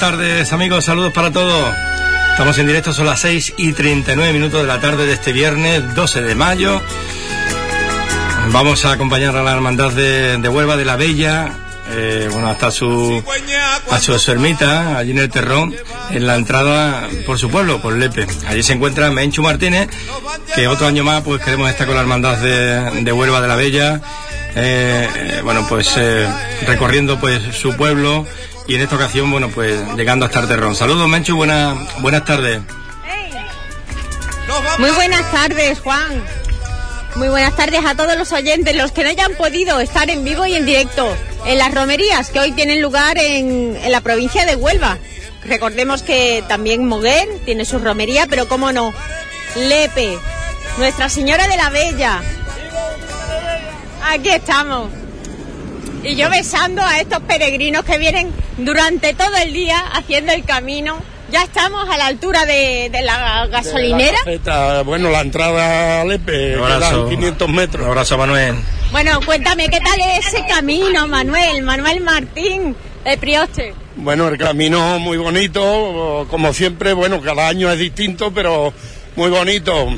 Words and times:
tardes 0.00 0.50
amigos, 0.54 0.86
saludos 0.86 1.12
para 1.12 1.30
todos. 1.30 1.74
Estamos 2.30 2.56
en 2.56 2.66
directo, 2.66 2.94
son 2.94 3.04
las 3.04 3.20
6 3.20 3.52
y 3.58 3.74
39 3.74 4.32
minutos 4.32 4.62
de 4.62 4.66
la 4.66 4.80
tarde 4.80 5.04
de 5.04 5.12
este 5.12 5.34
viernes 5.34 5.94
12 5.94 6.22
de 6.22 6.34
mayo. 6.34 6.80
Vamos 8.50 8.86
a 8.86 8.92
acompañar 8.92 9.36
a 9.36 9.42
la 9.42 9.52
hermandad 9.52 9.92
de, 9.92 10.48
Huelva 10.48 10.78
de 10.78 10.86
la 10.86 10.96
Bella, 10.96 11.52
eh, 11.90 12.30
bueno, 12.32 12.48
hasta 12.48 12.70
su, 12.70 13.22
a 13.90 14.00
su, 14.00 14.32
ermita, 14.32 14.96
allí 14.96 15.10
en 15.10 15.18
el 15.18 15.28
Terrón, 15.28 15.74
en 16.10 16.26
la 16.26 16.36
entrada 16.36 17.06
por 17.26 17.38
su 17.38 17.50
pueblo, 17.50 17.82
por 17.82 17.94
Lepe. 17.94 18.26
Allí 18.48 18.62
se 18.62 18.72
encuentra 18.72 19.10
Menchu 19.10 19.42
Martínez, 19.42 19.90
que 20.54 20.66
otro 20.66 20.86
año 20.86 21.04
más 21.04 21.22
pues 21.22 21.44
queremos 21.44 21.68
estar 21.68 21.86
con 21.86 21.96
la 21.96 22.00
hermandad 22.00 22.38
de, 22.38 23.12
Huelva 23.12 23.42
de 23.42 23.48
la 23.48 23.56
Bella, 23.56 24.00
eh, 24.56 25.40
bueno, 25.44 25.66
pues 25.68 25.92
eh, 25.98 26.26
recorriendo 26.66 27.20
pues 27.20 27.42
su 27.54 27.76
pueblo 27.76 28.26
y 28.70 28.76
en 28.76 28.82
esta 28.82 28.94
ocasión, 28.94 29.28
bueno, 29.32 29.48
pues 29.48 29.82
llegando 29.96 30.26
hasta 30.26 30.38
el 30.38 30.46
Terrón. 30.46 30.76
Saludos, 30.76 31.08
Menchu, 31.08 31.34
buenas, 31.34 31.76
buenas 32.00 32.24
tardes. 32.24 32.60
Muy 34.78 34.90
buenas 34.92 35.28
tardes, 35.32 35.80
Juan. 35.80 36.22
Muy 37.16 37.28
buenas 37.30 37.56
tardes 37.56 37.84
a 37.84 37.96
todos 37.96 38.16
los 38.16 38.30
oyentes, 38.30 38.76
los 38.76 38.92
que 38.92 39.02
no 39.02 39.08
hayan 39.08 39.34
podido 39.34 39.80
estar 39.80 40.08
en 40.08 40.24
vivo 40.24 40.46
y 40.46 40.54
en 40.54 40.66
directo 40.66 41.12
en 41.46 41.58
las 41.58 41.74
romerías 41.74 42.30
que 42.30 42.38
hoy 42.38 42.52
tienen 42.52 42.80
lugar 42.80 43.18
en, 43.18 43.76
la 43.90 44.02
provincia 44.02 44.46
de 44.46 44.54
Huelva. 44.54 44.98
Recordemos 45.44 46.04
que 46.04 46.44
también 46.46 46.86
Moguer 46.86 47.28
tiene 47.44 47.64
su 47.64 47.80
romería, 47.80 48.28
pero 48.28 48.46
cómo 48.46 48.70
no, 48.70 48.94
Lepe, 49.56 50.16
Nuestra 50.78 51.08
Señora 51.08 51.48
de 51.48 51.56
la 51.56 51.70
Bella. 51.70 52.22
Aquí 54.04 54.28
estamos. 54.28 54.99
Y 56.02 56.16
yo 56.16 56.30
besando 56.30 56.82
a 56.82 56.98
estos 56.98 57.20
peregrinos 57.20 57.84
que 57.84 57.98
vienen 57.98 58.32
durante 58.56 59.14
todo 59.14 59.36
el 59.36 59.52
día 59.52 59.78
haciendo 59.92 60.32
el 60.32 60.44
camino 60.44 60.98
ya 61.30 61.44
estamos 61.44 61.88
a 61.88 61.96
la 61.96 62.06
altura 62.06 62.44
de, 62.44 62.90
la 63.02 63.46
gasolinera. 63.46 64.18
bueno, 64.84 65.10
la 65.10 65.20
entrada 65.20 66.00
a 66.00 66.04
Lepe, 66.04 66.56
quedan 66.56 67.08
500 67.08 67.48
metros. 67.48 67.84
Un 67.84 67.90
abrazo, 67.90 68.18
Manuel. 68.18 68.56
Bueno, 68.90 69.20
cuéntame, 69.24 69.68
¿qué 69.68 69.80
tal 69.80 70.00
es 70.00 70.26
ese 70.26 70.44
camino, 70.46 71.06
Manuel? 71.06 71.62
Manuel 71.62 72.00
Martín, 72.00 72.74
de 73.04 73.16
Prioste. 73.18 73.74
Bueno, 73.96 74.28
el 74.28 74.38
camino 74.38 74.98
muy 74.98 75.18
bonito, 75.18 76.26
como 76.28 76.52
siempre, 76.52 76.92
bueno, 76.92 77.20
cada 77.20 77.48
año 77.48 77.70
es 77.70 77.78
distinto, 77.78 78.32
pero 78.32 78.72
muy 79.14 79.30
bonito, 79.30 79.88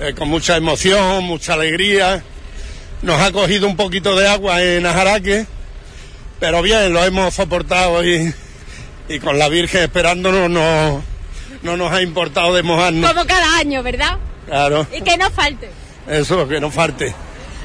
eh, 0.00 0.14
con 0.16 0.28
mucha 0.28 0.56
emoción, 0.56 1.24
mucha 1.24 1.54
alegría. 1.54 2.22
Nos 3.02 3.20
ha 3.20 3.32
cogido 3.32 3.66
un 3.66 3.76
poquito 3.76 4.14
de 4.16 4.28
agua 4.28 4.62
en 4.62 4.84
Ajaraque, 4.84 5.46
pero 6.38 6.62
bien, 6.62 6.92
lo 6.92 7.04
hemos 7.04 7.34
soportado 7.34 8.04
y 8.04 8.32
y 9.10 9.18
con 9.18 9.38
la 9.38 9.48
Virgen 9.48 9.82
esperándonos 9.82 10.48
no, 10.48 11.02
no 11.62 11.76
nos 11.76 11.92
ha 11.92 12.00
importado 12.00 12.54
de 12.54 12.62
mojarnos. 12.62 13.10
Como 13.10 13.26
cada 13.26 13.58
año, 13.58 13.82
¿verdad? 13.82 14.18
Claro. 14.46 14.86
Y 14.96 15.02
que 15.02 15.16
no 15.18 15.30
falte. 15.30 15.68
Eso, 16.08 16.46
que 16.46 16.60
no 16.60 16.70
falte. 16.70 17.12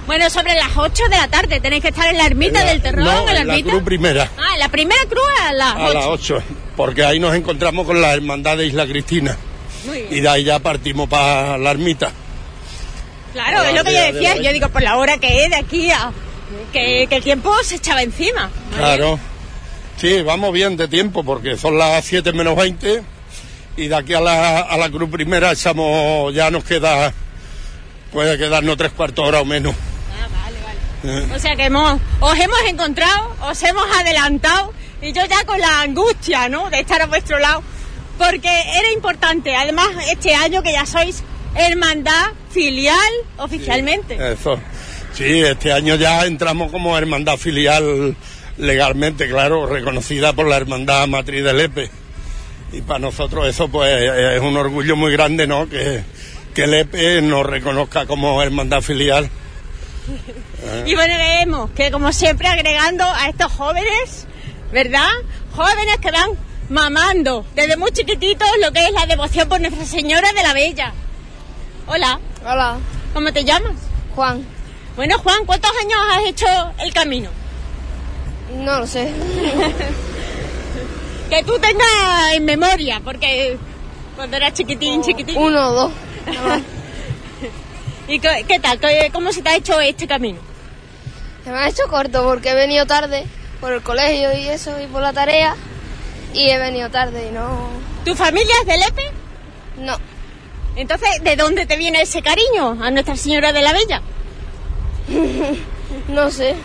Bueno, 0.07 0.29
sobre 0.29 0.55
las 0.55 0.75
8 0.75 1.03
de 1.09 1.17
la 1.17 1.27
tarde 1.27 1.59
tenéis 1.59 1.83
que 1.83 1.89
estar 1.89 2.07
en 2.07 2.17
la 2.17 2.25
ermita 2.25 2.63
del 2.63 2.81
terrón, 2.81 3.05
no, 3.05 3.29
en 3.29 3.47
la, 3.47 3.61
cruz 3.61 3.83
primera. 3.83 4.29
Ah, 4.37 4.57
la 4.57 4.69
primera 4.69 5.01
cruz 5.07 5.23
a 5.41 5.53
las 5.53 5.75
8. 5.75 5.85
A 5.85 5.93
las 5.93 6.05
8, 6.05 6.43
porque 6.75 7.05
ahí 7.05 7.19
nos 7.19 7.35
encontramos 7.35 7.85
con 7.85 8.01
la 8.01 8.13
hermandad 8.13 8.57
de 8.57 8.67
Isla 8.67 8.85
Cristina. 8.85 9.37
Muy 9.85 10.01
bien. 10.01 10.13
Y 10.13 10.19
de 10.21 10.29
ahí 10.29 10.43
ya 10.43 10.59
partimos 10.59 11.07
para 11.07 11.57
la 11.57 11.71
ermita. 11.71 12.11
Claro, 13.35 13.63
es 13.63 13.75
lo 13.75 13.83
que 13.83 13.93
yo 13.93 14.13
decía. 14.13 14.37
Yo 14.37 14.53
digo, 14.53 14.69
por 14.69 14.81
la 14.81 14.95
hora 14.95 15.17
que 15.17 15.43
es 15.43 15.49
de 15.49 15.57
aquí 15.57 15.91
a... 15.91 16.13
Que, 16.71 17.05
que 17.09 17.17
el 17.17 17.23
tiempo 17.23 17.53
se 17.63 17.75
echaba 17.75 18.01
encima. 18.01 18.49
Claro. 18.77 19.19
Sí, 19.97 20.21
vamos 20.21 20.53
bien 20.53 20.77
de 20.77 20.87
tiempo 20.87 21.21
porque 21.21 21.57
son 21.57 21.77
las 21.77 22.05
7 22.05 22.31
menos 22.31 22.55
20 22.55 23.03
y 23.75 23.87
de 23.89 23.95
aquí 23.95 24.13
a 24.13 24.21
la, 24.21 24.59
a 24.59 24.77
la 24.77 24.89
cruz 24.89 25.09
primera 25.09 25.51
echamos, 25.51 26.33
ya 26.33 26.49
nos 26.49 26.63
queda, 26.63 27.11
puede 28.13 28.37
quedarnos 28.37 28.77
tres 28.77 28.93
cuartos 28.93 29.27
hora 29.27 29.41
o 29.41 29.45
menos. 29.45 29.75
Ah, 29.75 30.27
vale, 30.31 30.57
vale. 30.63 31.19
Eh. 31.19 31.35
O 31.35 31.39
sea 31.39 31.57
que 31.57 31.65
hemos, 31.65 31.99
os 32.21 32.39
hemos 32.39 32.61
encontrado, 32.67 33.35
os 33.41 33.63
hemos 33.63 33.85
adelantado 33.99 34.73
y 35.01 35.11
yo 35.11 35.25
ya 35.25 35.43
con 35.43 35.59
la 35.59 35.81
angustia, 35.81 36.47
¿no? 36.47 36.69
De 36.69 36.79
estar 36.79 37.01
a 37.01 37.07
vuestro 37.07 37.37
lado, 37.39 37.63
porque 38.17 38.49
era 38.49 38.91
importante, 38.93 39.55
además 39.55 39.89
este 40.09 40.35
año 40.35 40.63
que 40.63 40.71
ya 40.71 40.85
sois 40.85 41.21
hermandad 41.55 42.27
filial 42.55 43.13
oficialmente. 43.37 44.17
eso. 44.31 44.57
Sí, 45.13 45.41
este 45.41 45.73
año 45.73 45.95
ya 45.95 46.25
entramos 46.25 46.71
como 46.71 46.97
hermandad 46.97 47.37
filial 47.37 48.15
legalmente, 48.57 49.27
claro, 49.27 49.65
reconocida 49.65 50.31
por 50.33 50.47
la 50.47 50.55
Hermandad 50.55 51.05
Matriz 51.07 51.43
del 51.43 51.59
EPE. 51.59 51.89
Y 52.71 52.81
para 52.81 52.99
nosotros 52.99 53.47
eso 53.47 53.67
pues 53.67 53.91
es 54.01 54.41
un 54.41 54.55
orgullo 54.55 54.95
muy 54.95 55.11
grande, 55.11 55.47
¿no? 55.47 55.67
Que, 55.69 56.03
que 56.53 56.63
el 56.63 56.73
EPE 56.73 57.21
nos 57.21 57.45
reconozca 57.45 58.05
como 58.05 58.41
hermandad 58.41 58.81
filial. 58.81 59.29
Y 60.87 60.95
bueno, 60.95 61.13
vemos 61.15 61.69
que 61.71 61.91
como 61.91 62.11
siempre 62.11 62.47
agregando 62.47 63.03
a 63.03 63.29
estos 63.29 63.51
jóvenes, 63.51 64.25
¿verdad? 64.71 65.09
Jóvenes 65.51 65.97
que 66.01 66.09
van 66.09 66.31
mamando 66.69 67.45
desde 67.53 67.77
muy 67.77 67.91
chiquititos 67.91 68.47
lo 68.63 68.71
que 68.71 68.83
es 68.83 68.91
la 68.91 69.05
devoción 69.05 69.47
por 69.47 69.61
Nuestra 69.61 69.85
Señora 69.85 70.33
de 70.33 70.41
la 70.41 70.53
Bella. 70.53 70.93
Hola. 71.87 72.19
Hola. 72.43 72.79
¿Cómo 73.13 73.31
te 73.31 73.43
llamas? 73.43 73.73
Juan. 74.15 74.43
Bueno, 74.95 75.19
Juan, 75.19 75.45
¿cuántos 75.45 75.69
años 75.81 75.99
has 76.11 76.25
hecho 76.25 76.47
el 76.79 76.91
camino? 76.93 77.29
No 78.55 78.79
lo 78.79 78.87
sé. 78.87 79.13
que 81.29 81.43
tú 81.43 81.59
tengas 81.59 82.33
en 82.33 82.45
memoria, 82.45 83.01
porque 83.03 83.57
cuando 84.15 84.37
eras 84.37 84.53
chiquitín, 84.53 85.03
chiquitín. 85.03 85.37
Uno 85.37 85.69
o 85.69 85.73
dos. 85.73 85.91
¿Y 88.07 88.19
qué, 88.19 88.59
tal? 88.59 88.79
¿Cómo 89.11 89.31
se 89.31 89.43
te 89.43 89.49
ha 89.49 89.55
hecho 89.55 89.79
este 89.79 90.07
camino? 90.07 90.39
Se 91.43 91.51
me 91.51 91.57
ha 91.57 91.69
hecho 91.69 91.83
corto 91.87 92.23
porque 92.23 92.49
he 92.49 92.55
venido 92.55 92.87
tarde 92.87 93.25
por 93.61 93.73
el 93.73 93.83
colegio 93.83 94.33
y 94.33 94.47
eso 94.47 94.79
y 94.81 94.87
por 94.87 95.03
la 95.03 95.13
tarea 95.13 95.55
y 96.33 96.49
he 96.49 96.57
venido 96.57 96.89
tarde 96.89 97.27
y 97.29 97.31
no. 97.31 97.69
¿Tu 98.03 98.15
familia 98.15 98.55
es 98.61 98.67
de 98.67 98.77
Lepe? 98.77 99.11
No. 99.77 100.14
Entonces, 100.75 101.09
¿de 101.23 101.35
dónde 101.35 101.65
te 101.65 101.77
viene 101.77 102.01
ese 102.01 102.21
cariño 102.21 102.77
a 102.81 102.91
Nuestra 102.91 103.15
Señora 103.15 103.53
de 103.53 103.61
la 103.61 103.73
Bella? 103.73 104.01
no 106.09 106.29
sé. 106.31 106.55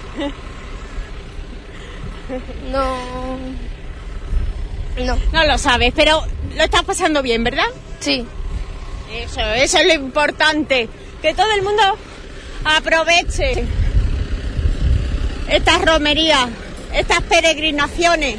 No. 2.71 2.97
No. 5.05 5.19
No 5.33 5.45
lo 5.45 5.59
sabes, 5.59 5.93
pero 5.95 6.25
lo 6.57 6.65
estás 6.65 6.83
pasando 6.83 7.23
bien, 7.23 7.45
¿verdad? 7.45 7.67
Sí. 8.01 8.27
Eso, 9.13 9.41
eso 9.41 9.79
es 9.79 9.87
lo 9.87 9.95
importante. 9.95 10.89
Que 11.23 11.35
todo 11.35 11.51
el 11.53 11.63
mundo 11.63 11.83
aproveche 12.65 13.65
estas 15.49 15.85
romerías, 15.85 16.49
estas 16.95 17.23
peregrinaciones 17.23 18.37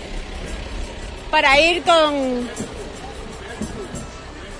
para 1.29 1.59
ir 1.59 1.81
con 1.83 2.49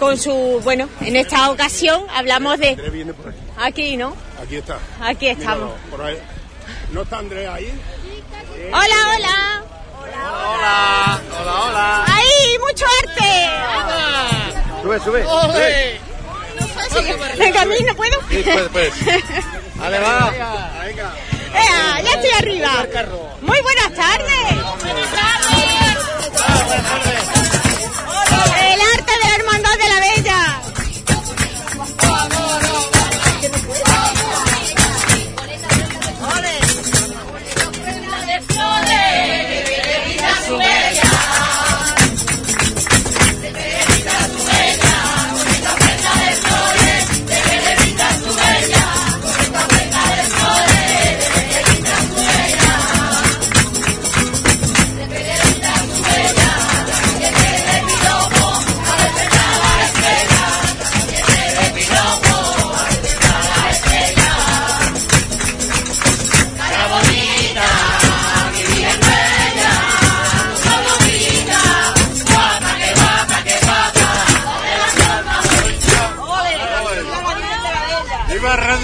con 0.01 0.17
su 0.17 0.59
bueno 0.63 0.89
en 1.01 1.15
esta 1.15 1.51
ocasión 1.51 2.03
hablamos 2.11 2.57
de 2.57 2.75
aquí 3.55 3.95
no 3.97 4.15
aquí 4.41 4.55
está 4.55 4.79
aquí 4.99 5.27
estamos 5.27 5.75
no 6.91 7.03
está 7.03 7.19
Andrés 7.19 7.47
ahí 7.47 7.71
Hola, 8.67 8.95
hola. 9.15 9.63
Hola, 10.01 10.21
hola. 10.49 11.21
Hola, 11.39 11.53
hola. 11.65 12.05
¡Ahí! 12.05 12.57
¡Mucho 12.59 12.85
arte! 13.03 13.31
Sube, 14.81 14.99
sube. 14.99 15.23
sube. 16.91 17.17
Venga, 17.37 17.61
a 17.61 17.65
mí 17.65 17.75
no 17.85 17.95
puedo. 17.95 18.19
Sí, 18.29 18.43
puedes, 18.43 18.69
puedes. 18.69 18.93
Vale, 19.75 19.99
va. 19.99 20.31
Venga. 20.85 21.13
ya 22.03 22.11
estoy 22.11 22.31
arriba. 22.37 22.85
Muy 23.41 23.61
buenas 23.61 23.93
tardes. 23.93 24.63
Buenas 24.79 25.11
tardes. 25.11 25.51
Buenas 26.29 26.83
tardes 26.83 27.30
alerta 28.81 29.11
de 29.13 29.19
la 29.19 29.35
Hermandad 29.35 29.77
de 29.77 29.89
la 29.89 29.99
Bella. 29.99 30.80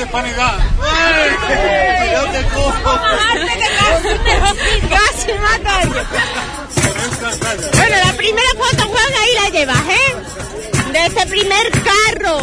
Hispanidad. 0.08 0.58
Casi 4.90 5.34
mata 5.34 5.70
a 5.70 5.82
alguien. 5.82 6.06
Bueno, 7.76 7.96
la 8.06 8.14
primera 8.14 8.50
foto, 8.58 8.84
Juan, 8.88 9.14
ahí 9.22 9.34
la 9.44 9.50
llevas, 9.50 9.78
¿eh? 9.78 10.16
De 10.94 11.06
este 11.06 11.28
primer 11.28 11.72
carro. 11.72 12.40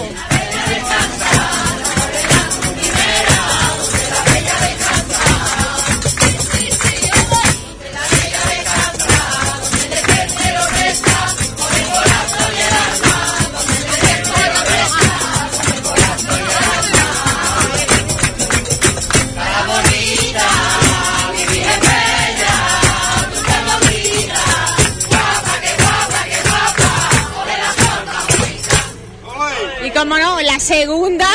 La 30.54 30.60
segunda. 30.60 31.26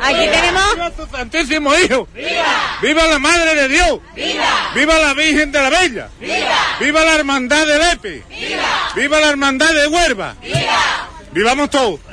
Aquí 0.00 0.26
tenemos. 0.28 0.74
¡Viva 0.74 0.90
tu 0.90 1.06
Santísimo 1.06 1.74
Hijo! 1.76 2.08
¡Viva! 2.14 2.78
¡Viva 2.80 3.06
la 3.06 3.18
Madre 3.18 3.54
de 3.54 3.68
Dios! 3.68 4.00
¡Viva! 4.14 4.72
¡Viva 4.74 4.98
la 4.98 5.14
Virgen 5.14 5.52
de 5.52 5.62
la 5.62 5.70
Bella! 5.70 6.08
¡Viva! 6.18 6.76
¡Viva 6.80 7.04
la 7.04 7.14
Hermandad 7.14 7.66
de 7.66 7.78
Lepe! 7.78 8.24
¡Viva! 8.28 8.92
¡Viva 8.94 9.20
la 9.20 9.28
Hermandad 9.28 9.72
de 9.72 9.86
Huerva! 9.86 10.34
¡Viva! 10.42 11.08
¡Vivamos 11.32 11.70
todos! 11.70 12.00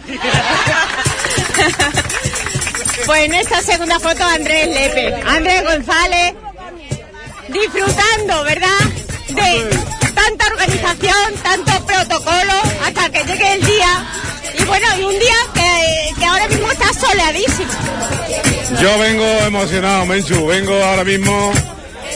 Pues 3.06 3.24
en 3.24 3.36
esta 3.36 3.62
segunda 3.62 4.00
foto 4.02 4.22
Andrés 4.22 4.68
Lepe, 4.68 5.16
Andrés 5.26 5.64
González, 5.64 6.34
disfrutando, 7.48 8.44
¿verdad? 8.44 8.80
De 9.30 9.70
tanta 10.18 10.46
organización, 10.48 11.34
tanto 11.44 11.86
protocolo, 11.86 12.54
hasta 12.86 13.10
que 13.10 13.24
llegue 13.24 13.54
el 13.54 13.66
día. 13.66 14.06
Y 14.60 14.64
bueno, 14.66 14.88
y 15.00 15.04
un 15.04 15.20
día 15.20 15.36
que, 15.54 16.20
que 16.20 16.26
ahora 16.26 16.48
mismo 16.48 16.72
está 16.72 16.94
soleadísimo. 16.94 17.72
Yo 18.82 18.98
vengo 19.00 19.26
emocionado, 19.46 20.06
Menchu. 20.06 20.46
Vengo 20.48 20.74
ahora 20.84 21.04
mismo. 21.04 21.52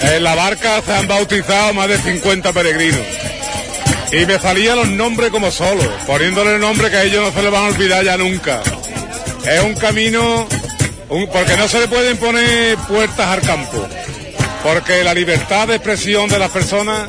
En 0.02 0.24
la 0.24 0.34
barca 0.36 0.82
se 0.86 0.94
han 0.94 1.08
bautizado 1.08 1.74
más 1.74 1.88
de 1.88 1.98
50 2.00 2.52
peregrinos. 2.54 3.02
Y 4.12 4.26
me 4.26 4.40
salían 4.40 4.78
los 4.78 4.88
nombres 4.90 5.30
como 5.32 5.52
solo, 5.52 5.84
poniéndole 6.08 6.56
el 6.56 6.60
nombre 6.62 6.90
que 6.90 6.98
a 6.98 7.04
ellos 7.04 7.22
no 7.24 7.32
se 7.32 7.42
les 7.44 7.52
van 7.52 7.64
a 7.64 7.68
olvidar 7.68 8.04
ya 8.04 8.18
nunca. 8.18 8.62
Es 9.46 9.62
un 9.64 9.74
camino, 9.76 10.48
un- 11.10 11.28
porque 11.30 11.56
no 11.56 11.68
se 11.68 11.80
le 11.80 11.88
pueden 11.88 12.18
poner 12.18 12.76
puertas 12.90 13.28
al 13.28 13.42
campo. 13.42 13.88
Porque 14.64 15.04
la 15.04 15.14
libertad 15.14 15.68
de 15.68 15.76
expresión 15.76 16.30
de 16.30 16.40
las 16.40 16.50
personas, 16.52 17.08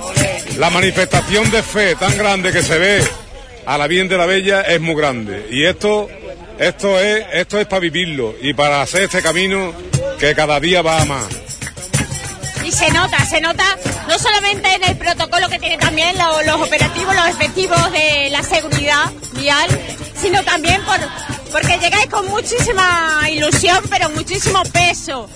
la 0.59 0.71
manifestación 0.71 1.51
de 1.51 1.63
fe 1.63 1.95
tan 1.97 2.17
grande 2.17 2.53
que 2.53 2.63
se 2.63 2.79
ve 2.79 3.03
a 3.67 3.79
la 3.79 3.87
Virgen 3.87 4.09
de 4.09 4.19
la 4.19 4.27
Bella 4.27 4.63
es 4.63 4.81
muy 4.81 4.95
grande. 4.95 5.47
Y 5.51 5.65
esto, 5.65 6.09
esto 6.59 6.99
es, 7.01 7.25
esto 7.33 7.59
es 7.59 7.67
para 7.67 7.81
vivirlo 7.81 8.35
y 8.41 8.53
para 8.55 8.83
hacer 8.83 9.03
este 9.03 9.23
camino 9.23 9.73
que 10.19 10.35
cada 10.35 10.61
día 10.61 10.83
va 10.83 11.01
a 11.01 11.05
más. 11.05 11.27
Y 12.65 12.71
se 12.71 12.91
nota, 12.91 13.25
se 13.25 13.41
nota 13.41 13.65
no 14.09 14.19
solamente 14.19 14.73
en 14.75 14.85
el 14.85 14.97
protocolo 14.97 15.49
que 15.49 15.59
tiene 15.59 15.79
también 15.79 16.17
lo- 16.17 16.43
los 16.43 16.61
operativos, 16.67 17.15
los 17.15 17.27
efectivos 17.29 17.93
de 17.93 18.29
la 18.31 18.43
seguridad 18.43 19.11
vial, 19.33 19.69
sino 20.21 20.43
también 20.45 20.81
por, 20.85 20.99
porque 21.51 21.79
llegáis 21.79 22.07
con 22.07 22.27
muchísima 22.29 23.21
ilusión, 23.31 23.79
pero 23.91 24.11
muchísimo 24.11 24.63
peso. 24.73 25.29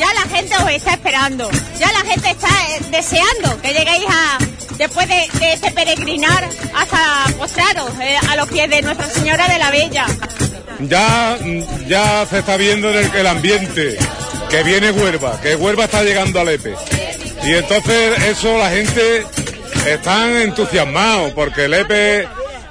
Ya 0.00 0.14
la 0.14 0.34
gente 0.34 0.56
os 0.56 0.70
está 0.70 0.92
esperando, 0.92 1.50
ya 1.78 1.92
la 1.92 2.00
gente 2.00 2.30
está 2.30 2.48
eh, 2.48 2.80
deseando 2.90 3.60
que 3.60 3.74
lleguéis 3.74 4.06
a, 4.08 4.38
después 4.78 5.06
de, 5.06 5.28
de 5.38 5.52
este 5.52 5.70
peregrinar 5.72 6.48
hasta 6.74 7.26
postraros 7.36 7.90
eh, 8.00 8.16
a 8.28 8.36
los 8.36 8.48
pies 8.48 8.70
de 8.70 8.80
Nuestra 8.80 9.06
Señora 9.10 9.46
de 9.46 9.58
la 9.58 9.70
Bella. 9.70 10.06
Ya, 10.80 11.36
ya 11.86 12.26
se 12.26 12.38
está 12.38 12.56
viendo 12.56 12.88
en 12.90 13.14
el, 13.14 13.26
ambiente 13.26 13.98
que 14.48 14.62
viene 14.62 14.90
Huelva, 14.90 15.38
que 15.42 15.54
Huelva 15.54 15.84
está 15.84 16.02
llegando 16.02 16.40
a 16.40 16.44
Lepe. 16.44 16.74
Y 17.44 17.52
entonces 17.52 18.22
eso 18.24 18.56
la 18.56 18.70
gente 18.70 19.26
están 19.86 20.34
entusiasmados 20.36 21.32
porque 21.32 21.68
Lepe, 21.68 22.26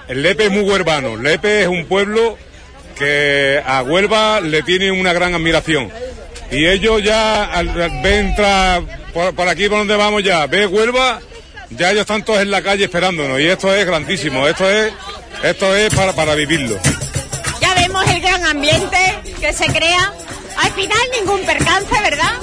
Lepe 0.08 0.46
es 0.46 0.52
muy 0.52 0.64
huervano. 0.64 1.16
Lepe 1.18 1.62
es 1.62 1.68
un 1.68 1.86
pueblo 1.86 2.38
que 2.98 3.62
a 3.64 3.84
Huelva 3.84 4.42
le 4.42 4.64
tiene 4.64 4.92
una 4.92 5.14
gran 5.14 5.36
admiración. 5.36 5.92
Y 6.52 6.66
ellos 6.68 7.04
ya 7.04 7.46
al, 7.46 7.70
al 7.70 8.02
ver 8.02 8.14
entrar 8.26 8.82
por, 9.14 9.34
por 9.36 9.48
aquí 9.48 9.70
por 9.70 9.80
donde 9.80 9.96
vamos 9.96 10.24
ya, 10.24 10.48
ve 10.48 10.66
Huelva, 10.66 11.20
ya 11.70 11.92
ellos 11.92 12.02
están 12.02 12.24
todos 12.24 12.42
en 12.42 12.52
la 12.52 12.62
calle 12.62 12.86
esperándonos. 12.86 13.40
Y 13.40 13.48
esto 13.48 13.74
es 13.74 13.86
grandísimo, 13.86 14.48
esto 14.48 14.70
es, 14.70 14.92
esto 15.44 15.76
es 15.76 15.94
para, 15.94 16.14
para 16.14 16.36
vivirlo. 16.36 16.80
Ya 17.62 17.74
vemos 17.76 18.08
el 18.10 18.22
gran 18.22 18.44
ambiente 18.46 18.98
que 19.40 19.54
se 19.54 19.66
crea. 19.68 20.14
Al 20.58 20.72
final 20.72 21.00
ningún 21.20 21.42
percance, 21.46 22.02
¿verdad? 22.02 22.34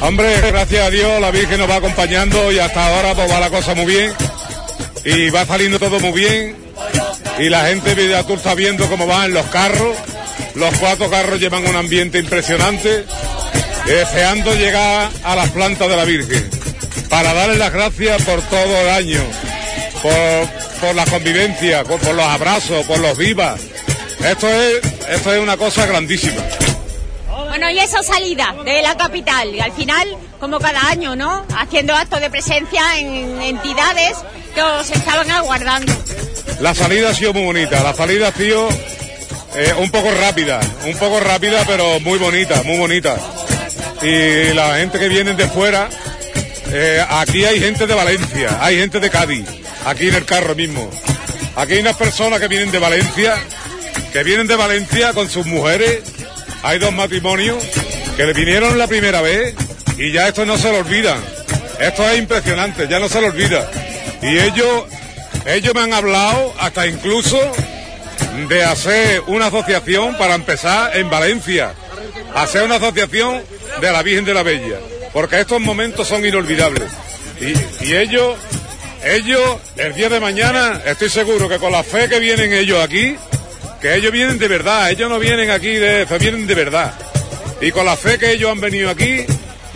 Hombre, 0.00 0.40
gracias 0.40 0.86
a 0.86 0.90
Dios 0.90 1.20
la 1.20 1.30
Virgen 1.30 1.58
nos 1.58 1.70
va 1.70 1.76
acompañando 1.76 2.50
y 2.50 2.58
hasta 2.58 2.86
ahora 2.86 3.14
pues 3.14 3.30
va 3.30 3.38
la 3.38 3.50
cosa 3.50 3.74
muy 3.74 3.86
bien 3.86 4.12
y 5.04 5.30
va 5.30 5.46
saliendo 5.46 5.78
todo 5.78 6.00
muy 6.00 6.12
bien 6.12 6.56
y 7.38 7.48
la 7.48 7.66
gente 7.66 8.08
ya 8.08 8.24
tú 8.24 8.34
estás 8.34 8.56
viendo 8.56 8.86
cómo 8.88 9.06
van 9.06 9.32
los 9.32 9.46
carros, 9.46 9.96
los 10.54 10.78
cuatro 10.78 11.10
carros 11.10 11.40
llevan 11.40 11.66
un 11.66 11.76
ambiente 11.76 12.18
impresionante, 12.18 13.04
deseando 13.86 14.54
llegar 14.54 15.10
a 15.24 15.36
las 15.36 15.50
plantas 15.50 15.88
de 15.88 15.96
la 15.96 16.04
Virgen 16.04 16.50
para 17.08 17.34
darle 17.34 17.56
las 17.56 17.72
gracias 17.72 18.22
por 18.22 18.40
todo 18.42 18.80
el 18.80 18.88
año, 18.88 19.20
por, 20.02 20.80
por 20.80 20.94
la 20.94 21.04
convivencia, 21.06 21.84
por, 21.84 22.00
por 22.00 22.14
los 22.14 22.24
abrazos, 22.24 22.86
por 22.86 22.98
los 22.98 23.16
vivas. 23.18 23.60
Esto 24.24 24.48
es, 24.48 24.80
esto 25.10 25.34
es 25.34 25.40
una 25.40 25.56
cosa 25.56 25.84
grandísima. 25.86 26.42
Bueno, 27.48 27.70
y 27.70 27.78
esa 27.78 28.02
salida 28.02 28.54
de 28.64 28.80
la 28.80 28.96
capital, 28.96 29.54
y 29.54 29.60
al 29.60 29.72
final, 29.72 30.08
como 30.40 30.58
cada 30.58 30.88
año, 30.88 31.14
¿no? 31.16 31.44
Haciendo 31.58 31.94
actos 31.94 32.20
de 32.20 32.30
presencia 32.30 32.98
en 32.98 33.42
entidades 33.42 34.16
que 34.54 34.62
os 34.62 34.90
estaban 34.90 35.30
aguardando. 35.30 35.92
La 36.60 36.74
salida 36.74 37.10
ha 37.10 37.14
sido 37.14 37.34
muy 37.34 37.44
bonita, 37.44 37.82
la 37.82 37.92
salida 37.92 38.28
ha 38.28 38.32
sido 38.32 38.68
eh, 39.54 39.74
un 39.78 39.90
poco 39.90 40.10
rápida, 40.10 40.60
un 40.86 40.96
poco 40.96 41.20
rápida 41.20 41.64
pero 41.66 42.00
muy 42.00 42.18
bonita, 42.18 42.62
muy 42.62 42.78
bonita. 42.78 43.16
Y 44.00 44.52
la 44.54 44.78
gente 44.78 44.98
que 44.98 45.08
viene 45.08 45.34
de 45.34 45.48
fuera, 45.48 45.88
eh, 46.72 47.04
aquí 47.08 47.44
hay 47.44 47.60
gente 47.60 47.86
de 47.86 47.94
Valencia, 47.94 48.58
hay 48.60 48.78
gente 48.78 48.98
de 48.98 49.10
Cádiz, 49.10 49.46
aquí 49.84 50.08
en 50.08 50.14
el 50.14 50.24
carro 50.24 50.54
mismo. 50.54 50.90
Aquí 51.54 51.74
hay 51.74 51.80
unas 51.80 51.96
personas 51.96 52.40
que 52.40 52.48
vienen 52.48 52.70
de 52.70 52.78
Valencia, 52.78 53.34
que 54.12 54.22
vienen 54.24 54.46
de 54.46 54.56
Valencia 54.56 55.12
con 55.12 55.28
sus 55.28 55.46
mujeres, 55.46 56.00
hay 56.62 56.78
dos 56.78 56.92
matrimonios 56.92 57.62
que 58.16 58.24
le 58.24 58.32
vinieron 58.32 58.78
la 58.78 58.86
primera 58.86 59.20
vez 59.20 59.54
y 59.98 60.12
ya 60.12 60.28
esto 60.28 60.46
no 60.46 60.56
se 60.56 60.70
lo 60.70 60.78
olvidan. 60.78 61.18
Esto 61.78 62.08
es 62.08 62.18
impresionante, 62.18 62.86
ya 62.88 62.98
no 62.98 63.08
se 63.08 63.20
lo 63.20 63.26
olvida. 63.28 63.68
Y 64.22 64.38
ellos, 64.38 64.84
ellos 65.46 65.74
me 65.74 65.80
han 65.80 65.92
hablado 65.92 66.54
hasta 66.58 66.86
incluso 66.86 67.38
de 68.48 68.64
hacer 68.64 69.22
una 69.26 69.46
asociación 69.46 70.16
para 70.16 70.34
empezar 70.34 70.96
en 70.96 71.10
Valencia. 71.10 71.72
Hacer 72.34 72.62
una 72.62 72.76
asociación 72.76 73.42
de 73.80 73.92
la 73.92 74.02
Virgen 74.02 74.24
de 74.24 74.34
la 74.34 74.42
Bella. 74.42 74.78
Porque 75.12 75.40
estos 75.40 75.60
momentos 75.60 76.08
son 76.08 76.24
inolvidables. 76.24 76.90
Y, 77.40 77.86
y 77.86 77.96
ellos, 77.96 78.36
ellos, 79.04 79.58
el 79.76 79.94
día 79.94 80.08
de 80.08 80.20
mañana, 80.20 80.80
estoy 80.86 81.10
seguro 81.10 81.48
que 81.48 81.58
con 81.58 81.72
la 81.72 81.82
fe 81.82 82.08
que 82.08 82.20
vienen 82.20 82.52
ellos 82.52 82.82
aquí, 82.82 83.16
que 83.80 83.96
ellos 83.96 84.12
vienen 84.12 84.38
de 84.38 84.48
verdad, 84.48 84.90
ellos 84.90 85.10
no 85.10 85.18
vienen 85.18 85.50
aquí 85.50 85.74
de 85.74 86.02
eso, 86.02 86.18
vienen 86.18 86.46
de 86.46 86.54
verdad. 86.54 86.92
Y 87.60 87.70
con 87.72 87.84
la 87.84 87.96
fe 87.96 88.18
que 88.18 88.32
ellos 88.32 88.50
han 88.50 88.60
venido 88.60 88.90
aquí, 88.90 89.24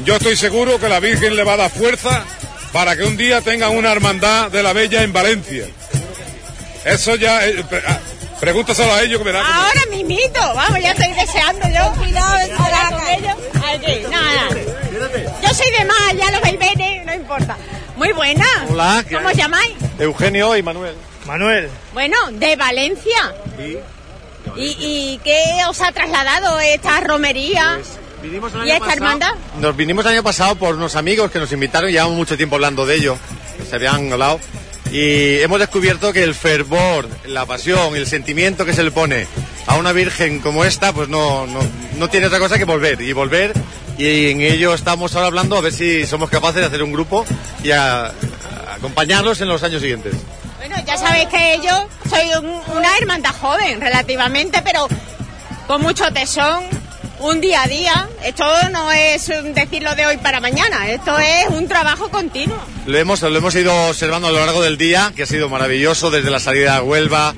yo 0.05 0.17
estoy 0.17 0.37
seguro 0.37 0.79
que 0.79 0.89
la 0.89 1.01
Virgen 1.01 1.37
le 1.37 1.45
va 1.45 1.55
a 1.55 1.57
dar 1.57 1.71
fuerza 1.71 2.25
para 2.73 2.97
que 2.97 3.05
un 3.05 3.17
día 3.17 3.41
tengan 3.41 3.77
una 3.77 3.93
hermandad 3.93 4.51
de 4.51 4.63
la 4.63 4.73
Bella 4.73 5.03
en 5.03 5.13
Valencia. 5.13 5.67
Eso 6.85 7.17
ya, 7.17 7.47
eh, 7.47 7.65
ah, 7.87 7.99
pregúntaselo 8.41 8.93
a 8.93 9.03
ellos 9.03 9.19
que 9.19 9.25
verán. 9.25 9.45
Ahora 9.45 9.81
mismito, 9.91 10.41
vamos, 10.55 10.81
ya 10.81 10.93
estoy 10.93 11.13
deseando 11.13 11.69
yo. 11.69 11.93
Cuidado 12.01 12.39
de 12.39 12.51
con 12.51 13.09
ellos. 13.09 13.37
Aquí, 13.55 14.07
nada. 14.11 14.49
Yo 15.43 15.55
soy 15.55 15.71
de 15.71 15.85
más, 15.85 16.13
ya 16.17 16.31
lo 16.31 16.41
veis 16.41 16.59
bene, 16.59 17.03
no 17.05 17.15
importa. 17.15 17.57
Muy 17.97 18.13
buena. 18.13 18.47
Hola, 18.69 19.05
¿qué 19.09 19.17
¿Cómo 19.17 19.29
os 19.29 19.35
llamáis? 19.35 19.75
Eugenio 19.99 20.57
y 20.57 20.63
Manuel. 20.63 20.95
Manuel. 21.27 21.71
Bueno, 21.93 22.17
de 22.33 22.57
Valencia. 22.57 23.35
¿Y, 24.57 24.77
y 24.79 25.21
qué 25.25 25.63
os 25.69 25.81
ha 25.81 25.93
trasladado 25.93 26.61
esta 26.61 27.01
romería 27.01 27.79
Vinimos 28.23 28.55
el 28.55 28.67
y 28.67 28.71
esta 28.71 28.93
hermandad? 28.93 29.33
Nos 29.59 29.77
vinimos 29.77 30.05
el 30.07 30.13
año 30.13 30.23
pasado 30.23 30.55
por 30.57 30.75
unos 30.77 30.95
amigos 30.97 31.31
que 31.31 31.39
nos 31.39 31.53
invitaron, 31.53 31.91
llevamos 31.91 32.17
mucho 32.17 32.37
tiempo 32.37 32.57
hablando 32.57 32.87
de 32.87 32.95
ello, 32.97 33.19
se 33.69 33.77
habían 33.77 34.13
hablado, 34.13 34.41
y 34.93 35.39
hemos 35.41 35.59
descubierto 35.59 36.13
que 36.13 36.23
el 36.23 36.35
fervor, 36.35 37.09
la 37.27 37.45
pasión, 37.47 37.97
el 37.97 38.07
sentimiento 38.07 38.65
que 38.65 38.73
se 38.73 38.83
le 38.83 38.91
pone 38.91 39.27
a 39.67 39.75
una 39.77 39.93
virgen 39.93 40.41
como 40.41 40.65
esta, 40.65 40.93
pues 40.93 41.09
no, 41.09 41.47
no, 41.47 41.59
no 41.99 42.09
tiene 42.09 42.27
otra 42.27 42.39
cosa 42.39 42.57
que 42.59 42.65
volver 42.65 43.01
y 43.01 43.13
volver. 43.13 43.53
Y 43.99 44.31
en 44.31 44.43
ello 44.43 44.75
estamos 44.75 45.15
ahora 45.15 45.27
hablando 45.29 45.57
a 45.57 45.61
ver 45.63 45.73
si 45.73 46.07
somos 46.07 46.29
capaces 46.31 46.61
de 46.61 46.67
hacer 46.67 46.83
un 46.83 46.93
grupo 46.93 47.25
y 47.65 47.71
a, 47.71 48.07
a 48.07 48.13
acompañarlos 48.77 49.41
en 49.41 49.49
los 49.49 49.63
años 49.63 49.81
siguientes. 49.81 50.15
Bueno, 50.59 50.77
ya 50.87 50.97
sabéis 50.99 51.29
que 51.29 51.61
yo 51.65 51.89
soy 52.09 52.29
un- 52.43 52.77
una 52.77 52.97
hermandad 52.99 53.35
joven, 53.41 53.81
relativamente, 53.81 54.61
pero 54.63 54.87
con 55.67 55.81
mucho 55.83 56.13
tesón, 56.13 56.65
un 57.21 57.41
día 57.41 57.63
a 57.63 57.69
día. 57.69 58.09
Esto 58.25 58.45
no 58.71 58.91
es 58.93 59.29
un 59.29 59.55
decirlo 59.55 59.95
de 59.95 60.07
hoy 60.07 60.17
para 60.19 60.41
mañana, 60.41 60.89
esto 60.89 61.19
es 61.19 61.49
un 61.51 61.69
trabajo 61.69 62.09
continuo. 62.09 62.59
Lo 62.87 62.99
hemos, 62.99 63.23
lo 63.23 63.37
hemos 63.37 63.55
ido 63.55 63.75
observando 63.89 64.29
a 64.29 64.33
lo 64.33 64.39
largo 64.39 64.63
del 64.63 64.79
día, 64.79 65.13
que 65.15 65.23
ha 65.23 65.27
sido 65.27 65.49
maravilloso, 65.49 66.11
desde 66.11 66.31
la 66.31 66.41
salida 66.41 66.77
a 66.77 66.83
Huelva, 66.83 67.35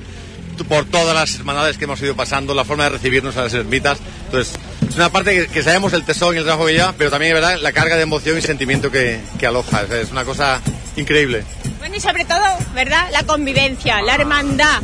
por 0.67 0.85
todas 0.85 1.15
las 1.15 1.35
hermandades 1.35 1.77
que 1.77 1.85
hemos 1.85 2.01
ido 2.01 2.15
pasando, 2.15 2.53
la 2.53 2.65
forma 2.65 2.83
de 2.85 2.89
recibirnos 2.89 3.37
a 3.37 3.43
las 3.43 3.53
ermitas. 3.53 3.99
Entonces, 4.25 4.59
es 4.87 4.95
una 4.95 5.09
parte 5.09 5.33
que, 5.33 5.47
que 5.47 5.63
sabemos 5.63 5.93
el 5.93 6.03
tesón 6.03 6.35
y 6.35 6.39
el 6.39 6.43
trabajo 6.43 6.65
que 6.65 6.73
lleva, 6.73 6.93
pero 6.97 7.09
también 7.09 7.33
verdad 7.33 7.57
la 7.61 7.71
carga 7.71 7.95
de 7.95 8.03
emoción 8.03 8.37
y 8.37 8.41
sentimiento 8.41 8.91
que, 8.91 9.19
que 9.39 9.47
aloja. 9.47 9.83
Es 9.83 10.11
una 10.11 10.25
cosa 10.25 10.61
increíble. 10.95 11.43
Bueno, 11.79 11.95
y 11.95 11.99
sobre 11.99 12.25
todo, 12.25 12.43
¿verdad? 12.73 13.07
La 13.11 13.23
convivencia, 13.23 14.01
la 14.01 14.15
hermandad, 14.15 14.81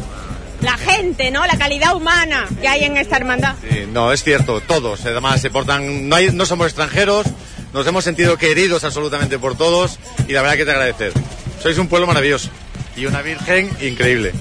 la 0.61 0.77
gente, 0.77 1.31
¿no? 1.31 1.45
La 1.45 1.57
calidad 1.57 1.95
humana 1.95 2.47
que 2.61 2.67
hay 2.67 2.83
en 2.83 2.97
esta 2.97 3.17
hermandad. 3.17 3.55
Sí, 3.69 3.85
no, 3.91 4.11
es 4.11 4.23
cierto, 4.23 4.61
todos. 4.61 5.05
Además, 5.05 5.41
se 5.41 5.49
portan, 5.49 6.09
no, 6.09 6.15
hay, 6.15 6.31
no 6.31 6.45
somos 6.45 6.67
extranjeros, 6.67 7.27
nos 7.73 7.85
hemos 7.87 8.03
sentido 8.03 8.37
queridos 8.37 8.83
absolutamente 8.83 9.37
por 9.39 9.57
todos 9.57 9.99
y 10.27 10.33
la 10.33 10.41
verdad 10.41 10.57
que 10.57 10.65
te 10.65 10.71
agradecer. 10.71 11.13
Sois 11.61 11.77
un 11.77 11.87
pueblo 11.87 12.07
maravilloso 12.07 12.49
y 12.95 13.05
una 13.05 13.21
virgen 13.21 13.69
increíble. 13.81 14.33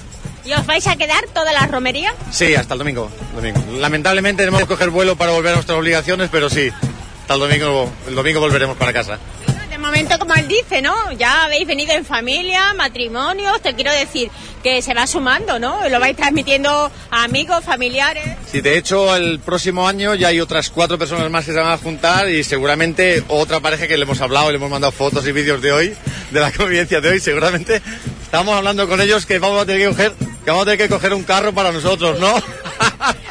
¿Y 0.45 0.53
os 0.53 0.67
vais 0.67 0.87
a 0.87 0.97
quedar 0.97 1.25
toda 1.33 1.53
la 1.53 1.67
romería? 1.67 2.15
Sí, 2.31 2.55
hasta 2.55 2.75
el 2.75 2.79
domingo. 2.79 3.11
domingo. 3.35 3.61
Lamentablemente 3.79 4.43
tenemos 4.43 4.61
que 4.61 4.67
coger 4.67 4.91
vuelo 4.91 5.17
para 5.17 5.33
volver 5.33 5.53
a 5.53 5.55
nuestras 5.55 5.79
obligaciones, 5.79 6.29
pero 6.31 6.51
sí, 6.51 6.71
hasta 7.23 7.35
el 7.35 7.41
domingo, 7.41 7.91
el 8.07 8.15
domingo 8.15 8.41
volveremos 8.41 8.77
para 8.77 8.93
casa. 8.93 9.19
De 9.75 9.79
momento, 9.79 10.17
como 10.21 10.33
él 10.35 10.47
dice, 10.47 10.81
¿no? 10.83 10.95
Ya 11.19 11.47
habéis 11.47 11.67
venido 11.67 11.95
en 11.95 12.05
familia, 12.05 12.73
matrimonios, 12.75 13.61
te 13.61 13.75
quiero 13.75 13.91
decir 13.91 14.31
que 14.63 14.81
se 14.83 14.95
va 14.95 15.05
sumando, 15.05 15.59
¿no? 15.59 15.89
Lo 15.89 15.99
vais 15.99 16.15
transmitiendo 16.15 16.93
a 17.11 17.25
amigos, 17.25 17.65
familiares. 17.65 18.37
Sí, 18.47 18.61
de 18.61 18.79
hecho, 18.79 19.17
el 19.17 19.41
próximo 19.41 19.89
año 19.89 20.15
ya 20.15 20.29
hay 20.29 20.39
otras 20.39 20.71
cuatro 20.71 20.97
personas 20.97 21.29
más 21.29 21.45
que 21.45 21.53
se 21.53 21.59
van 21.59 21.73
a 21.73 21.77
juntar 21.77 22.31
y 22.31 22.45
seguramente 22.45 23.25
otra 23.27 23.59
pareja 23.59 23.89
que 23.89 23.97
le 23.97 24.05
hemos 24.05 24.21
hablado, 24.21 24.53
le 24.53 24.59
hemos 24.59 24.71
mandado 24.71 24.93
fotos 24.93 25.27
y 25.27 25.33
vídeos 25.33 25.61
de 25.61 25.73
hoy, 25.73 25.97
de 26.31 26.41
la 26.41 26.53
convivencia 26.57 27.01
de 27.01 27.09
hoy, 27.09 27.19
seguramente 27.19 27.83
estamos 28.23 28.55
hablando 28.55 28.89
con 28.89 29.01
ellos 29.01 29.27
que 29.27 29.41
vamos 29.41 29.61
a 29.61 29.67
tener 29.67 29.83
que 29.83 29.89
coger, 29.89 30.13
que 30.45 30.51
vamos 30.51 30.63
a 30.63 30.65
tener 30.67 30.79
que 30.79 30.89
coger 30.89 31.15
un 31.15 31.23
carro 31.23 31.53
para 31.53 31.73
nosotros, 31.73 32.19
¿no? 32.21 32.37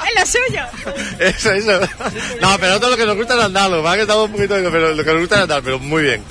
Es 0.04 0.20
lo 0.20 0.26
suyo. 0.26 0.64
Eso, 1.20 1.52
eso. 1.54 1.80
No, 2.42 2.58
pero 2.58 2.68
nosotros 2.68 2.92
lo 2.92 2.98
que 2.98 3.06
nos 3.06 3.16
gusta 3.16 3.36
es 3.36 3.44
andar, 3.44 3.70
lo 3.70 3.84
que 3.84 4.02
estamos 4.02 4.26
un 4.26 4.32
poquito, 4.34 4.56
pero 4.72 4.94
lo 4.94 5.04
que 5.04 5.12
nos 5.12 5.20
gusta 5.22 5.36
es 5.36 5.42
andar, 5.44 5.64
pero 5.64 5.80
muy 5.80 6.04
bien. 6.04 6.24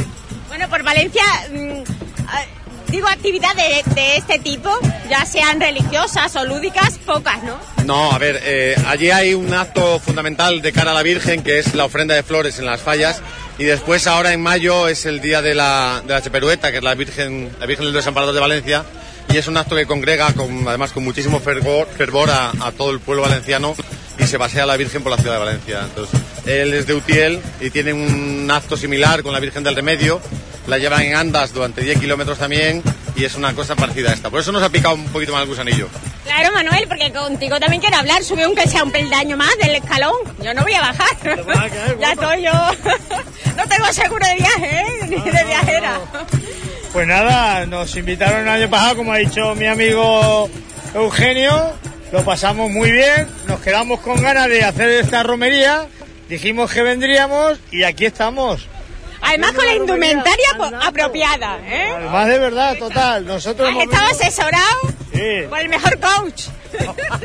Bueno, 0.48 0.68
por 0.68 0.82
Valencia, 0.82 1.24
mm, 1.50 1.82
ah, 2.28 2.44
digo, 2.88 3.08
actividades 3.08 3.84
de, 3.86 3.94
de 3.94 4.16
este 4.18 4.38
tipo, 4.38 4.70
ya 5.08 5.24
sean 5.24 5.60
religiosas 5.60 6.36
o 6.36 6.44
lúdicas, 6.44 6.98
pocas, 6.98 7.42
¿no? 7.42 7.58
No, 7.84 8.12
a 8.12 8.18
ver, 8.18 8.40
eh, 8.44 8.76
allí 8.86 9.10
hay 9.10 9.34
un 9.34 9.52
acto 9.54 9.98
fundamental 9.98 10.62
de 10.62 10.72
cara 10.72 10.92
a 10.92 10.94
la 10.94 11.02
Virgen, 11.02 11.42
que 11.42 11.58
es 11.58 11.74
la 11.74 11.84
ofrenda 11.86 12.14
de 12.14 12.22
flores 12.22 12.58
en 12.58 12.66
las 12.66 12.80
fallas, 12.80 13.22
y 13.58 13.64
después 13.64 14.06
ahora 14.06 14.32
en 14.32 14.40
mayo 14.40 14.88
es 14.88 15.06
el 15.06 15.20
día 15.20 15.42
de 15.42 15.54
la, 15.54 16.02
de 16.06 16.12
la 16.12 16.22
Cheperueta, 16.22 16.70
que 16.70 16.78
es 16.78 16.84
la 16.84 16.94
Virgen, 16.94 17.50
la 17.58 17.66
Virgen 17.66 17.86
del 17.86 17.94
Desamparador 17.94 18.34
de 18.34 18.40
Valencia, 18.40 18.84
y 19.32 19.36
es 19.36 19.46
un 19.46 19.56
acto 19.56 19.76
que 19.76 19.86
congrega, 19.86 20.32
con, 20.32 20.66
además 20.66 20.92
con 20.92 21.04
muchísimo 21.04 21.40
fervor, 21.40 21.88
fervor 21.88 22.30
a, 22.30 22.50
a 22.60 22.72
todo 22.72 22.90
el 22.90 23.00
pueblo 23.00 23.22
valenciano, 23.22 23.74
y 24.18 24.24
se 24.24 24.38
pasea 24.38 24.66
la 24.66 24.76
Virgen 24.76 25.02
por 25.02 25.10
la 25.10 25.18
ciudad 25.18 25.34
de 25.34 25.38
Valencia. 25.40 25.80
Entonces, 25.84 26.20
él 26.46 26.74
es 26.74 26.86
de 26.86 26.94
Utiel 26.94 27.40
y 27.60 27.70
tiene 27.70 27.92
un 27.92 28.48
acto 28.50 28.76
similar 28.76 29.22
con 29.22 29.32
la 29.32 29.40
Virgen 29.40 29.64
del 29.64 29.74
Remedio, 29.74 30.20
la 30.66 30.78
llevan 30.78 31.02
en 31.02 31.14
andas 31.14 31.52
durante 31.52 31.82
10 31.82 32.00
kilómetros 32.00 32.38
también, 32.38 32.82
y 33.16 33.24
es 33.24 33.34
una 33.34 33.54
cosa 33.54 33.76
parecida 33.76 34.10
a 34.10 34.14
esta. 34.14 34.30
Por 34.30 34.40
eso 34.40 34.52
nos 34.52 34.62
ha 34.62 34.70
picado 34.70 34.94
un 34.94 35.06
poquito 35.06 35.32
más 35.32 35.42
el 35.42 35.48
gusanillo. 35.48 35.88
Claro, 36.24 36.52
Manuel, 36.52 36.86
porque 36.88 37.12
contigo 37.12 37.58
también 37.60 37.80
quiero 37.80 37.96
hablar. 37.96 38.22
Sube 38.22 38.44
aunque 38.44 38.66
sea 38.66 38.84
un 38.84 38.92
peldaño 38.92 39.36
más 39.36 39.56
del 39.58 39.74
escalón. 39.74 40.14
Yo 40.42 40.54
no 40.54 40.62
voy 40.62 40.74
a 40.74 40.80
bajar. 40.80 41.16
ya 42.00 42.12
estoy 42.12 42.42
yo. 42.42 42.52
no 43.56 43.66
tengo 43.68 43.92
seguro 43.92 44.26
de 44.26 44.34
viaje, 44.36 44.80
¿eh? 44.80 44.86
Ni 45.08 45.30
de 45.30 45.44
viajera. 45.44 46.00
Pues 46.92 47.06
nada, 47.06 47.64
nos 47.66 47.96
invitaron 47.96 48.42
el 48.42 48.48
año 48.48 48.68
pasado, 48.70 48.96
como 48.96 49.12
ha 49.12 49.16
dicho 49.16 49.54
mi 49.54 49.66
amigo 49.66 50.48
Eugenio, 50.94 51.72
lo 52.12 52.22
pasamos 52.22 52.70
muy 52.70 52.92
bien, 52.92 53.26
nos 53.46 53.60
quedamos 53.60 54.00
con 54.00 54.20
ganas 54.20 54.48
de 54.48 54.62
hacer 54.62 54.90
esta 54.90 55.22
romería, 55.22 55.86
dijimos 56.28 56.70
que 56.70 56.82
vendríamos 56.82 57.58
y 57.70 57.84
aquí 57.84 58.04
estamos. 58.04 58.68
Además 59.22 59.52
con 59.52 59.64
la 59.64 59.74
indumentaria 59.74 60.48
apropiada, 60.82 61.58
¿eh? 61.64 61.92
Además 61.96 62.26
de 62.28 62.38
verdad, 62.38 62.76
total, 62.76 63.24
nosotros 63.24 63.68
Has 63.68 63.74
hemos 63.74 63.84
estado 63.84 64.08
venido- 64.08 64.26
asesorado 64.26 64.80
Sí. 65.14 65.46
por 65.48 65.58
el 65.60 65.68
mejor 65.70 65.98
coach. 65.98 66.42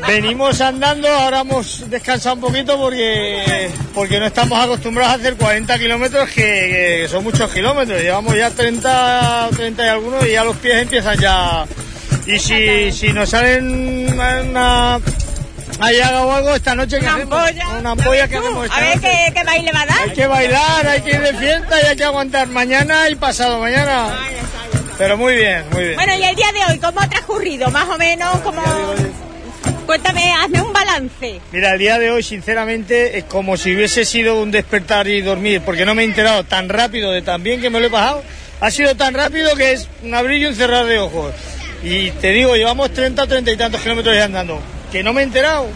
Venimos 0.08 0.62
andando, 0.62 1.08
ahora 1.08 1.42
hemos 1.42 1.90
descansado 1.90 2.36
un 2.36 2.42
poquito 2.42 2.78
porque, 2.78 3.70
porque 3.94 4.20
no 4.20 4.26
estamos 4.28 4.64
acostumbrados 4.64 5.14
a 5.14 5.18
hacer 5.20 5.36
40 5.36 5.80
kilómetros, 5.80 6.30
que, 6.30 7.02
que 7.02 7.08
son 7.10 7.24
muchos 7.24 7.52
kilómetros. 7.52 8.02
Llevamos 8.02 8.36
ya 8.36 8.50
30, 8.50 9.50
30 9.56 9.86
y 9.86 9.90
algunos 9.90 10.26
y 10.28 10.32
ya 10.32 10.44
los 10.44 10.56
pies 10.58 10.82
empiezan 10.82 11.18
ya. 11.18 11.66
Y 12.26 12.40
si, 12.40 12.92
si 12.92 13.14
nos 13.14 13.30
salen 13.30 14.10
una, 14.14 15.00
haga 15.80 16.26
o 16.26 16.32
algo 16.32 16.56
esta 16.56 16.76
noche, 16.76 17.00
¿qué 17.00 17.06
Una 17.06 17.16
hacemos? 17.16 17.40
ampolla. 17.40 17.68
Una 17.80 17.92
ampolla 17.92 18.28
que 18.28 18.36
hacemos 18.38 18.66
esta 18.66 18.78
A 18.78 18.82
ver 18.82 19.00
qué, 19.00 19.34
qué 19.34 19.44
baile 19.44 19.72
va 19.72 19.82
a 19.82 19.86
dar. 19.86 20.00
Hay 20.02 20.10
que 20.14 20.28
bailar, 20.28 20.88
hay 20.88 21.02
que 21.02 21.10
ir 21.12 21.22
de 21.22 21.34
fiesta 21.36 21.82
y 21.82 21.86
hay 21.86 21.96
que 21.96 22.04
aguantar 22.04 22.48
mañana 22.50 23.10
y 23.10 23.16
pasado 23.16 23.60
mañana. 23.60 24.10
Pero 24.98 25.16
muy 25.16 25.36
bien, 25.36 25.64
muy 25.72 25.84
bien. 25.84 25.96
Bueno, 25.96 26.16
y 26.16 26.24
el 26.24 26.36
día 26.36 26.52
de 26.52 26.74
hoy, 26.74 26.80
¿cómo 26.80 27.00
ha 27.00 27.08
transcurrido? 27.08 27.70
Más 27.70 27.88
o 27.88 27.98
menos, 27.98 28.40
como... 28.40 28.62
Cuéntame, 29.88 30.32
hazme 30.34 30.62
un 30.62 30.72
balance. 30.74 31.40
Mira, 31.52 31.72
el 31.74 31.80
día 31.80 31.98
de 31.98 32.12
hoy, 32.12 32.22
sinceramente, 32.22 33.18
es 33.18 33.24
como 33.24 33.58
si 33.58 33.74
hubiese 33.74 34.06
sido 34.06 34.40
un 34.42 34.52
despertar 34.52 35.08
y 35.08 35.22
dormir, 35.22 35.62
porque 35.66 35.86
no 35.86 35.96
me 35.96 36.04
he 36.04 36.06
enterado 36.06 36.44
tan 36.44 36.70
rápido 36.70 37.12
de 37.12 37.22
tan 37.24 37.42
bien 37.42 37.60
que 37.62 37.70
me 37.70 37.80
lo 37.80 37.88
he 37.88 37.90
pasado. 37.90 38.22
Ha 38.60 38.70
sido 38.70 38.96
tan 38.96 39.14
rápido 39.14 39.56
que 39.56 39.72
es 39.72 39.88
un 40.04 40.14
abrir 40.14 40.42
y 40.42 40.46
un 40.46 40.56
cerrar 40.56 40.86
de 40.86 41.00
ojos. 41.00 41.34
Y 41.84 42.12
te 42.12 42.32
digo, 42.32 42.56
llevamos 42.56 42.92
30 42.92 43.24
o 43.24 43.28
30 43.28 43.52
y 43.52 43.58
tantos 43.58 43.82
kilómetros 43.82 44.16
ya 44.16 44.26
andando, 44.26 44.60
que 44.92 45.04
no 45.04 45.14
me 45.14 45.22
he 45.22 45.24
enterado. 45.24 45.68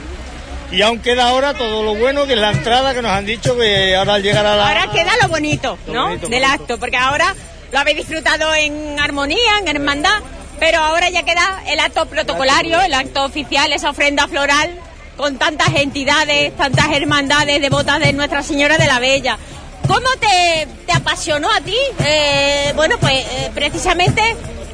Y 0.71 0.81
aún 0.81 0.99
queda 0.99 1.27
ahora 1.29 1.53
todo 1.53 1.83
lo 1.83 1.95
bueno, 1.95 2.25
que 2.25 2.33
es 2.33 2.39
la 2.39 2.51
entrada 2.51 2.93
que 2.93 3.01
nos 3.01 3.11
han 3.11 3.25
dicho 3.25 3.57
que 3.57 3.95
ahora 3.95 4.15
al 4.15 4.23
llegar 4.23 4.45
a 4.45 4.55
la... 4.55 4.67
Ahora 4.67 4.87
queda 4.93 5.11
lo 5.21 5.27
bonito, 5.29 5.77
Lo 5.87 5.93
¿no? 5.93 6.03
bonito, 6.07 6.27
Del 6.27 6.41
bonito. 6.41 6.61
acto, 6.63 6.79
porque 6.79 6.97
ahora 6.97 7.35
lo 7.71 7.79
habéis 7.79 7.97
disfrutado 7.97 8.53
en 8.55 8.99
armonía, 8.99 9.59
en 9.61 9.67
hermandad, 9.67 10.19
pero 10.61 10.77
ahora 10.77 11.09
ya 11.09 11.23
queda 11.23 11.63
el 11.65 11.79
acto 11.79 12.05
protocolario, 12.05 12.79
el 12.81 12.93
acto 12.93 13.23
oficial, 13.25 13.73
esa 13.73 13.89
ofrenda 13.89 14.27
floral 14.27 14.69
con 15.17 15.39
tantas 15.39 15.69
entidades, 15.73 16.55
tantas 16.55 16.91
hermandades 16.91 17.59
devotas 17.59 17.99
de 17.99 18.13
Nuestra 18.13 18.43
Señora 18.43 18.77
de 18.77 18.85
la 18.85 18.99
Bella. 18.99 19.39
¿Cómo 19.87 20.07
te, 20.19 20.67
te 20.85 20.93
apasionó 20.93 21.51
a 21.51 21.61
ti, 21.61 21.75
eh, 22.05 22.73
bueno, 22.75 22.95
pues 22.99 23.25
eh, 23.25 23.49
precisamente 23.55 24.21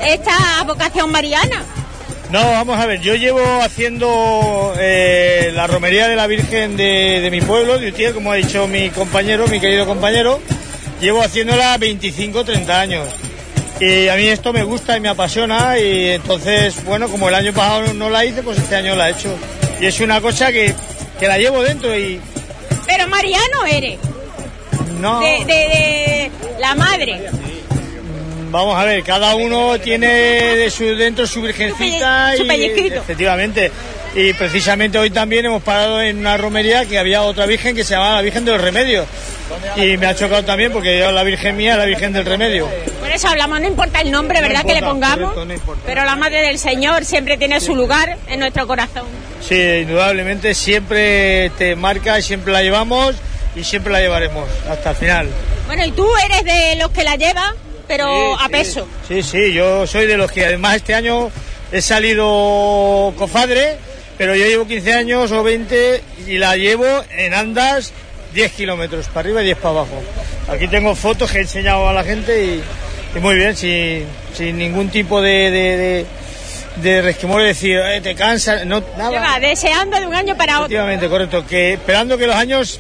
esta 0.02 0.62
vocación 0.66 1.10
mariana? 1.10 1.64
No, 2.32 2.42
vamos 2.44 2.78
a 2.78 2.86
ver, 2.86 3.00
yo 3.00 3.16
llevo 3.16 3.40
haciendo 3.62 4.74
eh, 4.78 5.54
la 5.54 5.68
romería 5.68 6.10
de 6.10 6.18
la 6.18 6.28
Virgen 6.28 6.76
de, 6.76 7.22
de 7.22 7.32
mi 7.32 7.40
pueblo, 7.40 7.80
de 7.80 7.88
Utiel, 7.88 8.14
como 8.14 8.34
ha 8.34 8.36
dicho 8.36 8.68
mi 8.68 8.90
compañero, 8.90 9.48
mi 9.48 9.62
querido 9.62 9.86
compañero, 9.86 10.42
llevo 11.00 11.22
haciéndola 11.24 11.78
25, 11.78 12.44
30 12.44 12.78
años. 12.78 13.08
Y 13.80 14.08
a 14.08 14.16
mí 14.16 14.28
esto 14.28 14.52
me 14.54 14.64
gusta 14.64 14.98
y 14.98 15.00
me 15.00 15.10
apasiona 15.10 15.78
y 15.78 16.08
entonces, 16.10 16.84
bueno, 16.84 17.08
como 17.10 17.30
el 17.30 17.36
año 17.36 17.54
pasado 17.54 17.94
no 17.94 18.10
la 18.10 18.26
hice, 18.26 18.42
pues 18.42 18.58
este 18.58 18.76
año 18.76 18.96
la 18.96 19.10
he 19.10 19.12
hecho. 19.12 19.30
Y 19.80 19.86
es 19.86 20.00
una 20.00 20.20
cosa 20.20 20.52
que, 20.52 20.74
que 21.20 21.28
la 21.28 21.38
llevo 21.38 21.62
dentro 21.62 21.96
y 21.98 22.20
Pero 22.88 23.08
mariano 23.08 23.66
eres, 23.70 24.00
no... 25.00 25.20
de, 25.20 25.46
de- 25.46 25.46
de 25.46 26.32
la 26.60 26.74
madre. 26.74 27.22
Vamos 28.50 28.80
a 28.80 28.86
ver, 28.86 29.04
cada 29.04 29.36
uno 29.36 29.78
tiene 29.80 30.08
de 30.08 30.72
su, 30.72 30.84
dentro 30.96 31.28
su 31.28 31.42
virgencita 31.42 32.34
Su 32.36 32.44
y 32.44 32.48
pellizquito. 32.48 32.96
efectivamente. 32.96 33.72
Y 34.18 34.34
precisamente 34.34 34.98
hoy 34.98 35.12
también 35.12 35.46
hemos 35.46 35.62
parado 35.62 36.02
en 36.02 36.18
una 36.18 36.38
romería 36.38 36.86
que 36.86 36.98
había 36.98 37.22
otra 37.22 37.46
virgen 37.46 37.76
que 37.76 37.84
se 37.84 37.94
llamaba 37.94 38.16
la 38.16 38.22
Virgen 38.24 38.46
del 38.46 38.60
Remedio. 38.60 39.06
Y 39.76 39.96
me 39.98 40.08
ha 40.08 40.16
chocado 40.16 40.44
también 40.44 40.72
porque 40.72 40.98
yo 40.98 41.12
la 41.12 41.24
virgen 41.24 41.56
mía 41.56 41.74
es 41.74 41.78
la 41.78 41.86
Virgen 41.86 42.14
del 42.14 42.26
Remedio. 42.26 42.68
Por 43.00 43.12
eso 43.12 43.28
hablamos, 43.28 43.62
no 43.62 43.68
importa 43.68 44.02
el 44.02 44.10
nombre, 44.10 44.42
No 44.42 44.48
¿verdad? 44.48 44.66
que 44.66 44.74
le 44.74 44.82
pongamos. 44.82 45.20
correcto, 45.34 45.46
no 45.46 45.54
importa. 45.54 45.84
pero 45.86 46.04
la 46.04 46.16
Madre 46.16 46.42
del 46.42 46.58
Señor 46.58 47.06
siempre 47.06 47.38
tiene 47.38 47.60
su 47.62 47.76
lugar 47.76 48.18
en 48.28 48.40
nuestro 48.40 48.66
corazón. 48.66 49.06
Sí, 49.48 49.56
indudablemente 49.84 50.56
siempre 50.56 51.52
te 51.58 51.76
marca 51.76 52.20
siempre 52.22 52.52
la 52.52 52.64
llevamos 52.64 53.16
y 53.56 53.64
siempre 53.64 53.94
la 53.94 54.00
llevaremos 54.02 54.50
hasta 54.68 54.90
el 54.90 54.96
final. 54.96 55.30
Bueno, 55.68 55.86
y 55.86 55.92
tú 55.92 56.08
eres 56.26 56.44
de 56.44 56.76
los 56.78 56.90
que 56.90 57.04
la 57.04 57.18
lleva, 57.18 57.54
pero 57.88 58.08
Sí, 58.36 58.44
a 58.44 58.50
peso. 58.50 58.88
Sí, 59.08 59.22
sí, 59.22 59.54
yo 59.54 59.86
soy 59.86 60.08
de 60.08 60.18
los 60.18 60.32
que 60.32 60.44
además 60.44 60.78
este 60.78 60.96
año 60.96 61.30
he 61.72 61.82
salido 61.84 63.14
cofadre 63.16 63.78
pero 64.18 64.36
yo 64.36 64.46
llevo 64.46 64.68
15 64.68 64.94
años 64.94 65.32
o 65.32 65.44
20 65.44 66.02
y 66.28 66.38
la 66.38 66.56
llevo 66.56 66.86
en 67.12 67.34
andas 67.34 67.94
10 68.34 68.52
kilómetros 68.54 69.08
para 69.08 69.22
arriba 69.22 69.42
y 69.42 69.46
10 69.46 69.58
para 69.58 69.70
abajo. 69.70 70.02
Aquí 70.50 70.68
tengo 70.68 70.96
fotos 70.96 71.32
que 71.32 71.40
he 71.40 71.42
enseñado 71.42 71.88
a 71.88 71.94
la 71.94 72.04
gente 72.04 72.44
y, 72.46 72.62
y 73.16 73.20
muy 73.20 73.36
bien, 73.36 73.56
sin, 73.56 74.06
sin 74.34 74.58
ningún 74.58 74.90
tipo 74.90 75.22
de, 75.22 75.52
de, 75.52 75.78
de, 75.78 76.06
de 76.90 77.02
resquemor, 77.02 77.42
de 77.42 77.48
decir, 77.48 77.78
"Eh, 77.80 78.02
te 78.02 78.16
cansas, 78.16 78.66
no, 78.66 78.84
nada. 78.98 79.10
Lleva 79.12 79.40
deseando 79.40 80.00
de 80.00 80.08
un 80.08 80.16
año 80.16 80.36
para 80.38 80.54
otro. 80.60 80.66
Efectivamente, 80.66 81.10
correcto. 81.10 81.46
Que 81.48 81.74
esperando 81.74 82.18
que 82.18 82.28
los 82.28 82.36
años 82.36 82.80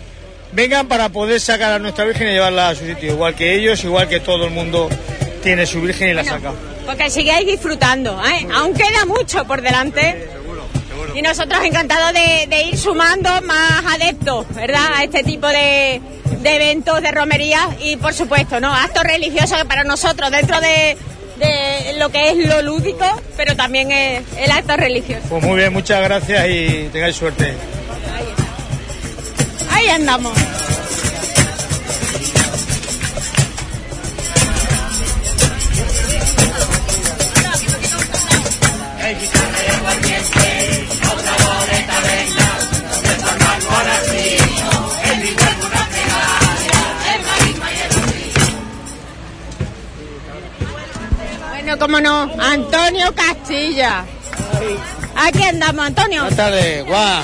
vengan 0.54 0.88
para 0.88 1.10
poder 1.10 1.40
sacar 1.42 1.72
a 1.74 1.80
nuestra 1.80 2.06
Virgen 2.06 2.28
y 2.30 2.32
llevarla 2.32 2.70
a 2.70 2.76
su 2.76 2.86
sitio. 2.86 3.12
Igual 3.14 3.36
que 3.36 3.54
ellos, 3.56 3.84
igual 3.84 4.08
que 4.08 4.20
todo 4.20 4.46
el 4.46 4.52
mundo 4.52 4.90
tiene 5.44 5.66
su 5.66 5.82
Virgen 5.82 6.10
y 6.10 6.14
la 6.14 6.24
saca. 6.24 6.52
Porque 6.86 7.10
sigáis 7.10 7.46
disfrutando, 7.46 8.22
¿eh? 8.26 8.48
Aún 8.54 8.74
queda 8.74 9.06
mucho 9.06 9.44
por 9.46 9.62
delante. 9.62 10.30
Y 11.18 11.24
nosotros 11.24 11.60
encantados 11.64 12.14
de, 12.14 12.46
de 12.48 12.62
ir 12.66 12.78
sumando 12.78 13.28
más 13.42 13.84
adeptos, 13.96 14.46
¿verdad? 14.54 14.86
A 14.98 15.04
este 15.04 15.24
tipo 15.24 15.48
de, 15.48 16.00
de 16.42 16.56
eventos, 16.56 17.02
de 17.02 17.10
romerías 17.10 17.66
y, 17.82 17.96
por 17.98 18.14
supuesto, 18.14 18.60
¿no? 18.60 18.72
Actos 18.72 19.02
religiosos 19.02 19.58
que 19.58 19.66
para 19.66 19.84
nosotros, 19.84 20.30
dentro 20.30 20.62
de, 20.62 20.96
de 21.38 21.96
lo 21.98 22.10
que 22.10 22.30
es 22.30 22.38
lo 22.48 22.62
lúdico, 22.62 23.04
pero 23.36 23.56
también 23.56 23.92
es 23.92 24.22
el 24.38 24.52
acto 24.52 24.78
religioso. 24.78 25.24
Pues 25.28 25.44
muy 25.44 25.56
bien, 25.58 25.74
muchas 25.74 26.04
gracias 26.04 26.46
y 26.50 26.90
tengáis 26.94 27.16
suerte. 27.16 27.52
Ahí 29.72 29.88
andamos. 29.90 30.38
Bueno, 51.68 51.80
cómo 51.86 52.00
no, 52.00 52.32
Antonio 52.42 53.14
Castilla. 53.14 54.06
Aquí 55.18 55.44
andamos, 55.44 55.88
Antonio. 55.88 56.22
Buenas 56.22 56.38
tardes, 56.38 56.86
guau. 56.86 57.24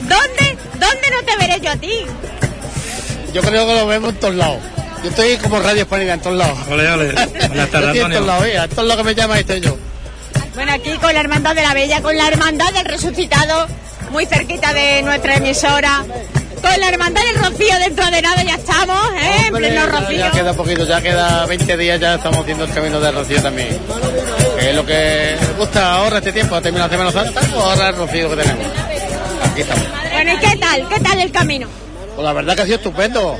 ¿Dónde, 0.00 0.56
¿Dónde 0.80 1.10
no 1.10 1.22
te 1.22 1.36
veré 1.36 1.60
yo 1.60 1.70
a 1.70 1.76
ti? 1.76 2.06
Yo 3.34 3.42
creo 3.42 3.66
que 3.66 3.74
lo 3.74 3.86
vemos 3.86 4.14
en 4.14 4.20
todos 4.20 4.34
lados. 4.36 4.56
Yo 5.02 5.10
estoy 5.10 5.36
como 5.36 5.60
radio 5.60 5.82
hispánica 5.82 6.14
en 6.14 6.20
todos 6.20 6.38
lados. 6.38 6.58
Ole, 6.70 6.90
ole. 6.90 7.12
Buenas 7.48 7.68
tardes, 7.68 7.88
estoy 7.88 7.98
en 7.98 8.06
Antonio. 8.06 8.08
todos 8.08 8.26
lados, 8.26 8.46
en 8.46 8.70
todos 8.70 8.88
lados 8.88 8.96
que 8.96 9.04
me 9.04 9.14
llaman 9.14 9.38
estoy 9.38 9.60
yo. 9.60 9.76
Bueno, 10.54 10.72
aquí 10.72 10.92
con 10.96 11.12
la 11.12 11.20
Hermandad 11.20 11.54
de 11.54 11.60
la 11.60 11.74
Bella, 11.74 12.00
con 12.00 12.16
la 12.16 12.26
Hermandad 12.26 12.72
del 12.72 12.86
Resucitado, 12.86 13.66
muy 14.12 14.24
cerquita 14.24 14.72
de 14.72 15.02
nuestra 15.02 15.34
emisora. 15.34 16.06
Con 16.62 16.80
la 16.80 16.88
Hermandad 16.88 17.22
del 17.24 17.36
Rocío 17.44 17.78
dentro 17.78 18.06
de 18.10 18.22
nada 18.22 18.42
ya 18.44 18.54
estamos, 18.54 18.96
¿eh? 19.14 19.36
En 19.38 19.54
Hombre, 19.54 19.68
pleno 19.68 19.74
ya, 19.74 19.86
Rocío. 20.00 20.18
ya 20.18 20.30
queda 20.30 20.52
poquito, 20.54 20.84
ya 20.86 21.00
queda 21.02 21.46
20 21.46 21.76
días, 21.76 22.00
ya 22.00 22.14
estamos 22.14 22.38
haciendo 22.40 22.64
el 22.64 22.72
camino 22.72 23.00
de 23.00 23.10
Rocío 23.10 23.42
también. 23.42 23.78
Que 24.58 24.70
es 24.70 24.76
lo 24.76 24.86
que 24.86 25.36
gusta 25.58 25.94
ahora 25.94 26.18
este 26.18 26.32
tiempo, 26.32 26.54
a 26.54 26.60
terminar 26.60 26.88
Semana 26.88 27.10
Santa, 27.12 27.40
pues 27.40 27.52
ahora 27.54 27.88
el 27.88 27.96
Rocío 27.96 28.30
que 28.30 28.36
tenemos. 28.36 28.66
Aquí 29.50 29.60
estamos. 29.60 29.84
Bueno, 30.12 30.32
¿y 30.32 30.36
qué 30.38 30.56
tal? 30.56 30.88
¿Qué 30.88 31.00
tal 31.00 31.20
el 31.20 31.32
camino? 31.32 31.68
Pues 32.14 32.24
la 32.24 32.32
verdad 32.32 32.54
que 32.54 32.62
ha 32.62 32.64
sido 32.64 32.76
estupendo. 32.76 33.36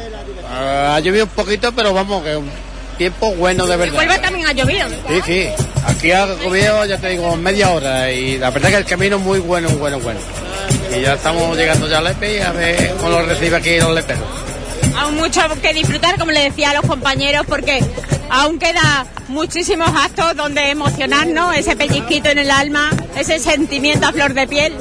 Ah, 0.51 0.95
ha 0.97 1.01
llovido 1.01 1.25
un 1.25 1.31
poquito, 1.31 1.73
pero 1.73 1.95
vamos, 1.95 2.23
que 2.25 2.37
un 2.37 2.51
tiempo 3.03 3.35
bueno 3.35 3.67
de 3.67 3.75
En 3.75 3.81
verdad. 3.81 3.99
Huelva 3.99 4.21
también 4.21 4.47
ha 4.47 4.53
llovido. 4.53 4.87
Sí, 5.09 5.21
sí. 5.27 5.49
Aquí 5.89 6.13
ha 6.13 6.25
llovido, 6.27 6.85
ya 6.87 6.99
te 6.99 7.09
digo, 7.09 7.37
media 7.37 7.71
hora 7.71 8.13
y 8.13 8.39
la 8.39 8.51
verdad 8.51 8.69
que 8.71 8.77
el 8.77 8.85
camino 8.85 9.17
es 9.17 9.23
muy 9.23 9.41
bueno, 9.41 9.69
bueno, 9.71 9.99
bueno. 9.99 10.21
Y 10.97 11.01
ya 11.01 11.15
estamos 11.15 11.57
llegando 11.57 11.89
ya 11.89 11.99
a 11.99 12.03
Lepe 12.03 12.37
y 12.37 12.41
a 12.41 12.53
ver 12.53 12.95
cómo 13.01 13.11
lo 13.11 13.23
recibe 13.23 13.57
aquí 13.57 13.81
los 13.81 13.93
leperos. 13.93 14.23
Aún 14.97 15.17
mucho 15.17 15.41
que 15.61 15.73
disfrutar, 15.75 16.17
como 16.17 16.31
le 16.31 16.45
decía 16.45 16.71
a 16.71 16.75
los 16.75 16.83
compañeros, 16.83 17.45
porque 17.49 17.83
aún 18.31 18.61
queda 18.61 19.05
muchísimos 19.27 19.89
actos 19.89 20.37
donde 20.37 20.71
emocionarnos, 20.71 21.57
ese 21.57 21.75
pellizquito 21.75 22.29
en 22.29 22.39
el 22.39 22.53
alma, 22.53 22.89
ese 23.17 23.41
sentimiento 23.41 24.07
a 24.07 24.13
flor 24.13 24.33
de 24.33 24.47
piel. 24.47 24.75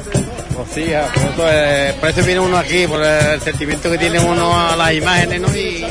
Pues 0.56 0.68
sí, 0.76 0.94
por 1.16 1.24
eso, 1.24 1.52
eh, 1.52 1.96
por 2.00 2.10
eso 2.10 2.24
viene 2.24 2.40
uno 2.40 2.58
aquí, 2.58 2.86
por 2.86 3.04
el 3.04 3.42
sentimiento 3.42 3.90
que 3.90 3.98
tiene 3.98 4.20
uno 4.20 4.70
a 4.70 4.76
las 4.76 4.94
imágenes, 4.94 5.42
¿no? 5.42 5.48
Y, 5.56 5.84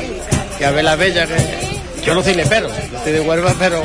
y 0.59 0.63
a 0.63 0.71
ver 0.71 0.85
las 0.85 0.97
bellas 0.97 1.27
que... 1.27 1.70
Yo 2.05 2.15
no 2.15 2.23
soy 2.23 2.33
lepero, 2.33 2.67
yo 2.91 2.99
soy 3.03 3.11
de 3.11 3.21
Huelva, 3.21 3.53
pero 3.59 3.83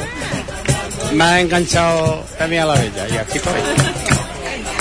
me 1.12 1.24
ha 1.24 1.40
enganchado 1.40 2.24
también 2.38 2.62
a 2.62 2.66
la 2.66 2.74
bella 2.74 3.08
y 3.08 3.16
aquí 3.16 3.38
estoy. 3.38 3.52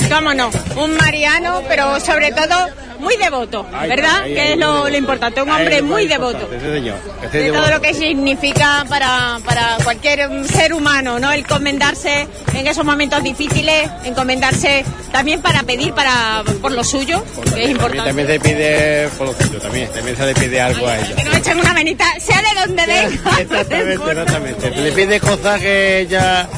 Cómo 0.08 0.32
no, 0.34 0.50
un 0.76 0.96
mariano, 0.96 1.62
pero 1.68 2.00
sobre 2.00 2.32
todo 2.32 2.68
muy 2.98 3.16
devoto, 3.16 3.64
¿verdad? 3.64 4.22
ahí, 4.22 4.34
que 4.34 4.52
es 4.52 4.58
lo, 4.58 4.88
importante, 4.88 5.42
un 5.42 5.50
hombre 5.50 5.82
muy 5.82 6.06
devoto. 6.06 6.48
sí, 6.50 6.60
señor. 6.60 6.96
De 7.32 7.50
todo 7.50 7.70
lo 7.70 7.80
que 7.80 7.94
significa 7.94 8.84
para, 8.88 9.38
para 9.44 9.78
cualquier 9.82 10.46
ser 10.46 10.72
humano, 10.72 11.18
¿no? 11.18 11.32
El 11.32 11.40
encomendarse 11.40 12.26
en 12.54 12.66
esos 12.66 12.84
momentos 12.84 13.22
difíciles, 13.22 13.90
encomendarse 14.04 14.84
también 15.12 15.40
para 15.40 15.62
pedir 15.62 15.92
para 15.92 16.42
por 16.60 16.72
lo 16.72 16.84
suyo, 16.84 17.24
que 17.54 17.64
es 17.64 17.70
importante. 17.70 18.08
también 18.08 18.28
se 18.28 18.40
pide 18.40 19.08
por 19.16 19.28
lo 19.28 19.34
suyo, 19.34 19.58
también, 19.60 19.88
también 19.90 20.16
se 20.16 20.26
le 20.26 20.34
pide 20.34 20.60
algo 20.60 20.86
a 20.86 20.98
ella. 20.98 21.16
Que 21.16 21.24
nos 21.24 21.36
echen 21.36 21.58
una 21.58 21.72
manita, 21.72 22.04
sea 22.20 22.42
de 22.42 22.60
donde 22.60 22.86
venga. 22.86 23.40
Exactamente, 23.40 24.10
exactamente. 24.10 24.70
Le 24.70 24.92
pide 24.92 25.20
cosas 25.20 25.60
que 25.60 26.00
ella... 26.00 26.48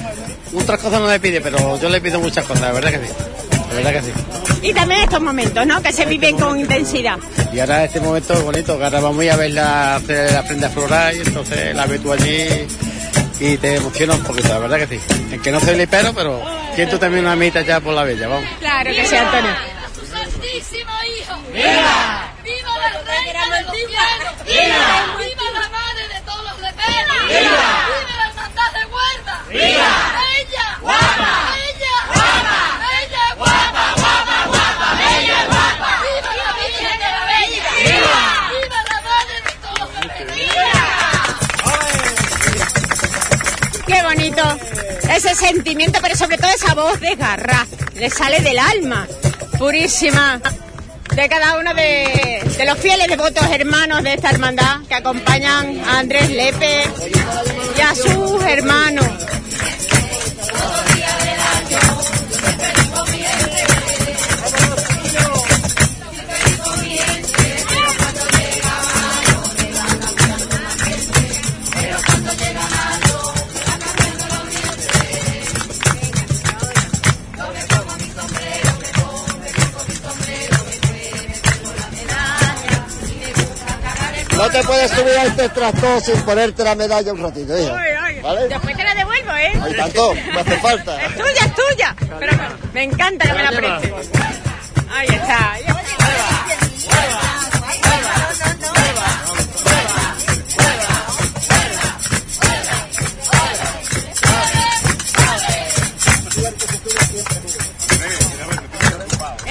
Otras 0.55 0.81
cosas 0.81 1.01
no 1.01 1.09
le 1.09 1.21
pide, 1.21 1.43
pero 1.43 1.79
yo 1.79 1.89
le 1.91 2.01
pido 2.01 2.19
muchas 2.21 2.45
cosas, 2.47 2.63
la 2.63 2.73
verdad 2.73 2.91
que 2.91 3.07
sí. 3.07 3.13
La 3.79 3.91
verdad 3.91 4.01
que 4.01 4.13
sí. 4.13 4.69
Y 4.69 4.73
también 4.73 5.03
estos 5.03 5.21
momentos, 5.21 5.67
¿no? 5.67 5.81
Que 5.81 5.93
se 5.93 6.05
viven 6.05 6.37
con 6.37 6.59
intensidad. 6.59 7.19
Y 7.53 7.61
ahora 7.61 7.85
este 7.85 8.01
momento 8.01 8.35
es 8.35 8.43
bonito, 8.43 8.77
que 8.77 8.85
ahora 8.85 9.01
vamos 9.01 9.21
a 9.21 9.25
ir 9.25 9.31
a 9.31 9.37
verla 9.37 9.97
hacer 9.97 10.33
la 10.33 10.43
prenda 10.43 10.69
floral 10.69 11.17
y 11.17 11.21
entonces 11.21 11.75
la 11.77 11.87
ves 11.87 12.03
tú 12.03 12.13
allí 12.13 12.67
y 13.41 13.57
te 13.57 13.77
emociona 13.77 14.15
un 14.15 14.25
poquito, 14.25 14.49
la 14.49 14.59
verdad 14.59 14.79
que 14.79 14.99
sí. 14.99 15.01
En 15.33 15.41
que 15.41 15.53
no 15.53 15.61
soy 15.61 15.77
lipero, 15.77 16.13
pero 16.13 16.43
siento 16.75 16.99
también 16.99 17.25
una 17.25 17.37
mitad 17.37 17.61
ya 17.61 17.79
por 17.79 17.95
la 17.95 18.03
bella, 18.03 18.27
vamos. 18.27 18.49
Claro 18.59 18.91
que 18.91 19.07
sí, 19.07 19.15
Antonio. 19.15 19.51
¡Tu 19.95 20.07
santísimo 20.07 20.93
hijo! 21.17 21.37
¡Viva! 21.53 22.33
¡Viva 22.43 22.79
la 22.79 22.91
reina 23.07 23.57
del 23.57 23.65
cielo! 23.71 24.31
¡Viva! 24.45 25.17
¡Viva 25.19 25.51
la 25.55 25.69
madre 25.69 26.09
de 26.15 26.21
todos 26.27 26.43
los 26.45 26.61
leperos! 26.61 27.29
¡Viva! 27.29 27.69
¡Viva 27.87 28.15
la 28.17 28.29
hermandad 28.29 28.73
de 28.73 28.85
Huelva! 28.87 29.43
¡Viva! 29.49 29.93
¡Ella! 30.37 30.79
¡Guapa! 30.81 31.55
¡Ella! 31.57 32.18
Qué 43.89 44.03
bonito 44.03 44.43
ese 45.11 45.35
sentimiento, 45.35 45.99
pero 46.03 46.15
sobre 46.15 46.37
todo 46.37 46.51
esa 46.51 46.75
voz 46.75 47.01
de 47.01 47.17
garra. 47.17 47.67
Le 47.95 48.11
sale 48.11 48.41
del 48.41 48.59
alma, 48.59 49.09
purísima, 49.59 50.41
de 51.15 51.29
cada 51.29 51.59
uno 51.59 51.73
de, 51.73 52.43
de 52.59 52.67
los 52.67 52.79
fieles 52.79 53.09
devotos 53.09 53.45
hermanos 53.51 54.03
de 54.03 54.13
esta 54.13 54.31
hermandad 54.31 54.83
que 54.87 54.95
acompañan 54.95 55.81
a 55.85 56.01
Andrés 56.01 56.29
Lepe 56.29 56.85
y 57.77 57.81
a 57.81 57.95
sus 57.95 58.43
hermanos. 58.45 59.07
No 84.39 84.49
te 84.51 84.63
puedes 84.63 84.89
subir 84.93 85.19
a 85.19 85.25
este 85.25 85.49
tractor 85.49 86.01
sin 86.01 86.23
ponerte 86.23 86.63
la 86.63 86.77
medalla 86.77 87.13
un 87.13 87.21
ratito, 87.21 87.59
hijo. 87.59 87.75
¿Vale? 88.23 88.47
Después 88.49 88.77
te 88.77 88.85
la 88.85 88.95
devuelvo, 88.95 89.33
¿eh? 89.33 89.53
Hay 89.61 89.75
tanto, 89.75 90.15
no 90.33 90.41
hace 90.41 90.59
falta. 90.59 91.05
Es 91.07 91.13
tuya, 91.15 91.45
es 91.45 91.55
tuya. 91.55 91.97
Pero 92.21 92.33
me, 92.37 92.49
me 92.73 92.83
encanta 92.85 93.27
que 93.27 93.33
me 93.33 93.43
la 93.43 93.51
prestes. 93.51 94.11
Ahí 94.91 95.09
está. 95.09 95.53
ahí 95.55 95.63
está. 95.63 95.79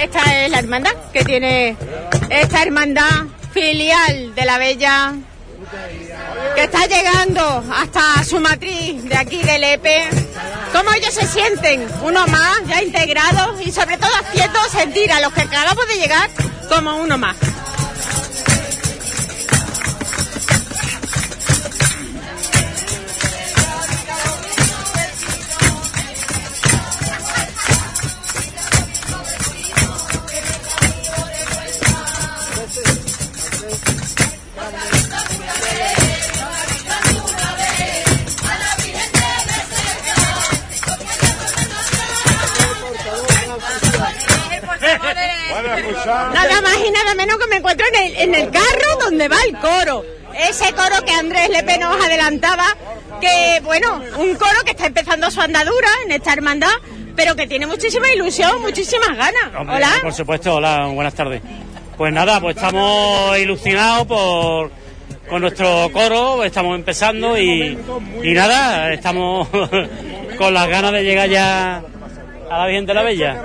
Esta 0.02 0.46
es 0.46 0.52
la 0.52 0.60
hermandad 0.60 0.94
que 1.12 1.26
tiene 1.26 1.76
esta 2.30 2.64
hermandad 2.64 3.26
filial 3.60 4.36
de 4.36 4.46
la 4.46 4.60
Bella 4.60 5.16
que 6.54 6.64
está 6.64 6.86
llegando 6.86 7.64
hasta 7.74 8.24
su 8.24 8.40
matriz 8.40 9.04
de 9.04 9.18
aquí 9.18 9.42
de 9.42 9.58
Lepe 9.58 10.10
cómo 10.72 10.92
ellos 10.92 11.12
se 11.12 11.26
sienten, 11.26 11.88
uno 12.04 12.28
más, 12.28 12.60
ya 12.68 12.84
integrados 12.84 13.60
y 13.66 13.72
sobre 13.72 13.98
todo 13.98 14.12
haciendo 14.22 14.60
sentir 14.70 15.12
a 15.12 15.22
los 15.22 15.34
que 15.34 15.42
acabamos 15.42 15.88
de 15.88 15.96
llegar 15.96 16.30
como 16.70 16.98
uno 16.98 17.18
más. 17.18 17.36
Me 47.58 47.60
encuentro 47.60 47.88
en 47.88 48.04
el, 48.04 48.16
en 48.18 48.36
el 48.36 48.52
carro 48.52 49.04
donde 49.04 49.28
va 49.28 49.38
el 49.48 49.58
coro. 49.58 50.06
Ese 50.48 50.72
coro 50.74 51.04
que 51.04 51.12
Andrés 51.12 51.50
Lepe 51.50 51.80
nos 51.80 52.00
adelantaba, 52.06 52.66
que 53.20 53.60
bueno, 53.64 54.00
un 54.18 54.36
coro 54.36 54.64
que 54.64 54.72
está 54.72 54.86
empezando 54.86 55.32
su 55.32 55.42
andadura 55.42 55.88
en 56.06 56.12
esta 56.12 56.34
hermandad, 56.34 56.74
pero 57.16 57.36
que 57.36 57.48
tiene 57.48 57.66
muchísima 57.66 58.12
ilusión, 58.12 58.62
muchísimas 58.62 59.18
ganas. 59.18 59.56
Hombre, 59.58 59.78
Hola. 59.78 59.92
Por 60.04 60.14
supuesto, 60.14 60.56
hola, 60.56 60.86
buenas 60.86 61.16
tardes. 61.16 61.42
Pues 61.98 62.14
nada, 62.14 62.40
pues 62.40 62.56
estamos 62.56 63.38
ilusionados 63.40 64.06
por 64.06 64.72
con 65.28 65.42
nuestro 65.42 65.90
coro, 65.92 66.44
estamos 66.44 66.76
empezando 66.76 67.38
y, 67.38 67.78
y 68.24 68.34
nada, 68.34 68.94
estamos 68.94 69.48
con 70.38 70.54
las 70.54 70.70
ganas 70.70 70.92
de 70.92 71.04
llegar 71.04 71.28
ya 71.28 71.84
a 72.50 72.60
la 72.60 72.68
Virgen 72.68 72.86
de 72.86 72.94
la 72.94 73.02
Bella. 73.02 73.42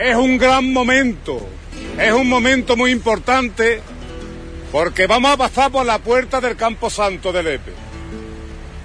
Es 0.00 0.16
un 0.16 0.38
gran 0.38 0.72
momento, 0.72 1.46
es 1.98 2.12
un 2.12 2.28
momento 2.28 2.76
muy 2.76 2.92
importante 2.92 3.80
porque 4.70 5.06
vamos 5.06 5.32
a 5.32 5.36
pasar 5.36 5.72
por 5.72 5.84
la 5.84 5.98
puerta 5.98 6.40
del 6.40 6.56
Campo 6.56 6.90
Santo 6.90 7.32
de 7.32 7.42
Lepe. 7.42 7.72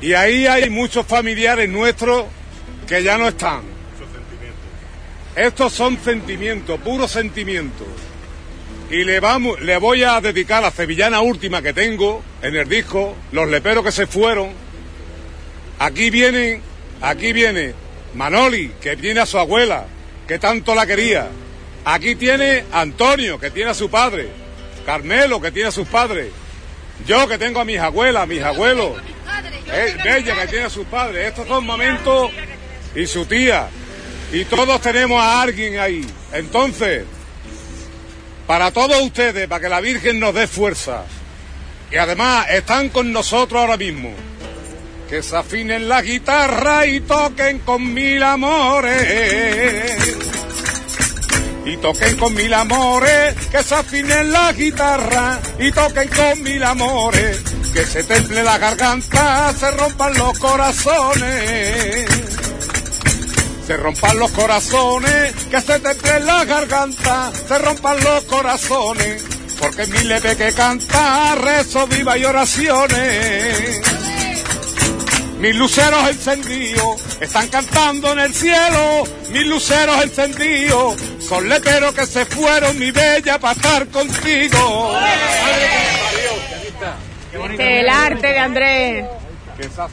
Y 0.02 0.14
ahí 0.14 0.48
hay 0.48 0.70
muchos 0.70 1.06
familiares 1.06 1.70
nuestros 1.70 2.26
que 2.88 3.04
ya 3.04 3.18
no 3.18 3.28
están. 3.28 3.62
Estos 5.36 5.74
son 5.74 5.98
sentimientos, 6.04 6.80
puros 6.80 7.12
sentimientos. 7.12 7.88
Y 8.90 9.04
le, 9.04 9.20
vamos, 9.20 9.62
le 9.62 9.78
voy 9.78 10.04
a 10.04 10.20
dedicar 10.22 10.62
la 10.62 10.72
sevillana 10.72 11.22
última 11.22 11.62
que 11.62 11.74
tengo 11.74 12.24
en 12.42 12.56
el 12.56 12.68
disco, 12.68 13.16
Los 13.32 13.50
leperos 13.50 13.84
que 13.84 13.92
se 13.92 14.08
fueron. 14.08 14.50
Aquí 15.80 16.10
vienen, 16.10 16.62
aquí 17.02 17.34
viene 17.34 17.74
Manoli, 18.16 18.72
que 18.82 18.96
tiene 18.96 19.22
a 19.22 19.26
su 19.26 19.40
abuela, 19.40 19.86
que 20.28 20.38
tanto 20.40 20.76
la 20.76 20.86
quería. 20.86 21.30
Aquí 21.86 22.16
tiene 22.16 22.66
Antonio, 22.72 23.40
que 23.40 23.52
tiene 23.52 23.72
a 23.72 23.74
su 23.74 23.90
padre. 23.90 24.30
Carmelo, 24.86 25.42
que 25.42 25.52
tiene 25.52 25.70
a 25.70 25.72
sus 25.72 25.88
padres. 25.88 26.32
Yo, 27.06 27.28
que 27.28 27.38
tengo 27.38 27.60
a 27.60 27.66
mis 27.66 27.80
abuelas, 27.80 28.24
a 28.24 28.26
mis 28.26 28.42
abuelos. 28.42 28.94
Eh, 29.68 29.98
Bella, 30.04 30.42
que 30.42 30.48
tiene 30.48 30.66
a 30.66 30.70
sus 30.70 30.86
padres. 30.86 31.30
Estos 31.30 31.48
son 31.48 31.66
momentos 31.66 32.32
y 32.96 33.06
su 33.06 33.26
tía. 33.26 33.68
Y 34.32 34.46
todos 34.46 34.82
tenemos 34.82 35.22
a 35.22 35.42
alguien 35.42 35.80
ahí. 35.80 36.06
Entonces, 36.32 37.06
para 38.48 38.72
todos 38.72 39.02
ustedes, 39.02 39.48
para 39.48 39.62
que 39.62 39.70
la 39.70 39.82
Virgen 39.82 40.20
nos 40.20 40.34
dé 40.34 40.48
fuerza. 40.48 41.04
Y 41.92 41.98
además 41.98 42.48
están 42.50 42.90
con 42.90 43.12
nosotros 43.12 43.60
ahora 43.60 43.78
mismo. 43.78 44.14
Que 45.10 45.22
se 45.22 45.36
afinen 45.36 45.90
la 45.90 46.02
guitarra 46.02 46.86
y 46.88 47.02
toquen 47.02 47.60
con 47.60 47.94
mil 47.94 48.24
amores. 48.24 49.04
Y 51.66 51.78
toquen 51.78 52.18
con 52.18 52.34
mil 52.34 52.54
amores, 52.54 53.36
que 53.50 53.64
se 53.64 53.76
afinen 53.76 54.32
la 54.32 54.52
guitarra 54.52 55.40
y 55.60 55.72
toquen 55.72 56.10
con 56.10 56.44
mil 56.44 56.62
amores, 56.64 57.40
que 57.74 57.86
se 57.86 58.04
temple 58.04 58.44
la 58.44 58.58
garganta, 58.58 59.54
se 59.58 59.72
rompan 59.72 60.14
los 60.18 60.38
corazones. 60.40 62.06
Se 63.66 63.78
rompan 63.78 64.20
los 64.20 64.32
corazones, 64.32 65.34
que 65.50 65.62
se 65.62 65.80
temple 65.80 66.20
la 66.20 66.44
garganta, 66.44 67.32
se 67.48 67.58
rompan 67.58 68.04
los 68.04 68.24
corazones, 68.26 69.24
porque 69.58 69.88
mi 69.88 70.04
leve 70.04 70.36
que 70.36 70.52
canta, 70.52 71.36
rezo 71.36 71.88
viva 71.88 72.18
y 72.18 72.26
oraciones. 72.26 74.03
Mis 75.44 75.58
luceros 75.58 76.08
encendidos 76.08 77.02
están 77.20 77.50
cantando 77.50 78.14
en 78.14 78.20
el 78.20 78.34
cielo, 78.34 79.04
mis 79.30 79.46
luceros 79.46 80.02
encendidos 80.02 80.96
son 81.20 81.50
leperos 81.50 81.94
que 81.94 82.06
se 82.06 82.26
fueron, 82.26 82.80
mi 82.80 82.92
bella, 82.92 83.38
para 83.40 83.54
estar 83.54 83.88
contigo. 83.88 84.98
El 87.60 87.90
arte 87.90 88.28
de 88.28 88.40
Andrés, 88.40 89.06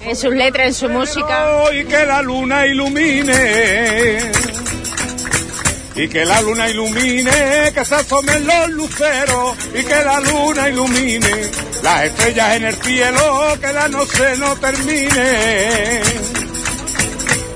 en 0.03 0.15
sus 0.15 0.33
letras, 0.33 0.69
en 0.69 0.75
su 0.75 0.89
música. 0.89 1.65
Y 1.73 1.85
que 1.85 2.07
la 2.07 2.23
luna 2.23 2.65
ilumine. 2.69 4.31
Y 6.01 6.09
que 6.09 6.25
la 6.25 6.41
luna 6.41 6.67
ilumine, 6.67 7.73
que 7.75 7.85
se 7.85 7.95
asomen 7.95 8.47
los 8.47 8.71
luceros, 8.71 9.55
y 9.75 9.83
que 9.83 10.03
la 10.03 10.19
luna 10.21 10.71
ilumine 10.71 11.51
las 11.83 12.05
estrellas 12.05 12.57
en 12.57 12.65
el 12.65 12.75
cielo, 12.77 13.59
que 13.61 13.71
la 13.71 13.87
noche 13.87 14.37
no 14.39 14.57
termine. 14.57 16.01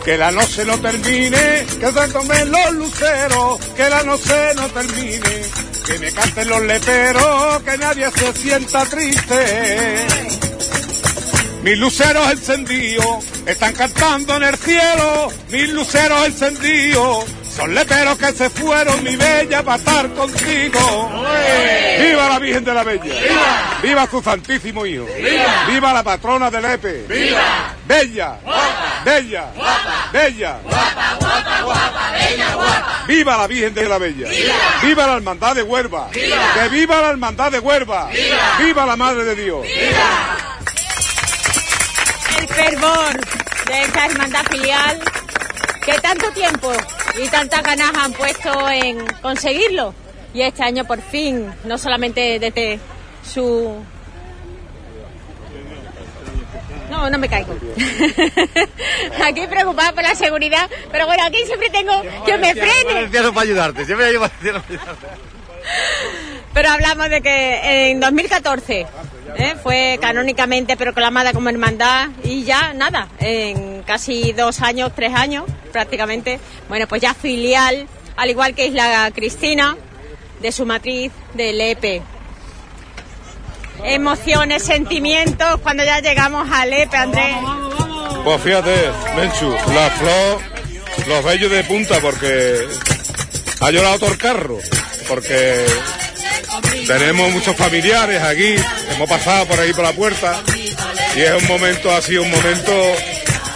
Que 0.05 0.19
la 0.19 0.31
noche 0.31 0.63
no 0.67 0.79
termine, 0.79 1.65
que 1.81 1.91
se 1.91 2.09
tomen 2.09 2.53
los 2.53 2.73
luceros, 2.75 3.61
que 3.75 3.89
la 3.89 4.03
noche 4.03 4.55
no 4.57 4.69
termine. 4.69 5.43
Que 5.87 5.99
me 6.01 6.13
canten 6.13 6.49
los 6.51 6.63
leperos, 6.65 7.63
que 7.63 7.79
nadie 7.79 8.11
se 8.11 8.33
sienta 8.35 8.85
triste. 8.85 10.07
Mis 11.63 11.79
luceros 11.79 12.31
encendidos 12.31 13.25
están 13.47 13.73
cantando 13.73 14.37
en 14.37 14.43
el 14.43 14.57
cielo, 14.59 15.33
mis 15.49 15.71
luceros 15.71 16.27
encendidos 16.27 17.25
son 17.55 17.75
leperos 17.75 18.19
que 18.19 18.33
se 18.33 18.51
fueron, 18.51 19.03
mi 19.05 19.17
bella, 19.17 19.63
para 19.63 19.79
estar 19.79 20.09
contigo. 20.13 21.11
¡Viva 22.01 22.29
la 22.29 22.39
Virgen 22.39 22.65
de 22.65 22.75
la 22.75 22.83
Bella! 22.83 23.05
¡Viva! 23.05 23.79
¡Viva 23.83 24.07
su 24.11 24.23
Santísimo 24.23 24.85
Hijo! 24.85 25.07
¡Viva! 25.17 25.67
¡Viva 25.69 25.93
la 25.93 26.03
patrona 26.03 26.51
del 26.51 26.65
Epe! 26.65 27.05
¡Viva! 27.09 27.75
¡Bella! 27.87 28.37
¡Bella! 29.05 29.47
¡Bella! 30.13 30.59
¡Viva 33.07 33.37
la 33.37 33.47
Virgen 33.47 33.75
de 33.75 33.89
la 33.89 33.99
Bella! 33.99 34.29
¡Viva, 34.83 35.07
la 35.07 35.15
Hermandad 35.15 35.55
de 35.55 35.63
Huerva! 35.63 36.11
¡Que 36.11 36.69
viva 36.71 37.01
la 37.01 37.11
Hermandad 37.11 37.53
de 37.53 37.59
Huerva! 37.61 38.11
¡Viva 38.59 38.87
la 38.87 38.97
Madre 38.97 39.25
de 39.25 39.35
Dios! 39.37 39.67
El 42.39 42.49
fervor 42.49 43.21
de 43.67 43.83
esta 43.83 44.07
hermandad 44.07 44.45
filial 44.51 45.01
que 45.85 45.93
tanto 46.01 46.31
tiempo 46.31 46.73
y 47.23 47.29
tantas 47.29 47.63
ganas 47.63 47.93
han 47.95 48.13
puesto 48.13 48.69
en 48.69 49.07
conseguirlo. 49.21 49.95
Y 50.33 50.43
este 50.43 50.65
año 50.65 50.85
por 50.85 51.01
fin, 51.01 51.53
no 51.65 51.79
solamente 51.79 52.39
desde 52.39 52.81
su... 53.23 53.85
No, 56.91 57.11
no 57.11 57.19
me 57.19 57.29
caigo. 57.29 57.55
aquí 59.25 59.47
preocupada 59.47 59.93
por 59.93 60.03
la 60.03 60.15
seguridad, 60.15 60.69
pero 60.93 61.07
bueno, 61.07 61.25
aquí 61.25 61.39
siempre 61.47 61.71
tengo 61.71 61.93
que 62.25 62.39
me 62.39 62.53
frene. 62.53 63.09
Para 63.09 63.41
ayudarte, 63.41 63.85
siempre 63.85 64.07
hay 64.07 64.15
para 64.15 64.33
ayudarte. 64.41 64.79
Pero 66.53 66.69
hablamos 66.71 67.11
de 67.11 67.21
que 67.21 67.91
en 67.91 68.01
2014 68.01 68.87
¿eh? 69.37 69.55
fue 69.63 69.99
canónicamente 70.01 70.77
proclamada 70.77 71.33
como 71.33 71.49
hermandad 71.49 72.09
y 72.23 72.45
ya 72.45 72.73
nada, 72.73 73.09
en 73.19 73.83
casi 73.83 74.33
dos 74.33 74.61
años, 74.61 74.93
tres 74.95 75.15
años 75.15 75.45
prácticamente, 75.73 76.39
bueno, 76.69 76.87
pues 76.87 77.03
ya 77.03 77.15
filial, 77.15 77.87
al 78.17 78.31
igual 78.31 78.55
que 78.55 78.67
Isla 78.67 79.11
Cristina, 79.15 79.77
de 80.41 80.53
su 80.53 80.67
matriz 80.67 81.13
de 81.35 81.53
Lepe. 81.53 82.03
Emociones, 83.83 84.63
sentimientos 84.63 85.61
cuando 85.63 85.85
ya 85.85 86.01
llegamos 86.01 86.49
a 86.51 86.65
Lepe, 86.65 86.97
Andrés. 86.97 87.37
Pues 88.25 88.41
fíjate, 88.41 88.91
Menchu, 89.17 89.51
la 89.75 89.91
flor, 89.91 90.41
los 91.09 91.25
bellos 91.25 91.51
de 91.51 91.65
punta 91.65 92.01
porque 92.01 92.67
ha 93.61 93.71
llorado 93.71 93.99
todo 93.99 94.11
el 94.11 94.19
carro, 94.19 94.59
porque 95.09 95.65
tenemos 96.87 97.33
muchos 97.33 97.57
familiares 97.57 98.23
aquí, 98.23 98.55
hemos 98.91 99.09
pasado 99.09 99.47
por 99.47 99.59
ahí 99.59 99.73
por 99.73 99.85
la 99.85 99.93
puerta 99.93 100.43
y 101.17 101.21
es 101.21 101.43
un 101.43 101.47
momento, 101.49 101.95
ha 101.95 102.03
sido 102.03 102.23
un 102.23 102.31
momento 102.31 102.73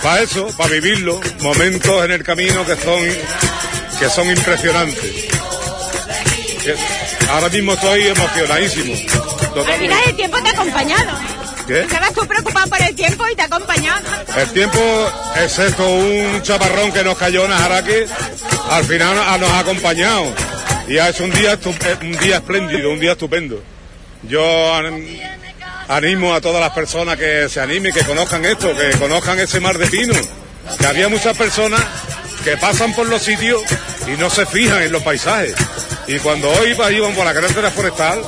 para 0.02 0.22
eso, 0.22 0.46
para 0.56 0.70
vivirlo, 0.70 1.20
momentos 1.40 2.04
en 2.04 2.12
el 2.12 2.22
camino 2.22 2.64
que 2.64 2.76
son, 2.76 3.00
que 3.98 4.08
son 4.08 4.30
impresionantes. 4.30 5.28
Ahora 7.30 7.48
mismo 7.48 7.72
estoy 7.74 8.08
emocionadísimo. 8.08 8.94
Al 9.66 9.78
final 9.78 9.98
el 10.06 10.16
tiempo 10.16 10.38
te 10.42 10.48
ha 10.48 10.52
acompañado. 10.52 11.18
¿Qué? 11.66 11.80
Estabas 11.80 12.14
tú 12.14 12.26
preocupado 12.26 12.70
por 12.70 12.80
el 12.80 12.94
tiempo 12.94 13.24
y 13.30 13.36
te 13.36 13.42
acompañaba. 13.42 14.00
El 14.36 14.48
tiempo, 14.52 14.80
excepto 15.36 15.86
un 15.86 16.42
chaparrón 16.42 16.92
que 16.92 17.04
nos 17.04 17.18
cayó 17.18 17.44
en 17.44 17.52
Ajaraque, 17.52 18.06
al 18.70 18.84
final 18.84 19.40
nos 19.40 19.50
ha 19.50 19.58
acompañado. 19.58 20.32
Y 20.88 20.96
es 20.96 21.20
un 21.20 21.30
día, 21.30 21.52
eh, 21.54 21.96
un 22.02 22.12
día 22.18 22.36
espléndido, 22.36 22.90
un 22.90 22.98
día 23.00 23.12
estupendo. 23.12 23.62
Yo 24.22 24.74
an- 24.74 25.04
animo 25.88 26.34
a 26.34 26.40
todas 26.40 26.60
las 26.60 26.70
personas 26.72 27.16
que 27.18 27.48
se 27.48 27.60
animen, 27.60 27.92
que 27.92 28.00
conozcan 28.04 28.44
esto, 28.44 28.74
que 28.76 28.90
conozcan 28.98 29.38
ese 29.38 29.60
mar 29.60 29.76
de 29.78 29.86
pino. 29.86 30.14
Que 30.78 30.86
había 30.86 31.08
muchas 31.08 31.36
personas 31.36 31.80
que 32.44 32.56
pasan 32.56 32.94
por 32.94 33.06
los 33.06 33.22
sitios 33.22 33.62
y 34.06 34.12
no 34.18 34.30
se 34.30 34.46
fijan 34.46 34.82
en 34.82 34.92
los 34.92 35.02
paisajes. 35.02 35.54
Y 36.06 36.18
cuando 36.18 36.50
hoy 36.50 36.70
iba- 36.70 36.90
iban 36.90 37.14
por 37.14 37.24
la 37.24 37.34
carretera 37.34 37.70
forestal, 37.70 38.22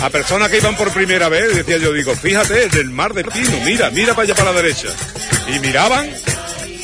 a 0.00 0.10
personas 0.10 0.48
que 0.50 0.58
iban 0.58 0.76
por 0.76 0.90
primera 0.92 1.28
vez, 1.28 1.54
decía 1.56 1.78
yo, 1.78 1.92
digo, 1.92 2.14
fíjate, 2.14 2.68
del 2.68 2.90
mar 2.90 3.14
de 3.14 3.24
pino, 3.24 3.58
mira, 3.64 3.88
mira 3.90 4.14
para 4.14 4.24
allá 4.24 4.34
para 4.34 4.52
la 4.52 4.60
derecha. 4.62 4.88
Y 5.54 5.58
miraban 5.60 6.10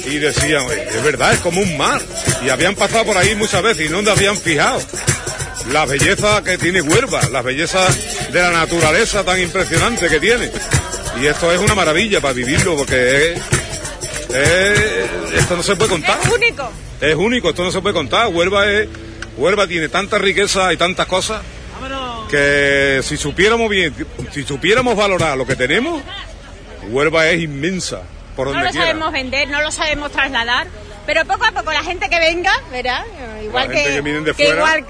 y 0.06 0.18
decían, 0.18 0.62
"Oye, 0.66 0.88
es 0.88 1.02
verdad, 1.02 1.32
es 1.34 1.40
como 1.40 1.60
un 1.60 1.76
mar. 1.76 2.00
Y 2.44 2.48
habían 2.48 2.74
pasado 2.74 3.04
por 3.04 3.18
ahí 3.18 3.34
muchas 3.34 3.62
veces 3.62 3.86
y 3.86 3.88
no 3.92 4.02
se 4.02 4.10
habían 4.10 4.36
fijado. 4.36 4.80
La 5.72 5.84
belleza 5.84 6.42
que 6.42 6.56
tiene 6.58 6.80
Huelva, 6.80 7.20
la 7.30 7.42
belleza 7.42 7.80
de 8.32 8.40
la 8.40 8.50
naturaleza 8.50 9.22
tan 9.24 9.40
impresionante 9.40 10.08
que 10.08 10.18
tiene. 10.18 10.50
Y 11.20 11.26
esto 11.26 11.52
es 11.52 11.60
una 11.60 11.74
maravilla 11.74 12.20
para 12.20 12.32
vivirlo 12.34 12.76
porque 12.76 13.32
es, 13.32 13.40
es- 14.34 15.34
esto 15.34 15.56
no 15.56 15.62
se 15.62 15.76
puede 15.76 15.90
contar. 15.90 16.18
Es 16.24 16.30
único. 16.30 16.70
Es 17.00 17.14
único, 17.14 17.50
esto 17.50 17.64
no 17.64 17.70
se 17.70 17.80
puede 17.80 17.94
contar. 17.94 18.28
Huelva 18.28 18.66
es, 18.70 18.88
Huelva 19.36 19.66
tiene 19.66 19.88
tanta 19.88 20.18
riqueza 20.18 20.72
y 20.72 20.76
tantas 20.76 21.06
cosas 21.06 21.42
que 22.30 23.00
si 23.02 23.16
supiéramos 23.16 23.70
bien, 23.70 23.94
si 24.32 24.42
supiéramos 24.44 24.94
valorar 24.96 25.36
lo 25.36 25.46
que 25.46 25.56
tenemos, 25.56 26.02
Huelva 26.88 27.28
es 27.28 27.40
inmensa 27.42 28.02
por 28.36 28.48
No 28.48 28.52
donde 28.52 28.66
lo 28.66 28.70
quiera. 28.72 28.86
sabemos 28.88 29.12
vender, 29.12 29.48
no 29.48 29.62
lo 29.62 29.70
sabemos 29.70 30.12
trasladar, 30.12 30.66
pero 31.06 31.24
poco 31.24 31.44
a 31.46 31.52
poco 31.52 31.72
la 31.72 31.82
gente 31.82 32.08
que 32.10 32.18
venga, 32.18 32.52
¿verdad? 32.70 33.02
Igual 33.42 33.68
La 33.68 33.74
que, 33.74 33.78
gente 33.80 33.94
que 33.94 34.00
vienen 34.02 34.24
de 34.24 34.34
que 34.34 34.44
fuera. 34.44 34.56
igual 34.56 34.84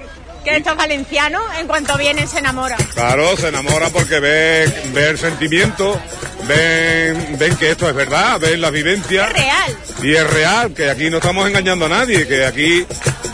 que 0.49 0.57
estos 0.57 0.75
valencianos, 0.75 1.41
en 1.59 1.67
cuanto 1.67 1.97
vienen 1.97 2.27
se 2.27 2.39
enamoran. 2.39 2.77
Claro, 2.93 3.37
se 3.37 3.47
enamora 3.49 3.89
porque 3.89 4.19
ve, 4.19 4.71
ve 4.93 5.09
el 5.09 5.17
sentimiento, 5.17 5.99
ven, 6.47 7.37
ven 7.37 7.55
que 7.55 7.71
esto 7.71 7.87
es 7.87 7.95
verdad, 7.95 8.39
ven 8.39 8.61
la 8.61 8.69
vivencia. 8.69 9.27
Es 9.27 9.33
real. 9.33 9.77
Y 10.03 10.15
es 10.15 10.29
real, 10.29 10.73
que 10.73 10.89
aquí 10.89 11.09
no 11.09 11.17
estamos 11.17 11.47
engañando 11.47 11.85
a 11.85 11.89
nadie, 11.89 12.27
que 12.27 12.45
aquí, 12.45 12.85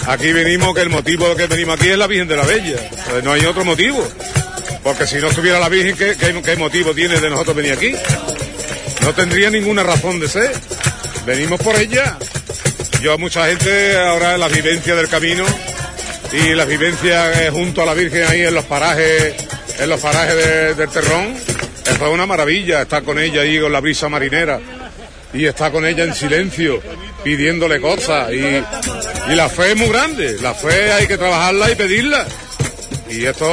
aquí 0.07 0.33
venimos, 0.33 0.73
que 0.75 0.81
el 0.81 0.89
motivo 0.89 1.35
que 1.35 1.47
venimos 1.47 1.79
aquí 1.79 1.89
es 1.89 1.97
la 1.97 2.07
Virgen 2.07 2.27
de 2.27 2.37
la 2.37 2.43
Bella. 2.43 2.77
Pues 3.09 3.23
no 3.23 3.31
hay 3.31 3.45
otro 3.45 3.63
motivo. 3.63 4.05
Porque 4.83 5.07
si 5.07 5.15
no 5.15 5.27
estuviera 5.27 5.59
la 5.59 5.69
Virgen, 5.69 5.95
¿qué, 5.95 6.15
qué, 6.15 6.41
qué 6.41 6.55
motivo 6.55 6.93
tiene 6.93 7.19
de 7.19 7.29
nosotros 7.29 7.55
venir 7.55 7.73
aquí? 7.73 7.95
No 9.01 9.13
tendría 9.13 9.49
ninguna 9.49 9.83
razón 9.83 10.19
de 10.19 10.27
ser. 10.27 10.51
Venimos 11.25 11.59
por 11.61 11.75
ella. 11.75 12.17
Yo 13.01 13.17
mucha 13.17 13.47
gente 13.47 13.97
ahora 13.97 14.33
en 14.33 14.39
la 14.39 14.47
vivencia 14.47 14.95
del 14.95 15.07
camino 15.07 15.45
y 16.33 16.53
la 16.53 16.65
vivencia 16.65 17.45
eh, 17.45 17.49
junto 17.51 17.81
a 17.81 17.85
la 17.85 17.93
Virgen 17.93 18.23
ahí 18.27 18.41
en 18.41 18.53
los 18.53 18.65
parajes, 18.65 19.35
en 19.79 19.89
los 19.89 19.99
parajes 19.99 20.35
de- 20.35 20.73
del 20.75 20.89
Terrón, 20.89 21.35
eso 21.85 21.93
es 22.07 22.13
una 22.13 22.25
maravilla, 22.25 22.81
estar 22.81 23.03
con 23.03 23.19
ella 23.19 23.41
ahí 23.41 23.59
con 23.59 23.71
la 23.71 23.79
brisa 23.79 24.09
marinera 24.09 24.59
y 25.33 25.45
estar 25.45 25.71
con 25.71 25.85
ella 25.85 26.03
en 26.03 26.13
silencio, 26.15 26.81
pidiéndole 27.23 27.79
cosas 27.79 28.31
y, 28.31 28.37
y 29.31 29.35
la 29.35 29.49
fe 29.49 29.71
es 29.71 29.77
muy 29.77 29.89
grande, 29.89 30.37
la 30.41 30.53
fe 30.53 30.91
hay 30.93 31.07
que 31.07 31.17
trabajarla 31.17 31.71
y 31.71 31.75
pedirla. 31.75 32.25
Y 33.09 33.25
esto, 33.25 33.51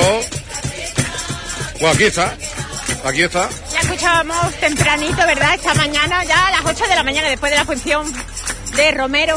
pues 1.79 1.95
aquí 1.95 2.05
está, 2.05 2.35
aquí 3.05 3.23
está. 3.23 3.49
Ya 3.73 3.81
escuchábamos 3.81 4.55
tempranito, 4.57 5.17
¿verdad? 5.27 5.55
Esta 5.55 5.75
mañana, 5.75 6.25
ya 6.25 6.47
a 6.49 6.51
las 6.53 6.65
8 6.65 6.85
de 6.89 6.95
la 6.95 7.03
mañana, 7.03 7.29
después 7.29 7.51
de 7.53 7.59
la 7.59 7.65
función 7.65 8.13
de 8.77 8.91
Romero, 8.93 9.37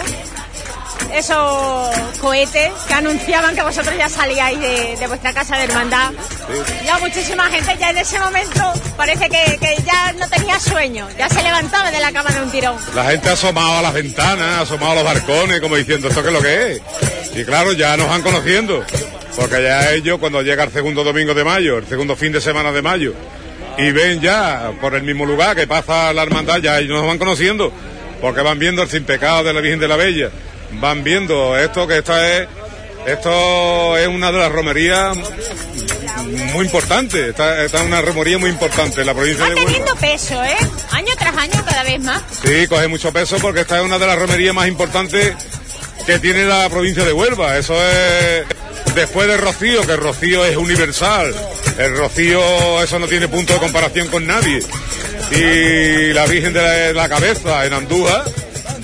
esos 1.16 1.96
cohetes 2.20 2.72
que 2.88 2.94
anunciaban 2.94 3.56
que 3.56 3.62
vosotros 3.64 3.96
ya 3.98 4.10
salíais 4.10 4.60
de, 4.60 4.96
de 4.98 5.08
vuestra 5.08 5.34
casa 5.34 5.58
de 5.58 5.64
hermandad. 5.64 6.12
Ya 6.86 6.98
muchísima 7.00 7.46
gente 7.46 7.76
ya 7.80 7.90
en 7.90 7.98
ese 7.98 8.20
momento 8.20 8.74
parece 8.98 9.30
que, 9.30 9.58
que 9.60 9.78
ya 9.86 10.14
no 10.14 10.28
tenía 10.30 10.60
sueño, 10.60 11.08
ya 11.18 11.30
se 11.30 11.42
levantaba 11.42 11.92
de 11.92 12.00
la 12.00 12.12
cama 12.12 12.30
de 12.32 12.42
un 12.42 12.52
tirón. 12.52 12.76
La 12.94 13.06
gente 13.06 13.30
ha 13.30 13.34
asomado 13.34 13.78
a 13.78 13.82
las 13.82 13.94
ventanas, 13.94 14.46
ha 14.46 14.62
asomado 14.62 14.92
a 14.92 14.96
los 14.96 15.04
balcones, 15.04 15.62
como 15.62 15.76
diciendo, 15.76 16.08
¿esto 16.10 16.22
qué 16.22 16.28
es 16.28 16.34
lo 16.34 16.42
que 16.42 16.72
es? 16.72 16.82
Y 17.36 17.44
claro, 17.46 17.74
ya 17.74 17.98
nos 17.98 18.08
van 18.08 18.22
conociendo, 18.22 18.84
porque 19.36 19.62
ya 19.62 19.92
ellos, 19.92 20.20
cuando 20.20 20.42
llega 20.42 20.64
el 20.64 20.72
segundo 20.72 21.04
domingo 21.04 21.34
de 21.34 21.44
mayo, 21.44 21.78
el 21.78 21.88
segundo 21.88 22.16
fin 22.16 22.32
de 22.32 22.42
semana 22.42 22.72
de 22.72 22.82
mayo, 22.82 23.14
y 23.78 23.92
ven 23.92 24.22
ya 24.22 24.72
por 24.80 24.96
el 24.96 25.04
mismo 25.04 25.26
lugar 25.26 25.56
que 25.56 25.68
pasa 25.68 26.14
la 26.14 26.24
hermandad, 26.24 26.60
ya 26.60 26.80
ellos 26.80 26.98
nos 26.98 27.08
van 27.08 27.18
conociendo, 27.18 27.72
porque 28.22 28.42
van 28.42 28.58
viendo 28.58 28.82
el 28.82 28.90
sin 28.90 29.04
pecado 29.04 29.44
de 29.44 29.54
la 29.54 29.60
Virgen 29.62 29.80
de 29.80 29.88
la 29.88 29.98
Bella, 29.98 30.30
van 30.74 31.04
viendo 31.04 31.58
esto 31.58 31.88
que 31.88 31.98
esta 32.00 32.38
es, 32.38 32.48
esto 33.06 33.98
es 33.98 34.08
una 34.08 34.32
de 34.32 34.38
las 34.40 34.52
romerías 34.52 35.18
muy 36.54 36.66
importantes, 36.66 37.30
esta, 37.30 37.64
esta 37.64 37.80
es 37.82 37.86
una 37.86 38.02
romería 38.02 38.38
muy 38.38 38.50
importante 38.50 39.02
en 39.02 39.08
la 39.08 39.14
provincia 39.14 39.44
Va 39.44 39.50
de 39.50 39.56
Huelva. 39.56 39.72
teniendo 39.72 39.96
peso, 39.98 40.44
¿eh? 40.44 40.58
Año 40.92 41.14
tras 41.18 41.38
año 41.38 41.64
cada 41.66 41.84
vez 41.84 42.00
más. 42.02 42.22
Sí, 42.44 42.68
coge 42.68 42.88
mucho 42.88 43.12
peso 43.14 43.38
porque 43.38 43.62
esta 43.62 43.80
es 43.80 43.86
una 43.86 44.00
de 44.00 44.08
las 44.08 44.18
romerías 44.18 44.54
más 44.54 44.68
importantes 44.68 45.34
que 46.06 46.20
tiene 46.20 46.46
la 46.46 46.70
provincia 46.70 47.04
de 47.04 47.14
Huelva. 47.14 47.58
Eso 47.58 47.76
es 47.76 48.46
después 48.96 49.28
del 49.28 49.40
Rocío, 49.40 49.86
que 49.86 49.92
el 49.94 49.98
Rocío 49.98 50.46
es 50.46 50.56
universal. 50.56 51.34
El 51.78 51.98
Rocío, 51.98 52.82
eso 52.82 52.98
no 53.00 53.08
tiene 53.08 53.28
punto 53.28 53.54
de 53.54 53.60
comparación 53.60 54.08
con 54.08 54.26
nadie. 54.26 54.64
Y 55.32 56.14
la 56.14 56.26
Virgen 56.26 56.54
de 56.54 56.62
la, 56.62 56.72
de 56.72 56.94
la 56.94 57.10
Cabeza 57.10 57.66
en 57.66 57.74
Andújar, 57.74 58.24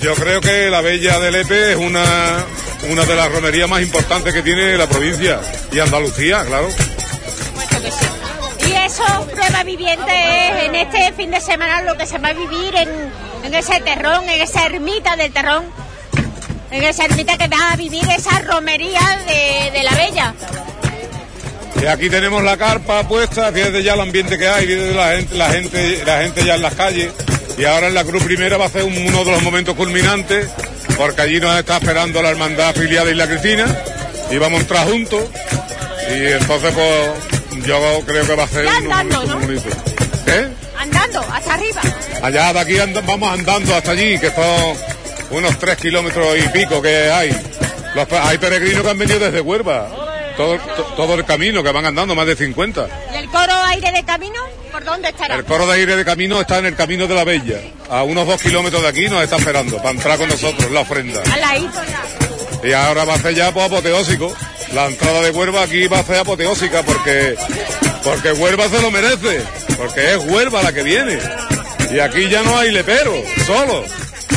yo 0.02 0.14
creo 0.14 0.40
que 0.40 0.68
la 0.68 0.80
Bella 0.80 1.20
de 1.20 1.30
Lepe 1.30 1.72
es 1.72 1.76
una, 1.76 2.44
una 2.90 3.04
de 3.04 3.14
las 3.14 3.30
romerías 3.30 3.68
más 3.68 3.82
importantes 3.82 4.34
que 4.34 4.42
tiene 4.42 4.76
la 4.76 4.88
provincia. 4.88 5.40
Y 5.70 5.78
Andalucía, 5.78 6.44
claro. 6.44 6.68
Y 8.66 8.72
eso, 8.72 9.04
prueba 9.32 9.62
viviente, 9.62 10.48
es 10.48 10.64
en 10.64 10.74
este 10.74 11.12
fin 11.12 11.30
de 11.30 11.40
semana 11.40 11.82
lo 11.82 11.96
que 11.96 12.06
se 12.06 12.18
va 12.18 12.30
a 12.30 12.32
vivir 12.32 12.74
en, 12.74 12.88
en 13.44 13.54
ese 13.54 13.80
terrón, 13.80 14.28
en 14.28 14.40
esa 14.42 14.66
ermita 14.66 15.14
del 15.14 15.32
terrón, 15.32 15.64
en 16.72 16.82
esa 16.82 17.04
ermita 17.04 17.38
que 17.38 17.46
va 17.46 17.72
a 17.72 17.76
vivir 17.76 18.04
esa 18.10 18.40
romería 18.40 19.00
de, 19.28 19.70
de 19.70 19.82
la 19.84 19.94
Bella. 19.94 20.34
Y 21.80 21.86
aquí 21.86 22.10
tenemos 22.10 22.42
la 22.42 22.56
carpa 22.56 23.06
puesta, 23.06 23.52
fíjate 23.52 23.82
ya 23.82 23.94
el 23.94 24.00
ambiente 24.00 24.36
que 24.36 24.48
hay, 24.48 24.66
fíjate 24.66 24.94
la 24.94 25.10
gente, 25.12 25.34
la 25.36 25.50
gente, 25.50 26.04
la 26.04 26.22
gente 26.22 26.44
ya 26.44 26.54
en 26.56 26.62
las 26.62 26.74
calles. 26.74 27.12
Y 27.58 27.64
ahora 27.64 27.88
en 27.88 27.94
la 27.94 28.04
Cruz 28.04 28.22
Primera 28.24 28.56
va 28.56 28.66
a 28.66 28.70
ser 28.70 28.82
un- 28.84 28.96
uno 28.96 29.24
de 29.24 29.30
los 29.32 29.42
momentos 29.42 29.74
culminantes, 29.76 30.48
porque 30.96 31.22
allí 31.22 31.38
nos 31.40 31.56
está 31.58 31.76
esperando 31.76 32.22
la 32.22 32.30
hermandad 32.30 32.74
filial 32.74 33.04
de 33.06 33.12
Isla 33.12 33.26
Cristina, 33.28 33.66
y 34.30 34.38
vamos 34.38 34.58
a 34.58 34.62
entrar 34.62 34.88
juntos. 34.88 35.22
Y 36.10 36.24
entonces 36.32 36.72
pues 36.74 37.66
yo 37.66 38.00
creo 38.06 38.26
que 38.26 38.34
va 38.34 38.44
a 38.44 38.48
ser 38.48 38.64
Ya 38.64 38.70
un 38.78 38.92
andando, 38.92 39.20
momento 39.20 39.34
¿no? 39.38 39.46
muy 39.46 39.56
bonito. 39.56 39.76
¿Eh? 40.26 40.48
Andando, 40.78 41.20
hasta 41.32 41.54
arriba. 41.54 41.80
Allá 42.22 42.52
de 42.52 42.58
aquí 42.60 42.78
anda- 42.78 43.02
vamos 43.06 43.32
andando 43.32 43.74
hasta 43.74 43.92
allí, 43.92 44.18
que 44.18 44.30
son 44.30 44.76
unos 45.30 45.58
tres 45.58 45.76
kilómetros 45.76 46.36
y 46.38 46.48
pico 46.48 46.80
que 46.82 47.10
hay. 47.10 47.30
Los 47.94 48.10
hay 48.10 48.38
peregrinos 48.38 48.82
que 48.82 48.90
han 48.90 48.98
venido 48.98 49.18
desde 49.20 49.40
Huelva, 49.40 49.88
todo, 50.36 50.58
to- 50.58 50.84
todo 50.96 51.14
el 51.14 51.24
camino, 51.24 51.62
que 51.62 51.70
van 51.72 51.86
andando, 51.86 52.14
más 52.14 52.26
de 52.26 52.36
50. 52.36 52.88
¿Y 53.12 53.16
el 53.16 53.26
coro 53.28 53.52
aire 53.68 53.92
de 53.92 54.04
camino? 54.04 54.38
¿Por 54.70 54.84
dónde 54.84 55.08
estará? 55.08 55.34
El 55.34 55.44
coro 55.44 55.66
de 55.66 55.74
aire 55.74 55.96
de 55.96 56.04
camino 56.04 56.40
está 56.40 56.58
en 56.58 56.66
el 56.66 56.74
camino 56.76 57.06
de 57.06 57.14
la 57.14 57.24
Bella. 57.24 57.60
A 57.90 58.02
unos 58.02 58.26
dos 58.26 58.40
kilómetros 58.40 58.82
de 58.82 58.88
aquí 58.88 59.08
nos 59.08 59.22
está 59.22 59.36
esperando 59.36 59.76
para 59.78 59.90
entrar 59.90 60.18
con 60.18 60.28
nosotros 60.28 60.70
la 60.70 60.80
ofrenda. 60.80 61.22
Ladito 61.40 61.80
ya. 62.62 62.68
Y 62.68 62.72
ahora 62.72 63.04
va 63.04 63.14
a 63.14 63.18
ser 63.18 63.34
ya 63.34 63.52
pues, 63.52 63.66
apoteósico. 63.66 64.34
La 64.72 64.86
entrada 64.86 65.20
de 65.20 65.30
Huelva 65.30 65.62
aquí 65.62 65.86
va 65.88 65.98
a 65.98 66.04
ser 66.04 66.18
apoteósica 66.18 66.82
porque, 66.82 67.36
porque 68.04 68.32
Huelva 68.32 68.68
se 68.68 68.80
lo 68.80 68.90
merece. 68.90 69.42
Porque 69.76 70.12
es 70.14 70.18
Huelva 70.24 70.62
la 70.62 70.72
que 70.72 70.82
viene. 70.82 71.18
Y 71.90 71.98
aquí 71.98 72.28
ya 72.28 72.42
no 72.42 72.56
hay 72.56 72.70
lepero, 72.70 73.12
solo. 73.46 73.84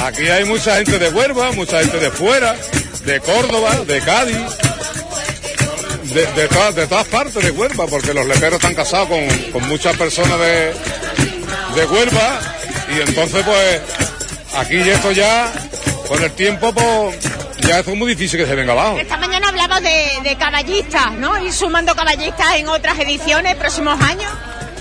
Aquí 0.04 0.28
hay 0.28 0.44
mucha 0.44 0.76
gente 0.78 1.00
de 1.00 1.10
Huelva, 1.10 1.52
mucha 1.54 1.80
gente 1.80 2.00
de 2.00 2.12
fuera, 2.12 2.54
de 3.06 3.20
Córdoba, 3.22 3.72
de 3.88 4.02
Cádiz, 4.02 4.38
de, 6.14 6.26
de, 6.26 6.48
todas, 6.48 6.76
de 6.76 6.88
todas 6.88 7.08
partes 7.08 7.44
de 7.44 7.52
Huelva, 7.52 7.86
porque 7.88 8.14
los 8.14 8.26
leperos 8.26 8.56
están 8.56 8.76
casados 8.76 9.10
con, 9.10 9.28
con 9.52 9.68
muchas 9.68 9.96
personas 9.98 10.40
de, 10.40 10.74
de 11.76 11.86
Huelva. 11.86 12.40
Y 12.96 13.02
entonces 13.02 13.44
pues 13.44 13.82
aquí 14.58 14.78
esto 14.78 15.12
ya, 15.12 15.52
con 16.08 16.24
el 16.24 16.32
tiempo 16.32 16.74
pues 16.74 17.18
ya 17.62 17.80
es 17.80 17.88
muy 17.88 18.12
difícil 18.12 18.40
que 18.40 18.46
se 18.46 18.56
venga 18.56 18.74
abajo. 18.74 19.00
Esta 19.00 19.18
mañana 19.18 19.50
hablamos 19.50 19.82
de, 19.82 20.08
de 20.24 20.36
caballistas, 20.38 21.14
¿no? 21.14 21.44
Ir 21.44 21.52
sumando 21.52 21.96
caballistas 21.96 22.56
en 22.56 22.68
otras 22.68 23.00
ediciones, 23.00 23.56
próximos 23.56 24.00
años. 24.02 24.32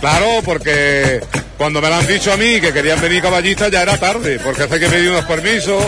Claro, 0.00 0.42
porque 0.44 1.20
cuando 1.56 1.80
me 1.80 1.88
lo 1.88 1.94
han 1.94 2.06
dicho 2.06 2.32
a 2.32 2.36
mí 2.36 2.60
que 2.60 2.72
querían 2.72 3.00
venir 3.00 3.22
caballistas 3.22 3.70
ya 3.70 3.82
era 3.82 3.96
tarde, 3.96 4.38
porque 4.38 4.64
hace 4.64 4.78
que 4.78 4.88
pedir 4.88 5.10
unos 5.10 5.24
permisos 5.24 5.82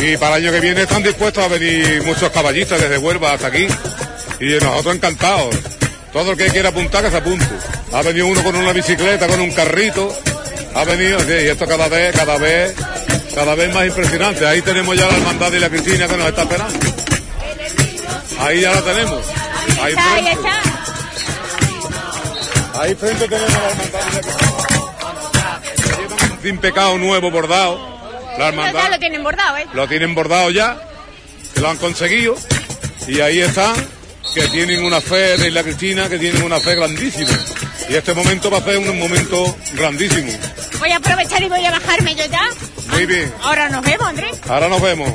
y 0.00 0.16
para 0.16 0.36
el 0.36 0.44
año 0.44 0.52
que 0.52 0.60
viene 0.60 0.82
están 0.82 1.02
dispuestos 1.02 1.44
a 1.44 1.48
venir 1.48 2.02
muchos 2.04 2.30
caballistas 2.30 2.80
desde 2.80 2.96
Huelva 2.98 3.32
hasta 3.32 3.48
aquí 3.48 3.66
y 4.40 4.46
nosotros 4.64 4.94
encantados. 4.96 5.56
Todo 6.12 6.32
el 6.32 6.38
que 6.38 6.48
quiera 6.48 6.70
apuntar 6.70 7.04
que 7.04 7.10
se 7.10 7.16
apunte. 7.18 7.46
Ha 7.92 8.02
venido 8.02 8.26
uno 8.26 8.42
con 8.42 8.56
una 8.56 8.72
bicicleta, 8.72 9.26
con 9.26 9.40
un 9.40 9.50
carrito. 9.52 10.14
Ha 10.74 10.84
venido, 10.84 11.18
sí, 11.20 11.32
y 11.32 11.48
esto 11.48 11.66
cada 11.66 11.88
vez, 11.88 12.14
cada 12.14 12.38
vez, 12.38 12.74
cada 13.34 13.54
vez 13.54 13.74
más 13.74 13.86
impresionante. 13.86 14.46
Ahí 14.46 14.62
tenemos 14.62 14.96
ya 14.96 15.06
la 15.06 15.16
hermandad 15.16 15.52
y 15.52 15.58
la 15.58 15.68
Cristina 15.68 16.08
que 16.08 16.16
nos 16.16 16.28
está 16.28 16.42
esperando. 16.42 16.78
Ahí 18.40 18.60
ya 18.60 18.72
la 18.72 18.82
tenemos. 18.82 19.24
Ahí 19.82 19.92
Está, 19.92 20.14
ahí 20.14 20.26
está. 20.28 20.62
ahí 22.80 22.94
frente 22.94 23.28
tenemos 23.28 23.52
la 23.52 23.68
hermandad 23.70 24.00
y 24.10 24.14
la 24.14 24.20
Cristina. 24.20 24.48
Sin 26.42 26.58
pecado 26.58 26.96
nuevo 26.98 27.30
bordado. 27.30 27.98
La 28.38 28.48
hermandad. 28.48 28.82
Ya 28.84 28.88
lo 28.90 28.98
tienen 29.00 29.22
bordado, 29.24 29.56
¿eh? 29.56 29.66
lo 29.72 29.88
tienen 29.88 30.14
bordado 30.14 30.50
ya, 30.50 30.80
que 31.54 31.60
lo 31.60 31.70
han 31.70 31.76
conseguido, 31.78 32.36
y 33.08 33.20
ahí 33.20 33.40
están, 33.40 33.74
que 34.34 34.48
tienen 34.48 34.84
una 34.84 35.00
fe 35.00 35.36
de 35.36 35.48
Isla 35.48 35.62
Cristina, 35.62 36.08
que 36.08 36.18
tienen 36.18 36.42
una 36.42 36.60
fe 36.60 36.74
grandísima. 36.74 37.30
Y 37.88 37.94
este 37.94 38.14
momento 38.14 38.50
va 38.50 38.58
a 38.58 38.62
ser 38.62 38.78
un 38.78 38.98
momento 38.98 39.56
grandísimo. 39.72 40.30
Voy 40.78 40.90
a 40.92 40.96
aprovechar 40.96 41.42
y 41.42 41.48
voy 41.48 41.64
a 41.64 41.70
bajarme 41.70 42.14
yo 42.14 42.24
ya. 42.26 42.42
Muy 42.90 43.06
bien, 43.06 43.32
Ahora 43.42 43.68
nos 43.68 43.82
vemos, 43.82 44.06
Andrés. 44.08 44.38
ahora 44.48 44.68
nos 44.68 44.80
vemos. 44.82 45.12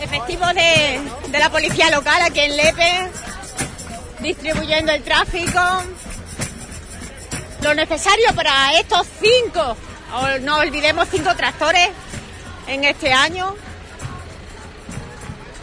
Efectivos 0.00 0.54
de, 0.54 1.00
de 1.28 1.38
la 1.38 1.50
policía 1.50 1.90
local 1.90 2.20
aquí 2.22 2.40
en 2.40 2.56
Lepe, 2.56 3.08
distribuyendo 4.20 4.92
el 4.92 5.02
tráfico. 5.02 5.60
Lo 7.62 7.74
necesario 7.74 8.34
para 8.34 8.78
estos 8.78 9.06
cinco, 9.22 9.76
no 10.40 10.56
olvidemos 10.58 11.08
cinco 11.10 11.34
tractores 11.36 11.88
en 12.66 12.84
este 12.84 13.12
año. 13.12 13.54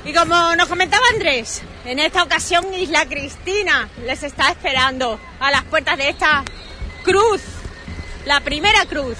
Y 0.05 0.13
como 0.13 0.55
nos 0.55 0.69
comentaba 0.69 1.03
Andrés, 1.13 1.61
en 1.85 1.99
esta 1.99 2.23
ocasión 2.23 2.73
Isla 2.73 3.05
Cristina 3.05 3.89
les 4.05 4.23
está 4.23 4.49
esperando 4.49 5.19
a 5.39 5.51
las 5.51 5.63
puertas 5.65 5.97
de 5.97 6.09
esta 6.09 6.43
cruz, 7.03 7.41
la 8.25 8.39
primera 8.39 8.85
cruz. 8.85 9.17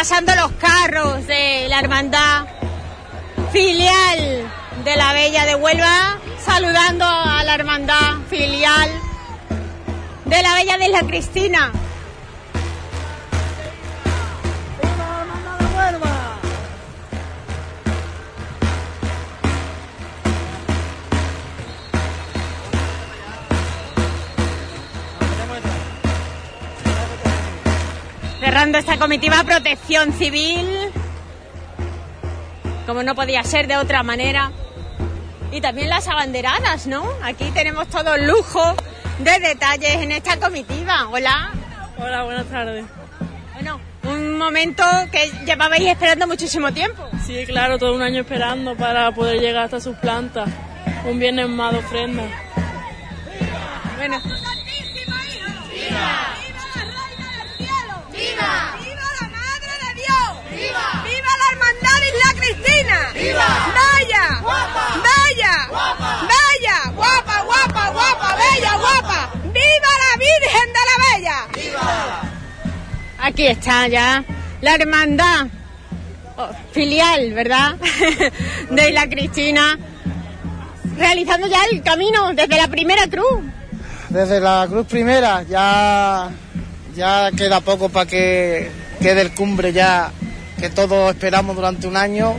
Pasando 0.00 0.34
los 0.34 0.52
carros 0.52 1.26
de 1.26 1.66
la 1.68 1.78
hermandad 1.78 2.46
filial 3.52 4.50
de 4.82 4.96
la 4.96 5.12
Bella 5.12 5.44
de 5.44 5.54
Huelva, 5.56 6.18
saludando 6.42 7.04
a 7.04 7.44
la 7.44 7.54
hermandad 7.54 8.14
filial 8.30 8.90
de 10.24 10.42
la 10.42 10.54
Bella 10.54 10.78
de 10.78 10.88
la 10.88 11.00
Cristina. 11.02 11.70
Cerrando 28.50 28.78
esta 28.78 28.98
comitiva 28.98 29.44
protección 29.44 30.12
civil, 30.12 30.66
como 32.84 33.04
no 33.04 33.14
podía 33.14 33.44
ser 33.44 33.68
de 33.68 33.76
otra 33.76 34.02
manera. 34.02 34.50
Y 35.52 35.60
también 35.60 35.88
las 35.88 36.08
abanderadas, 36.08 36.88
¿no? 36.88 37.08
Aquí 37.22 37.52
tenemos 37.52 37.86
todo 37.86 38.16
el 38.16 38.26
lujo 38.26 38.74
de 39.20 39.38
detalles 39.38 40.02
en 40.02 40.10
esta 40.10 40.36
comitiva. 40.40 41.08
Hola. 41.10 41.52
Hola, 41.96 42.24
buenas 42.24 42.46
tardes. 42.46 42.84
Bueno, 43.52 43.80
un 44.02 44.36
momento 44.36 44.82
que 45.12 45.30
llevabais 45.46 45.86
esperando 45.86 46.26
muchísimo 46.26 46.72
tiempo. 46.72 47.08
Sí, 47.24 47.44
claro, 47.46 47.78
todo 47.78 47.94
un 47.94 48.02
año 48.02 48.22
esperando 48.22 48.74
para 48.74 49.12
poder 49.12 49.38
llegar 49.38 49.66
hasta 49.66 49.78
sus 49.78 49.96
plantas. 49.98 50.48
Un 51.04 51.20
viernes 51.20 51.48
más 51.48 51.72
de 51.72 51.78
ofrenda. 51.78 52.24
Bueno. 53.96 54.20
¡Viva! 55.72 56.30
¡Viva! 58.20 58.76
¡Viva 58.84 59.06
la 59.18 59.28
Madre 59.28 59.72
de 59.82 59.90
Dios! 60.02 60.28
¡Viva! 60.50 60.86
¡Viva 61.08 61.32
la 61.40 61.46
Hermandad 61.52 62.00
Isla 62.08 62.30
Cristina! 62.38 62.98
¡Viva! 63.14 63.48
¡Vaya! 63.80 64.24
¡Guapa! 64.42 64.84
¡Vaya! 65.08 65.54
¡Guapa! 65.70 66.28
¡Vaya! 66.32 66.76
¡Guapa, 66.94 67.42
guapa, 67.44 67.90
guapa! 67.90 68.36
¡Bella, 68.36 68.72
guapa! 68.76 69.30
¡Viva 69.44 69.92
la 70.04 70.12
Virgen 70.26 70.68
de 70.76 70.82
la 70.90 70.96
Bella! 71.06 71.38
¡Viva! 71.54 72.20
Aquí 73.22 73.46
está 73.46 73.88
ya 73.88 74.22
la 74.60 74.74
hermandad 74.74 75.46
oh, 76.36 76.50
filial, 76.72 77.32
¿verdad? 77.32 77.76
de 78.70 78.88
Isla 78.88 79.08
Cristina, 79.08 79.78
realizando 80.98 81.46
ya 81.46 81.64
el 81.72 81.82
camino 81.82 82.34
desde 82.34 82.56
la 82.58 82.68
primera 82.68 83.06
cruz. 83.06 83.44
Desde 84.10 84.40
la 84.40 84.66
cruz 84.68 84.86
primera 84.86 85.42
ya, 85.44 86.28
ya 86.94 87.30
queda 87.36 87.60
poco 87.60 87.88
para 87.88 88.06
que 88.06 88.70
quede 89.00 89.22
el 89.22 89.32
cumbre 89.32 89.72
ya 89.72 90.12
que 90.58 90.68
todos 90.68 91.14
esperamos 91.14 91.56
durante 91.56 91.86
un 91.86 91.96
año 91.96 92.34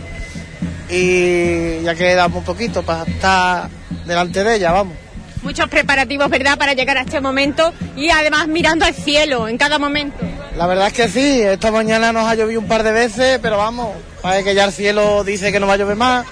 y 0.90 1.82
ya 1.82 1.96
queda 1.96 2.28
muy 2.28 2.42
poquito 2.42 2.84
para 2.84 3.04
estar 3.04 3.70
delante 4.06 4.44
de 4.44 4.56
ella, 4.56 4.72
vamos. 4.72 4.96
Muchos 5.42 5.68
preparativos, 5.70 6.30
¿verdad?, 6.30 6.58
para 6.58 6.74
llegar 6.74 6.98
a 6.98 7.02
este 7.02 7.20
momento 7.20 7.74
y 7.96 8.10
además 8.10 8.48
mirando 8.48 8.86
al 8.86 8.94
cielo 8.94 9.48
en 9.48 9.58
cada 9.58 9.80
momento. 9.80 10.18
La 10.56 10.68
verdad 10.68 10.88
es 10.88 10.94
que 10.94 11.08
sí, 11.08 11.42
esta 11.42 11.72
mañana 11.72 12.12
nos 12.12 12.28
ha 12.28 12.36
llovido 12.36 12.60
un 12.60 12.68
par 12.68 12.84
de 12.84 12.92
veces, 12.92 13.40
pero 13.42 13.58
vamos, 13.58 13.90
parece 14.22 14.44
que 14.44 14.54
ya 14.54 14.66
el 14.66 14.72
cielo 14.72 15.24
dice 15.24 15.52
que 15.52 15.60
no 15.60 15.66
va 15.66 15.74
a 15.74 15.78
llover 15.78 15.96
más. 15.96 16.28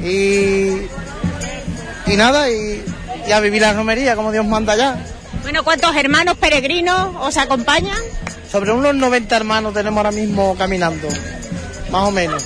Y, 0.00 0.82
y 2.06 2.16
nada, 2.16 2.50
y, 2.50 2.84
y 3.26 3.32
a 3.32 3.40
vivir 3.40 3.62
la 3.62 3.72
romería 3.72 4.14
como 4.14 4.30
Dios 4.30 4.44
manda 4.44 4.76
ya. 4.76 5.02
Bueno, 5.42 5.64
¿cuántos 5.64 5.94
hermanos 5.96 6.36
peregrinos 6.36 7.14
os 7.20 7.36
acompañan? 7.36 7.98
Sobre 8.50 8.72
unos 8.72 8.94
90 8.94 9.36
hermanos 9.36 9.74
tenemos 9.74 9.98
ahora 9.98 10.10
mismo 10.10 10.56
caminando, 10.56 11.08
más 11.90 12.08
o 12.08 12.10
menos. 12.10 12.44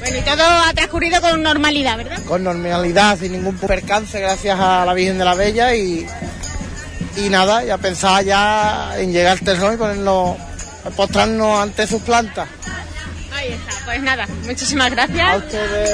Bueno, 0.00 0.18
y 0.18 0.22
todo 0.22 0.42
ha 0.42 0.72
transcurrido 0.74 1.20
con 1.20 1.42
normalidad, 1.42 1.96
¿verdad? 1.96 2.22
Con 2.24 2.44
normalidad, 2.44 3.18
sin 3.18 3.32
ningún 3.32 3.56
percance, 3.56 4.20
gracias 4.20 4.58
a 4.58 4.84
la 4.84 4.94
Virgen 4.94 5.18
de 5.18 5.24
la 5.24 5.34
Bella 5.34 5.74
y, 5.74 6.06
y 7.16 7.28
nada, 7.28 7.64
ya 7.64 7.78
pensaba 7.78 8.20
ya 8.22 8.92
en 8.98 9.12
llegar 9.12 9.32
al 9.32 9.40
terrón 9.40 9.74
y 9.74 9.76
ponernos, 9.76 10.36
postrarnos 10.96 11.58
ante 11.60 11.86
sus 11.86 12.02
plantas. 12.02 12.48
Ahí 13.34 13.52
está, 13.52 13.84
pues 13.84 14.02
nada, 14.02 14.26
muchísimas 14.44 14.90
gracias. 14.90 15.28
A 15.28 15.36
ustedes. 15.36 15.90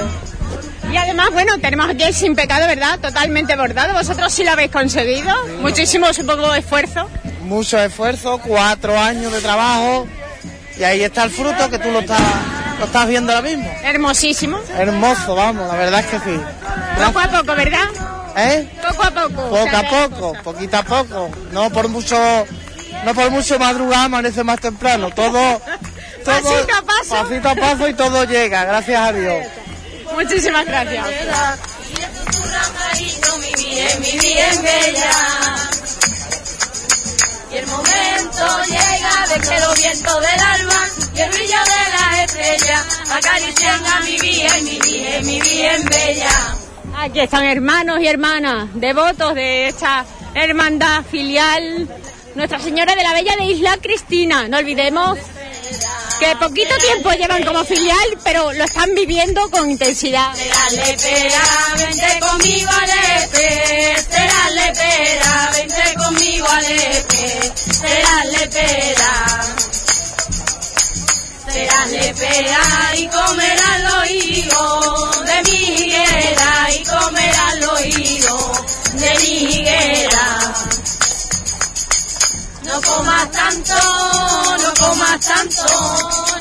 Y 0.93 0.97
además, 0.97 1.31
bueno, 1.33 1.59
tenemos 1.61 1.89
aquí 1.89 2.03
el 2.03 2.15
sin 2.15 2.35
pecado, 2.35 2.67
¿verdad? 2.67 2.99
Totalmente 2.99 3.57
bordado. 3.57 3.95
Vosotros 3.95 4.33
sí 4.33 4.45
lo 4.45 4.53
habéis 4.53 4.71
conseguido. 4.71 5.35
Muchísimo, 5.61 6.13
supongo, 6.13 6.55
esfuerzo. 6.55 7.09
Mucho 7.43 7.79
esfuerzo, 7.79 8.39
cuatro 8.45 8.99
años 8.99 9.33
de 9.33 9.41
trabajo 9.41 10.07
y 10.81 10.83
ahí 10.85 11.03
está 11.03 11.25
el 11.25 11.31
fruto 11.31 11.69
que 11.69 11.79
tú 11.79 11.91
lo 11.91 12.01
estás, 12.01 12.21
lo 12.79 12.87
estás 12.87 13.07
viendo 13.07 13.35
ahora 13.35 13.47
mismo. 13.47 13.71
Hermosísimo. 13.83 14.59
Hermoso, 14.79 15.35
vamos, 15.35 15.69
la 15.69 15.77
verdad 15.77 16.01
es 16.01 16.07
que 16.07 16.19
sí. 16.21 16.41
Poco 17.05 17.19
a 17.21 17.29
poco, 17.29 17.55
¿verdad? 17.55 17.85
¿Eh? 18.35 18.67
Poco 18.89 19.03
a 19.05 19.11
poco. 19.11 19.51
Poco 19.51 19.77
a 19.77 19.83
poco, 19.83 20.33
poquito 20.43 20.79
a 20.79 20.83
poco. 20.83 21.31
No 21.53 21.69
por 21.69 21.89
mucho, 21.89 22.17
no 23.05 23.15
por 23.15 23.31
mucho 23.31 23.59
madrugar 23.59 24.07
amanece 24.07 24.43
más 24.43 24.59
temprano. 24.59 25.11
Todo, 25.11 25.61
todo 25.61 25.61
Pasito 26.25 26.75
a 26.75 26.83
paso. 26.83 27.29
pasito 27.29 27.49
a 27.51 27.55
paso 27.57 27.89
y 27.89 27.95
todo 27.95 28.25
llega, 28.25 28.65
gracias 28.65 29.01
a 29.03 29.13
Dios. 29.13 29.47
Muchísimas 30.15 30.67
gracias. 30.67 31.07
Y 37.53 37.57
el 37.57 37.67
momento 37.67 38.63
llega 38.69 39.27
de 39.35 39.41
que 39.41 39.61
los 39.61 39.77
vientos 39.77 40.21
del 40.21 40.41
alba 40.41 40.87
y 41.15 41.21
el 41.21 41.31
brillo 41.31 41.59
de 41.65 41.91
las 41.93 42.25
estrellas 42.25 43.01
acarician 43.11 43.87
a 43.87 44.01
mi 44.01 44.19
bien, 44.21 44.65
mi 44.65 44.79
bien, 44.79 45.27
mi 45.27 45.41
bien 45.41 45.85
bella. 45.87 46.55
Aquí 46.97 47.21
están 47.21 47.45
hermanos 47.45 48.01
y 48.01 48.07
hermanas, 48.07 48.69
devotos 48.75 49.35
de 49.35 49.69
esta 49.69 50.05
hermandad 50.35 51.03
filial, 51.11 51.89
Nuestra 52.37 52.61
Señora 52.61 52.95
de 52.95 53.03
la 53.03 53.13
Bella 53.15 53.37
de 53.37 53.47
Isla 53.47 53.79
Cristina. 53.83 54.47
No 54.47 54.59
olvidemos 54.59 55.19
que 56.21 56.37
poquito 56.37 56.75
tiempo 56.77 57.11
llevan 57.13 57.43
como 57.45 57.65
filial, 57.65 58.19
pero 58.23 58.53
lo 58.53 58.65
están 58.65 58.95
viviendo 58.95 59.51
con 59.51 59.71
intensidad. 59.71 60.33
Dale 60.37 60.97
pera, 60.99 61.43
vente 61.79 62.21
conmigo 62.21 62.71
al 62.71 62.91
EP, 62.91 64.07
dale 64.13 64.73
pera, 64.75 65.51
vente 65.55 65.95
conmigo 65.97 66.47
al 66.47 66.65
EP, 66.67 67.13
dale 68.05 68.47
pera. 68.49 69.41
Serásle 71.51 72.15
pera 72.15 72.63
y 72.97 73.09
comerás 73.09 73.81
los 73.83 74.11
higos 74.11 75.25
de 75.27 75.43
mi 75.51 75.65
higuera 75.81 76.69
y 76.79 76.85
comerás 76.85 77.57
los 77.61 77.87
higos 77.87 78.61
de 78.93 79.19
mi 79.21 79.55
higuera. 79.55 80.55
No 82.71 82.81
comas 82.83 83.31
tanto, 83.33 83.75
no 84.63 84.75
comas 84.79 85.21
tanto, 85.21 85.63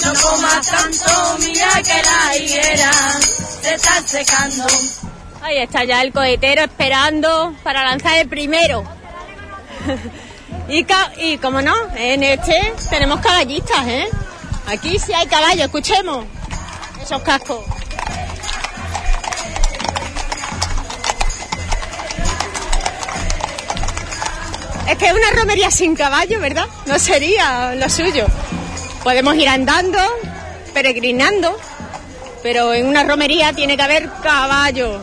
no 0.05 0.13
comas 0.21 0.67
tanto, 0.67 1.37
mira 1.39 1.81
que 1.81 2.03
la 2.03 2.37
higuera 2.37 2.91
se 3.61 3.73
está 3.73 4.01
secando. 4.05 4.65
Ahí 5.41 5.57
está 5.57 5.83
ya 5.85 6.03
el 6.03 6.13
cohetero 6.13 6.61
esperando 6.61 7.55
para 7.63 7.83
lanzar 7.83 8.19
el 8.19 8.29
primero. 8.29 8.83
y, 10.69 10.85
y 11.17 11.37
como 11.39 11.63
no, 11.63 11.75
en 11.95 12.21
este 12.21 12.73
tenemos 12.91 13.21
caballistas, 13.21 13.87
¿eh? 13.87 14.07
Aquí 14.67 14.99
sí 14.99 15.11
hay 15.13 15.25
caballos, 15.25 15.65
escuchemos 15.65 16.25
esos 17.01 17.23
cascos. 17.23 17.65
Es 24.89 24.97
que 24.97 25.13
una 25.13 25.29
romería 25.39 25.69
sin 25.69 25.95
caballo, 25.95 26.39
¿verdad? 26.39 26.65
No 26.87 26.97
sería 26.97 27.75
lo 27.75 27.87
suyo. 27.89 28.25
Podemos 29.03 29.35
ir 29.35 29.47
andando, 29.47 29.99
peregrinando, 30.73 31.55
pero 32.41 32.73
en 32.73 32.87
una 32.87 33.03
romería 33.03 33.53
tiene 33.53 33.77
que 33.77 33.83
haber 33.83 34.09
caballo. 34.23 34.99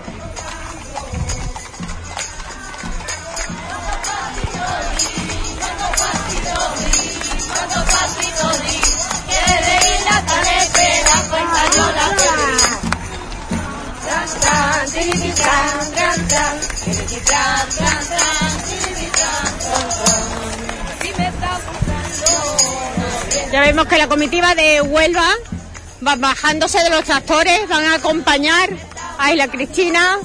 Ya 23.52 23.60
vemos 23.60 23.86
que 23.86 23.96
la 23.98 24.08
comitiva 24.08 24.54
de 24.54 24.80
Huelva 24.82 25.28
va 26.06 26.16
bajándose 26.16 26.82
de 26.82 26.90
los 26.90 27.04
tractores, 27.04 27.68
van 27.68 27.84
a 27.84 27.94
acompañar 27.94 28.70
a 29.18 29.32
Isla 29.32 29.48
Cristina 29.48 30.18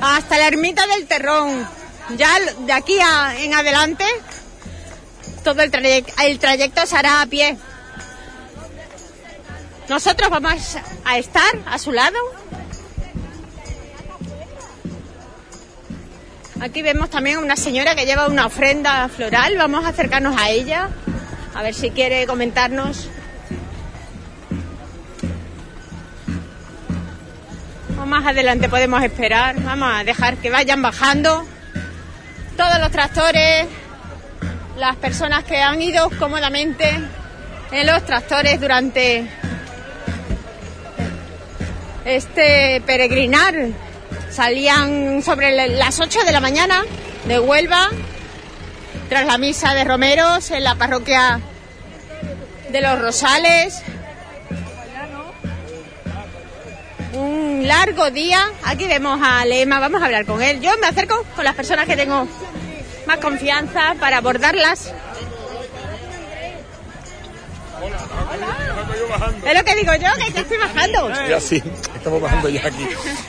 hasta 0.00 0.38
la 0.38 0.46
ermita 0.46 0.86
del 0.86 1.06
Terrón. 1.06 1.68
Ya 2.16 2.30
de 2.40 2.72
aquí 2.72 2.98
a- 3.00 3.34
en 3.38 3.54
adelante 3.54 4.04
todo 5.44 5.62
el, 5.62 5.72
el 6.22 6.38
trayecto 6.38 6.86
se 6.86 6.96
hará 6.96 7.22
a 7.22 7.26
pie. 7.26 7.56
Nosotros 9.88 10.30
vamos 10.30 10.76
a 11.04 11.18
estar 11.18 11.52
a 11.66 11.78
su 11.78 11.92
lado. 11.92 12.16
Aquí 16.62 16.80
vemos 16.80 17.10
también 17.10 17.38
a 17.38 17.40
una 17.40 17.56
señora 17.56 17.96
que 17.96 18.06
lleva 18.06 18.28
una 18.28 18.46
ofrenda 18.46 19.08
floral. 19.08 19.56
Vamos 19.58 19.84
a 19.84 19.88
acercarnos 19.88 20.40
a 20.40 20.48
ella, 20.50 20.90
a 21.56 21.60
ver 21.60 21.74
si 21.74 21.90
quiere 21.90 22.24
comentarnos. 22.24 23.08
Más 28.06 28.24
adelante 28.24 28.68
podemos 28.68 29.02
esperar. 29.02 29.60
Vamos 29.60 29.90
a 29.92 30.04
dejar 30.04 30.36
que 30.36 30.50
vayan 30.50 30.80
bajando 30.82 31.44
todos 32.56 32.78
los 32.78 32.92
tractores, 32.92 33.66
las 34.78 34.94
personas 34.98 35.42
que 35.42 35.60
han 35.60 35.82
ido 35.82 36.10
cómodamente 36.16 37.00
en 37.72 37.86
los 37.88 38.06
tractores 38.06 38.60
durante 38.60 39.26
este 42.04 42.80
peregrinar. 42.86 43.91
Salían 44.32 45.22
sobre 45.22 45.52
la- 45.52 45.66
las 45.66 46.00
8 46.00 46.20
de 46.24 46.32
la 46.32 46.40
mañana 46.40 46.82
de 47.26 47.38
Huelva, 47.38 47.90
tras 49.08 49.26
la 49.26 49.36
misa 49.38 49.74
de 49.74 49.84
Romeros 49.84 50.50
en 50.50 50.64
la 50.64 50.74
parroquia 50.74 51.38
de 52.70 52.80
los 52.80 52.98
Rosales. 52.98 53.82
Un 57.12 57.68
largo 57.68 58.10
día. 58.10 58.42
Aquí 58.64 58.86
vemos 58.86 59.20
a 59.22 59.44
Lema, 59.44 59.78
vamos 59.80 60.00
a 60.00 60.06
hablar 60.06 60.24
con 60.24 60.40
él. 60.42 60.60
Yo 60.62 60.70
me 60.80 60.86
acerco 60.86 61.24
con 61.36 61.44
las 61.44 61.54
personas 61.54 61.86
que 61.86 61.94
tengo 61.96 62.26
más 63.06 63.18
confianza 63.18 63.94
para 64.00 64.16
abordarlas. 64.16 64.92
Es 69.44 69.54
lo 69.54 69.64
que 69.64 69.74
digo 69.74 69.94
yo, 69.94 70.08
que 70.18 70.32
ya 70.32 70.40
estoy 70.40 70.58
bajando. 70.58 71.10
Ya 71.28 71.40
sí, 71.40 71.62
estamos 71.94 72.20
bajando 72.20 72.48
ya 72.48 72.66
aquí. 72.66 72.86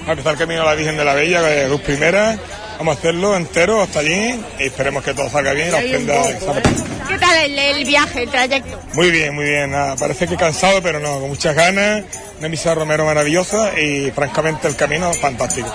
A 0.08 0.12
empezar 0.12 0.38
camino 0.38 0.62
a 0.62 0.66
la 0.66 0.76
Virgen 0.76 0.98
de 0.98 1.06
la 1.06 1.14
Bella, 1.14 1.42
de 1.42 1.68
Luz 1.70 1.82
Primera. 1.82 2.38
Vamos 2.78 2.96
a 2.96 3.00
hacerlo 3.00 3.36
entero 3.36 3.82
hasta 3.82 4.00
allí 4.00 4.40
y 4.60 4.64
esperemos 4.64 5.04
que 5.04 5.14
todo 5.14 5.30
salga 5.30 5.54
bien 5.54 5.70
y 5.70 5.72
la 5.72 5.78
ofrenda 5.78 6.24
salga 6.40 6.62
¿Qué 7.08 7.18
tal 7.18 7.38
el, 7.38 7.60
el 7.60 7.86
viaje, 7.86 8.24
el 8.24 8.30
trayecto? 8.30 8.80
Muy 8.94 9.12
bien, 9.12 9.36
muy 9.36 9.46
bien. 9.46 9.72
Nada, 9.72 9.96
parece 9.96 10.28
que 10.28 10.36
cansado, 10.36 10.82
pero 10.82 11.00
no, 11.00 11.20
con 11.20 11.30
muchas 11.30 11.56
ganas. 11.56 12.04
Una 12.40 12.50
misa 12.50 12.70
de 12.70 12.76
Romero 12.76 13.06
maravillosa 13.06 13.80
y 13.80 14.12
francamente 14.12 14.68
el 14.68 14.76
camino 14.76 15.14
fantástico. 15.14 15.72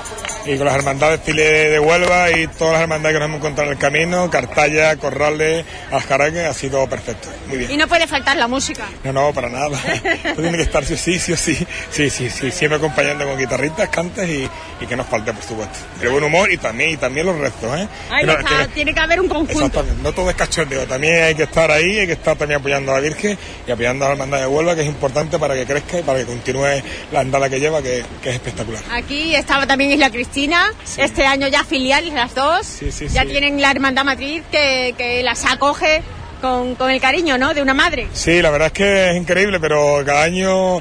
Y 0.47 0.57
con 0.57 0.67
las 0.67 0.75
hermandades 0.77 1.21
Pile 1.21 1.71
de 1.71 1.79
Huelva 1.79 2.31
y 2.31 2.47
todas 2.47 2.75
las 2.75 2.83
hermandades 2.83 3.15
que 3.15 3.19
nos 3.21 3.29
hemos 3.29 3.39
encontrado 3.39 3.71
en 3.71 3.77
el 3.77 3.81
camino, 3.81 4.31
Cartaya, 4.31 4.97
Corrales, 4.97 5.65
Aljaraque, 5.91 6.47
ha 6.47 6.55
sido 6.55 6.89
perfecto. 6.89 7.29
Muy 7.49 7.59
bien. 7.59 7.71
Y 7.71 7.77
no 7.77 7.87
puede 7.87 8.07
faltar 8.07 8.37
la 8.37 8.49
música. 8.49 8.85
No, 9.05 9.13
no, 9.13 9.33
para 9.33 9.51
nada. 9.51 9.79
Tiene 10.37 10.57
que 10.57 10.63
estar 10.63 10.85
sí, 10.85 10.97
sí, 10.97 11.19
sí, 11.19 11.37
sí. 11.37 11.67
Sí, 11.91 12.09
sí, 12.11 12.31
sí. 12.31 12.51
Siempre 12.51 12.79
acompañando 12.79 13.27
con 13.27 13.37
guitarritas, 13.39 13.89
cantes 13.91 14.29
y, 14.29 14.49
y 14.81 14.87
que 14.87 14.97
nos 14.97 15.07
falte, 15.07 15.33
por 15.35 15.43
supuesto. 15.43 15.79
El 16.01 16.09
buen 16.11 16.25
humor 16.25 16.51
y 16.51 16.57
también, 16.57 16.88
y 16.91 16.97
también 16.97 17.27
los 17.27 17.39
restos, 17.39 17.79
¿eh? 17.79 17.89
Está, 18.21 18.39
que- 18.67 18.69
tiene 18.75 18.95
que 18.95 19.01
haber 19.01 19.21
un 19.21 19.29
conjunto. 19.29 19.53
Exactamente, 19.53 20.03
no 20.03 20.13
todo 20.13 20.31
es 20.31 20.37
cachondeo, 20.37 20.87
también 20.87 21.23
hay 21.23 21.35
que 21.35 21.45
estar 21.45 21.71
ahí, 21.71 21.99
hay 22.01 22.07
que 22.07 22.13
estar 22.15 22.37
también 22.37 22.61
apoyando 22.61 22.93
a 22.93 22.97
la 22.97 23.01
Virgen 23.01 23.39
y 23.67 23.71
apoyando 23.71 24.05
a 24.05 24.09
la 24.09 24.13
hermandad 24.15 24.41
de 24.41 24.47
Huelva, 24.47 24.75
que 24.75 24.83
es 24.83 24.87
importante 24.87 25.39
para 25.39 25.55
que 25.55 25.65
crezca 25.67 25.99
y 26.01 26.03
para 26.03 26.19
que 26.21 26.25
continúe 26.27 26.83
la 27.13 27.21
andada 27.21 27.49
que 27.49 27.61
lleva, 27.61 27.83
que, 27.83 28.05
que 28.23 28.31
es 28.31 28.35
espectacular. 28.37 28.83
Aquí 28.93 29.35
estaba 29.35 29.67
también 29.67 29.91
Isla 29.93 30.11
Cristina, 30.11 30.73
este 30.97 31.25
año 31.27 31.49
ya 31.49 31.65
filiales 31.65 32.13
las 32.15 32.35
dos, 32.35 32.67
sí, 32.67 32.91
ya 33.09 33.25
tienen 33.25 33.61
la 33.61 33.71
hermandad 33.71 34.05
matriz 34.05 34.43
que, 34.51 34.95
que 34.97 35.23
las 35.23 35.45
acoge 35.45 36.03
con, 36.41 36.75
con 36.77 36.91
el 36.91 37.01
cariño 37.01 37.37
¿no? 37.39 37.53
de 37.55 37.63
una 37.63 37.75
madre. 37.75 38.07
Sí, 38.13 38.41
la 38.41 38.51
verdad 38.51 38.67
es 38.69 38.73
que 38.73 39.11
es 39.11 39.17
increíble, 39.17 39.59
pero 39.61 40.03
cada 40.07 40.23
año 40.23 40.81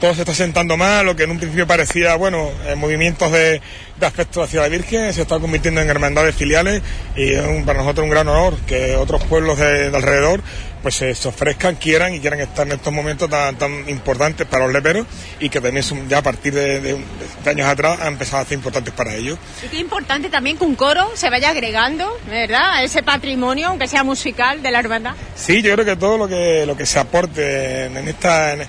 todo 0.00 0.14
se 0.14 0.20
está 0.22 0.34
sentando 0.34 0.76
más, 0.76 1.04
lo 1.04 1.16
que 1.16 1.22
en 1.24 1.30
un 1.30 1.38
principio 1.38 1.66
parecía, 1.66 2.14
bueno, 2.16 2.50
eh, 2.66 2.74
movimientos 2.74 3.32
de, 3.32 3.60
de 3.98 4.06
aspecto 4.06 4.42
hacia 4.42 4.60
la 4.60 4.68
Virgen, 4.68 5.12
se 5.14 5.22
está 5.22 5.38
convirtiendo 5.38 5.80
en 5.80 5.88
hermandades 5.88 6.34
filiales 6.34 6.82
y 7.16 7.32
es 7.32 7.44
un- 7.46 7.64
para 7.64 7.78
nosotros 7.80 8.04
un 8.04 8.10
gran 8.10 8.28
honor 8.28 8.56
que 8.66 8.94
otros 8.96 9.24
pueblos 9.24 9.58
de, 9.58 9.90
de 9.90 9.96
alrededor 9.96 10.42
pues 10.82 10.94
se, 10.96 11.14
se 11.16 11.26
ofrezcan, 11.28 11.74
quieran 11.76 12.14
y 12.14 12.20
quieran 12.20 12.38
estar 12.40 12.64
en 12.66 12.74
estos 12.74 12.92
momentos 12.92 13.28
tan, 13.28 13.56
tan 13.56 13.88
importantes 13.88 14.46
para 14.46 14.64
los 14.64 14.72
leperos 14.72 15.04
y 15.40 15.48
que 15.48 15.60
también 15.60 15.82
son, 15.82 16.08
ya 16.08 16.18
a 16.18 16.22
partir 16.22 16.52
de, 16.54 16.80
de- 16.80 16.98
de 17.44 17.50
años 17.50 17.66
atrás 17.66 17.98
han 18.00 18.08
empezado 18.12 18.42
a 18.42 18.44
ser 18.44 18.54
importantes 18.58 18.92
para 18.94 19.14
ellos. 19.14 19.38
Y 19.64 19.68
qué 19.68 19.78
importante 19.78 20.28
también 20.28 20.58
que 20.58 20.64
un 20.64 20.76
coro 20.76 21.10
se 21.14 21.28
vaya 21.30 21.50
agregando, 21.50 22.08
¿verdad? 22.28 22.74
A 22.74 22.82
ese 22.84 23.02
patrimonio, 23.02 23.68
aunque 23.68 23.88
sea 23.88 24.04
musical, 24.04 24.62
de 24.62 24.70
la 24.70 24.78
hermandad. 24.78 25.14
Sí, 25.34 25.62
yo 25.62 25.72
creo 25.72 25.84
que 25.86 25.96
todo 25.96 26.18
lo 26.18 26.28
que 26.28 26.64
lo 26.66 26.76
que 26.76 26.86
se 26.86 26.98
aporte 26.98 27.86
en, 27.86 27.96
en 27.96 28.08
esta 28.08 28.52
en, 28.52 28.60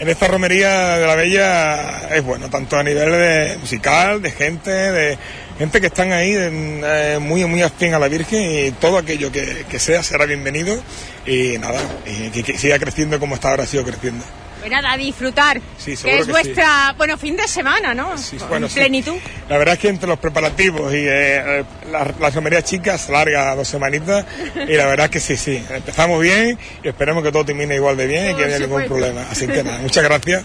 en 0.00 0.08
esta 0.08 0.28
romería 0.28 0.96
de 0.96 1.06
la 1.06 1.14
Bella 1.16 2.14
es 2.14 2.22
bueno, 2.22 2.48
tanto 2.48 2.76
a 2.76 2.82
nivel 2.82 3.10
de 3.10 3.58
musical, 3.58 4.22
de 4.22 4.30
gente, 4.30 4.70
de 4.70 5.18
gente 5.58 5.80
que 5.80 5.88
están 5.88 6.12
ahí 6.12 6.32
eh, 6.34 7.18
muy 7.20 7.44
muy 7.46 7.62
afín 7.62 7.94
a 7.94 7.98
la 7.98 8.08
Virgen 8.08 8.42
y 8.42 8.70
todo 8.72 8.98
aquello 8.98 9.32
que, 9.32 9.64
que 9.68 9.78
sea 9.78 10.02
será 10.02 10.24
bienvenido 10.24 10.80
y 11.26 11.58
nada, 11.58 11.80
y 12.06 12.42
que, 12.42 12.56
siga 12.56 12.78
creciendo 12.78 13.18
como 13.18 13.34
hasta 13.34 13.50
ahora 13.50 13.64
ha 13.64 13.66
sido 13.66 13.84
creciendo. 13.84 14.24
Pues 14.60 14.70
nada, 14.70 14.92
a 14.92 14.96
disfrutar. 14.96 15.60
Sí, 15.78 15.96
que 15.96 16.18
es 16.18 16.26
que 16.26 16.32
vuestra, 16.32 16.94
bueno, 16.96 17.16
fin 17.16 17.36
de 17.36 17.46
semana, 17.46 17.94
¿no? 17.94 18.14
bueno, 18.48 18.66
en 18.66 18.72
sí. 18.72 18.78
plenitud. 18.80 19.16
La 19.48 19.56
verdad 19.56 19.74
es 19.74 19.80
que 19.80 19.88
entre 19.88 20.08
los 20.08 20.18
preparativos 20.18 20.92
y 20.92 20.96
eh, 20.96 21.60
eh, 21.60 21.64
la, 21.90 22.12
la 22.18 22.30
romería 22.30 22.62
chica 22.62 22.98
se 22.98 23.12
larga 23.12 23.54
dos 23.54 23.68
semanitas 23.68 24.26
y 24.54 24.74
la 24.74 24.86
verdad 24.86 25.06
es 25.06 25.10
que 25.10 25.20
sí, 25.20 25.36
sí, 25.36 25.64
empezamos 25.70 26.20
bien 26.20 26.58
y 26.82 26.88
esperemos 26.88 27.22
que 27.22 27.30
todo 27.30 27.44
termine 27.44 27.76
igual 27.76 27.96
de 27.96 28.06
bien 28.06 28.30
y 28.32 28.34
que 28.34 28.40
no 28.42 28.46
haya 28.46 28.58
ningún 28.58 28.84
problema. 28.86 29.26
Así 29.30 29.46
que 29.46 29.62
nada, 29.62 29.78
muchas 29.78 30.02
gracias. 30.04 30.44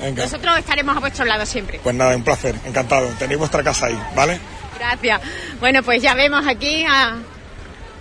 Venga, 0.00 0.24
Nosotros 0.24 0.58
estaremos 0.58 0.96
a 0.96 1.00
vuestro 1.00 1.24
lado 1.24 1.46
siempre. 1.46 1.80
pues 1.82 1.94
nada, 1.94 2.14
un 2.16 2.24
placer, 2.24 2.54
encantado. 2.66 3.06
Tenéis 3.18 3.38
vuestra 3.38 3.62
casa 3.62 3.86
ahí, 3.86 3.98
¿vale? 4.14 4.38
Gracias. 4.78 5.20
Bueno, 5.60 5.82
pues 5.82 6.02
ya 6.02 6.14
vemos 6.14 6.46
aquí 6.46 6.84
a 6.86 7.16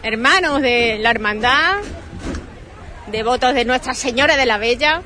hermanos 0.04 0.62
de 0.62 0.98
la 1.00 1.12
hermandad 1.12 1.78
devotos 3.08 3.54
de 3.54 3.64
Nuestra 3.66 3.94
Señora 3.94 4.36
de 4.36 4.46
la 4.46 4.58
Bella. 4.58 5.02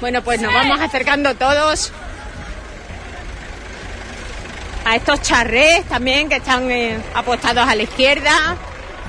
Bueno, 0.00 0.22
pues 0.22 0.40
nos 0.40 0.52
vamos 0.52 0.80
acercando 0.80 1.34
todos 1.36 1.92
a 4.84 4.96
estos 4.96 5.22
charrés 5.22 5.84
también 5.84 6.28
que 6.28 6.36
están 6.36 6.68
eh, 6.72 6.98
apostados 7.14 7.68
a 7.68 7.76
la 7.76 7.82
izquierda, 7.84 8.56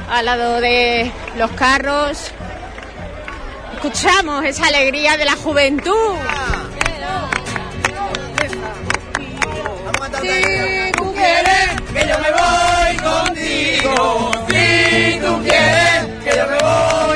al 0.08 0.26
lado 0.26 0.62
de 0.62 1.12
los 1.36 1.50
carros. 1.52 2.32
Escuchamos 3.74 4.46
esa 4.46 4.68
alegría 4.68 5.18
de 5.18 5.26
la 5.26 5.36
juventud. 5.36 6.18
Si 10.22 10.92
tú 10.96 11.14
quieres 11.14 11.70
que 11.92 12.08
yo 12.08 12.20
me 12.20 12.32
voy 12.32 12.98
contigo, 12.98 14.32
si 14.50 15.20
tú 15.22 15.42
quieres 15.44 16.06
que 16.24 16.38
yo 16.38 16.48
me 16.48 16.58
voy 16.58 17.09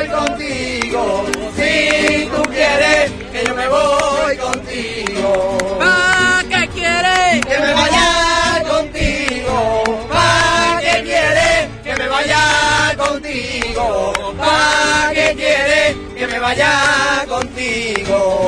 que 16.25 16.31
me 16.31 16.39
vaya 16.39 17.25
contigo? 17.27 18.47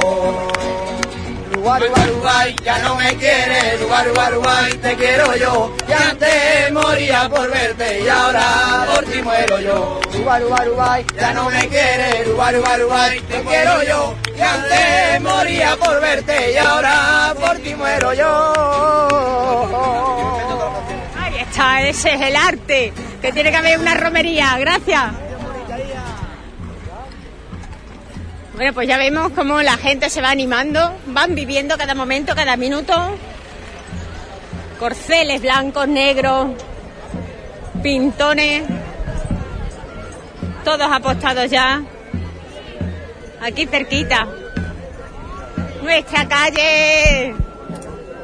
Uruguay, 1.57 2.55
ya 2.63 2.77
no 2.79 2.95
me 2.95 3.15
quieres, 3.15 3.81
Uruguay, 3.81 4.71
te 4.81 4.95
quiero 4.95 5.35
yo, 5.35 5.75
que 5.85 5.93
antes 5.93 6.71
moría 6.71 7.27
por 7.27 7.49
verte 7.51 8.01
y 8.01 8.07
ahora 8.07 8.85
por 8.93 9.03
ti 9.05 9.21
muero 9.21 9.59
yo. 9.59 9.99
Uruguay, 10.13 11.05
ya 11.19 11.33
no 11.33 11.49
me 11.49 11.67
quieres, 11.67 12.27
Uruguay, 12.27 13.19
te 13.27 13.41
quiero 13.41 13.83
yo, 13.83 14.15
que 14.35 14.43
antes 14.43 15.21
moría 15.21 15.75
por 15.75 15.99
verte 15.99 16.53
y 16.53 16.57
ahora 16.57 17.33
por 17.37 17.57
ti 17.57 17.75
muero 17.75 18.13
yo. 18.13 18.53
Ahí 21.19 21.39
está, 21.39 21.81
ese 21.81 22.13
es 22.13 22.21
el 22.21 22.35
arte, 22.37 22.93
que 23.21 23.33
tiene 23.33 23.51
que 23.51 23.57
haber 23.57 23.79
una 23.79 23.95
romería. 23.95 24.55
Gracias. 24.59 25.24
Bueno, 28.55 28.73
pues 28.73 28.87
ya 28.87 28.97
vemos 28.97 29.31
cómo 29.33 29.61
la 29.61 29.75
gente 29.77 30.09
se 30.09 30.21
va 30.21 30.29
animando, 30.29 30.79
van 31.07 31.35
viviendo 31.35 31.77
cada 31.77 31.93
momento, 31.93 32.33
cada 32.35 32.55
minuto. 32.55 32.93
Corceles 34.79 35.41
blancos, 35.41 35.87
negros, 35.87 36.47
pintones, 37.83 38.63
todos 40.63 40.87
apostados 40.89 41.49
ya. 41.49 41.83
Aquí 43.41 43.65
cerquita. 43.65 44.25
Nuestra 45.83 46.27
calle. 46.27 47.35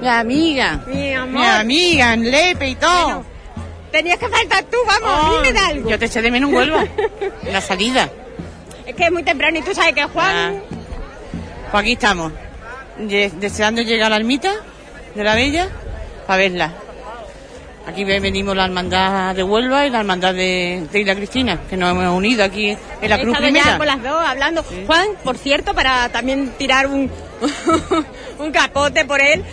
Mi 0.01 0.07
amiga. 0.07 0.79
Mi 0.87 1.13
amor. 1.13 1.41
Mi 1.41 1.45
amiga, 1.45 2.13
en 2.13 2.31
Lepe 2.31 2.69
y 2.69 2.75
todo. 2.75 3.25
Tenías 3.91 4.17
que 4.17 4.29
faltar 4.29 4.63
tú, 4.63 4.77
vamos, 4.87 5.43
dime 5.43 5.51
de 5.51 5.59
algo. 5.59 5.89
Yo 5.89 5.99
te 5.99 6.05
eché 6.05 6.21
de 6.21 6.31
menos 6.31 6.51
Huelva. 6.51 6.85
en 7.43 7.53
la 7.53 7.59
salida. 7.59 8.09
Es 8.91 8.95
que 8.97 9.05
es 9.05 9.11
muy 9.11 9.23
temprano 9.23 9.57
y 9.57 9.61
tú 9.61 9.73
sabes 9.73 9.93
que 9.93 10.03
Juan... 10.03 10.35
Ah. 10.35 10.53
Pues 11.71 11.81
aquí 11.81 11.93
estamos. 11.93 12.33
Deseando 12.97 13.81
llegar 13.81 14.07
a 14.07 14.09
la 14.09 14.15
ermita 14.17 14.51
de 15.15 15.23
la 15.23 15.33
Bella 15.35 15.69
para 16.27 16.37
verla. 16.37 16.73
Aquí 17.87 18.03
ve- 18.03 18.19
venimos 18.19 18.55
la 18.55 18.65
hermandad 18.65 19.33
de 19.33 19.43
Huelva 19.43 19.85
y 19.87 19.89
la 19.89 19.99
hermandad 19.99 20.33
de, 20.33 20.85
de 20.91 20.99
Isla 20.99 21.15
Cristina, 21.15 21.59
que 21.69 21.77
nos 21.77 21.89
hemos 21.91 22.15
unido 22.15 22.43
aquí 22.43 22.69
en 23.01 23.09
la 23.09 23.15
He 23.15 23.21
Cruz 23.21 23.37
Primera. 23.37 23.65
ya 23.65 23.77
con 23.77 23.87
las 23.87 24.03
dos 24.03 24.23
hablando. 24.23 24.63
Juan, 24.85 25.07
por 25.23 25.37
cierto, 25.37 25.73
para 25.73 26.09
también 26.09 26.51
tirar 26.57 26.87
un, 26.87 27.09
un 28.39 28.51
capote 28.51 29.05
por 29.05 29.21
él, 29.21 29.43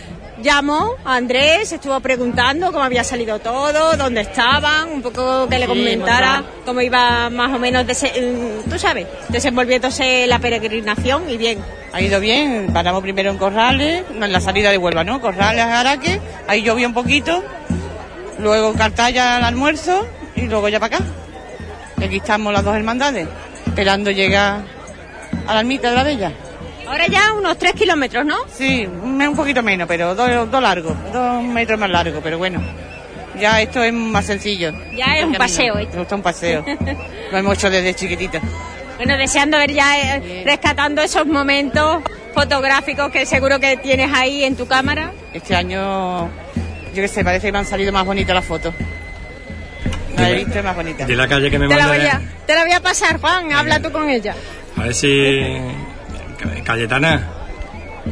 llamó 0.42 0.94
a 1.04 1.16
Andrés, 1.16 1.72
estuvo 1.72 1.98
preguntando 2.00 2.72
cómo 2.72 2.84
había 2.84 3.04
salido 3.04 3.38
todo, 3.38 3.96
dónde 3.96 4.22
estaban, 4.22 4.90
un 4.90 5.02
poco 5.02 5.48
que 5.48 5.58
le 5.58 5.66
comentara 5.66 6.44
cómo 6.64 6.80
iba 6.80 7.30
más 7.30 7.52
o 7.52 7.58
menos, 7.58 7.84
mm, 7.84 8.70
tú 8.70 8.78
sabes, 8.78 9.06
desenvolviéndose 9.28 10.26
la 10.26 10.38
peregrinación 10.38 11.28
y 11.28 11.36
bien. 11.36 11.58
Ha 11.92 12.00
ido 12.00 12.20
bien, 12.20 12.70
paramos 12.72 13.02
primero 13.02 13.30
en 13.30 13.38
Corrales, 13.38 14.04
en 14.10 14.32
la 14.32 14.40
salida 14.40 14.70
de 14.70 14.78
Huelva, 14.78 15.04
¿no? 15.04 15.20
Corrales, 15.20 15.64
Araque, 15.64 16.20
ahí 16.46 16.62
llovió 16.62 16.86
un 16.86 16.94
poquito, 16.94 17.42
luego 18.38 18.74
Cartaya 18.74 19.36
al 19.36 19.44
almuerzo 19.44 20.06
y 20.36 20.42
luego 20.42 20.68
ya 20.68 20.78
para 20.80 20.96
acá. 20.96 21.04
Y 22.00 22.04
aquí 22.04 22.16
estamos 22.16 22.52
las 22.52 22.64
dos 22.64 22.76
hermandades, 22.76 23.26
esperando 23.66 24.10
llegar 24.10 24.62
a 25.46 25.54
la 25.54 25.60
ermita 25.60 25.90
de 25.90 25.96
la 25.96 26.02
Bella. 26.04 26.32
Ahora 26.88 27.06
ya 27.06 27.32
unos 27.32 27.58
tres 27.58 27.72
kilómetros, 27.72 28.24
¿no? 28.24 28.36
Sí, 28.52 28.86
un 28.86 29.20
un 29.20 29.36
poquito 29.36 29.62
menos, 29.62 29.86
pero 29.86 30.14
dos, 30.14 30.62
largos, 30.62 30.94
dos 31.12 31.42
metros 31.44 31.78
más 31.78 31.90
largos, 31.90 32.20
pero 32.22 32.38
bueno, 32.38 32.60
ya 33.38 33.60
esto 33.60 33.82
es 33.82 33.92
más 33.92 34.24
sencillo. 34.24 34.72
Ya 34.96 35.16
es 35.18 35.24
un 35.24 35.32
camino. 35.32 35.38
paseo 35.38 35.78
esto. 35.78 36.00
Esto 36.02 36.14
es 36.14 36.18
un 36.18 36.22
paseo. 36.22 36.64
Lo 37.32 37.38
hemos 37.38 37.54
hecho 37.58 37.68
desde 37.70 37.94
chiquitita. 37.94 38.40
Bueno, 38.96 39.16
deseando 39.16 39.58
ver 39.58 39.72
ya, 39.72 40.16
eh, 40.16 40.42
rescatando 40.44 41.02
esos 41.02 41.26
momentos 41.26 42.02
fotográficos 42.34 43.10
que 43.12 43.26
seguro 43.26 43.60
que 43.60 43.76
tienes 43.76 44.10
ahí 44.12 44.44
en 44.44 44.56
tu 44.56 44.66
cámara. 44.66 45.12
Este 45.34 45.54
año, 45.54 46.26
yo 46.26 46.30
qué 46.94 47.08
sé, 47.08 47.22
parece 47.22 47.48
que 47.48 47.52
me 47.52 47.58
han 47.58 47.66
salido 47.66 47.92
más 47.92 48.04
bonitas 48.06 48.34
las 48.34 48.44
fotos. 48.44 48.74
La 50.16 50.30
he 50.30 50.34
visto 50.44 50.60
más 50.64 50.74
bonita. 50.74 51.06
De 51.06 51.14
la 51.14 51.28
calle 51.28 51.48
que 51.50 51.58
me 51.60 51.68
Te 51.68 51.76
la, 51.76 51.86
manda. 51.86 51.96
voy 51.98 52.06
a, 52.08 52.20
te 52.46 52.54
la 52.54 52.62
voy 52.62 52.72
a 52.72 52.80
pasar, 52.80 53.20
Juan, 53.20 53.52
habla 53.52 53.78
tú 53.80 53.92
con 53.92 54.08
ella. 54.08 54.34
A 54.76 54.82
ver 54.84 54.94
si. 54.94 55.08
Cayetana. 56.64 57.28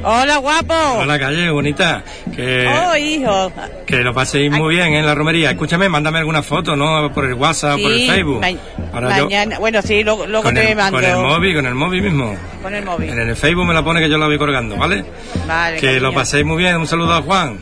Hola, 0.02 0.36
guapo. 0.38 0.74
Hola, 0.98 1.18
calle, 1.18 1.48
bonita. 1.50 2.02
Que, 2.34 2.66
Oh, 2.68 2.94
hijo. 2.96 3.50
que 3.86 3.96
lo 4.02 4.12
paséis 4.12 4.50
muy 4.50 4.74
bien 4.74 4.92
en 4.92 5.06
la 5.06 5.14
romería. 5.14 5.50
Escúchame, 5.52 5.88
mándame 5.88 6.18
alguna 6.18 6.42
foto, 6.42 6.76
¿no? 6.76 7.10
Por 7.14 7.24
el 7.24 7.32
WhatsApp, 7.34 7.80
por 7.80 7.90
el 7.92 7.98
Sí, 8.00 8.06
Facebook. 8.08 8.42
yo- 8.44 9.00
mañana, 9.00 9.58
bueno, 9.58 9.80
sí, 9.80 10.02
luego, 10.04 10.24
te 10.52 10.70
el, 10.70 10.76
mando. 10.76 10.98
con 10.98 11.04
el 11.04 11.16
móvil, 11.16 11.54
con 11.56 11.66
el 11.66 11.74
móvil 11.74 12.02
mismo. 12.02 12.36
Con 12.62 12.74
el 12.74 12.84
móvil. 12.84 13.08
En 13.10 13.20
el 13.20 13.36
Facebook 13.36 13.64
me 13.66 13.72
la 13.72 13.82
pone 13.82 14.00
que 14.00 14.10
yo 14.10 14.18
la 14.18 14.26
voy 14.26 14.36
colgando, 14.36 14.76
¿vale? 14.76 15.02
Vale, 15.46 15.78
que 15.78 15.98
lo 15.98 16.12
paséis 16.12 16.44
muy 16.44 16.58
bien. 16.58 16.76
Un 16.76 16.86
saludo 16.86 17.14
a 17.14 17.22
Juan. 17.22 17.58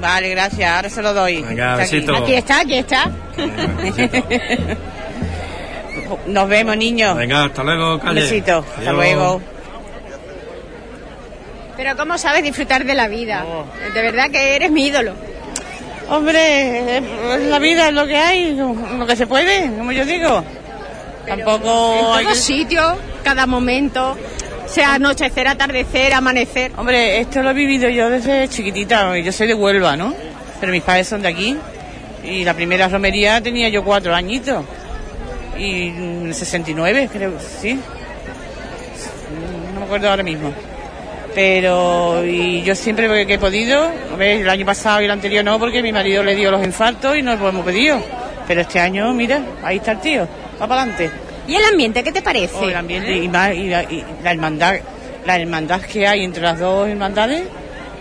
Vale, 0.00 0.28
gracias, 0.30 0.70
ahora 0.70 0.88
se 0.90 1.02
lo 1.02 1.14
doy. 1.14 1.42
Venga, 1.42 1.72
aquí. 1.74 1.80
besito. 1.82 2.14
Aquí 2.16 2.34
está, 2.34 2.60
aquí 2.60 2.74
está. 2.74 3.10
Nos 6.26 6.48
vemos, 6.48 6.76
niños. 6.76 7.16
Venga, 7.16 7.44
hasta 7.44 7.64
luego, 7.64 7.94
Un 7.94 8.00
calle. 8.00 8.20
besito. 8.20 8.58
Hasta 8.58 8.80
Adiós. 8.90 8.94
luego. 8.94 9.42
Pero 11.76 11.96
cómo 11.96 12.16
sabes 12.18 12.42
disfrutar 12.42 12.84
de 12.84 12.94
la 12.94 13.08
vida. 13.08 13.44
De 13.92 14.02
verdad 14.02 14.30
que 14.30 14.56
eres 14.56 14.70
mi 14.70 14.86
ídolo. 14.86 15.12
Hombre, 16.08 17.02
la 17.48 17.58
vida 17.58 17.88
es 17.88 17.94
lo 17.94 18.06
que 18.06 18.16
hay, 18.16 18.54
lo 18.54 19.06
que 19.06 19.16
se 19.16 19.26
puede, 19.26 19.70
como 19.76 19.92
yo 19.92 20.04
digo. 20.04 20.44
Tampoco 21.26 22.12
En 22.14 22.18
hay 22.18 22.26
que... 22.26 22.34
sitios, 22.36 22.96
cada 23.24 23.46
momento, 23.46 24.16
sea 24.66 24.94
anochecer, 24.94 25.48
atardecer, 25.48 26.14
amanecer. 26.14 26.70
Hombre, 26.76 27.18
esto 27.20 27.42
lo 27.42 27.50
he 27.50 27.54
vivido 27.54 27.88
yo 27.88 28.08
desde 28.08 28.48
chiquitita. 28.48 29.18
Yo 29.18 29.32
soy 29.32 29.48
de 29.48 29.54
Huelva, 29.54 29.96
¿no? 29.96 30.14
Pero 30.60 30.70
mis 30.72 30.82
padres 30.82 31.08
son 31.08 31.22
de 31.22 31.28
aquí. 31.28 31.56
Y 32.22 32.44
la 32.44 32.54
primera 32.54 32.88
romería 32.88 33.40
tenía 33.40 33.68
yo 33.68 33.84
cuatro 33.84 34.14
añitos. 34.14 34.64
Y 35.58 35.88
en 35.88 36.26
el 36.26 36.34
69, 36.34 37.08
creo, 37.12 37.32
sí. 37.60 37.78
No 39.74 39.80
me 39.80 39.86
acuerdo 39.86 40.10
ahora 40.10 40.22
mismo. 40.22 40.52
Pero 41.36 42.24
y 42.24 42.62
yo 42.62 42.74
siempre 42.74 43.26
que 43.26 43.34
he 43.34 43.38
podido, 43.38 43.90
ver, 44.16 44.40
el 44.40 44.48
año 44.48 44.64
pasado 44.64 45.02
y 45.02 45.04
el 45.04 45.10
anterior 45.10 45.44
no, 45.44 45.58
porque 45.58 45.82
mi 45.82 45.92
marido 45.92 46.24
le 46.24 46.34
dio 46.34 46.50
los 46.50 46.64
infartos 46.64 47.14
y 47.14 47.20
no 47.20 47.36
lo 47.36 47.50
hemos 47.50 47.62
pedido. 47.62 47.98
Pero 48.48 48.62
este 48.62 48.80
año, 48.80 49.12
mira, 49.12 49.40
ahí 49.62 49.76
está 49.76 49.92
el 49.92 50.00
tío, 50.00 50.26
va 50.58 50.66
para 50.66 50.80
adelante. 50.84 51.10
¿Y 51.46 51.54
el 51.56 51.64
ambiente 51.64 52.02
qué 52.02 52.10
te 52.10 52.22
parece? 52.22 52.56
Oh, 52.58 52.66
el 52.66 52.74
ambiente 52.74 53.14
y, 53.14 53.28
más- 53.28 53.52
y 53.54 53.68
la, 53.68 53.82
y 53.82 54.02
la 54.24 54.30
hermandad, 54.30 54.76
la 55.26 55.36
hermandad 55.38 55.82
que 55.82 56.06
hay 56.06 56.24
entre 56.24 56.42
las 56.42 56.58
dos 56.58 56.88
hermandades, 56.88 57.42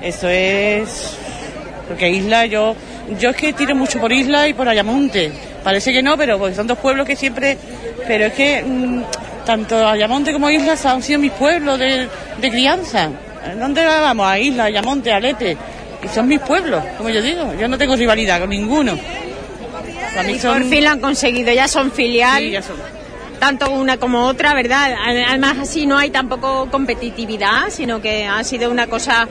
eso 0.01 0.29
es 0.29 1.17
porque 1.89 2.09
Isla 2.09 2.45
yo 2.45 2.73
yo 3.19 3.31
es 3.31 3.35
que 3.35 3.51
tiro 3.51 3.75
mucho 3.75 3.99
por 3.99 4.13
Isla 4.13 4.47
y 4.47 4.53
por 4.53 4.69
Ayamonte. 4.69 5.29
Parece 5.61 5.91
que 5.91 6.01
no, 6.01 6.17
pero 6.17 6.39
porque 6.39 6.55
son 6.55 6.67
dos 6.67 6.77
pueblos 6.77 7.05
que 7.05 7.17
siempre, 7.17 7.57
pero 8.07 8.27
es 8.27 8.33
que 8.33 8.63
mm, 8.63 9.01
tanto 9.45 9.85
Ayamonte 9.85 10.31
como 10.31 10.49
Isla 10.49 10.75
han 10.85 11.03
sido 11.03 11.19
mis 11.19 11.33
pueblos 11.33 11.77
de, 11.77 12.07
de 12.39 12.49
crianza. 12.49 13.09
¿Dónde 13.59 13.85
vamos? 13.85 14.27
A 14.27 14.39
Isla, 14.39 14.65
Ayamonte, 14.65 15.11
a 15.13 15.19
Lepe. 15.19 15.57
Y 16.03 16.07
son 16.07 16.27
mis 16.27 16.39
pueblos, 16.39 16.83
como 16.97 17.09
yo 17.09 17.21
digo. 17.21 17.53
Yo 17.59 17.67
no 17.67 17.77
tengo 17.77 17.95
rivalidad 17.95 18.39
con 18.39 18.49
ninguno. 18.49 18.93
Mí 20.25 20.33
Y 20.33 20.39
son- 20.39 20.61
por 20.61 20.69
fin 20.69 20.83
lo 20.83 20.89
han 20.91 20.99
conseguido, 20.99 21.51
ya 21.53 21.67
son 21.67 21.91
filial. 21.91 22.39
Sí, 22.41 22.51
ya 22.51 22.61
son. 22.61 22.75
Tanto 23.39 23.69
una 23.71 23.97
como 23.97 24.25
otra, 24.25 24.53
¿verdad? 24.53 24.95
Además 25.05 25.57
así 25.61 25.85
no 25.85 25.97
hay 25.97 26.09
tampoco 26.09 26.69
competitividad, 26.71 27.69
sino 27.69 28.01
que 28.01 28.25
ha 28.25 28.41
sido 28.45 28.71
una 28.71 28.87
cosa, 28.87 29.27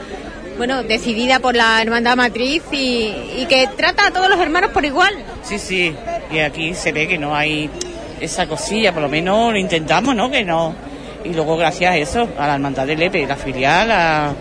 bueno, 0.58 0.82
decidida 0.82 1.38
por 1.40 1.56
la 1.56 1.80
hermandad 1.80 2.16
matriz 2.16 2.62
y, 2.70 3.14
y 3.38 3.46
que 3.48 3.66
trata 3.76 4.08
a 4.08 4.10
todos 4.10 4.28
los 4.28 4.38
hermanos 4.38 4.70
por 4.72 4.84
igual. 4.84 5.14
Sí, 5.42 5.58
sí, 5.58 5.94
y 6.30 6.38
aquí 6.40 6.74
se 6.74 6.92
ve 6.92 7.08
que 7.08 7.16
no 7.16 7.34
hay 7.34 7.70
esa 8.20 8.46
cosilla, 8.46 8.92
por 8.92 9.02
lo 9.02 9.08
menos 9.08 9.52
lo 9.52 9.58
intentamos, 9.58 10.14
¿no? 10.14 10.30
Que 10.30 10.44
no. 10.44 10.74
Y 11.24 11.32
luego 11.32 11.56
gracias 11.56 11.92
a 11.92 11.96
eso, 11.96 12.28
a 12.38 12.46
la 12.46 12.54
hermandad 12.54 12.86
del 12.86 13.02
EPE, 13.02 13.26
la 13.26 13.36
filial, 13.36 13.90
a... 13.90 14.32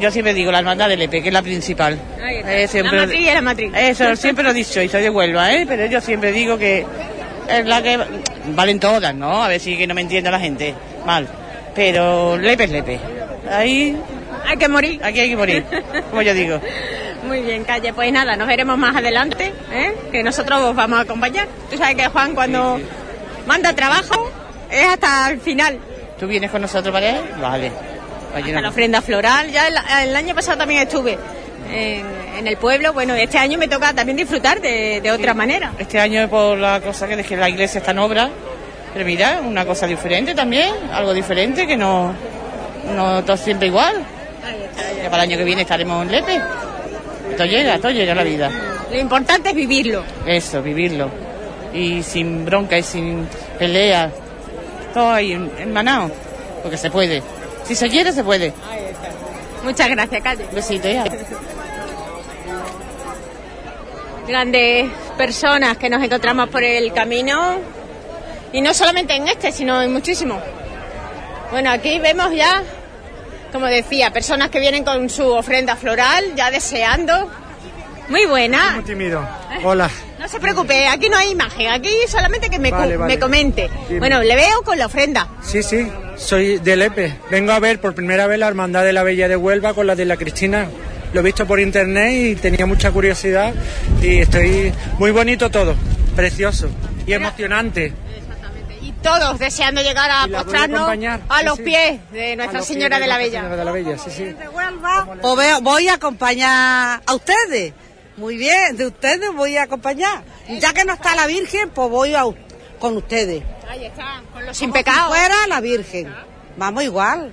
Yo 0.00 0.10
siempre 0.12 0.32
digo 0.32 0.52
la 0.52 0.60
hermandad 0.60 0.88
del 0.88 1.02
EPE, 1.02 1.22
que 1.22 1.28
es 1.28 1.32
la 1.34 1.42
principal. 1.42 1.98
Eh, 2.22 2.66
siempre- 2.68 2.96
La 2.96 3.06
matriz 3.06 3.28
es 3.28 3.34
la 3.34 3.40
matriz. 3.42 3.72
Eso, 3.74 4.16
siempre 4.16 4.44
lo 4.44 4.50
he 4.50 4.54
dicho, 4.54 4.80
y 4.80 4.88
soy 4.88 5.02
de 5.02 5.10
Huelva, 5.10 5.52
¿eh? 5.52 5.64
Pero 5.66 5.86
yo 5.86 6.00
siempre 6.00 6.30
digo 6.30 6.56
que 6.56 6.86
es 7.48 7.66
la 7.66 7.82
que... 7.82 7.98
Valen 8.54 8.78
todas, 8.78 9.12
¿no? 9.14 9.42
A 9.42 9.48
ver 9.48 9.58
si 9.60 9.76
que 9.76 9.86
no 9.88 9.94
me 9.94 10.02
entiende 10.02 10.30
la 10.30 10.38
gente. 10.38 10.72
Mal. 11.04 11.26
Pero 11.74 12.36
Lepe 12.36 12.64
es 12.64 12.70
Lepe. 12.70 13.00
Ahí... 13.50 13.96
Hay 14.46 14.56
que 14.56 14.68
morir. 14.68 15.00
Aquí 15.02 15.20
hay 15.20 15.30
que 15.30 15.36
morir, 15.36 15.64
como 16.10 16.22
yo 16.22 16.32
digo. 16.32 16.60
Muy 17.26 17.42
bien, 17.42 17.64
Calle. 17.64 17.92
Pues 17.92 18.10
nada, 18.12 18.36
nos 18.36 18.46
veremos 18.46 18.78
más 18.78 18.94
adelante, 18.96 19.52
¿eh? 19.72 19.92
que 20.12 20.22
nosotros 20.22 20.60
os 20.62 20.76
vamos 20.76 21.00
a 21.00 21.02
acompañar. 21.02 21.48
Tú 21.70 21.76
sabes 21.76 21.96
que 21.96 22.06
Juan 22.08 22.34
cuando 22.34 22.80
manda 23.46 23.72
trabajo 23.74 24.30
es 24.70 24.86
hasta 24.86 25.30
el 25.30 25.40
final. 25.40 25.78
¿Tú 26.18 26.26
vienes 26.26 26.50
con 26.50 26.62
nosotros? 26.62 26.92
Vale. 26.92 27.72
Allí 28.34 28.50
Hasta 28.50 28.52
nos- 28.52 28.62
la 28.62 28.68
ofrenda 28.68 29.00
floral. 29.02 29.50
Ya 29.50 29.68
el, 29.68 29.76
el 30.08 30.16
año 30.16 30.34
pasado 30.34 30.58
también 30.58 30.82
estuve 30.82 31.18
en, 31.72 32.04
en 32.38 32.46
el 32.46 32.56
pueblo. 32.56 32.92
Bueno, 32.92 33.14
este 33.14 33.38
año 33.38 33.58
me 33.58 33.68
toca 33.68 33.92
también 33.92 34.16
disfrutar 34.16 34.60
de, 34.60 35.00
de 35.00 35.10
otra 35.12 35.32
manera. 35.34 35.72
Este 35.78 35.98
año 35.98 36.28
por 36.28 36.58
la 36.58 36.80
cosa 36.80 37.06
que 37.08 37.16
dejé 37.16 37.36
la 37.36 37.48
iglesia 37.48 37.78
está 37.78 37.92
en 37.92 37.98
obra. 38.00 38.28
Pero 38.92 39.04
mira, 39.04 39.40
una 39.44 39.64
cosa 39.64 39.86
diferente 39.86 40.34
también, 40.34 40.72
algo 40.92 41.12
diferente 41.12 41.66
que 41.66 41.76
no, 41.76 42.12
no 42.94 43.22
todo 43.22 43.36
siempre 43.36 43.68
igual. 43.68 43.94
Ya 45.02 45.10
para 45.10 45.22
el 45.24 45.30
año 45.30 45.38
que 45.38 45.44
viene 45.44 45.62
estaremos 45.62 46.02
en 46.04 46.10
Lepe. 46.12 46.40
Todo 47.36 47.46
llega, 47.46 47.78
todo 47.78 47.90
llega 47.92 48.12
a 48.12 48.16
la 48.16 48.24
vida. 48.24 48.50
Lo 48.90 48.98
importante 48.98 49.50
es 49.50 49.54
vivirlo. 49.54 50.02
Eso, 50.26 50.62
vivirlo. 50.62 51.10
Y 51.74 52.02
sin 52.02 52.44
bronca 52.44 52.78
y 52.78 52.82
sin 52.82 53.28
pelea. 53.58 54.10
Todo 54.94 55.10
ahí 55.12 55.32
en, 55.32 55.72
Manao. 55.72 56.10
Porque 56.62 56.76
se 56.76 56.90
puede. 56.90 57.22
Si 57.64 57.74
se 57.74 57.88
quiere, 57.88 58.12
se 58.12 58.24
puede. 58.24 58.52
Muchas 59.64 59.88
gracias, 59.88 60.22
Calle. 60.22 60.46
Besito, 60.52 60.88
ya. 60.88 61.04
Grandes 64.26 64.90
personas 65.16 65.76
que 65.78 65.88
nos 65.88 66.02
encontramos 66.02 66.48
por 66.48 66.62
el 66.62 66.92
camino. 66.92 67.58
Y 68.52 68.60
no 68.60 68.72
solamente 68.72 69.14
en 69.14 69.28
este, 69.28 69.52
sino 69.52 69.80
en 69.82 69.92
muchísimos. 69.92 70.42
Bueno, 71.50 71.70
aquí 71.70 71.98
vemos 71.98 72.32
ya, 72.32 72.62
como 73.52 73.66
decía, 73.66 74.10
personas 74.12 74.50
que 74.50 74.60
vienen 74.60 74.84
con 74.84 75.08
su 75.08 75.26
ofrenda 75.26 75.76
floral, 75.76 76.34
ya 76.34 76.50
deseando. 76.50 77.30
Muy 78.08 78.26
buena. 78.26 78.72
Muy 78.72 78.84
tímido. 78.84 79.26
Hola. 79.64 79.90
No 80.18 80.28
se 80.28 80.38
preocupe, 80.40 80.86
aquí 80.86 81.08
no 81.08 81.16
hay 81.16 81.30
imagen, 81.30 81.68
aquí 81.68 81.90
solamente 82.08 82.48
que 82.50 82.58
me, 82.58 82.70
Vale, 82.70 82.94
cu- 82.94 83.00
vale. 83.00 83.14
me 83.14 83.20
comente. 83.20 83.70
Dime. 83.88 84.00
Bueno, 84.00 84.22
le 84.22 84.34
veo 84.36 84.62
con 84.62 84.78
la 84.78 84.86
ofrenda. 84.86 85.28
Sí, 85.42 85.62
sí, 85.62 85.90
soy 86.16 86.58
de 86.58 86.76
Lepe. 86.76 87.16
Vengo 87.30 87.52
a 87.52 87.58
ver 87.60 87.80
por 87.80 87.94
primera 87.94 88.26
vez 88.26 88.38
la 88.38 88.48
Hermandad 88.48 88.84
de 88.84 88.92
la 88.92 89.02
Bella 89.02 89.28
de 89.28 89.36
Huelva 89.36 89.74
con 89.74 89.86
la 89.86 89.94
de 89.94 90.04
la 90.04 90.16
Cristina. 90.16 90.68
Lo 91.12 91.20
he 91.20 91.22
visto 91.22 91.46
por 91.46 91.58
internet 91.60 92.12
y 92.12 92.36
tenía 92.36 92.66
mucha 92.66 92.90
curiosidad 92.90 93.54
y 94.02 94.18
estoy 94.18 94.72
muy 94.98 95.10
bonito 95.10 95.50
todo, 95.50 95.74
precioso 96.14 96.68
y 97.06 97.14
emocionante. 97.14 97.94
Y 98.82 98.92
todos 98.92 99.38
deseando 99.38 99.80
llegar 99.82 100.10
a 100.10 100.26
postrarnos 100.28 100.88
a 101.28 101.42
los 101.42 101.56
sí. 101.56 101.62
pies 101.62 102.00
de 102.12 102.36
Nuestra 102.36 102.62
Señora 102.62 102.98
de 103.00 103.06
la 103.06 103.16
Bella. 103.18 103.40
Señora 103.40 103.56
de 103.56 103.64
la 103.64 103.72
Bella, 103.72 103.98
sí, 103.98 104.10
sí. 104.10 104.34
Pues 105.22 105.60
voy 105.62 105.88
a 105.88 105.94
acompañar 105.94 107.00
a 107.06 107.14
ustedes. 107.14 107.72
Muy 108.18 108.36
bien, 108.36 108.76
de 108.76 108.88
ustedes 108.88 109.32
voy 109.32 109.56
a 109.56 109.62
acompañar. 109.62 110.24
Ya 110.48 110.72
que 110.74 110.84
no 110.84 110.94
está 110.94 111.14
la 111.14 111.26
Virgen, 111.26 111.70
pues 111.70 111.88
voy 111.88 112.14
a, 112.14 112.24
con 112.80 112.96
ustedes. 112.96 113.44
Ahí 113.68 113.86
está, 113.86 114.22
con 114.32 114.44
los 114.44 114.56
Sin 114.56 114.72
pecado. 114.72 115.08
fuera 115.08 115.46
la 115.48 115.60
Virgen. 115.60 116.12
Vamos 116.56 116.82
igual. 116.82 117.32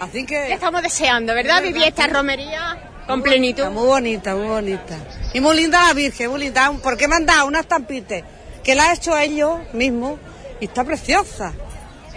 Así 0.00 0.26
que... 0.26 0.52
estamos 0.52 0.82
deseando, 0.82 1.34
¿verdad? 1.34 1.62
Vivir 1.62 1.82
esta 1.84 2.06
romería 2.06 2.90
con 3.06 3.22
plenitud. 3.22 3.64
Muy 3.70 3.86
bonita, 3.86 4.34
muy 4.34 4.48
bonita. 4.48 4.98
Y 5.32 5.40
muy 5.40 5.56
linda 5.56 5.88
la 5.88 5.94
Virgen, 5.94 6.30
muy 6.30 6.40
linda. 6.40 6.72
Porque 6.82 7.08
me 7.08 7.16
han 7.16 7.24
dado 7.24 7.46
unas 7.46 7.66
tampitas 7.66 8.22
que 8.62 8.74
la 8.74 8.90
ha 8.90 8.94
hecho 8.94 9.16
ellos 9.16 9.58
mismos 9.72 10.18
y 10.60 10.66
está 10.66 10.84
preciosa. 10.84 11.54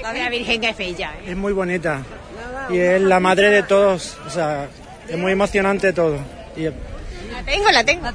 La 0.02 0.12
Virgen 0.30 0.64
es 0.66 0.78
bella. 0.78 1.14
¿eh? 1.22 1.32
Es 1.32 1.38
muy 1.38 1.54
bonita 1.54 2.04
y 2.70 2.78
es 2.80 3.02
la 3.02 3.20
madre 3.20 3.50
de 3.50 3.64
todos, 3.64 4.18
o 4.26 4.30
sea, 4.30 4.68
es 5.08 5.18
muy 5.18 5.32
emocionante 5.32 5.94
todo. 5.94 6.18
Y 6.56 6.68
La 7.46 7.52
tengo, 7.54 7.72
la 7.72 7.84
tengo. 7.84 8.08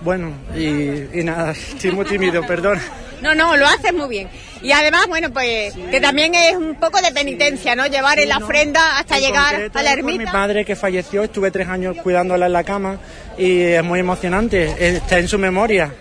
bueno, 0.00 0.32
y, 0.56 1.20
y 1.20 1.24
nada, 1.24 1.52
estoy 1.52 1.90
muy 1.92 2.04
tímido, 2.04 2.46
perdón. 2.46 2.78
No, 3.20 3.34
no, 3.34 3.56
lo 3.56 3.66
haces 3.66 3.92
muy 3.92 4.08
bien. 4.08 4.28
Y 4.62 4.70
además, 4.70 5.06
bueno, 5.08 5.30
pues 5.32 5.74
que 5.90 6.00
también 6.00 6.34
es 6.36 6.54
un 6.56 6.76
poco 6.76 7.00
de 7.02 7.10
penitencia, 7.12 7.74
¿no? 7.74 7.86
Llevar 7.86 8.20
en 8.20 8.28
la 8.28 8.38
ofrenda 8.38 8.98
hasta 8.98 9.16
En 9.16 9.22
llegar 9.22 9.50
concreto, 9.52 9.78
a 9.78 9.82
la 9.82 9.90
por 9.94 10.04
mi 10.04 10.12
ermita. 10.12 10.32
madre 10.32 10.64
que 10.64 10.76
falleció, 10.76 11.24
estuve 11.24 11.50
tres 11.50 11.68
años 11.68 11.96
cuidándola 12.02 12.46
en 12.46 12.52
la 12.52 12.62
cama 12.64 12.98
y 13.36 13.60
es 13.62 13.82
muy 13.82 13.98
emocionante, 14.00 14.74
está 14.96 15.18
en 15.18 15.26
su 15.26 15.36
memoria. 15.38 15.92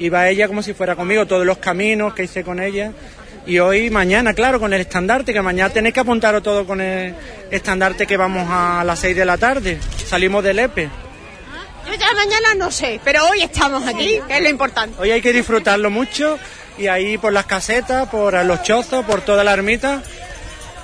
Iba 0.00 0.28
ella 0.28 0.48
como 0.48 0.62
si 0.62 0.74
fuera 0.74 0.96
conmigo, 0.96 1.26
todos 1.26 1.46
los 1.46 1.58
caminos 1.58 2.12
que 2.14 2.24
hice 2.24 2.42
con 2.42 2.60
ella. 2.60 2.90
Y 3.46 3.58
hoy, 3.60 3.90
mañana, 3.90 4.32
claro, 4.34 4.58
con 4.58 4.72
el 4.72 4.80
estandarte, 4.80 5.32
que 5.32 5.42
mañana 5.42 5.72
tenéis 5.72 5.94
que 5.94 6.00
apuntaros 6.00 6.42
todo 6.42 6.66
con 6.66 6.80
el 6.80 7.14
estandarte 7.52 8.04
que 8.06 8.16
vamos 8.16 8.48
a 8.50 8.82
las 8.84 8.98
seis 8.98 9.14
de 9.14 9.24
la 9.24 9.36
tarde. 9.38 9.78
Salimos 10.06 10.42
del 10.42 10.58
EPE. 10.58 10.88
Yo 11.86 11.94
ya 11.94 12.12
mañana 12.14 12.54
no 12.56 12.70
sé, 12.70 13.00
pero 13.04 13.26
hoy 13.28 13.42
estamos 13.42 13.86
aquí, 13.86 14.20
que 14.26 14.36
es 14.36 14.42
lo 14.42 14.48
importante. 14.48 15.00
Hoy 15.00 15.10
hay 15.10 15.20
que 15.20 15.32
disfrutarlo 15.32 15.90
mucho 15.90 16.38
y 16.78 16.86
ahí 16.86 17.18
por 17.18 17.32
las 17.32 17.46
casetas, 17.46 18.08
por 18.08 18.42
los 18.44 18.62
chozos, 18.62 19.04
por 19.04 19.20
toda 19.20 19.44
la 19.44 19.52
ermita 19.52 20.02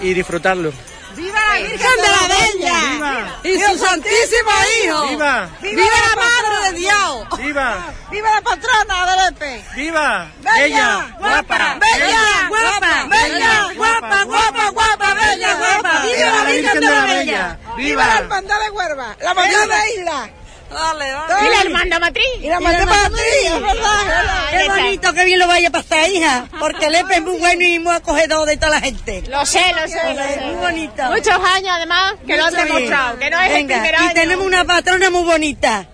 y 0.01 0.15
disfrutarlo. 0.15 0.73
¡Viva 1.17 1.41
la 1.41 1.59
Virgen 1.61 1.91
de 1.97 2.09
la 2.09 2.29
Bella! 2.29 3.39
¡Y 3.43 3.59
su 3.59 3.85
Santísimo 3.85 4.51
Hijo! 4.85 5.09
¡Viva! 5.09 5.51
¡Viva 5.61 5.83
la 5.83 6.17
Madre 6.17 6.71
de 6.71 6.79
Dios! 6.79 7.29
¡Viva! 7.39 7.87
¡Viva 8.11 8.31
la 8.31 8.41
patrona 8.41 9.07
del 9.11 9.35
EPE! 9.35 9.65
¡Viva! 9.75 10.31
¡Bella! 10.41 11.17
¡Guapa! 11.19 11.79
¡Bella! 11.81 12.49
¡Guapa! 12.49 13.07
¡Bella! 13.09 13.69
¡Guapa! 13.75 14.25
¡Guapa! 14.25 14.71
¡Guapa! 14.71 15.15
¡Bella! 15.15 15.55
¡Guapa! 15.57 16.03
¡Viva 16.05 16.31
la 16.31 16.45
Virgen 16.45 16.81
de 16.81 16.87
la 16.87 17.05
Bella! 17.05 17.59
¡Viva 17.77 18.07
la 18.07 18.19
Hermandad 18.19 18.61
de 18.61 18.71
Huerva! 18.71 19.17
¡La 19.21 19.31
Hermandad 19.31 19.67
de 19.67 19.95
Isla! 20.01 20.31
Dale, 20.71 21.05
¿Y 21.09 21.49
la 21.57 21.63
hermandad 21.63 22.01
matriz? 22.01 22.25
Y 22.41 22.47
la 22.49 22.55
hermandad 22.57 22.87
matriz, 22.87 23.45
es 23.45 23.61
verdad. 23.61 24.51
Qué 24.51 24.69
bonito 24.69 25.13
que 25.13 25.25
bien 25.25 25.39
lo 25.41 25.47
vaya 25.49 25.69
a 25.69 25.73
pasar, 25.73 26.09
hija. 26.11 26.47
Porque 26.59 26.87
el 26.87 26.95
EPE 26.95 27.15
es 27.17 27.23
muy 27.23 27.39
bueno 27.39 27.63
y 27.65 27.79
muy 27.81 27.95
acogedor 27.95 28.47
de 28.47 28.57
toda 28.57 28.71
la 28.73 28.81
gente. 28.81 29.23
Lo 29.29 29.45
sé, 29.45 29.63
lo 29.75 29.89
sé. 29.89 30.15
lo 30.15 30.23
sé. 30.23 30.41
Muy 30.43 30.55
bonito. 30.55 31.03
Muchos 31.11 31.35
años 31.45 31.71
además 31.73 32.15
que 32.27 32.37
lo 32.37 32.45
han 32.45 32.55
bien. 32.55 32.67
demostrado, 32.67 33.19
que 33.19 33.31
no 33.31 33.41
es 33.41 33.49
Venga, 33.53 33.75
el 33.77 33.81
primer 33.83 33.95
y 34.01 34.05
año. 34.05 34.15
tenemos 34.15 34.47
una 34.47 34.65
patrona 34.65 35.11
muy 35.11 35.25
bonita. 35.25 35.87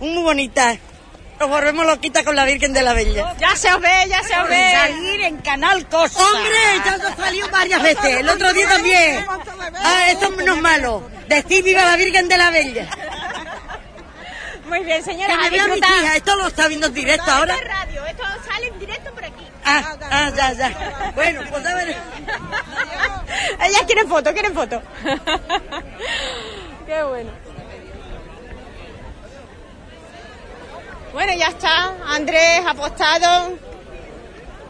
Muy 0.00 0.22
bonita. 0.22 0.76
Nos 1.38 1.48
volvemos 1.48 1.86
loquitas 1.86 2.22
con 2.22 2.36
la 2.36 2.44
Virgen 2.44 2.74
de 2.74 2.82
la 2.82 2.92
Bella. 2.92 3.34
Ya 3.40 3.56
se 3.56 3.72
os 3.72 3.80
ve, 3.80 3.88
ya 4.08 4.22
se 4.22 4.38
os 4.38 4.46
ve. 4.46 4.72
Salir 4.74 5.22
en 5.22 5.38
Canal 5.38 5.88
Costa. 5.88 6.22
Hombre, 6.22 6.58
ya 6.84 6.98
nos 6.98 7.16
salió 7.16 7.48
varias 7.48 7.82
veces. 7.82 8.16
El 8.18 8.28
otro 8.28 8.52
día 8.52 8.68
también. 8.68 9.24
Ah, 9.82 10.10
esto 10.10 10.30
no 10.30 10.54
es 10.54 10.60
malo. 10.60 11.08
Decir 11.28 11.64
viva 11.64 11.82
la 11.86 11.96
Virgen 11.96 12.28
de 12.28 12.36
la 12.36 12.50
Bella. 12.50 12.88
Muy 14.70 14.84
bien, 14.84 15.02
señora. 15.02 15.36
Que 15.36 15.50
me 15.50 15.68
mi. 15.68 15.80
Esto 16.14 16.36
lo 16.36 16.46
está 16.46 16.68
viendo 16.68 16.86
en 16.86 16.94
directo 16.94 17.26
No, 17.26 17.32
ahora. 17.32 17.54
esto 17.54 17.66
es 17.66 17.72
radio, 17.74 18.04
esto 18.06 18.22
sale 18.48 18.68
en 18.68 18.78
directo 18.78 19.12
por 19.12 19.24
aquí. 19.24 19.44
Ah, 19.64 19.96
ah, 20.10 20.30
ya, 20.36 20.52
ya. 20.52 21.12
Bueno, 21.16 21.40
pues 21.50 21.66
a 21.66 21.74
ver. 21.74 21.88
Ellas 23.66 23.82
quieren 23.86 24.08
foto, 24.08 24.32
quieren 24.32 24.54
foto. 24.54 24.80
Qué 26.86 27.02
bueno. 27.02 27.32
Bueno, 31.12 31.32
ya 31.34 31.48
está. 31.48 31.92
Andrés 32.06 32.62
apostado 32.64 33.58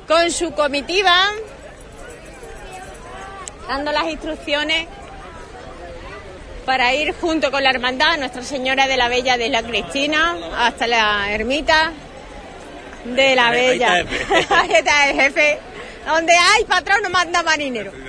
con 0.08 0.30
su 0.30 0.52
comitiva, 0.52 1.26
dando 3.68 3.92
las 3.92 4.04
instrucciones 4.04 4.88
para 6.64 6.94
ir 6.94 7.14
junto 7.20 7.50
con 7.50 7.62
la 7.62 7.70
hermandad 7.70 8.16
Nuestra 8.18 8.42
Señora 8.42 8.86
de 8.86 8.96
la 8.96 9.08
Bella 9.08 9.36
de 9.36 9.48
la 9.48 9.62
Cristina 9.62 10.36
hasta 10.58 10.86
la 10.86 11.32
ermita 11.32 11.92
de 13.04 13.34
la 13.36 13.48
Ahí- 13.48 13.58
ahí 13.60 13.78
Bella. 13.78 13.98
está 14.00 14.00
el 14.00 14.08
jefe. 14.08 14.46
Ahí 14.54 14.72
está 14.72 15.08
el 15.10 15.16
jefe. 15.20 15.58
Donde 16.06 16.32
hay 16.32 16.64
patrón 16.64 17.02
no 17.02 17.10
manda 17.10 17.42
marinero. 17.42 17.92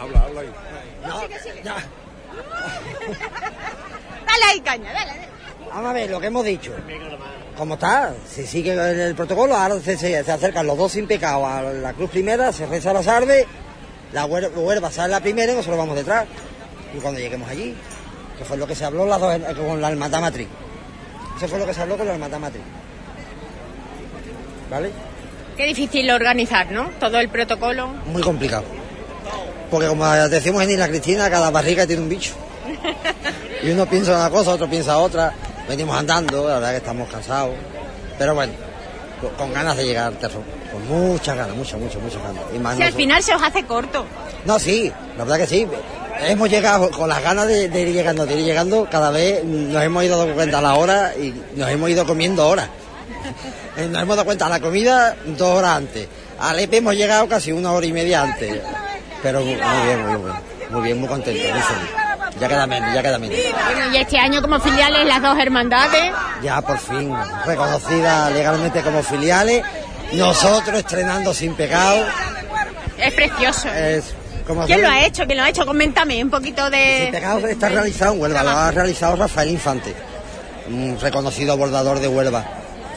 Habla, 0.00 0.20
habla 0.20 0.40
ahí. 0.42 0.48
Dale 4.26 4.44
ahí, 4.50 4.60
caña, 4.60 4.92
dale. 4.92 5.06
dale. 5.10 5.28
Vamos 5.70 5.90
a 5.90 5.92
ver 5.94 6.10
lo 6.10 6.20
que 6.20 6.26
hemos 6.26 6.44
dicho. 6.44 6.72
¿Cómo 7.56 7.74
está? 7.74 8.12
Se 8.28 8.46
sigue 8.46 8.72
el, 8.72 8.78
el 9.00 9.14
protocolo, 9.14 9.56
ahora 9.56 9.78
se, 9.80 9.96
se- 9.96 10.22
se 10.24 10.32
acercan 10.32 10.66
los 10.66 10.76
dos 10.76 10.92
sin 10.92 11.06
pecado 11.06 11.46
a 11.46 11.62
la 11.62 11.92
cruz 11.94 12.10
primera, 12.10 12.52
se 12.52 12.66
reza 12.66 12.92
la 12.92 13.02
sarde, 13.02 13.46
la 14.12 14.24
huerva 14.24 14.90
sale 14.90 15.10
la 15.10 15.20
primera 15.20 15.52
y 15.52 15.56
nosotros 15.56 15.78
vamos 15.78 15.96
detrás. 15.96 16.26
Y 16.94 16.98
cuando 16.98 17.20
lleguemos 17.20 17.48
allí, 17.48 17.74
que 18.38 18.44
fue 18.44 18.56
lo 18.56 18.66
que 18.66 18.74
se 18.74 18.84
habló 18.84 19.06
las 19.06 19.20
dos, 19.20 19.34
eh, 19.34 19.54
con 19.56 19.80
la 19.80 19.90
hermandad 19.90 20.20
matriz. 20.20 20.48
Eso 21.36 21.48
fue 21.48 21.58
lo 21.58 21.66
que 21.66 21.74
se 21.74 21.82
habló 21.82 21.96
con 21.96 22.06
la 22.06 22.14
hermandad 22.14 22.38
matriz. 22.38 22.62
¿vale? 24.70 24.90
Qué 25.56 25.64
difícil 25.64 26.10
organizar, 26.10 26.70
¿no? 26.70 26.90
Todo 27.00 27.18
el 27.18 27.28
protocolo. 27.28 27.88
Muy 28.06 28.22
complicado. 28.22 28.64
Porque 29.70 29.88
como 29.88 30.06
decimos 30.28 30.62
en 30.62 30.70
Isla 30.70 30.88
Cristina, 30.88 31.30
cada 31.30 31.50
barriga 31.50 31.86
tiene 31.86 32.02
un 32.02 32.08
bicho. 32.08 32.34
Y 33.62 33.70
uno 33.70 33.86
piensa 33.86 34.14
una 34.14 34.30
cosa, 34.30 34.52
otro 34.52 34.68
piensa 34.68 34.98
otra. 34.98 35.32
Venimos 35.66 35.96
andando, 35.96 36.46
la 36.46 36.56
verdad 36.56 36.70
que 36.72 36.76
estamos 36.76 37.08
cansados. 37.08 37.54
Pero 38.18 38.34
bueno, 38.34 38.52
con, 39.20 39.30
con 39.30 39.52
ganas 39.52 39.76
de 39.76 39.84
llegar 39.84 40.08
al 40.08 40.18
terror. 40.18 40.42
Con 40.72 40.86
muchas 40.88 41.36
ganas, 41.36 41.56
muchas, 41.56 41.80
muchas, 41.80 42.02
muchas 42.02 42.22
ganas. 42.22 42.42
Y 42.54 42.58
más 42.58 42.76
Si 42.76 42.82
al 42.82 42.92
final 42.92 43.22
se 43.22 43.34
os 43.34 43.42
hace 43.42 43.64
corto. 43.64 44.04
No, 44.44 44.58
sí, 44.58 44.92
la 45.16 45.24
verdad 45.24 45.38
que 45.38 45.46
sí. 45.46 45.66
Hemos 46.20 46.48
llegado 46.48 46.90
con 46.90 47.08
las 47.08 47.22
ganas 47.22 47.46
de, 47.46 47.68
de 47.68 47.82
ir 47.82 47.92
llegando, 47.92 48.24
de 48.24 48.34
ir 48.38 48.44
llegando. 48.44 48.88
Cada 48.90 49.10
vez 49.10 49.44
nos 49.44 49.82
hemos 49.82 50.04
ido 50.04 50.18
dando 50.18 50.34
cuenta 50.34 50.58
a 50.58 50.62
la 50.62 50.74
hora 50.74 51.12
y 51.16 51.34
nos 51.56 51.68
hemos 51.68 51.90
ido 51.90 52.06
comiendo 52.06 52.46
horas. 52.48 52.68
Nos 53.76 54.02
hemos 54.02 54.16
dado 54.16 54.24
cuenta 54.24 54.46
a 54.46 54.48
la 54.48 54.60
comida 54.60 55.14
dos 55.26 55.58
horas 55.58 55.76
antes. 55.76 56.08
Al 56.38 56.58
hemos 56.58 56.94
llegado 56.94 57.28
casi 57.28 57.52
una 57.52 57.72
hora 57.72 57.84
y 57.84 57.92
media 57.92 58.22
antes. 58.22 58.60
Pero 59.22 59.40
muy 59.40 59.54
muy 59.54 59.86
bien, 59.86 60.06
muy 60.06 60.22
bien. 60.22 60.36
Muy 60.70 60.82
bien, 60.82 61.00
muy 61.00 61.08
contento, 61.08 61.42
muy 61.42 61.62
feliz. 61.62 62.05
Ya 62.40 62.48
queda 62.48 62.66
menos, 62.66 62.94
ya 62.94 63.02
queda 63.02 63.18
menos. 63.18 63.38
Bueno, 63.64 63.94
y 63.94 63.96
este 63.96 64.18
año 64.18 64.42
como 64.42 64.60
filiales 64.60 65.06
las 65.06 65.22
dos 65.22 65.38
hermandades. 65.38 66.12
Ya 66.42 66.60
por 66.60 66.78
fin 66.78 67.14
reconocida 67.44 68.30
legalmente 68.30 68.82
como 68.82 69.02
filiales. 69.02 69.62
Nosotros 70.12 70.78
estrenando 70.78 71.32
sin 71.32 71.54
pecado. 71.54 72.04
Es 72.98 73.14
precioso. 73.14 73.68
Es 73.68 74.14
como 74.46 74.64
¿Quién 74.64 74.82
lo 74.82 74.88
ha 74.88 75.04
hecho? 75.04 75.26
¿Quién 75.26 75.38
lo 75.38 75.44
ha 75.44 75.48
hecho? 75.48 75.66
Coméntame 75.66 76.22
un 76.22 76.30
poquito 76.30 76.70
de... 76.70 77.00
Sin 77.04 77.12
pecado 77.12 77.46
está 77.46 77.68
realizado 77.68 78.14
en 78.14 78.20
Huelva, 78.20 78.42
lo 78.44 78.50
ha 78.50 78.70
realizado 78.70 79.16
Rafael 79.16 79.50
Infante, 79.50 79.92
un 80.68 80.96
reconocido 81.00 81.56
bordador 81.56 81.98
de 81.98 82.06
Huelva. 82.06 82.44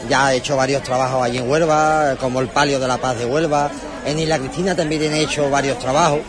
Ya 0.07 0.27
ha 0.27 0.33
hecho 0.33 0.55
varios 0.55 0.83
trabajos 0.83 1.23
allí 1.23 1.39
en 1.39 1.49
Huelva, 1.49 2.15
como 2.19 2.39
el 2.39 2.49
Palio 2.49 2.79
de 2.79 2.87
la 2.87 2.97
Paz 2.97 3.17
de 3.17 3.25
Huelva. 3.25 3.71
En 4.05 4.19
Isla 4.19 4.37
Cristina 4.37 4.75
también 4.75 5.01
tiene 5.01 5.21
hecho 5.21 5.49
varios 5.49 5.79
trabajos. 5.79 6.19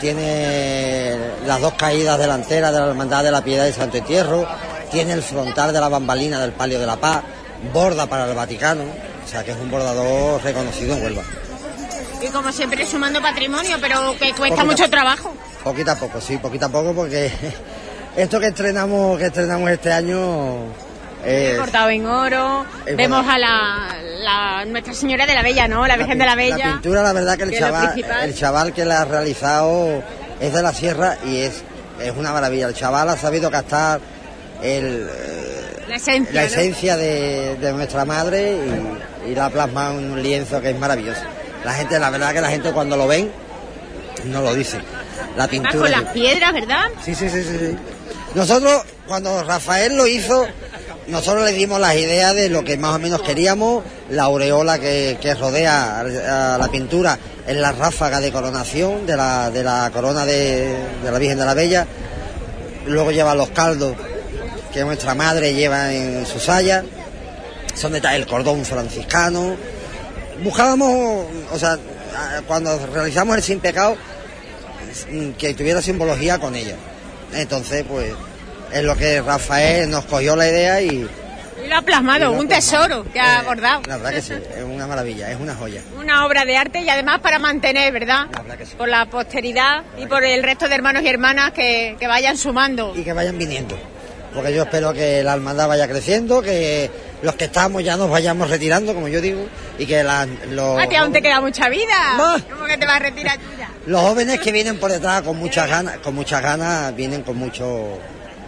Tiene 0.00 1.16
las 1.46 1.60
dos 1.60 1.74
caídas 1.74 2.18
delanteras 2.18 2.72
de 2.72 2.80
la 2.80 2.86
Hermandad 2.86 3.24
de 3.24 3.30
la 3.30 3.42
Piedad 3.42 3.66
y 3.66 3.72
Santo 3.72 3.96
Entierro. 3.96 4.46
Tiene 4.90 5.12
el 5.12 5.22
frontal 5.22 5.72
de 5.72 5.80
la 5.80 5.88
bambalina 5.88 6.40
del 6.40 6.52
Palio 6.52 6.78
de 6.78 6.86
la 6.86 6.96
Paz. 6.96 7.22
Borda 7.72 8.06
para 8.06 8.28
el 8.28 8.36
Vaticano. 8.36 8.84
O 9.24 9.28
sea 9.28 9.44
que 9.44 9.50
es 9.50 9.56
un 9.58 9.70
bordador 9.70 10.42
reconocido 10.42 10.96
en 10.96 11.02
Huelva. 11.02 11.22
Y 12.22 12.28
como 12.28 12.50
siempre 12.52 12.86
sumando 12.86 13.20
patrimonio, 13.20 13.76
pero 13.80 14.16
que 14.18 14.32
cuesta 14.32 14.64
mucho 14.64 14.88
trabajo. 14.88 15.32
Poquito 15.62 15.90
a 15.90 15.96
poco, 15.96 16.20
sí, 16.20 16.38
poquito 16.38 16.66
a 16.66 16.68
poco, 16.68 16.94
porque 16.94 17.30
esto 18.16 18.40
que 18.40 18.46
estrenamos, 18.46 19.18
que 19.18 19.26
estrenamos 19.26 19.70
este 19.70 19.92
año 19.92 20.66
es, 21.24 21.58
Cortado 21.58 21.90
en 21.90 22.06
oro. 22.06 22.64
Es 22.86 22.96
Vemos 22.96 23.26
a 23.28 23.38
la, 23.38 23.96
la 24.20 24.64
Nuestra 24.66 24.94
Señora 24.94 25.26
de 25.26 25.34
la 25.34 25.42
Bella, 25.42 25.68
¿no? 25.68 25.86
La 25.86 25.96
Virgen 25.96 26.18
de 26.18 26.26
la 26.26 26.34
Bella. 26.34 26.56
La 26.58 26.72
pintura, 26.74 27.02
la 27.02 27.12
verdad 27.12 27.36
que 27.36 27.44
el 27.44 27.50
que 27.50 27.58
chaval, 27.58 28.04
el 28.22 28.34
chaval 28.34 28.72
que 28.72 28.84
la 28.84 29.02
ha 29.02 29.04
realizado 29.04 30.02
es 30.40 30.52
de 30.52 30.62
la 30.62 30.72
sierra 30.72 31.16
y 31.24 31.38
es, 31.38 31.62
es 32.00 32.12
una 32.16 32.32
maravilla. 32.32 32.68
El 32.68 32.74
chaval 32.74 33.08
ha 33.08 33.16
sabido 33.16 33.50
captar 33.50 34.00
el, 34.62 35.08
eh, 35.12 35.84
La 35.88 35.96
esencia. 35.96 36.34
la 36.34 36.40
¿no? 36.42 36.46
esencia 36.46 36.96
de, 36.96 37.56
de 37.56 37.72
nuestra 37.72 38.04
madre 38.04 38.56
y, 39.26 39.30
y 39.30 39.34
la 39.34 39.46
ha 39.46 39.50
plasmado 39.50 39.98
en 39.98 40.10
un 40.12 40.22
lienzo 40.22 40.60
que 40.60 40.70
es 40.70 40.78
maravilloso. 40.78 41.22
La 41.64 41.72
gente, 41.74 41.98
la 41.98 42.10
verdad 42.10 42.32
que 42.32 42.40
la 42.40 42.50
gente 42.50 42.72
cuando 42.72 42.96
lo 42.96 43.06
ven 43.06 43.30
no 44.26 44.42
lo 44.42 44.54
dice. 44.54 44.78
La 45.36 45.46
pintura. 45.48 45.74
con 45.78 45.90
las 45.90 46.04
piedras, 46.12 46.52
¿verdad? 46.52 46.84
Sí, 47.04 47.14
sí, 47.14 47.28
sí, 47.28 47.42
sí. 47.42 47.76
Nosotros, 48.34 48.82
cuando 49.06 49.42
Rafael 49.44 49.96
lo 49.96 50.06
hizo, 50.06 50.46
nosotros 51.08 51.44
le 51.44 51.52
dimos 51.52 51.80
las 51.80 51.96
ideas 51.96 52.34
de 52.34 52.48
lo 52.48 52.64
que 52.64 52.76
más 52.76 52.94
o 52.94 52.98
menos 52.98 53.22
queríamos, 53.22 53.82
la 54.10 54.24
aureola 54.24 54.78
que, 54.78 55.36
rodea 55.38 56.00
a, 56.00 56.58
la 56.58 56.68
pintura 56.68 57.18
en 57.46 57.60
la 57.62 57.72
ráfaga 57.72 58.20
de 58.20 58.30
coronación 58.30 59.06
de 59.06 59.16
la, 59.16 59.50
de 59.50 59.64
la 59.64 59.90
corona 59.92 60.26
de, 60.26 60.76
de 61.02 61.10
la 61.10 61.18
Virgen 61.18 61.38
de 61.38 61.46
la 61.46 61.54
Bella. 61.54 61.86
Luego 62.86 63.10
lleva 63.10 63.34
los 63.34 63.50
caldos 63.50 63.96
que 64.72 64.84
nuestra 64.84 65.14
madre 65.14 65.54
lleva 65.54 65.92
en 65.92 66.26
su 66.26 66.38
saya. 66.38 66.84
Son 67.74 67.92
detalles, 67.92 68.20
el 68.20 68.26
cordón 68.26 68.64
franciscano. 68.64 69.56
Buscábamos, 70.42 71.26
o 71.52 71.58
sea, 71.58 71.78
cuando 72.46 72.78
realizamos 72.86 73.36
el 73.36 73.42
sin 73.42 73.60
pecado, 73.60 73.96
que 75.38 75.54
tuviera 75.54 75.80
simbología 75.80 76.38
con 76.38 76.54
ella. 76.54 76.76
Entonces, 77.32 77.84
pues, 77.88 78.12
es 78.72 78.82
lo 78.82 78.96
que 78.96 79.20
Rafael 79.22 79.90
nos 79.90 80.04
cogió 80.04 80.36
la 80.36 80.48
idea 80.48 80.80
y 80.80 81.08
Y 81.64 81.68
lo 81.68 81.76
ha 81.76 81.82
plasmado, 81.82 82.26
lo 82.32 82.38
un 82.38 82.48
tesoro 82.48 83.04
que 83.12 83.18
ha 83.20 83.40
abordado. 83.40 83.82
la 83.86 83.96
verdad 83.96 84.12
que 84.12 84.22
sí, 84.22 84.32
es 84.32 84.62
una 84.64 84.86
maravilla, 84.86 85.30
es 85.30 85.38
una 85.40 85.54
joya. 85.54 85.82
Una 85.98 86.24
obra 86.26 86.44
de 86.44 86.56
arte 86.56 86.80
y 86.80 86.88
además 86.88 87.20
para 87.20 87.38
mantener, 87.38 87.92
¿verdad? 87.92 88.26
La 88.32 88.40
verdad 88.42 88.56
que 88.58 88.66
sí. 88.66 88.74
Por 88.76 88.88
la 88.88 89.06
posteridad 89.06 89.82
y 89.98 90.06
por 90.06 90.24
el 90.24 90.42
resto 90.42 90.68
de 90.68 90.74
hermanos 90.74 91.02
y 91.02 91.08
hermanas 91.08 91.52
que, 91.52 91.96
que 91.98 92.06
vayan 92.06 92.36
sumando. 92.36 92.92
Y 92.96 93.02
que 93.02 93.12
vayan 93.12 93.36
viniendo. 93.38 93.76
Porque 94.34 94.54
yo 94.54 94.62
espero 94.64 94.92
que 94.92 95.22
la 95.24 95.32
hermandad 95.34 95.66
vaya 95.68 95.88
creciendo, 95.88 96.42
que 96.42 96.90
los 97.22 97.34
que 97.34 97.46
estamos 97.46 97.82
ya 97.82 97.96
nos 97.96 98.08
vayamos 98.10 98.48
retirando, 98.50 98.94
como 98.94 99.08
yo 99.08 99.20
digo, 99.20 99.46
y 99.78 99.86
que 99.86 100.04
la- 100.04 100.26
los, 100.50 100.78
A 100.78 100.86
ti 100.86 100.94
aún 100.96 101.12
te 101.12 101.20
queda 101.22 101.40
mucha 101.40 101.68
vida. 101.68 102.14
Más. 102.16 102.42
¿Cómo 102.42 102.66
que 102.66 102.76
te 102.76 102.86
vas 102.86 102.96
a 102.96 102.98
retirar 103.00 103.36
tú 103.38 103.44
ya? 103.58 103.68
los 103.86 104.00
jóvenes 104.02 104.38
que 104.40 104.52
vienen 104.52 104.78
por 104.78 104.92
detrás 104.92 105.22
con 105.22 105.36
muchas 105.38 105.68
ganas, 105.68 105.96
con 105.98 106.14
muchas 106.14 106.42
ganas, 106.42 106.94
vienen 106.94 107.22
con 107.22 107.36
mucho 107.38 107.98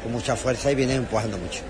con 0.03 0.13
mucha 0.13 0.37
fuerza 0.37 0.71
y 0.71 0.75
vienen 0.75 0.99
empujando 0.99 1.39
mucho. 1.39 1.61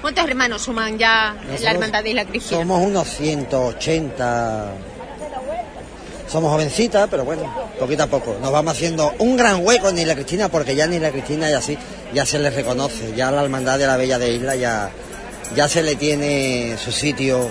¿Cuántos 0.00 0.24
hermanos 0.24 0.62
suman 0.62 0.96
ya 0.96 1.30
en 1.30 1.36
la 1.36 1.42
Nosotros 1.44 1.72
hermandad 1.74 2.02
de 2.04 2.10
Isla 2.10 2.24
Cristina? 2.24 2.60
Somos 2.60 2.86
unos 2.86 3.08
180. 3.08 4.72
Somos 6.28 6.52
jovencitas, 6.52 7.08
pero 7.10 7.24
bueno, 7.24 7.42
poquito 7.80 8.02
a 8.02 8.06
poco. 8.06 8.36
Nos 8.40 8.52
vamos 8.52 8.74
haciendo 8.74 9.14
un 9.18 9.36
gran 9.36 9.64
hueco 9.64 9.88
en 9.88 9.98
Isla 9.98 10.14
Cristina, 10.14 10.48
porque 10.48 10.76
ya 10.76 10.84
en 10.84 10.94
Isla 10.94 11.10
Cristina 11.10 11.50
ya 11.50 11.60
sí, 11.60 11.76
ya 12.12 12.26
se 12.26 12.38
les 12.38 12.54
reconoce. 12.54 13.14
Ya 13.16 13.30
la 13.30 13.42
hermandad 13.42 13.78
de 13.78 13.86
la 13.86 13.96
Bella 13.96 14.18
de 14.18 14.34
Isla 14.34 14.54
ya, 14.54 14.90
ya 15.56 15.68
se 15.68 15.82
le 15.82 15.96
tiene 15.96 16.76
su 16.76 16.92
sitio 16.92 17.50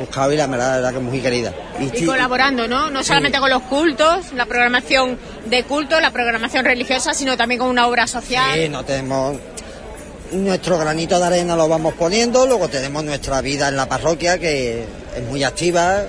buscado 0.00 0.32
y 0.32 0.36
la 0.36 0.46
verdad, 0.46 0.68
la 0.68 0.76
verdad 0.76 0.90
que 0.90 0.96
es 0.98 1.02
muy 1.02 1.20
querida. 1.20 1.52
Y 1.78 1.88
sí, 1.96 2.06
colaborando, 2.06 2.66
¿no? 2.66 2.90
No 2.90 3.04
solamente 3.04 3.38
con 3.38 3.50
los 3.50 3.62
cultos, 3.62 4.32
la 4.32 4.46
programación 4.46 5.18
de 5.46 5.64
culto, 5.64 6.00
la 6.00 6.10
programación 6.10 6.64
religiosa, 6.64 7.14
sino 7.14 7.36
también 7.36 7.60
con 7.60 7.68
una 7.68 7.86
obra 7.86 8.06
social. 8.06 8.54
Sí, 8.54 8.68
no 8.68 8.84
tenemos 8.84 9.36
nuestro 10.32 10.78
granito 10.78 11.18
de 11.18 11.24
arena 11.26 11.56
lo 11.56 11.68
vamos 11.68 11.94
poniendo, 11.94 12.46
luego 12.46 12.68
tenemos 12.68 13.02
nuestra 13.04 13.40
vida 13.40 13.68
en 13.68 13.76
la 13.76 13.88
parroquia 13.88 14.38
que 14.38 14.84
es 15.16 15.22
muy 15.24 15.42
activa. 15.44 16.04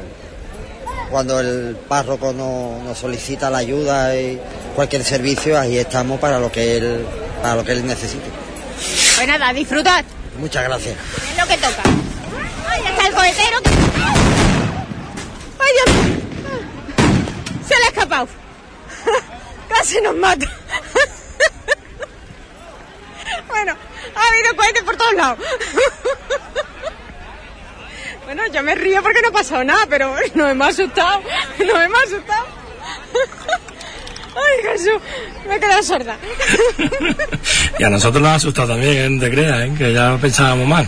Cuando 1.09 1.39
el 1.39 1.77
párroco 1.87 2.33
no- 2.33 2.81
nos 2.83 2.97
solicita 2.97 3.49
la 3.49 3.59
ayuda 3.59 4.13
y 4.15 4.39
cualquier 4.75 5.03
servicio, 5.05 5.57
ahí 5.57 5.77
estamos 5.77 6.19
para 6.19 6.37
lo 6.39 6.51
que 6.51 6.75
él, 6.77 7.05
para 7.41 7.55
lo 7.55 7.63
que 7.63 7.71
él 7.71 7.85
necesite. 7.87 8.25
Pues 9.15 9.27
nada, 9.27 9.53
disfrutad, 9.53 10.03
Muchas 10.37 10.63
gracias. 10.65 10.95
es 11.31 11.37
lo 11.37 11.47
que 11.47 11.55
toca. 11.57 11.81
¡Ay, 12.69 12.81
está 12.85 13.07
el 13.07 13.13
cohetero! 13.13 13.57
¡Ay, 15.59 15.71
Dios 15.85 15.95
mío! 15.95 16.17
Se 17.67 17.75
le 17.79 17.85
ha 17.85 17.87
escapado. 17.87 18.27
Casi 19.69 20.01
nos 20.01 20.15
mata. 20.15 20.45
bueno, 23.47 23.75
ha 24.17 24.27
habido 24.29 24.55
cohetes 24.55 24.83
por 24.83 24.97
todos 24.97 25.13
lados. 25.13 25.39
bueno, 28.25 28.43
yo 28.51 28.63
me 28.63 28.75
río 28.75 29.01
porque 29.01 29.21
no 29.21 29.29
ha 29.29 29.31
pasado 29.31 29.63
nada, 29.63 29.85
pero 29.89 30.15
nos 30.35 30.51
hemos 30.51 30.67
asustado. 30.67 31.21
Nos 31.59 31.81
hemos 31.81 32.03
asustado. 32.03 32.45
Ay, 34.37 34.63
Jesús, 34.63 35.01
me 35.47 35.55
he 35.55 35.59
quedado 35.59 35.83
sorda. 35.83 36.17
Y 37.79 37.83
a 37.83 37.89
nosotros 37.89 38.21
nos 38.21 38.31
ha 38.31 38.35
asustado 38.35 38.67
también, 38.69 38.97
¿eh? 38.97 39.09
no 39.09 39.21
te 39.21 39.31
creas, 39.31 39.61
¿eh? 39.61 39.73
que 39.77 39.93
ya 39.93 40.17
pensábamos 40.17 40.67
mal. 40.67 40.87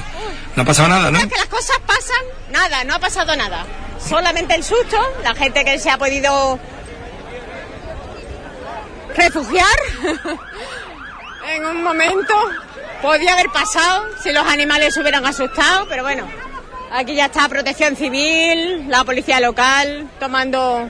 No 0.56 0.64
ha 0.64 0.66
pasado 0.66 0.90
nada, 0.90 1.12
¿no? 1.12 1.18
Es 1.18 1.26
que 1.26 1.36
las 1.36 1.46
cosas 1.46 1.78
pasan, 1.86 2.24
nada, 2.52 2.84
no 2.84 2.96
ha 2.96 3.00
pasado 3.00 3.36
nada. 3.36 3.66
Solamente 4.00 4.56
el 4.56 4.64
susto, 4.64 4.98
la 5.24 5.34
gente 5.34 5.66
que 5.66 5.80
se 5.80 5.90
ha 5.90 5.98
podido 5.98 6.60
refugiar 9.16 9.66
en 11.56 11.66
un 11.66 11.84
momento 11.84 12.34
podía 13.02 13.34
haber 13.34 13.50
pasado 13.50 14.06
si 14.22 14.32
los 14.32 14.46
animales 14.46 14.94
se 14.94 15.02
hubieran 15.02 15.26
asustado, 15.26 15.88
pero 15.88 16.04
bueno, 16.04 16.28
aquí 16.92 17.16
ya 17.16 17.26
está 17.26 17.48
Protección 17.48 17.96
Civil, 17.96 18.90
la 18.90 19.04
policía 19.04 19.40
local 19.40 20.10
tomando 20.20 20.90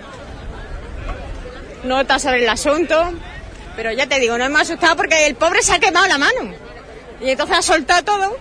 nota 1.84 2.20
sobre 2.20 2.44
el 2.44 2.50
asunto. 2.50 3.14
Pero 3.76 3.92
ya 3.94 4.08
te 4.08 4.20
digo, 4.20 4.38
no 4.38 4.44
hemos 4.44 4.62
asustado 4.62 4.98
porque 4.98 5.28
el 5.28 5.36
pobre 5.36 5.62
se 5.62 5.74
ha 5.74 5.80
quemado 5.80 6.08
la 6.08 6.18
mano. 6.18 6.54
Y 7.22 7.30
entonces 7.30 7.58
ha 7.58 7.62
soltado 7.62 8.04
todo 8.04 8.38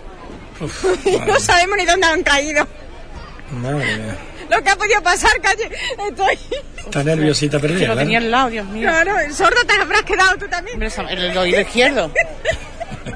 y 1.05 1.17
no 1.19 1.39
sabemos 1.39 1.77
ni 1.77 1.85
dónde 1.85 2.07
han 2.07 2.23
caído. 2.23 2.67
Madre 3.51 3.97
mía. 3.97 4.17
Lo 4.49 4.63
que 4.63 4.69
ha 4.69 4.75
podido 4.75 5.01
pasar, 5.01 5.31
calle. 5.41 5.69
Estoy. 6.09 6.37
Está 6.85 7.03
nerviosita 7.03 7.59
perdida. 7.59 7.79
Que 7.81 7.87
lo 7.87 7.95
tenía 7.97 8.17
al 8.17 8.31
lado, 8.31 8.49
Dios 8.49 8.65
mío. 8.67 8.87
Claro, 8.89 9.19
el 9.19 9.33
sordo 9.33 9.61
te 9.65 9.73
habrás 9.81 10.01
quedado 10.03 10.37
tú 10.37 10.47
también. 10.47 10.81
El 10.81 11.37
oído 11.37 11.61
izquierdo. 11.61 12.11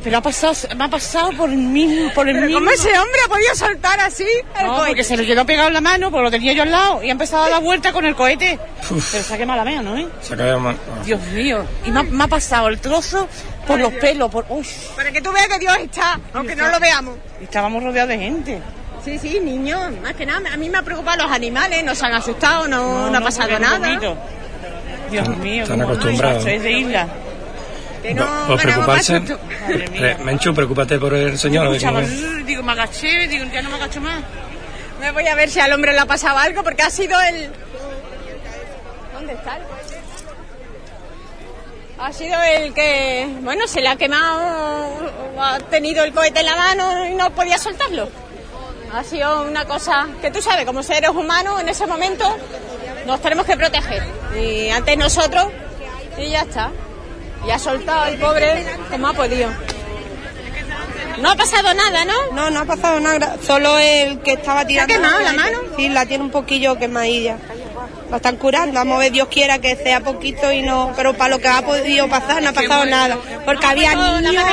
Pero 0.04 0.18
ha 0.18 0.22
pasado, 0.22 0.54
me 0.76 0.86
ha 0.86 0.88
pasado 0.88 1.32
por 1.38 1.50
el 1.50 1.58
mismo, 1.58 2.12
por 2.14 2.28
el 2.28 2.36
Pero 2.36 2.48
mismo. 2.48 2.60
¿Cómo 2.62 2.72
ese 2.72 2.90
hombre 2.98 3.20
ha 3.26 3.30
podido 3.30 3.56
soltar 3.56 4.00
así 4.00 4.26
el 4.60 4.66
No, 4.66 4.74
cohete? 4.74 4.88
porque 4.88 5.04
se 5.04 5.16
le 5.18 5.26
quedó 5.26 5.46
pegado 5.46 5.68
en 5.68 5.74
la 5.76 5.82
mano, 5.82 6.10
porque 6.10 6.24
lo 6.24 6.32
tenía 6.32 6.54
yo 6.54 6.64
al 6.64 6.72
lado 6.72 7.04
y 7.04 7.10
ha 7.10 7.12
empezado 7.12 7.44
a 7.44 7.50
dar 7.50 7.52
la 7.52 7.60
vuelta 7.60 7.94
con 7.94 8.04
el 8.06 8.16
cohete. 8.16 8.58
Pero 8.90 9.00
se 9.24 9.34
ha 9.34 9.38
quemado 9.38 9.64
la 9.64 9.72
mano, 9.72 9.98
¿eh? 9.98 10.08
Se 10.22 10.34
acaba 10.34 10.52
de 10.52 10.58
ma- 10.58 10.76
Dios 11.06 11.22
mío. 11.34 11.64
Y 11.86 11.92
me 11.92 12.00
ha, 12.00 12.04
me 12.04 12.24
ha 12.24 12.28
pasado 12.28 12.70
el 12.70 12.80
trozo 12.80 13.28
por 13.68 13.80
los 13.80 13.94
pelos, 13.94 14.32
por. 14.32 14.46
Uy. 14.50 14.66
Para 14.96 15.12
que 15.12 15.22
tú 15.22 15.32
veas 15.32 15.48
que 15.48 15.60
Dios 15.60 15.78
está, 15.78 16.20
aunque 16.34 16.56
no 16.56 16.68
lo 16.70 16.80
veamos. 16.80 17.16
Estábamos 17.42 17.84
rodeados 17.84 18.10
de 18.10 18.18
gente. 18.18 18.62
Sí, 19.04 19.20
sí, 19.20 19.40
niños, 19.42 19.92
más 20.02 20.14
que 20.14 20.26
nada. 20.26 20.54
A 20.54 20.58
mí 20.58 20.70
me 20.70 20.78
ha 20.78 20.82
preocupado 20.82 21.24
los 21.24 21.32
animales, 21.32 21.84
no 21.84 21.94
se 21.94 22.06
han 22.06 22.14
asustado, 22.14 22.68
no, 22.68 23.10
no, 23.10 23.18
ha 23.18 23.22
pasado 23.22 23.60
nada. 23.60 24.00
Dios 25.12 25.28
mío, 25.38 25.64
están 25.64 25.82
acostumbrados. 25.82 26.46
Es 26.46 26.64
de 26.64 26.72
isla. 26.72 27.08
Que 28.02 28.14
No, 28.14 28.26
no, 28.26 28.48
pues 28.48 28.62
preocuparse. 28.64 29.22
Menchu, 30.24 30.54
preocúpate 30.54 30.98
por 31.00 31.14
el 31.14 31.38
señor. 31.38 31.66
a 31.66 31.70
ver 31.70 31.78
Escuchaba, 31.78 32.02
cómo 32.02 32.14
es. 32.14 32.22
"Rrr", 32.22 32.46
digo, 32.46 32.64
me 32.64 32.72
agaché, 32.74 33.28
digo, 33.28 33.46
ya 33.54 33.62
no 33.62 33.70
me 33.70 33.76
agacho 33.76 34.02
más. 34.02 34.22
Me 35.00 35.12
voy 35.12 35.28
a 35.28 35.36
ver 35.36 35.50
si 35.50 35.60
al 35.60 35.72
hombre 35.74 35.94
le 35.94 36.00
ha 36.00 36.06
pasado 36.06 36.38
algo, 36.38 36.64
porque 36.64 36.84
ha 36.84 36.90
sido 36.90 37.20
el... 37.22 37.50
¿Dónde 39.14 39.34
está 39.34 39.58
el 39.58 39.64
cohete? 39.64 39.98
Ha 42.00 42.12
sido 42.14 42.42
el 42.42 42.74
que, 42.74 43.28
bueno, 43.42 43.68
se 43.68 43.80
le 43.82 43.88
ha 43.90 43.96
quemado, 43.96 45.12
o 45.36 45.42
ha 45.42 45.60
tenido 45.60 46.04
el 46.04 46.14
cohete 46.14 46.40
en 46.42 46.46
la 46.48 46.56
mano 46.56 47.06
y 47.08 47.14
no 47.16 47.30
podía 47.32 47.58
soltarlo. 47.58 48.10
Ha 48.94 49.04
sido 49.04 49.42
una 49.42 49.66
cosa 49.66 50.08
que 50.22 50.30
tú 50.30 50.40
sabes, 50.42 50.66
como 50.66 50.84
seres 50.84 51.10
humanos 51.10 51.60
en 51.60 51.68
ese 51.68 51.88
momento 51.88 52.38
nos 53.08 53.20
tenemos 53.22 53.46
que 53.46 53.58
proteger. 53.58 54.04
Y 54.40 54.70
antes 54.70 54.98
nosotros, 54.98 55.48
y 56.18 56.30
ya 56.30 56.42
está. 56.42 56.72
Y 57.46 57.50
ha 57.50 57.58
soltado 57.58 58.06
el 58.06 58.20
pobre 58.20 58.66
como 58.92 59.08
ha 59.08 59.14
podido. 59.14 59.50
No 61.20 61.32
ha 61.32 61.36
pasado 61.36 61.74
nada, 61.74 62.06
¿no? 62.06 62.14
No, 62.34 62.50
no 62.52 62.60
ha 62.60 62.66
pasado 62.66 63.00
nada. 63.00 63.38
Solo 63.42 63.78
el 63.80 64.20
que 64.20 64.34
estaba 64.34 64.66
tirando. 64.66 64.94
quemado 64.94 65.20
la 65.22 65.34
mano? 65.34 65.60
Sí, 65.76 65.90
la 65.90 66.06
tiene 66.06 66.24
un 66.24 66.32
poquillo 66.32 66.78
quemadilla. 66.78 67.38
La 68.14 68.18
están 68.18 68.36
curando. 68.36 68.76
Vamos 68.76 68.98
a 68.98 69.00
ver, 69.00 69.12
Dios 69.12 69.28
quiera 69.28 69.58
que 69.58 69.76
sea 69.76 70.02
poquito 70.02 70.52
y 70.52 70.62
no. 70.62 70.94
Pero 70.96 71.16
para 71.16 71.32
lo 71.32 71.40
que 71.40 71.48
ha 71.48 71.64
podido 71.64 72.08
pasar, 72.08 72.44
no 72.44 72.50
ha 72.50 72.54
pasado 72.54 72.86
nada. 72.86 73.18
Porque 73.44 73.64
No 73.64 73.68
ha 73.68 73.72
había 73.72 73.96
niños. 73.96 74.46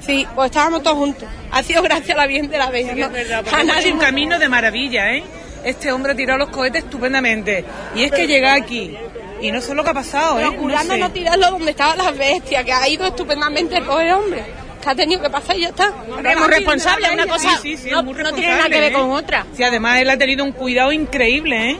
Sí, 0.00 0.28
pues 0.34 0.50
estábamos 0.50 0.82
todos 0.82 0.98
juntos. 0.98 1.26
Ha 1.50 1.62
sido 1.62 1.82
gracias 1.82 2.10
a 2.10 2.20
la 2.20 2.26
Virgen 2.26 2.50
de 2.50 2.58
la 2.58 2.68
Bella. 2.68 2.94
¿no? 2.94 3.16
Hecho 3.16 3.94
un 3.94 3.98
camino 3.98 4.38
de 4.38 4.50
maravilla, 4.50 5.14
¿eh? 5.14 5.24
Este 5.64 5.92
hombre 5.92 6.12
ha 6.12 6.14
tirado 6.14 6.38
los 6.38 6.50
cohetes 6.50 6.84
estupendamente. 6.84 7.64
Y 7.94 8.04
es 8.04 8.12
que 8.12 8.26
llega 8.26 8.52
aquí. 8.52 8.94
Y 9.40 9.50
no 9.50 9.62
sé 9.62 9.74
lo 9.74 9.82
que 9.82 9.90
ha 9.90 9.94
pasado, 9.94 10.38
¿eh? 10.38 10.42
Procurando 10.42 10.92
sé. 10.92 11.00
no 11.00 11.10
tirarlo 11.10 11.52
donde 11.52 11.70
estaban 11.70 11.96
las 11.96 12.18
bestias, 12.18 12.66
que 12.66 12.72
ha 12.74 12.86
ido 12.86 13.06
estupendamente 13.06 13.78
el 13.78 13.84
pobre 13.84 14.12
hombre. 14.12 14.44
Que 14.82 14.90
ha 14.90 14.94
tenido 14.94 15.22
que 15.22 15.30
pasar 15.30 15.56
y 15.56 15.62
ya 15.62 15.68
está. 15.68 15.90
Es 16.22 16.38
muy 16.38 16.48
responsable, 16.48 17.10
una 17.14 17.26
cosa 17.26 17.48
Sí, 17.62 17.78
sí, 17.78 17.84
sí, 17.84 17.90
no, 17.90 18.02
no 18.02 18.34
tiene 18.34 18.56
nada 18.56 18.68
que 18.68 18.78
ver 18.78 18.92
con 18.92 19.08
¿eh? 19.10 19.14
otra. 19.14 19.46
Sí, 19.56 19.62
además 19.62 20.00
él 20.00 20.10
ha 20.10 20.18
tenido 20.18 20.44
un 20.44 20.52
cuidado 20.52 20.92
increíble, 20.92 21.70
¿eh? 21.70 21.78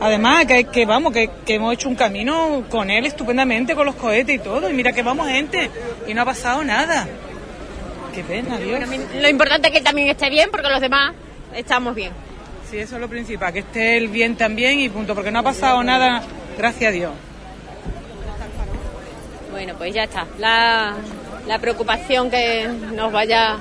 Además, 0.00 0.46
que, 0.46 0.64
que 0.64 0.86
vamos, 0.86 1.12
que, 1.12 1.30
que 1.44 1.54
hemos 1.54 1.74
hecho 1.74 1.88
un 1.88 1.96
camino 1.96 2.64
con 2.68 2.90
él 2.90 3.06
estupendamente, 3.06 3.74
con 3.74 3.86
los 3.86 3.94
cohetes 3.96 4.36
y 4.36 4.38
todo. 4.38 4.70
Y 4.70 4.72
mira 4.72 4.92
que 4.92 5.02
vamos 5.02 5.28
gente. 5.28 5.70
Y 6.06 6.14
no 6.14 6.22
ha 6.22 6.24
pasado 6.24 6.62
nada. 6.64 7.06
Qué 8.14 8.22
pena, 8.22 8.58
Dios. 8.58 8.80
Lo 9.20 9.28
importante 9.28 9.68
es 9.68 9.72
que 9.72 9.78
él 9.78 9.84
también 9.84 10.08
esté 10.08 10.30
bien, 10.30 10.50
porque 10.50 10.68
los 10.68 10.80
demás 10.80 11.14
estamos 11.54 11.94
bien. 11.94 12.12
Sí, 12.70 12.78
eso 12.78 12.96
es 12.96 13.00
lo 13.00 13.08
principal, 13.08 13.52
que 13.52 13.60
esté 13.60 13.96
él 13.96 14.08
bien 14.08 14.36
también 14.36 14.78
y 14.78 14.88
punto, 14.88 15.14
porque 15.14 15.30
no 15.30 15.38
ha 15.38 15.42
pasado 15.42 15.82
nada, 15.82 16.22
gracias 16.58 16.90
a 16.90 16.92
Dios. 16.92 17.12
Bueno, 19.50 19.74
pues 19.78 19.94
ya 19.94 20.04
está. 20.04 20.26
La, 20.38 20.94
la 21.46 21.58
preocupación 21.58 22.30
que 22.30 22.68
nos 22.94 23.10
vaya 23.10 23.56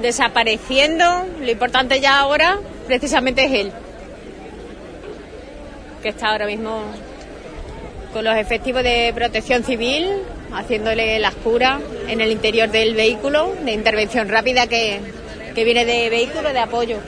desapareciendo. 0.00 1.26
Lo 1.40 1.50
importante 1.50 2.00
ya 2.00 2.20
ahora, 2.20 2.58
precisamente, 2.86 3.44
es 3.44 3.52
él. 3.52 3.72
Que 6.02 6.08
está 6.10 6.30
ahora 6.30 6.46
mismo 6.46 6.82
con 8.12 8.24
los 8.24 8.36
efectivos 8.36 8.82
de 8.82 9.12
protección 9.14 9.62
civil, 9.62 10.08
haciéndole 10.52 11.18
las 11.18 11.34
curas 11.36 11.80
en 12.08 12.20
el 12.20 12.32
interior 12.32 12.68
del 12.70 12.94
vehículo, 12.94 13.54
de 13.64 13.72
intervención 13.72 14.28
rápida 14.28 14.66
que, 14.66 15.00
que 15.54 15.64
viene 15.64 15.84
de 15.84 16.10
vehículo 16.10 16.52
de 16.52 16.58
apoyo. 16.58 16.98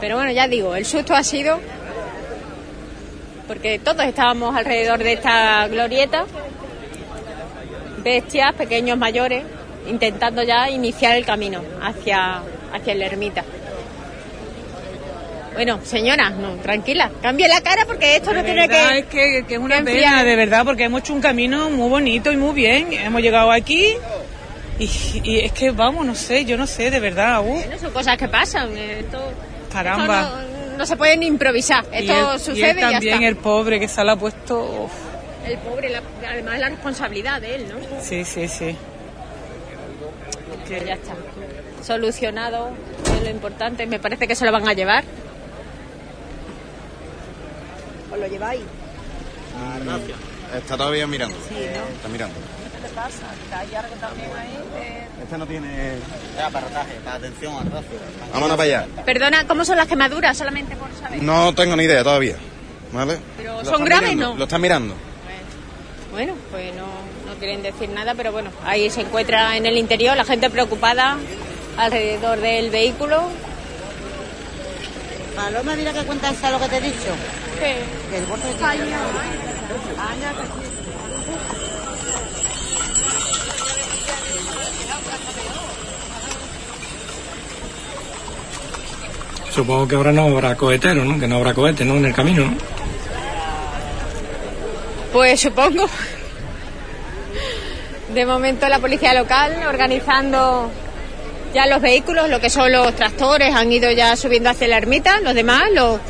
Pero 0.00 0.16
bueno, 0.16 0.32
ya 0.32 0.48
digo, 0.48 0.74
el 0.74 0.84
susto 0.84 1.14
ha 1.14 1.22
sido 1.22 1.60
porque 3.46 3.78
todos 3.78 4.04
estábamos 4.04 4.56
alrededor 4.56 4.98
de 4.98 5.12
esta 5.12 5.68
glorieta, 5.68 6.24
bestias, 7.98 8.54
pequeños, 8.54 8.98
mayores, 8.98 9.44
intentando 9.88 10.42
ya 10.42 10.70
iniciar 10.70 11.16
el 11.16 11.24
camino 11.24 11.60
hacia, 11.80 12.42
hacia 12.72 12.94
la 12.94 13.06
ermita. 13.06 13.44
Bueno, 15.54 15.80
señora, 15.84 16.30
no, 16.30 16.54
tranquila, 16.56 17.10
cambie 17.20 17.46
la 17.48 17.60
cara 17.60 17.84
porque 17.86 18.16
esto 18.16 18.32
no 18.32 18.38
De 18.38 18.44
tiene 18.44 18.66
verdad, 18.66 18.90
que... 18.90 18.98
Es 18.98 19.04
que, 19.06 19.44
que 19.46 19.54
es 19.54 19.60
una 19.60 19.78
que 19.78 19.84
pena, 19.84 20.24
de 20.24 20.36
verdad, 20.36 20.64
porque 20.64 20.84
hemos 20.84 21.00
hecho 21.00 21.12
un 21.14 21.20
camino 21.20 21.68
muy 21.70 21.88
bonito 21.90 22.32
y 22.32 22.36
muy 22.36 22.54
bien. 22.54 22.92
Hemos 22.92 23.20
llegado 23.20 23.50
aquí 23.52 23.94
y, 24.78 24.90
y 25.24 25.40
es 25.40 25.52
que, 25.52 25.70
vamos, 25.70 26.06
no 26.06 26.14
sé, 26.14 26.44
yo 26.46 26.56
no 26.56 26.66
sé, 26.66 26.90
de 26.90 27.00
verdad. 27.00 27.40
uf, 27.40 27.48
Bueno, 27.66 27.78
son 27.78 27.92
cosas 27.92 28.16
que 28.16 28.28
pasan. 28.28 28.76
Esto, 28.76 29.20
caramba. 29.70 30.20
esto 30.22 30.36
no, 30.70 30.76
no 30.78 30.86
se 30.86 30.96
puede 30.96 31.16
ni 31.18 31.26
improvisar. 31.26 31.84
Y 31.92 31.96
Esto 32.08 32.32
él- 32.32 32.40
sucede 32.40 32.56
y 32.58 32.62
él 32.70 32.78
y 32.78 32.80
ya 32.80 32.90
también, 32.92 33.14
está. 33.16 33.28
el 33.28 33.36
pobre 33.36 33.78
que 33.78 33.88
se 33.88 34.02
la 34.02 34.12
ha 34.12 34.16
puesto. 34.16 34.58
uf, 34.84 34.92
El 35.46 35.58
pobre, 35.58 35.90
la- 35.90 36.02
además 36.30 36.58
la 36.60 36.68
responsabilidad 36.70 37.40
de 37.42 37.56
él, 37.56 37.66
¿no? 37.68 37.76
sí, 38.02 38.24
sí, 38.24 38.48
sí. 38.48 38.74
Que 40.66 40.82
ya 40.86 40.94
está. 40.94 41.12
Solucionado, 41.84 42.70
es 43.16 43.22
lo 43.24 43.30
importante. 43.30 43.86
Me 43.86 43.98
parece 43.98 44.26
que 44.26 44.34
se 44.34 44.44
lo 44.46 44.52
van 44.52 44.66
a 44.68 44.72
llevar. 44.72 45.04
¿Os 48.12 48.18
lo 48.18 48.26
lleváis? 48.26 48.60
Está 50.56 50.76
todavía 50.76 51.06
mirando. 51.06 51.36
Sí, 51.48 51.54
¿no? 51.54 51.96
Está 51.96 52.08
mirando. 52.08 52.34
¿Qué 52.74 52.88
te 52.88 52.94
pasa? 52.94 53.26
¿Hay 53.56 53.74
algo 53.74 53.94
también 53.96 54.30
ahí? 54.36 54.58
Este 55.22 55.38
no 55.38 55.46
tiene... 55.46 55.92
aparataje, 56.44 56.94
para 57.04 57.16
atención 57.16 57.54
al. 57.56 57.70
Vámonos 58.32 58.56
para 58.56 58.62
allá. 58.62 58.86
Perdona, 59.04 59.46
¿cómo 59.46 59.64
son 59.64 59.76
las 59.78 59.86
quemaduras? 59.86 60.36
Solamente 60.36 60.76
por 60.76 60.88
saber. 61.00 61.22
No 61.22 61.54
tengo 61.54 61.74
ni 61.76 61.84
idea 61.84 62.02
todavía. 62.04 62.36
¿Vale? 62.92 63.18
Pero 63.38 63.62
Lo 63.62 63.64
son 63.64 63.84
graves, 63.84 64.10
mirando, 64.10 64.32
¿no? 64.32 64.38
Lo 64.38 64.44
están 64.44 64.60
mirando. 64.60 64.94
Bueno, 66.10 66.34
pues 66.50 66.74
no, 66.74 66.86
no 67.26 67.38
quieren 67.38 67.62
decir 67.62 67.88
nada, 67.88 68.14
pero 68.14 68.32
bueno, 68.32 68.50
ahí 68.66 68.90
se 68.90 69.00
encuentra 69.00 69.56
en 69.56 69.64
el 69.64 69.78
interior 69.78 70.14
la 70.14 70.26
gente 70.26 70.50
preocupada 70.50 71.16
alrededor 71.78 72.38
del 72.40 72.68
vehículo. 72.68 73.22
Paloma, 75.36 75.76
mira 75.76 75.92
que 75.92 76.04
cuenta 76.04 76.30
esa 76.30 76.50
lo 76.50 76.60
que 76.60 76.68
te 76.68 76.76
he 76.76 76.80
dicho. 76.80 77.14
¿Qué? 77.58 77.82
Que 78.10 78.18
el 78.18 78.26
bolso 78.26 78.46
de 78.46 78.54
Supongo 89.50 89.86
que 89.86 89.96
ahora 89.96 90.12
no 90.12 90.22
habrá 90.28 90.56
cohetero, 90.56 91.04
¿no? 91.04 91.20
Que 91.20 91.28
no 91.28 91.36
habrá 91.36 91.52
cohete, 91.52 91.84
¿no? 91.84 91.96
En 91.96 92.06
el 92.06 92.14
camino, 92.14 92.46
¿no? 92.46 92.56
Pues 95.12 95.40
supongo. 95.40 95.86
De 98.14 98.26
momento 98.26 98.68
la 98.68 98.78
policía 98.78 99.12
local 99.14 99.62
organizando 99.68 100.70
ya 101.54 101.66
los 101.66 101.80
vehículos, 101.80 102.28
lo 102.28 102.40
que 102.40 102.50
son 102.50 102.72
los 102.72 102.94
tractores, 102.94 103.54
han 103.54 103.70
ido 103.70 103.90
ya 103.90 104.16
subiendo 104.16 104.50
hacia 104.50 104.68
la 104.68 104.78
ermita, 104.78 105.20
los 105.20 105.34
demás, 105.34 105.64
los, 105.72 106.00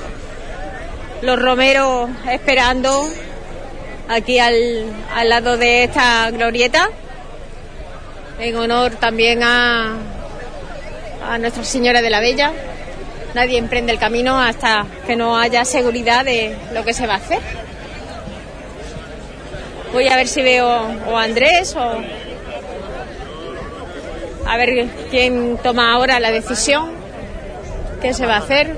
los 1.22 1.38
romeros 1.40 2.10
esperando 2.30 3.08
aquí 4.08 4.38
al, 4.38 4.84
al 5.14 5.28
lado 5.28 5.56
de 5.56 5.84
esta 5.84 6.30
glorieta, 6.30 6.90
en 8.38 8.56
honor 8.56 8.92
también 8.92 9.42
a, 9.42 9.96
a 11.28 11.38
Nuestra 11.38 11.64
Señora 11.64 12.02
de 12.02 12.10
la 12.10 12.20
Bella. 12.20 12.52
Nadie 13.34 13.56
emprende 13.58 13.92
el 13.92 13.98
camino 13.98 14.38
hasta 14.38 14.84
que 15.06 15.16
no 15.16 15.38
haya 15.38 15.64
seguridad 15.64 16.24
de 16.24 16.54
lo 16.74 16.84
que 16.84 16.92
se 16.92 17.06
va 17.06 17.14
a 17.14 17.16
hacer. 17.16 17.40
Voy 19.92 20.08
a 20.08 20.16
ver 20.16 20.28
si 20.28 20.42
veo 20.42 20.68
o 21.06 21.16
a 21.16 21.22
Andrés 21.22 21.74
o 21.76 22.02
a 24.52 24.56
ver 24.56 24.86
quién 25.10 25.58
toma 25.62 25.92
ahora 25.94 26.20
la 26.20 26.30
decisión. 26.30 26.90
¿Qué 28.00 28.12
se 28.12 28.26
va 28.26 28.36
a 28.36 28.38
hacer? 28.38 28.76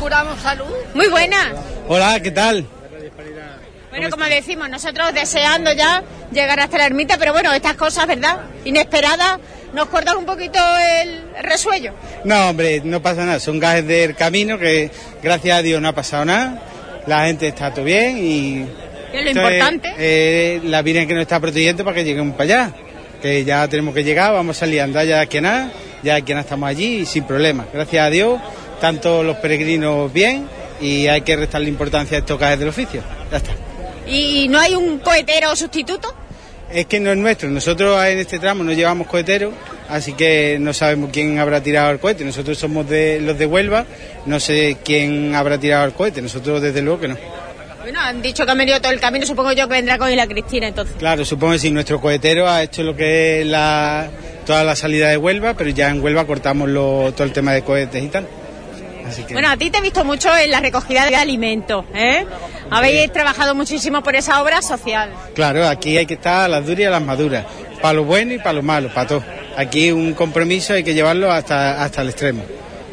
Curamos 0.00 0.40
salud. 0.40 0.66
Muy 0.94 1.08
buena. 1.08 1.52
Hola, 1.88 2.20
¿qué 2.20 2.30
tal? 2.30 2.66
Bueno, 3.90 4.10
como 4.10 4.24
decimos, 4.24 4.68
nosotros 4.68 5.14
deseando 5.14 5.72
ya 5.72 6.02
llegar 6.32 6.58
hasta 6.58 6.78
la 6.78 6.86
ermita, 6.86 7.16
pero 7.16 7.32
bueno, 7.32 7.52
estas 7.52 7.74
cosas, 7.74 8.08
¿verdad? 8.08 8.40
Inesperadas, 8.64 9.38
nos 9.72 9.86
cortan 9.86 10.16
un 10.16 10.26
poquito 10.26 10.58
el 11.00 11.22
resuello. 11.44 11.92
No, 12.24 12.48
hombre, 12.50 12.80
no 12.84 13.00
pasa 13.00 13.24
nada. 13.24 13.38
Son 13.38 13.60
gajes 13.60 13.86
del 13.86 14.16
camino 14.16 14.58
que, 14.58 14.90
gracias 15.22 15.58
a 15.58 15.62
Dios, 15.62 15.80
no 15.80 15.88
ha 15.88 15.92
pasado 15.92 16.24
nada. 16.24 16.60
La 17.06 17.26
gente 17.26 17.46
está 17.48 17.72
todo 17.72 17.84
bien 17.84 18.18
y 18.18 18.62
es 19.12 19.22
lo 19.22 19.30
Entonces, 19.30 19.52
importante. 19.60 19.94
eh, 19.98 20.60
la 20.64 20.82
Virgen 20.82 21.06
que 21.06 21.14
nos 21.14 21.22
está 21.22 21.38
protegiendo 21.38 21.84
para 21.84 21.94
que 21.94 22.02
lleguemos 22.04 22.34
para 22.34 22.44
allá. 22.44 22.72
Que 23.24 23.42
ya 23.42 23.66
tenemos 23.68 23.94
que 23.94 24.04
llegar, 24.04 24.34
vamos 24.34 24.54
a 24.54 24.60
salir 24.60 24.82
a 24.82 24.84
andar 24.84 25.06
ya 25.06 25.22
aquí 25.22 25.38
a 25.38 25.40
nada, 25.40 25.72
ya 26.02 26.16
a 26.16 26.20
nada 26.20 26.40
estamos 26.42 26.68
allí 26.68 26.96
y 26.96 27.06
sin 27.06 27.24
problema. 27.24 27.64
Gracias 27.72 28.06
a 28.06 28.10
Dios, 28.10 28.38
tanto 28.82 29.22
los 29.22 29.38
peregrinos 29.38 30.12
bien 30.12 30.46
y 30.78 31.06
hay 31.06 31.22
que 31.22 31.34
restarle 31.34 31.70
importancia 31.70 32.18
a 32.18 32.20
estos 32.20 32.38
cajes 32.38 32.58
del 32.58 32.68
oficio. 32.68 33.02
Ya 33.30 33.38
está. 33.38 33.52
¿Y 34.06 34.46
no 34.48 34.60
hay 34.60 34.74
un 34.74 34.98
cohetero 34.98 35.56
sustituto? 35.56 36.14
Es 36.70 36.84
que 36.84 37.00
no 37.00 37.12
es 37.12 37.16
nuestro, 37.16 37.48
nosotros 37.48 38.04
en 38.04 38.18
este 38.18 38.38
tramo 38.38 38.62
no 38.62 38.72
llevamos 38.72 39.06
cohetero, 39.06 39.52
así 39.88 40.12
que 40.12 40.58
no 40.60 40.74
sabemos 40.74 41.08
quién 41.10 41.38
habrá 41.38 41.62
tirado 41.62 41.92
el 41.92 42.00
cohete. 42.00 42.26
Nosotros 42.26 42.58
somos 42.58 42.86
de 42.86 43.22
los 43.22 43.38
de 43.38 43.46
Huelva, 43.46 43.86
no 44.26 44.38
sé 44.38 44.76
quién 44.84 45.34
habrá 45.34 45.56
tirado 45.56 45.86
el 45.86 45.94
cohete, 45.94 46.20
nosotros 46.20 46.60
desde 46.60 46.82
luego 46.82 47.00
que 47.00 47.08
no. 47.08 47.16
Bueno, 47.84 48.00
han 48.00 48.22
dicho 48.22 48.44
que 48.46 48.50
han 48.52 48.58
venido 48.58 48.80
todo 48.80 48.92
el 48.92 49.00
camino, 49.00 49.26
supongo 49.26 49.52
yo 49.52 49.68
que 49.68 49.74
vendrá 49.74 49.98
con 49.98 50.14
la 50.16 50.26
Cristina 50.26 50.68
entonces. 50.68 50.96
Claro, 50.98 51.24
supongo 51.24 51.52
que 51.52 51.58
sí, 51.58 51.70
nuestro 51.70 52.00
cohetero 52.00 52.48
ha 52.48 52.62
hecho 52.62 52.82
lo 52.82 52.96
que 52.96 53.42
es 53.42 53.46
la, 53.46 54.08
toda 54.46 54.64
la 54.64 54.74
salida 54.74 55.08
de 55.08 55.16
Huelva, 55.18 55.52
pero 55.54 55.68
ya 55.70 55.90
en 55.90 56.02
Huelva 56.02 56.26
cortamos 56.26 56.68
lo- 56.68 57.12
todo 57.12 57.24
el 57.24 57.32
tema 57.32 57.52
de 57.52 57.62
cohetes 57.62 58.02
y 58.02 58.08
tal. 58.08 58.26
Así 59.06 59.22
que... 59.24 59.34
Bueno, 59.34 59.50
a 59.50 59.56
ti 59.58 59.68
te 59.70 59.78
he 59.78 59.80
visto 59.82 60.02
mucho 60.02 60.34
en 60.34 60.50
la 60.50 60.60
recogida 60.60 61.04
de 61.04 61.14
alimentos, 61.14 61.84
¿eh? 61.94 62.24
Habéis 62.70 63.12
trabajado 63.12 63.54
muchísimo 63.54 64.02
por 64.02 64.16
esa 64.16 64.42
obra 64.42 64.62
social. 64.62 65.10
Claro, 65.34 65.68
aquí 65.68 65.98
hay 65.98 66.06
que 66.06 66.14
estar 66.14 66.46
a 66.46 66.48
las 66.48 66.64
duras 66.64 66.80
y 66.80 66.84
a 66.84 66.90
las 66.90 67.02
maduras, 67.02 67.44
para 67.82 67.92
lo 67.92 68.04
bueno 68.04 68.32
y 68.32 68.38
para 68.38 68.54
lo 68.54 68.62
malo, 68.62 68.88
para 68.88 69.06
todo. 69.06 69.24
Aquí 69.58 69.92
un 69.92 70.14
compromiso 70.14 70.72
hay 70.72 70.82
que 70.84 70.94
llevarlo 70.94 71.30
hasta, 71.30 71.84
hasta 71.84 72.00
el 72.00 72.08
extremo. 72.08 72.42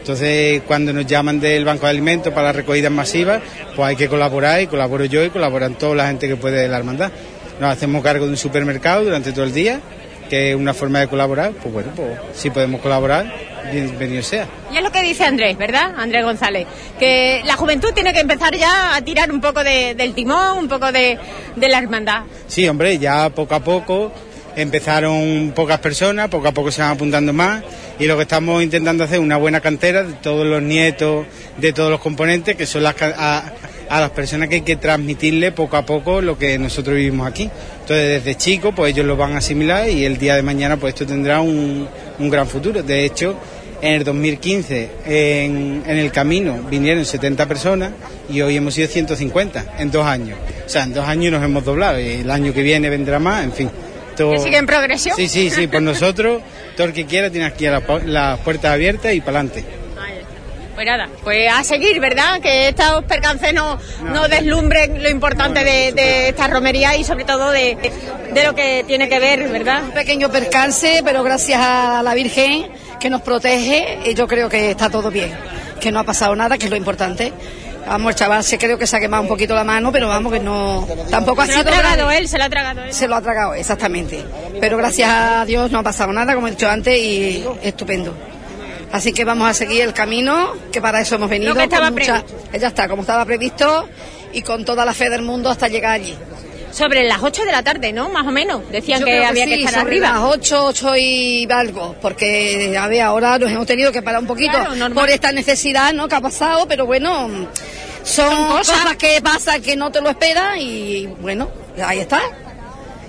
Entonces, 0.01 0.63
cuando 0.65 0.91
nos 0.93 1.05
llaman 1.05 1.39
del 1.39 1.63
Banco 1.63 1.85
de 1.85 1.91
Alimentos 1.91 2.33
para 2.33 2.47
las 2.47 2.55
recogidas 2.55 2.91
masivas, 2.91 3.39
pues 3.75 3.87
hay 3.87 3.95
que 3.95 4.07
colaborar 4.07 4.59
y 4.59 4.65
colaboro 4.67 5.05
yo 5.05 5.23
y 5.23 5.29
colaboran 5.29 5.75
toda 5.75 5.95
la 5.95 6.07
gente 6.07 6.27
que 6.27 6.35
puede 6.35 6.59
de 6.59 6.67
la 6.67 6.77
hermandad. 6.79 7.11
Nos 7.59 7.71
hacemos 7.71 8.03
cargo 8.03 8.25
de 8.25 8.31
un 8.31 8.37
supermercado 8.37 9.03
durante 9.03 9.31
todo 9.31 9.43
el 9.45 9.53
día, 9.53 9.79
que 10.27 10.51
es 10.51 10.55
una 10.55 10.73
forma 10.73 10.99
de 11.01 11.07
colaborar, 11.07 11.51
pues 11.51 11.71
bueno, 11.71 11.89
pues 11.95 12.09
si 12.33 12.49
podemos 12.49 12.81
colaborar, 12.81 13.31
bienvenido 13.71 14.23
sea. 14.23 14.47
Y 14.73 14.77
es 14.77 14.83
lo 14.83 14.91
que 14.91 15.03
dice 15.03 15.23
Andrés, 15.23 15.55
¿verdad? 15.55 15.93
Andrés 15.95 16.23
González. 16.23 16.65
Que 16.97 17.41
la 17.45 17.55
juventud 17.55 17.91
tiene 17.93 18.11
que 18.11 18.21
empezar 18.21 18.55
ya 18.55 18.95
a 18.95 19.01
tirar 19.03 19.31
un 19.31 19.39
poco 19.39 19.63
de- 19.63 19.93
del 19.93 20.13
timón, 20.15 20.57
un 20.57 20.67
poco 20.67 20.91
de, 20.91 21.19
de 21.55 21.69
la 21.69 21.77
hermandad. 21.77 22.23
Sí, 22.47 22.67
hombre, 22.67 22.97
ya 22.97 23.29
poco 23.29 23.53
a 23.53 23.59
poco 23.59 24.11
empezaron 24.55 25.53
pocas 25.55 25.79
personas, 25.79 26.29
poco 26.29 26.47
a 26.47 26.51
poco 26.51 26.71
se 26.71 26.81
van 26.81 26.91
apuntando 26.91 27.33
más 27.33 27.63
y 27.99 28.05
lo 28.05 28.15
que 28.17 28.23
estamos 28.23 28.63
intentando 28.63 29.03
hacer 29.03 29.17
es 29.17 29.23
una 29.23 29.37
buena 29.37 29.61
cantera 29.61 30.03
de 30.03 30.13
todos 30.13 30.45
los 30.45 30.61
nietos, 30.61 31.25
de 31.57 31.73
todos 31.73 31.89
los 31.89 31.99
componentes, 31.99 32.55
que 32.55 32.65
son 32.65 32.83
las 32.83 32.95
a, 33.01 33.53
a 33.91 33.99
las 33.99 34.11
personas 34.11 34.47
que 34.47 34.55
hay 34.55 34.61
que 34.61 34.77
transmitirle 34.77 35.51
poco 35.51 35.75
a 35.75 35.85
poco 35.85 36.21
lo 36.21 36.37
que 36.37 36.57
nosotros 36.57 36.95
vivimos 36.95 37.27
aquí. 37.27 37.49
Entonces, 37.81 38.23
desde 38.23 38.35
chicos, 38.37 38.73
pues 38.75 38.93
ellos 38.93 39.05
lo 39.05 39.17
van 39.17 39.33
a 39.33 39.39
asimilar 39.39 39.89
y 39.89 40.05
el 40.05 40.17
día 40.17 40.35
de 40.35 40.43
mañana, 40.43 40.77
pues 40.77 40.93
esto 40.93 41.05
tendrá 41.05 41.41
un, 41.41 41.87
un 42.17 42.29
gran 42.29 42.47
futuro. 42.47 42.81
De 42.81 43.03
hecho, 43.03 43.35
en 43.81 43.95
el 43.95 44.03
2015, 44.03 44.89
en, 45.05 45.83
en 45.85 45.97
el 45.97 46.11
camino, 46.11 46.59
vinieron 46.69 47.03
70 47.03 47.47
personas 47.47 47.91
y 48.29 48.41
hoy 48.41 48.55
hemos 48.55 48.75
sido 48.75 48.87
150 48.87 49.75
en 49.79 49.91
dos 49.91 50.05
años. 50.05 50.37
O 50.65 50.69
sea, 50.69 50.83
en 50.83 50.93
dos 50.93 51.05
años 51.05 51.33
nos 51.33 51.43
hemos 51.43 51.65
doblado 51.65 51.99
y 51.99 52.21
el 52.21 52.31
año 52.31 52.53
que 52.53 52.61
viene 52.61 52.89
vendrá 52.89 53.19
más, 53.19 53.43
en 53.43 53.51
fin. 53.51 53.69
Todo- 54.21 54.31
¿Que 54.33 54.39
sigue 54.39 54.57
en 54.57 54.65
progresión? 54.65 55.15
Sí, 55.15 55.27
sí, 55.27 55.49
sí, 55.49 55.67
por 55.67 55.81
nosotros, 55.81 56.41
todo 56.75 56.87
el 56.87 56.93
que 56.93 57.05
quiera 57.05 57.29
tiene 57.29 57.45
aquí 57.45 57.65
las 57.67 57.83
pu- 57.83 58.03
las 58.03 58.39
puertas 58.39 58.71
abiertas 58.73 59.13
y 59.13 59.21
para 59.21 59.39
adelante. 59.39 59.65
Pues 60.73 60.87
nada, 60.87 61.09
pues 61.23 61.51
a 61.51 61.63
seguir, 61.63 61.99
¿verdad? 61.99 62.39
Que 62.39 62.69
estos 62.69 63.03
percances 63.03 63.53
no, 63.53 63.77
no 64.05 64.27
deslumbren 64.27 65.03
lo 65.03 65.09
importante 65.09 65.63
de, 65.63 65.91
de 65.91 66.29
esta 66.29 66.47
romería 66.47 66.95
y 66.95 67.03
sobre 67.03 67.23
todo 67.25 67.51
de, 67.51 67.77
de 68.33 68.43
lo 68.43 68.55
que 68.55 68.83
tiene 68.87 69.07
que 69.07 69.19
ver, 69.19 69.47
¿verdad? 69.49 69.83
Un 69.83 69.91
pequeño 69.91 70.31
percance, 70.31 71.01
pero 71.05 71.21
gracias 71.23 71.59
a 71.61 72.01
la 72.01 72.13
Virgen 72.15 72.67
que 72.99 73.09
nos 73.11 73.21
protege, 73.21 73.99
yo 74.15 74.27
creo 74.27 74.49
que 74.49 74.71
está 74.71 74.89
todo 74.89 75.11
bien, 75.11 75.31
que 75.79 75.91
no 75.91 75.99
ha 75.99 76.03
pasado 76.03 76.35
nada, 76.35 76.57
que 76.57 76.65
es 76.65 76.71
lo 76.71 76.77
importante. 76.77 77.31
Vamos, 77.87 78.11
el 78.11 78.15
chaval 78.15 78.43
se 78.43 78.57
creo 78.57 78.77
que 78.77 78.87
se 78.87 78.95
ha 78.95 78.99
quemado 78.99 79.23
un 79.23 79.27
poquito 79.29 79.53
la 79.55 79.63
mano, 79.63 79.91
pero 79.91 80.07
vamos, 80.07 80.31
que 80.31 80.39
no. 80.39 80.87
Tampoco 81.09 81.41
ha 81.41 81.45
Se 81.45 81.51
lo 81.53 81.57
ha 81.59 81.61
sido. 81.61 81.71
tragado 81.73 81.95
grave. 81.97 82.17
él, 82.19 82.27
se 82.27 82.37
lo 82.37 82.43
ha 82.45 82.49
tragado 82.49 82.83
él. 82.83 82.93
Se 82.93 83.07
lo 83.07 83.15
ha 83.15 83.21
tragado, 83.21 83.53
exactamente. 83.53 84.23
Pero 84.59 84.77
gracias 84.77 85.09
a 85.09 85.45
Dios 85.45 85.71
no 85.71 85.79
ha 85.79 85.83
pasado 85.83 86.13
nada, 86.13 86.33
como 86.35 86.47
he 86.47 86.51
dicho 86.51 86.69
antes, 86.69 86.97
y 86.97 87.43
estupendo. 87.63 88.13
Así 88.91 89.13
que 89.13 89.23
vamos 89.25 89.49
a 89.49 89.53
seguir 89.53 89.81
el 89.83 89.93
camino, 89.93 90.53
que 90.71 90.81
para 90.81 91.01
eso 91.01 91.15
hemos 91.15 91.29
venido. 91.29 91.53
Lo 91.53 91.57
que 91.57 91.63
estaba 91.63 91.85
con 91.87 91.93
mucha- 91.95 92.23
Ya 92.57 92.67
está, 92.67 92.87
como 92.87 93.01
estaba 93.01 93.25
previsto, 93.25 93.87
y 94.33 94.41
con 94.41 94.63
toda 94.65 94.85
la 94.85 94.93
fe 94.93 95.09
del 95.09 95.21
mundo 95.23 95.49
hasta 95.49 95.67
llegar 95.67 95.93
allí. 95.93 96.15
Sobre 96.71 97.03
las 97.03 97.21
8 97.21 97.43
de 97.45 97.51
la 97.51 97.63
tarde, 97.63 97.91
¿no? 97.93 98.09
Más 98.09 98.25
o 98.25 98.31
menos. 98.31 98.69
Decían 98.71 98.99
Yo 99.01 99.05
que 99.05 99.11
creo 99.11 99.27
había 99.27 99.45
que 99.45 99.55
sí, 99.55 99.63
estar 99.63 99.81
sobre 99.81 99.91
arriba. 99.97 100.09
las 100.11 100.19
8, 100.23 100.65
8 100.65 100.95
y 100.97 101.47
algo, 101.51 101.95
porque 102.01 102.75
a 102.79 102.87
ver, 102.87 103.01
ahora 103.01 103.37
nos 103.37 103.51
hemos 103.51 103.65
tenido 103.67 103.91
que 103.91 104.01
parar 104.01 104.21
un 104.21 104.27
poquito 104.27 104.53
Claro, 104.53 104.93
por 104.95 105.09
esta 105.09 105.31
necesidad 105.31 105.93
¿no? 105.93 106.07
que 106.07 106.15
ha 106.15 106.21
pasado, 106.21 106.67
pero 106.67 106.85
bueno, 106.85 107.29
son, 108.03 108.47
cosas. 108.47 108.95
que 108.97 109.21
pasan 109.21 109.61
que 109.61 109.75
no 109.75 109.91
te 109.91 110.01
lo 110.01 110.09
esperas 110.09 110.57
y 110.57 111.07
bueno, 111.19 111.49
ahí 111.83 111.99
está. 111.99 112.21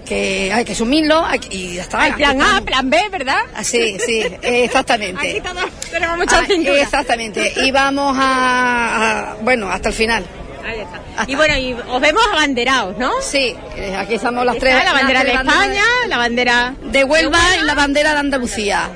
Que 0.04 0.52
hay 0.52 0.64
que 0.64 0.72
asumirlo 0.72 1.24
hay 1.24 1.38
que- 1.38 1.56
y 1.56 1.74
ya 1.76 1.82
está. 1.82 2.02
Hay 2.02 2.12
plan 2.12 2.42
A, 2.42 2.60
plan 2.60 2.90
B, 2.90 2.98
¿verdad? 3.10 3.38
Ah, 3.54 3.62
Sí, 3.62 3.96
sí, 4.04 4.22
exactamente. 4.42 5.30
Aquí 5.30 5.40
todos 5.40 5.64
tenemos 5.90 6.18
mucha 6.18 6.40
Ah. 6.40 6.46
Exactamente. 6.82 7.52
Y 7.64 7.70
vamos 7.70 8.16
a, 8.18 9.30
a- 9.30 9.34
bueno, 9.36 9.70
hasta 9.70 9.88
el 9.90 9.94
final. 9.94 10.24
Ahí 10.64 10.80
está. 10.80 11.00
Y 11.26 11.34
bueno, 11.34 11.56
y 11.56 11.72
os 11.72 12.00
vemos 12.00 12.22
abanderados, 12.32 12.96
¿no? 12.98 13.10
Sí, 13.20 13.56
eh, 13.76 13.96
aquí 13.96 14.14
estamos 14.14 14.44
las 14.44 14.56
Está 14.56 14.68
tres. 14.68 14.84
La 14.84 14.92
bandera 14.92 15.24
de 15.24 15.32
España, 15.32 15.84
la 16.08 16.18
bandera 16.18 16.74
de 16.82 17.04
Huelva 17.04 17.40
y 17.60 17.64
la 17.64 17.74
bandera 17.74 18.12
de 18.12 18.20
Andalucía. 18.20 18.90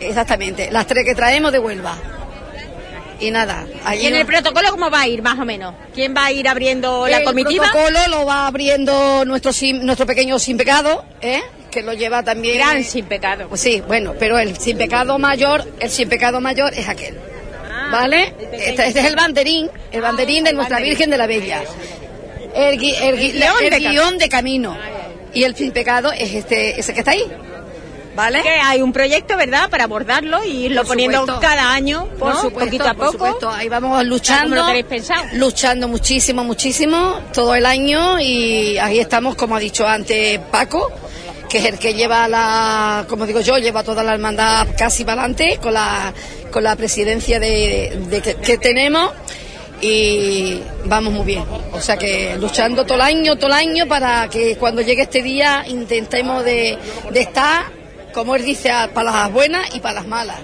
Exactamente, 0.00 0.70
las 0.70 0.86
tres 0.86 1.04
que 1.04 1.14
traemos 1.14 1.52
de 1.52 1.58
Huelva. 1.58 1.96
Y 3.20 3.30
nada, 3.30 3.64
¿Y 3.96 4.06
en 4.06 4.16
el 4.16 4.26
protocolo 4.26 4.70
cómo 4.70 4.90
va 4.90 5.02
a 5.02 5.06
ir, 5.06 5.22
más 5.22 5.38
o 5.38 5.44
menos? 5.44 5.74
¿Quién 5.94 6.14
va 6.14 6.26
a 6.26 6.32
ir 6.32 6.48
abriendo 6.48 7.06
la 7.06 7.18
el 7.18 7.24
comitiva? 7.24 7.70
protocolo 7.70 7.98
lo 8.08 8.26
va 8.26 8.48
abriendo 8.48 9.24
nuestro 9.24 9.52
nuestro 9.82 10.04
pequeño 10.04 10.38
sin 10.38 10.56
pecado, 10.56 11.04
¿eh? 11.20 11.40
que 11.70 11.82
lo 11.82 11.92
lleva 11.92 12.22
también. 12.22 12.56
Gran 12.58 12.84
sin 12.84 13.06
pecado. 13.06 13.48
Pues 13.48 13.60
sí, 13.60 13.82
bueno, 13.86 14.14
pero 14.18 14.38
el 14.38 14.56
sin 14.58 14.76
pecado 14.76 15.18
mayor, 15.18 15.64
el 15.80 15.90
sin 15.90 16.08
pecado 16.08 16.40
mayor 16.40 16.74
es 16.74 16.88
aquel. 16.88 17.16
Ah, 17.94 18.00
¿Vale? 18.02 18.34
Este, 18.52 18.88
este 18.88 19.00
es 19.00 19.06
el 19.06 19.16
banderín, 19.16 19.70
el 19.92 20.00
banderín 20.00 20.44
de 20.44 20.52
nuestra 20.52 20.78
Virgen 20.80 21.10
de 21.10 21.16
la 21.18 21.26
Bella. 21.26 21.62
El, 22.54 22.78
gui- 22.78 22.94
el 23.00 23.16
gui- 23.18 23.30
El 23.34 23.42
el 23.42 23.70
de 23.70 23.70
camino. 23.70 23.90
guion 23.90 24.18
de 24.18 24.28
camino. 24.28 24.76
Y 25.32 25.42
el 25.44 25.56
sin 25.56 25.72
pecado 25.72 26.12
es 26.12 26.32
este, 26.34 26.78
ese 26.78 26.92
que 26.94 27.00
está 27.00 27.10
ahí. 27.12 27.24
¿Vale? 28.14 28.42
Que 28.42 28.48
hay 28.48 28.80
un 28.80 28.92
proyecto, 28.92 29.36
¿verdad?, 29.36 29.68
para 29.68 29.84
abordarlo 29.84 30.44
y 30.44 30.66
irlo 30.66 30.82
Por 30.82 30.90
poniendo 30.90 31.18
supuesto. 31.22 31.40
cada 31.40 31.72
año, 31.72 32.06
Por 32.16 32.28
¿no? 32.32 32.40
supuesto, 32.42 32.60
poquito 32.66 32.84
a 32.88 32.94
por 32.94 33.06
poco. 33.06 33.12
supuesto. 33.26 33.50
Ahí 33.50 33.68
vamos 33.68 33.90
¿Cómo 33.90 34.02
luchando. 34.04 34.54
lo 34.54 34.66
tenéis 34.66 34.84
pensado? 34.84 35.24
Luchando 35.32 35.88
muchísimo, 35.88 36.44
muchísimo, 36.44 37.18
todo 37.32 37.56
el 37.56 37.66
año 37.66 38.20
y 38.20 38.78
ahí 38.78 39.00
estamos, 39.00 39.34
como 39.34 39.56
ha 39.56 39.58
dicho 39.58 39.84
antes 39.84 40.38
Paco, 40.52 40.92
que 41.48 41.58
es 41.58 41.64
el 41.64 41.76
que 41.80 41.94
lleva 41.94 42.28
la, 42.28 43.04
como 43.08 43.26
digo 43.26 43.40
yo, 43.40 43.58
lleva 43.58 43.82
toda 43.82 44.04
la 44.04 44.14
hermandad 44.14 44.68
casi 44.78 45.04
para 45.04 45.22
adelante 45.22 45.58
con 45.60 45.74
la, 45.74 46.12
con 46.54 46.62
la 46.62 46.76
presidencia 46.76 47.40
de, 47.40 48.22
que, 48.22 48.58
tenemos 48.58 49.10
y 49.80 50.60
vamos 50.84 51.12
muy 51.12 51.26
bien. 51.26 51.42
O 51.72 51.80
sea 51.80 51.96
que 51.96 52.36
luchando 52.38 52.84
todo 52.84 52.94
el 52.94 53.00
año, 53.00 53.34
todo 53.34 53.48
el 53.48 53.54
año 53.54 53.88
para 53.88 54.28
que 54.28 54.56
cuando 54.56 54.80
llegue 54.80 55.02
este 55.02 55.20
día 55.20 55.64
intentemos 55.66 56.44
de, 56.44 56.78
estar, 57.12 57.64
como 58.12 58.36
él 58.36 58.44
dice, 58.44 58.70
para 58.94 59.10
las 59.10 59.32
buenas 59.32 59.74
y 59.74 59.80
para 59.80 59.96
las 59.96 60.06
malas. 60.06 60.36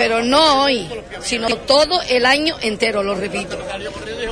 Pero 0.00 0.22
no 0.22 0.62
hoy, 0.62 0.88
sino 1.22 1.48
todo 1.56 2.00
el 2.08 2.24
año 2.26 2.56
entero, 2.62 3.02
lo 3.02 3.14
repito. 3.14 3.58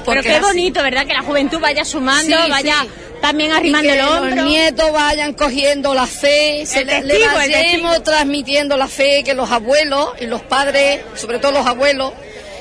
Pero 0.06 0.22
qué 0.22 0.40
bonito, 0.40 0.82
¿verdad?, 0.82 1.06
que 1.06 1.12
la 1.14 1.22
juventud 1.22 1.60
vaya 1.60 1.84
sumando, 1.84 2.36
Sí, 2.44 2.50
vaya 2.50 2.76
sí. 2.82 2.88
también 3.20 3.50
Y 3.50 3.54
arrimando 3.54 3.88
que 3.88 3.98
el 3.98 4.04
hombro. 4.06 4.34
los 4.36 4.44
nietos 4.46 4.92
vayan 4.92 5.34
cogiendo 5.34 5.94
la 5.94 6.06
fe, 6.06 6.64
se 6.66 6.80
El 6.80 6.86
le, 6.86 7.02
le 7.02 7.14
testigo, 7.14 7.40
el 7.40 7.52
vayamos 7.52 8.02
transmitiendo 8.02 8.76
la 8.76 8.88
fe 8.88 9.22
que 9.24 9.34
los 9.34 9.50
abuelos 9.50 10.10
y 10.20 10.26
los 10.26 10.40
padres, 10.42 11.00
sobre 11.14 11.38
todo 11.38 11.52
los 11.52 11.66
abuelos, 11.66 12.12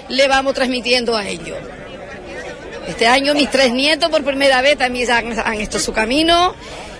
le 0.09 0.27
vamos 0.27 0.53
transmitiendo 0.53 1.15
a 1.15 1.27
ellos. 1.27 1.57
Este 2.87 3.05
año 3.07 3.33
mis 3.33 3.49
tres 3.51 3.73
nietos 3.73 4.09
por 4.09 4.23
primera 4.23 4.61
vez 4.61 4.77
también 4.77 5.09
han 5.11 5.59
hecho 5.61 5.79
su 5.79 5.91
camino 5.93 6.55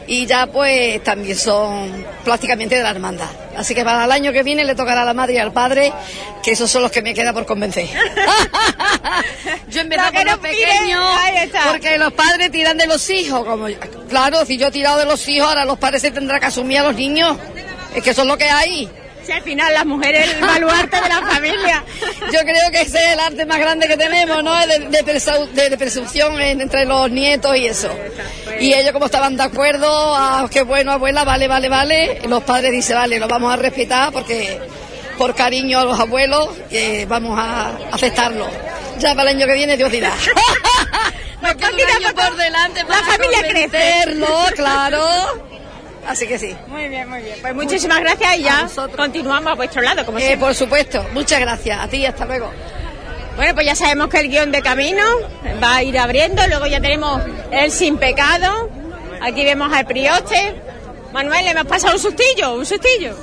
y 0.08 0.26
ya 0.26 0.48
pues 0.48 1.04
también 1.04 1.38
son 1.38 2.06
prácticamente 2.24 2.76
de 2.76 2.84
la 2.84 2.92
hermandad. 2.92 3.30
Así 3.56 3.76
que 3.76 3.84
para 3.84 4.06
el 4.06 4.12
año 4.12 4.32
que 4.32 4.42
viene 4.44 4.64
le 4.64 4.74
tocará 4.74 5.02
a 5.02 5.06
la 5.06 5.14
madre 5.14 5.34
y 5.34 5.38
al 5.38 5.52
padre, 5.52 5.92
que 6.42 6.52
esos 6.52 6.72
son 6.72 6.84
los 6.84 6.92
que 6.92 7.02
me 7.02 7.14
queda 7.14 7.34
por 7.34 7.46
convencer. 7.46 7.88
yo 9.70 9.90
que 9.90 9.96
con 9.96 10.26
los 10.26 10.38
pequeños, 10.38 11.04
porque 11.70 11.98
los 11.98 12.14
padres 12.14 12.52
tiran 12.52 12.78
de 12.78 12.88
los 12.88 13.10
hijos. 13.10 13.44
como 13.46 13.68
Claro, 14.10 14.46
si 14.46 14.58
yo 14.58 14.68
he 14.68 14.72
tirado 14.72 15.00
de 15.00 15.06
los 15.06 15.28
hijos, 15.28 15.50
ahora 15.50 15.66
los 15.66 15.78
padres 15.78 16.02
se 16.02 16.12
tendrán 16.12 16.40
que 16.40 16.46
asumir 16.46 16.80
a 16.80 16.84
los 16.84 16.96
niños. 16.96 17.38
Es 17.94 18.04
que 18.04 18.12
eso 18.12 18.22
es 18.22 18.28
lo 18.28 18.38
que 18.38 18.50
hay. 18.50 18.90
Si 19.28 19.34
al 19.34 19.42
final 19.42 19.74
las 19.74 19.86
mujeres 19.86 20.34
el 20.34 20.40
baluarte 20.42 21.02
de 21.02 21.10
la 21.10 21.22
familia. 21.22 21.84
Yo 22.32 22.40
creo 22.40 22.72
que 22.72 22.82
ese 22.82 22.98
es 23.08 23.14
el 23.14 23.20
arte 23.20 23.46
más 23.46 23.60
grande 23.60 23.86
que 23.90 23.98
tenemos, 23.98 24.42
¿no? 24.42 24.56
De, 24.66 24.80
de, 24.80 25.04
presau- 25.06 25.50
de- 25.50 26.52
en- 26.52 26.62
entre 26.62 26.86
los 26.86 27.12
nietos 27.12 27.58
y 27.58 27.68
eso. 27.68 27.90
Y 28.62 28.74
ellos 28.74 28.94
como 28.94 29.08
estaban 29.08 29.36
de 29.36 29.44
acuerdo, 29.44 29.88
ah, 30.16 30.48
qué 30.50 30.62
bueno, 30.62 30.94
abuela, 30.94 31.26
vale, 31.26 31.50
vale, 31.50 31.68
vale. 31.68 32.22
Los 32.28 32.42
padres 32.44 32.72
dicen, 32.72 32.96
vale, 32.96 33.20
lo 33.20 33.28
vamos 33.28 33.52
a 33.54 33.58
respetar 33.58 34.14
porque 34.14 34.60
por 35.18 35.36
cariño 35.36 35.80
a 35.80 35.84
los 35.84 36.00
abuelos 36.00 36.50
eh, 36.72 37.06
vamos 37.10 37.38
a 37.38 37.72
aceptarlo. 37.92 38.48
Ya 39.00 39.14
para 39.14 39.30
el 39.32 39.36
año 39.38 39.46
que 39.46 39.54
viene 39.56 39.76
Dios 39.76 39.92
dirá. 39.92 40.12
Nos 41.42 41.54
queda 41.56 41.70
un 41.70 42.06
año 42.06 42.16
por 42.16 42.36
delante 42.38 42.82
la 42.84 42.88
para 42.88 43.06
familia 43.06 43.40
crece. 43.42 43.62
convencerlo, 43.64 44.28
claro. 44.56 45.06
Así 46.08 46.26
que 46.26 46.40
sí. 46.40 46.56
Muy 46.68 46.88
bien, 46.88 47.10
muy 47.10 47.22
bien. 47.22 47.36
Pues 47.42 47.54
muchísimas 47.54 48.00
gracias 48.00 48.38
y 48.38 48.44
ya 48.44 48.68
continuamos 48.96 49.52
a 49.52 49.56
vuestro 49.56 49.82
lado, 49.82 50.06
como 50.06 50.18
Eh, 50.20 50.22
siempre. 50.22 50.46
por 50.46 50.56
supuesto, 50.56 51.06
muchas 51.14 51.40
gracias. 51.42 51.80
A 51.80 51.88
ti, 51.88 52.06
hasta 52.06 52.26
luego. 52.26 52.50
Bueno, 53.36 53.54
pues 53.54 53.66
ya 53.68 53.76
sabemos 53.76 54.08
que 54.08 54.20
el 54.22 54.30
guion 54.30 54.52
de 54.52 54.62
camino 54.62 55.04
va 55.62 55.76
a 55.76 55.84
ir 55.84 56.00
abriendo, 56.00 56.42
luego 56.48 56.66
ya 56.66 56.80
tenemos 56.82 57.22
el 57.52 57.70
sin 57.72 57.98
pecado, 57.98 58.70
aquí 59.22 59.44
vemos 59.44 59.72
al 59.72 59.86
prioste. 59.86 60.56
Manuel, 61.14 61.46
le 61.46 61.52
hemos 61.52 61.66
pasado 61.66 61.94
un 61.94 62.00
sustillo, 62.00 62.56
un 62.56 62.66
sustillo. 62.66 63.14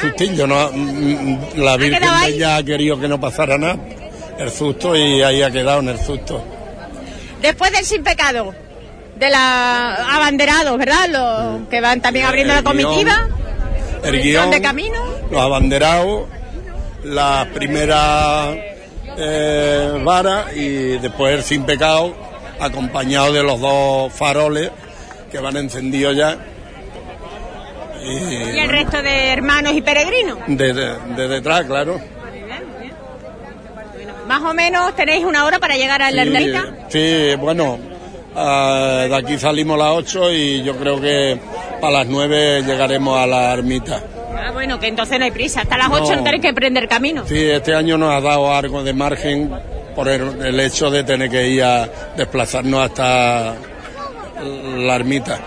Sustillo, 0.00 0.46
no, 0.46 0.70
mm, 0.72 1.38
la 1.56 1.76
Virgen 1.76 2.04
ahí? 2.08 2.34
ella 2.34 2.56
ha 2.56 2.62
querido 2.62 2.98
que 2.98 3.08
no 3.08 3.20
pasara 3.20 3.58
nada, 3.58 3.76
el 4.38 4.50
susto 4.50 4.96
y 4.96 5.22
ahí 5.22 5.42
ha 5.42 5.50
quedado 5.50 5.80
en 5.80 5.88
el 5.90 5.98
susto. 6.00 6.42
Después 7.42 7.70
del 7.72 7.84
sin 7.84 8.02
pecado, 8.02 8.54
de 9.20 9.30
la 9.30 10.16
abanderados, 10.16 10.76
¿verdad? 10.78 11.06
Los 11.08 11.68
que 11.68 11.80
van 11.80 12.00
también 12.00 12.26
abriendo 12.26 12.54
la 12.54 12.60
El 12.60 12.64
guion, 12.64 12.86
comitiva, 12.86 13.28
El 14.02 14.14
el 14.16 14.22
guion, 14.22 14.50
de 14.50 14.60
camino. 14.62 14.98
los 15.30 15.40
abanderados, 15.42 16.24
la 17.04 17.46
primera 17.54 18.52
eh, 19.18 20.00
vara 20.02 20.46
y 20.54 20.98
después 20.98 21.34
el 21.34 21.42
sin 21.44 21.64
pecado, 21.64 22.14
acompañado 22.58 23.32
de 23.32 23.42
los 23.42 23.60
dos 23.60 24.12
faroles 24.12 24.70
que 25.30 25.38
van 25.38 25.56
encendidos 25.58 26.16
ya. 26.16 26.36
Y, 28.02 28.34
Y 28.56 28.58
el 28.58 28.68
resto 28.70 29.02
de 29.02 29.28
hermanos 29.32 29.74
y 29.74 29.82
peregrinos. 29.82 30.38
de, 30.46 30.72
de- 30.72 30.94
de 31.16 31.28
detrás, 31.28 31.64
claro. 31.66 32.00
Más 34.26 34.42
o 34.42 34.54
menos 34.54 34.94
tenéis 34.94 35.24
una 35.24 35.44
hora 35.44 35.58
para 35.58 35.76
llegar 35.76 36.00
a 36.02 36.10
la 36.10 36.22
Sí, 36.22 36.28
ermita. 36.30 36.64
Sí, 36.88 37.34
bueno, 37.36 37.78
ah, 38.36 39.06
de 39.08 39.16
aquí 39.16 39.38
salimos 39.38 39.74
a 39.80 39.84
las 39.84 39.96
8 39.96 40.32
y 40.32 40.62
yo 40.62 40.76
creo 40.76 41.00
que 41.00 41.38
para 41.80 41.92
las 41.98 42.06
9 42.06 42.62
llegaremos 42.66 43.18
a 43.18 43.26
la 43.26 43.52
ermita. 43.52 44.02
Ah, 44.36 44.50
bueno, 44.52 44.78
que 44.78 44.88
entonces 44.88 45.18
no 45.18 45.24
hay 45.24 45.30
prisa. 45.30 45.62
Hasta 45.62 45.76
las 45.76 45.88
8 45.90 46.10
No. 46.10 46.16
no 46.16 46.22
tenéis 46.24 46.42
que 46.42 46.52
prender 46.54 46.88
camino. 46.88 47.24
Sí, 47.26 47.38
este 47.38 47.74
año 47.74 47.96
nos 47.98 48.12
ha 48.12 48.20
dado 48.20 48.52
algo 48.54 48.82
de 48.82 48.92
margen 48.94 49.50
por 49.94 50.08
el, 50.08 50.40
el 50.44 50.60
hecho 50.60 50.90
de 50.90 51.04
tener 51.04 51.28
que 51.30 51.48
ir 51.48 51.62
a 51.62 51.88
desplazarnos 52.16 52.90
hasta 52.90 53.54
la 54.76 54.94
ermita. 54.96 55.38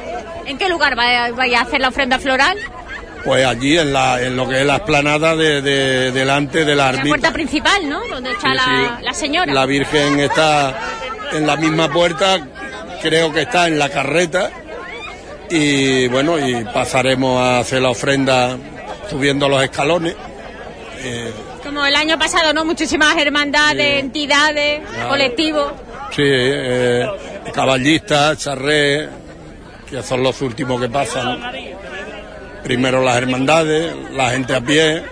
¿En 0.46 0.58
qué 0.58 0.70
lugar 0.70 0.98
va- 0.98 1.32
vais 1.32 1.56
a 1.56 1.62
hacer 1.62 1.80
la 1.82 1.88
ofrenda 1.90 2.20
floral? 2.20 2.58
Pues 3.24 3.46
allí 3.46 3.78
en, 3.78 3.94
la, 3.94 4.22
en 4.22 4.36
lo 4.36 4.48
que 4.48 4.60
es 4.60 4.66
la 4.66 4.76
esplanada 4.76 5.36
de, 5.36 5.62
de- 5.62 6.12
delante 6.12 6.66
de 6.66 6.76
la 6.76 6.84
La 6.86 6.90
ermita. 6.90 7.08
puerta 7.08 7.32
principal, 7.32 7.90
¿no? 7.90 8.02
Donde 8.10 8.32
está 8.32 8.50
Sí, 8.52 8.56
la, 8.58 8.64
sí. 9.00 9.06
la 9.06 9.14
señora. 9.14 9.54
La 9.54 9.66
Virgen 9.66 10.20
está 10.20 10.76
en 11.32 11.48
la 11.48 11.56
misma 11.56 11.90
puerta, 11.90 12.46
creo 13.04 13.32
que 13.32 13.42
está 13.42 13.68
en 13.68 13.78
la 13.78 13.90
carreta. 13.90 14.50
Y 15.50 16.08
bueno, 16.08 16.40
y 16.40 16.64
pasaremos 16.66 17.40
a 17.40 17.60
hacer 17.60 17.82
la 17.82 17.90
ofrenda 17.90 18.58
subiendo 19.10 19.48
los 19.48 19.62
escalones. 19.64 20.16
Eh, 21.04 21.32
Como 21.64 21.86
el 21.86 21.96
año 21.96 22.18
pasado, 22.18 22.54
¿no? 22.54 22.66
Muchísimas 22.66 23.16
hermandades, 23.18 24.00
entidades, 24.00 24.82
Claro. 24.90 25.10
colectivos. 25.10 25.74
sí, 26.16 26.22
eh, 26.26 27.06
caballistas, 27.54 28.38
charré, 28.40 29.10
que 29.90 30.02
son 30.02 30.24
los 30.24 30.42
últimos 30.42 30.82
que 30.82 30.90
pasan. 30.90 31.40
Primero 32.64 33.04
las 33.04 33.18
hermandades, 33.18 33.94
la 34.14 34.30
gente 34.32 34.56
a 34.56 34.62
pie 34.62 35.04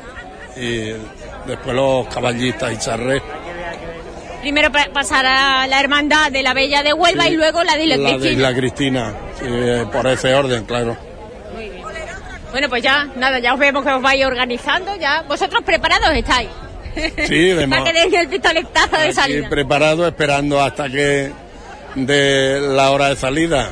y 0.55 0.93
después 1.45 1.75
los 1.75 2.07
caballistas 2.07 2.71
y 2.73 2.77
charré. 2.77 3.21
Primero 4.41 4.71
pa- 4.71 4.87
pasará 4.93 5.67
la 5.67 5.79
hermandad 5.79 6.31
de 6.31 6.41
la 6.43 6.53
Bella 6.53 6.81
de 6.83 6.93
Huelva 6.93 7.27
y 7.27 7.35
luego 7.35 7.63
la 7.63 7.75
de 7.77 7.85
la 7.87 7.97
La 7.97 8.03
de 8.09 8.15
Cristina. 8.15 8.31
Isla 8.33 8.53
Cristina, 8.55 9.13
sí, 9.39 9.45
eh, 9.47 9.85
por 9.91 10.07
ese 10.07 10.33
orden, 10.33 10.65
claro. 10.65 10.97
Bueno, 12.51 12.67
pues 12.67 12.83
ya, 12.83 13.05
nada, 13.15 13.39
ya 13.39 13.53
os 13.53 13.59
vemos 13.59 13.83
que 13.85 13.91
os 13.91 14.01
vais 14.01 14.25
organizando, 14.25 14.95
ya. 14.97 15.21
¿Vosotros 15.27 15.63
preparados 15.63 16.09
estáis? 16.13 16.49
Sí, 17.27 17.37
de 17.53 17.67
Para 17.67 17.83
que 17.85 17.93
deis 17.93 18.13
el 18.13 18.27
pistoletazo 18.27 18.97
de 18.97 19.13
salida. 19.13 19.47
preparado 19.49 20.05
esperando 20.07 20.59
hasta 20.61 20.89
que 20.89 21.31
de 21.95 22.59
la 22.61 22.91
hora 22.91 23.07
de 23.09 23.15
salida. 23.15 23.69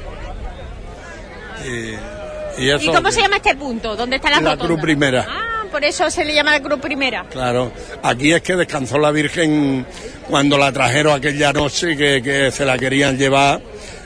Y, 1.65 2.63
y 2.63 2.69
eso. 2.69 2.83
¿Y 2.91 2.95
cómo 2.95 3.09
que- 3.09 3.11
se 3.11 3.21
llama 3.21 3.37
este 3.37 3.55
punto? 3.55 3.95
¿Dónde 3.95 4.15
está 4.17 4.29
la, 4.29 4.35
La 4.39 4.51
rotonda? 4.51 4.65
cruz 4.65 4.81
primera. 4.81 5.25
Ah, 5.27 5.63
por 5.69 5.83
eso 5.83 6.09
se 6.09 6.23
le 6.23 6.33
llama 6.33 6.51
la 6.51 6.61
cruz 6.61 6.79
primera. 6.79 7.25
Claro, 7.29 7.71
aquí 8.01 8.31
es 8.31 8.41
que 8.41 8.55
descansó 8.55 8.97
la 8.97 9.11
Virgen 9.11 9.85
cuando 10.29 10.57
la 10.57 10.71
trajeron 10.71 11.13
aquella 11.13 11.51
noche 11.51 11.97
que, 11.97 12.21
que 12.21 12.51
se 12.51 12.63
la 12.63 12.77
querían 12.77 13.17
llevar 13.17 13.59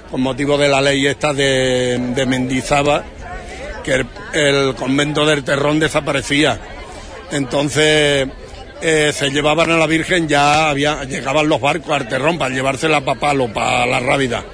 con 0.10 0.22
motivo 0.22 0.58
de 0.58 0.70
la 0.70 0.80
ley 0.80 1.06
esta 1.06 1.34
de, 1.34 1.98
de 2.16 2.26
Mendizábal, 2.26 3.04
que 3.84 4.06
el, 4.34 4.76
convento 4.76 5.26
del 5.26 5.44
Terrón 5.44 5.80
desaparecía. 5.80 6.60
Entonces 7.32 8.28
eh, 8.82 9.12
se 9.14 9.30
llevaban 9.32 9.72
a 9.72 9.78
la 9.78 9.88
Virgen, 9.88 10.28
ya 10.28 10.70
había, 10.70 11.04
llegaban 11.04 11.50
los 11.50 11.60
barcos 11.60 11.92
al 11.92 12.08
Terrón 12.08 12.38
para 12.38 12.54
llevársela 12.54 13.02
para 13.02 13.20
Palo, 13.20 13.52
para 13.52 13.86
la 13.86 14.00
Rábida. 14.00 14.46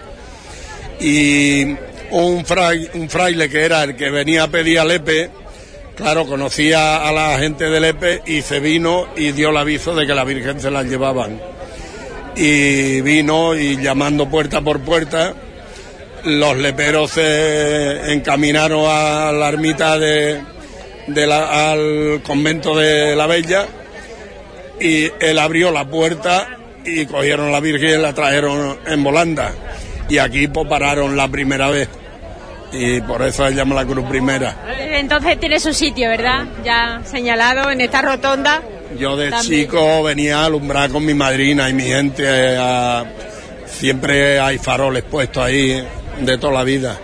Y 0.99 1.65
un, 2.11 2.45
un 2.93 3.09
fraile 3.09 3.49
que 3.49 3.61
era 3.61 3.83
el 3.83 3.95
que 3.95 4.09
venía 4.09 4.43
a 4.43 4.47
pedir 4.47 4.79
a 4.79 4.85
Lepe, 4.85 5.29
Claro, 5.99 6.25
conocía 6.25 7.05
a 7.05 7.11
la 7.11 7.37
gente 7.39 7.65
del 7.65 7.83
EPE 7.83 8.21
y 8.25 8.41
se 8.41 8.61
vino 8.61 9.07
y 9.17 9.33
dio 9.33 9.49
el 9.49 9.57
aviso 9.57 9.93
de 9.93 10.07
que 10.07 10.15
la 10.15 10.23
Virgen 10.23 10.57
se 10.61 10.71
la 10.71 10.81
llevaban. 10.81 11.41
Y 12.35 13.01
vino 13.01 13.55
y 13.55 13.77
llamando 13.81 14.29
puerta 14.29 14.61
por 14.61 14.79
puerta, 14.79 15.33
los 16.23 16.57
leperos 16.57 17.11
se 17.11 18.13
encaminaron 18.13 18.83
a 18.87 19.31
la 19.31 19.49
ermita 19.49 19.97
de, 19.97 20.41
de 21.07 21.27
la- 21.27 21.71
al 21.71 22.21
convento 22.23 22.75
de 22.77 23.15
la 23.15 23.25
Bella 23.27 23.65
y 24.79 25.09
él 25.19 25.39
abrió 25.39 25.71
la 25.71 25.85
puerta 25.85 26.57
y 26.85 27.05
cogieron 27.05 27.47
a 27.47 27.51
la 27.51 27.59
Virgen 27.59 27.99
y 27.99 28.01
la 28.01 28.13
trajeron 28.13 28.77
en 28.87 29.03
volanda. 29.03 29.51
Y 30.07 30.17
aquí 30.17 30.47
pues, 30.47 30.67
pararon 30.67 31.17
la 31.17 31.27
primera 31.27 31.69
vez. 31.69 31.89
Y 32.71 33.01
por 33.01 33.21
eso 33.23 33.47
se 33.47 33.53
llama 33.55 33.75
la 33.75 33.85
cruz 33.85 34.05
primera. 34.07 34.55
Entonces 34.79 35.39
tiene 35.39 35.59
su 35.59 35.73
sitio, 35.73 36.07
¿verdad? 36.09 36.45
Ya 36.63 37.01
señalado 37.03 37.69
en 37.71 37.81
esta 37.81 38.01
rotonda. 38.01 38.61
Yo 38.97 39.15
de 39.15 39.29
También. 39.29 39.61
chico 39.63 40.03
venía 40.03 40.39
a 40.41 40.45
alumbrar 40.45 40.89
con 40.89 41.05
mi 41.05 41.13
madrina 41.13 41.69
y 41.69 41.73
mi 41.73 41.83
gente. 41.83 42.23
eh, 42.25 43.03
siempre 43.65 44.39
hay 44.39 44.57
faroles 44.57 45.03
puestos 45.03 45.43
ahí 45.43 45.85
de 46.21 46.37
toda 46.37 46.53
la 46.53 46.63
vida. 46.63 46.97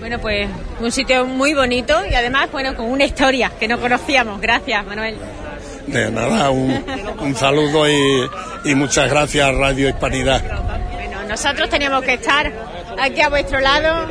Bueno, 0.00 0.18
pues 0.20 0.48
un 0.80 0.90
sitio 0.90 1.24
muy 1.26 1.54
bonito 1.54 1.94
y 2.10 2.14
además, 2.14 2.50
bueno, 2.50 2.74
con 2.74 2.86
una 2.86 3.04
historia 3.04 3.52
que 3.58 3.68
no 3.68 3.78
conocíamos. 3.78 4.40
Gracias, 4.40 4.84
Manuel. 4.86 5.16
De 5.86 6.10
nada, 6.10 6.50
un, 6.50 6.84
un 7.20 7.34
saludo 7.34 7.88
y, 7.88 8.28
y 8.64 8.74
muchas 8.74 9.08
gracias 9.10 9.54
Radio 9.54 9.88
Hispanidad. 9.88 10.42
Bueno, 10.92 11.24
nosotros 11.28 11.68
teníamos 11.70 12.02
que 12.04 12.14
estar 12.14 12.50
aquí 12.98 13.20
a 13.20 13.28
vuestro 13.28 13.60
lado. 13.60 14.08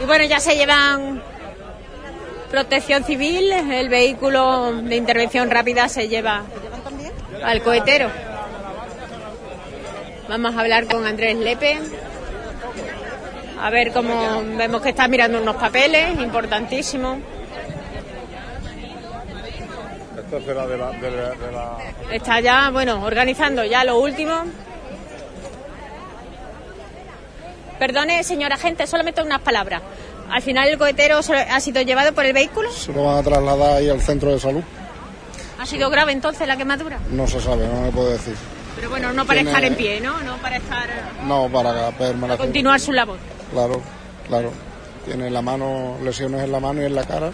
Y 0.00 0.04
bueno, 0.04 0.24
ya 0.24 0.38
se 0.40 0.54
llevan 0.56 1.22
protección 2.50 3.04
civil, 3.04 3.50
el 3.52 3.88
vehículo 3.88 4.72
de 4.72 4.96
intervención 4.96 5.50
rápida 5.50 5.88
se 5.88 6.08
lleva 6.08 6.42
al 7.44 7.62
cohetero. 7.62 8.08
Vamos 10.28 10.56
a 10.56 10.60
hablar 10.60 10.86
con 10.86 11.06
Andrés 11.06 11.36
Lepe. 11.36 11.78
A 13.60 13.70
ver 13.70 13.92
cómo 13.92 14.42
vemos 14.56 14.82
que 14.82 14.90
está 14.90 15.08
mirando 15.08 15.40
unos 15.40 15.56
papeles 15.56 16.18
importantísimos. 16.20 17.18
Esto 20.18 20.40
será 20.44 20.66
de 20.66 20.76
la, 20.76 20.90
de 20.90 21.10
la- 21.10 21.30
de 21.30 21.52
la- 21.52 21.78
Está 22.12 22.40
ya, 22.40 22.70
bueno, 22.70 23.04
organizando 23.04 23.64
ya 23.64 23.84
lo 23.84 23.98
último. 23.98 24.32
Perdone, 27.78 28.24
señora 28.24 28.56
gente, 28.56 28.86
solamente 28.86 29.22
unas 29.22 29.40
palabras. 29.40 29.82
Al 30.30 30.42
final 30.42 30.68
el 30.68 30.78
cohetero 30.78 31.18
ha 31.18 31.60
sido 31.60 31.82
llevado 31.82 32.12
por 32.12 32.24
el 32.24 32.32
vehículo. 32.32 32.70
Se 32.72 32.92
lo 32.92 33.04
van 33.04 33.18
a 33.18 33.22
trasladar 33.22 33.76
ahí 33.76 33.88
al 33.88 34.00
centro 34.00 34.32
de 34.32 34.40
salud. 34.40 34.62
¿Ha 35.58 35.66
sido 35.66 35.88
grave 35.88 36.12
entonces 36.12 36.46
la 36.46 36.56
quemadura? 36.56 36.98
No 37.10 37.26
se 37.26 37.40
sabe, 37.40 37.66
no 37.66 37.80
me 37.82 37.90
puedo 37.92 38.10
decir. 38.10 38.34
Pero 38.74 38.90
bueno, 38.90 39.12
no 39.12 39.24
para 39.24 39.38
Tiene- 39.38 39.50
estar 39.50 39.64
en 39.64 39.74
pie, 39.74 40.00
¿no? 40.00 40.20
No 40.20 40.36
para 40.36 40.56
estar 40.56 40.88
No, 41.26 41.48
para 41.50 41.90
permanecer. 41.92 42.38
continuar 42.38 42.78
su 42.80 42.92
labor. 42.92 43.18
Claro, 43.52 43.80
claro. 44.28 44.50
Tiene 45.06 45.28
en 45.28 45.32
la 45.34 45.40
mano, 45.40 45.96
lesiones 46.02 46.42
en 46.42 46.52
la 46.52 46.60
mano 46.60 46.82
y 46.82 46.84
en 46.84 46.94
la 46.94 47.04
cara. 47.04 47.30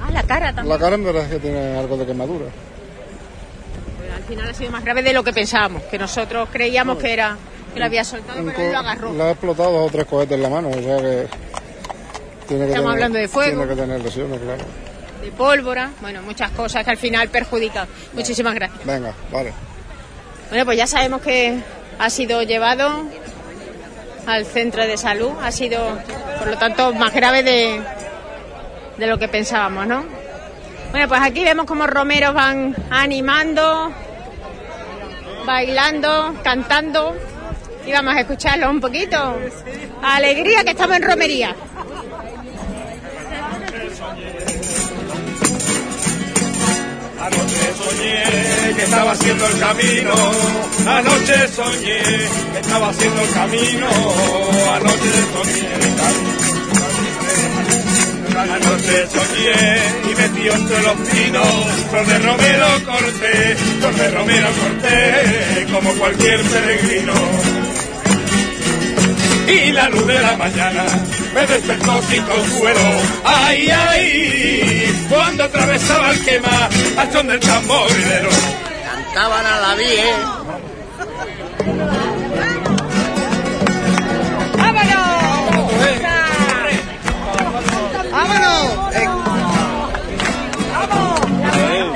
Ah, 0.00 0.10
la 0.10 0.22
cara 0.22 0.54
también. 0.54 0.68
La 0.68 0.78
cara 0.78 0.94
en 0.94 1.04
verdad 1.04 1.24
es 1.24 1.30
que 1.30 1.38
tiene 1.40 1.76
algo 1.76 1.96
de 1.98 2.06
quemadura. 2.06 2.46
Al 4.16 4.22
final 4.22 4.48
ha 4.48 4.54
sido 4.54 4.70
más 4.70 4.84
grave 4.84 5.02
de 5.02 5.12
lo 5.12 5.22
que 5.22 5.32
pensábamos, 5.32 5.82
que 5.84 5.98
nosotros 5.98 6.48
creíamos 6.50 6.98
que 6.98 7.12
era 7.12 7.36
que 7.74 7.80
lo 7.80 7.86
había 7.86 8.04
soltado, 8.04 8.40
pero 8.46 8.58
él 8.62 8.72
lo 8.72 8.78
agarró. 8.78 9.12
Le 9.12 9.22
ha 9.24 9.30
explotado 9.32 9.72
dos 9.72 9.88
o 9.88 9.90
tres 9.92 10.06
cohetes 10.06 10.36
en 10.36 10.42
la 10.42 10.48
mano, 10.48 10.68
o 10.70 10.74
sea 10.82 10.96
que 10.98 11.26
tiene 12.48 12.64
que, 12.64 12.70
Estamos 12.72 12.92
tener, 12.92 13.04
hablando 13.04 13.18
de 13.18 13.28
fuego. 13.28 13.58
tiene 13.62 13.74
que 13.74 13.80
tener 13.80 14.00
lesiones, 14.02 14.40
claro. 14.40 14.64
De 15.22 15.30
pólvora, 15.32 15.90
bueno, 16.00 16.22
muchas 16.22 16.50
cosas 16.50 16.84
que 16.84 16.90
al 16.90 16.96
final 16.98 17.28
perjudican. 17.28 17.88
Muchísimas 18.12 18.54
gracias. 18.54 18.84
Venga, 18.84 19.12
vale. 19.32 19.52
Bueno, 20.50 20.64
pues 20.66 20.76
ya 20.76 20.86
sabemos 20.86 21.22
que 21.22 21.58
ha 21.98 22.10
sido 22.10 22.42
llevado 22.42 23.04
al 24.26 24.44
centro 24.44 24.86
de 24.86 24.96
salud, 24.96 25.30
ha 25.42 25.50
sido, 25.50 25.98
por 26.38 26.48
lo 26.48 26.58
tanto, 26.58 26.92
más 26.94 27.12
grave 27.14 27.42
de, 27.42 27.80
de 28.98 29.06
lo 29.06 29.18
que 29.18 29.28
pensábamos, 29.28 29.86
¿no? 29.86 30.04
Bueno, 30.90 31.08
pues 31.08 31.20
aquí 31.22 31.42
vemos 31.42 31.66
como 31.66 31.86
romeros 31.86 32.34
van 32.34 32.74
animando, 32.90 33.90
bailando, 35.44 36.34
cantando 36.42 37.16
y 37.86 37.92
vamos 37.92 38.14
a 38.14 38.20
escucharlo 38.20 38.70
un 38.70 38.80
poquito. 38.80 39.38
Alegría 40.02 40.62
que 40.64 40.70
estamos 40.70 40.96
en 40.96 41.02
romería. 41.02 41.54
Soñé 47.84 48.74
que 48.76 48.82
estaba 48.82 49.12
haciendo 49.12 49.46
el 49.46 49.58
camino, 49.58 50.14
anoche 50.86 51.48
soñé 51.48 52.02
que 52.52 52.58
estaba 52.60 52.88
haciendo 52.88 53.20
el 53.22 53.30
camino, 53.32 53.88
anoche 54.74 55.12
soñé. 55.32 55.74
Anoche 58.36 59.06
soñé 59.08 59.78
y 60.10 60.14
metió 60.14 60.54
entre 60.54 60.82
los 60.82 60.96
pinos, 61.08 61.46
flor 61.90 62.06
de 62.06 62.18
romero 62.18 62.66
corté, 62.84 63.56
flor 63.78 63.94
de 63.94 64.10
romero 64.10 64.48
corté, 64.60 65.66
como 65.72 65.92
cualquier 65.94 66.42
peregrino. 66.42 67.14
Y 69.46 69.72
la 69.72 69.88
luz 69.88 70.06
de 70.06 70.20
la 70.20 70.36
mañana 70.36 70.84
me 71.34 71.46
despertó 71.46 72.00
sin 72.02 72.22
consuelo. 72.22 72.80
Ay, 73.24 73.68
ay, 73.70 75.06
cuando 75.08 75.44
atravesaba 75.44 76.10
el 76.10 76.24
quema 76.24 76.68
al 76.96 77.12
son 77.12 77.26
del 77.26 77.40
tamborilero. 77.40 78.28
Cantaban 78.84 79.46
a 79.46 79.60
la 79.60 79.74
vie. 79.74 80.04
¡Vámonos! 88.12 88.94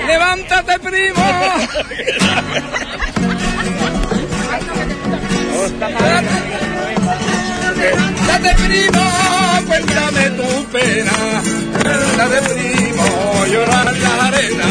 ¡Levántate, 0.07 0.79
primo! 0.81 1.25
Date 7.79 8.55
primo, 8.67 9.05
cuéntame 9.67 10.31
tu 10.31 10.67
pena. 10.73 11.13
Date 12.17 12.41
primo, 12.49 13.47
llorar 13.47 13.95
en 13.95 14.03
la 14.03 14.27
arena. 14.27 14.69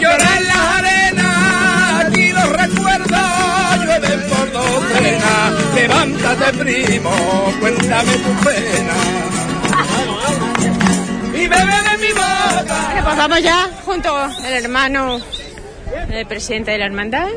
Llorar 0.00 0.38
en 0.38 0.46
la 0.46 0.76
arena, 0.78 2.00
aquí 2.00 2.32
los 2.32 2.48
recuerdos 2.50 3.84
llueven 3.84 4.20
por 4.28 4.52
docena. 4.52 5.34
Levántate 5.74 6.58
primo, 6.58 7.10
cuéntame 7.60 8.12
tu 8.12 8.32
pena. 8.44 8.94
Y 11.34 11.48
bebe 11.48 11.78
de 11.90 11.98
mi 11.98 12.12
boca. 12.12 12.76
Bueno, 12.86 13.02
pues 13.04 13.16
vamos 13.16 13.42
ya 13.42 13.70
junto 13.84 14.16
al 14.16 14.52
hermano 14.52 15.20
del 16.08 16.26
presidente 16.26 16.70
de 16.70 16.78
la 16.78 16.86
hermandad. 16.86 17.28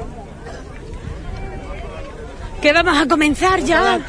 Que 2.62 2.74
vamos 2.74 2.98
a 2.98 3.08
comenzar 3.08 3.60
ya. 3.62 4.00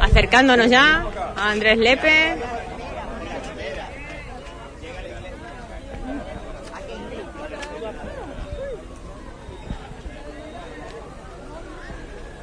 Acercándonos 0.00 0.68
ya 0.70 1.04
a 1.36 1.50
Andrés 1.50 1.78
Lepe. 1.78 2.36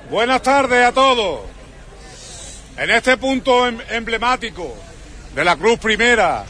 Buenas 0.10 0.42
tardes 0.42 0.86
a 0.86 0.92
todos. 0.92 1.42
En 2.78 2.92
este 2.92 3.18
punto 3.18 3.68
em- 3.68 3.80
emblemático 3.90 4.76
de 5.34 5.44
la 5.44 5.56
Cruz 5.56 5.80
Primera, 5.80 6.46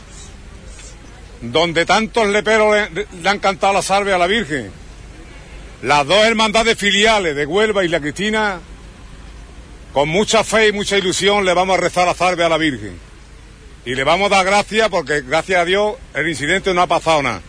donde 1.42 1.86
tantos 1.86 2.28
leperos 2.28 2.76
le, 2.94 3.08
le 3.22 3.30
han 3.30 3.40
cantado 3.40 3.74
la 3.74 3.82
salve 3.82 4.14
a 4.14 4.18
la 4.18 4.28
Virgen, 4.28 4.72
las 5.86 6.06
dos 6.08 6.26
hermandades 6.26 6.80
filiales 6.80 7.36
de 7.36 7.46
Huelva 7.46 7.86
y 7.86 7.88
la 7.88 8.00
Cristina, 8.00 8.60
con 9.94 10.10
mucha 10.10 10.44
fe 10.44 10.70
y 10.70 10.72
mucha 10.72 10.98
ilusión 10.98 11.46
le 11.46 11.54
vamos 11.54 11.78
a 11.78 11.82
rezar 11.82 12.08
la 12.08 12.16
salve 12.16 12.44
a 12.44 12.50
la 12.50 12.58
Virgen. 12.58 12.98
Y 13.86 13.94
le 13.94 14.04
vamos 14.04 14.32
a 14.32 14.38
dar 14.38 14.46
gracias 14.48 14.90
porque, 14.90 15.22
gracias 15.22 15.60
a 15.60 15.66
Dios, 15.66 15.94
el 16.16 16.28
incidente 16.28 16.74
no 16.74 16.82
ha 16.82 16.88
pasado 16.88 17.22
nada. 17.22 17.40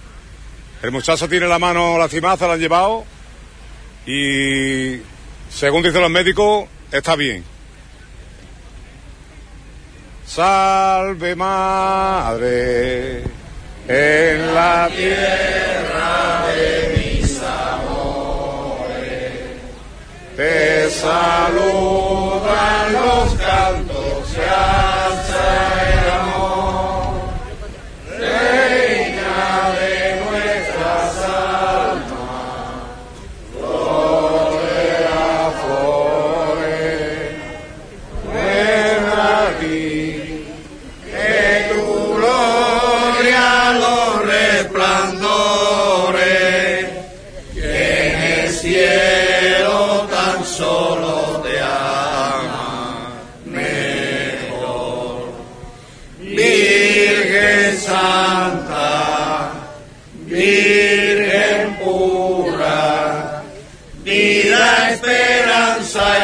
El 0.83 0.91
muchacho 0.91 1.27
tiene 1.31 1.49
la 1.49 1.59
mano 1.59 1.97
lastimada, 1.97 2.37
se 2.37 2.47
la 2.47 2.53
han 2.53 2.61
llevado 2.61 3.07
y, 4.05 5.01
según 5.49 5.83
dicen 5.83 6.03
los 6.03 6.11
médicos, 6.11 6.69
está 6.93 7.17
bien. 7.17 7.43
Salve 10.27 11.35
Madre 11.35 13.23
en 13.89 14.55
la 14.55 14.91
tierra 14.95 15.76
Te 20.37 20.91
saludan 20.91 21.63
los 22.93 23.35
cantos 23.37 23.86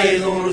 نور 0.04 0.51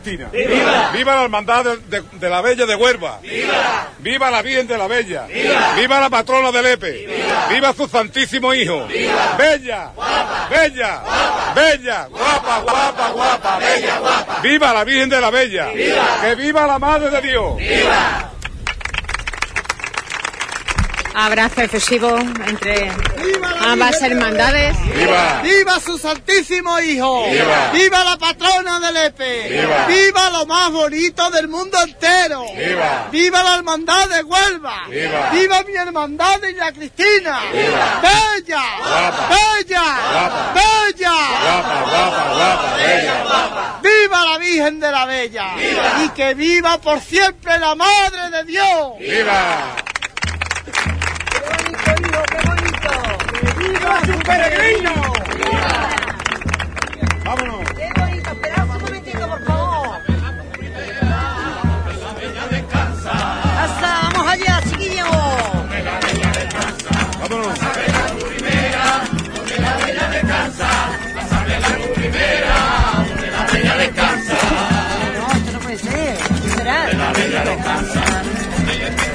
Cristina. 0.00 0.28
¡Viva! 0.32 0.90
¡Viva 0.92 1.14
la 1.16 1.22
hermandad 1.24 1.64
de, 1.64 1.76
de- 2.00 2.02
de 2.12 2.30
la 2.30 2.40
Bella 2.40 2.66
de 2.66 2.74
Huelva! 2.74 3.18
¡Viva! 3.22 3.88
¡Viva 3.98 4.30
la 4.30 4.42
Virgen 4.42 4.66
de 4.66 4.78
la 4.78 4.86
Bella! 4.86 5.26
¡Viva! 5.26 5.74
¡Viva 5.76 6.00
la 6.00 6.10
patrona 6.10 6.52
de 6.52 6.62
Lepe! 6.62 7.08
¡Viva, 7.50 7.72
su 7.72 7.88
santísimo 7.88 8.52
hijo! 8.54 8.86
¡Viva! 8.86 9.36
¡Bella! 9.38 9.90
¡Bella! 10.50 11.00
¡Bella! 11.54 12.08
¡Guapa, 12.10 12.60
guapa, 12.60 13.08
guapa! 13.10 13.58
¡Bella, 13.58 13.98
guapa! 13.98 14.38
¡Viva 14.42 14.72
la 14.74 14.84
Virgen 14.84 15.08
de 15.08 15.20
la 15.20 15.30
Bella! 15.30 15.66
¡Viva! 15.68 16.04
¡Que 16.22 16.34
viva 16.34 16.66
la 16.66 16.78
Madre 16.78 17.10
de 17.10 17.20
Dios! 17.22 17.56
¡Viva! 17.56 18.30
Abrazo 21.18 21.62
efusivo 21.62 22.14
entre 22.46 22.92
ambas 23.60 24.02
hermandades. 24.02 24.76
¡Viva! 24.94 25.40
¡Viva 25.42 25.80
su 25.80 25.96
santísimo 25.96 26.78
hijo! 26.78 27.24
¡Viva! 27.72 28.04
la 28.04 28.18
patrona 28.18 28.78
del 28.80 28.96
Epe! 28.98 29.66
¡Viva! 29.88 30.28
lo 30.28 30.44
más 30.44 30.70
bonito 30.70 31.30
del 31.30 31.48
mundo 31.48 31.78
entero! 31.82 32.44
¡Viva! 33.10 33.42
la 33.42 33.54
hermandad 33.54 34.10
de 34.10 34.24
Huelva! 34.24 34.82
¡Viva! 34.90 35.62
mi 35.66 35.74
hermandad 35.74 36.38
de 36.38 36.52
la 36.52 36.70
Cristina! 36.70 37.40
¡Viva! 37.50 38.02
¡Bella! 38.02 38.62
Guapa. 38.78 39.28
¡Bella! 39.30 39.82
Guapa. 40.12 40.54
¡Bella! 40.54 41.12
¡Guapa, 41.42 41.80
guapa, 41.80 42.34
guapa! 42.34 42.76
¡Bella! 42.76 43.80
¡Viva 43.82 44.24
la 44.32 44.38
Virgen 44.38 44.80
de 44.80 44.92
la 44.92 45.06
Bella! 45.06 45.54
¡Y 46.04 46.08
que 46.10 46.34
viva 46.34 46.78
por 46.78 47.00
siempre 47.00 47.58
la 47.58 47.74
Madre 47.74 48.30
de 48.32 48.44
Dios! 48.44 48.98
¡Viva! 49.00 49.85
¡Viva 53.68 54.00
su 54.06 54.18
peregrino! 54.20 54.92
¡Vámonos! 57.24 57.68
Qué 57.76 57.88
bonito, 58.00 58.30
esperad 58.30 58.68
un 58.68 58.82
momentito, 58.82 59.28
por 59.28 59.44
favor. 59.44 59.98
Hasta, 63.58 64.10
vamos 64.12 64.26
allá, 64.32 64.62
chiquillos. 64.68 65.08
¡Vámonos! 67.20 67.58
No, 75.16 75.26
esto 75.32 75.52
no 75.52 75.58
puede 75.60 75.78
ser. 75.78 76.16
Esperad. 76.46 76.88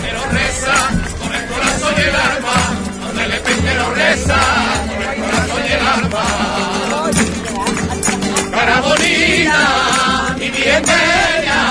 Pero 0.02 0.22
reza 0.32 0.76
con 1.20 1.34
el 1.34 1.46
corazón 1.48 1.94
y 1.98 2.02
el 2.02 2.16
alma, 2.16 2.54
espíritu 3.82 3.94
reza 3.96 4.40
el 5.12 5.22
corazón 5.22 5.62
y 5.68 5.72
el 5.72 5.88
alma. 5.88 6.24
Cara 8.52 8.82
bonita, 8.82 10.36
mi 10.38 10.50
bien 10.50 10.84
bella, 10.84 11.62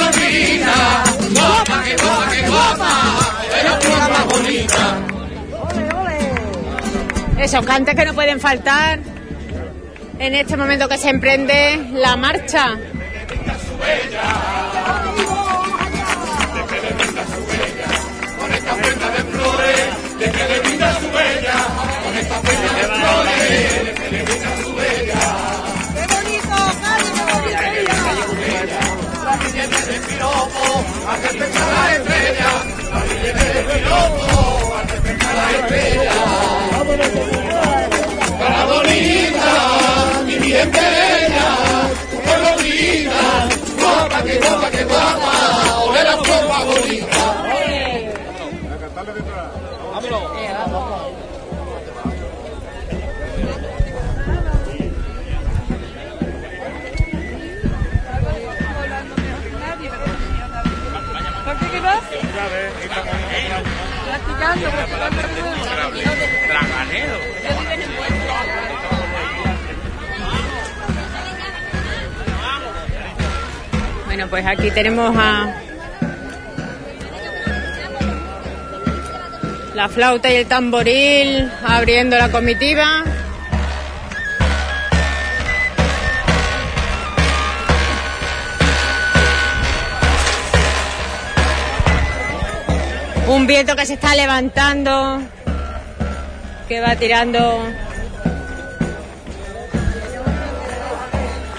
bonita, 0.00 1.04
guapa, 1.30 1.82
que 1.84 1.96
guapa, 1.96 2.30
que 2.30 2.40
guapa, 2.48 2.92
eres 3.60 3.88
la 3.88 4.08
más 4.08 4.26
bonita. 4.26 4.84
Esos 7.38 7.66
cantes 7.66 7.94
que 7.94 8.04
no 8.04 8.14
pueden 8.14 8.40
faltar 8.40 9.00
en 10.18 10.34
este 10.34 10.56
momento 10.56 10.88
que 10.88 10.98
se 10.98 11.10
emprende 11.10 11.90
la 11.92 12.16
marcha. 12.16 12.78
De 19.14 19.22
flores, 19.22 20.18
de 20.18 20.30
que 20.32 20.48
le 20.48 20.73
Virgen 29.44 29.70
del 29.70 30.00
piropo, 30.00 30.64
a 31.06 31.18
despertar 31.18 31.68
la 31.72 31.92
estrella. 31.94 32.50
Cara 38.38 38.62
bonita, 46.64 47.23
Bueno, 74.06 74.28
pues 74.28 74.46
aquí 74.46 74.70
tenemos 74.70 75.14
a 75.16 75.54
la 79.74 79.88
flauta 79.88 80.32
y 80.32 80.36
el 80.36 80.46
tamboril 80.46 81.50
abriendo 81.66 82.16
la 82.16 82.30
comitiva. 82.30 83.04
Un 93.26 93.46
viento 93.46 93.74
que 93.74 93.86
se 93.86 93.94
está 93.94 94.14
levantando, 94.14 95.20
que 96.68 96.80
va 96.80 96.96
tirando 96.96 97.62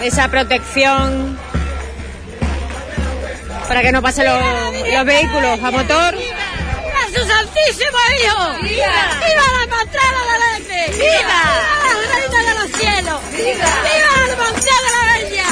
esa 0.02 0.28
protección 0.28 1.40
para 3.68 3.82
que 3.82 3.92
no 3.92 4.02
pasen 4.02 4.26
los, 4.26 4.94
los 4.94 5.06
vehículos 5.06 5.60
a 5.64 5.72
motor. 5.72 6.16
¡A 6.16 7.08
su 7.08 7.28
santísimo 7.28 7.98
hijo! 8.22 8.54
¡Viva! 8.62 9.20
¡Viva 9.26 9.46
la 9.60 9.66
patrona 9.68 10.22
de 10.30 10.36
Lepe! 10.60 10.92
¡Viva! 10.94 11.42
la 11.84 12.16
reina 12.16 12.40
de 12.44 12.54
los 12.60 12.70
cielos! 12.80 13.20
¡Viva! 13.32 13.66
la 13.66 14.32
hermandad 14.32 14.80
de 14.86 14.92
la 14.96 15.04
bella! 15.14 15.48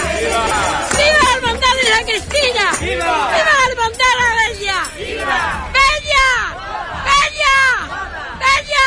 ¡Viva, 0.91 1.19
la 1.23 1.33
hermandad 1.35 1.73
de 1.81 1.89
la 1.89 2.01
Cristina! 2.05 2.65
¡Viva! 2.79 3.05
la 3.05 3.41
hermandad 3.71 4.09
de 4.09 4.17
la 4.21 4.29
bella! 4.43 4.79
¡Viva! 4.95 5.41
¡Bella! 5.73 6.29
¡Bella! 7.03 7.57
¡Bella! 8.39 8.85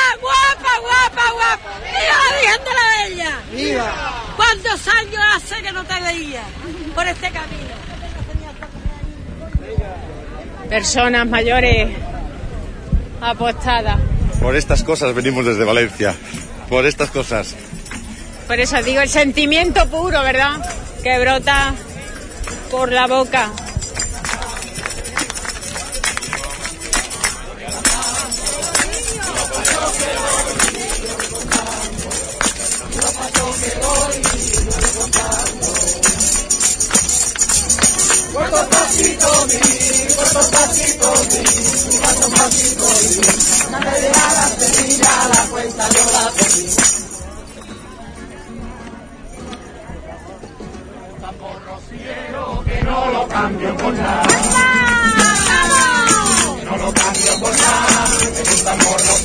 ¡Guapa, 0.80 1.22
guapa! 1.32 1.70
¡Viva 1.84 2.16
la 2.22 2.36
Virgen 2.40 2.64
de 2.64 2.70
la 2.74 2.86
Bella! 3.08 3.32
¡Viva! 3.52 3.90
¿Cuántos 4.36 4.88
años 4.88 5.22
hace 5.34 5.62
que 5.62 5.72
no 5.72 5.84
te 5.84 6.00
veía 6.02 6.42
por 6.94 7.06
este 7.06 7.30
camino? 7.30 7.74
Personas 10.68 11.26
mayores 11.26 11.88
apostadas. 13.20 13.98
Por 14.40 14.56
estas 14.56 14.82
cosas 14.82 15.14
venimos 15.14 15.44
desde 15.46 15.64
Valencia. 15.64 16.14
Por 16.68 16.86
estas 16.86 17.10
cosas. 17.10 17.54
Por 18.46 18.60
eso 18.60 18.82
digo 18.82 19.00
el 19.00 19.08
sentimiento 19.08 19.88
puro, 19.88 20.22
¿verdad? 20.22 20.60
Que 21.02 21.18
brota 21.18 21.74
por 22.70 22.92
la 22.92 23.06
boca. 23.06 23.50
Cielos 51.88 52.64
que 52.64 52.82
no 52.82 53.10
lo 53.10 53.28
cambio 53.28 53.76
por 53.76 53.94
nada. 53.94 54.35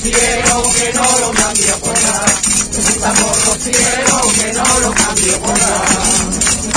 Cielos 0.02 0.68
que 0.76 0.94
no 0.94 1.20
lo 1.20 1.32
cambio 1.32 1.78
por 1.80 1.94
nada. 2.02 2.26
Por 3.02 3.46
los 3.46 3.58
cielos 3.64 4.34
que 4.40 4.54
no 4.54 4.80
lo 4.80 4.94
cambio 4.94 5.42
por 5.42 5.60
nada 5.60 6.72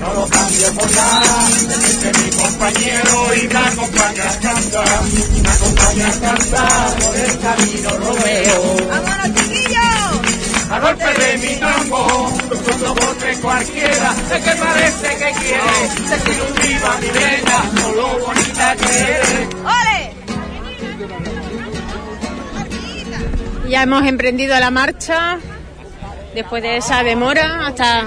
no 0.00 0.14
lo 0.14 0.26
cambio 0.26 0.72
por 0.74 0.90
nada. 0.90 1.48
Que 2.00 2.10
mi 2.18 2.30
compañero 2.30 3.34
y 3.34 3.48
me 3.48 3.58
acompaña 3.58 4.30
a 4.30 4.40
cantar, 4.40 5.02
me 5.42 5.50
acompaña 5.50 6.08
a 6.08 6.20
cantar 6.20 6.98
por 6.98 7.16
el 7.16 7.38
camino 7.38 7.90
Romeo. 7.90 8.76
¡Vámonos, 8.88 9.34
chiquillos! 9.36 9.80
a 10.70 10.78
golpe 10.78 11.04
de 11.04 11.38
mi 11.38 11.56
tambo, 11.56 12.32
tocando 12.48 12.94
bote 12.94 13.36
cualquiera, 13.42 14.14
es 14.32 14.44
que 14.44 14.50
parece 14.52 15.08
que 15.18 15.32
quiere, 15.40 15.88
decir 16.08 16.42
un 16.48 16.54
viva 16.62 16.96
mi 17.00 17.08
bella, 17.08 17.58
con 17.82 17.96
lo 17.96 18.06
bonita 18.20 18.76
que 18.76 19.00
eres. 19.00 19.48
Ya 23.70 23.84
hemos 23.84 24.04
emprendido 24.04 24.58
la 24.58 24.72
marcha 24.72 25.38
después 26.34 26.60
de 26.60 26.78
esa 26.78 27.04
demora 27.04 27.68
hasta 27.68 28.04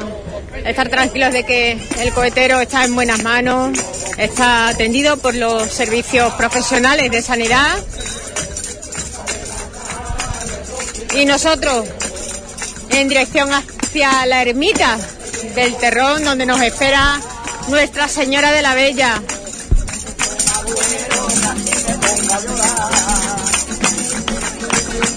estar 0.65 0.89
tranquilos 0.89 1.31
de 1.31 1.45
que 1.45 1.79
el 2.01 2.13
cohetero 2.13 2.59
está 2.59 2.83
en 2.83 2.93
buenas 2.93 3.23
manos, 3.23 3.79
está 4.17 4.67
atendido 4.67 5.15
por 5.15 5.33
los 5.33 5.71
servicios 5.71 6.33
profesionales 6.33 7.09
de 7.09 7.21
sanidad. 7.21 7.77
Y 11.15 11.23
nosotros 11.23 11.87
en 12.89 13.07
dirección 13.07 13.49
hacia 13.53 14.25
la 14.25 14.41
ermita 14.41 14.97
del 15.55 15.77
Terrón, 15.77 16.25
donde 16.25 16.45
nos 16.45 16.61
espera 16.61 17.21
Nuestra 17.69 18.09
Señora 18.09 18.51
de 18.51 18.61
la 18.61 18.75
Bella. 18.75 19.21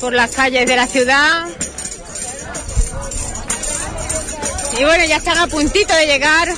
por 0.00 0.12
las 0.12 0.30
calles 0.30 0.66
de 0.66 0.76
la 0.76 0.86
ciudad. 0.86 1.46
Y 4.78 4.84
bueno, 4.84 5.04
ya 5.04 5.16
están 5.16 5.38
a 5.38 5.46
puntito 5.46 5.94
de 5.94 6.06
llegar 6.06 6.48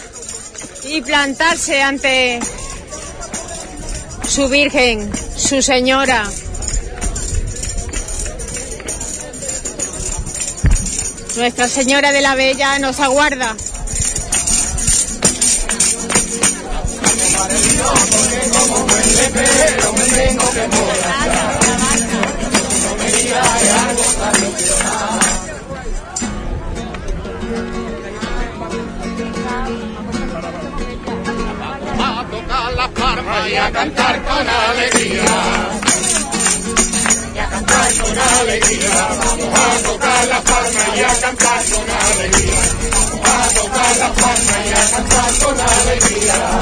y 0.84 1.00
plantarse 1.00 1.82
ante 1.82 2.40
su 4.28 4.48
Virgen, 4.48 5.10
su 5.36 5.62
Señora. 5.62 6.24
Nuestra 11.36 11.68
Señora 11.68 12.12
de 12.12 12.20
la 12.20 12.34
Bella 12.34 12.78
nos 12.78 13.00
aguarda. 13.00 13.56
Y 33.50 33.56
a 33.56 33.72
cantar 33.72 34.22
con 34.22 34.48
alegría. 34.48 35.24
Y 37.34 37.38
a 37.38 37.48
cantar 37.48 37.92
con 37.94 38.18
alegría. 38.18 39.08
Vamos 39.24 39.58
a 39.58 39.82
tocar 39.82 40.28
la 40.28 40.40
palma 40.40 40.96
y 40.96 41.00
a 41.00 41.20
cantar 41.20 41.64
con 41.64 41.90
alegría. 41.90 42.60
Vamos 42.92 43.26
a 43.26 43.28
tocar 43.54 43.96
la 43.96 44.12
palma 44.12 44.66
y 44.66 44.72
a 44.72 44.90
cantar 44.90 45.38
con 45.38 45.60
alegría. 45.60 46.60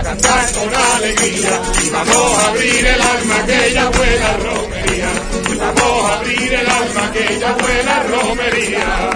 A 0.00 0.02
cantar 0.02 0.52
con 0.52 0.74
alegría. 0.74 1.60
Y 1.84 1.90
vamos 1.90 2.38
a 2.38 2.48
abrir 2.48 2.86
el 2.86 3.02
alma 3.02 3.44
que 3.44 3.66
ella 3.66 3.90
buena 3.90 4.32
romería. 4.38 5.10
Y 5.52 5.54
vamos 5.56 6.10
a 6.10 6.14
abrir 6.14 6.54
el 6.54 6.70
alma 6.70 7.12
que 7.12 7.34
ella 7.34 7.52
buena 7.52 8.02
romería. 8.04 9.10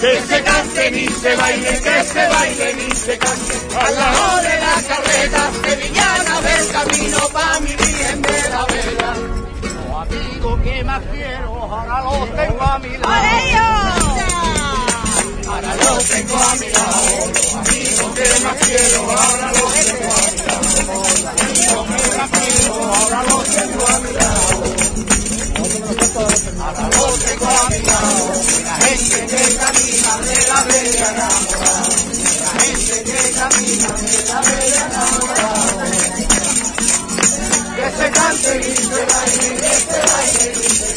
Que 0.00 0.20
se 0.22 0.42
cante 0.42 0.90
ni 0.90 1.06
se 1.06 1.36
baile, 1.36 1.68
que 1.68 2.04
se 2.12 2.28
baile 2.28 2.74
ni 2.74 2.96
se 2.96 3.16
cante. 3.16 3.54
A 3.78 3.90
la 3.92 4.10
hora 4.10 4.42
de 4.42 4.56
la 4.58 4.82
carreta, 4.88 5.50
sevillana 5.62 6.40
del 6.40 6.68
camino 6.72 7.28
pa' 7.32 7.60
mi 7.60 7.76
virgen 7.76 8.22
de 8.22 8.48
la 8.50 8.66
vela. 8.66 9.14
Los 9.62 10.02
amigos 10.02 10.60
que 10.64 10.82
más 10.82 11.02
quiero, 11.12 11.52
ahora 11.62 12.02
los 12.02 12.36
tengo 12.36 12.62
a 12.62 12.78
mi 12.80 12.98
lado. 12.98 14.01
Ahora 15.62 15.76
los 15.76 16.04
tengo 16.04 16.36
a 16.36 16.54
mi 16.56 16.68
lado. 16.70 17.30
Los 17.34 17.54
amigos 17.54 18.12
que 18.14 18.26
más 18.42 18.56
quiero, 18.66 19.10
ahora 19.10 19.52
los 19.52 19.72
tengo 19.74 20.10
a 20.12 20.30
mi 20.32 20.38
lado. 20.42 20.62
Los 20.62 21.06
amigos 21.28 21.86
que 21.88 22.16
más 22.18 22.30
quiero, 22.30 22.74
ahora 22.94 23.22
los 23.22 23.44
tengo 23.44 23.86
a 23.86 23.98
mi 24.00 24.12
lado. 24.12 24.56
Ahora 26.58 26.86
los 26.88 27.14
tengo 27.20 27.46
a 27.46 27.70
mi 27.70 27.78
lado. 27.78 28.24
La 28.64 28.74
gente 28.74 29.18
que 29.26 29.42
camina 29.56 30.12
de 30.18 30.36
la 30.48 30.58
bella 30.64 31.08
enamorada. 31.12 31.94
La 32.42 32.50
gente 32.60 32.96
que 33.04 33.18
camina 33.32 33.90
de 34.02 34.10
la 34.26 34.38
bella 34.40 34.82
enamorada. 34.86 35.84
Que 37.76 37.86
se 37.96 38.06
cante 38.10 38.52
y 38.58 38.76
se 38.76 39.00
baile, 39.06 39.48
que 39.60 39.72
se 39.78 39.98
baile 40.10 40.46
y 40.52 40.62
se 40.62 40.86
cante. 40.86 40.91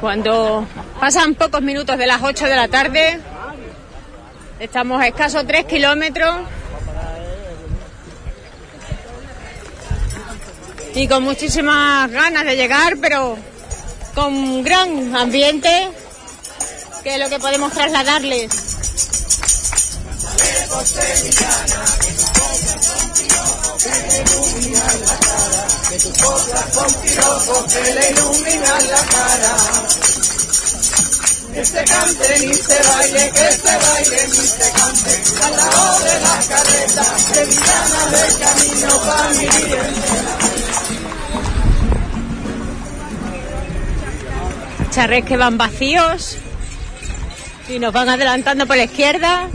Cuando 0.00 0.66
pasan 0.98 1.36
pocos 1.36 1.62
minutos 1.62 1.96
de 1.96 2.06
las 2.06 2.20
8 2.22 2.46
de 2.46 2.56
la 2.56 2.66
tarde, 2.66 3.20
estamos 4.58 5.00
a 5.00 5.06
escasos 5.06 5.46
3 5.46 5.64
kilómetros 5.64 6.40
y 10.94 11.06
con 11.06 11.22
muchísimas 11.22 12.10
ganas 12.10 12.44
de 12.44 12.56
llegar, 12.56 12.96
pero 13.00 13.38
con 14.14 14.34
un 14.34 14.62
gran 14.62 15.14
ambiente, 15.14 15.88
que 17.02 17.14
es 17.14 17.20
lo 17.20 17.28
que 17.28 17.38
podemos 17.38 17.72
trasladarles. 17.72 18.81
Que 20.72 20.78
que 27.68 27.82
le 27.92 28.04
iluminan 28.10 28.82
la 28.88 29.02
cara. 29.04 29.54
Que 31.52 31.62
se 31.66 31.84
cante 31.84 32.38
ni 32.40 32.54
se 32.54 32.78
baile, 32.88 33.30
que 33.32 33.48
se 33.52 33.76
baile 33.76 34.20
ni 34.28 34.34
se 34.34 34.72
cante. 34.72 35.12
A 35.42 35.50
la 35.50 35.66
hora 35.68 35.98
de 35.98 36.14
la 36.20 36.36
carreta, 36.48 37.04
sevillana 37.18 38.02
del 38.12 38.32
camino 38.38 38.92
pa' 39.04 39.28
mi. 39.28 39.48
Charres 44.90 45.24
que 45.26 45.36
van 45.36 45.58
vacíos 45.58 46.38
y 47.68 47.78
nos 47.78 47.92
van 47.92 48.08
adelantando 48.08 48.66
por 48.66 48.78
la 48.78 48.84
izquierda. 48.84 49.50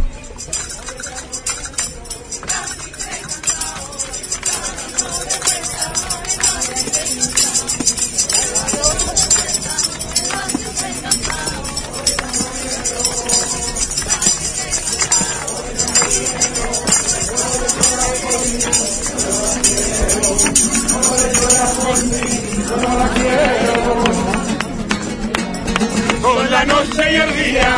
Con 26.21 26.51
la 26.51 26.65
noche 26.65 27.11
y 27.11 27.15
el 27.15 27.35
día, 27.35 27.75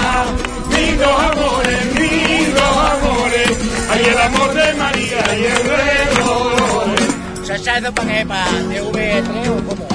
mis 0.70 1.00
dos 1.00 1.24
amores, 1.32 1.86
mis 1.96 2.54
dos 2.54 2.78
amores. 2.92 3.58
Hay 3.90 4.04
el 4.04 4.18
amor 4.18 4.54
de 4.54 4.74
María 4.74 5.24
y 5.34 5.46
el 5.46 5.64
de 5.64 6.20
Dolores. 6.20 7.12
¿Se 7.48 7.58
sabe 7.58 7.82
de 7.82 7.92
pagué 7.94 8.26
para 8.26 8.50
TV3 8.50 9.50
o 9.50 9.64
cómo? 9.66 9.88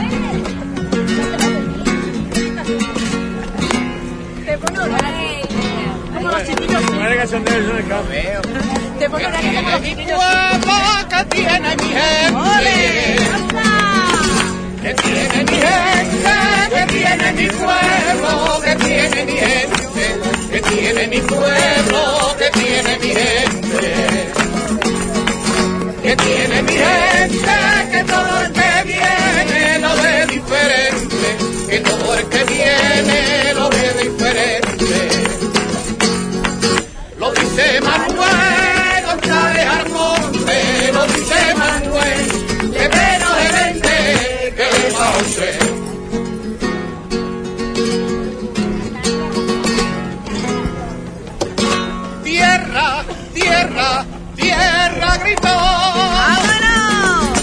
Te 4.45 4.59
pongo 4.59 4.83
una 9.27 9.39
que 9.39 9.57
como 9.59 11.09
que 11.09 11.25
tiene 11.31 11.77
mi 11.77 11.89
gente. 11.89 13.74
Que 14.85 14.93
tiene 14.93 15.45
mi 15.45 15.57
gente, 15.57 16.31
que 16.75 16.87
tiene 16.93 17.33
mi 17.33 17.47
pueblo, 17.49 18.61
que 18.63 18.75
tiene 18.77 19.25
mi 19.25 19.33
gente, 19.33 20.07
que 20.51 20.61
tiene 20.61 21.07
mi 21.07 21.21
pueblo, 21.23 22.37
que 22.39 22.51
tiene 22.51 22.99
mi 22.99 23.09
gente, 23.09 24.33
que 26.03 26.17
tiene 26.17 26.63
mi 26.65 26.73
gente, 26.73 27.49
que 27.93 28.05
todo 28.05 28.41
el 28.43 28.53
que 28.53 28.83
viene 28.85 29.79
lo 29.79 29.97
ve 30.03 30.27
diferente, 30.27 31.37
que 31.71 31.79
todo 31.81 32.15
el 32.19 32.27
que 32.27 32.45
viene 32.45 33.55
lo 33.55 33.71
ve 33.71 33.95
diferente. 34.03 35.09
Lo 37.19 37.33
dice 37.33 37.81
Manuel 37.81 38.14
Tierra, 52.85 53.05
tierra, 53.33 54.05
tierra 54.37 55.17
gritó. 55.19 55.49
¡Vámonos! 56.15 57.39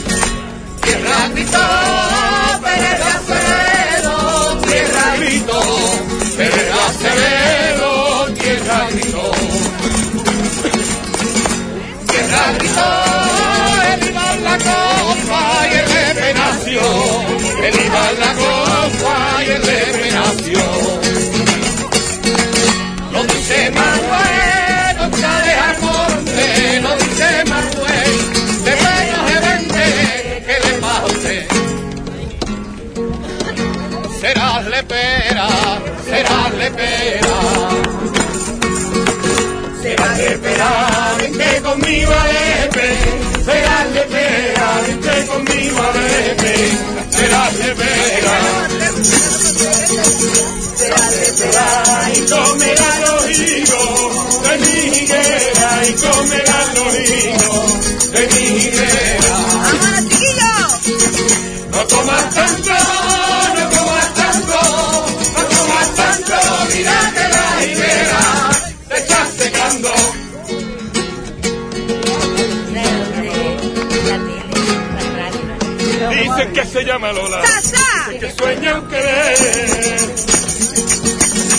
Tierra 0.82 1.28
gritó, 1.34 1.66
Pérez 2.64 3.02
Acevedo, 3.16 4.16
tierra 4.68 5.16
gritó, 5.18 5.62
Pérez 6.38 6.72
Acevedo, 6.88 7.92
tierra 8.34 8.88
gritó. 8.92 9.32
Tierra 12.08 12.44
gritó, 12.58 12.90
el 13.94 14.02
iba 14.10 14.26
en 14.34 14.44
la 14.44 14.58
copa 14.58 15.42
y 15.72 15.74
el 15.78 15.88
Lepe 15.94 16.34
nació. 16.34 16.82
El 17.64 17.76
iba 17.86 18.10
en 18.12 18.20
la 18.20 18.34
copa 18.34 19.16
y 19.44 19.50
el 19.50 19.62
Lepe 19.62 20.12
nació. 20.12 21.11
Lepera. 37.12 37.38
Serás 39.82 40.18
lepera, 40.18 41.16
vente 41.20 41.62
conmigo 41.62 42.12
a 42.12 42.28
Lepe. 42.28 42.90
Serás 43.46 43.88
lepera, 43.94 44.82
vente 44.88 45.26
conmigo 45.28 45.78
a 45.82 45.92
Lepe. 45.98 46.54
Serás 47.10 47.54
lepera. 47.58 48.38
Serás 50.76 51.12
lepera 51.16 51.68
y 52.16 52.22
comerás 52.30 53.00
los 53.02 53.40
higos 53.40 54.44
de 54.44 54.58
mi 54.58 54.98
higuera 54.98 55.70
y 55.88 55.94
comerás 55.94 56.68
los 56.78 56.94
higos 56.96 58.12
de 58.12 58.28
mi 58.28 58.44
higuera. 58.58 59.34
¡Vámonos, 59.64 60.04
chiquillos! 60.10 60.72
No 61.72 61.88
comas 61.88 62.26
tanto, 62.36 62.74
no 63.56 63.81
Dicen 76.42 76.54
que 76.56 76.66
se 76.66 76.84
llama 76.84 77.12
Lola, 77.12 77.40
dicen 77.44 78.20
que 78.20 78.32
sueña 78.36 78.80
un 78.80 78.88
querer. 78.88 79.38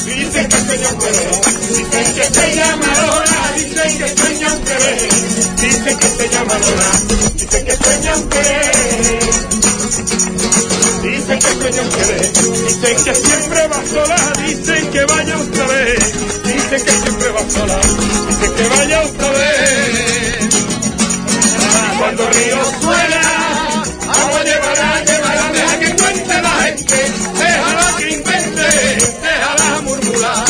Dicen 0.04 0.48
que 0.48 0.56
sueña 0.56 0.88
un 0.90 0.98
querer, 0.98 1.40
dicen 1.68 2.14
que 2.14 2.24
se 2.24 2.56
llama 2.56 2.86
Lola, 3.00 3.52
dicen 3.54 3.98
que 3.98 4.08
sueña 4.08 4.52
un 4.52 4.64
querer. 4.64 5.08
Dicen 5.62 5.98
que 5.98 6.08
se 6.08 6.28
llama 6.30 6.58
Lola, 6.58 6.90
dicen 7.36 7.64
que 7.64 7.76
sueña 7.76 8.16
un 8.16 8.28
querer. 8.28 8.72
Dicen 11.02 11.38
que 11.38 11.52
sueña 11.62 11.82
un 11.82 11.90
querer, 11.90 12.32
dicen 12.66 13.04
que 13.04 13.14
siempre 13.14 13.68
va 13.68 13.80
sola, 13.86 14.32
dicen 14.44 14.90
que 14.90 15.04
vaya 15.04 15.38
otra 15.38 15.66
vez. 15.68 16.42
Dicen 16.42 16.84
que 16.84 16.90
siempre 16.90 17.28
va 17.28 17.50
sola, 17.50 17.80
dicen 18.28 18.52
que 18.56 18.68
vaya 18.68 19.00
otra 19.02 19.30
vez. 19.30 20.32
Cuando 21.98 22.28
río 22.30 22.58
suena, 22.80 23.41
llevará, 24.74 25.52
deja 25.52 25.78
que 25.78 25.96
cuente 25.96 26.42
la 26.42 26.50
gente, 26.62 26.94
déjala 27.38 27.96
que 27.98 28.10
invente, 28.10 28.68
déjala 29.22 29.80
murmurar. 29.82 30.44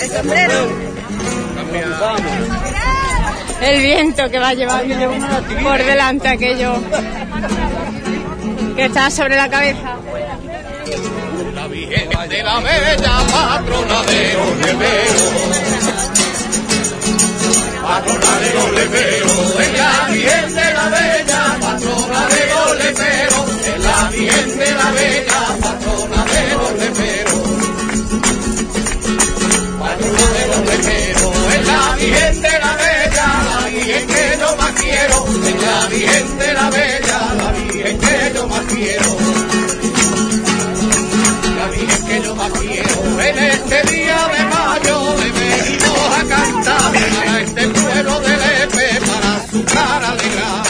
El 0.00 0.10
sombrero. 0.10 0.94
El 3.60 3.82
viento 3.82 4.30
que 4.30 4.38
va 4.38 4.54
llevando 4.54 4.94
por 5.62 5.78
delante 5.78 6.28
aquello 6.28 6.74
que 8.76 8.84
está 8.84 9.10
sobre 9.10 9.36
la 9.36 9.48
cabeza. 9.48 9.83
La 12.44 12.60
Bella, 12.60 13.26
patrona 13.32 14.02
de 14.02 14.36
leperos. 14.60 15.32
Patrona 17.82 18.32
de 18.38 18.50
leperos, 18.80 19.60
es 19.60 19.72
la 19.78 20.08
Virgen 20.10 20.54
de 20.54 20.74
la 20.74 20.88
Bella, 20.90 21.56
patrona 21.58 22.28
de 22.28 22.84
leperos. 22.84 23.48
Es 23.66 23.78
la 23.82 24.10
Virgen 24.10 24.58
de 24.58 24.70
la 24.72 24.90
Bella, 24.90 25.40
patrona 25.62 26.24
de 26.32 26.42
leperos. 26.80 27.46
Patrona 29.80 30.26
de 30.34 30.44
leperos, 30.68 31.36
es 31.54 31.66
la 31.66 31.96
Virgen 31.96 32.42
de 32.42 32.58
la 32.58 32.76
Bella, 32.76 33.26
la 33.48 33.68
Virgen 33.70 34.06
que 34.06 34.38
yo 34.38 34.56
más 34.58 34.72
quiero. 34.72 35.16
Es 35.48 35.62
la 35.62 35.86
Virgen 35.86 36.38
de 36.38 36.52
la 36.52 36.70
Bella, 36.70 37.18
la 37.38 37.52
Virgen 37.52 37.98
que 37.98 38.32
yo 38.34 38.46
más 38.48 38.64
quiero 38.66 39.23
que 42.06 42.22
yo 42.22 42.34
más. 42.34 42.52
En 42.54 43.38
este 43.38 43.82
día 43.92 44.28
de 44.28 44.44
mayo 44.44 45.16
le 45.18 45.30
venimos 45.32 46.18
a 46.18 46.24
cantar 46.28 46.92
a 47.28 47.40
este 47.40 47.68
pueblo 47.68 48.20
de 48.20 48.36
Lepe 48.36 49.00
para 49.06 49.46
su 49.50 49.64
cara 49.64 50.08
alegrar. 50.10 50.64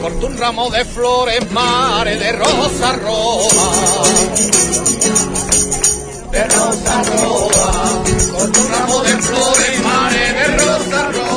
Corto 0.00 0.26
un 0.26 0.38
ramo 0.38 0.70
de 0.70 0.84
flores, 0.84 1.50
mare 1.52 2.16
de 2.16 2.32
rosa 2.32 2.92
roja. 2.92 3.70
De 6.30 6.44
rosa 6.44 7.02
roja, 7.02 7.72
corto 8.32 8.60
un 8.60 8.70
ramo 8.70 9.02
de 9.02 9.16
flores, 9.18 9.82
mare 9.82 10.32
de 10.32 10.46
rosa 10.56 11.12
roja. 11.12 11.29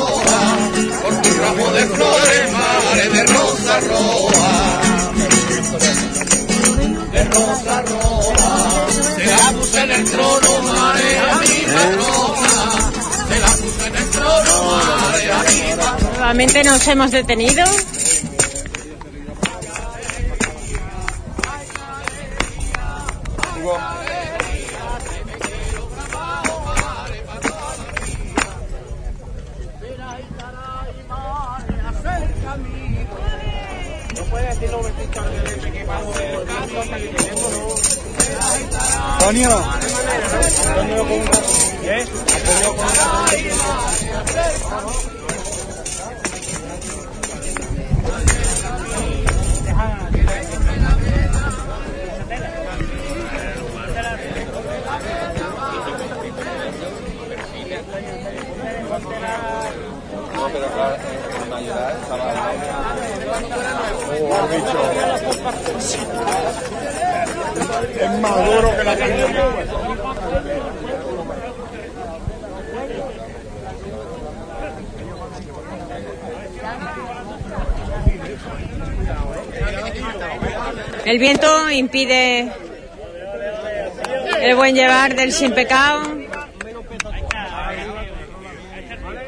De 1.74 1.86
flores, 1.86 2.52
mare 2.52 3.08
de 3.08 3.22
rosa 3.26 3.80
roja. 3.80 4.80
De 7.12 7.24
rosa 7.24 7.82
roja, 7.82 8.86
se 9.16 9.26
la 9.26 9.52
puse 9.58 9.80
en 9.82 9.90
el 9.90 10.04
trono, 10.04 10.50
mare 10.62 11.18
a 11.18 11.34
mi 11.40 11.60
patrona. 11.74 12.52
Se 13.28 13.38
la 13.40 13.48
puse 13.48 13.86
en 13.88 13.96
el 13.96 14.10
trono, 14.10 14.52
mare 14.70 15.32
a 15.32 15.42
mi 15.42 15.76
patrona. 15.76 16.10
Nuevamente 16.16 16.62
nos 16.62 16.86
hemos 16.88 17.10
detenido. 17.10 17.64
Antonio. 39.24 39.48
Antonio 40.68 41.02
con 41.04 41.20
¿Eh? 41.84 42.04
Antonio 42.34 42.76
con 42.76 42.88
No, 60.34 60.48
pero 60.52 60.66
acá 60.66 60.96
en 60.96 61.40
la 61.40 61.46
mayoría 61.46 61.92
estaba 61.92 62.93
El 81.04 81.18
viento 81.18 81.70
impide 81.70 82.50
el 84.40 84.56
buen 84.56 84.74
llevar 84.74 85.14
del 85.14 85.32
sin 85.32 85.52
pecado. 85.52 86.02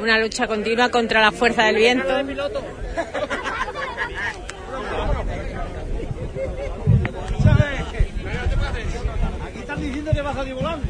Una 0.00 0.18
lucha 0.18 0.46
continua 0.46 0.88
contra 0.90 1.20
la 1.20 1.32
fuerza 1.32 1.64
del 1.64 1.76
viento. 1.76 2.08
Están 10.26 10.26
diciendo 10.26 10.26
que 10.26 10.34
vas 10.34 10.36
a 10.36 10.54
volando. 10.54 10.86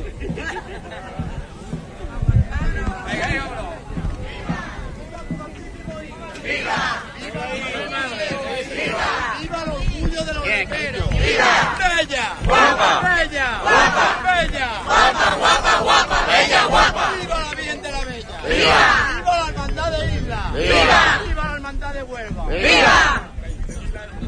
¡Viva 9.40 9.62
el 9.62 9.70
orgullo 9.70 10.24
de 10.24 10.34
los 10.34 10.46
leperos! 10.46 11.10
¡Viva! 11.10 11.76
¡Bella! 11.78 12.34
¡Guapa! 12.44 13.00
¡Bella! 13.00 13.60
¡Guapa! 13.62 14.06
¡Bella! 14.24 14.68
¡Guapa, 14.84 15.34
guapa, 15.36 15.80
guapa! 15.80 16.26
¡Bella, 16.26 16.66
guapa! 16.66 17.12
¡Viva 17.20 17.40
la 17.40 17.50
Virgen 17.54 17.82
de 17.82 17.92
la 17.92 18.04
Bella! 18.04 18.40
¡Viva! 18.48 18.86
¡Viva 19.16 19.38
la 19.38 19.48
Hermandad 19.48 19.90
de 19.90 20.14
Isla! 20.14 20.50
¡Viva! 20.54 21.20
¡Viva 21.26 21.44
la 21.44 21.54
Hermandad 21.54 21.92
de 21.94 22.02
Huelva! 22.02 22.46
¡Viva! 22.46 23.30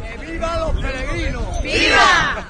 ¡Que 0.02 0.26
viva 0.26 0.59
los 0.59 0.72
peregrinos! 0.80 1.62
¡Viva! 1.62 2.47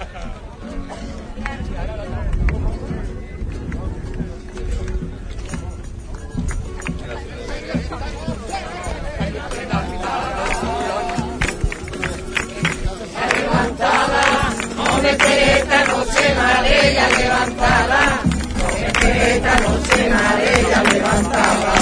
No 14.98 15.02
me 15.04 15.10
esperes 15.10 15.58
esta 15.58 15.84
noche, 15.84 16.34
María 16.34 17.08
levantada, 17.18 18.20
no 18.58 18.66
me 18.74 18.86
esperes 18.88 19.36
esta 19.36 19.54
noche, 19.60 20.10
María 20.10 20.82
levantada. 20.92 21.74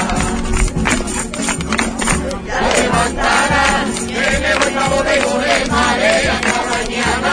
Ya 2.47 2.61
levantada, 2.77 3.63
que 4.07 4.39
me 4.43 4.51
voy 4.59 4.71
pa' 4.75 4.89
bodegones, 4.89 5.69
María, 5.71 6.33
hasta 6.35 6.59
mañana, 6.75 7.33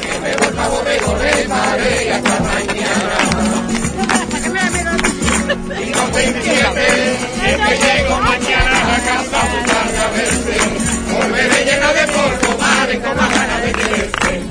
que 0.00 0.12
me 0.20 0.32
voy 0.36 0.52
pa' 0.56 0.68
bodegones, 0.68 1.48
María, 1.48 2.16
hasta 2.16 2.36
mañana. 2.40 3.16
Y 5.78 5.90
no 5.90 6.04
te 6.04 6.24
inquietes, 6.24 7.18
que 7.42 7.52
te 7.64 7.72
llego 7.84 8.16
mañana 8.20 8.78
a 8.78 8.96
casa 8.96 9.12
a 9.12 9.44
buscarte 9.52 9.98
a 9.98 10.08
verte, 10.08 10.56
volveré 11.12 11.64
llena 11.66 11.92
de 11.92 12.04
polvo, 12.14 12.58
madre, 12.58 13.00
con 13.00 13.16
más 13.16 13.30
ganas 13.30 13.62
de 13.62 13.72
quererte. 13.72 14.47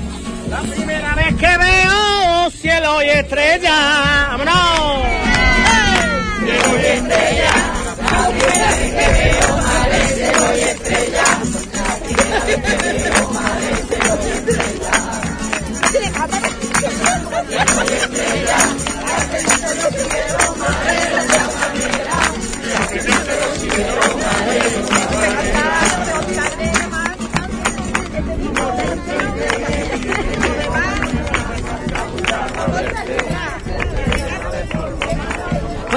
La 0.49 0.61
primera 0.61 1.13
vez 1.15 1.35
que 1.35 1.57
veo 1.57 2.49
cielo 2.51 3.03
y 3.03 3.09
estrella. 3.09 4.27
¡Vámonos! 4.29 5.05
Cielo 6.39 6.79
y 6.79 6.85
estrella, 6.85 7.51
la 8.11 8.29
primera 8.29 8.69
vez 8.69 8.87
que 8.95 9.07
veo 9.13 9.57
madre, 9.57 9.99
cielo 10.15 10.45
y 10.55 10.61
estrella. 10.61 11.25
La 11.83 11.95
primera 11.97 12.39
vez 12.39 12.57
que 12.57 12.75
veo 13.07 13.27
y 13.27 13.65
estrella. 13.67 14.95
Estrella, 15.97 16.15
la 19.75 19.89
primera 19.91 20.43
manera. 21.57 22.26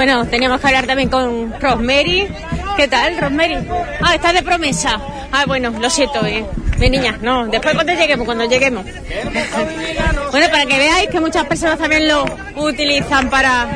Bueno, 0.03 0.25
teníamos 0.25 0.59
que 0.59 0.65
hablar 0.65 0.87
también 0.87 1.09
con 1.09 1.53
Rosemary. 1.61 2.27
¿Qué 2.75 2.87
tal, 2.87 3.19
Rosemary? 3.19 3.55
Ah, 4.01 4.15
estás 4.15 4.33
de 4.33 4.41
promesa. 4.41 4.99
Ah, 5.31 5.43
bueno, 5.45 5.69
lo 5.79 5.91
siento, 5.91 6.25
eh. 6.25 6.43
Mi 6.79 6.89
niña, 6.89 7.19
no, 7.21 7.45
después 7.45 7.75
cuando 7.75 7.93
lleguemos, 7.93 8.25
cuando 8.25 8.45
lleguemos. 8.45 8.83
Bueno, 10.31 10.47
para 10.49 10.65
que 10.65 10.77
veáis 10.79 11.09
que 11.09 11.19
muchas 11.19 11.45
personas 11.45 11.77
también 11.77 12.07
lo 12.07 12.25
utilizan 12.55 13.29
para 13.29 13.67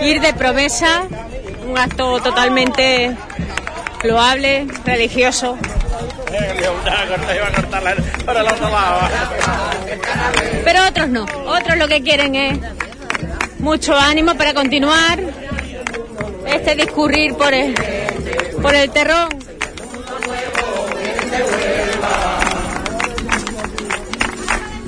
ir 0.00 0.22
de 0.22 0.32
promesa, 0.32 1.02
un 1.66 1.76
acto 1.76 2.18
totalmente 2.20 3.14
loable, 4.04 4.66
religioso. 4.86 5.58
Pero 10.64 10.86
otros 10.88 11.08
no, 11.10 11.26
otros 11.46 11.76
lo 11.76 11.88
que 11.88 12.00
quieren 12.00 12.34
es 12.36 12.58
mucho 13.58 13.94
ánimo 13.94 14.34
para 14.34 14.54
continuar 14.54 15.33
este 16.54 16.74
discurrir 16.76 17.34
por 17.34 17.52
el, 17.52 17.74
por 18.62 18.74
el 18.74 18.90
terrón. 18.90 19.28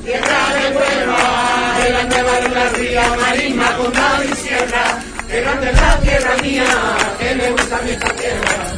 Tierra 0.05 0.38
de 0.55 0.76
Huelva, 0.76 1.78
de 1.82 1.90
la 1.90 2.02
nueva 2.05 2.40
de 2.40 2.48
la 2.48 2.68
ría, 2.70 3.16
marisma, 3.20 3.76
condado 3.76 4.24
y 4.24 4.34
sierra. 4.36 5.02
Que 5.28 5.40
grande 5.40 5.72
la 5.72 5.98
tierra 5.98 6.36
mía, 6.40 6.64
que 7.18 7.34
me 7.34 7.51
gusta 7.51 7.80
mi 7.82 7.97
tierra. 7.97 8.76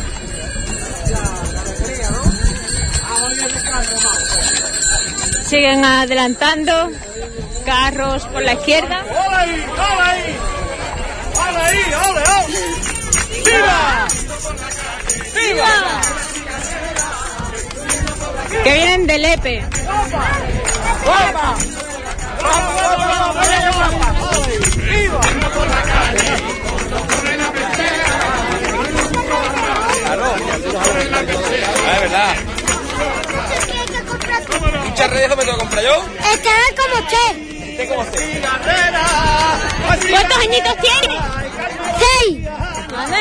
Siguen 5.45 5.85
adelantando 5.85 6.91
carros 7.65 8.27
por 8.27 8.43
la 8.43 8.55
izquierda. 8.55 9.05
¡Ole 11.69 11.77
ahí! 11.77 11.95
¡Ole, 12.09 12.23
ole! 12.23 12.61
¡Viva! 13.45 14.09
¡Viva! 15.35 15.73
Que 18.65 18.73
vienen 18.73 19.07
de 19.07 19.19
Lepe. 19.19 19.65
¡Guapa! 19.85 21.57
¡Guapa, 22.41 22.73
guapa, 22.73 23.07
guapa! 23.17 23.41
¡Bella, 23.41 23.71
guapa! 23.73 24.09
¡Viva! 24.77 25.21
Es 31.93 32.01
verdad. 32.01 32.35
Muchas 34.85 35.11
redes 35.11 35.29
me 35.29 35.37
tengo 35.37 35.53
que 35.53 35.59
comprar 35.59 35.85
yo. 35.85 36.05
Este 36.33 36.49
es. 36.49 36.55
Este 36.71 36.77
como 36.77 36.95
usted. 37.05 37.58
¿Cuántos 40.11 40.39
añitos 40.39 40.77
tienes? 40.81 41.23
Seis. 41.99 42.49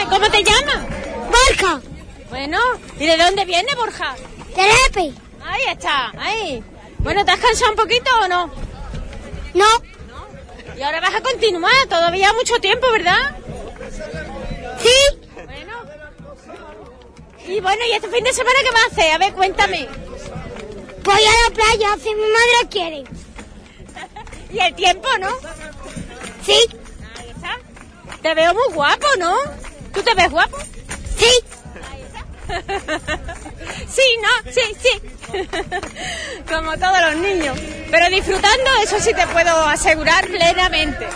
¿Cómo 0.09 0.31
te 0.31 0.43
llamas? 0.43 0.79
Borja. 1.27 1.81
Bueno, 2.29 2.59
¿y 2.99 3.05
de 3.05 3.17
dónde 3.17 3.45
viene 3.45 3.75
Borja? 3.75 4.15
De 4.55 4.63
Lepe. 4.63 5.13
Ahí 5.45 5.61
está, 5.69 6.11
ahí. 6.17 6.63
Bueno, 6.99 7.23
¿te 7.23 7.31
has 7.31 7.39
cansado 7.39 7.71
un 7.71 7.77
poquito 7.77 8.09
o 8.23 8.27
no? 8.27 8.51
No. 9.53 9.65
Y 10.75 10.81
ahora 10.81 11.01
vas 11.01 11.13
a 11.15 11.21
continuar, 11.21 11.87
todavía 11.87 12.33
mucho 12.33 12.55
tiempo, 12.59 12.87
¿verdad? 12.91 13.35
Sí. 14.81 15.19
Bueno. 15.45 15.73
Y 17.47 17.59
bueno, 17.59 17.85
¿y 17.87 17.91
este 17.93 18.09
fin 18.09 18.23
de 18.23 18.33
semana 18.33 18.57
qué 18.63 18.71
vas 18.71 18.83
a 18.83 18.87
hacer? 18.87 19.11
A 19.13 19.17
ver, 19.19 19.33
cuéntame. 19.33 19.87
Voy 21.03 21.21
a 21.23 21.49
la 21.49 21.53
playa 21.53 21.95
si 22.01 22.09
mi 22.15 22.21
madre 22.21 22.69
quiere. 22.69 23.03
¿Y 24.51 24.59
el 24.59 24.75
tiempo, 24.75 25.07
no? 25.19 25.29
Sí. 26.45 26.57
Te 28.21 28.33
veo 28.33 28.53
muy 28.53 28.73
guapo, 28.73 29.07
¿no? 29.19 29.35
¿Tú 29.93 30.01
te 30.01 30.13
ves 30.15 30.29
guapo? 30.29 30.57
Sí. 31.17 31.29
Sí, 33.89 34.01
no, 34.21 34.51
sí, 34.51 34.61
sí. 34.81 35.01
Como 36.49 36.77
todos 36.77 37.01
los 37.01 37.15
niños. 37.17 37.57
Pero 37.91 38.09
disfrutando, 38.09 38.69
eso 38.83 38.99
sí 38.99 39.13
te 39.13 39.27
puedo 39.27 39.65
asegurar 39.65 40.25
plenamente. 40.27 41.07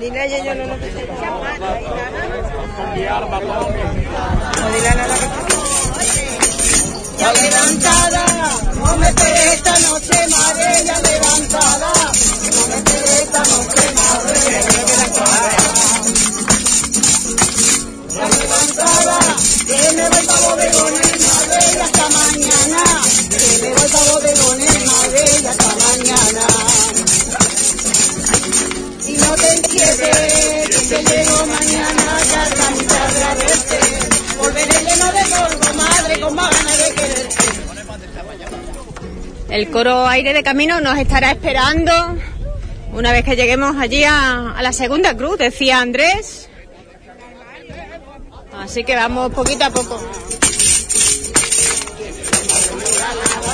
Dile 0.00 0.18
a 0.18 0.26
yo 0.26 0.54
no 0.54 0.64
lo 0.64 0.78
que 0.78 0.90
se 0.92 1.06
Ya 7.18 7.32
levantada, 7.34 8.24
no 8.76 8.96
me 8.96 9.08
esperes 9.08 9.52
esta 9.56 9.78
noche, 9.80 10.26
madre, 10.28 10.84
ya 10.86 10.98
levantada. 11.00 11.92
No 12.50 12.66
me 12.68 12.76
esperes 12.76 13.20
esta 13.20 13.40
noche, 13.40 13.92
madre, 13.94 14.40
ya 14.40 14.72
levantada. 14.72 15.58
Que 19.66 19.92
me 19.96 20.08
voy 20.08 20.26
pa' 20.26 20.40
bodegones, 20.40 21.16
madre, 21.28 21.82
hasta 21.82 22.08
mañana. 22.08 22.82
Que 23.28 23.38
me 23.60 23.68
voy 23.74 23.88
pa' 23.90 24.12
bodegones, 24.12 24.84
madre, 24.86 25.24
hasta 25.46 25.68
mañana. 25.76 26.49
El 39.48 39.70
coro 39.70 40.06
Aire 40.06 40.32
de 40.32 40.42
Camino 40.42 40.80
nos 40.80 40.98
estará 40.98 41.32
esperando 41.32 41.92
una 42.92 43.12
vez 43.12 43.24
que 43.24 43.36
lleguemos 43.36 43.76
allí 43.76 44.04
a, 44.04 44.52
a 44.52 44.62
la 44.62 44.72
segunda 44.72 45.16
cruz, 45.16 45.38
decía 45.38 45.80
Andrés. 45.80 46.48
Así 48.52 48.84
que 48.84 48.94
vamos 48.94 49.32
poquito 49.32 49.64
a 49.64 49.70
poco. 49.70 50.00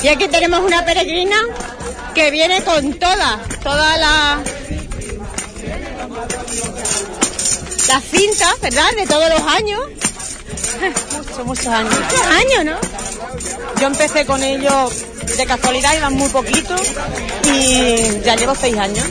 Y 0.03 0.09
aquí 0.09 0.29
tenemos 0.29 0.61
una 0.61 0.85
peregrina 0.85 1.37
que 2.15 2.31
viene 2.31 2.63
con 2.63 2.95
todas, 2.95 3.41
todas 3.63 3.99
las 3.99 4.86
las 7.89 8.05
cintas, 8.05 8.61
¿verdad? 8.61 8.91
De 8.97 9.07
todos 9.07 9.29
los 9.31 9.41
años. 9.43 9.81
Muchos, 10.81 11.47
muchos 11.47 11.67
años. 11.67 11.95
Muchos 11.95 12.27
años, 12.27 12.65
¿no? 12.65 13.81
Yo 13.81 13.87
empecé 13.87 14.27
con 14.27 14.43
ellos 14.43 15.05
de 15.37 15.47
casualidad, 15.47 15.97
iban 15.97 16.15
muy 16.15 16.29
poquito 16.29 16.75
y 17.45 18.21
ya 18.25 18.37
llevo 18.37 18.55
seis 18.55 18.77
años. 18.77 19.05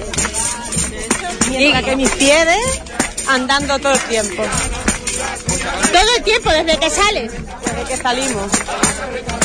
Mientras 1.50 1.84
que 1.84 1.96
mis 1.96 2.10
pies 2.12 2.48
andando 3.28 3.80
todo 3.80 3.94
el 3.94 4.00
tiempo. 4.02 4.44
Todo 5.92 6.16
el 6.18 6.24
tiempo, 6.24 6.50
desde 6.50 6.78
que 6.78 6.90
sales. 6.90 7.32
Desde 7.32 7.84
que 7.88 7.98
salimos. 7.98 8.52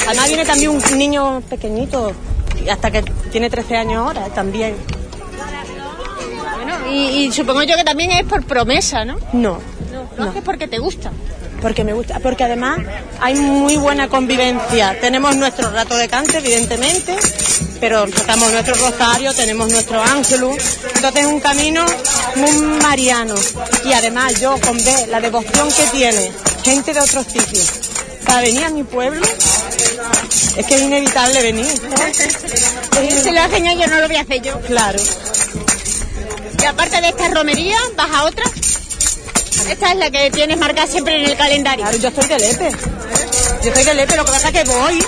Además 0.06 0.28
viene 0.28 0.44
también 0.44 0.70
un 0.70 0.98
niño 0.98 1.40
pequeñito, 1.42 2.12
hasta 2.70 2.90
que 2.90 3.02
tiene 3.30 3.48
13 3.48 3.76
años 3.76 3.98
ahora 3.98 4.26
también. 4.34 4.76
Bueno, 6.70 6.90
y, 6.92 7.26
y 7.26 7.32
supongo 7.32 7.62
yo 7.62 7.76
que 7.76 7.84
también 7.84 8.10
es 8.12 8.24
por 8.24 8.44
promesa, 8.44 9.04
¿no? 9.04 9.16
No, 9.32 9.58
No, 10.16 10.26
es 10.26 10.32
que 10.32 10.38
es 10.38 10.44
porque 10.44 10.68
te 10.68 10.78
gusta. 10.78 11.10
porque 11.60 11.84
me 11.84 11.92
gusta, 11.92 12.18
porque 12.20 12.44
además 12.44 12.78
hay 13.20 13.34
muy 13.34 13.76
buena 13.76 14.08
convivencia. 14.08 14.98
Tenemos 15.00 15.36
nuestro 15.36 15.70
rato 15.70 15.94
de 15.96 16.08
cante, 16.08 16.38
evidentemente, 16.38 17.16
pero 17.80 18.06
tocamos 18.06 18.50
nuestro 18.52 18.74
rosario, 18.76 19.34
tenemos 19.34 19.70
nuestro 19.70 20.00
ángelus. 20.02 20.56
Entonces 20.94 21.20
es 21.22 21.26
un 21.26 21.40
camino 21.40 21.84
muy 22.36 22.52
mariano. 22.82 23.34
Y 23.84 23.92
además 23.92 24.40
yo 24.40 24.58
con 24.60 24.76
ver 24.82 25.08
la 25.08 25.20
devoción 25.20 25.68
que 25.70 25.84
tiene 25.92 26.32
gente 26.64 26.94
de 26.94 27.00
otros 27.00 27.26
sitios 27.26 27.70
para 28.24 28.40
venir 28.42 28.64
a 28.64 28.70
mi 28.70 28.84
pueblo, 28.84 29.20
es 30.56 30.66
que 30.66 30.74
es 30.76 30.82
inevitable 30.82 31.42
venir. 31.42 31.66
Si 33.22 33.30
lo 33.30 33.40
hacen 33.40 33.66
ellos, 33.66 33.88
no 33.88 33.98
lo 33.98 34.06
voy 34.08 34.16
a 34.16 34.20
hacer 34.20 34.42
yo. 34.42 34.60
Claro. 34.60 34.98
Y 36.62 36.64
aparte 36.66 37.00
de 37.00 37.08
esta 37.08 37.28
romería, 37.28 37.76
¿vas 37.96 38.10
a 38.10 38.24
otra? 38.24 38.44
Esta 39.68 39.92
es 39.92 39.96
la 39.96 40.10
que 40.10 40.30
tienes 40.30 40.56
marcada 40.58 40.86
siempre 40.86 41.22
en 41.22 41.30
el 41.30 41.36
calendario. 41.36 41.84
Claro, 41.84 41.98
yo 41.98 42.08
estoy 42.08 42.28
de 42.28 42.38
Lepe. 42.38 42.70
Yo 43.62 43.68
estoy 43.68 43.84
de 43.84 43.94
Lepe, 43.94 44.16
lo 44.16 44.24
que 44.24 44.32
pasa 44.32 44.48
es 44.48 44.54
que 44.54 44.64
voy 44.64 45.04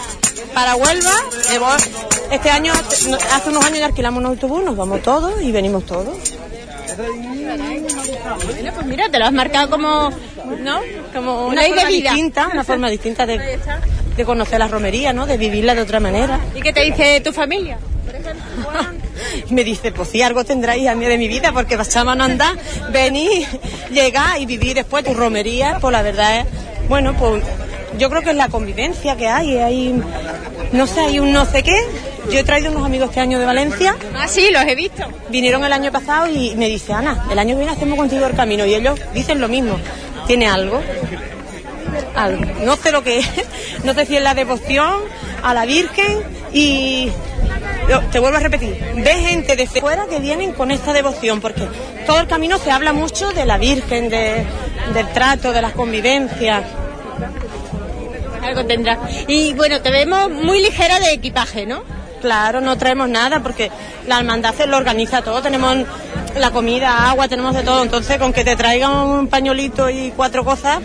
para 0.55 0.77
Huelva, 0.77 1.13
me 1.51 1.59
voy- 1.59 1.83
este 2.31 2.51
año, 2.51 2.73
hace 2.75 3.49
unos 3.49 3.65
años 3.65 3.79
ya 3.79 3.87
alquilamos 3.87 4.21
un 4.21 4.27
autobús, 4.27 4.63
nos 4.65 4.77
vamos 4.77 5.03
todos 5.03 5.41
y 5.43 5.51
venimos 5.53 5.85
todos. 5.87 6.17
Bueno, 6.97 8.73
pues 8.75 8.87
mira, 8.87 9.09
te 9.11 9.19
lo 9.19 9.25
has 9.27 9.33
marcado 9.33 9.71
como, 9.71 10.11
¿no? 10.61 10.81
Como 11.15 11.47
una 11.49 11.63
de 11.63 11.73
vida. 11.87 11.87
distinta, 11.89 12.49
una 12.53 12.65
forma 12.65 12.89
distinta 12.91 13.25
de, 13.27 13.59
de 14.17 14.25
conocer 14.25 14.59
la 14.59 14.69
romería, 14.69 15.13
¿no? 15.13 15.27
De 15.27 15.37
vivirla 15.39 15.75
de 15.75 15.83
otra 15.83 16.01
manera. 16.01 16.39
¿Y 16.55 16.61
qué 16.61 16.73
te 16.73 16.83
dice 16.85 17.21
tu 17.23 17.33
familia? 17.33 17.79
Y 19.49 19.55
me 19.55 19.65
dice, 19.65 19.93
pues 19.93 20.09
sí, 20.09 20.23
algo 20.23 20.45
tendráis 20.45 20.89
a 20.89 20.95
mí 20.95 21.07
de 21.07 21.19
mi 21.19 21.29
vida, 21.29 21.53
porque 21.53 21.77
pasamos 21.77 22.19
a 22.19 22.25
andar, 22.25 22.57
venir, 22.91 23.47
llegar 23.91 24.41
y 24.41 24.47
vivir 24.47 24.75
después 24.75 25.05
tu 25.05 25.15
romería, 25.15 25.79
pues 25.81 25.93
la 25.93 26.03
verdad 26.03 26.41
es, 26.41 26.47
bueno, 26.89 27.15
pues 27.15 27.43
yo 27.99 28.11
creo 28.11 28.23
que 28.23 28.31
es 28.31 28.37
la 28.37 28.49
convivencia 28.49 29.17
que 29.17 29.29
hay, 29.29 29.57
hay, 29.59 30.03
no 30.73 30.87
sé, 30.87 31.01
hay 31.01 31.19
un 31.19 31.33
no 31.33 31.45
sé 31.45 31.63
qué. 31.63 31.77
Yo 32.31 32.39
he 32.39 32.45
traído 32.45 32.71
unos 32.71 32.85
amigos 32.85 33.09
este 33.09 33.21
año 33.21 33.39
de 33.39 33.45
Valencia. 33.45 33.97
Ah, 34.17 34.29
sí, 34.29 34.49
los 34.53 34.63
he 34.63 34.75
visto. 34.75 35.05
Vinieron 35.29 35.65
el 35.65 35.73
año 35.73 35.91
pasado 35.91 36.29
y 36.29 36.55
me 36.55 36.69
dice, 36.69 36.93
Ana, 36.93 37.27
el 37.31 37.39
año 37.39 37.55
que 37.55 37.61
viene 37.61 37.73
hacemos 37.73 37.99
contigo 37.99 38.27
el 38.27 38.35
camino. 38.35 38.65
Y 38.65 38.75
ellos 38.75 38.99
dicen 39.13 39.41
lo 39.41 39.49
mismo. 39.49 39.77
¿Tiene 40.27 40.47
algo? 40.47 40.81
Algo. 42.15 42.45
No 42.65 42.77
sé 42.77 42.93
lo 42.93 43.03
que 43.03 43.19
es. 43.19 43.29
No 43.85 43.95
sé 43.95 44.07
si 44.07 44.17
es 44.17 44.23
la 44.23 44.35
devoción 44.35 45.01
a 45.43 45.55
la 45.55 45.67
Virgen 45.67 46.21
y 46.53 47.11
te 48.01 48.19
vuelvo 48.19 48.37
a 48.39 48.41
repetir, 48.41 48.77
ve 48.97 49.15
gente 49.15 49.57
de 49.57 49.67
fuera 49.67 50.07
que 50.09 50.19
vienen 50.19 50.53
con 50.53 50.71
esta 50.71 50.93
devoción, 50.93 51.41
porque 51.41 51.67
todo 52.07 52.21
el 52.21 52.27
camino 52.27 52.59
se 52.59 52.71
habla 52.71 52.93
mucho 52.93 53.31
de 53.31 53.45
la 53.45 53.59
Virgen, 53.59 54.09
de, 54.09 54.45
del 54.95 55.09
trato, 55.13 55.53
de 55.53 55.63
las 55.63 55.73
convivencias. 55.73 56.65
Algo 58.43 58.65
tendrá. 58.67 58.99
Y 59.29 59.55
bueno, 59.55 59.81
te 59.81 59.91
vemos 59.91 60.31
muy 60.31 60.61
ligera 60.61 60.99
de 60.99 61.13
equipaje, 61.13 61.65
¿no? 61.65 61.85
Claro, 62.21 62.61
no 62.61 62.77
traemos 62.79 63.09
nada 63.09 63.41
porque 63.41 63.71
la 64.07 64.19
hermandad 64.19 64.55
se 64.55 64.67
lo 64.67 64.77
organiza 64.77 65.23
todo. 65.23 65.43
Tenemos 65.43 65.77
la 66.37 66.51
comida, 66.51 67.11
agua, 67.11 67.29
tenemos 67.29 67.55
de 67.55 67.63
todo. 67.63 67.83
Entonces, 67.83 68.19
con 68.19 68.33
que 68.33 68.45
te 68.45 68.57
traigan 68.57 68.93
un 68.93 69.29
pañolito 69.29 69.91
y 69.91 70.13
cuatro 70.17 70.45
cosas, 70.45 70.81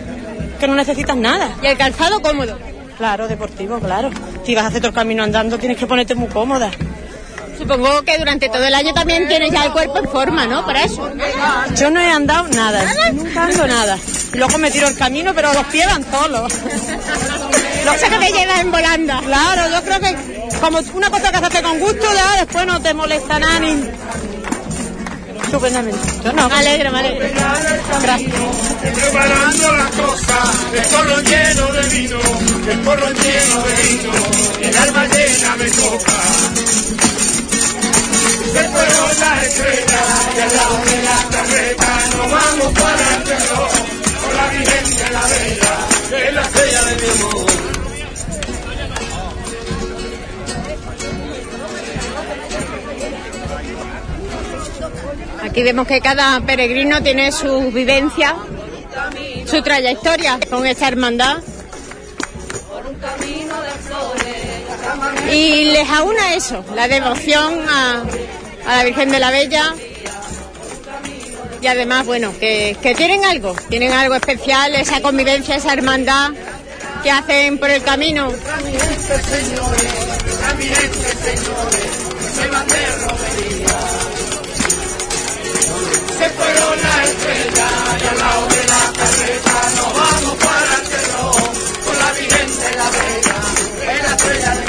que 0.58 0.66
no 0.66 0.74
necesitas 0.74 1.16
nada. 1.16 1.50
Y 1.62 1.66
el 1.66 1.76
calzado 1.76 2.20
cómodo. 2.20 2.58
Claro, 2.96 3.28
deportivo, 3.28 3.78
claro. 3.78 4.10
Si 4.44 4.54
vas 4.54 4.64
a 4.64 4.68
hacer 4.68 4.80
todo 4.80 4.88
el 4.88 4.94
camino 4.94 5.22
andando, 5.22 5.58
tienes 5.58 5.78
que 5.78 5.86
ponerte 5.86 6.16
muy 6.16 6.28
cómoda. 6.28 6.70
Supongo 7.58 8.02
que 8.02 8.16
durante 8.18 8.48
todo 8.48 8.64
el 8.64 8.74
año 8.74 8.94
también 8.94 9.26
tienes 9.28 9.50
ya 9.50 9.64
el 9.64 9.72
cuerpo 9.72 9.98
en 9.98 10.08
forma, 10.08 10.46
¿no? 10.46 10.64
Para 10.64 10.84
eso. 10.84 11.10
Yo 11.76 11.90
no 11.90 12.00
he 12.00 12.10
andado 12.10 12.48
nada, 12.48 12.84
nunca 13.12 13.44
ando 13.44 13.66
nada. 13.66 13.98
Luego 14.34 14.58
me 14.58 14.70
tiro 14.70 14.86
el 14.86 14.96
camino, 14.96 15.34
pero 15.34 15.52
los 15.52 15.64
pies 15.66 15.86
van 15.86 16.04
solos. 16.10 16.52
Eso 16.52 18.10
que 18.10 18.18
te 18.18 18.32
llevas 18.32 18.60
en 18.60 18.70
volanda. 18.70 19.20
Claro, 19.24 19.70
yo 19.70 19.82
creo 19.82 20.00
que 20.00 20.48
como 20.60 20.78
una 20.94 21.10
cosa 21.10 21.32
que 21.32 21.38
se 21.38 21.44
hace 21.46 21.62
con 21.62 21.78
gusto, 21.80 22.06
ya 22.14 22.44
después 22.44 22.66
no 22.66 22.80
te 22.80 22.94
molesta 22.94 23.38
nada 23.38 23.60
ni... 23.60 23.90
Estupendamente. 25.44 25.98
Yo 26.22 26.32
no. 26.34 26.48
Me 26.48 26.54
alegro, 26.56 26.92
me 26.92 26.98
alegro. 26.98 27.26
Gracias. 28.02 28.34
preparando 28.82 29.72
las 29.72 29.90
cosas, 29.92 30.56
el 30.74 30.86
corro 30.88 31.20
lleno 31.22 31.72
de 31.72 31.88
vino, 31.88 32.18
el 32.70 32.80
corro 32.82 33.06
lleno 33.06 33.62
de 33.62 33.82
vino, 33.82 34.12
el 34.60 34.76
alma 34.76 35.06
llena 35.06 35.56
de 35.56 35.70
copa. 35.70 36.67
Aquí 55.58 55.64
vemos 55.64 55.88
que 55.88 56.00
cada 56.00 56.40
peregrino 56.42 57.02
tiene 57.02 57.32
su 57.32 57.72
vivencia, 57.72 58.36
su 59.44 59.60
trayectoria 59.60 60.38
con 60.48 60.64
esta 60.64 60.86
hermandad. 60.86 61.38
Y 65.32 65.64
les 65.64 65.88
aúna 65.90 66.34
eso, 66.34 66.64
la 66.76 66.86
devoción 66.86 67.68
a, 67.68 68.04
la 68.68 68.84
Virgen 68.84 69.10
de 69.10 69.18
la 69.18 69.32
Bella. 69.32 69.74
Y 71.60 71.66
además, 71.66 72.06
bueno, 72.06 72.32
que 72.38 72.94
tienen 72.96 73.24
algo, 73.24 73.56
tienen 73.68 73.90
algo 73.90 74.14
especial, 74.14 74.76
esa 74.76 75.00
convivencia, 75.00 75.56
esa 75.56 75.72
hermandad 75.72 76.30
que 77.02 77.10
hacen 77.10 77.58
por 77.58 77.70
el 77.70 77.82
camino. 77.82 78.32
Se 86.18 86.28
fueron 86.30 86.82
las 86.82 87.08
estrellas 87.08 87.72
y 88.02 88.06
al 88.06 88.18
lado 88.18 88.46
de 88.48 88.64
la 88.64 88.82
carreta 88.98 89.56
nos 89.76 89.90
vamos 89.94 90.36
para 90.44 90.74
el 90.74 90.84
reloj, 90.90 91.36
con 91.84 91.96
la 91.98 92.10
Virgen 92.12 92.48
de 92.58 92.70
la 92.76 92.88
Bella, 92.90 93.38
es 93.92 94.02
la 94.02 94.10
estrella 94.16 94.50
de. 94.56 94.64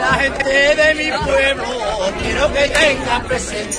La 0.00 0.12
gente 0.14 0.52
de 0.76 0.94
mi 0.94 1.10
pueblo 1.24 1.64
quiero 2.22 2.52
que 2.52 2.68
tenga 2.68 3.22
presente. 3.26 3.78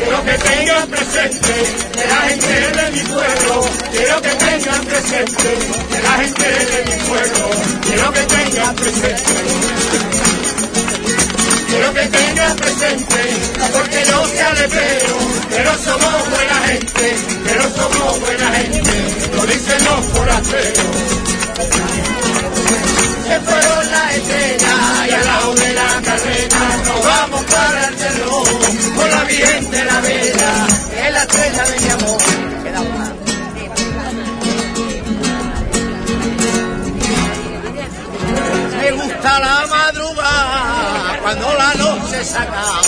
Quiero 0.00 0.24
que 0.24 0.32
tengan 0.32 0.88
presente 0.88 1.54
que 1.92 2.06
la 2.08 2.20
gente 2.28 2.54
de 2.78 2.90
mi 2.90 3.00
pueblo, 3.00 3.68
quiero 3.92 4.22
que 4.22 4.30
tengan 4.30 4.84
presente 4.86 5.58
que 5.90 6.02
la 6.02 6.12
gente 6.22 6.48
de 6.70 6.84
mi 6.86 6.96
pueblo, 7.04 7.50
quiero 7.82 8.12
que 8.12 8.20
tengan 8.20 8.74
presente. 8.76 9.34
Quiero 11.68 11.92
que 11.92 12.06
tengan 12.08 12.56
presente, 12.56 13.20
porque 13.74 14.04
yo 14.08 14.26
sea 14.26 14.48
alegrero, 14.48 15.18
pero 15.50 15.70
somos 15.84 16.30
buena 16.30 16.54
gente, 16.66 17.16
pero 17.44 17.62
somos 17.76 18.20
buena 18.20 18.50
gente, 18.54 18.92
lo 19.36 19.46
dicen 19.46 19.84
los 19.84 20.04
forasteros 20.16 21.20
se 23.30 23.40
fueron 23.40 23.90
la 23.92 24.12
estrella 24.12 24.74
y 25.08 25.10
al 25.12 25.24
lado 25.24 25.54
de 25.54 25.72
la 25.72 26.02
carreta 26.02 26.58
nos 26.84 27.04
vamos 27.04 27.44
para 27.44 27.86
el 27.86 27.98
reloj 27.98 28.48
con 28.96 29.10
la 29.10 29.24
virgen 29.24 29.70
de 29.70 29.84
la 29.84 30.00
vela, 30.00 30.52
es 31.04 31.12
la 31.12 31.22
estrella 31.22 31.64
de 31.64 31.80
mi 31.80 31.88
amor. 31.90 32.22
Me 38.80 38.90
gusta 38.98 39.38
la 39.38 39.66
madrugada 39.76 41.18
cuando 41.22 41.54
la 41.54 41.74
noche 41.74 42.24
se 42.24 42.38
acaba. 42.38 42.80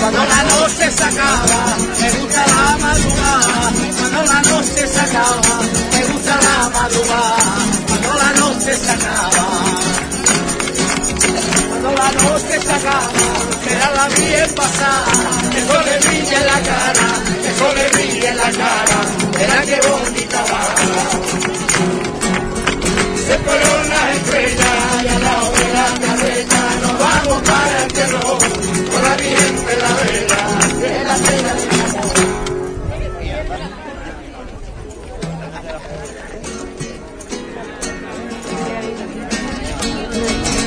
Cuando 0.00 0.24
la 0.24 0.42
noche 0.44 0.90
se 0.96 1.04
acaba, 1.04 1.76
me 2.00 2.10
gusta 2.12 2.46
la 2.46 2.76
madrugada. 2.78 3.72
Cuando 3.98 4.32
la 4.32 4.40
noche 4.42 4.86
se 4.86 5.00
acaba, 5.00 5.60
me 5.92 6.04
gusta 6.12 6.38
la 6.46 6.68
madrugada 6.68 7.57
se. 8.74 8.94
Cuando 11.68 11.92
la 11.92 12.10
noche 12.12 12.60
se 12.60 12.72
acaba, 12.72 13.08
la 13.96 14.08
bien 14.08 14.54
pasada, 14.54 15.06
que 15.52 15.60
sol 15.66 15.84
le 15.84 15.98
brilla 16.08 16.38
en 16.38 16.46
la 16.46 16.60
cara, 16.60 17.08
que 17.42 17.50
sol 17.58 17.74
le 17.76 17.88
brilla 17.90 18.30
en 18.30 18.36
la 18.36 18.50
cara, 18.50 18.98
verá 19.32 19.62
qué 19.62 19.80
bonita 19.88 20.44
va. 20.50 20.62
Se 23.26 23.36
corona 23.36 24.12
estrella 24.14 24.72
y 25.04 25.08
al 25.08 25.22
lado 25.22 25.52
de 25.52 25.68
la 25.72 25.86
carreta 26.06 26.60
nos 26.82 26.98
vamos 26.98 27.42
para 27.42 27.82
el 27.82 27.92
terror, 27.92 28.38
con 28.90 29.02
la 29.02 29.16
Virgen 29.16 29.66
de 29.66 29.76
la 29.76 29.92
vela, 30.02 30.40
de 30.80 31.04
la 31.04 31.16
cena 31.16 31.77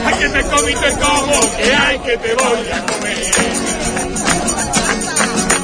Ay, 0.05 0.13
que 0.19 0.29
te 0.29 0.41
como 0.43 0.69
y 0.69 0.73
te 0.75 0.91
como, 0.93 1.39
que 1.57 1.75
hay 1.75 1.99
que 1.99 2.17
te 2.17 2.33
voy 2.35 2.69
a 2.71 2.85
comer. 2.85 3.31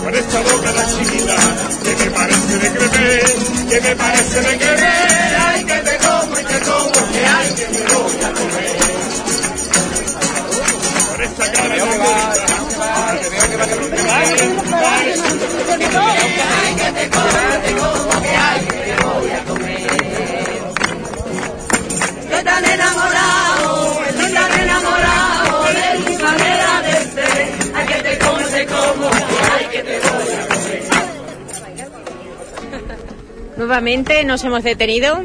Con 0.03 0.15
esta 0.15 0.39
boca 0.39 0.71
tan 0.73 0.87
chiquita, 0.97 1.35
que 1.83 1.95
me 1.95 2.11
parece 2.11 2.57
de 2.59 2.71
cremer, 2.71 3.25
que 3.69 3.81
me 3.81 3.95
parece 3.95 4.41
de 4.41 4.57
querer. 4.57 5.37
Ay, 5.45 5.65
que 5.65 5.79
te 5.79 5.97
como 5.97 6.39
y 6.39 6.43
te 6.43 6.59
como, 6.61 6.91
que 7.11 7.25
hay 7.25 7.49
que 7.53 7.65
te 7.65 7.83
voy 7.93 8.23
a 8.23 8.31
comer. 8.31 8.77
Con 11.09 11.21
esta 11.23 11.51
cara 11.51 11.75
de 11.75 11.81
bonita, 11.81 12.47
que 13.49 13.57
va 13.57 13.63
a 13.63 13.67
Ay, 14.17 14.29
que 16.75 16.91
te 16.91 17.09
como, 17.09 17.27
te 17.63 17.71
como, 17.75 18.21
que 18.21 18.29
hay 18.29 18.61
que 18.65 18.77
te 18.77 18.93
voy 19.03 19.31
a 19.31 19.43
comer. 19.43 19.87
Estoy 22.29 22.43
tan 22.43 22.65
enamorado, 22.65 23.86
Nuevamente 33.57 34.23
nos 34.23 34.43
hemos 34.43 34.63
detenido. 34.63 35.23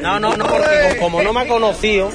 No, 0.00 0.20
no, 0.20 0.36
no, 0.36 0.46
porque 0.46 0.96
como 1.00 1.22
no 1.22 1.32
me 1.32 1.40
ha 1.40 1.48
conocido, 1.48 2.10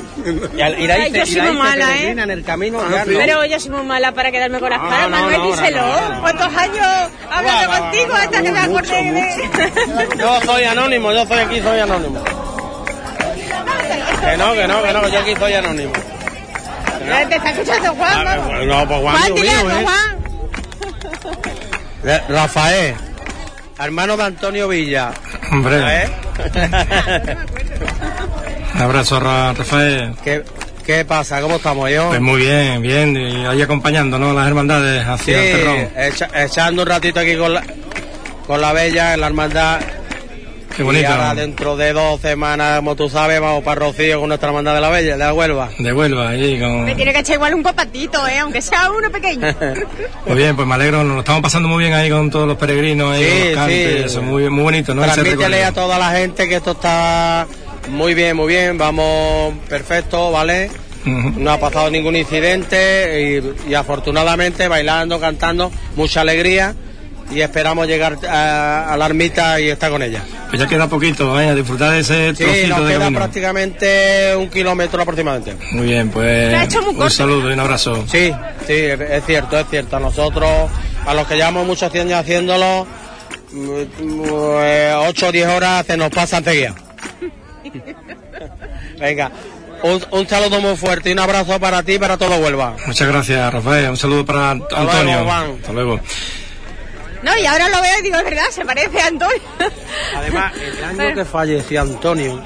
y 0.55 0.61
al 0.61 0.79
ir 0.79 0.89
Ay, 0.91 1.11
yo 1.11 1.25
soy 1.25 1.41
muy 1.41 1.57
mala, 1.57 1.97
¿eh? 1.97 2.11
en 2.11 2.29
el 2.31 2.43
camino, 2.43 2.79
ya 2.89 3.03
no. 3.05 3.17
Pero 3.17 3.43
yo 3.45 3.59
soy 3.59 3.71
muy 3.71 3.83
mala 3.83 4.11
para 4.13 4.31
quedarme 4.31 4.59
con 4.59 4.69
las 4.69 4.81
No, 4.81 4.89
caras. 4.89 5.09
no, 5.09 5.17
Manuel, 5.17 5.37
no, 5.37 5.43
no, 5.43 5.51
díselo. 5.51 5.81
no, 5.81 6.01
no, 6.01 6.09
no. 6.15 6.21
¿Cuántos 6.21 6.47
años 6.55 6.87
hablando 7.29 7.67
Va, 7.67 7.67
va, 7.67 7.79
contigo 7.79 8.13
hasta 8.13 8.41
que 8.41 8.51
me 8.51 8.67
mucho, 8.69 8.93
acordé 8.93 9.11
de... 9.11 10.17
Yo 10.17 10.41
soy 10.41 10.63
anónimo, 10.63 11.11
yo 11.11 11.25
soy 11.27 11.39
aquí, 11.39 11.61
soy 11.61 11.79
anónimo. 11.79 12.23
Que 12.23 12.31
no, 14.37 14.53
que 14.53 14.67
no, 14.67 14.81
que 14.83 14.93
no, 14.93 15.01
que 15.01 15.11
yo 15.11 15.19
aquí 15.19 15.35
soy 15.35 15.53
anónimo. 15.53 15.91
Ya 17.05 17.27
Te 17.27 17.35
está 17.35 17.49
escuchando 17.49 17.93
Juan, 17.95 18.23
vamos. 18.23 18.65
No, 18.65 18.87
pues 18.87 19.01
Juan, 19.01 19.15
Juan, 19.17 19.35
dile 19.35 19.49
mío, 19.49 19.59
algo, 19.59 19.71
¿eh? 19.71 19.83
Juan. 19.83 20.17
Eh, 22.05 22.21
Rafael, 22.29 22.95
hermano 23.79 24.15
de 24.17 24.23
Antonio 24.23 24.67
Villa. 24.69 25.11
Hombre. 25.51 26.03
¿Eh? 26.03 26.09
Un 28.75 28.81
abrazo, 28.81 29.19
Ra- 29.19 29.53
Rafael. 29.53 30.13
¿Qué, 30.23 30.43
¿Qué 30.85 31.05
pasa? 31.05 31.41
¿Cómo 31.41 31.57
estamos 31.57 31.89
yo? 31.91 32.09
Pues 32.09 32.21
muy 32.21 32.41
bien, 32.41 32.81
bien. 32.81 33.15
Y 33.15 33.45
ahí 33.45 33.61
acompañando, 33.61 34.17
¿no? 34.19 34.33
Las 34.33 34.47
hermandades 34.47 35.03
Sí, 35.03 35.09
hacia 35.11 35.43
el 35.43 35.57
terrón. 35.59 35.89
echa- 35.97 36.43
echando 36.43 36.81
un 36.81 36.87
ratito 36.87 37.19
aquí 37.19 37.35
con 37.37 37.53
la, 37.53 37.63
con 38.47 38.59
la 38.59 38.73
Bella 38.73 39.13
en 39.13 39.21
la 39.21 39.27
hermandad. 39.27 39.79
Qué 40.75 40.81
bonito. 40.81 41.03
Y 41.03 41.05
ahora 41.05 41.35
dentro 41.35 41.77
de 41.77 41.93
dos 41.93 42.19
semanas, 42.19 42.77
como 42.77 42.95
tú 42.95 43.07
sabes, 43.07 43.39
vamos 43.39 43.63
para 43.63 43.79
Rocío 43.79 44.19
con 44.19 44.27
nuestra 44.29 44.49
hermandad 44.49 44.73
de 44.73 44.81
la 44.81 44.89
Bella, 44.89 45.11
de 45.13 45.17
la 45.19 45.31
Huelva. 45.31 45.69
De 45.77 45.93
Huelva, 45.93 46.29
ahí 46.29 46.59
con... 46.59 46.83
Me 46.85 46.95
tiene 46.95 47.13
que 47.13 47.19
echar 47.19 47.35
igual 47.35 47.53
un 47.53 47.61
copatito, 47.61 48.27
¿eh? 48.27 48.39
Aunque 48.39 48.59
sea 48.59 48.89
uno 48.91 49.11
pequeño. 49.11 49.55
Pues 50.25 50.35
bien, 50.37 50.55
pues 50.55 50.67
me 50.67 50.73
alegro, 50.73 51.03
nos 51.03 51.13
lo 51.15 51.19
estamos 51.19 51.41
pasando 51.43 51.67
muy 51.67 51.83
bien 51.83 51.93
ahí 51.93 52.09
con 52.09 52.31
todos 52.31 52.47
los 52.47 52.57
peregrinos, 52.57 53.13
ahí, 53.13 53.23
Sí, 53.23 53.29
con 53.39 53.47
los 53.49 53.55
cantes, 53.57 53.93
sí. 53.97 54.03
eso, 54.05 54.21
muy, 54.23 54.49
muy 54.49 54.63
bonito, 54.63 54.95
¿no? 54.95 55.03
Transmítele 55.03 55.63
a 55.65 55.71
toda 55.73 55.99
la 55.99 56.09
gente 56.11 56.47
que 56.49 56.55
esto 56.55 56.71
está 56.71 57.45
muy 57.89 58.13
bien, 58.13 58.35
muy 58.35 58.47
bien, 58.47 58.77
vamos 58.77 59.53
perfecto, 59.69 60.31
¿vale? 60.31 60.69
No 61.05 61.51
ha 61.51 61.59
pasado 61.59 61.89
ningún 61.91 62.15
incidente 62.15 63.41
y, 63.67 63.69
y 63.71 63.73
afortunadamente 63.73 64.67
bailando, 64.69 65.19
cantando, 65.19 65.69
mucha 65.97 66.21
alegría 66.21 66.73
y 67.29 67.41
esperamos 67.41 67.87
llegar 67.87 68.17
a, 68.29 68.93
a 68.93 68.95
la 68.97 69.05
ermita 69.07 69.59
y 69.59 69.67
estar 69.69 69.89
con 69.91 70.01
ella. 70.01 70.23
Pues 70.49 70.61
ya 70.61 70.67
queda 70.67 70.87
poquito, 70.87 71.39
¿eh? 71.41 71.49
a 71.49 71.55
disfrutar 71.55 71.91
de 71.91 71.99
ese 71.99 72.29
Sí, 72.35 72.43
trocito 72.43 72.67
nos 72.69 72.79
de 72.85 72.93
queda 72.93 72.99
camino. 72.99 73.19
prácticamente 73.19 74.35
un 74.37 74.49
kilómetro 74.49 75.01
aproximadamente. 75.01 75.55
Muy 75.71 75.87
bien, 75.87 76.09
pues 76.09 76.63
hecho 76.63 76.81
muy 76.81 76.95
un 77.03 77.11
saludo 77.11 77.49
y 77.49 77.53
un 77.53 77.59
abrazo. 77.59 78.05
Sí, 78.07 78.31
sí, 78.65 78.73
es 78.73 79.25
cierto, 79.25 79.59
es 79.59 79.67
cierto. 79.69 79.97
A 79.97 79.99
nosotros, 79.99 80.69
a 81.05 81.13
los 81.13 81.27
que 81.27 81.35
llevamos 81.35 81.65
muchos 81.67 81.93
años 81.95 82.13
haciéndolo, 82.19 82.87
mm, 83.51 83.57
mm, 83.59 84.23
eh, 84.61 84.93
8 84.97 85.27
o 85.27 85.31
10 85.33 85.47
horas 85.49 85.85
se 85.85 85.97
nos 85.97 86.09
pasan 86.11 86.43
seguidas. 86.45 86.75
Venga, 88.99 89.31
un, 89.83 90.03
un 90.11 90.27
saludo 90.27 90.59
muy 90.61 90.75
fuerte 90.77 91.09
y 91.09 91.13
un 91.13 91.19
abrazo 91.19 91.59
para 91.59 91.83
ti 91.83 91.93
y 91.93 91.99
para 91.99 92.17
todo 92.17 92.37
Huelva. 92.37 92.75
Muchas 92.85 93.07
gracias, 93.07 93.53
Rafael. 93.53 93.89
Un 93.89 93.97
saludo 93.97 94.25
para 94.25 94.51
Antonio. 94.51 95.03
luego. 95.03 95.31
Hasta 95.31 95.73
luego. 95.73 95.99
No, 97.21 97.37
y 97.37 97.45
ahora 97.45 97.69
lo 97.69 97.81
veo 97.81 97.99
y 97.99 98.01
digo, 98.03 98.17
es 98.17 98.23
verdad, 98.25 98.43
se 98.51 98.65
parece 98.65 98.99
a 98.99 99.07
Antonio. 99.07 99.41
Además, 100.15 100.53
el 100.57 100.83
año 100.83 101.15
que 101.15 101.23
falleció 101.23 101.81
Antonio, 101.81 102.41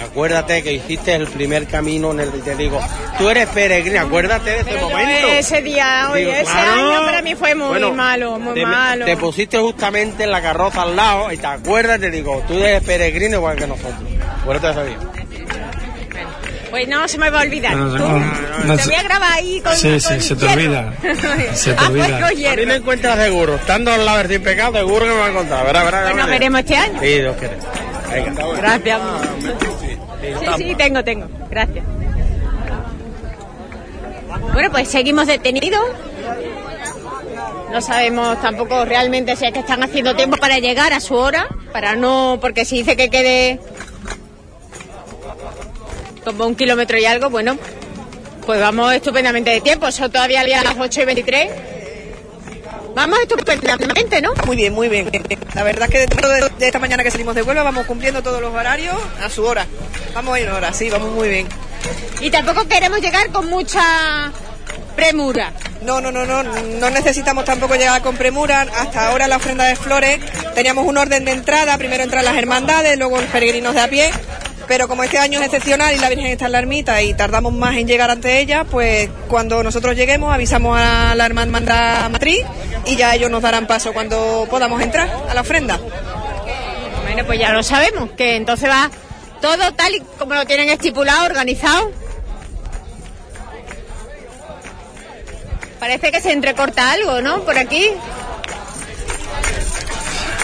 acuérdate 0.00 0.62
que 0.62 0.72
hiciste 0.74 1.12
el 1.14 1.26
primer 1.26 1.66
camino 1.66 2.12
en 2.12 2.20
el 2.20 2.30
que 2.30 2.38
te 2.38 2.54
digo, 2.54 2.80
tú 3.18 3.28
eres 3.28 3.48
peregrino, 3.48 4.00
acuérdate 4.02 4.50
de 4.50 4.56
ese 4.60 4.64
Pero 4.70 4.80
yo 4.82 4.96
momento. 4.96 5.26
ese 5.28 5.60
día, 5.62 6.08
oye, 6.12 6.20
Digo, 6.20 6.32
ese 6.34 6.44
claro. 6.44 6.72
año 6.92 7.04
para 7.04 7.22
mí 7.22 7.34
fue 7.34 7.54
muy 7.56 7.66
Bueno, 7.68 7.94
malo, 7.94 8.38
muy 8.38 8.54
te, 8.54 8.64
malo. 8.64 9.04
te 9.06 9.16
pusiste 9.16 9.58
justamente 9.58 10.22
en 10.22 10.30
la 10.30 10.40
carroza 10.40 10.82
al 10.82 10.94
lado 10.94 11.32
y 11.32 11.36
te 11.36 11.46
acuerdas, 11.48 11.98
te 11.98 12.10
digo, 12.12 12.44
tú 12.46 12.54
eres 12.62 12.84
peregrino 12.84 13.38
igual 13.38 13.56
que 13.56 13.66
nosotros. 13.66 14.08
Ese 14.54 14.84
día. 14.84 14.98
Pues 16.70 16.88
no 16.88 17.06
se 17.08 17.16
me 17.18 17.30
va 17.30 17.40
a 17.40 17.42
olvidar. 17.42 17.74
No, 17.76 17.86
no, 17.96 18.18
no, 18.64 18.76
te 18.76 18.82
se- 18.82 18.88
voy 18.90 18.96
a 18.98 19.02
grabar 19.04 19.32
ahí 19.32 19.60
con 19.60 19.74
Sí, 19.74 19.98
sí, 20.00 20.08
con 20.08 20.20
se 20.20 20.36
te 20.36 20.46
olvida. 20.46 20.92
Se 21.54 21.72
te 21.72 21.78
Ah, 21.84 21.88
olvida. 21.88 22.06
pues 22.06 22.32
con 22.34 22.46
A 22.52 22.56
mí 22.56 22.66
me 22.66 22.74
encuentras 22.76 23.18
seguro, 23.18 23.54
estando 23.54 23.92
al 23.92 24.04
lado 24.04 24.18
del 24.18 24.28
sin 24.28 24.42
pecado, 24.42 24.74
seguro 24.76 25.06
que 25.06 25.12
me 25.12 25.18
va 25.18 25.26
a 25.26 25.30
encontrar. 25.30 25.64
Verá, 25.66 25.84
verá, 25.84 26.02
Bueno, 26.10 26.26
veremos 26.26 26.60
este 26.60 26.76
año. 26.76 27.00
Sí, 27.00 27.06
Dios 27.06 27.36
quiere. 27.36 27.56
Venga. 28.12 28.44
Gracias. 28.56 29.00
Sí, 30.20 30.64
sí, 30.64 30.74
tengo, 30.76 31.04
tengo. 31.04 31.28
Gracias. 31.50 31.84
Bueno, 34.52 34.70
pues 34.70 34.88
seguimos 34.88 35.26
detenidos. 35.26 35.82
No 37.72 37.80
sabemos 37.80 38.40
tampoco 38.40 38.84
realmente 38.84 39.36
si 39.36 39.44
es 39.44 39.52
que 39.52 39.58
están 39.60 39.82
haciendo 39.82 40.14
tiempo 40.16 40.36
para 40.36 40.58
llegar 40.58 40.92
a 40.92 41.00
su 41.00 41.14
hora, 41.14 41.46
para 41.72 41.94
no, 41.96 42.38
porque 42.40 42.64
si 42.64 42.78
dice 42.78 42.96
que 42.96 43.10
quede 43.10 43.60
como 46.26 46.44
un 46.44 46.56
kilómetro 46.56 46.98
y 46.98 47.04
algo, 47.04 47.30
bueno, 47.30 47.56
pues 48.44 48.60
vamos 48.60 48.92
estupendamente 48.92 49.50
de 49.50 49.60
tiempo. 49.60 49.90
Son 49.92 50.10
todavía 50.10 50.40
a 50.40 50.64
las 50.64 50.76
8 50.76 51.02
y 51.02 51.04
23. 51.04 51.50
Vamos 52.96 53.18
estupendamente, 53.20 54.20
¿no? 54.20 54.34
Muy 54.44 54.56
bien, 54.56 54.72
muy 54.72 54.88
bien. 54.88 55.08
La 55.54 55.62
verdad 55.62 55.84
es 55.84 55.90
que 55.90 55.98
dentro 56.00 56.28
de, 56.28 56.48
de 56.58 56.66
esta 56.66 56.80
mañana 56.80 57.04
que 57.04 57.10
salimos 57.12 57.34
de 57.36 57.42
Huelva 57.42 57.62
vamos 57.62 57.86
cumpliendo 57.86 58.22
todos 58.22 58.40
los 58.40 58.52
horarios 58.52 58.96
a 59.22 59.30
su 59.30 59.44
hora. 59.44 59.66
Vamos 60.14 60.36
en 60.38 60.48
hora, 60.48 60.72
sí, 60.72 60.90
vamos 60.90 61.12
muy 61.12 61.28
bien. 61.28 61.46
Y 62.20 62.30
tampoco 62.30 62.66
queremos 62.66 63.00
llegar 63.00 63.30
con 63.30 63.48
mucha 63.48 64.32
premura. 64.96 65.52
No, 65.82 66.00
no, 66.00 66.10
no, 66.10 66.26
no, 66.26 66.42
no 66.42 66.90
necesitamos 66.90 67.44
tampoco 67.44 67.76
llegar 67.76 68.02
con 68.02 68.16
premura. 68.16 68.62
Hasta 68.62 69.08
ahora 69.08 69.28
la 69.28 69.36
ofrenda 69.36 69.64
de 69.64 69.76
flores 69.76 70.18
teníamos 70.56 70.86
un 70.86 70.96
orden 70.96 71.24
de 71.24 71.32
entrada, 71.32 71.78
primero 71.78 72.02
entran 72.02 72.24
las 72.24 72.36
hermandades, 72.36 72.98
luego 72.98 73.20
los 73.20 73.30
peregrinos 73.30 73.74
de 73.74 73.80
a 73.80 73.88
pie. 73.88 74.10
Pero 74.68 74.88
como 74.88 75.04
este 75.04 75.18
año 75.18 75.38
es 75.38 75.46
excepcional 75.46 75.94
y 75.94 75.98
la 75.98 76.08
Virgen 76.08 76.26
está 76.26 76.46
en 76.46 76.52
la 76.52 76.58
ermita 76.58 77.00
y 77.02 77.14
tardamos 77.14 77.52
más 77.52 77.76
en 77.76 77.86
llegar 77.86 78.10
ante 78.10 78.40
ella, 78.40 78.64
pues 78.64 79.08
cuando 79.28 79.62
nosotros 79.62 79.94
lleguemos 79.94 80.34
avisamos 80.34 80.78
a 80.78 81.14
la 81.14 81.26
hermandad 81.26 82.10
matriz 82.10 82.40
y 82.84 82.96
ya 82.96 83.14
ellos 83.14 83.30
nos 83.30 83.42
darán 83.42 83.66
paso 83.66 83.92
cuando 83.92 84.46
podamos 84.50 84.82
entrar 84.82 85.08
a 85.28 85.34
la 85.34 85.40
ofrenda. 85.42 85.78
Bueno, 87.04 87.24
pues 87.24 87.38
ya 87.38 87.52
lo 87.52 87.62
sabemos, 87.62 88.10
que 88.16 88.36
entonces 88.36 88.68
va 88.68 88.90
todo 89.40 89.72
tal 89.74 89.94
y 89.94 90.00
como 90.18 90.34
lo 90.34 90.44
tienen 90.46 90.68
estipulado, 90.68 91.24
organizado. 91.26 91.92
Parece 95.78 96.10
que 96.10 96.20
se 96.20 96.32
entrecorta 96.32 96.90
algo, 96.90 97.20
¿no? 97.20 97.42
Por 97.42 97.56
aquí. 97.56 97.90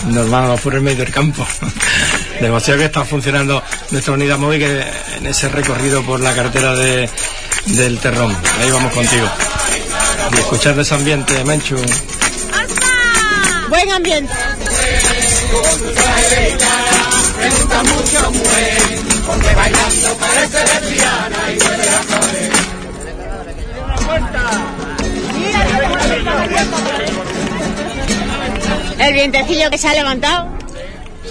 Normal, 0.07 0.43
vamos 0.43 0.61
por 0.61 0.75
el 0.75 0.83
medio 0.83 1.05
del 1.05 1.13
campo. 1.13 1.45
Demasiado 2.43 2.81
que 2.81 2.87
está 2.87 3.05
funcionando 3.05 3.63
nuestra 3.93 4.15
unidad 4.15 4.37
móvil 4.37 4.65
en 4.65 5.27
ese 5.29 5.49
recorrido 5.49 6.03
por 6.03 6.19
la 6.19 6.35
carretera 6.35 6.75
de, 6.75 7.09
del 7.67 8.01
Terrón. 8.01 8.37
Ahí 8.61 8.69
vamos 8.69 8.93
contigo. 8.93 9.29
Y 10.33 10.39
escuchar 10.41 10.75
de 10.75 10.83
ese 10.83 10.93
ambiente, 10.93 11.45
Menchu. 11.45 11.77
Buen 13.69 13.93
ambiente. 13.93 14.33
El 28.99 29.15
vientecillo 29.15 29.71
que 29.71 29.79
se 29.79 29.89
ha 29.89 29.95
levantado. 29.95 30.62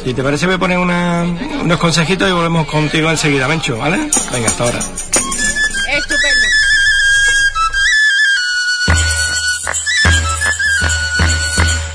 Si 0.03 0.13
te 0.13 0.23
parece, 0.23 0.45
voy 0.47 0.55
a 0.55 0.57
poner 0.59 0.77
una- 0.80 1.23
unos 1.63 1.80
consejitos 1.80 2.27
y 2.27 2.31
volvemos 2.31 2.65
contigo 2.68 3.09
enseguida, 3.09 3.47
Menchu, 3.47 3.77
¿vale? 3.77 3.97
Venga, 4.31 4.47
hasta 4.47 4.63
ahora. 4.63 4.80
Estupendo. 4.80 6.47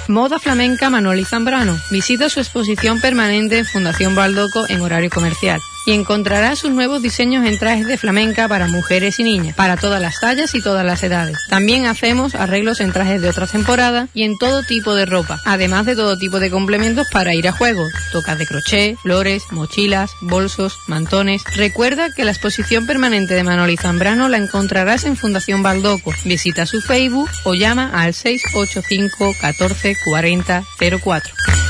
Moda 0.09 0.39
Flamenca 0.39 0.89
Manuel 0.89 1.21
y 1.21 1.25
Zambrano. 1.25 1.79
Visita 1.91 2.29
su 2.29 2.39
exposición 2.41 3.01
permanente 3.01 3.59
en 3.59 3.67
Fundación 3.67 4.15
Baldoco 4.15 4.65
en 4.69 4.81
horario 4.81 5.11
comercial 5.11 5.61
y 5.87 5.93
encontrará 5.93 6.57
sus 6.57 6.73
nuevos 6.73 7.01
diseños 7.01 7.47
en 7.47 7.59
trajes 7.59 7.87
de 7.87 7.97
flamenca 7.97 8.49
para 8.49 8.67
mujeres 8.67 9.19
y 9.21 9.25
niñas, 9.25 9.55
para 9.55 9.77
todas 9.77 10.03
las 10.03 10.21
tallas 10.21 10.55
y 10.55 10.61
todas 10.61 10.85
las 10.85 11.03
edades. 11.03 11.39
También 11.49 11.87
hacemos 11.87 12.35
arreglos 12.35 12.81
en 12.81 12.93
trajes 12.93 13.23
de 13.23 13.29
otra 13.29 13.47
temporada 13.47 14.09
y 14.13 14.25
en 14.25 14.37
todo 14.37 14.63
tipo 14.65 14.95
de 14.95 15.07
ropa, 15.07 15.41
además 15.45 15.87
de 15.87 15.95
todo 15.95 16.19
tipo 16.19 16.41
de 16.41 16.51
complementos 16.51 17.07
para 17.13 17.35
ir 17.35 17.49
a 17.49 17.53
juegos, 17.53 17.93
tocas 18.13 18.39
de 18.39 18.47
crochet, 18.47 18.99
flores, 18.99 19.45
mochilas, 19.51 20.11
bolsos, 20.21 20.79
mantones. 20.89 21.43
Recuerda 21.55 22.11
que 22.11 22.25
la 22.25 22.33
exposición 22.33 22.87
permanente 22.87 23.35
de 23.35 23.45
Manuel 23.45 23.71
y 23.71 23.77
Zambrano 23.77 24.29
la 24.29 24.39
encontrarás 24.39 25.05
en 25.05 25.17
Fundación 25.17 25.63
Baldoco. 25.63 26.13
Visita 26.25 26.67
su 26.67 26.81
Facebook 26.81 27.31
o 27.45 27.55
llama 27.55 27.91
al 27.95 28.13
685 28.13 29.35
14 29.41 29.97
40 30.05 30.65
04. 31.03 31.66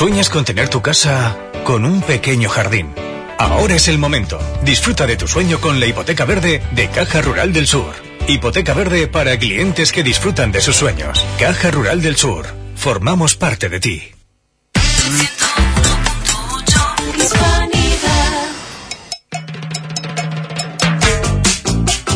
¿Sueñas 0.00 0.30
con 0.30 0.46
tener 0.46 0.70
tu 0.70 0.80
casa 0.80 1.36
con 1.62 1.84
un 1.84 2.00
pequeño 2.00 2.48
jardín? 2.48 2.94
Ahora 3.36 3.74
es 3.74 3.86
el 3.86 3.98
momento. 3.98 4.38
Disfruta 4.62 5.06
de 5.06 5.18
tu 5.18 5.28
sueño 5.28 5.60
con 5.60 5.78
la 5.78 5.84
hipoteca 5.84 6.24
verde 6.24 6.62
de 6.70 6.88
Caja 6.88 7.20
Rural 7.20 7.52
del 7.52 7.66
Sur. 7.66 7.92
Hipoteca 8.26 8.72
verde 8.72 9.08
para 9.08 9.38
clientes 9.38 9.92
que 9.92 10.02
disfrutan 10.02 10.52
de 10.52 10.62
sus 10.62 10.76
sueños. 10.76 11.22
Caja 11.38 11.70
Rural 11.70 12.00
del 12.00 12.16
Sur. 12.16 12.46
Formamos 12.76 13.36
parte 13.36 13.68
de 13.68 13.78
ti. 13.78 14.19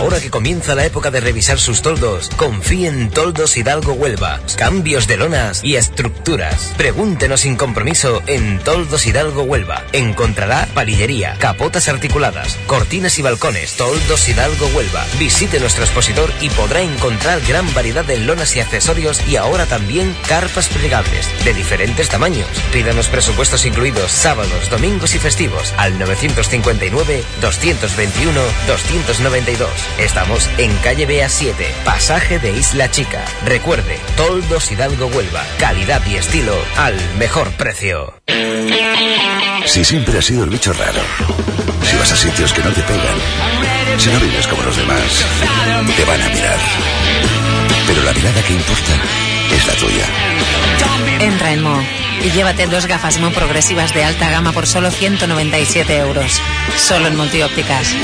Ahora 0.08 0.22
que 0.22 0.30
comienza 0.30 0.74
la 0.74 0.86
época 0.86 1.10
de 1.10 1.20
revisar 1.20 1.58
sus 1.58 1.82
toldos, 1.82 2.30
confíe 2.38 2.88
en 2.88 3.10
Toldos 3.10 3.58
Hidalgo 3.58 3.92
Huelva. 3.92 4.40
Cambios 4.56 5.06
de 5.06 5.18
lonas 5.18 5.62
y 5.62 5.76
estructuras. 5.76 6.72
Pregúntenos 6.78 7.42
sin 7.42 7.56
compromiso 7.56 8.22
en 8.26 8.58
Toldos 8.60 9.06
Hidalgo 9.06 9.42
Huelva. 9.42 9.84
Encontrará 9.92 10.66
palillería, 10.72 11.36
capotas 11.38 11.90
articuladas, 11.90 12.56
cortinas 12.66 13.18
y 13.18 13.22
balcones. 13.22 13.74
Toldos 13.76 14.26
Hidalgo 14.26 14.68
Huelva. 14.68 15.04
Visite 15.18 15.60
nuestro 15.60 15.84
expositor 15.84 16.32
y 16.40 16.48
podrá 16.48 16.80
encontrar 16.80 17.42
gran 17.46 17.74
variedad 17.74 18.06
de 18.06 18.16
lonas 18.16 18.56
y 18.56 18.60
accesorios 18.60 19.20
y 19.28 19.36
ahora 19.36 19.66
también 19.66 20.16
carpas 20.26 20.68
plegables 20.68 21.28
de 21.44 21.52
diferentes 21.52 22.08
tamaños. 22.08 22.48
Pídanos 22.72 23.08
presupuestos 23.08 23.66
incluidos 23.66 24.10
sábados, 24.10 24.70
domingos 24.70 25.14
y 25.14 25.18
festivos 25.18 25.74
al 25.76 25.98
959 25.98 27.22
221 27.42 28.40
292. 28.66 29.68
Estamos 29.98 30.48
en 30.58 30.72
calle 30.76 31.06
Bea 31.06 31.28
7, 31.28 31.74
pasaje 31.84 32.38
de 32.38 32.52
Isla 32.52 32.88
Chica. 32.88 33.24
Recuerde, 33.44 33.98
Toldos 34.16 34.70
Hidalgo 34.70 35.06
Huelva, 35.06 35.44
calidad 35.58 36.00
y 36.06 36.14
estilo 36.14 36.56
al 36.76 36.94
mejor 37.18 37.50
precio. 37.52 38.14
Si 39.66 39.84
siempre 39.84 40.18
has 40.18 40.24
sido 40.24 40.44
el 40.44 40.50
bicho 40.50 40.72
raro, 40.72 41.00
si 41.82 41.96
vas 41.96 42.12
a 42.12 42.16
sitios 42.16 42.52
que 42.52 42.62
no 42.62 42.70
te 42.70 42.80
pegan, 42.82 43.18
si 43.98 44.10
no 44.10 44.20
vives 44.20 44.46
como 44.46 44.62
los 44.62 44.76
demás, 44.76 45.02
te 45.96 46.04
van 46.04 46.22
a 46.22 46.28
mirar. 46.28 46.58
Pero 47.88 48.02
la 48.04 48.12
mirada 48.12 48.40
que 48.42 48.52
importa 48.52 48.92
es 49.52 49.66
la 49.66 49.74
tuya. 49.74 51.24
Entra 51.24 51.52
en 51.52 51.62
Mo 51.62 51.82
y 52.22 52.30
llévate 52.30 52.68
dos 52.68 52.86
gafas 52.86 53.18
Mo 53.18 53.30
progresivas 53.30 53.92
de 53.94 54.04
alta 54.04 54.30
gama 54.30 54.52
por 54.52 54.68
solo 54.68 54.92
197 54.92 55.96
euros. 55.98 56.40
Solo 56.76 57.08
en 57.08 57.16
Multiópticas. 57.16 57.96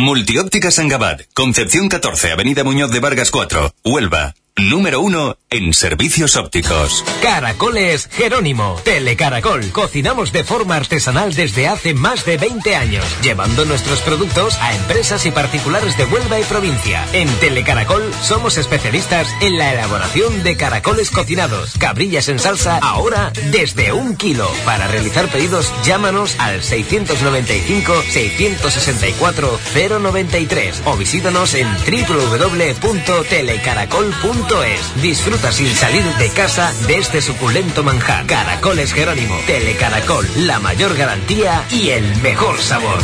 Multióptica 0.00 0.70
Sangabat, 0.70 1.24
Concepción 1.34 1.90
14, 1.90 2.32
Avenida 2.32 2.64
Muñoz 2.64 2.90
de 2.90 3.00
Vargas 3.00 3.30
4, 3.30 3.74
Huelva. 3.84 4.34
Número 4.56 5.00
1 5.00 5.36
en 5.50 5.74
servicios 5.74 6.36
ópticos. 6.36 7.04
Caracoles 7.22 8.08
Jerónimo. 8.12 8.80
Telecaracol. 8.84 9.70
Cocinamos 9.72 10.32
de 10.32 10.44
forma 10.44 10.76
artesanal 10.76 11.34
desde 11.34 11.66
hace 11.66 11.94
más 11.94 12.24
de 12.24 12.36
20 12.36 12.76
años, 12.76 13.04
llevando 13.22 13.64
nuestros 13.64 14.00
productos 14.00 14.56
a 14.60 14.74
empresas 14.74 15.24
y 15.26 15.30
particulares 15.30 15.96
de 15.96 16.04
Huelva 16.04 16.38
y 16.38 16.44
provincia. 16.44 17.06
En 17.12 17.28
Telecaracol 17.40 18.12
somos 18.22 18.58
especialistas 18.58 19.28
en 19.40 19.58
la 19.58 19.72
elaboración 19.72 20.42
de 20.42 20.56
caracoles 20.56 21.10
cocinados, 21.10 21.76
cabrillas 21.78 22.28
en 22.28 22.38
salsa, 22.38 22.78
ahora 22.78 23.32
desde 23.50 23.92
un 23.92 24.16
kilo. 24.16 24.50
Para 24.64 24.88
realizar 24.88 25.28
pedidos, 25.28 25.72
llámanos 25.84 26.36
al 26.38 26.62
695 26.62 28.02
664 28.10 29.58
093 30.00 30.82
o 30.84 30.96
visítanos 30.96 31.54
en 31.54 31.68
www.telecaracol.com 31.76 34.39
caracoles.es. 34.40 35.02
Disfruta 35.02 35.52
sin 35.52 35.74
salir 35.74 36.04
de 36.04 36.28
casa 36.30 36.72
de 36.86 36.98
este 36.98 37.20
suculento 37.20 37.82
manjar. 37.82 38.26
Caracoles 38.26 38.92
Jerónimo. 38.92 39.36
Telecaracol, 39.46 40.26
la 40.46 40.58
mayor 40.60 40.96
garantía 40.96 41.64
y 41.70 41.90
el 41.90 42.16
mejor 42.16 42.58
sabor. 42.60 42.98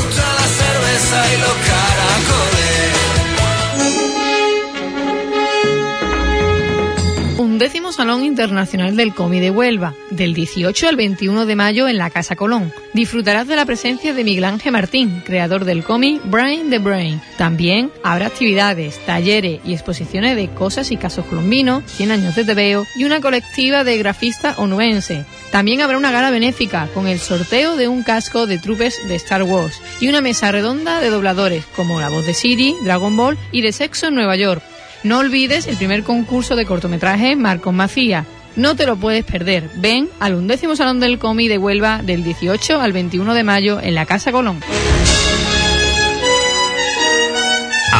Undécimo 7.56 7.90
Salón 7.90 8.22
Internacional 8.22 8.96
del 8.96 9.14
Cómic 9.14 9.40
de 9.40 9.50
Huelva, 9.50 9.94
del 10.10 10.34
18 10.34 10.88
al 10.88 10.96
21 10.96 11.46
de 11.46 11.56
mayo 11.56 11.88
en 11.88 11.96
la 11.96 12.10
Casa 12.10 12.36
Colón. 12.36 12.70
Disfrutarás 12.92 13.48
de 13.48 13.56
la 13.56 13.64
presencia 13.64 14.12
de 14.12 14.24
Miguel 14.24 14.44
Ángel 14.44 14.72
Martín, 14.72 15.22
creador 15.24 15.64
del 15.64 15.82
cómic 15.82 16.20
Brain 16.26 16.68
the 16.68 16.78
Brain. 16.78 17.18
También 17.38 17.90
habrá 18.02 18.26
actividades, 18.26 19.00
talleres 19.06 19.62
y 19.64 19.72
exposiciones 19.72 20.36
de 20.36 20.50
cosas 20.50 20.90
y 20.90 20.98
casos 20.98 21.24
colombinos, 21.24 21.82
100 21.92 22.10
años 22.10 22.36
de 22.36 22.44
tebeo 22.44 22.86
y 22.94 23.04
una 23.04 23.22
colectiva 23.22 23.84
de 23.84 23.96
grafistas 23.96 24.58
onuense. 24.58 25.24
También 25.50 25.80
habrá 25.80 25.96
una 25.96 26.10
gala 26.10 26.30
benéfica 26.30 26.90
con 26.92 27.06
el 27.06 27.20
sorteo 27.20 27.76
de 27.76 27.88
un 27.88 28.02
casco 28.02 28.46
de 28.46 28.58
trupes 28.58 29.00
de 29.08 29.14
Star 29.14 29.44
Wars 29.44 29.80
y 29.98 30.08
una 30.08 30.20
mesa 30.20 30.52
redonda 30.52 31.00
de 31.00 31.08
dobladores 31.08 31.64
como 31.74 32.02
la 32.02 32.10
voz 32.10 32.26
de 32.26 32.34
Siri, 32.34 32.74
Dragon 32.84 33.16
Ball 33.16 33.38
y 33.50 33.62
de 33.62 33.72
Sexo 33.72 34.08
en 34.08 34.14
Nueva 34.14 34.36
York. 34.36 34.62
No 35.02 35.18
olvides 35.18 35.66
el 35.66 35.76
primer 35.76 36.02
concurso 36.02 36.56
de 36.56 36.66
cortometraje 36.66 37.36
Marcos 37.36 37.72
Macía. 37.72 38.26
No 38.56 38.74
te 38.74 38.86
lo 38.86 38.96
puedes 38.96 39.24
perder. 39.24 39.68
Ven 39.76 40.08
al 40.18 40.34
undécimo 40.34 40.76
Salón 40.76 40.98
del 41.00 41.18
Cómic 41.18 41.48
de 41.48 41.58
Huelva 41.58 42.00
del 42.02 42.24
18 42.24 42.80
al 42.80 42.92
21 42.92 43.34
de 43.34 43.44
mayo 43.44 43.80
en 43.80 43.94
la 43.94 44.06
Casa 44.06 44.32
Colón. 44.32 44.60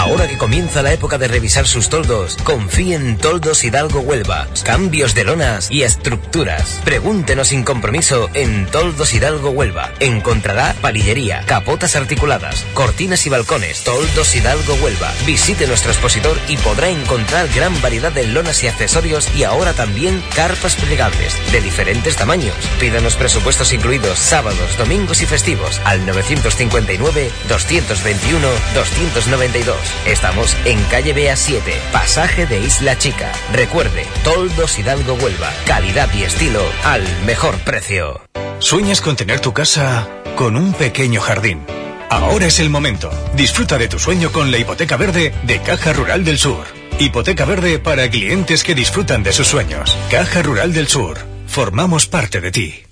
Ahora 0.07 0.29
que 0.29 0.39
comienza 0.39 0.83
la 0.83 0.93
época 0.93 1.19
de 1.19 1.27
revisar 1.27 1.67
sus 1.67 1.89
toldos, 1.89 2.37
confíe 2.45 2.95
en 2.95 3.19
Toldos 3.19 3.65
Hidalgo 3.65 3.99
Huelva. 3.99 4.47
Cambios 4.63 5.17
de 5.17 5.25
lonas 5.25 5.69
y 5.69 5.83
estructuras. 5.83 6.81
Pregúntenos 6.85 7.49
sin 7.49 7.65
compromiso 7.65 8.31
en 8.33 8.67
Toldos 8.67 9.13
Hidalgo 9.15 9.51
Huelva. 9.51 9.91
Encontrará 9.99 10.77
palillería, 10.81 11.43
capotas 11.47 11.97
articuladas, 11.97 12.65
cortinas 12.73 13.27
y 13.27 13.31
balcones. 13.31 13.83
Toldos 13.83 14.37
Hidalgo 14.37 14.75
Huelva. 14.75 15.13
Visite 15.27 15.67
nuestro 15.67 15.91
expositor 15.91 16.39
y 16.47 16.57
podrá 16.59 16.89
encontrar 16.89 17.49
gran 17.53 17.83
variedad 17.83 18.13
de 18.13 18.29
lonas 18.29 18.63
y 18.63 18.69
accesorios 18.69 19.29
y 19.35 19.43
ahora 19.43 19.73
también 19.73 20.23
carpas 20.37 20.77
plegables 20.77 21.37
de 21.51 21.61
diferentes 21.61 22.15
tamaños. 22.15 22.55
Pídanos 22.79 23.17
presupuestos 23.17 23.73
incluidos 23.73 24.21
sábados, 24.21 24.79
domingos 24.79 25.21
y 25.21 25.27
festivos 25.27 25.81
al 25.85 26.07
959 26.07 27.33
221 27.49 28.49
292. 28.73 29.96
Estamos 30.05 30.57
en 30.65 30.83
calle 30.85 31.13
Bea 31.13 31.37
7, 31.37 31.73
pasaje 31.93 32.47
de 32.47 32.61
Isla 32.61 32.99
Chica. 32.99 33.33
Recuerde, 33.53 34.07
Toldos 34.25 34.79
Hidalgo 34.79 35.15
Huelva, 35.15 35.53
calidad 35.67 36.13
y 36.15 36.23
estilo 36.23 36.63
al 36.85 37.03
mejor 37.25 37.57
precio. 37.61 38.21
¿Sueñas 38.59 39.01
con 39.01 39.17
tener 39.17 39.41
tu 39.41 39.53
casa 39.53 40.09
con 40.37 40.57
un 40.57 40.73
pequeño 40.73 41.21
jardín? 41.21 41.65
Ahora 42.09 42.47
es 42.47 42.61
el 42.61 42.71
momento. 42.71 43.11
Disfruta 43.35 43.79
de 43.79 43.89
tu 43.89 43.99
sueño 43.99 44.31
con 44.33 44.51
la 44.51 44.59
hipoteca 44.59 44.97
verde 44.97 45.35
de 45.43 45.61
Caja 45.61 45.93
Rural 45.93 46.25
del 46.25 46.39
Sur. 46.39 46.65
Hipoteca 46.99 47.45
verde 47.45 47.79
para 47.79 48.09
clientes 48.09 48.65
que 48.65 48.75
disfrutan 48.75 49.23
de 49.23 49.33
sus 49.33 49.49
sueños. 49.49 49.97
Caja 50.11 50.43
Rural 50.43 50.73
del 50.73 50.89
Sur. 50.89 51.19
Formamos 51.47 52.07
parte 52.07 52.41
de 52.41 52.51
ti. 52.53 52.86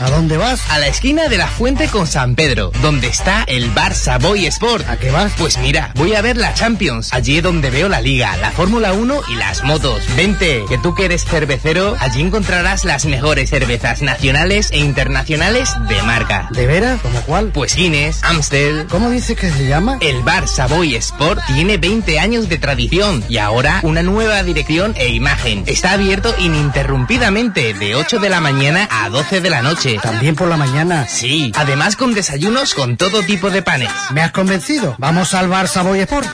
¿A 0.00 0.08
dónde 0.08 0.38
vas? 0.38 0.62
A 0.70 0.78
la 0.78 0.86
esquina 0.86 1.28
de 1.28 1.36
la 1.36 1.46
Fuente 1.46 1.88
con 1.88 2.06
San 2.06 2.34
Pedro, 2.34 2.72
donde 2.80 3.06
está 3.06 3.44
el 3.46 3.68
bar 3.68 3.94
Savoy 3.94 4.46
Sport. 4.46 4.88
¿A 4.88 4.96
qué 4.96 5.10
vas? 5.10 5.30
Pues 5.36 5.58
mira, 5.58 5.92
voy 5.94 6.14
a 6.14 6.22
ver 6.22 6.38
la 6.38 6.54
Champions, 6.54 7.12
allí 7.12 7.36
es 7.36 7.42
donde 7.42 7.68
veo 7.68 7.86
la 7.90 8.00
Liga, 8.00 8.34
la 8.38 8.50
Fórmula 8.50 8.94
1 8.94 9.20
y 9.28 9.34
las 9.34 9.62
motos. 9.62 10.02
Vente, 10.16 10.64
que 10.70 10.78
tú 10.78 10.94
que 10.94 11.04
eres 11.04 11.26
cervecero, 11.26 11.96
allí 12.00 12.22
encontrarás 12.22 12.86
las 12.86 13.04
mejores 13.04 13.50
cervezas 13.50 14.00
nacionales 14.00 14.70
e 14.70 14.78
internacionales 14.78 15.68
de 15.86 16.02
marca. 16.02 16.48
¿De 16.50 16.66
veras? 16.66 17.02
¿Como 17.02 17.20
cuál? 17.20 17.50
Pues 17.52 17.76
Guinness, 17.76 18.24
Amstel. 18.24 18.86
¿Cómo 18.88 19.10
dice 19.10 19.36
que 19.36 19.50
se 19.50 19.68
llama? 19.68 19.98
El 20.00 20.22
bar 20.22 20.48
Savoy 20.48 20.94
Sport 20.94 21.42
tiene 21.46 21.76
20 21.76 22.18
años 22.18 22.48
de 22.48 22.56
tradición 22.56 23.22
y 23.28 23.36
ahora 23.36 23.80
una 23.82 24.02
nueva 24.02 24.42
dirección 24.44 24.94
e 24.96 25.08
imagen. 25.08 25.64
Está 25.66 25.92
abierto 25.92 26.34
ininterrumpidamente 26.38 27.74
de 27.74 27.96
8 27.96 28.18
de 28.18 28.30
la 28.30 28.40
mañana 28.40 28.88
a 28.90 29.10
12 29.10 29.42
de 29.42 29.50
la 29.50 29.60
noche. 29.60 29.89
También 29.98 30.34
por 30.34 30.48
la 30.48 30.56
mañana. 30.56 31.06
Sí, 31.08 31.52
además 31.56 31.96
con 31.96 32.14
desayunos 32.14 32.74
con 32.74 32.96
todo 32.96 33.22
tipo 33.22 33.50
de 33.50 33.62
panes. 33.62 33.90
¿Me 34.10 34.22
has 34.22 34.32
convencido? 34.32 34.94
Vamos 34.98 35.34
al 35.34 35.48
bar 35.48 35.68
Savoy 35.68 36.00
Sport. 36.00 36.28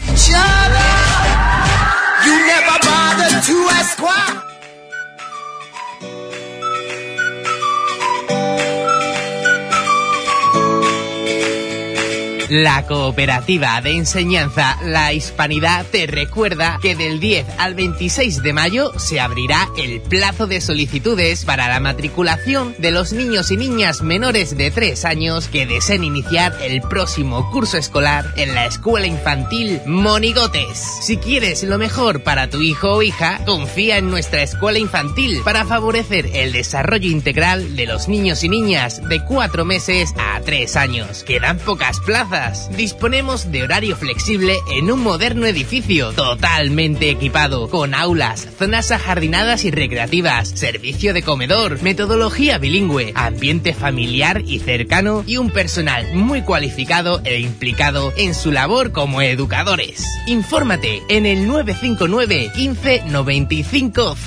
La 12.48 12.86
cooperativa 12.86 13.80
de 13.80 13.96
enseñanza 13.96 14.78
La 14.84 15.12
Hispanidad 15.12 15.84
te 15.90 16.06
recuerda 16.06 16.78
que 16.80 16.94
del 16.94 17.18
10 17.18 17.44
al 17.58 17.74
26 17.74 18.40
de 18.40 18.52
mayo 18.52 18.92
se 19.00 19.18
abrirá 19.18 19.68
el 19.76 20.00
plazo 20.00 20.46
de 20.46 20.60
solicitudes 20.60 21.44
para 21.44 21.68
la 21.68 21.80
matriculación 21.80 22.76
de 22.78 22.92
los 22.92 23.12
niños 23.12 23.50
y 23.50 23.56
niñas 23.56 24.00
menores 24.00 24.56
de 24.56 24.70
3 24.70 25.04
años 25.06 25.48
que 25.48 25.66
deseen 25.66 26.04
iniciar 26.04 26.56
el 26.62 26.82
próximo 26.82 27.50
curso 27.50 27.78
escolar 27.78 28.32
en 28.36 28.54
la 28.54 28.66
escuela 28.66 29.08
infantil 29.08 29.80
Monigotes. 29.84 30.78
Si 31.02 31.16
quieres 31.16 31.64
lo 31.64 31.78
mejor 31.78 32.22
para 32.22 32.48
tu 32.48 32.62
hijo 32.62 32.92
o 32.92 33.02
hija, 33.02 33.40
confía 33.44 33.98
en 33.98 34.08
nuestra 34.08 34.42
escuela 34.42 34.78
infantil 34.78 35.40
para 35.44 35.64
favorecer 35.64 36.30
el 36.32 36.52
desarrollo 36.52 37.10
integral 37.10 37.74
de 37.74 37.86
los 37.86 38.06
niños 38.06 38.44
y 38.44 38.48
niñas 38.48 39.02
de 39.08 39.24
4 39.24 39.64
meses 39.64 40.14
a 40.16 40.40
3 40.42 40.76
años. 40.76 41.24
Quedan 41.24 41.58
pocas 41.58 41.98
plazas 41.98 42.35
Disponemos 42.76 43.50
de 43.50 43.62
horario 43.62 43.96
flexible 43.96 44.56
en 44.74 44.90
un 44.90 45.02
moderno 45.02 45.46
edificio 45.46 46.12
totalmente 46.12 47.08
equipado, 47.08 47.70
con 47.70 47.94
aulas, 47.94 48.46
zonas 48.58 48.90
ajardinadas 48.90 49.64
y 49.64 49.70
recreativas, 49.70 50.48
servicio 50.50 51.14
de 51.14 51.22
comedor, 51.22 51.82
metodología 51.82 52.58
bilingüe, 52.58 53.12
ambiente 53.14 53.72
familiar 53.72 54.42
y 54.46 54.58
cercano 54.58 55.24
y 55.26 55.38
un 55.38 55.50
personal 55.50 56.12
muy 56.14 56.42
cualificado 56.42 57.22
e 57.24 57.40
implicado 57.40 58.12
en 58.18 58.34
su 58.34 58.52
labor 58.52 58.92
como 58.92 59.22
educadores. 59.22 60.04
Infórmate 60.26 61.02
en 61.08 61.24
el 61.24 61.46
959 61.46 62.50
15 62.54 63.04
9500 63.06 64.18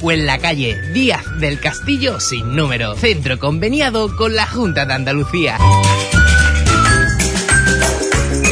o 0.00 0.12
en 0.12 0.26
la 0.26 0.38
calle 0.38 0.80
Díaz 0.92 1.24
del 1.40 1.58
Castillo 1.58 2.20
sin 2.20 2.54
número, 2.54 2.94
centro 2.94 3.40
conveniado 3.40 4.14
con 4.16 4.36
la 4.36 4.46
Junta 4.46 4.86
de 4.86 4.94
Andalucía. 4.94 5.58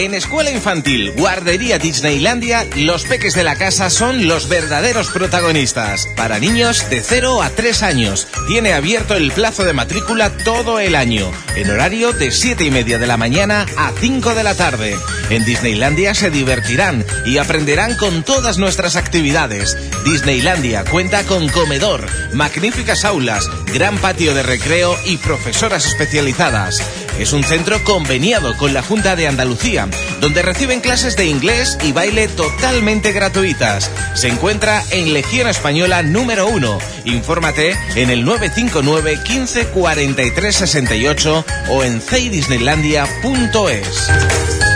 En 0.00 0.14
Escuela 0.14 0.50
Infantil 0.50 1.12
Guardería 1.12 1.78
Disneylandia, 1.78 2.66
los 2.74 3.04
peques 3.04 3.34
de 3.34 3.44
la 3.44 3.56
casa 3.56 3.90
son 3.90 4.26
los 4.26 4.48
verdaderos 4.48 5.10
protagonistas. 5.10 6.08
Para 6.16 6.38
niños 6.38 6.88
de 6.88 7.02
0 7.02 7.42
a 7.42 7.50
3 7.50 7.82
años, 7.82 8.26
tiene 8.48 8.72
abierto 8.72 9.14
el 9.14 9.30
plazo 9.30 9.62
de 9.62 9.74
matrícula 9.74 10.30
todo 10.38 10.80
el 10.80 10.94
año, 10.94 11.30
en 11.54 11.68
horario 11.68 12.14
de 12.14 12.30
7 12.30 12.64
y 12.64 12.70
media 12.70 12.98
de 12.98 13.06
la 13.06 13.18
mañana 13.18 13.66
a 13.76 13.92
5 14.00 14.34
de 14.34 14.42
la 14.42 14.54
tarde. 14.54 14.96
En 15.28 15.44
Disneylandia 15.44 16.14
se 16.14 16.30
divertirán 16.30 17.04
y 17.26 17.36
aprenderán 17.36 17.94
con 17.94 18.22
todas 18.22 18.56
nuestras 18.56 18.96
actividades. 18.96 19.76
Disneylandia 20.06 20.82
cuenta 20.86 21.24
con 21.24 21.46
comedor, 21.50 22.06
magníficas 22.32 23.04
aulas, 23.04 23.50
gran 23.74 23.98
patio 23.98 24.34
de 24.34 24.44
recreo 24.44 24.96
y 25.04 25.18
profesoras 25.18 25.84
especializadas. 25.84 26.82
Es 27.20 27.32
un 27.34 27.44
centro 27.44 27.84
conveniado 27.84 28.56
con 28.56 28.72
la 28.72 28.82
Junta 28.82 29.14
de 29.14 29.28
Andalucía, 29.28 29.86
donde 30.22 30.40
reciben 30.40 30.80
clases 30.80 31.16
de 31.16 31.26
inglés 31.26 31.76
y 31.84 31.92
baile 31.92 32.28
totalmente 32.28 33.12
gratuitas. 33.12 33.90
Se 34.14 34.28
encuentra 34.28 34.82
en 34.90 35.12
Legión 35.12 35.46
Española 35.46 36.02
número 36.02 36.46
1. 36.46 36.78
Infórmate 37.04 37.76
en 37.94 38.08
el 38.08 38.24
959 38.24 39.18
15 39.22 39.66
43 39.66 40.56
68 40.56 41.44
o 41.68 41.84
en 41.84 42.00
ceidisneylandia.es. 42.00 44.69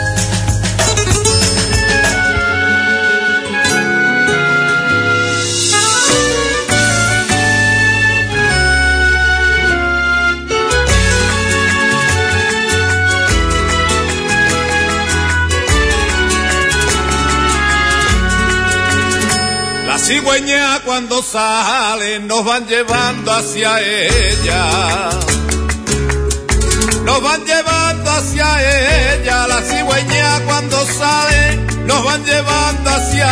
cigüeña 20.04 20.80
cuando 20.84 21.22
sale 21.22 22.20
nos 22.20 22.44
van 22.44 22.66
llevando 22.66 23.32
hacia 23.32 23.80
ella. 23.80 25.10
Nos 27.04 27.22
van 27.22 27.44
llevando 27.44 28.10
hacia 28.10 29.14
ella. 29.14 29.46
La 29.46 29.62
cigüeña 29.62 30.40
cuando 30.44 30.76
sale 30.86 31.56
nos 31.86 32.04
van 32.04 32.24
llevando 32.24 32.90
hacia 32.90 33.28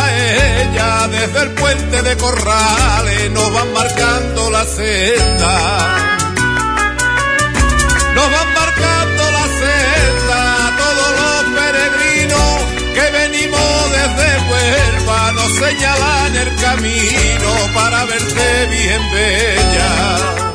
ella, 0.63 1.09
desde 1.09 1.43
el 1.43 1.51
puente 1.51 2.03
de 2.03 2.17
Corrales 2.17 3.31
nos 3.33 3.53
van 3.53 3.73
marcando 3.73 4.51
la 4.51 4.65
senda. 4.65 6.19
Nos 8.15 8.31
van 8.31 8.52
desde 14.09 14.51
Huelva, 14.51 15.33
nos 15.33 15.53
señalan 15.55 16.37
el 16.37 16.55
camino 16.57 17.51
para 17.75 18.05
verte 18.05 18.67
bien 18.67 19.11
bella. 19.13 20.52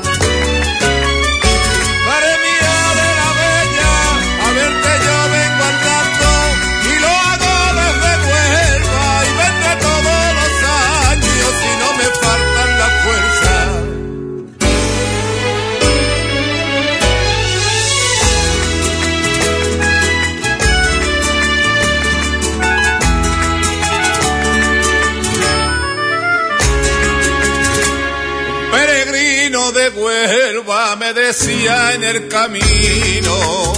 Huelva 30.07 30.95
me 30.95 31.13
decía 31.13 31.93
en 31.93 32.01
el 32.01 32.29
camino, 32.29 33.73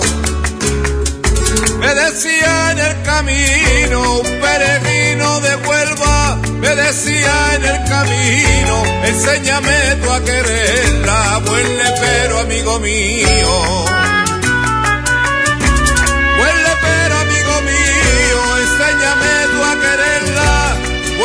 me 1.80 1.95
decía 1.95 2.72
en 2.72 2.77
el 2.77 3.01
camino, 3.01 4.22
peregrino 4.39 5.39
de 5.39 5.56
Huelva, 5.56 6.39
me 6.60 6.76
decía 6.76 7.56
en 7.56 7.65
el 7.65 7.89
camino, 7.89 8.84
enséñame 9.06 9.95
tú 10.03 10.11
a 10.11 10.23
quererla, 10.23 11.41
buen 11.47 11.77
lepero 11.77 12.39
amigo 12.41 12.80
mío. 12.80 14.18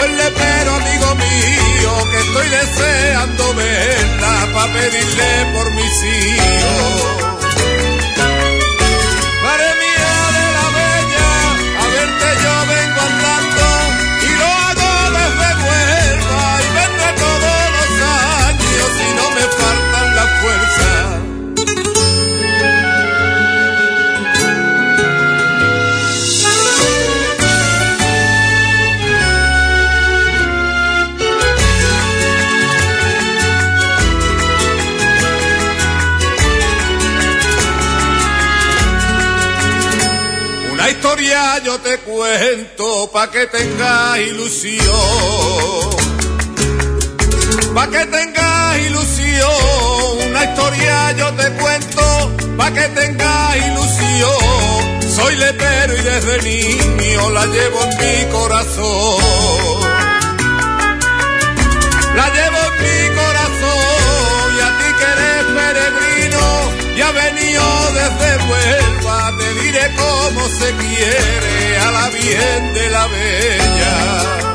Buen 0.05 0.17
lepero 0.19 0.75
amigo 0.75 1.15
mío, 1.15 1.91
que 2.11 2.19
estoy 2.21 2.49
deseando 2.49 3.55
verla 3.55 4.49
para 4.53 4.73
pedirle 4.73 5.47
por 5.55 5.71
mis 5.73 6.03
hijos. 6.03 7.23
Madre 9.43 9.71
mía 9.83 10.15
de 10.37 10.47
la 10.57 10.67
bella, 10.79 11.31
a 11.81 11.87
verte 11.97 12.29
yo 12.45 12.55
vengo 12.75 13.01
andando 13.11 13.67
y 14.23 14.31
lo 14.41 14.47
hago 14.67 14.91
desde 15.19 15.49
Huelva 15.65 16.45
y 16.61 16.69
vendré 16.79 17.09
todos 17.25 17.63
los 17.77 17.91
años 18.45 18.89
si 18.99 19.09
no 19.19 19.27
me 19.31 19.45
faltan 19.59 20.07
las 20.17 20.31
fuerzas. 20.41 20.94
Historia 41.15 41.59
yo 41.65 41.79
te 41.79 41.99
cuento 41.99 43.09
pa' 43.13 43.31
que 43.31 43.47
tengas 43.47 44.19
ilusión. 44.19 44.85
Pa' 47.73 47.87
que 47.89 48.05
tengas 48.07 48.79
ilusión. 48.79 50.29
Una 50.29 50.45
historia 50.45 51.13
yo 51.13 51.33
te 51.35 51.51
cuento 51.53 52.33
pa' 52.57 52.73
que 52.73 52.89
tengas 53.01 53.57
ilusión. 53.69 55.03
Soy 55.17 55.37
lepero 55.37 55.97
y 55.97 56.03
desde 56.03 56.43
niño 56.43 57.31
la 57.31 57.47
llevo 57.47 57.81
en 57.85 57.91
mi 58.01 58.33
corazón. 58.33 59.83
La 62.17 62.27
llevo 62.37 62.59
en 62.69 62.75
mi 62.83 62.99
corazón 63.21 64.47
y 64.57 64.61
a 64.67 64.71
ti 64.79 64.89
que 64.99 65.07
eres 65.15 65.45
peregrino 65.59 66.45
y 66.97 67.01
ha 67.03 67.13
venido 67.13 67.65
desde 68.01 68.29
Huelva, 68.49 68.84
diré 69.75 69.93
cómo 69.97 70.49
se 70.49 70.73
quiere 70.77 71.79
a 71.79 71.91
la 71.91 72.09
bien 72.11 72.75
de 72.75 72.91
la 72.91 73.07
bella. 73.09 74.54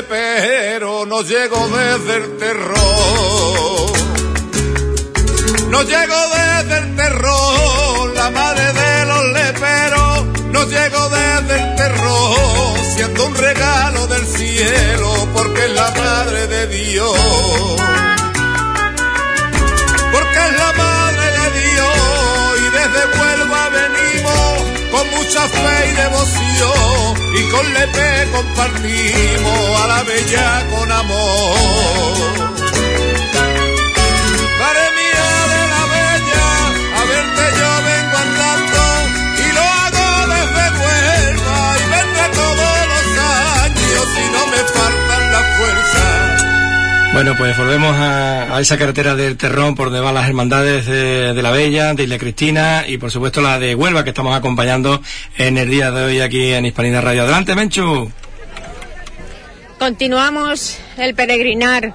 Leperos 0.00 1.06
nos 1.06 1.28
llegó 1.28 1.68
desde 1.68 2.16
el 2.16 2.38
terror. 2.38 3.92
Nos 5.68 5.86
llegó 5.86 6.20
desde 6.36 6.78
el 6.78 6.96
terror, 6.96 8.14
la 8.14 8.30
madre 8.30 8.72
de 8.72 9.04
los 9.04 9.24
leperos 9.32 10.24
nos 10.52 10.68
llegó 10.68 11.08
desde 11.10 11.62
el 11.62 11.76
terror, 11.76 12.78
siendo 12.94 13.26
un 13.26 13.34
regalo 13.34 14.06
del 14.06 14.26
cielo, 14.26 15.28
porque 15.34 15.66
es 15.66 15.72
la 15.72 15.90
madre 15.90 16.46
de 16.46 16.66
Dios. 16.68 17.20
Porque 20.12 20.38
es 20.38 20.58
la 20.58 20.72
madre 20.78 20.89
mucha 25.20 25.46
fe 25.48 25.88
y 25.88 25.92
devoción 25.92 27.36
y 27.36 27.42
con 27.50 27.74
Lepe 27.74 28.28
compartimos 28.32 29.80
a 29.82 29.86
la 29.86 30.02
bella 30.02 30.66
con 30.70 30.90
amor. 30.90 32.32
Madre 34.60 34.86
mía 34.98 35.30
de 35.52 35.62
la 35.74 35.84
bella, 35.96 36.48
a 36.98 37.02
verte 37.12 37.44
yo 37.60 37.70
vengo 37.88 38.16
andando 38.26 38.82
y 39.44 39.52
lo 39.56 39.64
hago 39.82 40.08
desde 40.34 40.64
Huelva 40.80 41.60
y 41.80 41.84
vendré 41.94 42.26
todos 42.42 42.76
los 42.92 43.06
años 43.60 44.04
si 44.14 44.24
no 44.34 44.42
me 44.52 44.60
faltan 44.74 45.22
las 45.32 45.46
fuerzas. 45.58 46.59
Bueno, 47.12 47.34
pues 47.36 47.58
volvemos 47.58 47.94
a, 47.96 48.60
esa 48.60 48.78
carretera 48.78 49.16
del 49.16 49.36
Terrón 49.36 49.74
por 49.74 49.86
donde 49.86 50.00
van 50.00 50.14
las 50.14 50.28
hermandades 50.28 50.86
de, 50.86 51.34
de 51.34 51.42
la 51.42 51.50
Bella, 51.50 51.92
de 51.92 52.04
Isla 52.04 52.18
Cristina 52.18 52.84
y 52.86 52.98
por 52.98 53.10
supuesto 53.10 53.40
la 53.40 53.58
de 53.58 53.74
Huelva 53.74 54.04
que 54.04 54.10
estamos 54.10 54.34
acompañando 54.36 55.02
en 55.36 55.58
el 55.58 55.68
día 55.68 55.90
de 55.90 56.04
hoy 56.04 56.20
aquí 56.20 56.52
en 56.52 56.66
Hispanidad 56.66 57.02
Radio. 57.02 57.22
Adelante, 57.22 57.56
Menchu. 57.56 58.10
Continuamos 59.78 60.78
el 60.98 61.14
peregrinar. 61.14 61.94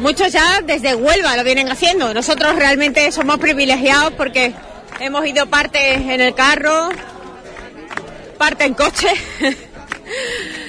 Muchos 0.00 0.32
ya 0.32 0.60
desde 0.62 0.94
Huelva 0.94 1.36
lo 1.36 1.42
vienen 1.42 1.68
haciendo. 1.68 2.14
Nosotros 2.14 2.54
realmente 2.54 3.10
somos 3.10 3.38
privilegiados 3.38 4.12
porque 4.12 4.54
hemos 5.00 5.26
ido 5.26 5.46
parte 5.46 5.94
en 5.94 6.20
el 6.20 6.34
carro, 6.34 6.90
parte 8.38 8.64
en 8.66 8.74
coche. 8.74 9.08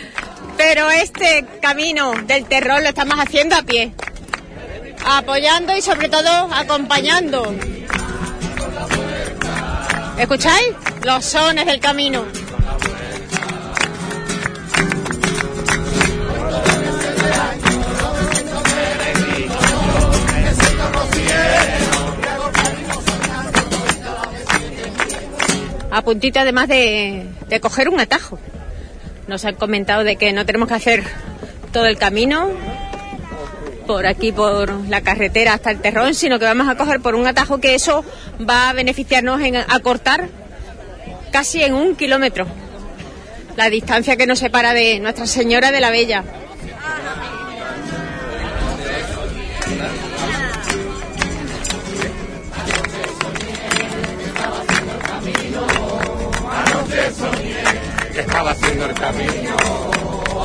Pero 0.58 0.90
este 0.90 1.46
camino 1.62 2.14
del 2.26 2.46
terror 2.46 2.82
lo 2.82 2.90
estamos 2.90 3.20
haciendo 3.20 3.56
a 3.56 3.62
pie. 3.62 3.94
Apoyando 5.06 5.78
y 5.78 5.82
sobre 5.82 6.10
todo 6.10 6.30
acompañando. 6.52 7.54
¿Escucháis? 10.18 10.74
Los 11.04 11.26
sones 11.26 11.66
del 11.68 11.80
camino. 11.80 12.26
A 25.92 26.02
puntito 26.02 26.40
además 26.40 26.68
de, 26.68 27.28
de 27.48 27.60
coger 27.60 27.90
un 27.90 28.00
atajo. 28.00 28.40
Nos 29.28 29.46
han 29.46 29.56
comentado 29.56 30.04
de 30.04 30.16
que 30.16 30.34
no 30.34 30.46
tenemos 30.46 30.68
que 30.68 30.76
hacer 30.76 31.04
todo 31.72 31.86
el 31.86 31.98
camino 31.98 32.50
por 33.86 34.06
aquí, 34.06 34.32
por 34.32 34.72
la 34.88 35.02
carretera 35.02 35.54
hasta 35.54 35.72
el 35.72 35.80
Terrón, 35.80 36.14
sino 36.14 36.40
que 36.40 36.46
vamos 36.46 36.68
a 36.68 36.76
coger 36.76 37.00
por 37.00 37.16
un 37.16 37.28
atajo 37.28 37.60
que 37.60 37.76
eso 37.76 38.04
va 38.48 38.70
a 38.70 38.74
beneficiarnos 38.74 39.42
en 39.42 39.56
acortar 39.56 40.30
casi 41.32 41.64
en 41.64 41.74
un 41.74 41.96
kilómetro 41.96 42.48
la 43.56 43.70
distancia 43.72 44.16
que 44.16 44.28
nos 44.28 44.40
separa 44.40 44.74
de 44.74 45.00
Nuestra 45.00 45.26
Señora 45.26 45.72
de 45.72 45.82
la 45.82 45.90
Bella. 45.90 46.24
Que 58.18 58.22
estaba 58.22 58.50
haciendo 58.50 58.86
el 58.88 58.94
camino. 58.96 59.56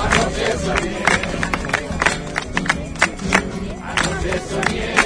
Anoche 0.05 0.53
soñé. 0.63 1.05
Anoche 3.83 4.41
soñé. 4.51 5.02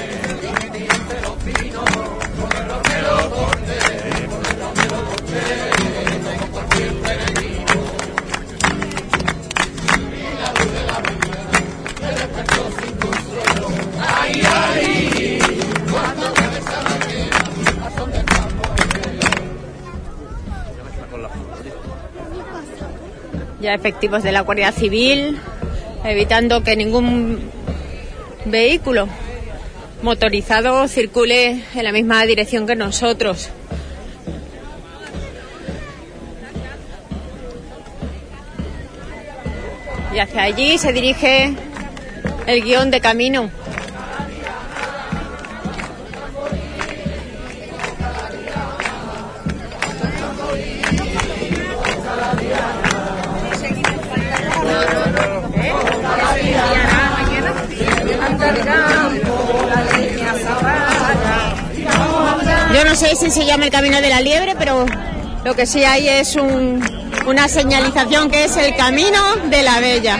Ya 23.59 23.73
efectivos 23.73 24.21
de 24.23 24.31
la 24.31 24.41
Guardia 24.41 24.71
Civil, 24.71 25.39
evitando 26.03 26.63
que 26.63 26.75
ningún 26.75 27.39
vehículo 28.45 29.07
motorizado 30.01 30.87
circule 30.87 31.63
en 31.73 31.83
la 31.83 31.91
misma 31.91 32.23
dirección 32.25 32.67
que 32.67 32.75
nosotros. 32.75 33.49
Y 40.13 40.19
hacia 40.19 40.43
allí 40.43 40.77
se 40.77 40.93
dirige 40.93 41.53
el 42.45 42.63
guion 42.63 42.91
de 42.91 43.01
camino. 43.01 43.49
Yo 62.73 62.83
no 62.85 62.95
sé 62.95 63.15
si 63.15 63.31
se 63.31 63.45
llama 63.45 63.65
el 63.65 63.71
camino 63.71 64.01
de 64.01 64.09
la 64.09 64.21
liebre, 64.21 64.55
pero 64.57 64.85
lo 65.43 65.55
que 65.55 65.65
sí 65.65 65.83
hay 65.83 66.07
es 66.09 66.35
un- 66.35 66.83
una 67.25 67.47
señalización 67.47 68.29
que 68.29 68.45
es 68.45 68.55
el 68.57 68.75
camino 68.75 69.19
de 69.49 69.63
la 69.63 69.79
bella. 69.79 70.17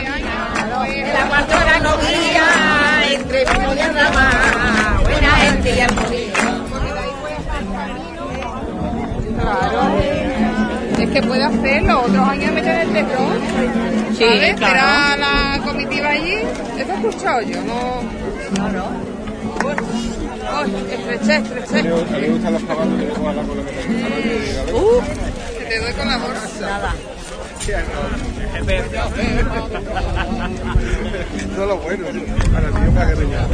Claro. 9.40 9.97
Que 11.18 11.24
puede 11.24 11.44
hacerlo. 11.44 12.02
Otros 12.02 12.30
años 12.30 12.52
meten 12.54 12.80
el 12.80 12.94
teflón. 12.94 13.40
Sí, 14.16 14.24
¿Sabes? 14.24 14.56
claro. 14.56 15.20
La 15.20 15.60
comitiva 15.66 16.10
allí. 16.10 16.34
Eso 16.78 16.92
he 16.92 16.96
escuchado 16.96 17.42
yo, 17.42 17.60
no. 17.64 18.04
No, 18.56 18.70
no. 18.70 18.86
Uy, 19.66 20.76
estreché, 20.92 21.38
estreché. 21.38 21.80
¿A 21.80 22.20
le 22.20 22.30
gustan 22.30 22.54
los 22.54 22.64
caballos 22.66 23.00
que 23.00 23.06
le 23.08 23.16
juegan 23.16 23.36
la 23.36 23.42
cola 23.42 23.64
que 23.64 23.72
Uh, 24.76 25.02
que 25.58 25.66
te 25.66 25.80
doy 25.80 25.94
con 25.94 26.08
la 26.08 26.18
bolsa. 26.18 26.62
Nada. 26.62 26.94
Eso 27.58 27.78
es 31.50 31.68
lo 31.68 31.78
bueno, 31.78 32.06
para 32.54 32.68
ti 32.68 32.92
para 32.94 33.08
que 33.08 33.16
venga. 33.16 33.48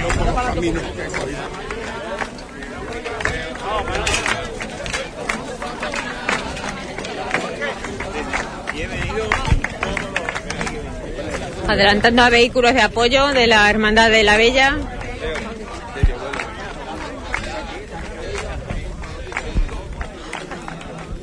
Yo 0.00 0.08
por 0.16 0.26
los 0.26 0.54
caminos 0.54 0.82
que 0.84 1.08
voy. 1.18 1.34
Adelantando 11.70 12.22
a 12.22 12.30
vehículos 12.30 12.74
de 12.74 12.82
apoyo 12.82 13.28
de 13.28 13.46
la 13.46 13.70
Hermandad 13.70 14.10
de 14.10 14.24
la 14.24 14.36
Bella. 14.36 14.76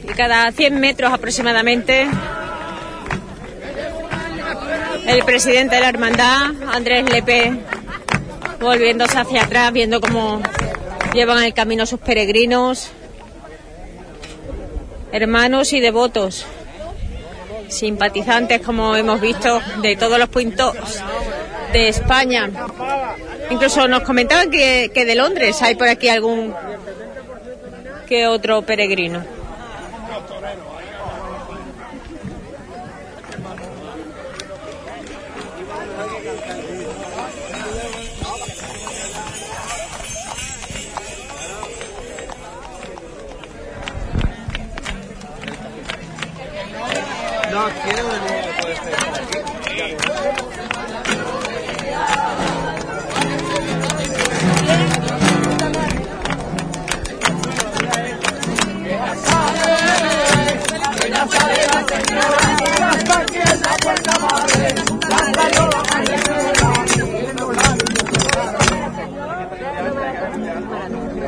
Y 0.03 0.07
cada 0.13 0.49
100 0.49 0.79
metros 0.79 1.11
aproximadamente, 1.11 2.07
el 5.05 5.25
presidente 5.25 5.75
de 5.75 5.81
la 5.81 5.89
Hermandad, 5.89 6.51
Andrés 6.71 7.03
Lepe, 7.11 7.51
volviéndose 8.61 9.17
hacia 9.17 9.43
atrás, 9.43 9.73
viendo 9.73 9.99
cómo 9.99 10.41
llevan 11.13 11.43
el 11.43 11.53
camino 11.53 11.85
sus 11.85 11.99
peregrinos, 11.99 12.91
hermanos 15.11 15.73
y 15.73 15.81
devotos 15.81 16.45
simpatizantes, 17.69 18.61
como 18.61 18.95
hemos 18.95 19.19
visto, 19.21 19.59
de 19.81 19.95
todos 19.95 20.17
los 20.19 20.29
puntos 20.29 20.75
de 21.73 21.89
España. 21.89 22.49
Incluso 23.49 23.87
nos 23.87 24.03
comentaban 24.03 24.49
que, 24.49 24.91
que 24.93 25.05
de 25.05 25.15
Londres 25.15 25.61
hay 25.61 25.75
por 25.75 25.87
aquí 25.87 26.09
algún 26.09 26.53
que 28.07 28.27
otro 28.27 28.61
peregrino. 28.61 29.36
No, 47.57 47.65
quiero 47.83 48.03
venir 48.07 48.55
por 48.61 48.69
este. 48.69 48.91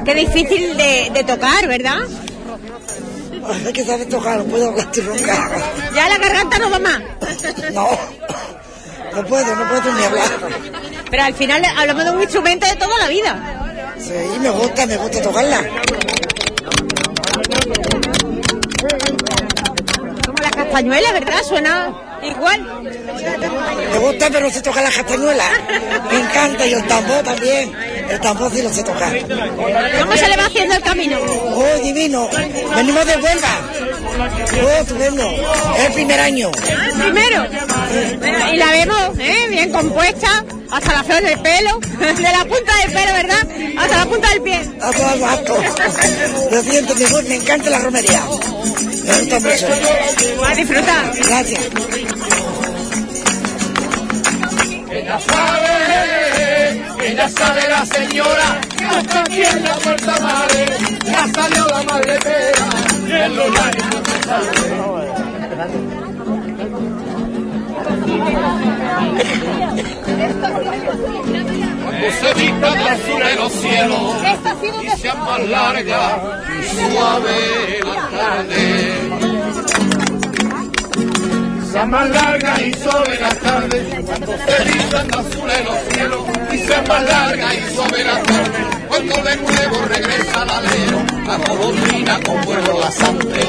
Qué 0.06 0.14
difícil 0.14 0.78
de, 0.78 1.10
de 1.12 1.24
tocar, 1.24 1.68
¿verdad? 1.68 1.98
Hay 3.66 3.74
que 3.74 3.84
saber 3.84 4.08
tocar, 4.10 4.38
no 4.38 4.44
puedo 4.46 4.70
hablar 4.70 4.88
nunca. 4.98 5.50
Ya 5.96 6.10
la 6.10 6.18
garganta 6.18 6.60
no 6.60 6.70
va 6.70 6.80
más. 6.80 7.00
No, 7.74 7.90
no 9.14 9.26
puedo, 9.26 9.56
no 9.56 9.70
puedo 9.70 9.94
ni 9.94 10.04
hablar. 10.04 10.30
Pero 11.10 11.24
al 11.24 11.34
final 11.34 11.64
hablamos 11.78 12.04
de 12.06 12.12
un 12.12 12.22
instrumento 12.22 12.68
de 12.68 12.76
toda 12.76 12.98
la 13.00 13.08
vida. 13.08 13.96
Sí, 14.00 14.40
me 14.40 14.50
gusta, 14.50 14.86
me 14.86 14.98
gusta 14.98 15.22
tocarla. 15.22 15.62
Como 20.26 20.38
la 20.42 20.52
castañuela, 20.52 21.12
¿verdad? 21.14 21.44
Suena 21.44 22.09
igual. 22.24 22.84
Me 22.84 24.00
gusta, 24.00 24.30
pero 24.30 24.42
no 24.42 24.52
sé 24.52 24.62
tocar 24.62 24.84
la 24.84 24.92
castañuela. 24.92 25.46
Me 26.12 26.20
encanta, 26.20 26.68
y 26.68 26.74
el 26.74 26.88
tambor 26.88 27.24
también. 27.24 27.76
El 28.10 28.20
tambor 28.20 28.52
sí 28.52 28.62
lo 28.62 28.74
sé 28.74 28.84
tocar. 28.84 29.14
¿Cómo 30.00 30.18
se 30.18 30.28
le 30.28 30.38
va 30.38 30.46
haciendo 30.46 30.76
el 30.76 30.82
camino? 30.82 31.18
Oh, 31.20 31.80
divino. 31.84 32.30
Venimos 32.76 33.06
de 33.06 33.18
Huelva. 33.18 33.62
Oh, 34.64 34.82
estupendo. 34.82 35.30
Es 35.78 35.86
el 35.86 35.94
primer 35.94 36.20
año. 36.20 36.52
Primero. 36.52 37.48
Bueno, 38.20 38.54
y 38.54 38.58
la 38.58 38.72
vemos 38.72 39.20
¿eh? 39.20 39.48
bien 39.50 39.72
compuesta, 39.72 40.44
hasta 40.72 40.94
la 40.94 41.04
flor 41.04 41.22
del 41.22 41.40
pelo, 41.40 41.80
de 42.00 42.22
la 42.22 42.46
punta 42.46 42.76
del 42.78 42.92
pelo, 42.92 43.14
¿verdad? 43.14 43.48
Hasta 43.78 43.98
la 43.98 44.06
punta 44.06 44.30
del 44.30 44.42
pie. 44.42 44.62
A 44.82 45.38
todo. 45.44 45.64
Lo 46.52 46.64
siento, 46.64 46.96
me, 46.96 47.06
gusta, 47.06 47.30
me 47.30 47.36
encanta 47.36 47.70
la 47.70 47.80
romería. 47.80 48.24
Me 49.10 49.18
gusta 49.18 49.40
mucho. 49.40 49.68
A 50.46 50.56
disfrutar. 50.56 51.12
Gracias. 51.16 51.70
Ella 54.92 55.20
sabe, 55.20 56.86
ella 57.08 57.30
sabe 57.30 57.70
la 57.70 57.86
señora, 57.86 58.62
que 58.78 58.86
hasta 58.86 59.20
aquí 59.22 59.42
en 59.44 59.64
la 59.64 59.76
puerta 59.76 60.20
madre, 60.20 60.66
ya 61.06 61.28
salió 61.34 61.68
la 61.68 61.84
madre 61.84 62.20
pera, 62.20 62.68
y 63.08 63.12
en 63.12 63.36
los 63.36 63.60
años 63.60 63.86
no 63.92 64.04
se. 68.76 68.79
Cuando 71.84 72.12
sur 73.06 73.24
de 73.24 73.36
los 73.36 73.52
cielos, 73.52 74.16
y 74.84 74.90
sea 75.00 75.16
más 75.16 75.48
larga 75.48 76.44
y 76.60 76.64
suave 76.76 77.80
la 77.84 77.96
tarde. 78.18 78.60
sean 81.72 81.90
más 81.92 82.10
largas 82.10 82.62
y 82.62 82.74
sobre 82.74 83.20
las 83.20 83.38
tardes, 83.40 84.06
cuando 84.06 84.38
se 84.38 84.64
rizan 84.64 85.08
azules 85.14 85.66
los 85.66 85.78
cielos, 85.94 86.22
y 86.52 86.58
sean 86.58 86.88
más 86.88 87.04
largas 87.04 87.56
y 87.56 87.76
sobre 87.76 88.04
las 88.04 88.24
tardes, 88.24 88.66
cuando 88.88 89.16
de 89.16 89.36
nuevo 89.38 89.86
regresa 89.88 90.42
al 90.42 90.50
alero, 90.50 91.06
la 91.26 91.38
golondrina 91.38 92.20
con 92.26 92.42
vuelo 92.42 92.80
lasante. 92.80 93.40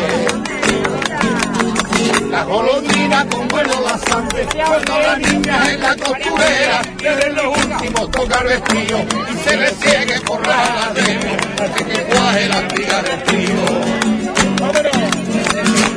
La 2.30 2.44
golondrina 2.44 3.26
con 3.28 3.48
vuelo 3.48 3.80
lasante, 3.82 4.46
cuando 4.54 5.00
la 5.00 5.16
niña 5.16 5.72
en 5.72 5.80
la 5.80 5.96
costurera, 5.96 6.80
desde 6.96 7.30
los 7.30 7.56
últimos 7.56 8.10
toca 8.10 8.38
el 8.40 8.46
vestido, 8.46 9.04
y 9.32 9.48
se 9.48 9.56
le 9.56 9.70
ciegue 9.70 10.20
por 10.20 10.46
la 10.46 10.56
ladera, 10.56 11.74
que 11.74 11.84
te 11.84 12.04
cuaje 12.04 12.48
la 12.48 12.58
espiga 12.60 13.02
del 13.02 13.22
tío 13.24 14.10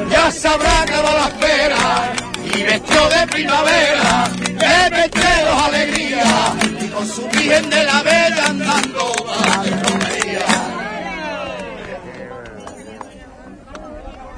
ya 0.10 0.32
se 0.32 0.48
habrá 0.48 0.82
acabado 0.82 1.18
la 1.18 1.28
espera 1.28 2.14
y 2.46 2.64
vestido 2.64 3.10
de 3.10 3.28
primavera, 3.28 4.30
de 4.46 4.90
vestidos 4.96 5.64
alegría 5.68 6.54
y 6.82 6.88
con 6.88 7.08
su 7.08 7.28
virgen 7.30 7.70
de 7.70 7.84
la 7.84 8.04
bella 8.04 8.46
andando. 8.48 9.14
va 9.28 9.93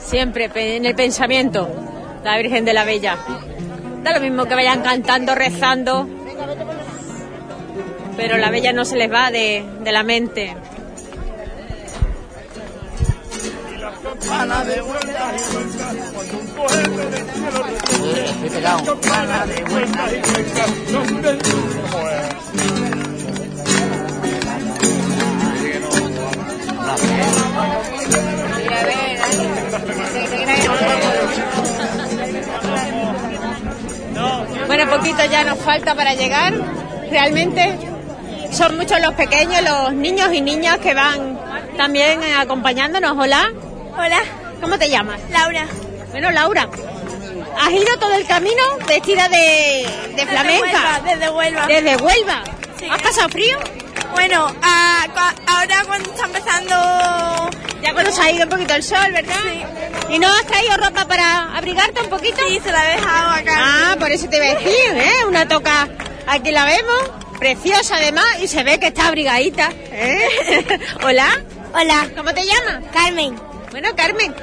Siempre 0.05 0.49
en 0.75 0.85
el 0.85 0.95
pensamiento, 0.95 1.67
la 2.23 2.37
Virgen 2.37 2.63
de 2.63 2.73
la 2.73 2.85
Bella. 2.85 3.17
Da 4.03 4.13
lo 4.13 4.21
mismo 4.21 4.45
que 4.45 4.53
vayan 4.53 4.81
cantando, 4.81 5.33
rezando, 5.33 6.07
pero 8.15 8.37
la 8.37 8.51
Bella 8.51 8.71
no 8.71 8.85
se 8.85 8.97
les 8.97 9.11
va 9.11 9.31
de, 9.31 9.65
de 9.83 9.91
la 9.91 10.03
mente. 10.03 10.55
Bueno, 34.67 34.89
poquito 34.89 35.23
ya 35.25 35.43
nos 35.43 35.59
falta 35.59 35.95
para 35.95 36.13
llegar. 36.15 36.53
Realmente 37.09 37.77
son 38.51 38.77
muchos 38.77 38.99
los 38.99 39.13
pequeños, 39.13 39.61
los 39.61 39.93
niños 39.93 40.33
y 40.33 40.41
niñas 40.41 40.79
que 40.79 40.93
van 40.93 41.39
también 41.77 42.23
eh, 42.23 42.33
acompañándonos. 42.37 43.17
Hola. 43.17 43.51
Hola. 43.97 44.19
¿Cómo 44.61 44.77
te 44.77 44.89
llamas? 44.89 45.19
Laura. 45.29 45.67
Bueno, 46.11 46.31
Laura. 46.31 46.67
¿Has 47.61 47.71
ido 47.71 47.97
todo 47.99 48.13
el 48.15 48.25
camino 48.25 48.63
vestida 48.87 49.29
de, 49.29 49.87
de 50.15 50.25
flamenca? 50.25 50.61
Huelva, 50.61 51.01
desde 51.03 51.29
Huelva. 51.29 51.67
Desde 51.67 51.95
Huelva. 51.97 52.43
¿Has 52.91 53.01
pasado 53.01 53.29
frío? 53.29 53.57
Bueno, 54.15 54.47
ah, 54.63 55.07
ahora 55.45 55.83
cuando 55.85 56.09
está 56.09 56.25
empezando... 56.25 56.75
Ya 57.81 57.93
cuando 57.93 58.11
se 58.11 58.21
ha 58.21 58.31
ido 58.31 58.45
un 58.45 58.49
poquito 58.49 58.73
el 58.73 58.81
sol, 58.81 59.11
¿verdad? 59.11 59.35
¿Y 60.09 60.17
no 60.17 60.27
has 60.27 60.45
traído 60.47 60.77
ropa 60.77 61.05
para 61.05 61.55
abrigarte 61.55 62.01
un 62.01 62.09
poquito? 62.09 62.37
Sí, 62.47 62.59
se 62.63 62.71
la 62.71 62.93
he 62.93 62.95
dejado 62.95 63.31
acá. 63.31 63.53
Ah, 63.57 63.95
por 63.99 64.09
eso 64.11 64.27
te 64.29 64.37
iba 64.37 64.45
a 64.45 64.55
decir, 64.55 64.95
¿eh? 64.95 65.25
Una 65.27 65.47
toca, 65.47 65.89
aquí 66.27 66.51
la 66.51 66.65
vemos, 66.65 67.11
preciosa 67.37 67.97
además, 67.97 68.25
y 68.41 68.47
se 68.47 68.63
ve 68.63 68.79
que 68.79 68.87
está 68.87 69.07
abrigadita, 69.07 69.71
¿eh? 69.91 70.79
Hola. 71.03 71.43
Hola. 71.73 72.07
¿Cómo 72.15 72.33
te 72.33 72.43
llamas? 72.45 72.85
Carmen. 72.93 73.35
Bueno, 73.69 73.89
Carmen, 73.95 74.33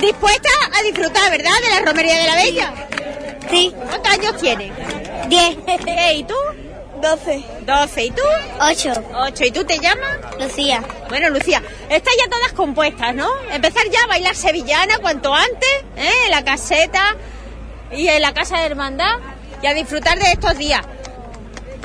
dispuesta 0.00 0.50
a 0.78 0.82
disfrutar, 0.82 1.30
¿verdad? 1.30 1.50
De 1.62 1.70
la 1.70 1.90
romería 1.90 2.16
de 2.18 2.26
la 2.26 2.34
Bella. 2.34 2.74
Sí. 3.50 3.74
¿Cuántos 3.74 4.12
años 4.12 4.36
tienes? 4.36 4.70
Diez. 5.28 5.56
¿Y 6.14 6.24
tú? 6.24 6.34
Doce. 7.00 7.44
12. 7.62 8.04
¿Y 8.04 8.10
tú? 8.10 8.22
Ocho. 8.60 8.92
8. 9.14 9.44
¿Y 9.44 9.50
tú 9.50 9.64
te 9.64 9.78
llamas? 9.78 10.18
Lucía. 10.38 10.82
Bueno, 11.08 11.30
Lucía, 11.30 11.62
están 11.88 12.14
ya 12.18 12.30
todas 12.30 12.52
compuestas, 12.52 13.14
¿no? 13.14 13.28
Empezar 13.52 13.88
ya 13.90 14.02
a 14.04 14.06
bailar 14.08 14.34
sevillana 14.34 14.98
cuanto 14.98 15.32
antes, 15.34 15.84
¿eh? 15.96 16.10
En 16.26 16.30
la 16.30 16.44
caseta 16.44 17.16
y 17.92 18.08
en 18.08 18.22
la 18.22 18.34
casa 18.34 18.58
de 18.58 18.66
hermandad 18.66 19.16
y 19.62 19.66
a 19.66 19.74
disfrutar 19.74 20.18
de 20.18 20.32
estos 20.32 20.56
días. 20.58 20.82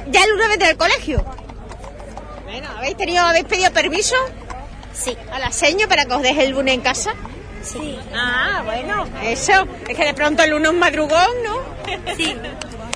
Ya 0.08 0.24
el 0.24 0.32
lunes 0.32 0.50
vendrá 0.50 0.70
al 0.70 0.78
colegio. 0.78 1.24
Bueno, 2.44 2.70
¿habéis 2.78 2.98
tenido, 2.98 3.24
habéis 3.24 3.46
pedido 3.46 3.72
permiso? 3.72 4.16
Sí. 4.94 5.18
¿A 5.32 5.40
la 5.40 5.52
seño 5.52 5.88
para 5.88 6.06
que 6.06 6.14
os 6.14 6.22
deje 6.22 6.44
el 6.44 6.52
lunes 6.52 6.74
en 6.74 6.82
casa? 6.82 7.14
Sí. 7.64 7.98
Ah, 8.14 8.62
bueno, 8.66 9.06
eso. 9.24 9.68
Es 9.88 9.96
que 9.96 10.06
de 10.06 10.14
pronto 10.14 10.44
el 10.44 10.52
lunes 10.52 10.72
es 10.72 10.78
madrugón, 10.78 11.44
¿no? 11.44 11.60
Sí. 12.16 12.36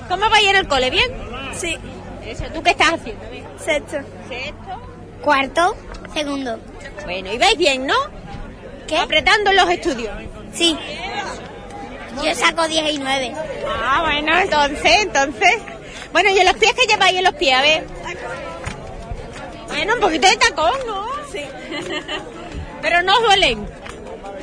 ¿Cómo 0.08 0.28
vais 0.30 0.46
en 0.46 0.56
el 0.56 0.68
cole? 0.68 0.90
¿Bien? 0.90 1.10
Sí. 1.58 1.78
Eso, 2.26 2.44
¿tú 2.54 2.62
qué 2.62 2.70
estás 2.70 2.92
haciendo? 2.94 3.24
Sexto. 3.64 3.98
Sexto. 4.28 4.80
Cuarto. 5.22 5.76
Segundo. 6.14 6.58
Bueno, 7.04 7.32
y 7.32 7.38
vais 7.38 7.56
bien, 7.56 7.86
¿no? 7.86 7.94
¿Qué? 8.86 8.96
Apretando 8.98 9.52
los 9.52 9.68
estudios. 9.70 10.16
Sí. 10.52 10.76
Yo 12.24 12.34
saco 12.34 12.66
10 12.66 12.90
y 12.94 12.98
9. 12.98 13.32
Ah, 13.84 14.02
bueno, 14.04 14.38
entonces, 14.38 14.92
entonces. 15.02 15.56
Bueno, 16.12 16.30
¿y 16.30 16.38
en 16.38 16.46
los 16.46 16.56
pies 16.56 16.72
que 16.74 16.86
lleváis 16.86 17.16
en 17.18 17.24
los 17.24 17.34
pies? 17.34 17.54
A 17.56 17.62
ver. 17.62 17.84
Bueno, 19.68 19.94
un 19.94 20.00
poquito 20.00 20.26
de 20.28 20.36
tacón, 20.36 20.72
¿no? 20.86 21.06
Sí. 21.30 21.42
Pero 22.82 23.02
no 23.02 23.12
os 23.14 23.22
duelen. 23.22 23.68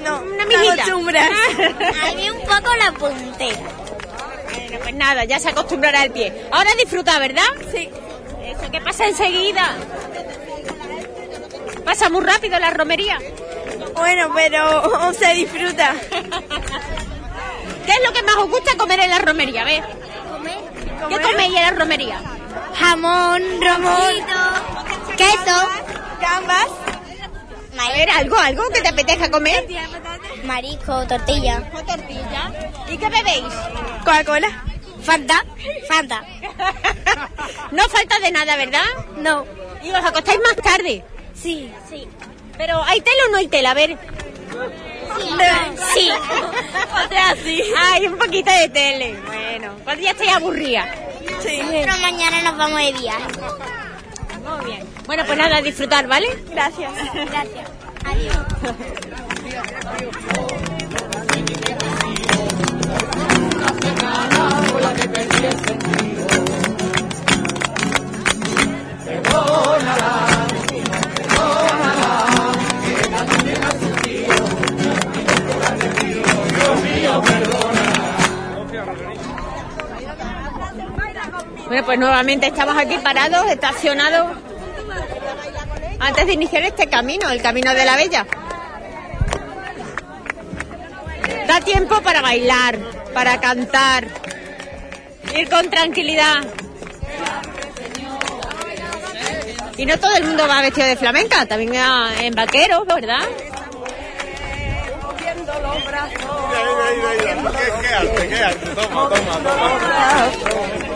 No, 0.03 0.21
Una 0.21 0.45
mijita. 0.45 0.73
acostumbras. 0.73 1.29
A 2.03 2.11
mí 2.15 2.29
un 2.29 2.39
poco 2.41 2.69
la 2.79 2.91
puntera. 2.91 3.57
Bueno, 4.55 4.79
pues 4.81 4.95
nada, 4.95 5.23
ya 5.25 5.39
se 5.39 5.49
acostumbrará 5.49 6.01
al 6.01 6.11
pie. 6.11 6.47
Ahora 6.51 6.69
disfruta, 6.79 7.17
¿verdad? 7.19 7.43
Sí. 7.71 7.89
Eso 8.43 8.71
que 8.71 8.81
pasa 8.81 9.05
enseguida. 9.07 9.75
Pasa 11.83 12.09
muy 12.09 12.23
rápido 12.23 12.57
la 12.59 12.71
romería. 12.71 13.17
Bueno, 13.95 14.31
pero 14.33 15.13
se 15.19 15.33
disfruta. 15.33 15.93
¿Qué 17.85 17.91
es 17.91 17.99
lo 18.03 18.13
que 18.13 18.23
más 18.23 18.35
os 18.37 18.49
gusta 18.49 18.75
comer 18.77 18.99
en 19.01 19.09
la 19.09 19.19
romería? 19.19 19.61
A 19.61 19.65
ver, 19.65 19.83
¿Comer? 20.31 20.57
¿qué 21.09 21.21
coméis 21.21 21.55
en 21.55 21.61
la 21.61 21.71
romería? 21.71 22.21
Jamón, 22.79 23.41
romito, 23.61 24.35
queso, 25.17 25.69
gambas, 26.19 26.67
A 27.79 27.91
ver, 27.91 28.09
algo, 28.09 28.37
algo 28.37 28.63
que 28.73 28.81
te 28.81 28.87
apetezca 28.89 29.29
comer. 29.29 29.65
marisco, 30.43 31.05
tortilla, 31.07 31.63
O 31.73 31.83
tortilla. 31.83 32.51
¿Y 32.89 32.97
qué 32.97 33.09
bebéis? 33.09 33.53
Coca-Cola, 33.99 34.63
Fanta, 35.03 35.43
Fanta. 35.87 36.23
No 37.71 37.83
falta 37.89 38.19
de 38.19 38.31
nada, 38.31 38.55
¿verdad? 38.57 38.85
No. 39.17 39.45
Y 39.83 39.89
os 39.91 40.03
acostáis 40.03 40.39
más 40.39 40.55
tarde. 40.55 41.03
Sí, 41.33 41.71
sí. 41.89 42.07
Pero 42.57 42.81
¿hay 42.83 43.01
tela 43.01 43.23
o 43.27 43.31
no 43.31 43.37
hay 43.37 43.47
tela? 43.47 43.71
A 43.71 43.73
ver. 43.73 43.97
Sí. 45.93 46.09
O 46.95 47.09
sea, 47.09 47.35
sí. 47.43 47.61
Hay 47.77 48.07
un 48.07 48.17
poquito 48.17 48.49
de 48.51 48.69
tele. 48.69 49.19
Bueno, 49.25 49.75
cuando 49.83 50.01
ya 50.01 50.11
estáis 50.11 50.31
aburrida. 50.33 50.85
Sí. 51.41 51.61
Pero 51.69 51.97
mañana 51.97 52.41
nos 52.41 52.57
vamos 52.57 52.79
de 52.79 52.93
viaje. 52.93 53.25
Muy 54.45 54.65
bien. 54.65 54.87
Bueno, 55.05 55.23
pues 55.25 55.37
nada, 55.37 55.61
disfrutar, 55.61 56.07
¿vale? 56.07 56.27
Gracias. 56.49 56.91
Gracias. 57.13 57.69
Adiós. 58.05 58.37
Bueno, 81.75 81.87
pues 81.87 81.99
nuevamente 81.99 82.47
estamos 82.47 82.77
aquí 82.77 82.97
parados, 82.99 83.51
estacionados, 83.51 84.37
antes 85.99 86.25
de 86.25 86.31
iniciar 86.31 86.63
este 86.63 86.87
camino, 86.87 87.29
el 87.29 87.41
camino 87.41 87.73
de 87.73 87.83
la 87.83 87.97
Bella. 87.97 88.25
Da 91.45 91.59
tiempo 91.59 92.01
para 92.01 92.21
bailar, 92.21 92.77
para 93.13 93.41
cantar, 93.41 94.07
ir 95.37 95.49
con 95.49 95.69
tranquilidad. 95.69 96.45
Y 99.75 99.85
no 99.85 99.99
todo 99.99 100.15
el 100.15 100.23
mundo 100.23 100.47
va 100.47 100.61
vestido 100.61 100.87
de 100.87 100.95
flamenca, 100.95 101.45
también 101.45 101.73
en 102.21 102.33
vaqueros, 102.35 102.87
¿verdad? 102.87 103.27
¿Qué, 107.55 107.81
qué 107.81 107.93
arte, 107.93 108.27
qué 108.27 108.35
arte? 108.43 108.65
Toma, 108.75 109.09
toma, 109.09 109.33
toma. 109.43 110.95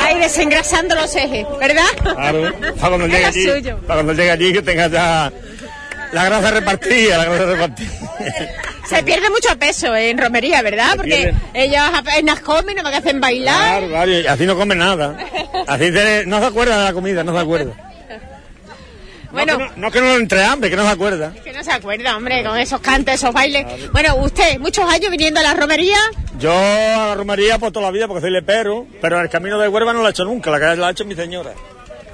Ahí 0.00 0.18
desengrasando 0.18 0.94
los 0.94 1.14
ejes, 1.14 1.46
¿verdad? 1.58 1.84
Claro, 2.02 2.52
para 2.80 2.88
cuando 2.88 3.06
llegue 3.06 3.24
allí, 3.26 3.46
para 3.86 3.94
cuando 4.02 4.12
llegue 4.14 4.30
allí 4.30 4.52
que 4.52 4.62
tenga 4.62 4.88
ya 4.88 5.32
La 6.12 6.24
grasa 6.24 6.50
repartida, 6.50 7.18
la 7.18 7.24
grasa 7.26 7.46
repartida. 7.46 7.90
Se 8.88 9.02
pierde 9.04 9.30
mucho 9.30 9.56
peso 9.58 9.94
en 9.94 10.18
romería, 10.18 10.62
¿verdad? 10.62 10.94
Porque 10.96 11.10
pierde. 11.10 11.34
ellos 11.54 11.82
apenas 11.94 12.40
comen, 12.40 12.76
no 12.76 12.82
me 12.82 12.96
hacen 12.96 13.20
bailar. 13.20 13.78
Claro, 13.78 13.88
claro, 13.88 14.10
y 14.10 14.26
así 14.26 14.44
no 14.46 14.56
come 14.56 14.74
nada. 14.74 15.16
Así 15.68 15.92
se- 15.92 16.24
no 16.26 16.40
se 16.40 16.46
acuerda 16.46 16.78
de 16.78 16.84
la 16.86 16.92
comida, 16.92 17.22
no 17.22 17.32
se 17.32 17.38
acuerda. 17.38 17.72
Bueno. 19.32 19.58
No, 19.58 19.58
que 19.58 19.64
no, 19.64 19.76
no 19.76 19.90
que 19.90 20.00
no 20.00 20.14
entre 20.16 20.42
hambre, 20.44 20.70
que 20.70 20.76
no 20.76 20.82
se 20.84 20.88
acuerda. 20.90 21.32
Que 21.44 21.52
no 21.52 21.62
se 21.62 21.70
acuerda, 21.72 22.16
hombre, 22.16 22.42
con 22.44 22.58
esos 22.58 22.80
cantes, 22.80 23.14
esos 23.16 23.32
bailes. 23.32 23.90
Bueno, 23.92 24.16
usted, 24.16 24.58
muchos 24.58 24.84
años 24.90 25.10
viniendo 25.10 25.40
a 25.40 25.42
la 25.42 25.54
romería. 25.54 25.98
Yo 26.38 26.52
a 26.52 27.08
la 27.08 27.14
romería 27.14 27.58
por 27.58 27.70
toda 27.70 27.86
la 27.86 27.92
vida 27.92 28.08
porque 28.08 28.22
soy 28.22 28.30
lepero, 28.30 28.86
pero 29.00 29.20
el 29.20 29.28
camino 29.28 29.58
de 29.58 29.68
Huelva 29.68 29.92
no 29.92 30.00
lo 30.00 30.08
he 30.08 30.10
hecho 30.10 30.24
nunca, 30.24 30.50
la 30.50 30.58
que 30.58 30.76
la 30.76 30.88
ha 30.88 30.90
hecho 30.90 31.04
mi 31.04 31.14
señora. 31.14 31.52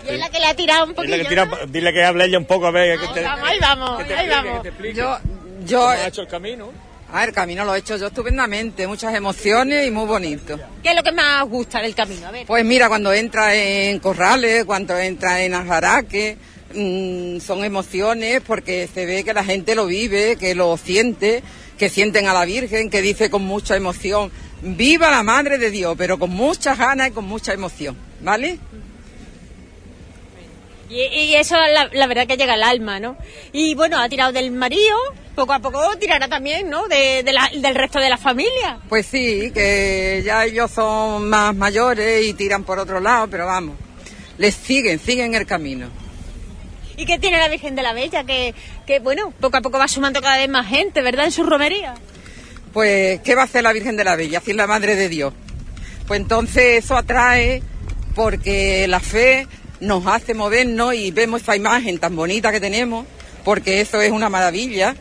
Y 0.05 0.15
es 0.15 0.19
la 0.19 0.31
que 0.31 0.39
le 0.39 0.47
ha 0.47 0.55
tirado 0.55 0.85
un 0.85 0.95
Dile 0.95 1.19
poquillo. 1.19 1.23
que, 1.23 1.29
tira, 1.29 1.49
dile 1.69 1.93
que 1.93 2.05
hable 2.05 2.25
ella 2.27 2.39
un 2.39 2.45
poco 2.45 2.67
a 2.67 2.71
ver 2.71 2.99
que 2.99 3.09
te, 3.09 3.23
Vamos, 3.23 3.49
ahí 3.49 3.59
vamos, 3.61 4.03
ahí 4.17 4.29
vamos. 4.29 4.67
Yo, 4.95 5.19
yo 5.65 5.79
cómo 5.79 5.89
ha 5.91 6.07
hecho 6.07 6.23
el 6.23 6.29
camino. 6.29 6.71
A 7.13 7.21
ver, 7.21 7.29
el 7.31 7.35
camino 7.35 7.65
lo 7.65 7.75
he 7.75 7.79
hecho 7.79 7.97
yo 7.97 8.09
estupendamente, 8.09 8.87
muchas 8.87 9.15
emociones 9.15 9.87
y 9.87 9.91
muy 9.91 10.07
bonito. 10.07 10.59
¿Qué 10.83 10.91
es 10.91 10.97
lo 10.97 11.03
que 11.03 11.13
más 11.13 11.45
gusta 11.49 11.81
del 11.81 11.95
camino? 11.95 12.27
A 12.27 12.31
ver. 12.33 12.47
Pues 12.47 12.65
mira, 12.65 12.89
cuando 12.89 13.13
entra 13.13 13.55
en 13.55 13.99
corrales, 14.01 14.65
cuando 14.65 14.97
entra 14.99 15.41
en 15.43 15.55
ajaraque, 15.55 16.37
mm, 16.77 17.41
son 17.41 17.65
emociones 17.65 18.41
porque 18.47 18.89
se 18.93 19.07
ve 19.07 19.25
que 19.25 19.33
la 19.35 19.45
gente 19.45 19.75
lo 19.75 19.87
vive, 19.87 20.37
que 20.37 20.55
lo 20.55 20.77
siente, 20.77 21.43
que 21.79 21.89
sienten 21.89 22.27
a 22.29 22.33
la 22.33 22.45
Virgen, 22.45 22.91
que 22.91 23.03
dice 23.03 23.31
con 23.31 23.43
mucha 23.43 23.77
emoción, 23.77 24.31
viva 24.63 25.11
la 25.11 25.23
Madre 25.23 25.59
de 25.59 25.71
Dios, 25.71 25.95
pero 25.99 26.19
con 26.19 26.31
muchas 26.31 26.79
ganas 26.79 27.09
y 27.09 27.11
con 27.13 27.25
mucha 27.25 27.53
emoción, 27.53 27.97
¿vale? 28.21 28.59
Y, 30.89 31.03
y 31.03 31.35
eso, 31.35 31.57
la, 31.57 31.91
la 31.93 32.07
verdad 32.07 32.29
que 32.29 32.37
llega 32.37 32.55
al 32.55 32.63
alma, 32.63 33.01
¿no? 33.01 33.17
Y 33.53 33.75
bueno, 33.75 33.99
ha 34.01 34.09
tirado 34.09 34.31
del 34.33 34.53
marido, 34.53 34.97
poco 35.35 35.53
a 35.53 35.59
poco 35.59 35.81
tirará 35.99 36.29
también, 36.29 36.71
¿no? 36.71 36.87
De, 36.87 37.25
de 37.25 37.33
la- 37.33 37.51
del 37.53 37.75
resto 37.75 37.99
de 37.99 38.09
la 38.09 38.17
familia. 38.17 38.79
Pues 38.89 39.05
sí, 39.07 39.51
que 39.53 40.23
ya 40.25 40.45
ellos 40.45 40.71
son 40.71 41.29
más 41.29 41.55
mayores 41.57 42.25
y 42.25 42.35
tiran 42.35 42.63
por 42.63 42.79
otro 42.79 43.01
lado, 43.01 43.27
pero 43.29 43.47
vamos, 43.47 43.75
les 44.39 44.55
siguen, 44.55 45.01
siguen 45.01 45.35
el 45.35 45.45
camino. 45.45 45.89
¿Y 46.97 47.05
qué 47.07 47.19
tiene 47.19 47.39
la 47.39 47.49
Virgen 47.49 47.75
de 47.77 47.83
la 47.83 47.93
Bella? 47.93 48.25
Que, 48.25 48.55
que 48.87 48.99
bueno, 49.01 49.33
poco 49.41 49.57
a 49.59 49.61
poco 49.61 49.79
va 49.79 49.89
sumando 49.89 50.21
cada 50.23 50.39
vez 50.39 50.49
más 50.49 50.67
gente, 50.67 51.03
¿verdad? 51.03 51.27
En 51.27 51.33
su 51.33 51.43
romería. 51.45 51.95
Pues, 52.73 53.21
¿qué 53.23 53.35
va 53.35 53.43
a 53.43 53.45
hacer 53.45 53.63
la 53.63 53.73
Virgen 53.73 53.97
de 53.97 54.05
la 54.05 54.17
Bella? 54.17 54.41
Si 54.45 54.51
es 54.53 54.57
la 54.57 54.67
Madre 54.67 54.97
de 54.97 55.09
Dios. 55.09 55.33
Pues 56.07 56.21
entonces 56.21 56.85
eso 56.85 56.97
atrae 56.97 57.63
porque 58.15 58.87
la 58.89 59.01
fe 59.01 59.47
nos 59.81 60.07
hace 60.07 60.35
movernos 60.35 60.95
y 60.95 61.11
vemos 61.11 61.43
esa 61.43 61.55
imagen 61.57 61.99
tan 61.99 62.17
bonita 62.17 62.51
que 62.53 62.61
tenemos, 62.61 63.05
porque 63.45 63.81
eso 63.81 64.01
es 64.01 64.11
una 64.13 64.29
maravilla, 64.31 64.95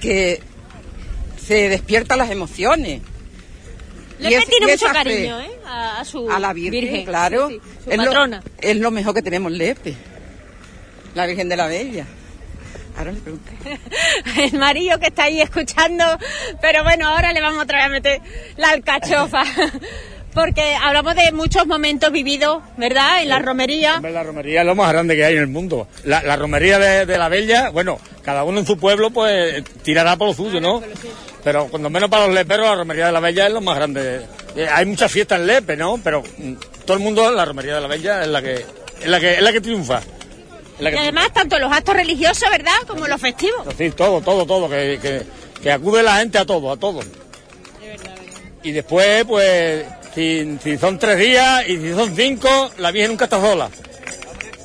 que 0.00 0.40
se 1.46 1.68
despiertan 1.68 2.18
las 2.18 2.30
emociones. 2.30 3.02
Es- 4.20 4.46
tiene 4.46 4.66
y 4.66 4.70
mucho 4.70 4.86
fe 4.86 4.92
cariño, 4.92 5.40
¿eh? 5.40 5.50
A, 5.66 6.00
a 6.00 6.04
su 6.04 6.30
A 6.30 6.38
la 6.38 6.52
Virgen, 6.52 7.04
claro. 7.04 7.48
Sí, 7.50 7.60
sí, 7.62 7.70
su 7.84 7.90
es, 7.90 7.98
lo, 7.98 8.40
es 8.60 8.76
lo 8.76 8.90
mejor 8.90 9.12
que 9.14 9.22
tenemos 9.22 9.52
Lepe, 9.52 9.94
la 11.14 11.26
Virgen 11.26 11.48
de 11.48 11.56
la 11.56 11.66
Bella. 11.66 12.06
Ahora 12.96 13.12
le 13.12 13.20
pregunto. 13.20 13.50
El 14.40 14.58
marido 14.58 14.98
que 14.98 15.06
está 15.06 15.24
ahí 15.24 15.40
escuchando, 15.40 16.04
pero 16.60 16.84
bueno, 16.84 17.08
ahora 17.08 17.32
le 17.32 17.40
vamos 17.40 17.62
otra 17.62 17.78
vez 17.78 17.86
a 17.86 17.90
meter 17.90 18.20
la 18.56 18.70
alcachofa. 18.70 19.42
Porque 20.34 20.74
hablamos 20.74 21.14
de 21.14 21.30
muchos 21.30 21.64
momentos 21.64 22.10
vividos, 22.10 22.60
¿verdad? 22.76 23.22
En 23.22 23.28
la 23.28 23.38
romería. 23.38 24.00
La 24.02 24.24
romería 24.24 24.62
es 24.62 24.66
lo 24.66 24.74
más 24.74 24.92
grande 24.92 25.14
que 25.14 25.24
hay 25.24 25.34
en 25.34 25.42
el 25.42 25.46
mundo. 25.46 25.86
La, 26.02 26.24
la 26.24 26.34
romería 26.34 26.76
de, 26.80 27.06
de 27.06 27.18
la 27.18 27.28
Bella, 27.28 27.70
bueno, 27.70 28.00
cada 28.22 28.42
uno 28.42 28.58
en 28.58 28.66
su 28.66 28.76
pueblo 28.76 29.10
pues 29.10 29.62
tirará 29.84 30.16
por 30.16 30.28
lo 30.28 30.34
suyo, 30.34 30.60
¿no? 30.60 30.82
Pero 31.44 31.68
cuando 31.68 31.88
menos 31.88 32.10
para 32.10 32.26
los 32.26 32.34
leperos, 32.34 32.66
la 32.66 32.74
romería 32.74 33.06
de 33.06 33.12
la 33.12 33.20
Bella 33.20 33.46
es 33.46 33.52
lo 33.52 33.60
más 33.60 33.76
grande. 33.76 34.22
Eh, 34.56 34.66
hay 34.68 34.86
muchas 34.86 35.12
fiestas 35.12 35.38
en 35.38 35.46
Lepe, 35.46 35.76
¿no? 35.76 36.00
Pero 36.02 36.22
mm, 36.22 36.54
todo 36.84 36.96
el 36.96 37.02
mundo, 37.02 37.30
la 37.30 37.44
romería 37.44 37.76
de 37.76 37.80
la 37.82 37.86
Bella 37.86 38.22
es 38.22 38.28
la 38.28 38.42
que, 38.42 38.54
es 38.54 39.06
la 39.06 39.20
que, 39.20 39.34
es 39.34 39.42
la 39.42 39.52
que 39.52 39.60
triunfa. 39.60 40.00
Y 40.80 40.86
además, 40.86 41.32
tanto 41.32 41.58
los 41.58 41.72
actos 41.72 41.94
religiosos, 41.94 42.48
¿verdad? 42.50 42.72
Como 42.86 43.06
los 43.06 43.20
festivos. 43.20 43.66
Sí, 43.78 43.90
todo, 43.90 44.20
todo, 44.20 44.44
todo, 44.44 44.68
que, 44.68 44.98
que, 45.00 45.22
que 45.62 45.70
acude 45.72 46.02
la 46.02 46.16
gente 46.16 46.38
a 46.38 46.44
todo, 46.44 46.72
a 46.72 46.76
todo. 46.76 47.00
Y 48.62 48.72
después, 48.72 49.24
pues, 49.24 49.84
si, 50.14 50.58
si 50.62 50.78
son 50.78 50.98
tres 50.98 51.18
días 51.18 51.68
y 51.68 51.76
si 51.76 51.92
son 51.92 52.14
cinco, 52.16 52.70
la 52.78 52.90
Virgen 52.90 53.12
nunca 53.12 53.24
está 53.26 53.40
sola. 53.40 53.68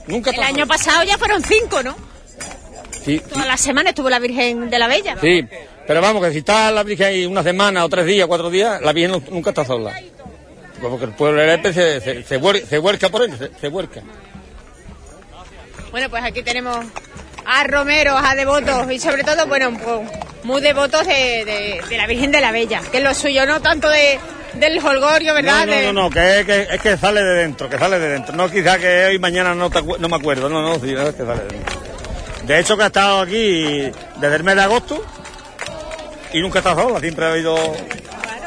Nunca 0.07 0.31
El 0.31 0.35
está 0.37 0.47
año 0.47 0.65
pasado 0.67 1.03
ya 1.03 1.17
fueron 1.17 1.43
cinco, 1.43 1.83
¿no? 1.83 1.95
Sí, 3.03 3.19
Toda 3.19 3.45
la 3.45 3.57
semana 3.57 3.89
estuvo 3.89 4.09
la 4.09 4.19
Virgen 4.19 4.69
de 4.69 4.79
la 4.79 4.87
Bella. 4.87 5.15
Sí, 5.21 5.45
pero 5.85 6.01
vamos, 6.01 6.23
que 6.23 6.31
si 6.31 6.39
está 6.39 6.71
la 6.71 6.83
Virgen 6.83 7.07
ahí 7.07 7.25
una 7.25 7.43
semana 7.43 7.85
o 7.85 7.89
tres 7.89 8.05
días, 8.05 8.27
cuatro 8.27 8.49
días, 8.49 8.81
la 8.81 8.93
Virgen 8.93 9.11
nu- 9.11 9.23
nunca 9.31 9.51
está 9.51 9.65
sola. 9.65 9.93
Porque 10.81 11.05
el 11.05 11.11
pueblo 11.11 11.41
de 11.41 11.73
se, 11.73 12.01
se, 12.01 12.23
se, 12.23 12.39
huer- 12.39 12.65
se 12.65 12.79
huerca 12.79 13.09
por 13.09 13.23
él, 13.23 13.37
se, 13.37 13.51
se 13.59 13.67
huerca. 13.67 14.01
Bueno, 15.91 16.09
pues 16.09 16.23
aquí 16.23 16.43
tenemos 16.43 16.77
a 17.45 17.63
romeros, 17.63 18.19
a 18.23 18.35
devotos 18.35 18.91
y 18.91 18.99
sobre 18.99 19.23
todo, 19.23 19.47
bueno, 19.47 19.71
pues, 19.83 20.09
muy 20.43 20.61
devotos 20.61 21.05
de, 21.07 21.13
de- 21.45 21.81
de 21.89 21.97
la 21.97 22.05
Virgen 22.07 22.31
de 22.31 22.41
la 22.41 22.51
Bella, 22.51 22.81
que 22.91 22.97
es 22.99 23.03
lo 23.03 23.13
suyo, 23.13 23.45
no 23.45 23.59
tanto 23.61 23.89
de, 23.89 24.19
del 24.53 24.77
holgorio, 24.85 25.33
¿verdad? 25.33 25.65
No, 25.65 25.73
no, 25.75 25.81
no, 25.93 25.93
no, 26.03 26.09
que 26.09 26.39
es, 26.41 26.45
que 26.45 26.67
es 26.71 26.81
que 26.81 26.97
sale 26.97 27.23
de 27.23 27.33
dentro, 27.41 27.69
que 27.69 27.77
sale 27.77 27.97
de 27.99 28.09
dentro. 28.09 28.35
No 28.35 28.49
quizá 28.51 28.77
que 28.77 29.05
hoy 29.05 29.19
mañana 29.19 29.55
no, 29.55 29.69
te 29.69 29.81
no 29.81 30.07
me 30.07 30.15
acuerdo, 30.15 30.47
no, 30.47 30.61
no, 30.61 30.75
sí, 30.79 30.93
es 30.93 31.15
que 31.15 31.25
sale 31.25 31.41
de 31.43 31.47
dentro. 31.57 31.79
De 32.43 32.59
hecho 32.59 32.77
que 32.77 32.83
ha 32.83 32.87
estado 32.87 33.21
aquí 33.21 33.91
desde 34.17 34.35
el 34.35 34.43
mes 34.43 34.55
de 34.55 34.61
agosto 34.61 35.03
y 36.33 36.39
nunca 36.41 36.59
está 36.59 36.75
sola, 36.75 36.99
siempre 36.99 37.25
ha 37.25 37.31
habido... 37.31 37.55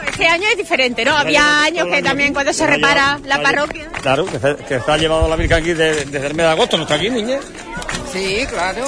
Este 0.08 0.26
año 0.26 0.44
es 0.50 0.56
diferente, 0.58 1.04
¿no? 1.04 1.16
Había 1.16 1.64
años 1.64 1.86
que 1.88 2.02
también 2.02 2.32
cuando 2.32 2.52
se 2.52 2.66
repara 2.66 3.18
la 3.24 3.42
parroquia. 3.42 3.88
Claro, 4.02 4.26
que 4.26 4.38
se, 4.38 4.56
que 4.56 4.80
se 4.80 4.90
ha 4.90 4.96
llevado 4.96 5.28
la 5.28 5.36
Virgen 5.36 5.58
aquí 5.58 5.72
de- 5.72 6.04
desde 6.04 6.26
el 6.26 6.34
mes 6.34 6.46
de 6.46 6.52
agosto, 6.52 6.76
no 6.76 6.82
está 6.84 6.94
aquí, 6.94 7.08
niña. 7.10 7.38
Sí, 8.12 8.44
claro. 8.48 8.84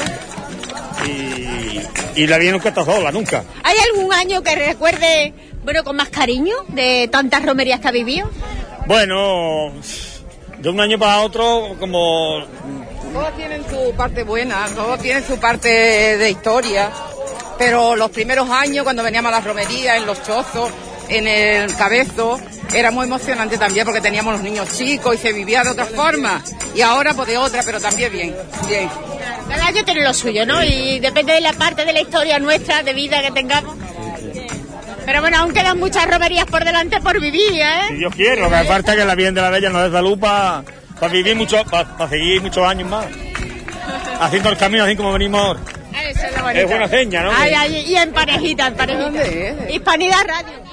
Y, 1.06 1.80
y 2.22 2.26
la 2.26 2.38
Virgen 2.38 2.52
nunca 2.54 2.68
está 2.70 2.84
sola, 2.84 3.10
nunca. 3.12 3.44
¿Hay 3.62 3.76
algún 3.92 4.12
año 4.12 4.42
que 4.42 4.54
recuerde, 4.54 5.32
bueno, 5.64 5.84
con 5.84 5.96
más 5.96 6.08
cariño 6.08 6.54
de 6.68 7.08
tantas 7.10 7.44
romerías 7.44 7.80
que 7.80 7.88
ha 7.88 7.92
vivido? 7.92 8.28
Bueno, 8.86 9.72
de 10.58 10.68
un 10.68 10.80
año 10.80 10.98
para 10.98 11.20
otro, 11.22 11.76
como 11.80 12.44
Todos 13.12 13.36
tienen 13.36 13.64
su 13.68 13.94
parte 13.96 14.22
buena, 14.24 14.66
todos 14.74 15.00
tienen 15.00 15.26
su 15.26 15.38
parte 15.38 15.68
de 15.68 16.30
historia, 16.30 16.90
pero 17.58 17.96
los 17.96 18.10
primeros 18.10 18.48
años 18.50 18.84
cuando 18.84 19.02
veníamos 19.02 19.32
a 19.32 19.36
las 19.36 19.44
romerías, 19.44 19.96
en 19.98 20.06
los 20.06 20.22
chozos, 20.22 20.70
en 21.08 21.28
el 21.28 21.74
cabezo, 21.76 22.40
era 22.72 22.90
muy 22.90 23.06
emocionante 23.06 23.58
también 23.58 23.84
porque 23.84 24.00
teníamos 24.00 24.34
los 24.34 24.42
niños 24.42 24.72
chicos 24.76 25.14
y 25.14 25.18
se 25.18 25.32
vivía 25.32 25.62
de 25.62 25.70
otra 25.70 25.86
forma. 25.86 26.42
Y 26.74 26.80
ahora 26.80 27.14
pues 27.14 27.28
de 27.28 27.38
otra, 27.38 27.62
pero 27.64 27.80
también 27.80 28.12
bien, 28.12 28.36
bien. 28.66 28.88
Cada 29.48 29.66
año 29.66 29.84
tiene 29.84 30.02
lo 30.02 30.14
suyo, 30.14 30.46
¿no? 30.46 30.62
Y 30.64 30.98
depende 31.00 31.34
de 31.34 31.40
la 31.40 31.52
parte 31.52 31.84
de 31.84 31.92
la 31.92 32.00
historia 32.00 32.38
nuestra, 32.38 32.82
de 32.82 32.94
vida 32.94 33.22
que 33.22 33.30
tengamos. 33.30 33.76
Pero 35.04 35.20
bueno, 35.20 35.38
aún 35.38 35.52
quedan 35.52 35.78
muchas 35.78 36.08
romerías 36.08 36.46
por 36.46 36.64
delante 36.64 37.00
por 37.00 37.20
vivir, 37.20 37.50
si 37.50 37.60
¿eh? 37.60 37.96
Dios 37.98 38.14
quiere, 38.14 38.40
lo 38.40 38.48
que 38.48 38.56
aparte 38.56 38.92
es 38.92 38.96
que 38.96 39.04
la 39.04 39.14
Virgen 39.14 39.34
de 39.34 39.42
la 39.42 39.50
Bella 39.50 39.68
nos 39.68 39.84
dé 39.84 39.90
salud 39.90 40.18
para 40.18 40.64
vivir 41.12 41.36
mucho, 41.36 41.62
para 41.64 42.08
seguir 42.08 42.40
muchos 42.40 42.66
años 42.66 42.88
más. 42.88 43.06
Haciendo 44.18 44.48
el 44.48 44.56
camino 44.56 44.84
así 44.84 44.96
como 44.96 45.12
venimos 45.12 45.40
ahora. 45.40 45.60
Eso 46.08 46.26
es 46.26 46.36
lo 46.36 46.42
bonito. 46.42 46.60
Es 46.60 46.68
buena 46.68 46.88
seña, 46.88 47.22
¿no? 47.22 47.30
Ay, 47.36 47.52
ay, 47.54 47.84
y 47.86 47.96
en 47.96 48.12
parejita, 48.12 48.66
en 48.68 48.74
parejita. 48.74 49.70
Hispanidad 49.70 50.24
Radio. 50.26 50.64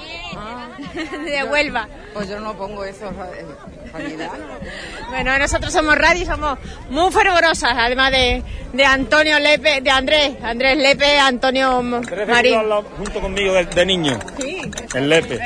De 1.24 1.44
Huelva. 1.44 1.88
Pues 2.14 2.28
yo 2.28 2.38
no 2.40 2.54
pongo 2.56 2.84
eso, 2.84 3.06
eh, 3.10 3.44
Juanidad. 3.90 4.30
Bueno, 5.10 5.38
nosotros 5.38 5.70
somos 5.72 5.94
radio 5.98 6.22
y 6.22 6.26
somos 6.26 6.58
muy 6.88 7.12
fervorosas, 7.12 7.72
además 7.76 8.10
de, 8.12 8.42
de 8.72 8.84
Antonio 8.86 9.38
Lepe, 9.38 9.82
de 9.82 9.90
Andrés, 9.90 10.32
Andrés 10.42 10.78
Lepe, 10.78 11.18
Antonio 11.18 11.82
Marín. 11.82 12.08
vecinos 12.26 12.58
al 12.60 12.68
lado, 12.70 12.82
junto 12.96 13.20
conmigo 13.20 13.52
de, 13.52 13.66
de 13.66 13.84
niño, 13.86 14.18
Sí. 14.40 14.62
en 14.94 15.08
Lepe. 15.10 15.38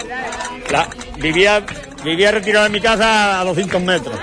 La- 0.71 0.89
vivía, 1.19 1.65
vivía 2.05 2.31
retirado 2.31 2.65
de 2.67 2.71
mi 2.71 2.81
casa 2.81 3.41
a 3.41 3.45
200 3.45 3.83
metros. 3.83 4.17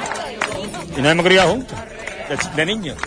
Y 0.95 1.01
nos 1.01 1.11
hemos 1.11 1.25
criado 1.25 1.51
juntos, 1.51 1.77
de, 2.29 2.55
de 2.55 2.65
niños. 2.65 2.97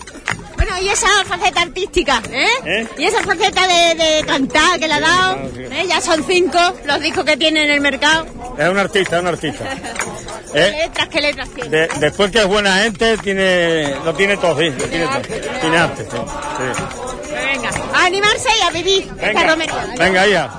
Bueno, 0.69 0.85
y 0.85 0.89
esa 0.89 1.07
faceta 1.25 1.61
artística, 1.61 2.21
¿eh? 2.31 2.45
¿Eh? 2.65 2.87
Y 2.97 3.05
esa 3.05 3.21
faceta 3.23 3.67
de, 3.67 3.95
de 3.95 4.23
cantar 4.25 4.79
que 4.79 4.87
le 4.87 4.93
ha 4.95 4.99
dado, 4.99 5.37
¿eh? 5.57 5.85
Ya 5.87 6.01
son 6.01 6.23
cinco 6.25 6.59
los 6.85 6.99
discos 6.99 7.23
que 7.25 7.37
tiene 7.37 7.63
en 7.63 7.71
el 7.71 7.81
mercado. 7.81 8.25
Es 8.57 8.67
un 8.67 8.77
artista, 8.77 9.15
es 9.17 9.21
un 9.21 9.27
artista. 9.27 9.65
¿Qué 10.51 10.59
¿Eh? 10.67 10.71
letras, 10.87 11.07
qué 11.09 11.21
letras 11.21 11.49
tiene? 11.49 11.69
De- 11.69 11.87
después 11.99 12.31
que 12.31 12.39
es 12.39 12.47
buena 12.47 12.77
gente, 12.79 13.17
tiene, 13.19 13.95
lo 14.03 14.13
tiene 14.13 14.35
todo, 14.37 14.59
sí, 14.59 14.69
lo 14.69 14.85
tiene 14.85 15.05
todo. 15.07 15.21
Tiene 15.61 15.77
arte, 15.77 16.03
sí. 16.09 16.17
sí. 16.17 17.33
Venga, 17.33 17.69
a 17.93 18.05
animarse 18.05 18.49
y 18.59 18.61
a 18.65 18.69
vivir 18.71 19.03
esta 19.03 19.25
Venga, 19.27 19.47
romería. 19.47 19.87
venga, 19.97 20.27
hija. 20.27 20.49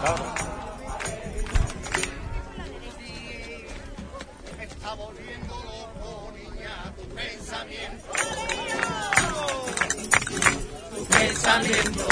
Pensamiento, 11.49 12.07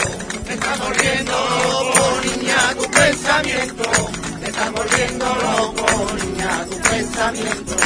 me 0.47 0.55
está 0.55 0.77
volviendo 0.77 1.33
loco, 1.33 2.21
niña, 2.25 2.75
tu 2.75 2.91
pensamiento, 2.91 3.85
me 4.41 4.49
está 4.49 4.71
volviendo 4.71 5.27
loco, 5.27 5.87
niña, 6.25 6.67
tu 6.71 6.77
pensamiento. 6.89 7.77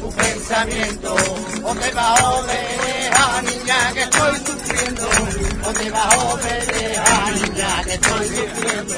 Tu 0.00 0.10
pensamiento, 0.10 1.16
o 1.64 1.74
te 1.74 1.90
va 1.92 2.08
a 2.08 2.30
obedecer, 2.30 3.12
niña, 3.44 3.92
que 3.94 4.02
estoy 4.02 4.36
sufriendo, 4.44 5.08
o 5.64 5.72
te 5.72 5.90
va 5.90 6.02
a 6.02 6.18
obedecer, 6.18 7.00
niña, 7.42 7.84
que 7.84 7.94
estoy 7.94 8.28
sufriendo. 8.28 8.94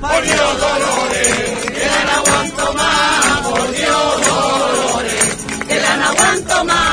Por 0.00 0.22
Dios, 0.24 0.60
Dolores, 0.60 1.28
que 1.68 1.80
ya 1.84 2.04
no 2.04 2.12
aguanto 2.12 2.72
más, 2.72 3.40
por 3.46 3.70
Dios, 3.72 4.26
Dolores, 4.26 5.36
que 5.68 5.80
ya 5.80 5.96
no 5.96 6.04
aguanto 6.08 6.64
más, 6.64 6.89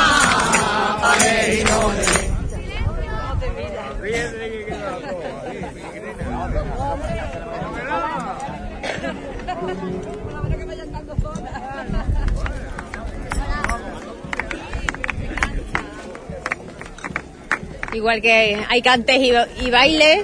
Igual 17.97 18.21
que 18.21 18.63
hay 18.69 18.81
cantes 18.83 19.17
y, 19.17 19.31
y 19.65 19.71
bailes, 19.71 20.23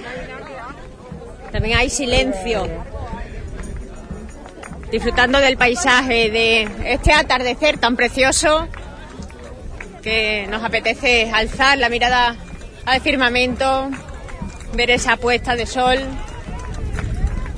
también 1.51 1.75
hay 1.75 1.89
silencio. 1.89 2.69
Disfrutando 4.91 5.39
del 5.39 5.57
paisaje, 5.57 6.29
de 6.29 6.69
este 6.85 7.13
atardecer 7.13 7.79
tan 7.79 7.95
precioso 7.95 8.67
que 10.03 10.45
nos 10.51 10.63
apetece 10.63 11.31
alzar 11.33 11.79
la 11.79 11.89
mirada 11.89 12.35
al 12.85 13.01
firmamento, 13.01 13.89
ver 14.73 14.91
esa 14.91 15.17
puesta 15.17 15.55
de 15.55 15.65
sol, 15.65 15.97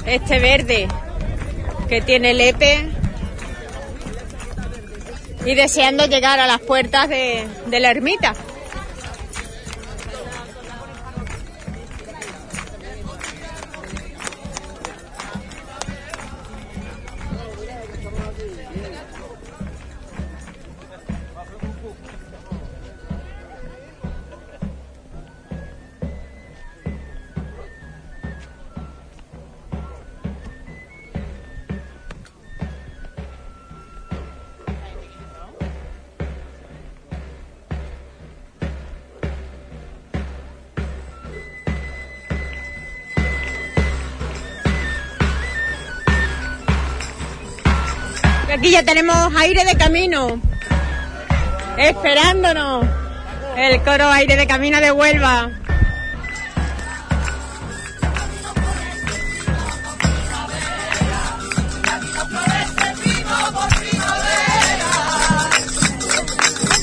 este 0.05 0.39
verde 0.39 0.87
que 1.89 1.99
tiene 1.99 2.33
Lepe 2.33 2.87
y 5.45 5.55
deseando 5.55 6.05
llegar 6.05 6.39
a 6.39 6.47
las 6.47 6.61
puertas 6.61 7.09
de 7.09 7.47
la 7.81 7.91
ermita. 7.91 8.33
Aquí 48.55 48.71
ya 48.71 48.83
tenemos 48.83 49.35
aire 49.35 49.65
de 49.65 49.75
camino, 49.75 50.39
esperándonos. 51.77 52.85
El 53.57 53.81
coro 53.81 54.07
aire 54.07 54.37
de 54.37 54.47
camino 54.47 54.79
de 54.79 54.93
Huelva. 54.93 55.49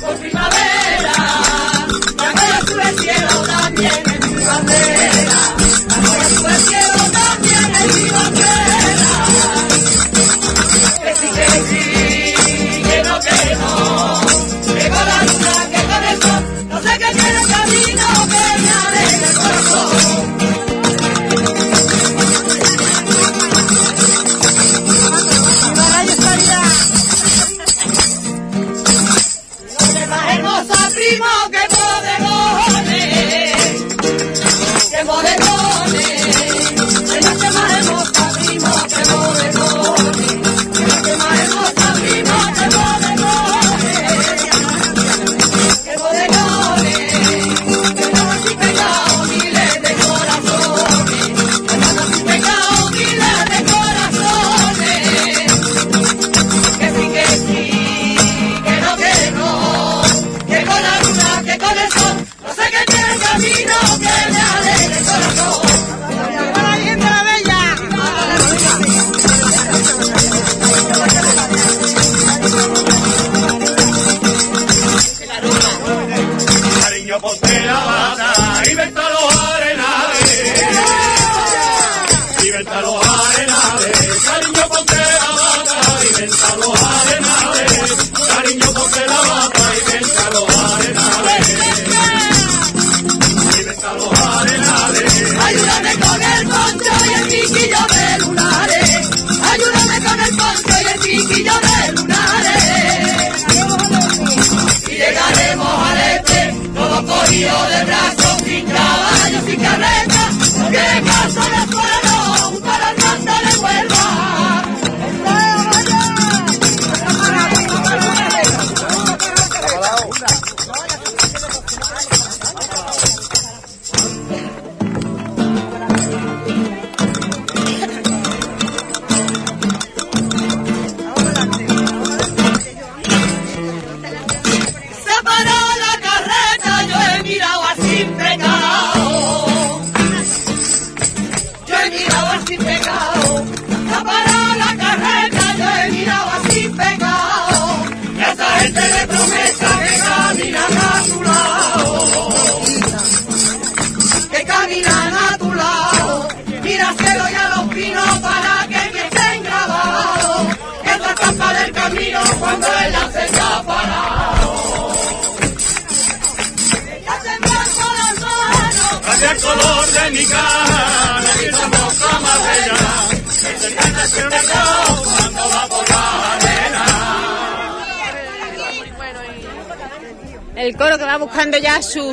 Por 0.02 0.16
primavera, 0.18 1.14
cuando 2.18 2.66
sube 2.66 2.82
el 2.86 2.98
cielo 2.98 3.42
también 3.47 3.92
en 4.22 4.36
mi 4.36 4.44
bandera, 4.44 5.02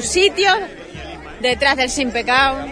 sitio, 0.10 0.52
detrás 1.40 1.78
del 1.78 1.90
sin 1.90 2.12
pecado. 2.12 2.66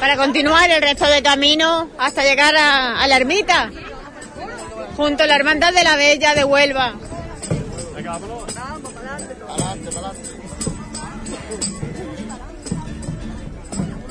Para 0.00 0.16
continuar 0.16 0.70
el 0.70 0.80
resto 0.80 1.06
de 1.06 1.22
camino 1.22 1.90
hasta 1.98 2.22
llegar 2.22 2.54
a, 2.56 3.06
la 3.06 3.16
ermita, 3.16 3.70
junto 4.96 5.24
a 5.24 5.26
la 5.26 5.34
Hermandad 5.34 5.74
de 5.74 5.82
la 5.82 5.96
Bella 5.96 6.34
de 6.34 6.44
Huelva. 6.44 6.94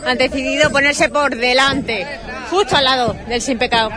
Han 0.05 0.17
decidido 0.17 0.69
ponerse 0.71 1.09
por 1.09 1.35
delante, 1.35 2.05
justo 2.49 2.75
al 2.75 2.83
lado 2.83 3.15
del 3.27 3.41
sin 3.41 3.57
pecado. 3.57 3.89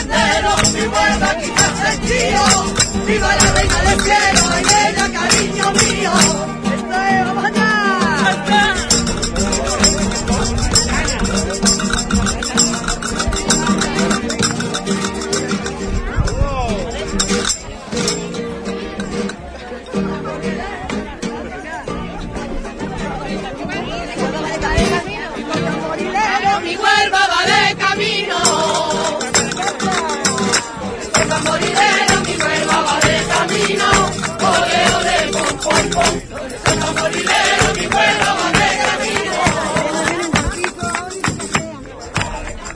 senderos 0.00 0.74
y 0.74 0.86
vuelva 0.88 1.30
a 1.30 1.38
quitarse 1.38 1.88
el 1.92 2.00
tío. 2.00 3.04
Viva 3.06 3.36
la 3.36 3.52
reina 3.52 3.80
del 3.82 4.00
cielo, 4.00 4.42
en 4.58 4.66
ella 4.66 5.20
cariño 5.20 5.72
mío. 5.72 6.61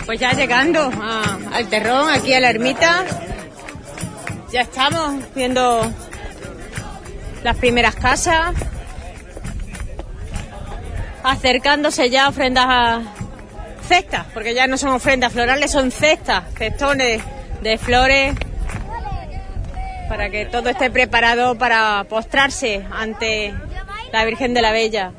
Pues 0.07 0.21
ya 0.21 0.33
llegando 0.33 0.91
ah, 1.03 1.39
al 1.53 1.69
terrón, 1.69 2.09
aquí 2.11 2.33
a 2.33 2.41
la 2.41 2.51
ermita. 2.51 3.05
Ya 4.53 4.61
estamos 4.61 5.17
viendo 5.35 5.93
las 7.43 7.57
primeras 7.57 7.97
casas. 7.97 8.55
Acercándose 11.25 12.09
ya 12.09 12.27
a 12.27 12.29
ofrendas 12.29 12.67
a 12.69 13.03
cestas, 13.89 14.27
porque 14.33 14.55
ya 14.55 14.69
no 14.69 14.79
son 14.79 14.91
ofrendas 14.91 15.33
florales, 15.33 15.73
son 15.73 15.91
cestas, 15.91 16.45
cestones 16.57 17.21
de 17.63 17.79
flores 17.79 18.37
para 20.09 20.31
que 20.31 20.47
todo 20.47 20.71
esté 20.71 20.91
preparado 20.91 21.57
para 21.57 22.05
postrarse 22.09 22.85
ante 22.91 23.55
la 24.13 24.25
Virgen 24.25 24.55
de 24.55 24.63
la 24.63 24.73
Bella. 24.73 25.13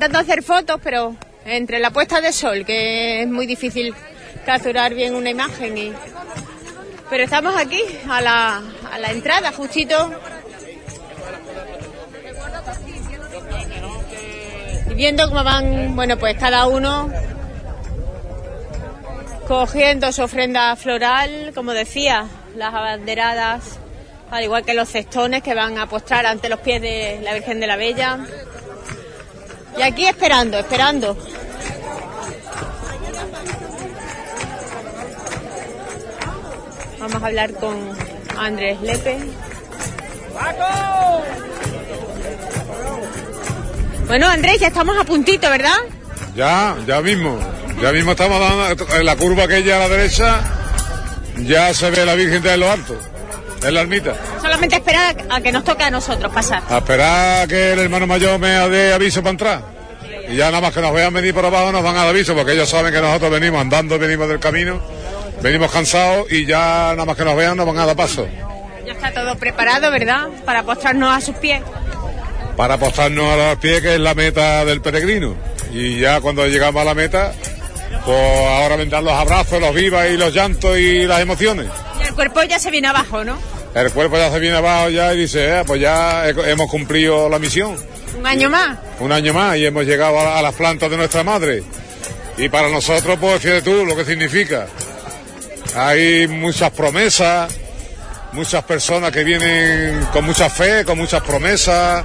Intentando 0.00 0.20
hacer 0.20 0.42
fotos, 0.42 0.80
pero 0.82 1.14
entre 1.44 1.78
la 1.78 1.90
puesta 1.90 2.22
de 2.22 2.32
sol, 2.32 2.64
que 2.64 3.20
es 3.20 3.28
muy 3.28 3.46
difícil 3.46 3.94
capturar 4.46 4.94
bien 4.94 5.14
una 5.14 5.28
imagen. 5.28 5.76
Y... 5.76 5.92
Pero 7.10 7.24
estamos 7.24 7.54
aquí, 7.54 7.82
a 8.08 8.22
la, 8.22 8.62
a 8.90 8.98
la 8.98 9.10
entrada, 9.10 9.52
justito. 9.52 10.10
Y 14.90 14.94
viendo 14.94 15.28
cómo 15.28 15.44
van, 15.44 15.94
bueno, 15.94 16.16
pues 16.16 16.34
cada 16.38 16.66
uno 16.66 17.10
cogiendo 19.46 20.12
su 20.12 20.22
ofrenda 20.22 20.74
floral, 20.76 21.52
como 21.54 21.72
decía, 21.72 22.24
las 22.56 22.72
abanderadas, 22.72 23.78
al 24.30 24.44
igual 24.44 24.64
que 24.64 24.72
los 24.72 24.88
cestones 24.88 25.42
que 25.42 25.54
van 25.54 25.76
a 25.76 25.86
postrar 25.88 26.24
ante 26.24 26.48
los 26.48 26.60
pies 26.60 26.80
de 26.80 27.20
la 27.22 27.34
Virgen 27.34 27.60
de 27.60 27.66
la 27.66 27.76
Bella. 27.76 28.20
Y 29.78 29.82
aquí 29.82 30.06
esperando, 30.06 30.58
esperando. 30.58 31.16
Vamos 36.98 37.22
a 37.22 37.26
hablar 37.26 37.52
con 37.54 37.76
Andrés 38.38 38.80
Lepe. 38.82 39.18
Bueno, 44.06 44.26
Andrés, 44.26 44.60
ya 44.60 44.66
estamos 44.66 44.98
a 44.98 45.04
puntito, 45.04 45.48
¿verdad? 45.48 45.76
Ya, 46.34 46.76
ya 46.86 47.00
mismo. 47.00 47.38
Ya 47.80 47.92
mismo 47.92 48.10
estamos 48.10 48.40
dando 48.40 48.94
en 48.96 49.06
la 49.06 49.16
curva 49.16 49.44
aquella 49.44 49.76
a 49.76 49.78
la 49.80 49.88
derecha. 49.88 50.40
Ya 51.38 51.72
se 51.72 51.90
ve 51.90 52.04
la 52.04 52.14
Virgen 52.14 52.42
de 52.42 52.56
los 52.56 52.68
Altos, 52.68 52.98
en 53.62 53.74
la 53.74 53.80
ermita. 53.80 54.14
Solamente 54.50 54.74
esperar 54.74 55.16
a 55.30 55.40
que 55.40 55.52
nos 55.52 55.62
toque 55.62 55.84
a 55.84 55.90
nosotros 55.92 56.32
pasar. 56.32 56.64
A 56.68 56.78
esperar 56.78 57.46
que 57.46 57.72
el 57.72 57.78
hermano 57.78 58.08
mayor 58.08 58.36
me 58.40 58.48
dé 58.48 58.92
aviso 58.92 59.20
para 59.22 59.30
entrar. 59.30 59.62
Y 60.28 60.34
ya 60.34 60.46
nada 60.46 60.60
más 60.60 60.74
que 60.74 60.80
nos 60.80 60.92
vean 60.92 61.14
venir 61.14 61.32
por 61.32 61.46
abajo 61.46 61.70
nos 61.70 61.84
van 61.84 61.94
a 61.94 62.00
dar 62.00 62.08
aviso, 62.08 62.34
porque 62.34 62.54
ellos 62.54 62.68
saben 62.68 62.92
que 62.92 63.00
nosotros 63.00 63.30
venimos 63.30 63.60
andando, 63.60 63.96
venimos 63.96 64.28
del 64.28 64.40
camino, 64.40 64.80
venimos 65.40 65.70
cansados 65.70 66.26
y 66.32 66.46
ya 66.46 66.90
nada 66.90 67.04
más 67.04 67.16
que 67.16 67.24
nos 67.24 67.36
vean 67.36 67.56
nos 67.56 67.64
van 67.64 67.78
a 67.78 67.86
dar 67.86 67.94
paso. 67.94 68.26
Ya 68.84 68.92
está 68.92 69.12
todo 69.12 69.36
preparado, 69.36 69.88
¿verdad? 69.92 70.26
Para 70.44 70.64
postrarnos 70.64 71.16
a 71.16 71.20
sus 71.20 71.36
pies. 71.36 71.62
Para 72.56 72.74
apostarnos 72.74 73.32
a 73.32 73.36
los 73.36 73.58
pies, 73.58 73.80
que 73.80 73.94
es 73.94 74.00
la 74.00 74.14
meta 74.14 74.64
del 74.64 74.82
peregrino. 74.82 75.36
Y 75.72 76.00
ya 76.00 76.20
cuando 76.20 76.44
llegamos 76.48 76.82
a 76.82 76.86
la 76.86 76.94
meta, 76.94 77.32
pues 78.04 78.46
ahora 78.48 78.74
vendrán 78.74 79.04
los 79.04 79.14
abrazos, 79.14 79.60
los 79.60 79.72
vivas 79.72 80.08
y 80.10 80.16
los 80.16 80.34
llantos 80.34 80.76
y 80.76 81.06
las 81.06 81.20
emociones. 81.20 81.68
Y 82.00 82.08
el 82.08 82.14
cuerpo 82.16 82.42
ya 82.42 82.58
se 82.58 82.72
viene 82.72 82.88
abajo, 82.88 83.22
¿no? 83.22 83.38
El 83.74 83.90
cuerpo 83.92 84.16
ya 84.16 84.30
se 84.30 84.38
viene 84.40 84.56
abajo 84.56 84.88
ya 84.90 85.14
y 85.14 85.18
dice, 85.18 85.60
eh, 85.60 85.62
pues 85.66 85.80
ya 85.80 86.28
he- 86.28 86.50
hemos 86.50 86.68
cumplido 86.70 87.28
la 87.28 87.38
misión. 87.38 87.76
Un 88.18 88.26
año 88.26 88.50
más. 88.50 88.76
Un 88.98 89.12
año 89.12 89.32
más 89.32 89.56
y 89.56 89.66
hemos 89.66 89.84
llegado 89.86 90.18
a, 90.18 90.38
a 90.38 90.42
las 90.42 90.54
plantas 90.54 90.90
de 90.90 90.96
nuestra 90.96 91.22
madre. 91.22 91.62
Y 92.36 92.48
para 92.48 92.68
nosotros, 92.68 93.16
pues 93.20 93.40
fíjate 93.40 93.62
tú 93.62 93.84
lo 93.84 93.94
que 93.96 94.04
significa. 94.04 94.66
Hay 95.76 96.26
muchas 96.26 96.70
promesas, 96.72 97.52
muchas 98.32 98.64
personas 98.64 99.12
que 99.12 99.22
vienen 99.22 100.04
con 100.12 100.24
mucha 100.24 100.50
fe, 100.50 100.84
con 100.84 100.98
muchas 100.98 101.22
promesas. 101.22 102.04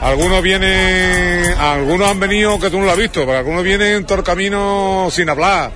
Algunos 0.00 0.42
vienen, 0.42 1.44
algunos 1.58 2.08
han 2.10 2.18
venido 2.18 2.58
que 2.58 2.70
tú 2.70 2.78
no 2.78 2.86
lo 2.86 2.92
has 2.92 2.96
visto, 2.98 3.20
pero 3.26 3.38
algunos 3.38 3.62
vienen 3.62 4.04
todo 4.04 4.18
el 4.18 4.24
camino 4.24 5.08
sin 5.12 5.28
hablar, 5.28 5.70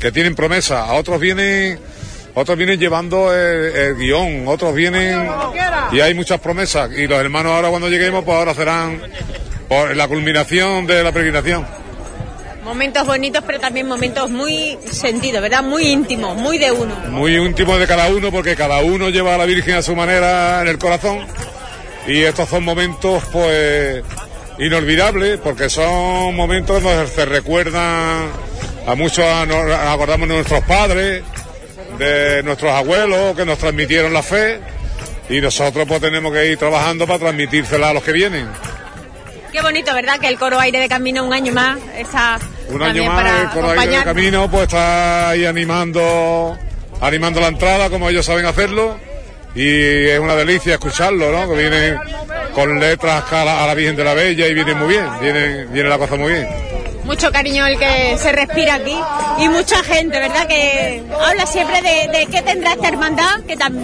que 0.00 0.12
tienen 0.12 0.34
promesas. 0.34 0.88
A 0.88 0.94
otros 0.94 1.20
vienen, 1.20 1.78
otros 2.38 2.58
vienen 2.58 2.78
llevando 2.78 3.34
el, 3.34 3.74
el 3.74 3.96
guion, 3.96 4.46
otros 4.46 4.74
vienen 4.74 5.26
y 5.90 6.00
hay 6.00 6.12
muchas 6.12 6.38
promesas. 6.38 6.90
Y 6.92 7.06
los 7.06 7.18
hermanos 7.18 7.52
ahora 7.52 7.70
cuando 7.70 7.88
lleguemos, 7.88 8.24
pues 8.24 8.36
ahora 8.36 8.54
serán 8.54 9.00
por 9.68 9.96
la 9.96 10.06
culminación 10.06 10.86
de 10.86 11.02
la 11.02 11.12
peregrinación. 11.12 11.66
Momentos 12.62 13.06
bonitos, 13.06 13.42
pero 13.46 13.58
también 13.58 13.88
momentos 13.88 14.28
muy 14.28 14.76
sentidos, 14.84 15.40
¿verdad? 15.40 15.62
Muy 15.62 15.86
íntimos, 15.86 16.36
muy 16.36 16.58
de 16.58 16.72
uno. 16.72 16.94
muy 17.08 17.36
íntimo 17.36 17.78
de 17.78 17.86
cada 17.86 18.08
uno 18.08 18.30
porque 18.30 18.54
cada 18.54 18.80
uno 18.80 19.08
lleva 19.08 19.34
a 19.36 19.38
la 19.38 19.46
Virgen 19.46 19.76
a 19.76 19.82
su 19.82 19.96
manera 19.96 20.60
en 20.60 20.68
el 20.68 20.76
corazón 20.76 21.20
y 22.06 22.20
estos 22.22 22.50
son 22.50 22.64
momentos 22.64 23.24
pues 23.32 24.04
inolvidables 24.58 25.38
porque 25.42 25.70
son 25.70 26.36
momentos 26.36 26.82
donde 26.82 27.06
se 27.06 27.24
recuerdan 27.24 28.28
a 28.86 28.94
muchos, 28.94 29.24
acordamos 29.24 30.28
de 30.28 30.34
nuestros 30.34 30.62
padres, 30.64 31.22
de 31.98 32.42
nuestros 32.42 32.72
abuelos 32.72 33.36
que 33.36 33.44
nos 33.44 33.58
transmitieron 33.58 34.12
la 34.12 34.22
fe 34.22 34.60
y 35.28 35.40
nosotros 35.40 35.86
pues 35.88 36.00
tenemos 36.00 36.32
que 36.32 36.46
ir 36.52 36.58
trabajando 36.58 37.06
para 37.06 37.18
transmitírsela 37.18 37.90
a 37.90 37.94
los 37.94 38.02
que 38.02 38.12
vienen. 38.12 38.48
Qué 39.52 39.62
bonito, 39.62 39.94
¿verdad? 39.94 40.18
Que 40.18 40.28
el 40.28 40.38
coro 40.38 40.60
aire 40.60 40.78
de 40.80 40.88
camino 40.88 41.24
un 41.24 41.32
año 41.32 41.52
más 41.52 41.78
está 41.96 42.38
Un 42.68 42.82
año 42.82 43.04
más 43.04 43.14
para 43.22 43.42
el 43.42 43.48
coro 43.48 43.70
ahí 43.70 43.74
del 43.76 43.78
acompañar. 43.78 44.04
camino 44.04 44.50
pues 44.50 44.62
está 44.64 45.30
ahí 45.30 45.46
animando 45.46 46.58
animando 47.00 47.40
la 47.40 47.48
entrada 47.48 47.88
como 47.90 48.08
ellos 48.08 48.24
saben 48.26 48.44
hacerlo 48.46 48.98
y 49.54 50.06
es 50.08 50.18
una 50.18 50.34
delicia 50.34 50.74
escucharlo, 50.74 51.32
¿no? 51.32 51.48
Que 51.48 51.56
vienen 51.58 51.96
con 52.54 52.78
letras 52.78 53.24
a 53.32 53.44
la, 53.44 53.64
a 53.64 53.66
la 53.66 53.74
Virgen 53.74 53.96
de 53.96 54.04
la 54.04 54.12
Bella 54.12 54.46
y 54.46 54.52
vienen 54.54 54.78
muy 54.78 54.88
bien, 54.88 55.06
viene, 55.20 55.64
viene 55.66 55.88
la 55.88 55.96
cosa 55.96 56.16
muy 56.16 56.32
bien. 56.32 56.46
Mucho 57.06 57.30
cariño 57.32 57.66
el 57.66 57.78
que 57.78 58.18
se 58.18 58.32
respira 58.32 58.74
aquí 58.74 58.96
y 59.38 59.48
mucha 59.48 59.82
gente, 59.84 60.18
¿verdad? 60.18 60.46
Que 60.48 61.02
habla 61.24 61.46
siempre 61.46 61.80
de, 61.80 62.26
qué 62.30 62.42
tendrá 62.42 62.72
esta 62.72 62.88
hermandad 62.88 63.40
que 63.46 63.56
tan- 63.56 63.80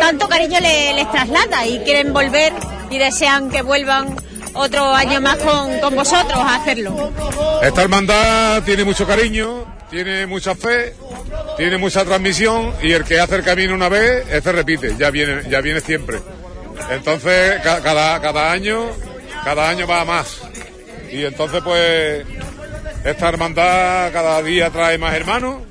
tanto 0.00 0.26
cariño 0.28 0.58
le- 0.60 0.94
les 0.94 1.10
traslada 1.12 1.66
y 1.66 1.80
quieren 1.80 2.12
volver 2.12 2.52
y 2.90 2.98
desean 2.98 3.50
que 3.50 3.60
vuelvan 3.62 4.16
otro 4.54 4.94
año 4.94 5.20
más 5.20 5.36
con, 5.36 5.78
con 5.80 5.94
vosotros 5.94 6.38
a 6.38 6.56
hacerlo. 6.56 7.12
Esta 7.62 7.82
hermandad 7.82 8.62
tiene 8.62 8.84
mucho 8.84 9.06
cariño, 9.06 9.64
tiene 9.90 10.26
mucha 10.26 10.54
fe, 10.54 10.94
tiene 11.58 11.76
mucha 11.76 12.04
transmisión 12.06 12.72
y 12.82 12.92
el 12.92 13.04
que 13.04 13.20
hace 13.20 13.36
el 13.36 13.42
camino 13.44 13.74
una 13.74 13.90
vez, 13.90 14.26
este 14.30 14.50
repite, 14.52 14.94
ya 14.98 15.10
viene, 15.10 15.42
ya 15.50 15.60
viene 15.60 15.80
siempre. 15.82 16.18
Entonces, 16.90 17.60
ca- 17.62 17.82
cada, 17.82 18.20
cada 18.22 18.50
año, 18.50 18.86
cada 19.44 19.68
año 19.68 19.86
va 19.86 20.04
más. 20.06 20.40
Y 21.10 21.24
entonces, 21.24 21.62
pues, 21.62 22.26
esta 23.04 23.28
hermandad 23.28 24.12
cada 24.12 24.42
día 24.42 24.70
trae 24.70 24.98
más 24.98 25.14
hermanos 25.14 25.62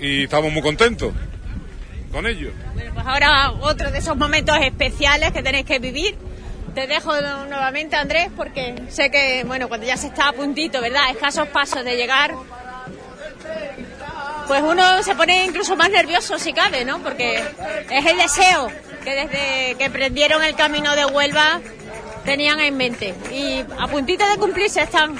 y 0.00 0.24
estamos 0.24 0.52
muy 0.52 0.62
contentos 0.62 1.12
con 2.10 2.26
ello. 2.26 2.50
Pues 2.94 3.06
ahora 3.06 3.52
otro 3.60 3.90
de 3.90 3.98
esos 3.98 4.16
momentos 4.16 4.56
especiales 4.60 5.32
que 5.32 5.42
tenéis 5.42 5.66
que 5.66 5.78
vivir. 5.78 6.16
Te 6.74 6.86
dejo 6.86 7.12
nuevamente, 7.20 7.96
Andrés, 7.96 8.28
porque 8.34 8.74
sé 8.88 9.10
que, 9.10 9.44
bueno, 9.46 9.68
cuando 9.68 9.86
ya 9.86 9.96
se 9.96 10.06
está 10.06 10.28
a 10.28 10.32
puntito, 10.32 10.80
¿verdad? 10.80 11.10
Escasos 11.10 11.48
pasos 11.48 11.84
de 11.84 11.96
llegar, 11.96 12.32
pues 14.46 14.62
uno 14.62 15.02
se 15.02 15.14
pone 15.14 15.44
incluso 15.44 15.76
más 15.76 15.90
nervioso 15.90 16.38
si 16.38 16.54
cabe, 16.54 16.86
¿no? 16.86 17.02
Porque 17.02 17.42
es 17.90 18.06
el 18.06 18.16
deseo 18.16 18.68
que 19.04 19.14
desde 19.14 19.74
que 19.76 19.84
emprendieron 19.84 20.42
el 20.42 20.54
camino 20.54 20.96
de 20.96 21.04
Huelva 21.04 21.60
tenían 22.24 22.60
en 22.60 22.76
mente. 22.76 23.14
Y 23.30 23.64
a 23.78 23.86
puntito 23.88 24.28
de 24.28 24.36
cumplirse 24.38 24.82
están. 24.82 25.16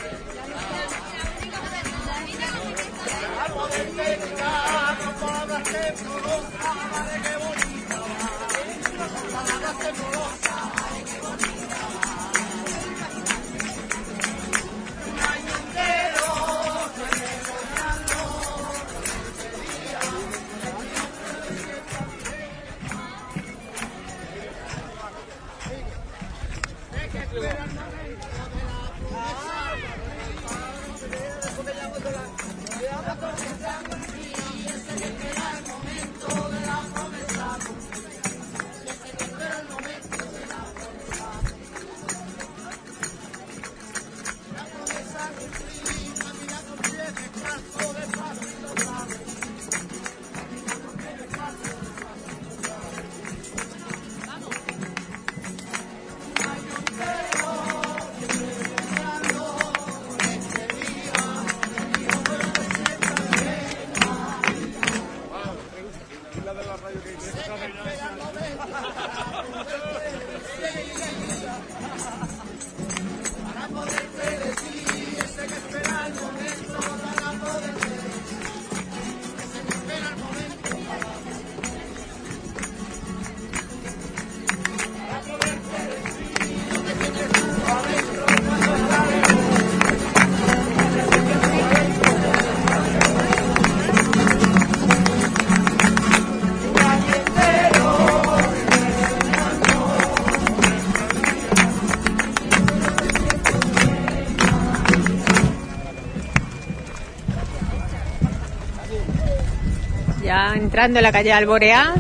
Entrando 110.73 111.01
en 111.01 111.03
la 111.03 111.13
calle 111.13 111.31
Alborea. 111.35 111.93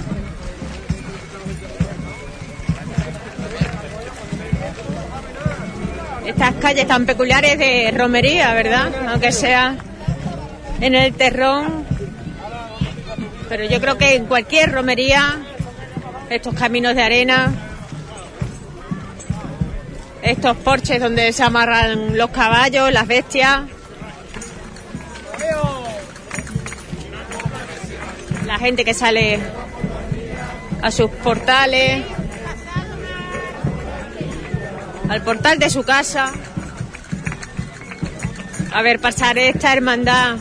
Estas 6.25 6.55
calles 6.55 6.87
tan 6.87 7.05
peculiares 7.05 7.59
de 7.59 7.93
romería, 7.95 8.55
¿verdad? 8.55 8.91
Aunque 9.11 9.31
sea 9.31 9.77
en 10.81 10.95
el 10.95 11.13
terrón. 11.13 11.85
Pero 13.51 13.65
yo 13.67 13.79
creo 13.79 13.99
que 13.99 14.15
en 14.15 14.25
cualquier 14.25 14.73
romería, 14.73 15.37
estos 16.31 16.55
caminos 16.55 16.95
de 16.95 17.03
arena, 17.03 17.53
estos 20.23 20.57
porches 20.57 20.99
donde 20.99 21.31
se 21.35 21.43
amarran 21.43 22.17
los 22.17 22.31
caballos, 22.31 22.91
las 22.91 23.07
bestias, 23.07 23.65
gente 28.63 28.85
que 28.85 28.95
sale 28.95 29.41
a 30.83 30.91
sus 30.93 31.11
portales, 31.11 32.05
al 35.09 35.23
portal 35.25 35.59
de 35.59 35.69
su 35.69 35.83
casa, 35.83 36.33
a 38.73 38.83
ver 38.83 39.01
pasar 39.01 39.37
esta 39.37 39.73
hermandad. 39.73 40.37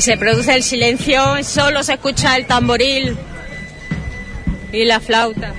Y 0.00 0.02
se 0.02 0.16
produce 0.16 0.54
el 0.54 0.62
silencio, 0.62 1.44
solo 1.44 1.82
se 1.82 1.92
escucha 1.92 2.34
el 2.34 2.46
tamboril 2.46 3.18
y 4.72 4.86
la 4.86 4.98
flauta. 4.98 5.52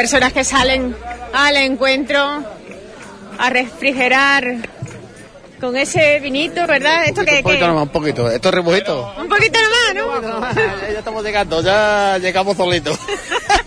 Personas 0.00 0.32
que 0.32 0.44
salen 0.44 0.96
al 1.34 1.56
encuentro 1.58 2.42
a 3.38 3.50
refrigerar 3.50 4.46
con 5.60 5.76
ese 5.76 6.20
vinito, 6.20 6.66
¿verdad? 6.66 7.04
Esto 7.04 7.22
que, 7.22 7.36
Un 7.36 7.42
poquito 7.42 7.60
que- 7.60 7.66
nomás, 7.66 7.82
un 7.82 7.88
poquito. 7.90 8.30
Esto 8.30 8.48
es 8.48 8.54
rebujito. 8.54 9.14
un 9.18 9.28
poquito 9.28 9.58
nomás, 9.94 10.54
¿no? 10.54 10.62
Ya 10.90 10.98
estamos 11.00 11.22
llegando, 11.22 11.60
ya 11.62 12.16
llegamos 12.16 12.56
solitos. 12.56 12.98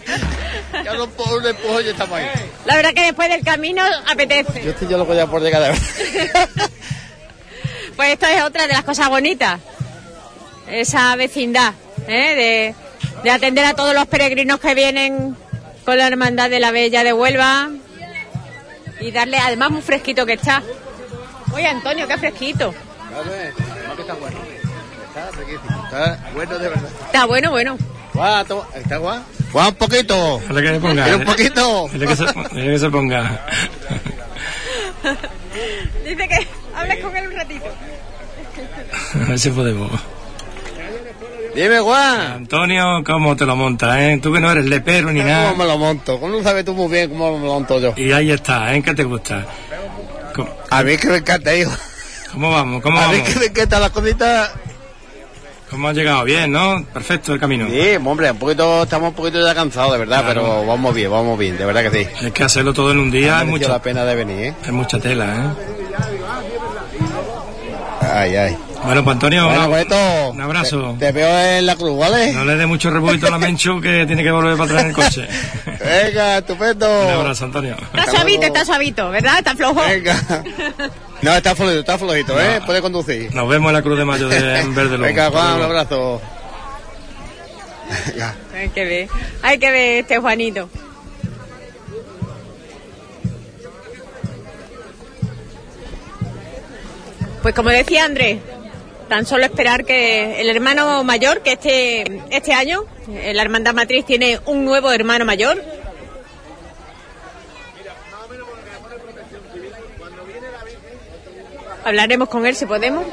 ya 0.83 0.93
no 0.95 1.07
por 1.11 1.37
un 1.37 1.45
empujón 1.45 1.85
y 1.85 1.89
estamos 1.89 2.17
ahí. 2.17 2.25
La 2.65 2.77
verdad 2.77 2.93
que 2.95 3.01
después 3.03 3.29
del 3.29 3.43
camino 3.43 3.83
apetece. 4.11 4.63
Yo 4.63 4.71
estoy 4.71 4.87
ya 4.87 4.97
loco 4.97 5.13
ya 5.13 5.27
por 5.27 5.39
llegar 5.43 5.61
de 5.61 5.69
verdad. 5.69 6.69
Pues 7.95 8.09
esto 8.13 8.25
es 8.25 8.41
otra 8.41 8.65
de 8.65 8.73
las 8.73 8.83
cosas 8.83 9.07
bonitas. 9.07 9.59
Esa 10.67 11.15
vecindad, 11.15 11.75
¿eh? 12.07 12.33
de, 12.35 12.75
de 13.23 13.29
atender 13.29 13.65
a 13.65 13.75
todos 13.75 13.93
los 13.93 14.07
peregrinos 14.07 14.59
que 14.59 14.73
vienen 14.73 15.32
con 15.85 15.97
la 15.97 16.07
Hermandad 16.07 16.49
de 16.49 16.59
la 16.59 16.71
Bella 16.71 17.03
de 17.03 17.13
Huelva 17.13 17.69
y 18.99 19.11
darle 19.11 19.37
además 19.37 19.71
muy 19.71 19.81
fresquito 19.81 20.25
que 20.25 20.33
está. 20.33 20.63
Oye, 21.53 21.67
Antonio, 21.67 22.07
qué 22.07 22.17
fresquito. 22.17 22.73
Está 23.99 24.13
bueno. 24.15 24.37
Está 25.07 25.31
riquísimo. 25.31 25.83
Está 25.83 26.29
bueno 26.33 26.59
de 26.59 26.69
verdad. 26.69 26.89
Está 27.05 27.25
bueno, 27.25 27.51
bueno. 27.51 27.77
Guau. 28.13 28.65
¿Está 28.75 28.97
guau? 28.97 29.21
Guau, 29.51 29.69
un 29.69 29.75
poquito. 29.75 30.41
Dile 30.47 30.61
que 30.61 30.69
se 30.69 30.79
ponga. 30.79 31.05
Dile 31.05 31.15
un 31.17 31.25
poquito. 31.25 31.89
Dile 31.91 32.07
que 32.07 32.15
se, 32.15 32.25
que 32.25 32.79
se 32.79 32.89
ponga. 32.89 33.45
Dice 36.03 36.27
que 36.27 36.47
hables 36.75 37.03
con 37.03 37.15
él 37.15 37.27
un 37.27 37.35
ratito. 37.35 37.65
A 39.15 39.29
ver 39.29 39.39
si 39.39 39.49
podemos. 39.49 39.91
Dime, 41.55 41.79
Juan. 41.81 42.21
Antonio, 42.33 43.03
¿cómo 43.05 43.35
te 43.35 43.45
lo 43.45 43.55
montas, 43.55 43.95
eh? 43.99 44.19
Tú 44.21 44.33
que 44.33 44.39
no 44.39 44.51
eres 44.51 44.65
lepero 44.65 45.11
ni 45.11 45.21
nada. 45.21 45.51
¿Cómo 45.51 45.63
me 45.63 45.69
lo 45.71 45.77
monto? 45.77 46.19
¿Cómo 46.19 46.33
lo 46.37 46.41
sabes 46.43 46.65
tú 46.65 46.73
muy 46.73 46.91
bien 46.91 47.09
cómo 47.11 47.37
me 47.37 47.45
lo 47.45 47.53
monto 47.53 47.79
yo? 47.79 47.93
Y 47.95 48.11
ahí 48.11 48.31
está, 48.31 48.73
¿eh? 48.73 48.81
¿Qué 48.81 48.93
te 48.95 49.03
gusta? 49.03 49.45
¿Cómo, 50.35 50.49
A 50.71 50.81
mí 50.81 50.93
es 50.93 51.01
que 51.01 51.07
me 51.09 51.17
encanta, 51.17 51.53
hijo. 51.55 51.71
cómo 52.31 52.51
vamos? 52.51 52.81
¿Cómo 52.81 52.97
A 52.97 53.07
mí 53.09 53.13
vamos? 53.17 53.27
es 53.27 53.33
que 53.33 53.39
me 53.39 53.45
encantan 53.47 53.81
las 53.81 53.91
cositas. 53.91 54.51
¿Cómo 55.69 55.87
has 55.89 55.95
llegado? 55.95 56.23
Bien, 56.23 56.51
¿no? 56.51 56.83
Perfecto 56.91 57.33
el 57.33 57.39
camino. 57.39 57.67
Sí, 57.67 57.97
hombre, 58.03 58.31
un 58.31 58.37
poquito, 58.37 58.83
estamos 58.83 59.09
un 59.09 59.15
poquito 59.15 59.43
ya 59.45 59.53
cansados, 59.53 59.91
de 59.93 59.99
verdad, 59.99 60.23
Claro. 60.23 60.41
pero 60.41 60.65
vamos 60.65 60.93
bien, 60.93 61.09
vamos 61.11 61.37
bien, 61.37 61.57
de 61.57 61.65
verdad 61.65 61.83
que 61.91 62.03
sí. 62.03 62.25
Hay 62.25 62.31
que 62.31 62.43
hacerlo 62.43 62.73
todo 62.73 62.91
en 62.91 62.99
un 62.99 63.09
día, 63.11 63.41
es 63.41 63.47
mucha, 63.47 63.69
la 63.69 63.81
pena 63.81 64.05
de 64.05 64.15
venir, 64.15 64.39
¿eh? 64.39 64.53
es 64.63 64.71
mucha 64.71 64.99
tela, 64.99 65.25
¿eh? 65.25 66.97
Ay, 68.11 68.35
ay. 68.35 68.57
Bueno, 68.83 69.03
pues 69.03 69.13
Antonio, 69.13 69.45
Bueno, 69.45 69.65
un- 69.67 69.71
Beto, 69.73 70.29
un 70.31 70.41
abrazo. 70.41 70.95
Te 70.99 71.11
veo 71.13 71.39
en 71.57 71.65
la 71.65 71.75
cruz, 71.75 71.97
¿vale? 71.97 72.33
No 72.33 72.43
le 72.43 72.55
dé 72.57 72.65
mucho 72.65 72.89
rebuito 72.89 73.27
a 73.27 73.29
la 73.31 73.37
Menchu 73.37 73.79
que 73.79 74.05
tiene 74.05 74.23
que 74.23 74.31
volver 74.31 74.57
para 74.57 74.65
atrás 74.65 74.81
en 74.83 74.89
el 74.89 74.95
coche. 74.95 75.27
Venga, 75.65 76.37
estupendo. 76.39 77.05
Un 77.05 77.11
abrazo, 77.11 77.45
Antonio. 77.45 77.77
Está 77.93 78.11
suavito, 78.11 78.45
está 78.45 78.65
suavito, 78.65 79.09
¿verdad? 79.09 79.37
Está 79.37 79.55
flojo. 79.55 79.81
Venga. 79.81 80.15
No, 81.23 81.31
está 81.33 81.55
flojito, 81.55 81.79
está 81.79 81.97
flojito, 81.97 82.37
¿eh? 82.37 82.59
Puede 82.65 82.81
conducir. 82.81 83.33
Nos 83.33 83.47
vemos 83.47 83.69
en 83.69 83.75
la 83.75 83.81
Cruz 83.81 83.97
de 83.97 84.03
Mayo 84.03 84.27
de 84.27 84.59
en 84.59 84.75
Verde 84.75 84.97
Lobo. 84.97 85.03
Venga, 85.05 85.29
Juan, 85.31 85.53
un 85.55 85.61
abrazo. 85.61 86.21
Venga. 88.07 88.35
Hay 88.53 88.67
que 88.71 88.83
ver, 88.83 89.07
hay 89.41 89.57
que 89.57 89.71
ver 89.71 89.99
este 90.01 90.17
Juanito. 90.17 90.67
Pues 97.41 97.53
como 97.53 97.69
decía 97.69 98.05
Andrés, 98.05 98.39
tan 99.13 99.27
solo 99.27 99.45
esperar 99.45 99.85
que 99.85 100.41
el 100.41 100.49
hermano 100.49 101.03
mayor, 101.03 101.41
que 101.43 101.51
este, 101.51 102.03
este 102.31 102.51
año, 102.51 102.83
eh, 103.11 103.31
la 103.35 103.43
Hermandad 103.43 103.75
Matriz 103.75 104.05
tiene 104.07 104.39
un 104.47 104.65
nuevo 104.65 104.91
hermano 104.91 105.23
mayor. 105.23 105.63
Hablaremos 111.85 112.27
con 112.27 112.47
él 112.47 112.55
si 112.55 112.65
podemos. 112.65 113.05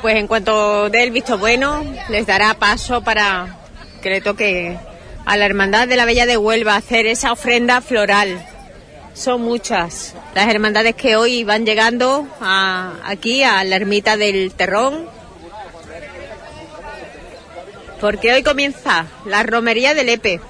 Pues 0.00 0.14
en 0.14 0.28
cuanto 0.28 0.90
dé 0.90 1.02
el 1.02 1.10
visto 1.10 1.38
bueno, 1.38 1.82
les 2.08 2.24
dará 2.24 2.54
paso 2.54 3.02
para 3.02 3.58
que 4.00 4.10
le 4.10 4.20
toque 4.20 4.78
a 5.26 5.36
la 5.36 5.44
Hermandad 5.44 5.88
de 5.88 5.96
la 5.96 6.04
Bella 6.04 6.24
de 6.24 6.36
Huelva 6.36 6.76
hacer 6.76 7.08
esa 7.08 7.32
ofrenda 7.32 7.80
floral. 7.80 8.49
Son 9.14 9.42
muchas 9.42 10.14
las 10.34 10.48
hermandades 10.48 10.94
que 10.94 11.16
hoy 11.16 11.44
van 11.44 11.66
llegando 11.66 12.26
a- 12.40 12.92
aquí 13.04 13.42
a 13.42 13.62
la 13.64 13.76
ermita 13.76 14.16
del 14.16 14.52
Terrón. 14.52 15.06
Porque 18.00 18.32
hoy 18.32 18.42
comienza 18.42 19.06
la 19.26 19.42
romería 19.42 19.94
del 19.94 20.08
Epe. 20.08 20.40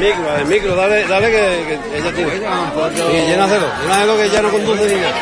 Micro, 0.00 0.36
el 0.36 0.46
micro, 0.46 0.74
dale, 0.74 1.06
dale 1.06 1.26
que, 1.30 1.78
que 1.90 1.98
ella 1.98 2.12
tiene. 2.12 2.32
Sí, 2.32 3.26
llénaselo, 3.28 3.66
llénaselo 3.82 4.16
que 4.16 4.30
ya 4.30 4.42
no 4.42 4.50
conduce 4.50 4.86
ni 4.86 5.00
nada. 5.00 5.14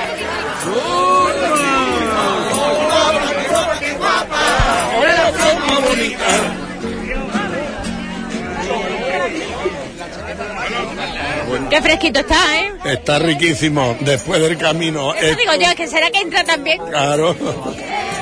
Qué 11.71 11.83
fresquito 11.83 12.21
está, 12.21 12.61
¿eh? 12.61 12.73
Está 12.85 13.19
riquísimo 13.19 13.97
después 14.01 14.41
del 14.41 14.57
camino. 14.57 15.15
Eso 15.15 15.37
digo 15.37 15.55
yo, 15.55 15.75
que 15.77 15.87
será 15.87 16.11
que 16.11 16.21
entra 16.21 16.45
también. 16.45 16.79
Claro, 16.91 17.37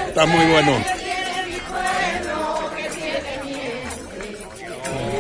está 0.08 0.26
muy 0.26 0.44
bueno. 0.46 1.05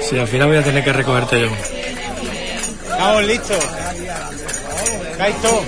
Sí, 0.08 0.16
al 0.16 0.28
final 0.28 0.46
voy 0.46 0.56
a 0.56 0.62
tener 0.62 0.84
que 0.84 0.92
recogerte 0.92 1.40
yo. 1.40 1.48
Estamos 2.90 3.24
listos. 3.24 3.58
Caito. 5.18 5.64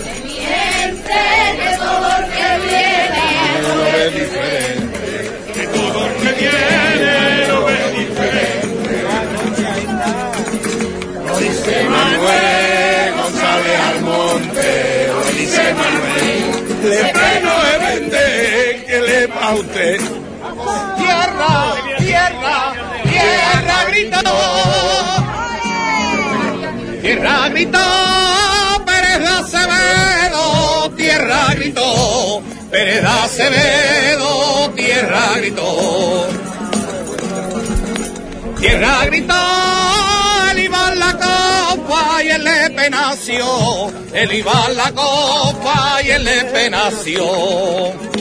Lo 11.26 11.38
dice 11.40 11.84
Manuel 11.88 13.14
González 13.16 13.80
Almonte, 13.88 15.08
lo 15.08 15.24
dice 15.32 15.74
Manuel. 15.74 16.68
Le 16.84 17.12
preno 17.12 17.52
de 17.64 17.78
vende 17.78 18.84
que 18.86 19.00
le 19.00 19.28
pa' 19.28 19.54
usted. 19.54 20.27
Gritó. 23.98 24.20
Tierra 27.02 27.48
gritó, 27.48 27.78
Pérez 28.86 29.18
de 29.20 29.26
Acevedo, 29.26 30.90
tierra 30.96 31.54
gritó. 31.54 32.42
Pérez 32.70 33.02
de 33.02 33.08
Acevedo, 33.08 34.70
tierra 34.76 35.32
gritó. 35.36 36.28
Tierra 38.60 39.04
gritó, 39.06 39.34
el 40.50 40.58
en 40.58 40.98
la 40.98 41.12
copa 41.12 42.22
y 42.24 42.28
el 42.28 42.44
Lepe 42.44 42.90
nació. 42.90 43.90
El 44.12 44.30
en 44.30 44.76
la 44.76 44.92
copa 44.92 46.00
y 46.04 46.10
el 46.10 46.24
Lepe 46.24 46.70
nació. 46.70 48.17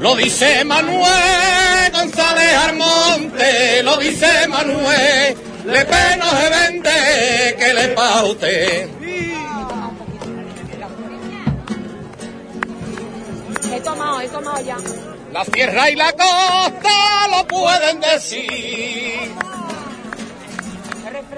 Lo 0.00 0.16
dice 0.16 0.64
Manuel 0.64 1.92
González 1.92 2.54
Armonte, 2.56 3.82
lo 3.82 3.98
dice 3.98 4.48
Manuel. 4.48 5.36
Lepe 5.66 6.16
no 6.16 6.30
se 6.30 6.48
vende, 6.48 7.56
que 7.58 7.74
le 7.74 7.88
pa' 7.88 8.24
usted. 8.24 8.88
He 13.70 13.80
tomado, 13.82 14.20
he 14.22 14.28
tomado 14.28 14.60
ya. 14.64 14.76
La 15.32 15.44
sierra 15.44 15.90
y 15.90 15.96
la 15.96 16.12
costa 16.12 17.28
lo 17.30 17.46
pueden 17.46 18.00
decir. 18.00 19.30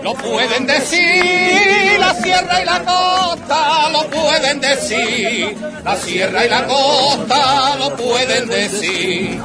Lo 0.03 0.15
pueden 0.15 0.67
decir, 0.67 1.99
la 1.99 2.15
sierra 2.15 2.63
y 2.63 2.65
la 2.65 2.81
costa 2.85 3.89
lo 3.91 4.07
pueden 4.11 4.61
decir. 4.61 5.57
La 5.85 5.97
sierra 5.97 6.45
y 6.45 6.49
la 6.49 6.67
costa 6.67 7.77
lo 7.77 7.97
pueden 7.97 8.49
decir. 8.49 9.41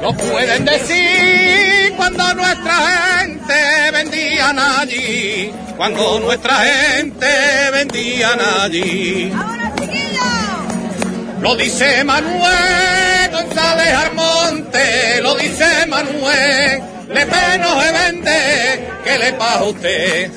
Lo 0.00 0.12
pueden 0.14 0.64
decir 0.64 1.94
cuando 1.96 2.34
nuestra 2.34 3.20
gente 3.20 3.90
vendían 3.92 4.58
allí. 4.58 5.52
Cuando 5.76 6.20
nuestra 6.20 6.56
gente 6.56 7.26
vendían 7.72 8.38
allí. 8.60 9.32
Lo 11.40 11.56
dice 11.56 12.04
Manuel 12.04 13.30
González 13.32 13.94
Armonte, 13.94 15.20
lo 15.22 15.34
dice 15.34 15.86
Manuel, 15.88 16.82
le 17.14 17.26
peno 17.26 17.80
se 17.82 17.92
vende, 17.92 18.88
que 19.04 19.18
le 19.18 19.32
paga 19.34 19.58
a 19.58 19.64
usted. 19.64 20.30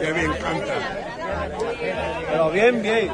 Que 0.00 0.12
me 0.12 0.22
encanta. 0.22 0.74
Pero 2.30 2.50
bien, 2.50 2.82
bien. 2.82 3.10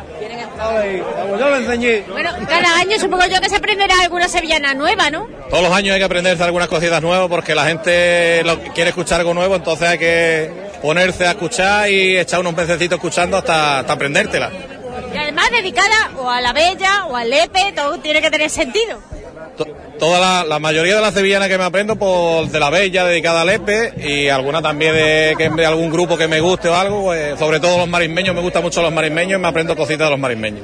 Ay, 0.61 1.03
como 1.21 1.37
yo 1.39 1.51
le 1.51 1.57
enseñé. 1.59 2.05
Bueno, 2.11 2.31
cada 2.49 2.79
año 2.79 2.99
supongo 2.99 3.27
yo 3.27 3.41
que 3.41 3.49
se 3.49 3.57
aprenderá 3.57 3.95
alguna 4.03 4.29
sevillana 4.29 4.75
nueva, 4.75 5.11
¿no? 5.11 5.27
Todos 5.51 5.63
los 5.65 5.73
años 5.73 5.95
hay 5.95 6.01
que 6.01 6.05
aprenderse 6.05 6.43
algunas 6.43 6.69
cositas 6.69 7.01
nuevas 7.03 7.29
porque 7.29 7.55
la 7.55 7.65
gente 7.67 8.43
lo- 8.45 8.59
quiere 8.75 8.91
escuchar 8.91 9.21
algo 9.21 9.35
nuevo, 9.35 9.55
entonces 9.57 9.89
hay 9.89 9.99
que 9.99 10.51
ponerse 10.83 11.27
a 11.27 11.31
escuchar 11.31 11.91
y 11.91 12.19
echar 12.19 12.41
unos 12.41 12.55
pececitos 12.55 12.97
escuchando 12.99 13.37
hasta, 13.37 13.81
hasta 13.81 13.93
aprendértela. 13.93 14.51
Y 15.15 15.17
además 15.17 15.51
dedicada 15.51 16.11
o 16.17 16.29
a 16.29 16.41
la 16.41 16.53
Bella 16.53 17.07
o 17.07 17.17
al 17.17 17.31
Lepe, 17.31 17.73
todo 17.75 17.99
tiene 17.99 18.21
que 18.21 18.31
tener 18.31 18.51
sentido. 18.51 19.01
Toda 19.99 20.21
la, 20.21 20.45
la 20.45 20.59
mayoría 20.61 20.95
de 20.95 21.01
las 21.01 21.13
sevillanas 21.13 21.49
que 21.49 21.59
me 21.59 21.65
aprendo 21.65 21.97
por 21.97 22.49
de 22.49 22.61
la 22.61 22.71
Bella 22.71 23.05
dedicada 23.05 23.41
al 23.41 23.51
Epe 23.51 23.95
y 23.99 24.29
alguna 24.29 24.63
también 24.63 24.95
de, 24.95 25.35
que, 25.37 25.67
algún 25.67 25.91
grupo 25.91 26.17
que 26.17 26.29
me 26.29 26.41
guste 26.41 26.69
o 26.69 26.75
algo, 26.75 27.05
pues, 27.05 27.39
sobre 27.39 27.59
todo 27.59 27.79
los 27.79 27.89
marismeños, 27.89 28.35
me 28.35 28.41
gustan 28.41 28.63
mucho 28.63 28.81
los 28.81 28.93
marismeños 28.93 29.39
y 29.39 29.43
me 29.43 29.49
aprendo 29.49 29.75
cositas 29.75 30.07
de 30.07 30.11
los 30.11 30.21
marismeños. 30.21 30.63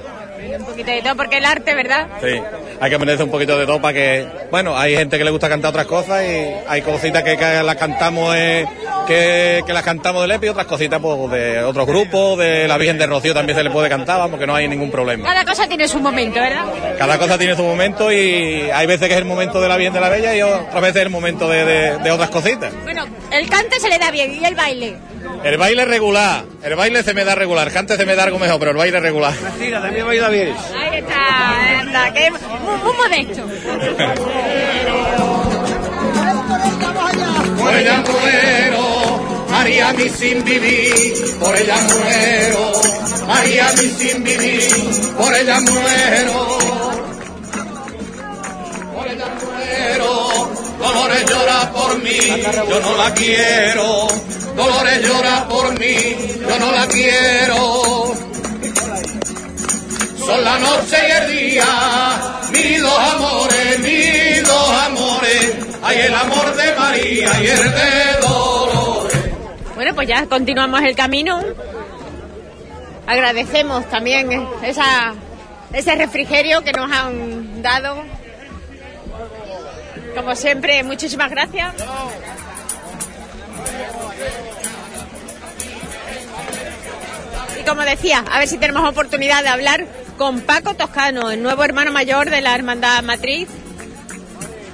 Poquito 0.75 0.91
de 0.91 1.03
todo, 1.03 1.17
porque 1.17 1.39
el 1.39 1.45
arte, 1.45 1.75
¿verdad? 1.75 2.07
Sí, 2.21 2.41
hay 2.81 2.89
que 2.91 2.97
aprenderse 2.97 3.23
un 3.23 3.31
poquito 3.31 3.57
de 3.59 3.65
todo 3.67 3.81
para 3.81 3.95
que, 3.95 4.27
bueno, 4.51 4.77
hay 4.77 4.97
gente 4.97 5.17
que 5.19 5.25
le 5.25 5.31
gusta 5.31 5.49
cantar 5.49 5.71
otras 5.71 5.87
cosas 5.87 6.25
y 6.25 6.47
hay 6.69 6.83
cositas 6.83 7.23
que, 7.23 7.37
que 7.37 7.63
las 7.63 7.77
cantamos 7.77 8.35
eh, 8.37 8.67
que, 9.07 9.63
que 9.67 9.73
las 9.73 9.83
cantamos 9.85 10.23
de 10.23 10.29
Lepe 10.29 10.47
y 10.47 10.49
otras 10.49 10.67
cositas 10.67 10.99
pues, 11.01 11.31
de 11.31 11.63
otros 11.63 11.87
grupos, 11.87 12.39
de 12.39 12.67
la 12.67 12.77
Virgen 12.79 12.99
de 12.99 13.07
Rocío 13.07 13.33
también 13.35 13.57
se 13.57 13.63
le 13.63 13.71
puede 13.71 13.89
cantar, 13.89 14.19
vamos, 14.19 14.41
que 14.41 14.47
no 14.47 14.55
hay 14.55 14.67
ningún 14.67 14.91
problema. 14.91 15.25
Cada 15.25 15.45
cosa 15.45 15.69
tiene 15.69 15.87
su 15.87 16.01
momento, 16.01 16.41
¿verdad? 16.41 16.65
Cada 16.99 17.19
cosa 17.19 17.39
tiene 17.39 17.55
su 17.55 17.63
momento 17.63 18.11
y 18.13 18.69
hay 18.73 18.87
veces 18.87 19.07
que 19.07 19.15
es 19.15 19.19
el 19.21 19.27
momento 19.27 19.61
de 19.61 19.69
la 19.69 19.77
Virgen 19.77 19.95
de 19.95 20.01
la 20.01 20.09
Bella 20.09 20.35
y 20.35 20.43
otras 20.43 20.81
veces 20.83 20.97
es 20.97 21.03
el 21.03 21.11
momento 21.11 21.49
de, 21.49 21.65
de- 21.65 21.99
de 21.99 22.11
otras 22.11 22.31
cositas. 22.31 22.73
Bueno, 22.83 23.05
el 23.31 23.49
cante 23.49 23.79
se 23.79 23.89
le 23.89 23.99
da 23.99 24.11
bien 24.11 24.35
y 24.35 24.45
el 24.45 24.55
baile. 24.57 24.97
El 25.43 25.57
baile 25.59 25.85
regular, 25.85 26.45
el 26.63 26.75
baile 26.75 27.03
se 27.03 27.13
me 27.15 27.25
da 27.25 27.35
regular, 27.35 27.71
cante 27.71 27.97
se 27.97 28.05
me 28.07 28.15
da 28.15 28.25
algo 28.25 28.39
mejor, 28.39 28.59
pero 28.59 28.71
el 28.73 28.77
baile 28.77 29.01
regular. 29.01 29.33
Mira, 29.59 29.81
también 29.81 30.07
baila 30.07 30.29
bien. 30.29 30.55
Ahí 30.73 30.99
está, 30.99 31.61
ahí 31.61 31.87
está, 31.87 32.13
que 32.15 32.31
muy, 32.31 32.77
muy 32.83 32.93
modesto. 32.97 33.43
Por 37.59 37.75
ella 37.75 38.05
muero, 38.11 39.47
María 39.51 39.93
mi 39.93 40.09
sin 40.09 40.45
vivir, 40.45 41.39
por 41.39 41.57
ella 41.57 41.77
muero, 41.77 42.73
María 43.27 43.73
mi 43.73 43.89
sin 43.89 44.25
vivir, 44.25 44.69
por 45.17 45.35
ella 45.35 45.61
muero. 45.61 46.59
Por 48.95 49.07
ella 49.09 49.27
muero, 49.43 50.51
Dolores 50.79 51.25
llora 51.31 51.73
por 51.73 52.03
mí, 52.03 52.19
yo 52.69 52.81
no 52.81 52.97
la 52.97 53.15
quiero. 53.15 54.09
Dolores 54.57 55.03
llora 55.03 55.49
por 55.49 55.79
mí, 55.79 56.17
yo 56.41 56.59
no 56.59 56.71
la 56.71 56.87
quiero. 56.87 58.34
Son 60.27 60.43
la 60.43 60.59
noche 60.59 60.97
y 61.07 61.11
el 61.11 61.37
día, 61.37 61.65
mis 62.51 62.81
dos 62.81 62.99
amores, 62.99 63.79
mis 63.81 64.43
dos 64.43 64.71
amores. 64.71 65.57
Hay 65.83 65.99
el 65.99 66.15
amor 66.15 66.55
de 66.57 66.75
María 66.75 67.43
y 67.43 67.47
el 67.47 67.63
de 67.63 68.21
Dolores. 68.23 69.19
Bueno, 69.75 69.95
pues 69.95 70.09
ya 70.09 70.27
continuamos 70.27 70.81
el 70.83 70.97
camino. 70.97 71.43
Agradecemos 73.07 73.87
también 73.91 74.49
ese 75.73 75.95
refrigerio 75.95 76.63
que 76.63 76.73
nos 76.73 76.91
han 76.91 77.61
dado. 77.61 78.03
Como 80.15 80.35
siempre, 80.37 80.83
muchísimas 80.85 81.31
gracias. 81.31 81.75
Y 87.61 87.65
como 87.65 87.83
decía, 87.83 88.25
a 88.31 88.39
ver 88.39 88.49
si 88.49 88.57
tenemos 88.57 88.89
oportunidad 88.89 89.43
de 89.43 89.49
hablar 89.49 89.87
con 90.17 90.41
Paco 90.41 90.75
Toscano, 90.75 91.31
el 91.31 91.43
nuevo 91.43 91.65
hermano 91.65 91.93
mayor 91.93 92.31
de 92.31 92.41
la 92.41 92.55
Hermandad 92.55 93.03
Matriz. 93.03 93.49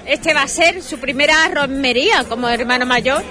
Este 0.07 0.35
va 0.35 0.43
a 0.43 0.49
ser 0.49 0.83
su 0.83 0.99
primera 0.99 1.49
romería 1.49 2.25
como 2.25 2.49
hermano 2.49 2.85
mayor. 2.85 3.23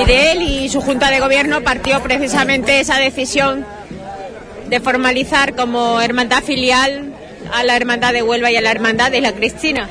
Y 0.00 0.04
de 0.04 0.32
él 0.32 0.42
y 0.42 0.68
su 0.68 0.80
junta 0.80 1.10
de 1.10 1.18
gobierno 1.18 1.62
partió 1.62 2.00
precisamente 2.02 2.80
esa 2.80 2.98
decisión 2.98 3.66
de 4.68 4.80
formalizar 4.80 5.56
como 5.56 6.00
hermandad 6.00 6.42
filial 6.42 7.17
a 7.52 7.64
la 7.64 7.76
hermandad 7.76 8.12
de 8.12 8.22
Huelva 8.22 8.50
y 8.50 8.56
a 8.56 8.60
la 8.60 8.70
hermandad 8.70 9.10
de 9.10 9.20
la 9.20 9.32
Cristina. 9.32 9.88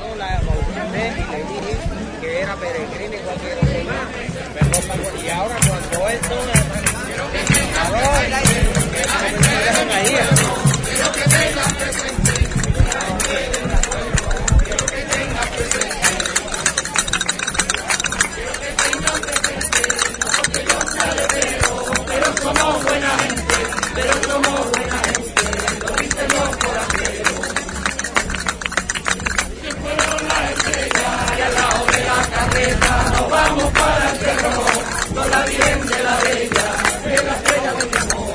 Vamos 33.38 33.70
para 33.72 34.10
el 34.10 34.18
cerro, 34.18 34.64
con 35.14 35.30
la 35.30 35.40
Virgen 35.44 35.80
de 35.86 35.98
la 36.02 36.16
Bella, 36.24 36.66
de 37.04 37.16
la 37.26 37.34
estrella 37.38 37.72
de 37.78 37.84
mi 37.90 37.96
amor. 38.04 38.34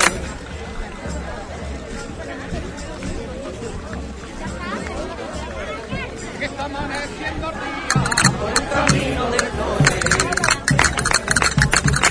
Que 6.39 6.45
está 6.45 6.63
amaneciendo 6.65 7.47
día 7.61 8.03
por 8.39 8.51
un 8.61 8.67
camino 8.75 9.23
de 9.33 9.39
flores, 9.53 10.05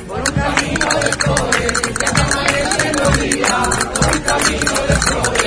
por 0.08 0.18
un 0.28 0.34
camino 0.42 0.88
de 1.04 1.12
flores, 1.22 1.72
que 1.82 1.90
está 1.90 2.08
amaneciendo 2.24 3.04
día 3.22 3.56
por 3.94 4.06
un 4.16 4.22
camino 4.30 4.76
de 4.88 4.96
flores, 5.06 5.41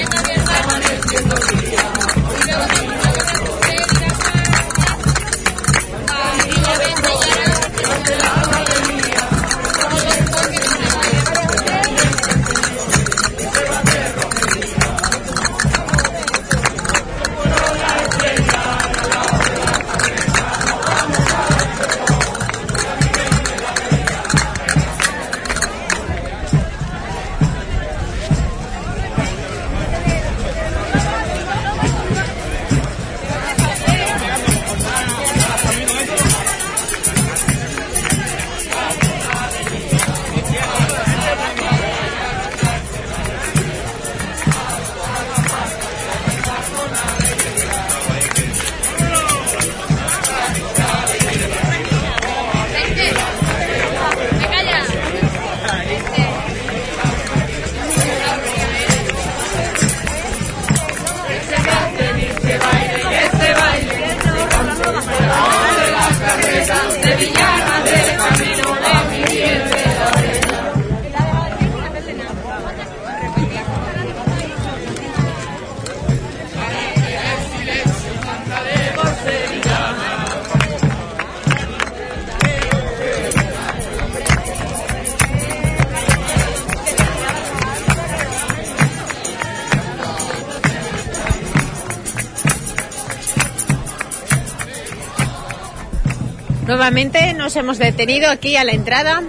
Nuevamente 96.85 97.33
nos 97.33 97.55
hemos 97.55 97.79
detenido 97.79 98.29
aquí 98.29 98.57
a 98.57 98.63
la 98.63 98.71
entrada. 98.71 99.23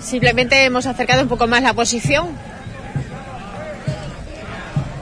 Simplemente 0.00 0.64
hemos 0.64 0.86
acercado 0.86 1.20
un 1.20 1.28
poco 1.28 1.46
más 1.48 1.62
la 1.62 1.74
posición. 1.74 2.30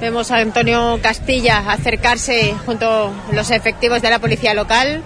Vemos 0.01 0.33
a 0.33 0.39
Antonio 0.39 0.99
Castilla 1.01 1.59
acercarse 1.70 2.57
junto 2.67 2.89
a 2.89 3.33
los 3.33 3.53
efectivos 3.53 4.03
de 4.03 4.11
la 4.11 4.19
policía 4.19 4.53
local. 4.53 5.05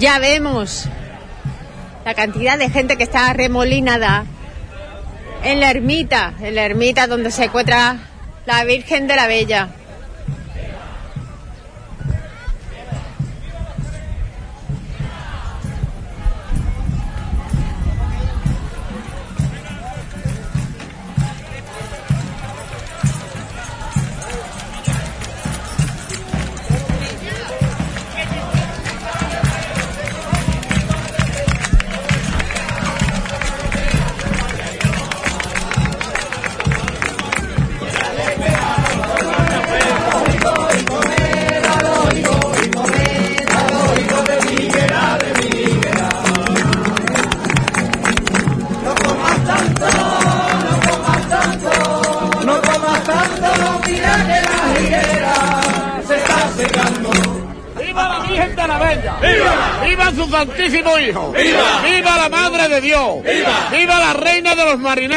Ya 0.00 0.18
vemos 0.18 0.88
la 2.04 2.14
cantidad 2.14 2.58
de 2.58 2.68
gente 2.68 2.96
que 2.96 3.04
está 3.04 3.32
remolinada 3.32 4.24
en 5.44 5.60
la 5.60 5.70
ermita, 5.70 6.34
en 6.40 6.56
la 6.56 6.64
ermita 6.64 7.06
donde 7.06 7.30
se 7.30 7.44
encuentra 7.44 7.98
la 8.44 8.64
Virgen 8.64 9.06
de 9.06 9.14
la 9.14 9.28
Bella. 9.28 9.68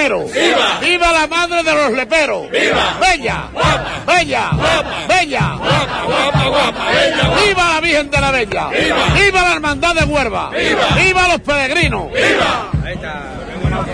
¡Viva! 0.03 0.79
¡Viva 0.81 1.11
la 1.13 1.27
Madre 1.27 1.63
de 1.63 1.73
los 1.73 1.91
Leperos! 1.93 2.51
¡Viva! 2.51 2.97
¡Bella! 2.99 3.47
¡Guapa! 3.53 4.03
¡Bella! 4.05 4.49
¡Guapa! 4.53 5.07
¡Bella! 5.07 5.55
¡Guapa, 5.57 6.03
guapa, 6.03 6.47
guapa! 6.49 6.85
¡Bella! 6.91 7.29
¡Viva 7.45 7.69
la 7.69 7.79
Virgen 7.79 8.11
de 8.11 8.21
la 8.21 8.31
Bella! 8.31 8.67
¡Viva! 8.67 8.97
¡Viva 9.13 9.41
la 9.43 9.53
Hermandad 9.53 9.95
de 9.95 10.03
Huerva! 10.03 10.49
¡Viva! 10.49 10.87
¡Viva 10.95 11.27
los 11.29 11.39
peregrinos! 11.41 12.11
¡Viva! 12.11 12.69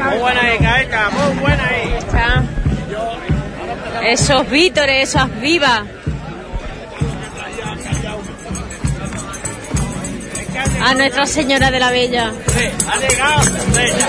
Muy 0.09 0.17
buena 0.17 0.41
ahí, 0.41 0.57
Caeca, 0.57 1.09
muy 1.11 1.39
buena 1.39 1.67
ahí. 1.67 1.95
Está. 1.99 2.43
Esos 4.03 4.49
vítores, 4.49 5.09
esas 5.09 5.39
vivas. 5.39 5.83
A 10.81 10.93
Nuestra 10.95 11.25
Señora 11.25 11.69
de 11.69 11.79
la 11.79 11.91
Bella. 11.91 12.31
Ha 12.91 12.97
llegado, 12.97 13.41
Bella. 13.75 14.07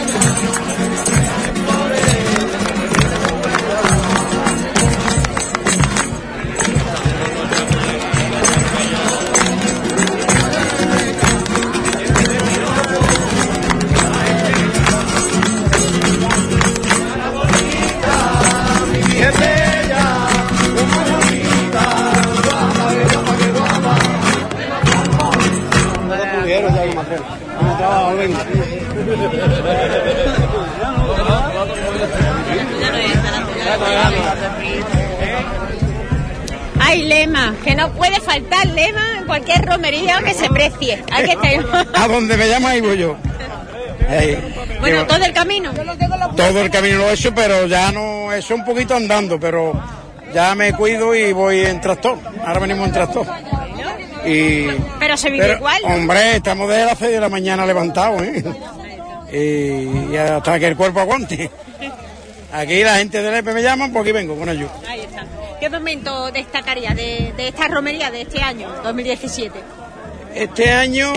Hay 36.83 37.03
lema, 37.05 37.55
que 37.63 37.75
no 37.75 37.93
puede 37.93 38.21
faltar 38.21 38.67
lema 38.67 39.19
en 39.19 39.27
cualquier 39.27 39.65
romería 39.65 40.23
que 40.25 40.35
se 40.35 40.49
precie. 40.49 41.05
Hay 41.13 41.25
que 41.25 41.33
estar. 41.33 41.87
A 41.95 42.09
donde 42.09 42.37
me 42.37 42.49
llama 42.49 42.71
ahí 42.71 42.81
voy 42.81 42.99
yo. 42.99 43.17
Bueno, 44.81 45.07
todo 45.07 45.25
el 45.25 45.33
camino. 45.33 45.73
todo 46.37 46.61
el 46.61 46.71
camino 46.71 46.99
lo 46.99 47.11
he 47.11 47.15
hecho, 47.15 47.35
pero 47.35 47.67
ya 47.67 47.93
no, 47.93 48.33
hecho 48.33 48.55
un 48.55 48.65
poquito 48.65 48.97
andando, 48.97 49.39
pero 49.39 49.73
ya 50.35 50.55
me 50.55 50.73
cuido 50.73 51.15
y 51.15 51.33
voy 51.33 51.61
en 51.61 51.81
tractor. 51.81 52.19
Ahora 52.45 52.61
venimos 52.61 52.87
en 52.87 52.93
tractor. 52.93 53.27
Y, 54.25 54.67
Pero 54.99 55.17
se 55.17 55.31
vive 55.31 55.45
pero, 55.45 55.59
igual. 55.59 55.83
Hombre, 55.85 56.37
estamos 56.37 56.69
desde 56.69 56.85
las 56.85 56.99
6 56.99 57.13
de 57.13 57.21
la 57.21 57.29
mañana 57.29 57.65
levantados, 57.65 58.23
¿eh? 58.23 58.45
Y, 59.33 60.13
y 60.13 60.17
hasta 60.17 60.59
que 60.59 60.67
el 60.67 60.77
cuerpo 60.77 61.01
aguante. 61.01 61.51
Aquí 62.53 62.83
la 62.83 62.97
gente 62.97 63.23
del 63.23 63.35
EPE 63.35 63.55
me 63.55 63.63
llaman, 63.63 63.93
pues 63.93 64.03
aquí 64.03 64.13
vengo 64.13 64.37
con 64.37 64.49
ellos. 64.49 64.71
Ahí 64.89 65.01
está. 65.01 65.25
¿Qué 65.61 65.69
momento 65.69 66.31
destacaría 66.33 66.95
de, 66.95 67.33
de 67.37 67.49
esta 67.49 67.69
romería 67.69 68.11
de 68.11 68.23
este 68.23 68.43
año, 68.43 68.71
2017? 68.83 69.61
Este 70.35 70.71
año, 70.73 71.13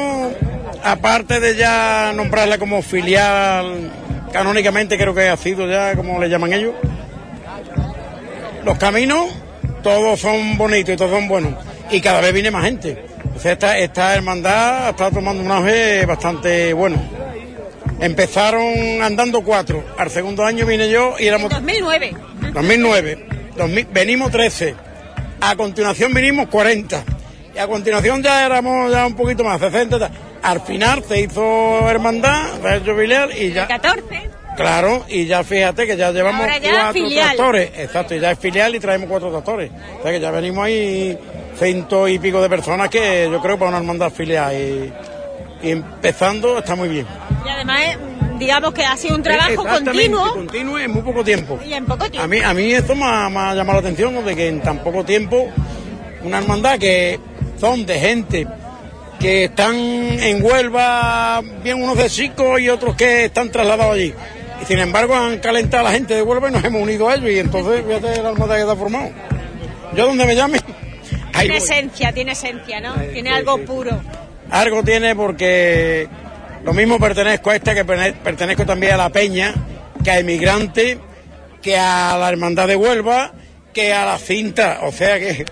aparte 0.83 1.39
de 1.39 1.55
ya 1.55 2.11
nombrarla 2.13 2.57
como 2.57 2.81
filial, 2.81 3.91
canónicamente 4.31 4.97
creo 4.97 5.13
que 5.13 5.29
ha 5.29 5.37
sido 5.37 5.67
ya 5.69 5.95
como 5.95 6.19
le 6.19 6.29
llaman 6.29 6.53
ellos, 6.53 6.73
los 8.63 8.77
caminos 8.77 9.27
todos 9.83 10.19
son 10.19 10.57
bonitos 10.57 10.93
y 10.93 10.97
todos 10.97 11.11
son 11.11 11.27
buenos. 11.27 11.53
Y 11.91 12.01
cada 12.01 12.21
vez 12.21 12.33
viene 12.33 12.49
más 12.49 12.63
gente. 12.63 13.05
O 13.35 13.39
sea, 13.39 13.51
esta, 13.53 13.77
esta 13.77 14.15
hermandad 14.15 14.89
está 14.89 15.11
tomando 15.11 15.43
un 15.43 15.51
auge 15.51 16.05
bastante 16.05 16.73
bueno. 16.73 17.22
Empezaron 18.03 19.01
andando 19.01 19.41
cuatro. 19.41 19.81
Al 19.97 20.09
segundo 20.11 20.43
año 20.43 20.65
vine 20.65 20.89
yo 20.89 21.15
y 21.17 21.27
éramos 21.27 21.49
2009. 21.49 22.13
2009. 22.51 23.25
2000 23.55 23.87
venimos 23.93 24.29
13. 24.29 24.75
A 25.39 25.55
continuación 25.55 26.13
vinimos 26.13 26.49
40. 26.49 27.01
Y 27.55 27.59
a 27.59 27.67
continuación 27.67 28.21
ya 28.21 28.45
éramos 28.45 28.91
ya 28.91 29.05
un 29.05 29.15
poquito 29.15 29.45
más, 29.45 29.61
60. 29.61 29.99
tal. 29.99 30.11
Al 30.41 30.59
final 30.59 31.01
se 31.07 31.21
hizo 31.21 31.89
hermandad, 31.89 32.59
filial 32.83 33.31
y 33.37 33.53
ya. 33.53 33.67
14. 33.67 34.29
Claro, 34.57 35.05
y 35.07 35.25
ya 35.25 35.45
fíjate 35.45 35.87
que 35.87 35.95
ya 35.95 36.11
llevamos 36.11 36.45
ya 36.45 36.59
cuatro 36.59 37.09
tractores. 37.09 37.71
Exacto, 37.77 38.15
y 38.15 38.19
ya 38.19 38.31
es 38.31 38.39
filial 38.39 38.75
y 38.75 38.81
traemos 38.81 39.07
cuatro 39.07 39.31
tractores. 39.31 39.71
O 39.99 40.03
sea 40.03 40.11
que 40.11 40.19
ya 40.19 40.29
venimos 40.29 40.65
ahí 40.65 41.17
ciento 41.57 42.09
y 42.09 42.19
pico 42.19 42.41
de 42.41 42.49
personas 42.49 42.89
que 42.89 43.29
yo 43.31 43.41
creo 43.41 43.57
para 43.57 43.69
una 43.69 43.77
hermandad 43.77 44.11
filial. 44.11 44.53
Y, 44.53 44.93
y 45.63 45.71
empezando 45.71 46.59
está 46.59 46.75
muy 46.75 46.89
bien. 46.89 47.07
Y 47.45 47.49
además, 47.49 47.79
eh, 47.83 47.97
digamos 48.39 48.73
que 48.73 48.83
ha 48.85 48.95
sido 48.97 49.15
un 49.15 49.23
trabajo 49.23 49.63
continuo 49.63 50.33
continuo 50.33 50.79
en 50.79 50.91
muy 50.91 51.01
poco 51.01 51.23
tiempo. 51.23 51.59
y 51.65 51.73
en 51.73 51.85
poco 51.85 52.05
A 52.05 52.09
tiempo. 52.09 52.27
mí, 52.27 52.39
a 52.41 52.53
mí 52.53 52.71
esto 52.73 52.95
me 52.95 53.05
ha, 53.05 53.29
me 53.29 53.39
ha 53.39 53.55
llamado 53.55 53.81
la 53.81 53.87
atención, 53.87 54.13
¿no? 54.13 54.21
de 54.21 54.35
que 54.35 54.47
en 54.47 54.61
tan 54.61 54.79
poco 54.79 55.03
tiempo 55.03 55.49
una 56.23 56.39
hermandad 56.39 56.79
que 56.79 57.19
son 57.59 57.85
de 57.85 57.99
gente 57.99 58.47
que 59.19 59.45
están 59.45 59.75
en 59.75 60.43
Huelva, 60.43 61.41
bien 61.63 61.81
unos 61.81 61.97
de 61.97 62.09
Chico 62.09 62.57
y 62.59 62.69
otros 62.69 62.95
que 62.95 63.25
están 63.25 63.49
trasladados 63.51 63.93
allí. 63.95 64.13
Y 64.61 64.65
sin 64.65 64.79
embargo 64.79 65.15
han 65.15 65.39
calentado 65.39 65.81
a 65.85 65.89
la 65.89 65.95
gente 65.95 66.13
de 66.15 66.21
Huelva 66.21 66.49
y 66.49 66.53
nos 66.53 66.63
hemos 66.63 66.81
unido 66.81 67.07
a 67.09 67.15
ellos 67.15 67.29
y 67.29 67.39
entonces 67.39 67.83
fíjate 67.85 68.21
la 68.21 68.29
hermandad 68.31 68.55
que 68.55 68.61
está 68.61 68.75
formado. 68.75 69.09
Yo 69.95 70.07
donde 70.07 70.25
me 70.25 70.35
llame, 70.35 70.59
Tiene 71.33 71.47
voy. 71.49 71.57
esencia, 71.57 72.11
tiene 72.13 72.31
esencia, 72.31 72.79
¿no? 72.81 72.93
Tiene 73.13 73.29
algo 73.31 73.57
puro. 73.59 73.91
Algo 74.49 74.83
tiene 74.83 75.15
porque 75.15 76.07
lo 76.63 76.73
mismo 76.73 76.99
pertenezco 76.99 77.49
a 77.49 77.55
esta 77.55 77.75
que 77.75 77.85
pertenezco 77.85 78.65
también 78.65 78.93
a 78.93 78.97
la 78.97 79.09
Peña, 79.09 79.53
que 80.03 80.11
a 80.11 80.19
Emigrante, 80.19 80.99
que 81.61 81.77
a 81.77 82.17
la 82.17 82.29
Hermandad 82.29 82.67
de 82.67 82.75
Huelva, 82.75 83.33
que 83.73 83.93
a 83.93 84.05
la 84.05 84.17
cinta. 84.17 84.79
O 84.83 84.91
sea 84.91 85.19
que 85.19 85.45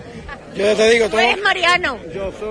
yo 0.56 0.76
te 0.76 0.90
digo 0.90 1.06
Tú 1.06 1.12
todo. 1.12 1.20
eres 1.20 1.42
mariano. 1.42 1.98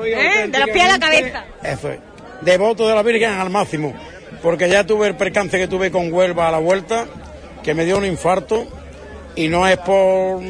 ¿eh? 0.05 0.47
De 0.47 0.59
los 0.59 0.69
pies 0.69 0.85
a 0.85 0.87
la 0.87 0.99
cabeza. 0.99 1.45
Eso 1.63 1.89
es. 1.91 1.99
Devoto 2.41 2.87
de 2.87 2.95
la 2.95 3.03
Virgen 3.03 3.31
al 3.31 3.49
máximo. 3.49 3.93
Porque 4.41 4.69
ya 4.69 4.83
tuve 4.85 5.07
el 5.07 5.15
percance 5.15 5.57
que 5.57 5.67
tuve 5.67 5.91
con 5.91 6.11
Huelva 6.11 6.47
a 6.47 6.51
la 6.51 6.57
vuelta, 6.57 7.05
que 7.63 7.73
me 7.73 7.85
dio 7.85 7.97
un 7.97 8.05
infarto. 8.05 8.67
Y 9.35 9.47
no 9.47 9.67
es 9.67 9.77
por, 9.77 10.41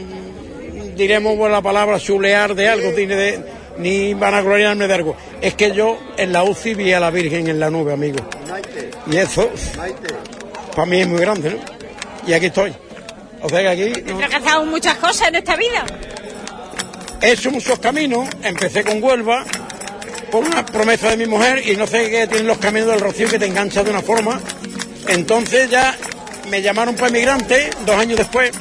diremos 0.95 1.37
por 1.37 1.51
la 1.51 1.61
palabra, 1.61 1.99
chulear 1.99 2.55
de 2.55 2.69
algo, 2.69 2.91
ni, 2.91 3.05
de, 3.05 3.39
ni 3.81 4.13
vanagloriarme 4.13 4.87
de 4.87 4.93
algo. 4.93 5.15
Es 5.41 5.55
que 5.55 5.71
yo 5.71 5.97
en 6.17 6.31
la 6.31 6.43
UCI 6.43 6.75
vi 6.75 6.93
a 6.93 6.99
la 6.99 7.09
Virgen 7.09 7.47
en 7.47 7.59
la 7.59 7.69
nube, 7.69 7.93
amigo. 7.93 8.19
Y 9.11 9.17
eso, 9.17 9.49
para 10.75 10.85
mí 10.85 11.01
es 11.01 11.07
muy 11.07 11.19
grande, 11.19 11.51
¿no? 11.51 11.57
Y 12.27 12.33
aquí 12.33 12.47
estoy. 12.47 12.73
O 13.41 13.49
sea 13.49 13.61
que 13.61 13.67
aquí 13.69 14.01
He 14.07 14.15
fracasado 14.15 14.65
muchas 14.65 14.95
cosas 14.97 15.29
en 15.29 15.35
esta 15.35 15.55
vida. 15.55 15.85
He 17.21 17.31
hecho 17.31 17.51
muchos 17.51 17.79
caminos, 17.79 18.27
empecé 18.43 18.83
con 18.83 19.01
Huelva 19.03 19.45
por 20.31 20.45
una 20.45 20.65
promesa 20.65 21.09
de 21.09 21.17
mi 21.17 21.25
mujer 21.25 21.67
y 21.67 21.75
no 21.75 21.85
sé 21.85 22.09
qué 22.09 22.27
tienen 22.27 22.47
los 22.47 22.57
caminos 22.57 22.89
del 22.89 22.99
Rocío 22.99 23.27
que 23.27 23.37
te 23.37 23.47
enganchan 23.47 23.83
de 23.83 23.91
una 23.91 24.01
forma. 24.01 24.39
Entonces 25.07 25.69
ya 25.69 25.95
me 26.49 26.61
llamaron 26.61 26.95
para 26.95 27.07
emigrante 27.07 27.69
dos 27.85 27.95
años 27.95 28.17
después 28.17 28.51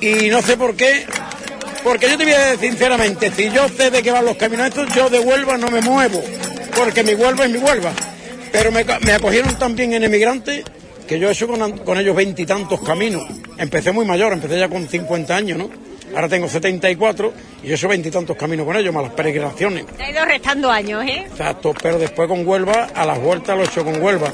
y 0.00 0.28
no 0.28 0.42
sé 0.42 0.56
por 0.56 0.74
qué. 0.74 1.06
Porque 1.82 2.08
yo 2.08 2.18
te 2.18 2.24
voy 2.24 2.32
a 2.32 2.46
decir 2.50 2.70
sinceramente, 2.70 3.30
si 3.30 3.50
yo 3.50 3.68
sé 3.68 3.90
de 3.90 4.02
qué 4.02 4.10
van 4.10 4.24
los 4.24 4.36
caminos 4.36 4.68
estos, 4.68 4.92
yo 4.94 5.08
de 5.08 5.20
Huelva 5.20 5.56
no 5.56 5.70
me 5.70 5.80
muevo, 5.80 6.22
porque 6.76 7.02
mi 7.02 7.14
Huelva 7.14 7.44
es 7.44 7.50
mi 7.50 7.58
Huelva. 7.58 7.92
Pero 8.52 8.72
me, 8.72 8.84
me 8.84 9.12
acogieron 9.12 9.58
también 9.58 9.92
en 9.92 10.04
emigrante 10.04 10.64
que 11.06 11.18
yo 11.18 11.28
he 11.28 11.32
hecho 11.32 11.48
con, 11.48 11.78
con 11.78 11.98
ellos 11.98 12.14
veintitantos 12.14 12.80
caminos. 12.82 13.24
Empecé 13.56 13.92
muy 13.92 14.04
mayor, 14.04 14.32
empecé 14.32 14.58
ya 14.58 14.68
con 14.68 14.86
50 14.86 15.34
años, 15.34 15.58
¿no? 15.58 15.70
Ahora 16.14 16.28
tengo 16.28 16.48
74 16.48 17.32
y 17.62 17.66
yo 17.66 17.72
he 17.72 17.76
hecho 17.76 17.88
veintitantos 17.88 18.36
caminos 18.36 18.66
con 18.66 18.76
ellos, 18.76 18.94
más 18.94 19.04
las 19.04 19.12
peregrinaciones. 19.12 19.86
Te 19.96 20.04
ha 20.04 20.10
ido 20.10 20.24
restando 20.24 20.70
años, 20.70 21.04
¿eh? 21.04 21.26
Exacto, 21.30 21.74
pero 21.82 21.98
después 21.98 22.28
con 22.28 22.46
Huelva, 22.46 22.88
a 22.94 23.04
las 23.04 23.20
vueltas 23.20 23.56
lo 23.56 23.64
he 23.64 23.66
hecho 23.66 23.84
con 23.84 24.00
Huelva. 24.00 24.32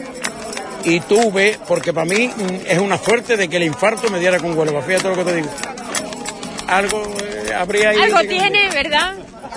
Y 0.84 1.00
tuve, 1.00 1.58
porque 1.66 1.92
para 1.92 2.05
mí 2.05 2.28
mm, 2.28 2.66
es 2.66 2.78
una 2.78 2.98
suerte 2.98 3.36
de 3.36 3.48
que 3.48 3.56
el 3.56 3.64
infarto 3.64 4.10
me 4.10 4.18
diera 4.18 4.39
con 4.39 4.56
Huelva, 4.56 4.82
fíjate 4.82 5.08
lo 5.08 5.16
que 5.16 5.24
te 5.24 5.36
digo. 5.36 5.48
Algo 6.68 7.02
eh, 7.23 7.52
habría 7.55 7.91
ahí. 7.91 8.01
Algo 8.01 8.20
tiene, 8.20 8.68
¿verdad? 8.70 9.15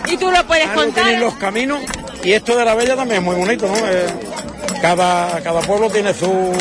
Y 0.08 0.18
tú 0.18 0.30
lo 0.32 0.44
puedes 0.46 0.68
algo 0.68 0.84
contar. 0.84 1.04
tienen 1.06 1.22
los 1.22 1.34
caminos 1.36 1.80
y 2.24 2.34
esto 2.34 2.56
de 2.56 2.66
la 2.66 2.76
Bella 2.76 2.96
también 2.96 3.20
es 3.22 3.26
muy 3.26 3.36
bonito, 3.36 3.68
¿no? 3.68 3.76
Eh, 3.76 4.06
cada, 4.82 5.40
cada 5.42 5.62
pueblo 5.62 5.90
tiene 5.90 6.14
su, 6.14 6.54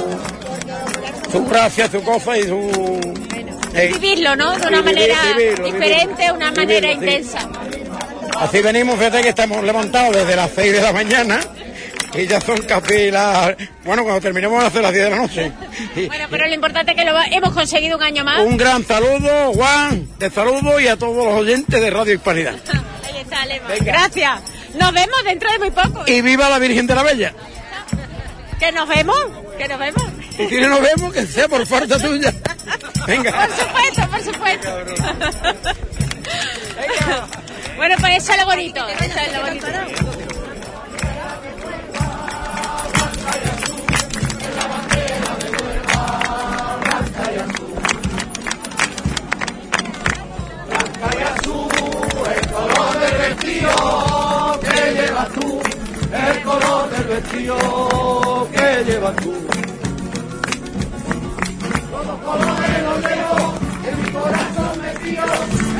su 1.31 1.44
gracia, 1.47 1.91
su 1.91 2.02
cosa 2.02 2.36
y 2.39 2.44
su... 2.44 3.00
eh, 3.75 3.91
Vivirlo, 3.92 4.36
¿no? 4.36 4.57
De 4.57 4.66
una 4.68 4.81
vivir- 4.81 4.84
manera 4.84 5.16
vivirlo, 5.36 5.65
diferente, 5.66 6.33
una 6.33 6.52
manera 6.52 6.89
Vivirlo, 6.89 7.10
sí. 7.10 7.16
intensa. 7.16 7.39
Así 8.39 8.60
venimos, 8.60 8.97
fíjate 8.99 9.23
que 9.23 9.28
estamos 9.31 9.62
levantados 9.65 10.15
desde 10.16 10.36
las 10.36 10.50
6 10.55 10.73
de 10.73 10.81
la 10.83 10.92
mañana 10.92 11.41
y 12.15 12.26
ya 12.26 12.41
son 12.41 12.59
casi 12.62 13.10
las... 13.10 13.55
Bueno, 13.85 14.02
cuando 14.05 14.20
terminemos 14.20 14.62
a 14.62 14.67
hacer 14.68 14.83
las 14.83 14.93
10 14.93 15.05
de 15.05 15.10
la 15.10 15.17
noche. 15.17 15.52
Bueno, 16.07 16.26
pero 16.31 16.47
lo 16.47 16.55
importante 16.55 16.93
es 16.93 16.99
que 16.99 17.05
lo 17.05 17.12
va- 17.15 17.26
hemos 17.26 17.52
conseguido 17.52 17.97
un 17.97 18.02
año 18.02 18.25
más. 18.25 18.41
un 18.41 18.57
gran 18.57 18.85
saludo, 18.85 19.52
Juan, 19.55 20.09
te 20.18 20.31
saludo 20.31 20.78
y 20.81 20.89
a 20.89 20.97
todos 20.97 21.17
los 21.17 21.35
oyentes 21.41 21.81
de 21.81 21.91
Radio 21.91 22.15
Hispanidad. 22.15 22.55
Ahí 23.07 23.18
está, 23.20 23.44
Lema. 23.47 23.68
Gracias. 23.81 24.41
Nos 24.75 24.93
vemos 24.93 25.17
dentro 25.25 25.51
de 25.52 25.59
muy 25.59 25.70
poco. 25.70 26.05
Y 26.07 26.20
viva 26.23 26.49
la 26.49 26.59
Virgen 26.59 26.86
de 26.86 26.94
la 26.94 27.02
Bella. 27.02 27.33
Que 28.59 28.73
nos 28.73 28.89
vemos, 28.89 29.17
que 29.59 29.68
nos 29.68 29.78
vemos. 29.78 30.02
Y 30.39 30.47
si 30.49 30.60
no 30.60 30.68
nos 30.68 30.81
vemos, 30.81 31.12
que 31.12 31.26
sea 31.26 31.47
por 31.49 31.67
falta 31.67 31.99
tuya. 31.99 32.33
Venga. 33.07 33.33
Por 33.33 33.51
supuesto, 33.57 34.09
por 34.10 34.20
supuesto. 34.23 34.68
bueno, 37.76 37.94
pues 38.01 38.17
eso 38.23 38.33
es 38.33 38.39
lo 38.39 38.47
bonito. 38.47 38.86
Eso 38.89 39.18
es 39.20 39.33
lo 39.33 39.41
bonito. 39.43 39.67
Que 54.60 54.94
llevas 54.94 55.28
tú, 55.30 55.60
el 56.12 56.42
color 56.42 56.90
del 56.90 57.05
vestido 57.05 58.48
que 58.52 58.84
llevas 58.84 59.16
tú. 59.16 59.34
Todos 61.90 62.06
los 62.06 62.18
colores 62.20 62.82
los 62.82 63.56
en 63.88 64.02
mi 64.02 64.10
corazón 64.10 64.80
metido, 64.82 65.24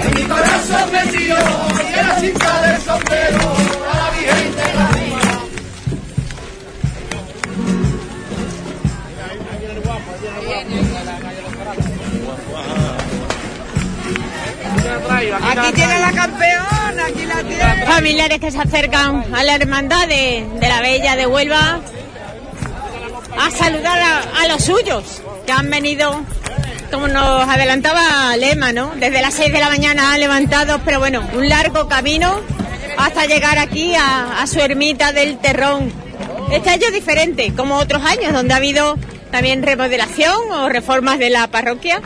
en 0.02 0.15
mi 0.15 0.23
corazón 0.23 0.92
metido, 0.92 1.36
y 1.36 1.99
en 1.99 2.08
la 2.08 2.20
cinta 2.20 2.62
del 2.62 2.81
sombrero 2.81 3.41
a 3.92 3.97
la 3.97 4.10
Virgen 4.10 4.57
de 4.57 4.75
la 4.75 4.89
Vida. 4.92 5.47
Aquí 14.97 15.73
tiene 15.75 16.00
la 16.00 16.12
campeona, 16.12 17.07
aquí 17.07 17.26
la 17.26 17.42
tiene. 17.42 17.86
Familiares 17.86 18.39
que 18.41 18.50
se 18.50 18.58
acercan 18.58 19.34
a 19.34 19.42
la 19.42 19.55
hermandad 19.55 20.08
de, 20.08 20.47
de 20.58 20.68
la 20.68 20.81
Bella 20.81 21.16
de 21.16 21.26
Huelva 21.26 21.81
a 23.39 23.50
saludar 23.50 24.00
a, 24.00 24.49
los 24.49 24.65
suyos 24.65 25.23
que 25.44 25.52
han 25.52 25.70
venido, 25.70 26.23
como 26.91 27.08
nos 27.08 27.49
adelantaba 27.49 28.36
Lema, 28.36 28.73
¿no? 28.73 28.92
Desde 28.97 29.20
las 29.20 29.34
6 29.34 29.52
de 29.52 29.60
la 29.60 29.68
mañana 29.68 30.15
han 30.15 30.20
levantado, 30.20 30.81
pero 30.84 30.99
bueno, 30.99 31.23
un 31.34 31.49
largo 31.49 31.89
camino 31.89 32.41
hasta 32.97 33.26
llegar 33.26 33.58
aquí 33.58 33.94
a, 33.94 34.41
a 34.41 34.47
su 34.47 34.60
ermita 34.60 35.12
del 35.12 35.39
Terrón. 35.39 35.92
Este 36.50 36.70
año 36.70 36.86
es 36.86 36.94
diferente, 36.94 37.52
como 37.55 37.76
otros 37.76 38.02
años, 38.05 38.33
donde 38.33 38.55
ha 38.55 38.57
habido 38.57 38.97
también 39.31 39.62
remodelación 39.62 40.50
o 40.52 40.68
reformas 40.68 41.18
de 41.18 41.31
la 41.31 41.49
parroquia 41.49 42.00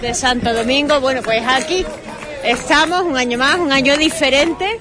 de 0.00 0.14
Santo 0.14 0.52
Domingo. 0.54 1.00
Bueno, 1.00 1.22
pues 1.22 1.42
aquí 1.46 1.84
estamos 2.44 3.02
un 3.02 3.16
año 3.16 3.38
más, 3.38 3.56
un 3.58 3.72
año 3.72 3.96
diferente. 3.96 4.78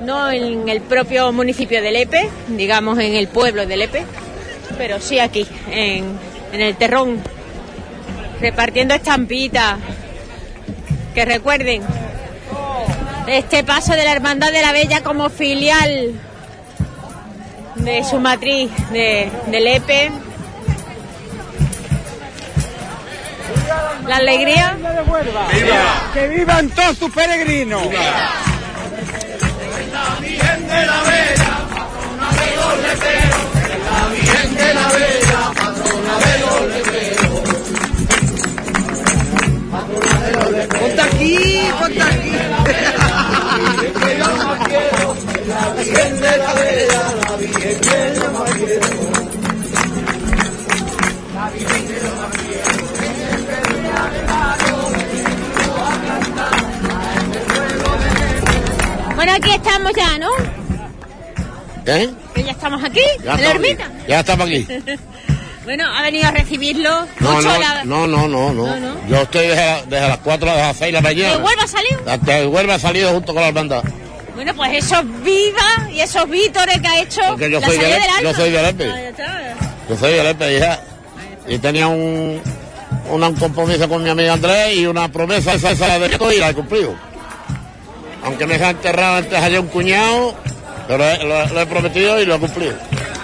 No 0.00 0.30
en 0.30 0.68
el 0.68 0.80
propio 0.82 1.32
municipio 1.32 1.80
de 1.80 1.92
Lepe, 1.92 2.28
digamos 2.48 2.98
en 2.98 3.14
el 3.14 3.28
pueblo 3.28 3.64
de 3.64 3.76
Lepe, 3.76 4.04
pero 4.76 5.00
sí 5.00 5.18
aquí, 5.18 5.46
en, 5.70 6.18
en 6.52 6.60
el 6.60 6.76
Terrón, 6.76 7.22
repartiendo 8.40 8.94
estampitas. 8.94 9.78
Que 11.14 11.24
recuerden, 11.24 11.82
este 13.28 13.62
paso 13.62 13.92
de 13.92 14.04
la 14.04 14.12
Hermandad 14.12 14.50
de 14.52 14.60
la 14.60 14.72
Bella 14.72 15.02
como 15.02 15.30
filial 15.30 16.12
de 17.76 18.04
su 18.04 18.18
matriz 18.18 18.70
de, 18.90 19.30
de 19.46 19.60
Lepe, 19.60 20.10
la 24.06 24.16
alegría. 24.16 24.76
Que 26.12 26.28
vivan 26.28 26.68
todos 26.70 26.98
tus 26.98 27.10
peregrinos. 27.10 27.82
La 29.92 30.16
Virgen 30.20 30.68
de 30.68 30.86
la 30.86 31.02
Bella, 31.02 31.52
patrona 31.74 32.28
de 32.32 32.48
los 32.56 32.74
leperos, 32.82 33.44
la 33.90 34.08
Virgen 34.08 34.54
de 34.56 34.74
la 34.74 34.88
Bella, 34.88 35.40
patrona 35.54 36.14
de 36.24 36.34
los 36.40 36.60
leperos. 36.74 37.40
Patrona 39.70 40.16
de 40.20 40.32
los 40.32 40.48
leperos. 40.50 40.80
Ponte 40.80 41.02
aquí, 41.02 41.34
ponte 41.78 42.02
aquí. 42.02 42.32
La 45.46 45.64
Virgen 45.74 46.20
de 46.20 46.38
la 46.38 46.54
Bella, 46.54 47.02
la 47.28 47.36
Virgen 47.36 47.80
que 47.80 47.98
yo 48.16 48.26
más 48.32 49.33
Bueno, 59.24 59.38
aquí 59.38 59.54
estamos 59.54 59.92
ya, 59.96 60.18
¿no? 60.18 60.28
¿Eh? 61.86 62.10
Que 62.34 62.44
ya 62.44 62.50
estamos 62.50 62.84
aquí, 62.84 63.00
Ya 63.24 63.32
en 63.36 63.40
la 63.42 63.48
aquí. 63.48 63.56
ermita. 63.56 63.90
Ya 64.06 64.20
estamos 64.20 64.46
aquí. 64.46 64.66
bueno, 65.64 65.84
ha 65.96 66.02
venido 66.02 66.28
a 66.28 66.30
recibirlo. 66.30 67.06
No, 67.20 67.40
no, 67.40 67.58
la- 67.58 67.84
no, 67.84 68.06
no, 68.06 68.28
no, 68.28 68.52
no. 68.52 69.08
Yo 69.08 69.22
estoy 69.22 69.46
desde, 69.46 69.82
desde 69.86 70.08
las 70.08 70.18
4 70.18 70.50
de 70.50 70.56
las 70.58 70.76
6 70.76 70.80
de 70.80 70.92
la 70.92 71.08
¿De 71.08 71.14
mañana. 71.14 71.38
Huelva 71.42 71.66
salió? 71.66 72.00
Hasta 72.06 72.38
el 72.38 72.48
Huelva 72.48 72.74
ha 72.74 72.78
salido 72.78 73.12
junto 73.12 73.32
con 73.32 73.40
la 73.40 73.48
hermandad. 73.48 73.82
Bueno, 74.34 74.52
pues 74.54 74.84
esos 74.84 75.02
viva 75.22 75.88
y 75.90 76.00
esos 76.00 76.28
vítores 76.28 76.78
que 76.82 76.86
ha 76.88 77.00
hecho 77.00 77.22
Porque 77.28 77.50
yo 77.50 77.60
la 77.60 77.66
soy 77.66 77.78
de 77.78 77.84
del 77.86 78.02
alma. 78.02 78.20
yo 78.24 78.34
soy 78.34 78.50
de 78.50 78.62
Lepe. 78.62 78.90
Ah. 79.26 79.54
Yo 79.88 79.96
soy 79.96 80.12
de 80.12 80.22
Lepe, 80.22 80.56
hija. 80.58 80.80
Y 81.48 81.58
tenía 81.60 81.86
un, 81.86 82.42
una- 83.08 83.28
un 83.28 83.36
compromiso 83.36 83.88
con 83.88 84.02
mi 84.02 84.10
amigo 84.10 84.34
Andrés 84.34 84.76
y 84.76 84.84
una 84.86 85.08
promesa 85.10 85.54
esa, 85.54 85.70
esa 85.70 85.98
de 85.98 86.06
esto 86.08 86.30
y 86.30 86.36
la 86.36 86.50
he 86.50 86.54
cumplido. 86.54 86.94
Aunque 88.24 88.46
me 88.46 88.54
ha 88.54 88.70
enterrado 88.70 89.16
antes 89.16 89.38
allá 89.38 89.60
un 89.60 89.68
cuñado, 89.68 90.34
pero 90.88 91.04
lo, 91.24 91.46
lo 91.48 91.60
he 91.60 91.66
prometido 91.66 92.20
y 92.20 92.26
lo 92.26 92.36
he 92.36 92.38
cumplido. 92.38 92.74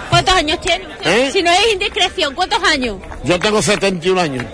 ¿Cuántos 0.09 0.35
años 0.35 0.59
tiene? 0.61 0.85
¿Eh? 1.03 1.29
Si 1.31 1.41
no 1.41 1.51
es 1.51 1.73
indiscreción, 1.73 2.35
¿cuántos 2.35 2.61
años? 2.63 2.97
Yo 3.23 3.39
tengo 3.39 3.61
71 3.61 4.19
años. 4.21 4.45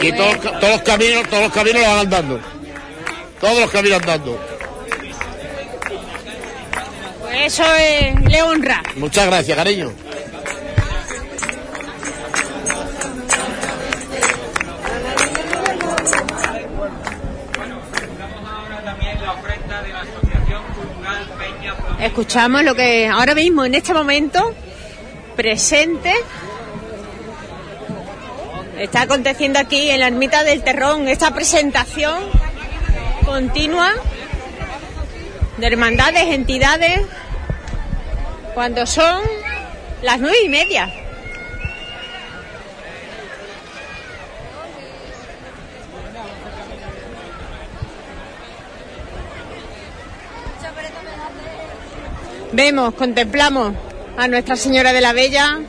Y 0.00 0.12
todos, 0.12 0.40
todos 0.40 0.70
los 0.70 0.82
caminos, 0.82 1.28
todos 1.28 1.42
los 1.44 1.52
caminos 1.52 1.80
los 1.82 1.90
van 1.90 1.98
andando. 1.98 2.40
Todos 3.40 3.60
los 3.60 3.70
caminos 3.70 4.00
andando. 4.00 4.38
Pues 7.20 7.52
eso 7.54 7.64
eh, 7.78 8.14
le 8.28 8.42
honra. 8.42 8.82
Muchas 8.96 9.26
gracias, 9.26 9.56
cariño. 9.56 9.92
Escuchamos 22.00 22.64
lo 22.64 22.74
que 22.74 23.08
ahora 23.08 23.34
mismo, 23.34 23.66
en 23.66 23.74
este 23.74 23.92
momento, 23.92 24.54
presente, 25.36 26.14
está 28.78 29.02
aconteciendo 29.02 29.58
aquí 29.58 29.90
en 29.90 30.00
la 30.00 30.06
ermita 30.06 30.42
del 30.42 30.62
Terrón, 30.62 31.08
esta 31.08 31.34
presentación 31.34 32.24
continua 33.26 33.90
de 35.58 35.66
hermandades, 35.66 36.34
entidades, 36.34 37.02
cuando 38.54 38.86
son 38.86 39.20
las 40.00 40.20
nueve 40.20 40.38
y 40.42 40.48
media. 40.48 40.90
Vemos, 52.52 52.94
contemplamos 52.94 53.74
a 54.16 54.26
Nuestra 54.26 54.56
Señora 54.56 54.92
de 54.92 55.00
la 55.00 55.12
Bella 55.12 55.60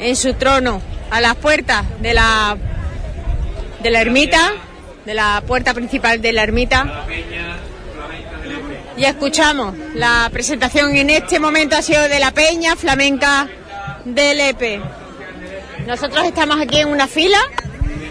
en 0.00 0.16
su 0.16 0.34
trono, 0.34 0.82
a 1.10 1.20
las 1.20 1.36
puertas 1.36 1.84
de 2.00 2.12
la, 2.12 2.56
de 3.80 3.90
la 3.90 4.00
ermita, 4.00 4.52
de 5.06 5.14
la 5.14 5.42
puerta 5.46 5.72
principal 5.74 6.20
de 6.20 6.32
la 6.32 6.42
ermita. 6.42 7.04
Y 8.96 9.04
escuchamos, 9.04 9.76
la 9.94 10.28
presentación 10.32 10.96
en 10.96 11.10
este 11.10 11.38
momento 11.38 11.76
ha 11.76 11.82
sido 11.82 12.02
de 12.08 12.18
la 12.18 12.32
Peña 12.32 12.74
Flamenca 12.74 13.48
del 14.04 14.40
EPE. 14.40 14.80
Nosotros 15.86 16.26
estamos 16.26 16.60
aquí 16.60 16.80
en 16.80 16.88
una 16.88 17.06
fila 17.06 17.38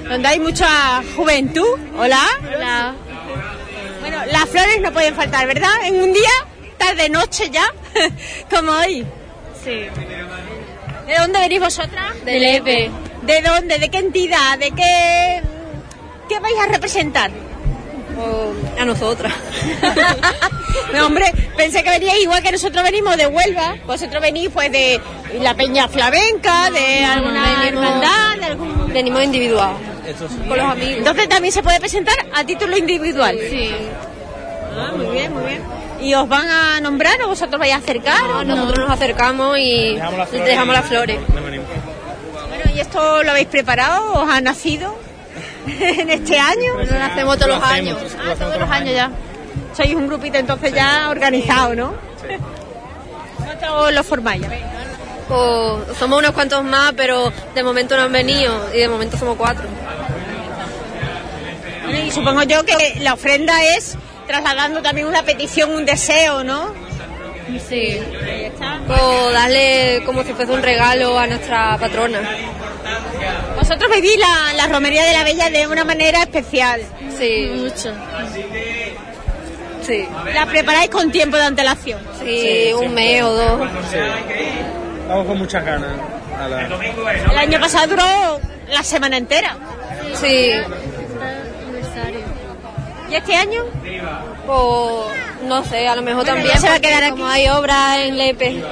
donde 0.07 0.29
hay 0.29 0.39
mucha 0.39 1.01
juventud. 1.15 1.77
Hola. 1.97 2.21
Hola. 2.55 2.93
Bueno, 3.99 4.17
las 4.31 4.45
flores 4.45 4.81
no 4.81 4.91
pueden 4.93 5.13
faltar, 5.13 5.45
¿verdad? 5.45 5.71
En 5.83 6.01
un 6.01 6.13
día, 6.13 6.29
tarde, 6.85 7.09
noche 7.09 7.49
ya, 7.51 7.65
como 8.49 8.71
hoy. 8.71 9.05
Sí. 9.63 9.85
¿De 11.07 11.15
dónde 11.19 11.39
venís 11.39 11.59
vosotras? 11.59 12.23
Del 12.25 12.43
EPE. 12.43 12.89
¿De 13.23 13.41
dónde? 13.41 13.77
¿De 13.79 13.89
qué 13.89 13.97
entidad? 13.99 14.57
¿De 14.57 14.71
qué, 14.71 15.41
qué 16.29 16.39
vais 16.39 16.55
a 16.59 16.67
representar? 16.67 17.31
a 18.79 18.85
nosotras. 18.85 19.33
No, 20.93 21.07
hombre, 21.07 21.25
pensé 21.57 21.83
que 21.83 21.89
veníais 21.89 22.21
igual 22.21 22.41
que 22.43 22.51
nosotros 22.51 22.83
venimos 22.83 23.15
de 23.17 23.27
Huelva. 23.27 23.75
Vosotros 23.85 24.21
venís 24.21 24.49
pues 24.53 24.71
de 24.71 24.99
la 25.41 25.53
Peña 25.53 25.87
Flamenca, 25.87 26.69
de 26.69 27.03
alguna 27.03 27.43
venimos- 27.43 27.67
hermandad, 27.67 28.37
de 28.39 28.45
algún... 28.45 28.93
Venimos 28.93 29.23
individual. 29.23 29.73
Con 30.47 30.57
los 30.57 30.65
amigos. 30.67 30.97
Entonces 30.97 31.29
también 31.29 31.53
se 31.53 31.61
puede 31.63 31.79
presentar 31.79 32.15
a 32.33 32.43
título 32.45 32.77
individual. 32.77 33.37
Sí. 33.49 33.71
Ah, 34.77 34.91
muy 34.95 35.07
bien, 35.07 35.33
muy 35.33 35.43
bien. 35.43 35.61
¿Y 36.01 36.15
os 36.15 36.27
van 36.27 36.49
a 36.49 36.81
nombrar 36.81 37.21
o 37.21 37.27
vosotros 37.27 37.59
vais 37.59 37.73
a 37.73 37.77
acercar? 37.77 38.23
No, 38.23 38.43
nosotros 38.43 38.79
nos 38.79 38.91
acercamos 38.91 39.57
y 39.59 39.97
dejamos 40.43 40.73
las 40.73 40.85
flores. 40.85 41.19
Bueno, 41.29 42.71
¿y 42.73 42.79
esto 42.79 43.23
lo 43.23 43.31
habéis 43.31 43.47
preparado? 43.47 44.13
¿Os 44.13 44.29
ha 44.29 44.41
nacido 44.41 44.97
en 45.67 46.09
este 46.09 46.39
año? 46.39 46.73
Lo 46.77 47.03
hacemos 47.03 47.37
todos 47.37 47.51
los 47.51 47.63
años. 47.63 47.97
Ah, 48.19 48.33
todos 48.37 48.57
los 48.57 48.69
años 48.69 48.95
ya. 48.95 49.11
Sois 49.75 49.93
un 49.93 50.07
grupito 50.07 50.37
entonces 50.37 50.73
ya 50.73 51.09
organizado, 51.09 51.75
¿no? 51.75 51.93
¿Cuántos 53.37 53.93
lo 53.93 54.03
formáis? 54.03 54.43
Pues 55.27 55.97
somos 55.97 56.19
unos 56.19 56.31
cuantos 56.31 56.63
más, 56.63 56.93
pero 56.97 57.31
de 57.53 57.63
momento 57.63 57.95
no 57.95 58.03
han 58.03 58.11
venido 58.11 58.53
y 58.73 58.79
de 58.79 58.89
momento 58.89 59.17
somos 59.17 59.37
cuatro. 59.37 59.65
Y 62.05 62.11
supongo 62.11 62.43
yo 62.43 62.65
que 62.65 62.97
la 62.99 63.13
ofrenda 63.13 63.63
es 63.63 63.97
trasladando 64.27 64.81
también 64.81 65.07
una 65.07 65.23
petición, 65.23 65.71
un 65.71 65.85
deseo, 65.85 66.43
¿no? 66.43 66.73
Sí. 67.67 67.99
O 68.87 69.31
darle 69.31 70.03
como 70.05 70.23
si 70.23 70.33
fuese 70.33 70.51
un 70.51 70.61
regalo 70.63 71.17
a 71.19 71.27
nuestra 71.27 71.77
patrona. 71.77 72.19
Vosotros 73.57 73.89
vivís 73.93 74.17
la, 74.17 74.53
la 74.53 74.67
romería 74.67 75.03
de 75.03 75.13
la 75.13 75.23
Bella 75.23 75.49
de 75.49 75.67
una 75.67 75.83
manera 75.83 76.19
especial. 76.21 76.81
Sí, 77.17 77.51
mucho. 77.53 77.93
Sí. 79.85 80.07
¿La 80.33 80.45
preparáis 80.45 80.89
con 80.89 81.11
tiempo 81.11 81.37
de 81.37 81.43
antelación? 81.43 81.99
Sí, 82.23 82.71
un 82.73 82.93
mes 82.93 83.23
o 83.23 83.33
dos. 83.33 83.59
Vamos 85.07 85.27
con 85.27 85.37
muchas 85.37 85.65
ganas. 85.65 85.89
a 86.39 86.47
la- 86.47 86.65
El 87.31 87.37
año 87.37 87.59
pasado 87.59 87.87
duró 87.87 88.39
la 88.69 88.83
semana 88.83 89.17
entera. 89.17 89.57
Sí. 90.15 90.51
¿Y 93.11 93.15
este 93.15 93.35
año? 93.35 93.65
Pues 94.47 95.43
no 95.43 95.65
sé, 95.65 95.87
a 95.87 95.95
lo 95.95 96.01
mejor 96.01 96.23
Bueno, 96.23 96.37
también 96.39 96.59
se 96.59 96.67
va 96.69 96.75
a 96.75 96.79
quedar 96.79 97.09
como 97.09 97.27
aquí. 97.27 97.41
hay 97.41 97.49
obras 97.49 97.97
en 97.97 98.17
Lepe. 98.17 98.63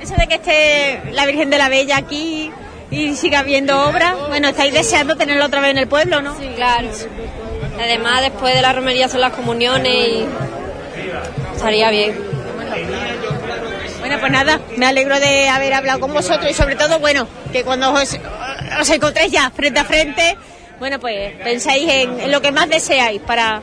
Eso 0.00 0.14
de 0.16 0.26
que 0.26 0.34
esté 0.36 1.02
la 1.12 1.26
Virgen 1.26 1.50
de 1.50 1.58
la 1.58 1.68
Bella 1.68 1.98
aquí 1.98 2.50
y 2.90 3.14
siga 3.14 3.40
habiendo 3.40 3.86
obras, 3.88 4.14
bueno, 4.28 4.48
estáis 4.48 4.72
deseando 4.72 5.16
tenerlo 5.16 5.44
otra 5.44 5.60
vez 5.60 5.72
en 5.72 5.78
el 5.78 5.86
pueblo, 5.86 6.22
¿no? 6.22 6.34
Sí, 6.38 6.48
claro. 6.56 6.88
Además, 7.78 8.22
después 8.22 8.54
de 8.54 8.62
la 8.62 8.72
romería 8.72 9.08
son 9.08 9.20
las 9.20 9.34
comuniones 9.34 9.94
y 9.94 10.24
estaría 11.54 11.90
bien. 11.90 12.16
Bueno, 14.00 14.16
pues 14.18 14.32
nada, 14.32 14.60
me 14.78 14.86
alegro 14.86 15.20
de 15.20 15.48
haber 15.50 15.74
hablado 15.74 16.00
con 16.00 16.14
vosotros 16.14 16.50
y 16.50 16.54
sobre 16.54 16.76
todo, 16.76 16.98
bueno, 17.00 17.28
que 17.52 17.64
cuando 17.64 17.92
os, 17.92 18.18
os 18.80 18.90
encontréis 18.90 19.30
ya 19.32 19.50
frente 19.50 19.78
a 19.80 19.84
frente, 19.84 20.38
bueno, 20.78 20.98
pues 20.98 21.34
pensáis 21.36 21.90
en, 21.90 22.20
en 22.20 22.32
lo 22.32 22.40
que 22.40 22.52
más 22.52 22.68
deseáis 22.68 23.20
para, 23.20 23.60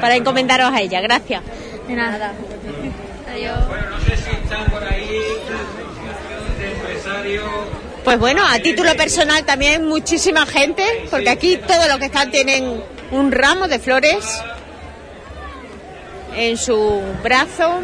para 0.00 0.16
encomendaros 0.16 0.72
a 0.72 0.80
ella. 0.80 1.00
Gracias. 1.00 1.42
De 1.86 1.94
nada. 1.94 2.32
Adiós. 3.32 3.58
Pues 8.04 8.18
bueno, 8.18 8.42
a 8.46 8.58
título 8.58 8.96
personal 8.96 9.44
también 9.44 9.86
muchísima 9.86 10.46
gente, 10.46 10.82
porque 11.10 11.28
aquí 11.28 11.58
todos 11.58 11.88
los 11.88 11.98
que 11.98 12.06
están 12.06 12.30
tienen 12.30 12.82
un 13.10 13.32
ramo 13.32 13.68
de 13.68 13.78
flores 13.78 14.42
en 16.34 16.56
su 16.56 17.02
brazo. 17.22 17.80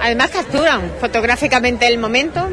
Además 0.00 0.30
capturan 0.30 0.90
fotográficamente 1.00 1.86
el 1.86 1.98
momento. 1.98 2.48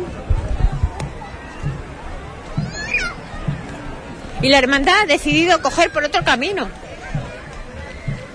Y 4.42 4.50
la 4.50 4.60
hermandad 4.60 4.96
ha 5.04 5.06
decidido 5.06 5.62
coger 5.62 5.92
por 5.92 6.04
otro 6.04 6.24
camino. 6.24 6.68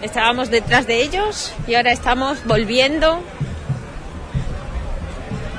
Estábamos 0.01 0.51
detrás 0.51 0.87
de 0.87 1.01
ellos 1.03 1.55
y 1.69 1.77
ahora 1.77 1.93
estamos 1.93 2.45
volviendo 2.45 3.23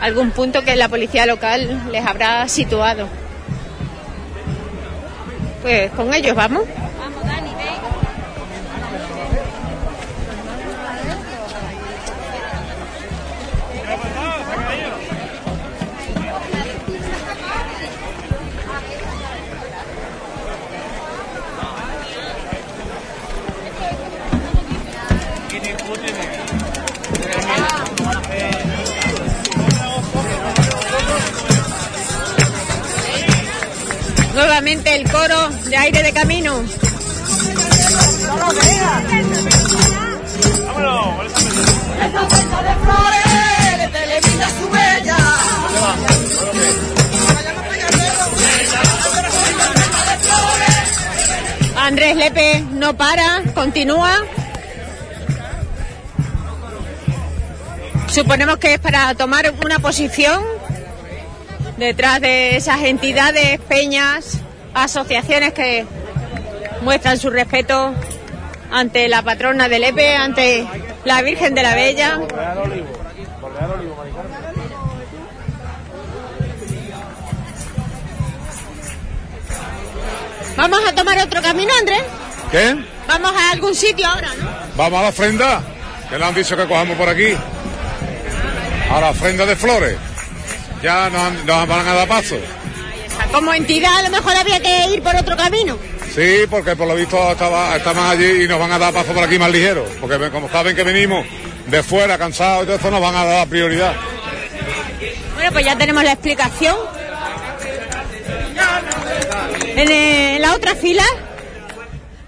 a 0.02 0.06
algún 0.06 0.32
punto 0.32 0.64
que 0.64 0.76
la 0.76 0.90
policía 0.90 1.26
local 1.26 1.90
les 1.92 2.06
habrá 2.06 2.48
situado. 2.50 3.08
Pues 5.62 5.92
con 5.92 6.14
ellos 6.14 6.36
vamos. 6.36 6.64
Nuevamente 34.34 34.96
el 34.96 35.10
coro 35.12 35.50
de 35.70 35.78
aire 35.78 36.02
de 36.02 36.12
camino. 36.12 36.64
Andrés 51.78 52.16
Lepe 52.16 52.64
no 52.72 52.96
para, 52.96 53.44
continúa. 53.54 54.16
Suponemos 58.08 58.58
que 58.58 58.76
es 58.76 58.80
para 58.80 59.14
tomar 59.16 59.54
una 59.64 59.80
posición 59.80 60.53
detrás 61.78 62.22
de 62.22 62.56
esas 62.56 62.82
entidades, 62.84 63.60
peñas, 63.62 64.40
asociaciones 64.74 65.54
que 65.54 65.86
muestran 66.82 67.18
su 67.18 67.30
respeto 67.30 67.94
ante 68.72 69.08
la 69.08 69.22
patrona 69.22 69.70
del 69.70 69.84
EPE, 69.84 70.16
ante 70.16 70.68
la 71.06 71.22
Virgen 71.22 71.56
de 71.56 71.64
la 71.64 71.76
Bella. 71.76 72.20
Vamos 80.56 80.80
a 80.88 80.94
tomar 80.94 81.18
otro 81.20 81.42
camino, 81.42 81.72
Andrés. 81.80 82.04
¿Qué? 82.52 82.76
Vamos 83.08 83.34
a 83.36 83.52
algún 83.52 83.76
sitio 83.76 84.08
ahora, 84.08 84.30
¿no? 84.36 84.50
Vamos 84.76 85.00
a 85.00 85.04
la 85.04 85.10
ofrenda, 85.10 85.62
que 86.10 86.18
le 86.18 86.26
han 86.26 86.36
dicho 86.36 86.56
que 86.56 86.66
cojamos 86.68 86.98
por 86.98 87.10
aquí. 87.10 87.36
A 88.92 89.02
la 89.02 89.10
ofrenda 89.10 89.46
de 89.46 89.56
flores. 89.56 89.98
Ya 90.84 91.10
nos, 91.10 91.22
han- 91.22 91.46
nos 91.46 91.68
van 91.68 91.88
a 91.88 91.94
dar 91.94 92.08
paso. 92.08 92.36
Como 93.32 93.54
entidad 93.54 93.98
a 93.98 94.04
lo 94.04 94.10
mejor 94.10 94.36
había 94.36 94.60
que 94.60 94.88
ir 94.94 95.02
por 95.02 95.16
otro 95.16 95.36
camino. 95.38 95.78
Sí, 96.14 96.42
porque 96.50 96.76
por 96.76 96.88
lo 96.88 96.96
visto 96.96 97.32
estaba, 97.32 97.76
estamos 97.76 98.04
allí 98.06 98.44
y 98.44 98.48
nos 98.48 98.60
van 98.60 98.72
a 98.74 98.78
dar 98.78 98.94
paso 98.94 99.14
por 99.14 99.24
aquí 99.24 99.40
más 99.40 99.50
ligero. 99.50 99.86
Porque 100.00 100.30
como 100.30 100.50
saben 100.50 100.76
que 100.76 100.84
venimos 100.84 101.26
de 101.68 101.82
fuera, 101.82 102.18
cansados 102.18 102.64
y 102.64 102.66
todo 102.68 102.76
eso, 102.76 102.92
nos 102.92 103.02
van 103.02 103.16
a 103.16 103.24
dar 103.24 103.48
prioridad. 103.48 103.94
Bueno, 105.36 105.52
pues 105.52 105.66
ya 105.66 105.76
tenemos 105.78 106.04
la 106.04 106.12
explicación. 106.12 106.76
En, 109.76 109.90
eh, 109.92 110.38
la 110.40 110.54
otra 110.54 110.76
fila 110.76 111.04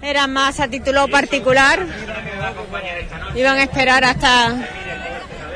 era 0.02 0.26
más 0.26 0.58
a 0.60 0.68
título 0.68 1.06
particular. 1.08 1.86
Iban 3.34 3.58
a 3.58 3.62
esperar 3.62 4.04
hasta 4.04 4.56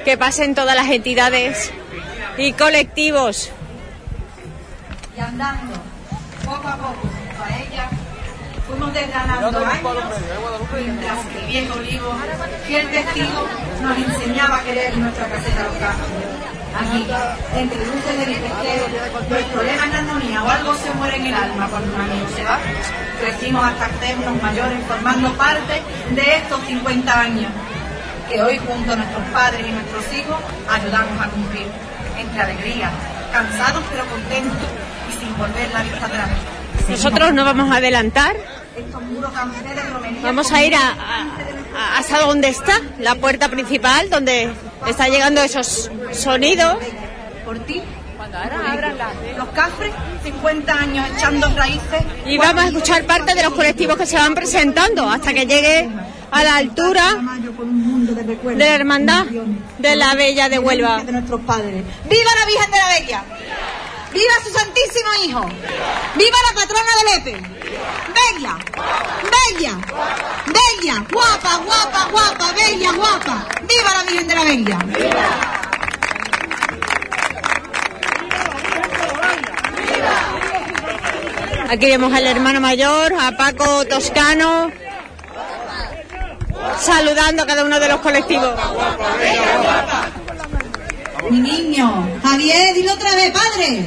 que 0.05 0.17
pasen 0.17 0.55
todas 0.55 0.77
las 0.77 0.89
entidades 0.89 1.73
y 2.41 2.53
colectivos. 2.55 3.51
y 5.15 5.21
andando 5.21 5.75
poco 6.45 6.69
a 6.69 6.77
poco 6.77 6.95
junto 7.03 7.45
a 7.45 7.59
ella, 7.59 7.91
fuimos 8.67 8.95
desgranando 8.95 9.59
años 9.59 9.97
mientras 10.75 11.19
el 11.39 11.47
viejo 11.47 11.75
olivo, 11.79 12.15
fiel 12.67 12.91
testigo, 12.91 13.47
nos 13.83 13.99
enseñaba 13.99 14.57
a 14.57 14.63
querer 14.63 14.97
nuestra 14.97 15.27
caseta 15.27 15.65
local. 15.65 15.97
Aquí, 16.81 17.07
entre 17.57 17.85
luces 17.85 18.19
del 18.19 18.35
pesquero, 18.37 18.87
nuestro 19.29 19.63
lema 19.63 19.85
en 19.85 19.93
la 19.93 19.99
armonía 19.99 20.43
o 20.43 20.49
algo 20.49 20.75
se 20.77 20.91
muere 20.93 21.17
en 21.17 21.27
el 21.27 21.35
alma 21.35 21.69
cuando 21.69 21.95
un 21.95 22.01
amigo 22.01 22.27
se 22.35 22.45
va. 22.45 22.59
Crecimos 23.21 23.65
hasta 23.65 23.85
hacernos 23.85 24.43
mayores 24.43 24.79
formando 24.89 25.33
parte 25.35 25.83
de 26.11 26.37
estos 26.37 26.65
50 26.65 27.21
años 27.21 27.53
que 28.31 28.41
hoy 28.41 28.59
junto 28.59 28.93
a 28.93 28.97
nuestros 28.97 29.25
padres 29.31 29.67
y 29.67 29.73
nuestros 29.73 30.13
hijos 30.15 30.37
ayudamos 30.71 31.21
a 31.21 31.29
cumplir. 31.29 31.67
Entre 32.21 32.43
alegría, 32.43 32.91
cansados 33.33 33.83
pero 33.91 34.05
contentos 34.07 34.69
y 35.09 35.25
sin 35.25 35.37
volver 35.39 35.71
la 35.73 35.83
vista 35.83 36.07
atrás. 36.07 36.29
Nosotros 36.89 37.33
no 37.33 37.45
vamos 37.45 37.71
a 37.73 37.77
adelantar. 37.77 38.37
Vamos 40.23 40.53
a 40.53 40.63
ir 40.63 40.75
a, 40.75 40.79
a- 40.91 41.99
hasta 41.99 42.19
donde 42.21 42.49
está 42.49 42.73
la 42.99 43.15
puerta 43.15 43.49
principal, 43.49 44.11
donde 44.11 44.53
está 44.87 45.09
llegando 45.09 45.41
esos 45.43 45.91
sonidos. 46.13 46.77
por 47.45 47.59
ti 47.61 47.83
Los 49.37 49.49
cafres, 49.49 49.93
50 50.23 50.73
años 50.73 51.07
echando 51.17 51.49
raíces. 51.57 52.03
Y 52.27 52.39
vamos 52.39 52.65
a 52.65 52.67
escuchar 52.69 53.05
parte 53.05 53.35
de 53.35 53.43
los 53.43 53.53
colectivos 53.55 53.97
que 53.97 54.07
se 54.07 54.17
van 54.17 54.35
presentando 54.35 55.09
hasta 55.09 55.33
que 55.33 55.47
llegue 55.47 55.89
a 56.31 56.45
la 56.45 56.57
altura 56.57 57.17
de 58.43 58.57
la 58.57 58.75
hermandad 58.75 59.27
de 59.79 59.97
la 59.97 60.15
Bella 60.15 60.49
de 60.49 60.59
Huelva. 60.59 61.03
¡Viva 61.03 61.15
la 61.15 62.47
Virgen 62.47 62.71
de 62.71 62.79
la 62.79 62.89
Bella! 62.99 63.25
¡Viva 64.13 64.35
su 64.45 64.51
Santísimo 64.53 65.11
Hijo! 65.25 65.49
¡Viva 66.17 66.37
la 66.49 66.55
patrona 66.61 66.91
de 66.99 67.05
Lepe! 67.11 67.35
¡Bella! 68.19 68.59
¡Bella! 69.35 69.79
¡Bella! 70.47 71.05
¡Guapa, 71.13 71.57
guapa, 71.65 72.09
guapa! 72.11 72.53
¡Bella, 72.53 72.93
guapa! 72.93 73.47
¡Viva 73.69 73.95
la 73.95 74.03
Virgen 74.05 74.27
de 74.27 74.35
la 74.35 74.45
Bella! 74.45 74.79
Aquí 81.71 81.87
vemos 81.87 82.13
al 82.13 82.27
hermano 82.27 82.61
mayor, 82.61 83.13
a 83.15 83.31
Paco 83.37 83.85
Toscano, 83.85 84.73
saludando 86.79 87.43
a 87.43 87.47
cada 87.47 87.65
uno 87.65 87.79
de 87.79 87.89
los 87.89 88.01
colectivos. 88.01 88.55
Mi 91.31 91.39
niño, 91.39 92.21
Javier, 92.23 92.75
dilo 92.75 92.95
otra 92.95 93.15
vez, 93.15 93.31
padre. 93.31 93.85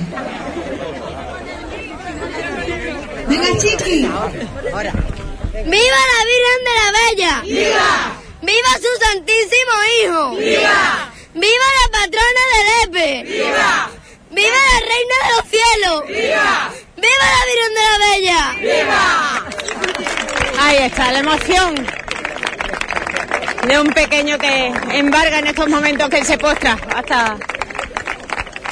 Venga, 3.27 3.58
chiqui. 3.60 4.08
¡Viva 5.66 6.00
la 6.11 6.19
Virgen 6.32 6.60
de 6.66 6.74
la 6.76 6.90
Bella! 6.92 7.42
¡Viva! 7.43 7.92
¡Viva 8.42 8.72
su 8.76 8.92
Santísimo 9.06 9.74
Hijo! 9.98 10.35
¡Viva! 10.35 11.11
¡Viva 11.34 11.68
la 11.82 11.88
patrona 11.92 12.43
de 12.53 12.60
Lepe! 12.69 13.10
¡Viva! 13.32 13.90
¡Viva 14.32 14.58
la 14.72 14.80
Reina 14.80 15.16
de 15.24 15.30
los 15.35 15.43
Cielos! 15.50 15.98
¡Viva! 16.08 16.72
¡Viva 16.98 17.26
la 17.35 17.43
Virgen 17.50 17.72
de 17.74 17.84
la 17.90 17.98
Bella! 18.06 18.42
Ahí 20.60 20.77
está, 20.77 21.11
la 21.11 21.19
emoción 21.19 22.02
de 23.67 23.80
un 23.80 23.88
pequeño 23.88 24.38
que 24.38 24.72
embarga 24.93 25.40
en 25.40 25.48
estos 25.48 25.69
momentos 25.69 26.09
que 26.09 26.19
él 26.19 26.25
se 26.25 26.38
postra 26.38 26.77
hasta, 26.95 27.38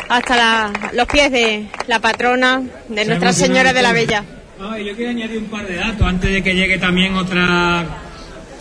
hasta 0.09 0.35
la- 0.35 0.71
los 0.93 1.07
pies 1.07 1.31
de 1.31 1.65
la 1.87 1.99
patrona 1.99 2.61
de 2.89 3.05
Nuestra 3.05 3.33
Señora 3.33 3.73
de 3.73 3.81
la 3.81 3.93
Bella. 3.93 4.23
No, 4.59 4.77
yo 4.77 4.95
quiero 4.95 5.11
añadir 5.11 5.37
un 5.39 5.45
par 5.45 5.65
de 5.65 5.75
datos 5.75 6.05
antes 6.07 6.29
de 6.31 6.43
que 6.43 6.53
llegue 6.55 6.77
también 6.77 7.15
otra 7.15 7.83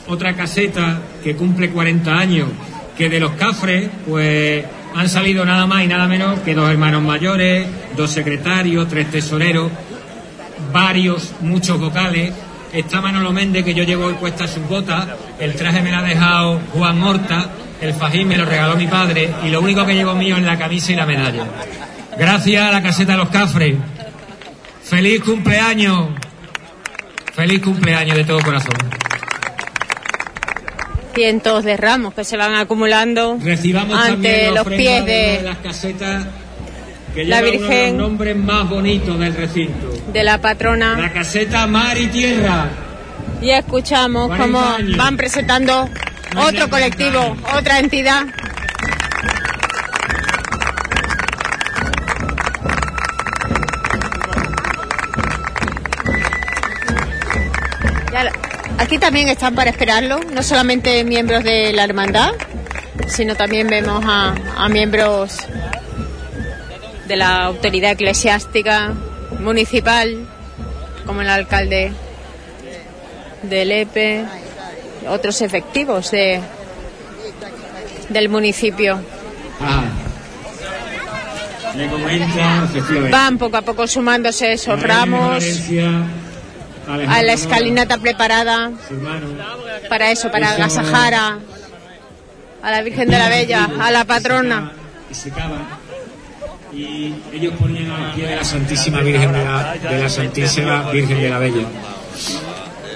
otra 0.06 0.34
caseta 0.34 0.98
que 1.22 1.36
cumple 1.36 1.70
40 1.70 2.10
años, 2.12 2.48
que 2.96 3.08
de 3.08 3.20
los 3.20 3.32
cafres, 3.32 3.88
pues 4.08 4.64
han 4.94 5.08
salido 5.08 5.44
nada 5.44 5.66
más 5.66 5.84
y 5.84 5.86
nada 5.86 6.08
menos 6.08 6.40
que 6.40 6.52
dos 6.54 6.68
hermanos 6.68 7.00
mayores, 7.02 7.66
dos 7.96 8.10
secretarios, 8.10 8.88
tres 8.88 9.08
tesoreros, 9.10 9.70
varios, 10.72 11.32
muchos 11.42 11.78
vocales. 11.78 12.32
Está 12.72 13.00
Manolo 13.00 13.32
Méndez, 13.32 13.64
que 13.64 13.72
yo 13.74 13.84
llevo 13.84 14.06
hoy 14.06 14.14
puesta 14.14 14.48
sus 14.48 14.66
botas, 14.68 15.06
el 15.40 15.54
traje 15.54 15.80
me 15.82 15.90
lo 15.90 15.98
ha 15.98 16.02
dejado 16.02 16.60
Juan 16.74 17.02
Horta, 17.02 17.48
el 17.80 17.94
fajín 17.94 18.28
me 18.28 18.36
lo 18.36 18.44
regaló 18.44 18.76
mi 18.76 18.86
padre, 18.86 19.30
y 19.44 19.48
lo 19.48 19.60
único 19.60 19.84
que 19.86 19.94
llevo 19.94 20.14
mío 20.14 20.36
es 20.36 20.42
la 20.42 20.58
camisa 20.58 20.92
y 20.92 20.96
la 20.96 21.06
medalla. 21.06 21.44
Gracias 22.18 22.62
a 22.62 22.70
la 22.70 22.82
caseta 22.82 23.12
de 23.12 23.18
los 23.18 23.30
cafres. 23.30 23.76
Feliz 24.82 25.22
cumpleaños. 25.22 26.08
Feliz 27.34 27.62
cumpleaños 27.62 28.16
de 28.16 28.24
todo 28.24 28.40
corazón. 28.40 28.74
Cientos 31.14 31.64
de 31.64 31.76
ramos 31.76 32.14
que 32.14 32.22
se 32.22 32.36
van 32.36 32.54
acumulando 32.54 33.36
Recibamos 33.42 33.98
ante 33.98 34.50
los 34.52 34.66
pies 34.66 34.78
de 34.78 34.90
una 35.02 35.04
de 35.04 35.36
de, 35.38 35.42
las 35.42 35.58
casetas 35.58 36.26
que 37.14 37.24
la 37.24 37.40
lleva 37.42 37.56
uno 37.56 37.66
de 37.66 37.68
Virgen. 37.68 37.98
los 37.98 38.08
nombres 38.08 38.36
más 38.36 38.68
bonitos 38.68 39.18
del 39.18 39.34
recinto. 39.34 39.92
de 40.12 40.22
la 40.22 40.40
patrona. 40.40 40.96
La 40.98 41.12
caseta 41.12 41.66
Mar 41.66 41.98
y 41.98 42.06
Tierra. 42.08 42.68
Y 43.40 43.50
escuchamos 43.50 44.26
40 44.28 44.44
cómo 44.44 44.60
años. 44.60 44.96
van 44.96 45.16
presentando 45.16 45.88
otro 46.36 46.68
colectivo, 46.68 47.36
otra 47.56 47.78
entidad. 47.78 48.26
Aquí 58.78 58.98
también 58.98 59.28
están 59.28 59.54
para 59.54 59.70
esperarlo, 59.70 60.18
no 60.32 60.42
solamente 60.42 61.04
miembros 61.04 61.44
de 61.44 61.72
la 61.72 61.84
hermandad, 61.84 62.32
sino 63.06 63.36
también 63.36 63.68
vemos 63.68 64.02
a, 64.04 64.34
a 64.56 64.68
miembros 64.68 65.36
de 67.06 67.16
la 67.16 67.44
autoridad 67.44 67.92
eclesiástica 67.92 68.92
municipal, 69.38 70.26
como 71.06 71.20
el 71.20 71.28
alcalde 71.28 71.92
del 73.42 73.72
EPE, 73.72 74.24
otros 75.08 75.40
efectivos 75.42 76.10
de, 76.10 76.40
del 78.08 78.28
municipio. 78.28 79.00
Ah. 79.60 79.84
Van 83.10 83.38
poco 83.38 83.56
a 83.56 83.62
poco 83.62 83.86
sumándose 83.86 84.52
esos 84.52 84.80
ramos 84.82 85.42
a 86.88 87.22
la 87.22 87.32
escalinata 87.32 87.98
preparada 87.98 88.72
para 89.88 90.10
eso, 90.10 90.30
para 90.30 90.46
Eso- 90.54 90.62
agasajar 90.64 91.14
a, 91.14 91.38
a 92.62 92.70
la 92.70 92.82
Virgen 92.82 93.08
de 93.08 93.18
la 93.18 93.28
Bella, 93.28 93.68
a 93.80 93.90
la 93.90 94.04
patrona. 94.04 94.72
y 96.72 97.14
ellos 97.32 97.54
ponían 97.58 98.16
de 98.16 98.36
la 98.36 98.44
Santísima 98.44 99.00
Virgen 99.00 99.32
de 99.32 99.44
la, 99.44 99.74
de 99.74 99.98
la 99.98 100.08
Santísima 100.08 100.90
Virgen 100.90 101.20
de 101.20 101.28
la 101.30 101.38
Bella. 101.38 101.64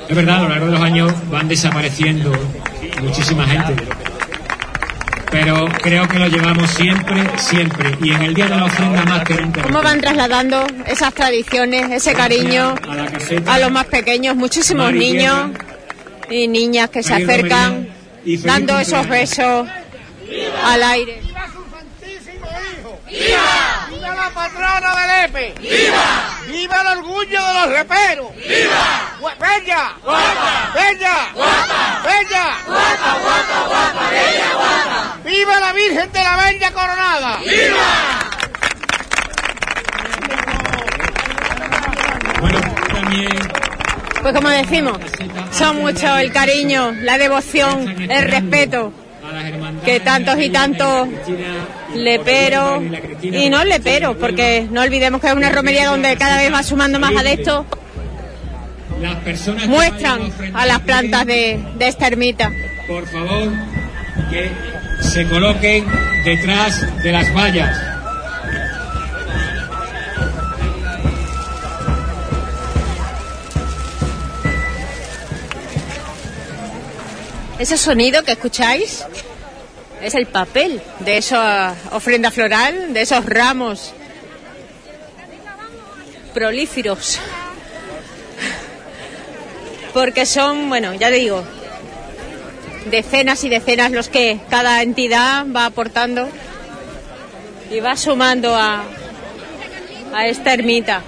Es 0.08 0.16
verdad, 0.16 0.36
a 0.36 0.42
lo 0.42 0.49
largo 0.49 0.66
de 0.66 0.73
los 0.73 0.81
años 0.83 1.12
van 1.31 1.49
desapareciendo 1.49 2.33
muchísima 3.02 3.47
gente, 3.47 3.74
pero 5.31 5.66
creo 5.83 6.07
que 6.07 6.18
lo 6.18 6.28
llevamos 6.28 6.70
siempre, 6.70 7.24
siempre, 7.36 7.97
y 8.02 8.12
en 8.12 8.23
el 8.23 8.34
día 8.34 8.47
de 8.47 8.57
la 8.57 8.65
ofrenda 8.66 9.05
más 9.05 9.24
que 9.24 9.34
nunca. 9.34 9.62
¿Cómo 9.62 9.83
van 9.83 10.00
trasladando 10.00 10.66
esas 10.86 11.12
tradiciones, 11.15 11.91
ese 11.91 12.12
cariño 12.12 12.74
a 12.89 13.07
caseta 13.07 13.55
a 13.55 13.58
los 13.58 13.70
más 13.70 13.86
pequeños? 13.86 14.36
Muchísimos 14.36 14.92
niños 14.92 15.50
y 16.31 16.49
niñas 16.49 16.91
que 16.91 17.02
se 17.02 17.15
acercan 17.15 17.89
dando 18.44 18.78
esos 18.78 19.08
besos 19.08 19.66
al 20.65 20.83
aire. 20.83 21.20
¡Viva! 24.24 24.30
¡Viva 24.30 24.30
la 24.30 24.30
patrona 24.30 24.94
del 24.94 25.24
EPE! 25.24 25.54
¡Viva! 25.60 26.38
¡Viva 26.46 26.80
el 26.80 26.98
orgullo 26.98 27.46
de 27.46 27.52
los 27.54 27.68
leperos! 27.68 28.36
¡Viva! 28.36 29.36
¡Bella! 29.38 29.92
¡Guapa! 30.02 30.72
¡Bella! 30.74 31.16
¡Guapa! 31.34 32.02
¡Bella! 32.04 32.58
¡Guapa, 32.66 33.18
guapa, 33.20 33.66
guapa! 33.66 34.10
¡Bella, 34.10 34.52
guapa! 34.54 35.18
¡Viva 35.24 35.60
la 35.60 35.72
Virgen 35.72 36.12
de 36.12 36.22
la 36.22 36.36
Bella 36.36 36.70
Coronada! 36.72 37.38
¡Viva! 37.40 38.20
Pues 44.22 44.34
como 44.34 44.48
decimos, 44.48 44.98
son 45.50 45.82
mucho 45.82 46.16
el 46.16 46.32
cariño, 46.32 46.92
la 46.92 47.18
devoción, 47.18 48.10
el 48.10 48.30
respeto 48.30 48.90
que 49.84 50.00
tantos 50.00 50.38
y 50.40 50.48
tantos 50.48 51.08
leperos 51.94 52.82
y 53.23 53.48
no 53.50 53.64
leperos, 53.64 54.16
porque 54.16 54.66
no 54.70 54.82
olvidemos 54.82 55.20
que 55.20 55.28
es 55.28 55.34
una 55.34 55.50
romería 55.50 55.86
donde 55.89 56.16
cada 56.16 56.36
vez 56.39 56.52
va 56.52 56.62
sumando 56.62 56.98
más 56.98 57.14
adeptos, 57.16 57.64
Las 59.00 59.16
personas 59.16 59.62
que 59.62 59.68
muestran 59.68 60.20
a 60.55 60.66
las 60.66 60.81
plantas 60.81 61.26
de, 61.26 61.60
de 61.76 61.89
esta 61.89 62.06
ermita. 62.06 62.50
por 62.86 63.06
favor, 63.06 63.48
que 64.31 64.50
se 65.00 65.26
coloquen 65.28 65.84
detrás 66.24 67.02
de 67.02 67.12
las 67.12 67.32
vallas. 67.34 67.76
Ese 77.58 77.78
sonido 77.78 78.23
que 78.24 78.32
escucháis 78.32 79.05
es 80.05 80.15
el 80.15 80.26
papel 80.26 80.83
de 81.00 81.16
esa 81.16 81.74
ofrenda 81.92 82.31
floral, 82.31 82.92
de 82.92 83.00
esos 83.00 83.24
ramos 83.24 83.94
prolíferos. 86.34 87.18
Porque 89.94 90.26
son, 90.26 90.68
bueno, 90.68 90.92
ya 90.94 91.08
te 91.08 91.16
digo, 91.16 91.42
decenas 92.91 93.44
y 93.44 93.49
decenas 93.49 93.92
los 93.92 94.08
que 94.08 94.41
cada 94.50 94.83
entidad 94.83 95.47
va 95.55 95.66
aportando 95.66 96.28
y 97.70 97.81
va 97.81 97.97
sumando 97.97 98.55
a, 98.55 98.84
a 100.12 100.26
esta 100.26 100.52
ermita. 100.52 101.00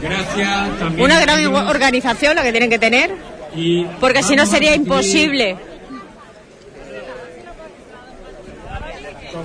Gracias 0.00 0.78
también. 0.78 1.04
Una 1.04 1.20
gran 1.20 1.44
organización 1.46 2.36
la 2.36 2.42
que 2.42 2.52
tienen 2.52 2.70
que 2.70 2.78
tener, 2.78 3.10
porque 3.98 4.22
si 4.22 4.36
no 4.36 4.46
sería 4.46 4.76
imposible. 4.76 5.69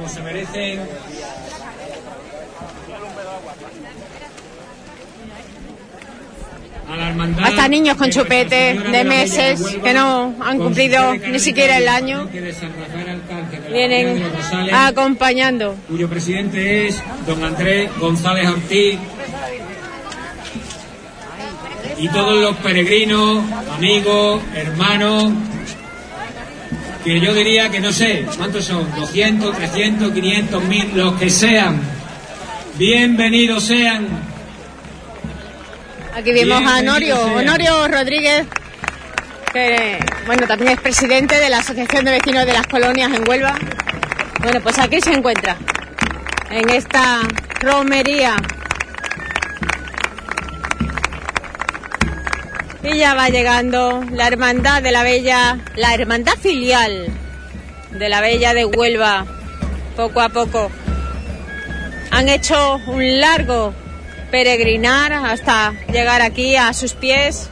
se 0.07 0.21
merecen. 0.21 0.79
Hasta 7.41 7.67
niños 7.67 7.97
con 7.97 8.09
chupete 8.11 8.75
de 8.75 9.03
meses 9.03 9.77
que 9.83 9.93
no 9.93 10.35
han 10.39 10.59
cumplido 10.59 11.15
ni 11.15 11.39
siquiera 11.39 11.77
el 11.77 11.87
año 11.87 12.29
vienen 13.71 14.23
acompañando. 14.71 15.75
Cuyo 15.87 16.07
presidente 16.07 16.87
es 16.87 17.01
don 17.25 17.43
Andrés 17.43 17.89
González 17.99 18.47
Ortiz. 18.49 18.99
Y 21.97 22.09
todos 22.09 22.41
los 22.41 22.55
peregrinos, 22.57 23.43
amigos, 23.77 24.41
hermanos 24.53 25.31
que 27.05 27.19
yo 27.19 27.35
diría 27.35 27.69
que 27.69 27.79
no 27.79 27.93
sé, 27.93 28.25
¿cuántos 28.35 28.65
son? 28.65 28.93
200, 28.95 29.55
300, 29.55 30.11
500, 30.11 30.63
1000, 30.63 30.97
los 30.97 31.13
que 31.19 31.29
sean. 31.29 31.79
Bienvenidos 32.79 33.63
sean. 33.63 34.07
Aquí 36.15 36.33
vemos 36.33 36.63
a 36.65 36.79
Honorio, 36.79 37.15
sean. 37.17 37.37
Honorio 37.37 37.87
Rodríguez, 37.89 38.47
que 39.53 39.99
bueno, 40.25 40.47
también 40.47 40.71
es 40.71 40.81
presidente 40.81 41.39
de 41.39 41.47
la 41.51 41.59
Asociación 41.59 42.05
de 42.05 42.11
Vecinos 42.11 42.43
de 42.47 42.53
las 42.53 42.65
Colonias 42.65 43.13
en 43.13 43.29
Huelva. 43.29 43.55
Bueno, 44.41 44.59
pues 44.61 44.79
aquí 44.79 44.99
se 44.99 45.13
encuentra, 45.13 45.57
en 46.49 46.67
esta 46.71 47.19
romería. 47.61 48.35
Y 52.85 52.97
ya 52.99 53.15
va 53.15 53.29
llegando 53.29 54.03
la 54.11 54.27
Hermandad 54.27 54.83
de 54.83 54.91
la 54.91 55.01
Bella, 55.01 55.57
la 55.75 55.95
Hermandad 55.95 56.37
filial 56.37 57.07
de 57.89 58.09
la 58.09 58.21
Bella 58.21 58.53
de 58.53 58.63
Huelva, 58.65 59.25
poco 59.95 60.21
a 60.21 60.29
poco. 60.29 60.69
Han 62.11 62.29
hecho 62.29 62.79
un 62.85 63.19
largo 63.19 63.73
peregrinar 64.29 65.13
hasta 65.13 65.73
llegar 65.91 66.21
aquí 66.21 66.55
a 66.57 66.73
sus 66.73 66.93
pies. 66.93 67.49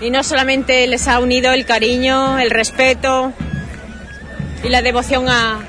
Y 0.00 0.10
no 0.10 0.24
solamente 0.24 0.84
les 0.88 1.06
ha 1.06 1.20
unido 1.20 1.52
el 1.52 1.64
cariño, 1.64 2.40
el 2.40 2.50
respeto 2.50 3.32
y 4.64 4.68
la 4.68 4.82
devoción 4.82 5.28
a, 5.28 5.60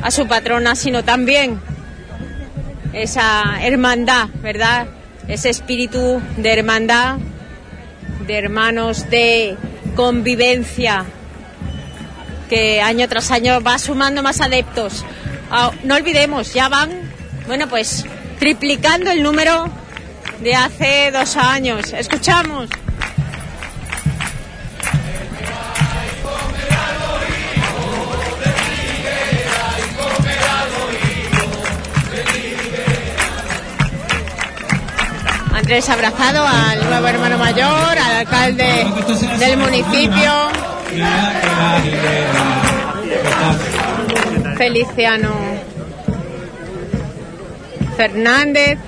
a 0.00 0.10
su 0.10 0.26
patrona, 0.26 0.74
sino 0.74 1.04
también 1.04 1.60
esa 2.96 3.58
hermandad, 3.60 4.28
¿verdad? 4.42 4.86
Ese 5.28 5.50
espíritu 5.50 6.20
de 6.36 6.52
hermandad, 6.52 7.18
de 8.26 8.38
hermanos, 8.38 9.10
de 9.10 9.56
convivencia, 9.94 11.04
que 12.48 12.80
año 12.80 13.08
tras 13.08 13.30
año 13.30 13.60
va 13.60 13.78
sumando 13.78 14.22
más 14.22 14.40
adeptos. 14.40 15.04
Ah, 15.50 15.72
no 15.84 15.96
olvidemos, 15.96 16.54
ya 16.54 16.68
van, 16.68 16.90
bueno, 17.46 17.68
pues 17.68 18.04
triplicando 18.38 19.10
el 19.10 19.22
número 19.22 19.68
de 20.40 20.54
hace 20.54 21.10
dos 21.12 21.36
años. 21.36 21.92
Escuchamos. 21.92 22.68
Andrés 35.56 35.88
abrazado 35.88 36.46
al 36.46 36.84
nuevo 36.86 37.08
hermano 37.08 37.38
mayor, 37.38 37.66
al 37.98 38.16
alcalde 38.18 38.86
del 39.38 39.56
municipio. 39.56 40.30
Feliciano 44.58 45.30
Fernández, 47.96 48.78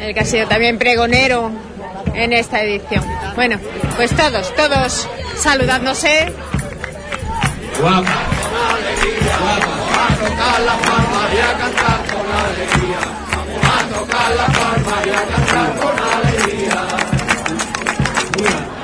el 0.00 0.14
que 0.14 0.20
ha 0.20 0.24
sido 0.24 0.48
también 0.48 0.76
pregonero 0.76 1.52
en 2.12 2.32
esta 2.32 2.60
edición. 2.60 3.04
Bueno, 3.36 3.60
pues 3.94 4.10
todos, 4.16 4.52
todos 4.56 5.08
saludándose. 5.36 6.32
A 7.84 8.02
tocar 10.16 10.60
y 11.32 11.38
a 11.38 11.52
cantar 11.56 12.00
con 12.12 12.26
alegría. 12.32 13.23
A 13.84 13.86
tocar 13.86 14.30
la 14.34 14.46
palma 14.46 14.96
y 15.04 15.10
a 15.10 15.22
cantar 15.30 15.68
con 15.76 15.94
alegría. 16.16 16.80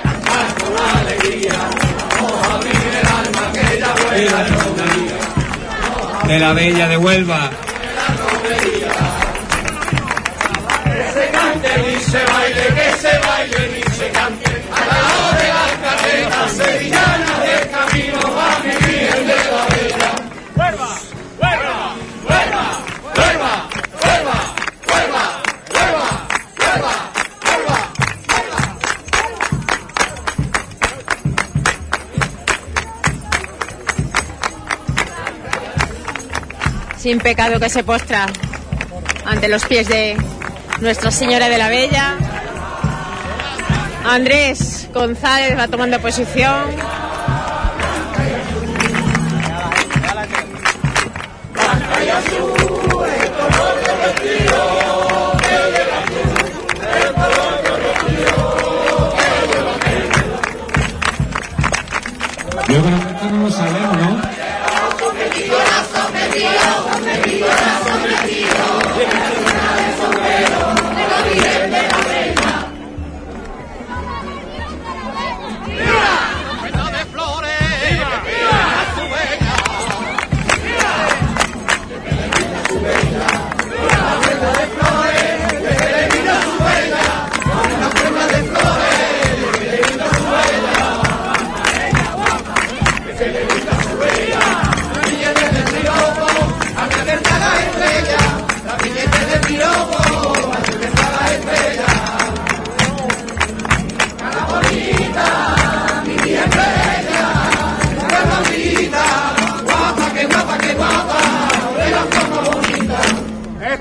Cantar 0.02 0.48
con 0.60 0.74
alegría. 0.98 1.58
Vamos 2.20 2.40
a 2.46 2.54
abrir 2.54 2.92
el 3.00 3.06
alma 3.06 3.44
que 3.54 3.62
ella 3.76 3.90
vuela 3.94 4.40
romería. 4.48 5.18
de 6.28 6.38
la 6.38 6.52
Bella 6.52 6.88
de 6.88 6.96
Huelva. 6.98 7.50
Que 10.84 11.02
se 11.14 11.24
cante 11.30 11.70
y 11.90 12.00
se 12.10 12.24
baile, 12.24 12.64
que 12.76 12.88
se 12.98 13.18
baile 13.26 13.62
y 13.78 13.82
se 13.92 14.08
cante. 14.10 14.50
A 14.70 14.80
la 14.84 14.98
hora 15.16 15.40
de 15.40 15.48
las 15.48 15.72
carretas 15.82 16.52
sevillanas 16.52 17.29
sin 37.10 37.18
pecado 37.18 37.58
que 37.58 37.68
se 37.68 37.82
postra 37.82 38.26
ante 39.24 39.48
los 39.48 39.64
pies 39.64 39.88
de 39.88 40.16
Nuestra 40.80 41.10
Señora 41.10 41.48
de 41.48 41.58
la 41.58 41.68
Bella. 41.68 42.14
Andrés 44.04 44.88
González 44.94 45.58
va 45.58 45.66
tomando 45.66 45.98
posición. 45.98 46.70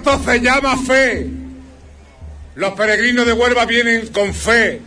Esto 0.10 0.32
se 0.32 0.42
llama 0.42 0.76
fe. 0.76 1.28
Los 2.56 2.74
peregrinos 2.74 3.28
de 3.28 3.34
Huelva 3.34 3.66
vienen 3.66 4.08
con 4.08 4.34
fe 4.34 4.82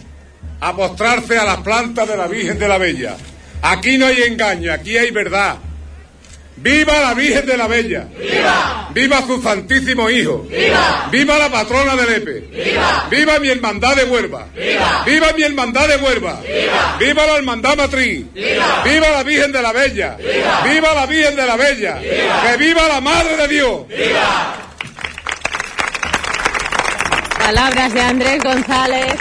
a 0.60 0.74
postrarse 0.74 1.38
a 1.38 1.44
las 1.44 1.58
plantas 1.58 2.08
de 2.08 2.16
la 2.16 2.26
Virgen 2.26 2.58
de 2.58 2.66
la 2.66 2.76
Bella. 2.76 3.16
Aquí 3.62 3.98
no 3.98 4.06
hay 4.06 4.20
engaño, 4.22 4.72
aquí 4.72 4.96
hay 4.96 5.12
verdad. 5.12 5.58
¡Viva 6.56 7.00
la 7.00 7.14
Virgen 7.14 7.46
de 7.46 7.56
la 7.56 7.66
Bella! 7.68 8.06
¡Viva! 8.18 8.90
¡Viva 8.92 9.22
su 9.26 9.40
Santísimo 9.40 10.10
Hijo! 10.10 10.46
¡Viva! 10.50 11.08
¡Viva 11.10 11.38
la 11.38 11.50
patrona 11.50 11.96
de 11.96 12.06
Lepe! 12.06 12.40
¡Viva! 12.52 13.08
¡Viva 13.08 13.38
mi 13.38 13.48
hermandad 13.48 13.96
de 13.96 14.04
Huelva! 14.04 14.48
¡Viva! 14.54 15.04
¡Viva 15.06 15.32
mi 15.34 15.42
hermandad 15.42 15.88
de 15.88 15.96
Huelva! 15.96 16.40
¡Viva! 16.40 16.96
¡Viva 16.98 17.26
la 17.26 17.36
hermandad 17.36 17.76
matriz! 17.76 18.26
¡Viva! 18.34 18.82
¡Viva 18.84 19.10
la 19.10 19.22
Virgen 19.22 19.52
de 19.52 19.62
la 19.62 19.72
Bella! 19.72 20.16
¡Viva! 20.18 20.62
¡Viva 20.64 20.94
la 20.94 21.06
Virgen 21.06 21.36
de 21.36 21.46
la 21.46 21.56
Bella! 21.56 21.98
¡Viva! 21.98 22.42
¡Que 22.42 22.56
viva 22.58 22.88
la 22.88 23.00
Madre 23.00 23.36
de 23.36 23.48
Dios! 23.48 23.80
Palabras 27.44 27.92
de 27.92 28.00
Andrés 28.00 28.42
González, 28.42 29.14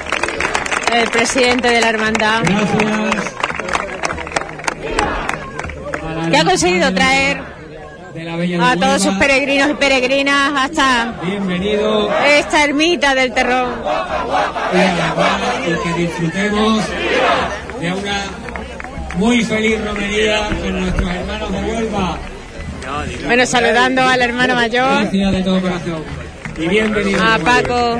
el 0.94 1.10
presidente 1.10 1.68
de 1.70 1.82
la 1.82 1.90
hermandad, 1.90 2.44
que 6.30 6.38
ha 6.38 6.44
conseguido 6.46 6.94
traer 6.94 7.42
a 8.62 8.76
todos 8.76 9.02
sus 9.04 9.16
peregrinos 9.16 9.72
y 9.72 9.74
peregrinas 9.74 10.52
hasta 10.56 11.16
Bienvenido 11.24 12.12
esta 12.26 12.64
ermita 12.64 13.16
del 13.16 13.34
terrón. 13.34 13.74
y 15.66 15.84
que 15.84 16.02
disfrutemos 16.02 16.84
de 17.80 17.94
una 17.94 18.24
muy 19.16 19.44
feliz 19.44 19.84
romería 19.84 20.48
con 20.62 20.80
nuestros 20.80 21.10
hermanos 21.10 21.52
de 21.52 21.60
Huelva. 21.60 22.18
Bueno, 23.26 23.46
saludando 23.46 24.02
al 24.04 24.22
hermano 24.22 24.56
mayor, 24.56 25.02
Gracias 25.02 25.32
de 25.32 25.42
todo 25.44 25.62
corazón. 25.62 26.21
Y 26.62 26.68
bienvenido. 26.68 27.24
a 27.24 27.40
Paco 27.40 27.98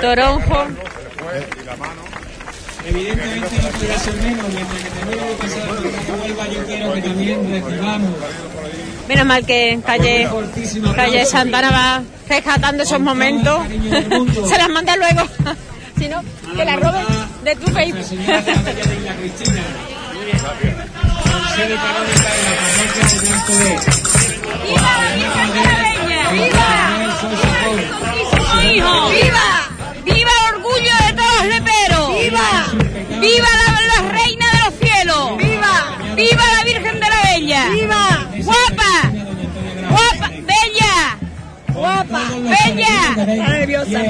Toronjo. 0.00 0.66
Evidentemente 2.86 3.56
no 3.62 3.68
podrá 3.68 3.98
ser 3.98 4.14
menos, 4.14 4.48
mientras 4.48 4.82
que 4.82 4.90
tenemos 4.90 5.26
que 5.26 5.34
pasar 5.42 5.68
por 5.68 5.76
la 5.76 6.22
Huelva, 6.22 6.48
yo 6.48 6.66
quiero 6.66 6.92
que 6.94 7.02
también 7.02 7.50
recibamos 7.50 8.10
Menos 9.08 9.26
mal 9.26 9.44
que 9.44 9.78
calle, 9.84 10.28
calle 10.96 11.26
Santana 11.26 11.70
va 11.70 12.02
rescatando 12.28 12.82
esos 12.82 13.00
momentos. 13.00 13.60
Se 14.48 14.56
las 14.56 14.70
manda 14.70 14.96
luego. 14.96 15.28
si 15.98 16.08
no, 16.08 16.22
que 16.56 16.64
las 16.64 16.80
roben 16.80 17.04
de 17.44 17.56
tu 17.56 17.66
Facebook. 17.72 18.06
¡Viva 26.32 26.46
Bella! 26.46 27.92
¡Viva! 28.62 29.08
¡Viva! 29.10 29.46
¡Viva 30.04 30.30
el 30.30 30.54
orgullo 30.54 30.94
de 31.06 31.12
todos 31.12 31.36
los 31.36 31.46
leperos! 31.46 32.06
¡Viva! 32.14 32.48
¡Viva 33.20 33.48
la, 33.60 33.68
la 33.86 33.98
reina 34.12 34.46
de 34.52 34.58
los 34.64 34.74
cielos! 34.80 35.24
¡Viva! 35.38 35.74
¡Viva 36.16 36.44
la 36.56 36.64
Virgen 36.64 37.00
de 37.00 37.08
la 37.08 37.20
Bella! 37.22 37.68
¡Viva! 37.70 38.26
¡Guapa! 38.44 38.92
¡Guapa! 39.90 40.28
¡Bella! 40.30 40.94
¡Guapa! 41.68 42.22
¡Bella! 42.42 42.96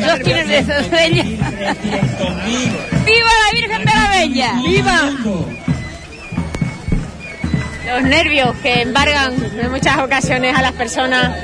Los 0.06 0.20
tiene 0.20 0.44
de 0.44 0.62
Bella. 0.90 1.24
¡Viva 3.04 3.30
la 3.44 3.52
Virgen 3.52 3.84
de 3.84 3.94
la 3.94 4.08
Bella! 4.08 4.52
¡Viva! 4.64 5.10
Los 7.86 8.02
nervios 8.04 8.56
que 8.62 8.82
embargan 8.82 9.34
en 9.60 9.70
muchas 9.70 9.98
ocasiones 9.98 10.56
a 10.56 10.62
las 10.62 10.72
personas. 10.72 11.36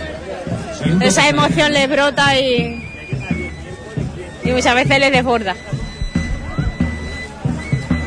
Esa 1.00 1.28
emoción 1.28 1.72
les 1.72 1.88
brota 1.88 2.38
y, 2.38 2.82
y 4.44 4.50
muchas 4.52 4.74
veces 4.74 4.98
les 4.98 5.12
desborda. 5.12 5.56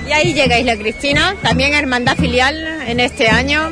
Y 0.08 0.14
ahí 0.14 0.34
llega 0.34 0.60
Isla 0.60 0.76
Cristina, 0.76 1.36
también 1.42 1.74
hermandad 1.74 2.18
filial 2.18 2.58
en 2.86 3.00
este 3.00 3.30
año, 3.30 3.72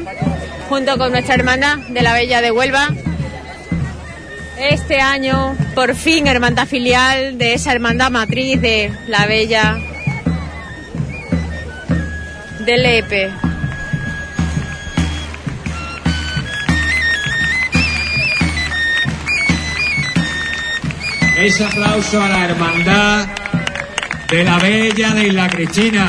junto 0.69 0.97
con 0.97 1.11
nuestra 1.11 1.35
hermana 1.35 1.85
de 1.89 2.01
la 2.01 2.13
Bella 2.13 2.41
de 2.41 2.51
Huelva. 2.51 2.89
Este 4.57 5.01
año, 5.01 5.55
por 5.75 5.95
fin, 5.95 6.27
hermandad 6.27 6.67
filial 6.67 7.37
de 7.37 7.53
esa 7.53 7.71
hermandad 7.71 8.09
matriz 8.09 8.61
de 8.61 8.91
la 9.07 9.25
Bella 9.25 9.77
de 12.65 12.77
Lepe. 12.77 13.48
Ese 21.41 21.63
aplauso 21.63 22.21
a 22.21 22.27
la 22.27 22.45
hermandad 22.49 23.25
de 24.29 24.43
la 24.43 24.59
Bella 24.59 25.11
de 25.11 25.27
Isla 25.27 25.47
Cristina. 25.47 26.07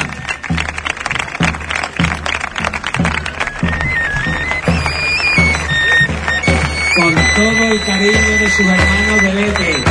Con 6.96 7.14
todo 7.14 7.62
el 7.62 7.80
cariño 7.84 8.38
de 8.40 8.50
sus 8.50 8.66
hermanos 8.66 9.22
de 9.22 9.34
Lete. 9.34 9.84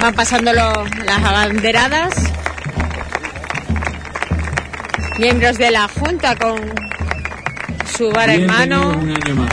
Van 0.00 0.14
pasando 0.14 0.50
las 0.54 1.18
abanderadas. 1.22 2.14
Miembros 5.18 5.58
de 5.58 5.70
la 5.70 5.88
Junta 5.88 6.34
con 6.36 6.93
su 7.96 8.10
bar 8.10 8.30
en 8.30 8.46
mano 8.46 8.90
Un 8.90 9.10
año 9.10 9.34
más. 9.36 9.50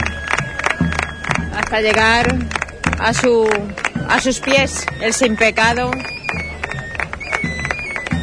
hasta 1.54 1.80
llegar 1.80 2.34
a 2.98 3.14
su 3.14 3.48
a 4.08 4.20
sus 4.20 4.40
pies 4.40 4.84
el 5.00 5.14
sin 5.14 5.36
pecado 5.36 5.90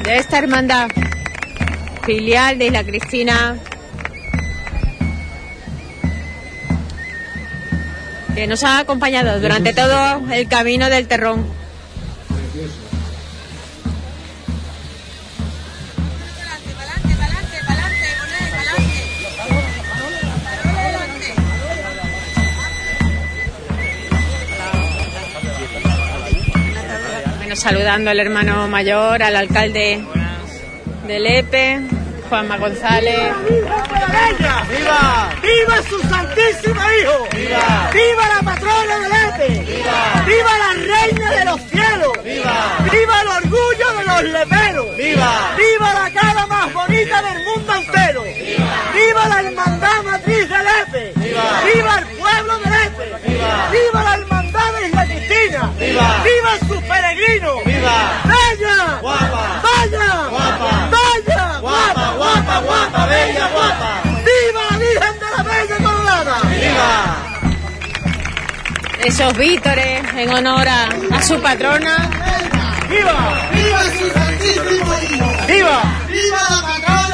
de 0.04 0.18
esta 0.18 0.40
hermandad 0.40 0.90
filial 2.06 2.58
de 2.58 2.66
Isla 2.68 2.84
Cristina 2.84 3.56
que 8.36 8.48
nos 8.48 8.64
ha 8.64 8.80
acompañado 8.80 9.40
durante 9.40 9.74
todo 9.74 10.22
el 10.32 10.48
camino 10.48 10.90
del 10.90 11.08
terrón. 11.08 11.59
Saludando 27.60 28.10
al 28.10 28.20
hermano 28.22 28.70
mayor, 28.70 29.22
al 29.22 29.36
alcalde 29.36 30.02
de 31.06 31.20
Lepe, 31.20 31.82
Juanma 32.30 32.58
González. 32.58 33.34
¡Viva! 33.50 35.30
¡Viva 35.42 35.82
su 35.90 36.00
santísimo 36.08 36.80
hijo! 36.80 37.28
¡Viva! 37.36 37.92
¡Viva 37.92 38.28
la 38.36 38.42
patrona 38.44 39.00
del 39.00 39.12
Epe! 39.12 39.60
¡Viva! 39.66 40.24
¡Viva 40.26 40.58
la 40.58 40.74
reina 40.74 41.32
de 41.32 41.46
los 41.46 41.62
cielos! 41.62 42.24
¡Viva! 42.24 42.78
¡Viva 42.92 43.22
el 43.22 43.28
orgullo 43.28 43.94
de 43.98 44.06
los 44.06 44.24
leperos! 44.24 44.96
¡Viva! 44.96 45.56
¡Viva 45.58 45.94
la 45.94 46.10
cara 46.12 46.48
más 46.48 46.74
bonita 46.74 47.22
del 47.22 47.44
mundo 47.44 47.76
entero! 47.76 48.24
¡Viva! 48.24 48.92
¡Viva 48.94 49.28
la 49.28 49.40
hermandad 49.42 50.04
matriz 50.06 50.48
del 50.48 50.68
Epe! 50.88 51.14
¡Viva! 51.20 51.62
¡Viva 51.74 52.00
el 52.00 52.06
pueblo 52.18 52.60
del 52.60 52.74
Epe! 52.74 53.06
¡Viva! 53.28 53.70
¡Viva 53.70 54.04
la 54.04 54.14
hermandad 54.14 54.59
¡Viva! 55.48 55.72
¡Viva 55.80 56.52
sus 56.68 56.84
peregrinos! 56.84 57.64
¡Viva! 57.66 58.22
¡Bella! 58.26 59.00
¡Guapa! 59.02 59.62
¡Bella! 59.64 60.28
¡Guapa! 60.30 60.90
¡Bella! 60.92 61.60
¡Guapa, 61.62 62.12
guapa, 62.18 62.60
guapa! 62.60 63.06
¡Bella, 63.06 63.48
guapa! 63.48 64.02
¡Viva 64.04 64.62
la 64.70 64.78
Virgen 64.78 65.20
de 65.20 65.28
la 65.38 65.44
Bella 65.44 65.78
Coronada! 65.78 66.36
¡Viva! 66.44 66.90
Esos 69.06 69.38
vítores 69.38 70.04
en 70.14 70.30
honor 70.30 70.68
a, 70.68 70.90
a 71.16 71.22
su 71.22 71.42
patrona. 71.42 72.10
¡Viva! 72.90 73.50
¡Viva 73.54 73.84
su 73.84 74.10
santísimo 74.12 74.94
hijo! 75.10 75.28
¡Viva! 75.48 75.82
¡Viva 76.10 76.42
la 76.50 76.62
patrona! 76.62 77.09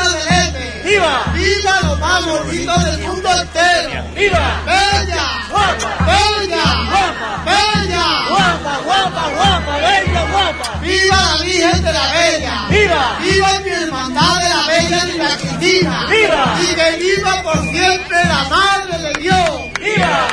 ¡Viva! 0.96 1.26
¡Viva 1.34 1.82
lo 1.82 1.96
más 1.98 2.26
bonito 2.26 2.80
del 2.80 3.00
mundo 3.00 3.30
entero! 3.30 4.04
¡Viva! 4.16 4.62
¡Bella! 4.66 5.26
¡Guapa! 5.52 6.06
¡Bella! 6.06 6.64
¡Guapa! 6.90 7.44
¡Bella! 7.46 8.06
¡Guapa, 8.30 8.78
guapa, 8.86 9.30
guapa! 9.36 9.78
¡Bella, 9.78 10.26
guapa! 10.32 10.80
¡Viva 10.80 11.18
la 11.18 11.44
Virgen 11.44 11.84
de 11.84 11.92
la 11.92 12.12
Bella! 12.14 12.66
¡Viva! 12.70 13.18
¡Viva 13.20 13.60
mi 13.60 13.70
hermandad 13.72 14.38
de 14.40 14.50
la 14.50 14.68
Bella 14.68 15.06
de 15.06 15.18
la 15.18 15.38
Cristina! 15.38 16.06
¡Viva! 16.10 16.56
¡Y 16.62 16.76
que 16.76 16.98
viva 16.98 17.44
por 17.44 17.62
siempre 17.70 18.18
la 18.24 18.44
Madre 18.50 18.98
de 19.00 19.20
Dios! 19.20 19.62
¡Viva! 19.82 20.28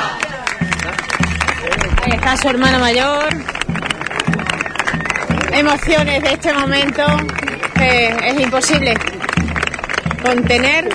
Ahí 2.03 2.11
está 2.13 2.37
su 2.37 2.47
hermano 2.47 2.79
mayor. 2.79 3.27
Emociones 5.51 6.23
de 6.23 6.31
este 6.31 6.53
momento 6.53 7.05
es 7.81 8.39
imposible 8.39 8.93
contener. 10.23 10.89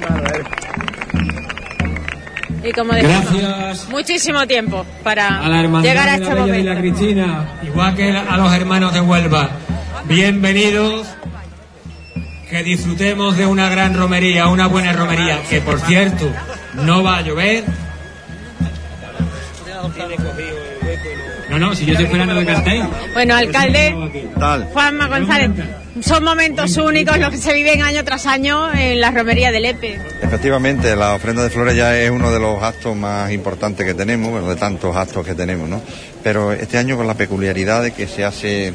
Y 2.65 2.73
como 2.73 2.93
decimos, 2.93 3.25
Gracias 3.31 3.89
muchísimo 3.89 4.47
tiempo 4.47 4.85
para 5.05 5.39
a 5.39 5.49
la 5.49 5.61
hermandad 5.61 5.89
llegar 5.89 6.09
a 6.09 6.17
de 6.17 6.23
este 6.23 6.35
de 6.35 6.41
momento. 6.41 6.75
la 6.75 6.81
Cristina, 6.81 7.49
igual 7.63 7.95
que 7.95 8.11
a 8.11 8.37
los 8.37 8.53
hermanos 8.53 8.93
de 8.93 9.01
Huelva. 9.01 9.51
Bienvenidos. 10.07 11.07
Que 12.51 12.63
disfrutemos 12.63 13.37
de 13.37 13.45
una 13.45 13.69
gran 13.69 13.95
romería, 13.95 14.49
una 14.49 14.67
buena 14.69 14.95
romería, 14.95 15.39
que 15.51 15.61
por 15.61 15.79
cierto 15.81 16.31
no 16.83 17.03
va 17.03 17.19
a 17.19 17.21
llover. 17.21 17.63
No, 21.51 21.59
no, 21.59 21.75
si 21.75 21.85
yo 21.85 21.93
estoy 21.93 22.07
esperando 22.07 22.39
que 22.41 22.47
cantéis. 22.47 22.85
Bueno, 23.13 23.37
alcalde. 23.37 23.95
Juanma 24.73 25.07
González, 25.09 25.51
son 26.03 26.25
momentos 26.25 26.77
únicos 26.77 27.19
los 27.19 27.31
que 27.31 27.37
se 27.39 27.53
viven 27.55 27.83
año 27.83 28.05
tras 28.05 28.27
año 28.27 28.73
en 28.73 29.01
la 29.01 29.11
romería 29.11 29.51
del 29.53 29.65
Epe. 29.65 29.99
Efectivamente, 30.23 30.95
la 30.97 31.15
ofrenda 31.15 31.43
de 31.43 31.51
flores 31.51 31.77
ya 31.77 31.99
es 31.99 32.11
uno 32.11 32.31
de 32.33 32.39
los 32.41 32.63
actos 32.63 32.97
más 32.97 33.31
importantes 33.33 33.87
que 33.87 33.95
tenemos, 33.95 34.31
bueno, 34.31 34.49
de 34.49 34.57
tantos 34.57 34.97
actos 34.97 35.27
que 35.27 35.35
tenemos, 35.35 35.69
¿no? 35.69 35.81
Pero 36.23 36.53
este 36.53 36.79
año 36.79 36.97
con 36.97 37.07
la 37.07 37.15
peculiaridad 37.15 37.83
de 37.83 37.93
que 37.93 38.07
se 38.07 38.25
hace, 38.25 38.73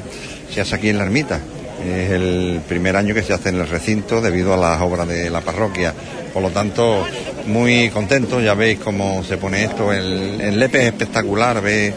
se 0.53 0.61
hace 0.61 0.75
aquí 0.75 0.89
en 0.89 0.97
la 0.97 1.03
ermita. 1.03 1.39
Es 1.85 2.11
el 2.11 2.61
primer 2.67 2.95
año 2.95 3.13
que 3.13 3.23
se 3.23 3.33
hace 3.33 3.49
en 3.49 3.55
el 3.59 3.67
recinto 3.67 4.21
debido 4.21 4.53
a 4.53 4.57
las 4.57 4.81
obras 4.81 5.07
de 5.07 5.29
la 5.29 5.41
parroquia. 5.41 5.93
Por 6.33 6.41
lo 6.41 6.49
tanto, 6.49 7.05
muy 7.47 7.89
contento, 7.89 8.39
ya 8.39 8.53
veis 8.53 8.79
cómo 8.79 9.23
se 9.23 9.37
pone 9.37 9.65
esto. 9.65 9.91
El, 9.91 10.39
el 10.41 10.59
Lepe 10.59 10.79
es 10.81 10.85
espectacular, 10.87 11.61
ve- 11.61 11.93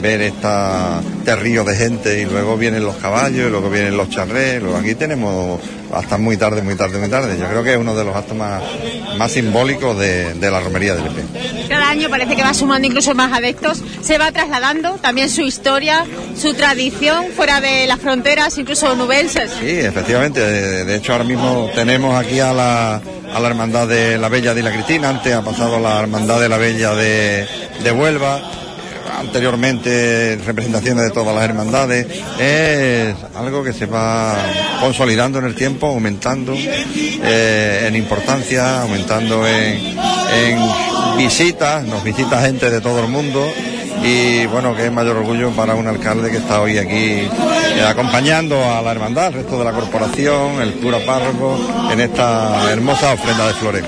ver 0.00 0.20
esta, 0.20 1.00
este 1.18 1.36
río 1.36 1.64
de 1.64 1.76
gente 1.76 2.20
y 2.20 2.24
luego 2.24 2.56
vienen 2.56 2.84
los 2.84 2.96
caballos, 2.96 3.46
y 3.46 3.50
luego 3.50 3.70
vienen 3.70 3.96
los 3.96 4.10
charrés. 4.10 4.62
Luego 4.62 4.76
aquí 4.78 4.94
tenemos 4.94 5.60
hasta 5.92 6.18
muy 6.18 6.36
tarde, 6.36 6.62
muy 6.62 6.74
tarde, 6.74 6.98
muy 6.98 7.08
tarde. 7.08 7.38
Yo 7.38 7.46
creo 7.48 7.62
que 7.62 7.72
es 7.72 7.78
uno 7.78 7.94
de 7.94 8.04
los 8.04 8.14
actos 8.14 8.36
más, 8.36 8.62
más 9.16 9.32
simbólicos 9.32 9.98
de, 9.98 10.34
de 10.34 10.50
la 10.50 10.60
romería 10.60 10.94
del 10.94 11.04
Lepe. 11.04 11.22
Cada 11.68 11.90
año 11.90 12.08
parece 12.08 12.36
que 12.36 12.42
va 12.42 12.54
sumando 12.54 12.86
incluso 12.86 13.14
más 13.14 13.32
adeptos, 13.32 13.82
se 14.02 14.18
va 14.18 14.30
trasladando 14.32 14.98
también 15.00 15.28
su 15.30 15.42
historia, 15.42 16.04
su 16.36 16.54
tradición 16.54 17.26
fuera 17.34 17.60
de 17.60 17.86
las 17.86 18.00
fronteras, 18.00 18.56
incluso 18.58 18.94
nubenses. 18.94 19.50
Sí, 19.60 19.70
efectivamente. 19.70 20.40
De, 20.40 20.84
de 20.84 20.96
hecho, 20.96 21.12
ahora 21.12 21.24
mismo 21.24 21.70
tenemos 21.74 22.16
aquí 22.16 22.40
a 22.40 22.52
la, 22.52 22.96
a 23.34 23.40
la 23.40 23.48
Hermandad 23.48 23.88
de 23.88 24.18
la 24.18 24.28
Bella 24.28 24.54
de 24.54 24.62
la 24.62 24.72
Cristina. 24.72 25.08
Antes 25.08 25.34
ha 25.34 25.42
pasado 25.42 25.80
la 25.80 26.00
Hermandad 26.00 26.40
de 26.40 26.48
la 26.48 26.56
Bella 26.56 26.94
de, 26.94 27.46
de 27.82 27.92
Huelva. 27.92 28.42
Anteriormente, 29.18 30.38
representaciones 30.44 31.04
de 31.04 31.10
todas 31.10 31.34
las 31.34 31.44
hermandades. 31.44 32.06
Es 32.38 33.14
algo 33.34 33.62
que 33.62 33.72
se 33.72 33.86
va 33.86 34.34
consolidando 34.80 35.38
en 35.38 35.46
el 35.46 35.54
tiempo, 35.54 35.88
aumentando 35.88 36.54
eh, 36.56 37.84
en 37.86 37.96
importancia, 37.96 38.82
aumentando 38.82 39.46
en, 39.46 39.96
visitas. 41.16 41.84
Nos 41.84 42.04
visita 42.04 42.42
gente 42.42 42.70
de 42.70 42.80
todo 42.80 43.00
el 43.00 43.08
mundo 43.08 43.46
y 44.02 44.46
bueno, 44.46 44.76
que 44.76 44.86
es 44.86 44.92
mayor 44.92 45.16
orgullo 45.16 45.50
para 45.50 45.74
un 45.74 45.86
alcalde 45.86 46.30
que 46.30 46.36
está 46.36 46.60
hoy 46.60 46.76
aquí 46.76 47.28
eh, 47.76 47.82
acompañando 47.86 48.62
a 48.62 48.82
la 48.82 48.92
hermandad, 48.92 49.28
el 49.28 49.34
resto 49.34 49.58
de 49.58 49.64
la 49.64 49.72
corporación, 49.72 50.60
el 50.60 50.74
cura 50.74 50.98
párroco, 51.06 51.58
en 51.90 52.00
esta 52.00 52.70
hermosa 52.70 53.14
ofrenda 53.14 53.46
de 53.46 53.54
flores. 53.54 53.84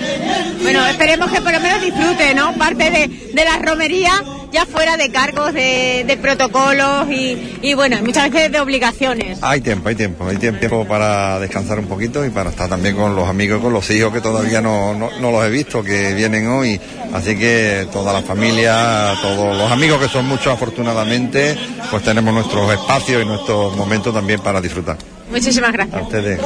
Bueno, 0.63 0.87
esperemos 0.87 1.31
que 1.31 1.41
por 1.41 1.53
lo 1.53 1.61
menos 1.61 1.81
disfrute, 1.83 2.35
¿no? 2.35 2.53
Parte 2.55 2.91
de, 2.91 3.09
de 3.33 3.45
la 3.45 3.59
romería, 3.59 4.13
ya 4.53 4.67
fuera 4.67 4.97
de 4.97 5.11
cargos, 5.11 5.53
de, 5.55 6.05
de 6.07 6.17
protocolos 6.17 7.09
y, 7.11 7.59
y, 7.63 7.75
bueno, 7.75 7.97
muchas 8.03 8.31
veces 8.31 8.53
de 8.53 8.61
obligaciones. 8.61 9.39
Hay 9.43 9.61
tiempo, 9.61 9.89
hay 9.89 9.95
tiempo, 9.95 10.27
hay 10.27 10.37
tiempo 10.37 10.85
para 10.87 11.39
descansar 11.39 11.79
un 11.79 11.87
poquito 11.87 12.25
y 12.25 12.31
para 12.31 12.51
estar 12.51 12.69
también 12.69 12.97
con 12.97 13.15
los 13.15 13.29
amigos, 13.29 13.61
con 13.63 13.73
los 13.73 13.89
hijos 13.91 14.13
que 14.13 14.21
todavía 14.21 14.61
no, 14.61 14.95
no, 14.95 15.11
no 15.21 15.31
los 15.31 15.45
he 15.45 15.51
visto, 15.51 15.83
que 15.83 16.13
vienen 16.15 16.47
hoy. 16.49 16.81
Así 17.13 17.37
que 17.39 17.87
toda 17.93 18.13
la 18.13 18.23
familia, 18.23 19.15
todos 19.23 19.57
los 19.57 19.71
amigos 19.71 20.01
que 20.01 20.09
son 20.09 20.27
muchos 20.27 20.49
afortunadamente, 20.53 21.57
pues 21.91 22.03
tenemos 22.03 22.35
nuestros 22.35 22.71
espacios 22.73 23.23
y 23.23 23.27
nuestros 23.27 23.77
momentos 23.77 24.13
también 24.13 24.41
para 24.41 24.61
disfrutar. 24.61 24.97
Muchísimas 25.31 25.69
A 25.69 25.73
gracias. 25.73 26.03
ustedes. 26.03 26.41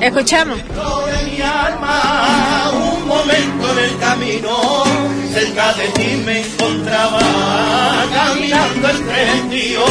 Escuchamos. 0.00 0.58
mi 1.26 1.42
alma, 1.42 2.70
un 2.72 3.06
momento 3.06 3.72
en 3.72 3.78
el 3.84 3.98
camino, 3.98 4.84
cerca 5.30 5.74
de 5.74 5.88
ti 5.88 6.22
me 6.24 6.40
encontraba, 6.40 7.20
caminando 8.10 8.88
entre 8.88 9.26
gentíos. 9.26 9.90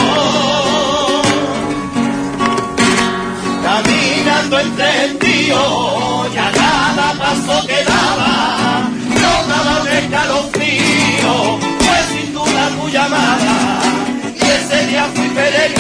Caminando 3.64 4.60
entre 4.60 4.92
gentíos, 4.94 6.34
ya 6.34 6.52
cada 6.54 7.14
paso 7.14 7.68
que 7.68 7.84
daba, 7.84 8.90
no 9.22 9.48
daba 9.48 9.92
escalofrío, 9.92 11.60
fue 11.80 11.98
sin 12.10 12.34
duda 12.34 12.70
tu 12.82 12.90
llamada, 12.90 13.80
y 14.36 14.44
ese 14.44 14.88
día 14.88 15.08
fui 15.14 15.28
peregrino 15.30 15.79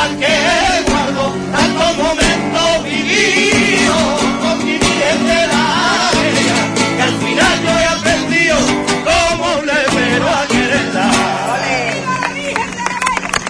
cosas 0.00 0.16
que 0.16 0.90
guardo, 0.90 1.34
tantos 1.52 1.96
momentos 1.96 2.84
vividos 2.84 4.20
con 4.40 4.64
mi 4.64 4.78
virgen 4.78 5.26
de 5.26 5.46
la 5.46 6.10
bella, 6.12 6.60
que 6.96 7.02
al 7.02 7.16
final 7.18 7.62
yo 7.62 7.70
he 7.70 7.86
aprendido 7.86 8.56
cómo 9.04 9.62
le 9.62 9.80
pero 9.94 10.28
a 10.28 10.46
quererla. 10.46 11.10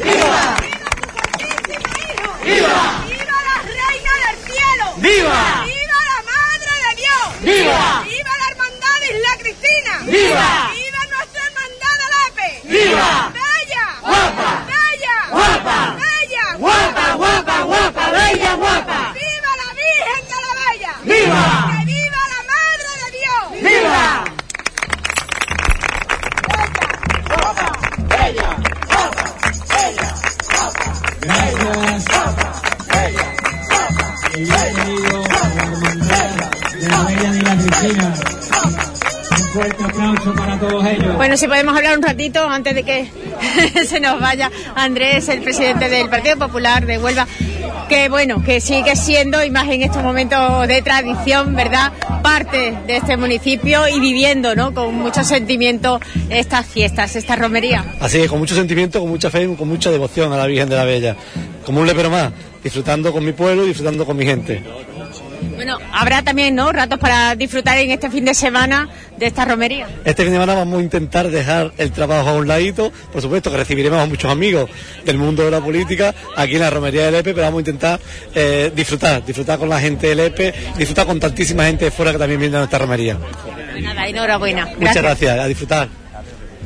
¡Viva! 0.03 0.57
¡Viva! 2.45 2.79
¡Viva 3.07 3.39
la 3.49 3.57
reina 3.63 4.13
del 4.25 4.37
cielo! 4.47 4.87
¡Viva! 4.97 5.41
¡Viva 5.67 5.99
la 6.11 6.19
madre 6.33 6.73
de 6.85 6.93
Dios! 7.03 7.27
¡Viva! 7.43 7.83
¡Viva 8.05 8.33
la 8.39 8.47
hermandad 8.51 8.97
de 9.01 9.07
Isla 9.17 9.33
Cristina! 9.39 9.93
¡Viva! 10.05 10.49
¡Viva 10.75 11.03
nuestra 11.15 11.43
hermandad 11.47 11.95
de 12.01 12.07
Lepe! 12.17 12.49
¡Viva! 12.65 13.11
¡Bella! 13.33 13.87
¡Guapa! 14.01 14.50
¡Bella! 16.71 17.17
¡Guapa! 17.17 17.17
¡Bella! 17.17 17.17
¡Guapa, 17.17 17.17
guapa, 17.17 17.63
guapa, 17.63 18.05
bella, 18.13 18.55
guapa! 18.55 18.99
¡Viva 19.15 19.53
la 19.61 19.69
Virgen 19.81 20.23
de 20.31 20.37
la 20.45 20.53
Bella! 20.61 20.93
¡Viva! 21.05 21.45
¡Que 21.71 21.85
viva 21.85 22.23
la 22.33 22.41
madre 22.53 22.91
de 23.01 23.09
Dios! 23.19 23.45
¡Viva! 23.63 24.07
Bienvenido 34.33 35.15
a 35.25 35.49
la 35.49 35.63
hermandad 35.65 36.31
de 36.73 36.89
la 36.89 37.01
Bella 37.05 37.31
de 37.33 37.43
la 37.43 37.55
Cristina. 37.57 38.07
Un 38.07 38.40
fuerte 39.53 39.85
aplauso 39.85 40.33
para 40.35 40.59
todos 40.59 40.85
ellos. 40.87 41.17
Bueno, 41.17 41.37
si 41.37 41.47
podemos 41.47 41.77
hablar 41.77 41.97
un 41.97 42.03
ratito 42.03 42.49
antes 42.49 42.75
de 42.75 42.83
que 42.83 43.11
se 43.87 44.01
nos 44.01 44.21
vaya 44.21 44.51
Andrés, 44.75 45.29
el 45.29 45.43
presidente 45.43 45.89
del 45.89 46.09
Partido 46.09 46.37
Popular 46.37 46.87
de 46.87 46.99
Huelva, 46.99 47.27
que 47.89 48.09
bueno, 48.09 48.43
que 48.45 48.61
sigue 48.61 48.95
siendo, 48.95 49.43
y 49.45 49.51
más 49.51 49.69
en 49.69 49.83
estos 49.83 50.03
momentos 50.03 50.69
de 50.69 50.81
tradición, 50.83 51.55
¿verdad?, 51.57 51.93
parte 52.23 52.77
de 52.87 52.97
este 52.97 53.17
municipio 53.17 53.89
y 53.89 53.99
viviendo, 53.99 54.55
¿no?, 54.55 54.73
con 54.73 54.95
mucho 54.95 55.25
sentimiento 55.25 56.01
estas 56.29 56.67
fiestas, 56.67 57.17
esta 57.17 57.35
romería. 57.35 57.85
Así 58.01 58.19
es, 58.19 58.29
con 58.29 58.39
mucho 58.39 58.55
sentimiento, 58.55 59.01
con 59.01 59.09
mucha 59.09 59.31
fe, 59.31 59.53
con 59.57 59.69
mucha 59.69 59.91
devoción 59.91 60.33
a 60.33 60.37
la 60.37 60.47
Virgen 60.47 60.69
de 60.69 60.77
la 60.77 60.85
Bella. 60.85 61.17
Como 61.65 61.81
un 61.81 61.87
lepero 61.87 62.11
más, 62.11 62.33
disfrutando 62.63 63.13
con 63.13 63.25
mi 63.25 63.33
pueblo 63.33 63.65
y 63.65 63.69
disfrutando 63.69 64.07
con 64.07 64.17
mi 64.17 64.25
gente. 64.25 64.63
Bueno, 65.57 65.79
habrá 65.93 66.23
también, 66.23 66.55
¿no?, 66.55 66.71
ratos 66.73 66.99
para 66.99 67.35
disfrutar 67.35 67.77
en 67.79 67.91
este 67.91 68.11
fin 68.11 68.25
de 68.25 68.35
semana 68.35 68.89
de 69.17 69.27
esta 69.27 69.45
romería. 69.45 69.87
Este 70.05 70.23
fin 70.23 70.33
de 70.33 70.39
semana 70.39 70.55
vamos 70.55 70.79
a 70.81 70.83
intentar 70.83 71.29
dejar 71.31 71.73
el 71.79 71.93
trabajo 71.93 72.31
a 72.31 72.35
un 72.35 72.49
ladito. 72.49 72.91
Por 73.13 73.21
supuesto 73.23 73.51
que 73.51 73.57
recibiremos 73.59 73.99
a 74.01 74.07
muchos 74.07 74.31
amigos 74.31 74.71
del 75.05 75.19
mundo 75.19 75.43
de 75.45 75.51
la 75.51 75.61
política 75.61 76.15
aquí 76.37 76.55
en 76.55 76.61
la 76.61 76.71
romería 76.71 77.07
del 77.07 77.17
EPE, 77.17 77.35
pero 77.35 77.43
vamos 77.47 77.59
a 77.59 77.61
intentar 77.61 78.01
eh, 78.35 78.73
disfrutar, 78.75 79.25
disfrutar 79.25 79.59
con 79.59 79.69
la 79.69 79.81
gente 79.81 80.09
del 80.09 80.21
EPE, 80.21 80.55
disfrutar 80.79 81.07
con 81.07 81.21
tantísima 81.21 81.65
gente 81.65 81.87
de 81.87 81.91
fuera 81.91 82.13
que 82.13 82.19
también 82.19 82.41
viene 82.41 82.57
a 82.57 82.61
nuestra 82.61 82.79
romería. 82.79 83.17
Pues 83.73 83.83
nada, 83.83 84.07
enhorabuena. 84.07 84.69
Muchas 84.79 84.97
gracias, 84.97 85.39
a 85.39 85.47
disfrutar. 85.47 85.89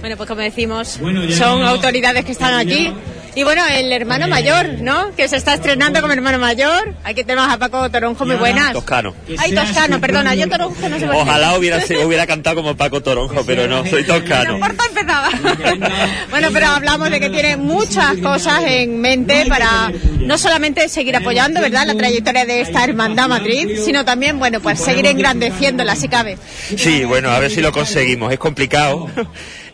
Bueno, 0.01 0.17
pues 0.19 0.28
como 0.28 0.43
decimos, 0.43 0.89
son 0.89 1.61
no- 1.62 1.67
autoridades 1.69 2.25
que 2.25 2.33
están 2.33 2.55
aquí. 2.55 2.93
Y 3.37 3.43
bueno, 3.43 3.63
el 3.69 3.91
hermano 3.93 4.29
mayor, 4.29 4.81
¿no? 4.81 5.15
Que 5.17 5.29
se 5.29 5.37
está 5.37 5.55
estrenando 5.55 6.01
como 6.01 6.13
hermano 6.13 6.39
mayor. 6.39 6.95
Aquí 7.03 7.25
tenemos 7.25 7.53
a 7.53 7.59
Paco 7.59 7.91
Toronjo, 7.91 8.25
muy 8.25 8.37
buenas. 8.37 8.73
Toscano. 8.73 9.15
Ay, 9.39 9.53
Toscano, 9.53 10.01
perdona, 10.01 10.35
yo 10.35 10.49
Toronjo 10.49 10.89
no 10.89 10.99
sé 10.99 11.07
por. 11.07 11.17
Ojalá 11.17 11.59
hubiera, 11.59 11.83
hubiera 12.05 12.27
cantado 12.27 12.57
como 12.57 12.77
Paco 12.77 13.03
Toronjo, 13.03 13.45
pero 13.45 13.67
no, 13.67 13.85
soy 13.87 14.05
toscano. 14.05 14.61
Por 14.61 14.71
empezaba. 14.71 15.31
bueno, 16.31 16.49
pero 16.53 16.67
hablamos 16.69 17.11
de 17.11 17.19
que 17.19 17.31
tiene 17.31 17.57
muchas 17.57 18.17
cosas 18.19 18.63
en 18.67 19.01
mente 19.01 19.47
para 19.49 19.91
no 20.21 20.39
solamente 20.39 20.89
seguir 20.89 21.17
apoyando, 21.17 21.61
¿verdad?, 21.61 21.87
la 21.87 21.95
trayectoria 21.97 22.45
de 22.47 22.61
esta 22.61 22.85
hermandad 22.85 23.29
Madrid, 23.29 23.81
sino 23.85 24.05
también, 24.05 24.39
bueno, 24.39 24.61
pues 24.61 24.79
seguir 24.79 25.07
engrandeciéndola 25.07 25.97
si 25.97 26.09
cabe. 26.09 26.39
Sí, 26.77 27.05
bueno, 27.05 27.31
a 27.31 27.39
ver 27.41 27.51
si 27.51 27.61
lo 27.61 27.73
conseguimos. 27.73 28.33
Es 28.33 28.39
complicado. 28.39 29.11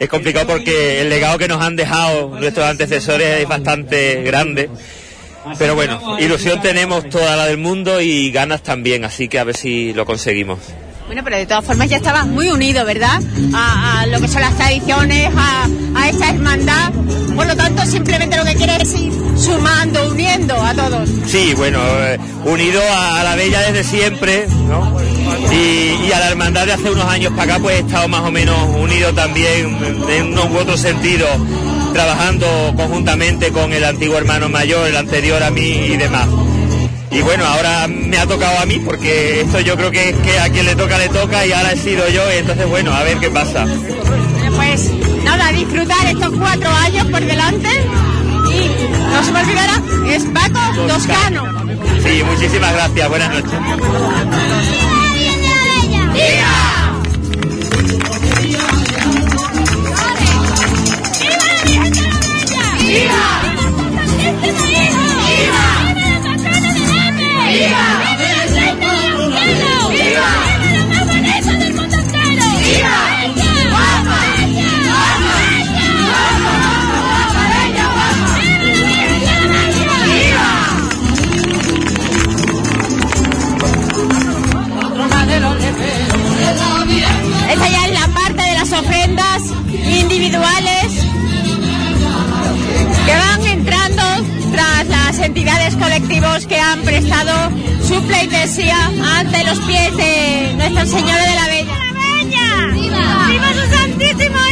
Es 0.01 0.09
complicado 0.09 0.47
porque 0.47 1.03
el 1.03 1.11
legado 1.11 1.37
que 1.37 1.47
nos 1.47 1.63
han 1.63 1.77
dejado 1.77 2.31
nuestros 2.41 2.67
antecesores 2.67 3.43
es 3.43 3.47
bastante 3.47 4.23
grande. 4.23 4.71
Pero 5.59 5.75
bueno, 5.75 6.19
ilusión 6.19 6.61
tenemos 6.63 7.09
toda 7.11 7.37
la 7.37 7.47
del 7.47 7.59
mundo 7.59 8.01
y 8.01 8.31
ganas 8.31 8.63
también, 8.63 9.05
así 9.05 9.29
que 9.29 9.39
a 9.39 9.45
ver 9.45 9.57
si 9.57 9.93
lo 9.93 10.07
conseguimos. 10.07 10.59
Bueno, 11.11 11.25
pero 11.25 11.39
de 11.39 11.47
todas 11.47 11.65
formas 11.65 11.91
ya 11.91 11.97
estabas 11.97 12.25
muy 12.25 12.51
unido, 12.51 12.85
¿verdad? 12.85 13.21
A, 13.53 14.07
lo 14.07 14.21
que 14.21 14.29
son 14.29 14.43
las 14.43 14.57
tradiciones, 14.57 15.29
a, 15.37 15.67
a 15.97 16.09
esta 16.09 16.31
hermandad. 16.31 16.93
Por 17.35 17.49
lo 17.49 17.57
tanto, 17.57 17.85
simplemente 17.85 18.37
lo 18.37 18.45
que 18.45 18.55
quieres 18.55 18.83
es 18.83 18.95
ir 18.95 19.13
sumando, 19.37 20.09
uniendo 20.09 20.55
a 20.55 20.73
todos. 20.73 21.11
Sí, 21.27 21.53
bueno, 21.57 21.81
eh, 21.83 22.17
unido 22.45 22.81
a, 22.93 23.23
a 23.23 23.25
la 23.25 23.35
Bella 23.35 23.61
desde 23.61 23.83
siempre, 23.83 24.47
¿no? 24.69 24.97
Y, 25.51 26.07
y 26.07 26.13
a 26.15 26.21
la 26.21 26.29
hermandad 26.29 26.67
de 26.67 26.75
hace 26.75 26.89
unos 26.89 27.07
años 27.07 27.33
para 27.33 27.55
acá, 27.55 27.59
pues 27.61 27.79
he 27.79 27.81
estado 27.81 28.07
más 28.07 28.21
o 28.21 28.31
menos 28.31 28.57
unido 28.79 29.13
también 29.13 29.79
en 30.11 30.27
uno 30.29 30.45
u 30.45 30.59
otro 30.59 30.77
sentido, 30.77 31.27
trabajando 31.93 32.47
conjuntamente 32.77 33.51
con 33.51 33.73
el 33.73 33.83
antiguo 33.83 34.17
hermano 34.17 34.49
mayor, 34.49 34.87
el 34.87 34.97
anterior 34.97 35.43
a 35.43 35.51
mí 35.51 35.71
y 35.87 35.97
demás. 35.97 36.29
Y 37.11 37.23
bueno, 37.23 37.45
ahora 37.45 37.89
me 37.89 38.17
ha 38.19 38.27
tocado 38.27 38.59
a 38.59 38.67
mí 38.67 38.79
porque 38.81 39.41
esto 39.41 39.61
yo 39.61 39.77
creo 39.77 39.91
que 39.91 40.11
es 40.11 40.17
que 40.19 40.39
a 40.39 40.49
quien 40.49 40.65
le 40.65 40.77
toca 40.77 40.97
le 40.99 41.09
toca 41.09 41.45
y 41.45 41.53
ahora 41.53 41.73
he 41.73 41.77
sido 41.77 42.09
yo, 42.09 42.23
y 42.33 42.39
entonces 42.39 42.69
bueno, 42.69 42.95
a 42.95 43.03
ver 43.03 43.19
qué 43.19 43.31
pasa. 43.31 43.67
Pues 44.57 44.91
nada, 45.25 45.51
disfrutar 45.53 46.07
estos 46.07 46.33
cuatro 46.39 46.71
años 46.71 47.07
por 47.07 47.21
delante 47.21 47.69
y 48.49 49.13
no 49.13 49.25
se 49.25 49.33
me 49.33 49.41
olvidará, 49.41 49.83
es 50.09 50.25
Paco 50.25 50.61
Toscano. 50.87 51.45
Sí, 52.03 52.23
muchísimas 52.25 52.73
gracias. 52.73 53.09
Buenas 53.09 53.31
noches. 53.31 53.59
Esta 64.33 64.90
entidades 95.31 95.77
colectivos 95.77 96.45
que 96.47 96.59
han 96.59 96.81
prestado 96.81 97.53
su 97.87 98.03
pleitesía 98.03 98.77
ante 99.17 99.45
los 99.45 99.61
pies 99.61 99.97
de 99.97 100.55
Nuestra 100.57 100.87
Señora 100.87 101.23
de 101.23 101.35
la 101.37 101.47
Bella. 101.47 101.77
¡Viva! 102.73 103.27
¡Viva 103.29 103.53
su 103.55 103.77
santísimo 103.77 104.50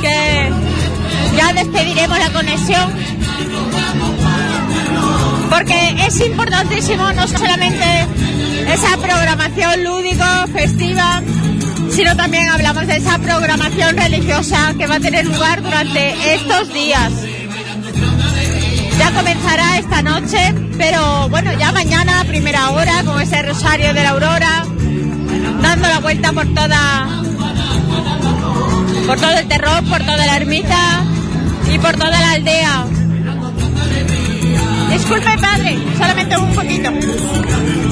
que 0.00 0.52
ya 1.36 1.52
despediremos 1.52 2.18
la 2.18 2.30
conexión. 2.30 2.92
Porque 5.50 5.96
es 6.06 6.20
importantísimo 6.20 7.12
no 7.12 7.26
solamente 7.26 7.84
esa 8.68 8.96
programación 8.96 9.84
lúdico, 9.84 10.24
festiva, 10.52 11.22
sino 11.90 12.16
también 12.16 12.48
hablamos 12.48 12.86
de 12.86 12.96
esa 12.96 13.18
programación 13.18 13.96
religiosa 13.96 14.74
que 14.78 14.86
va 14.86 14.96
a 14.96 15.00
tener 15.00 15.26
lugar 15.26 15.62
durante 15.62 16.34
estos 16.34 16.72
días. 16.72 17.12
Ya 18.98 19.10
comenzará 19.10 19.78
esta 19.78 20.02
noche, 20.02 20.54
pero 20.78 21.28
bueno, 21.28 21.52
ya 21.58 21.72
mañana 21.72 22.24
primera 22.26 22.70
hora 22.70 23.02
con 23.04 23.20
ese 23.20 23.42
rosario 23.42 23.92
de 23.92 24.02
la 24.02 24.10
aurora, 24.10 24.64
dando 25.60 25.88
la 25.88 25.98
vuelta 25.98 26.32
por 26.32 26.46
toda 26.54 27.23
por 29.06 29.20
todo 29.20 29.32
el 29.32 29.48
terror, 29.48 29.84
por 29.84 29.98
toda 29.98 30.26
la 30.26 30.36
ermita 30.36 31.04
y 31.72 31.78
por 31.78 31.92
toda 31.92 32.10
la 32.10 32.32
aldea. 32.32 32.86
Disculpe, 34.90 35.38
padre, 35.38 35.78
solamente 35.98 36.36
un 36.36 36.54
poquito. 36.54 36.90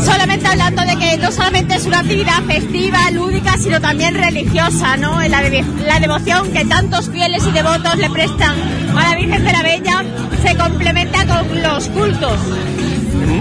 Solamente 0.04 0.46
hablando 0.46 0.82
de 0.82 0.96
que 0.96 1.18
no 1.18 1.30
solamente 1.30 1.74
es 1.76 1.86
una 1.86 2.00
actividad 2.00 2.42
festiva, 2.44 3.10
lúdica, 3.10 3.56
sino 3.58 3.80
también 3.80 4.14
religiosa, 4.14 4.96
¿no? 4.96 5.20
La, 5.20 5.42
la 5.42 6.00
devoción 6.00 6.50
que 6.52 6.64
tantos 6.64 7.10
fieles 7.10 7.44
y 7.46 7.52
devotos 7.52 7.96
le 7.96 8.10
prestan 8.10 8.56
a 8.96 9.10
la 9.10 9.16
Virgen 9.16 9.44
de 9.44 9.52
la 9.52 9.62
Bella 9.62 10.04
se 10.42 10.56
complementa 10.56 11.26
con 11.26 11.62
los 11.62 11.88
cultos. 11.88 12.38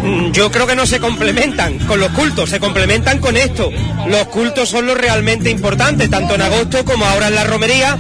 Mm, 0.04 0.32
Yo 0.32 0.52
creo 0.52 0.66
que 0.66 0.76
no 0.76 0.86
se 0.86 1.00
complementan 1.00 1.78
con 1.80 2.00
los 2.00 2.10
cultos, 2.12 2.50
se 2.50 2.60
complementan 2.60 3.20
con 3.20 3.38
esto. 3.38 3.72
Los 4.08 4.28
cultos 4.28 4.70
son 4.70 4.88
lo 4.88 4.96
realmente 4.96 5.50
importante, 5.50 6.08
tanto 6.08 6.36
en 6.36 6.42
agosto 6.42 6.84
como 6.86 7.06
ahora 7.06 7.28
en 7.28 7.36
la 7.36 7.44
romería, 7.44 7.98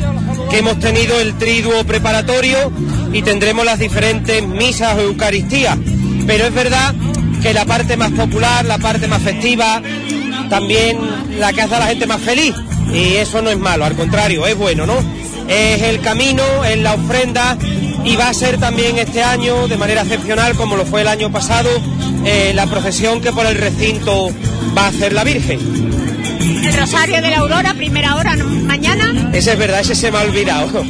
que 0.49 0.59
hemos 0.59 0.80
tenido 0.80 1.19
el 1.19 1.38
triduo 1.38 1.83
preparatorio 1.83 2.71
y 3.13 3.21
tendremos 3.21 3.65
las 3.65 3.80
diferentes 3.80 4.45
misas 4.45 4.97
o 4.97 5.01
Eucaristías. 5.01 5.77
Pero 6.25 6.45
es 6.45 6.53
verdad 6.53 6.93
que 7.41 7.53
la 7.53 7.65
parte 7.65 7.97
más 7.97 8.11
popular, 8.11 8.65
la 8.65 8.77
parte 8.77 9.07
más 9.07 9.21
festiva, 9.21 9.81
también 10.49 10.97
la 11.39 11.53
que 11.53 11.61
hace 11.61 11.75
a 11.75 11.80
la 11.80 11.88
gente 11.88 12.07
más 12.07 12.21
feliz. 12.21 12.53
Y 12.91 13.15
eso 13.15 13.41
no 13.41 13.49
es 13.49 13.57
malo, 13.57 13.85
al 13.85 13.95
contrario, 13.95 14.45
es 14.47 14.55
bueno, 14.57 14.85
¿no? 14.85 14.97
Es 15.47 15.81
el 15.83 16.01
camino, 16.01 16.43
es 16.65 16.77
la 16.80 16.93
ofrenda 16.93 17.57
y 18.03 18.15
va 18.15 18.30
a 18.30 18.33
ser 18.33 18.59
también 18.59 18.97
este 18.97 19.23
año, 19.23 19.67
de 19.67 19.77
manera 19.77 20.01
excepcional, 20.01 20.55
como 20.55 20.75
lo 20.75 20.85
fue 20.85 21.01
el 21.01 21.07
año 21.07 21.31
pasado, 21.31 21.69
eh, 22.25 22.51
la 22.55 22.67
procesión 22.67 23.21
que 23.21 23.31
por 23.31 23.45
el 23.45 23.55
recinto 23.55 24.30
va 24.77 24.85
a 24.85 24.88
hacer 24.88 25.13
la 25.13 25.23
Virgen. 25.23 25.59
El 26.63 26.73
rosario 26.73 27.21
de 27.21 27.30
la 27.30 27.39
aurora, 27.39 27.73
primera 27.73 28.15
hora, 28.15 28.35
mañana. 28.35 29.31
Ese 29.33 29.53
es 29.53 29.57
verdad, 29.57 29.81
ese 29.81 29.95
se 29.95 30.11
me 30.11 30.17
ha 30.17 30.21
olvidado. 30.21 30.83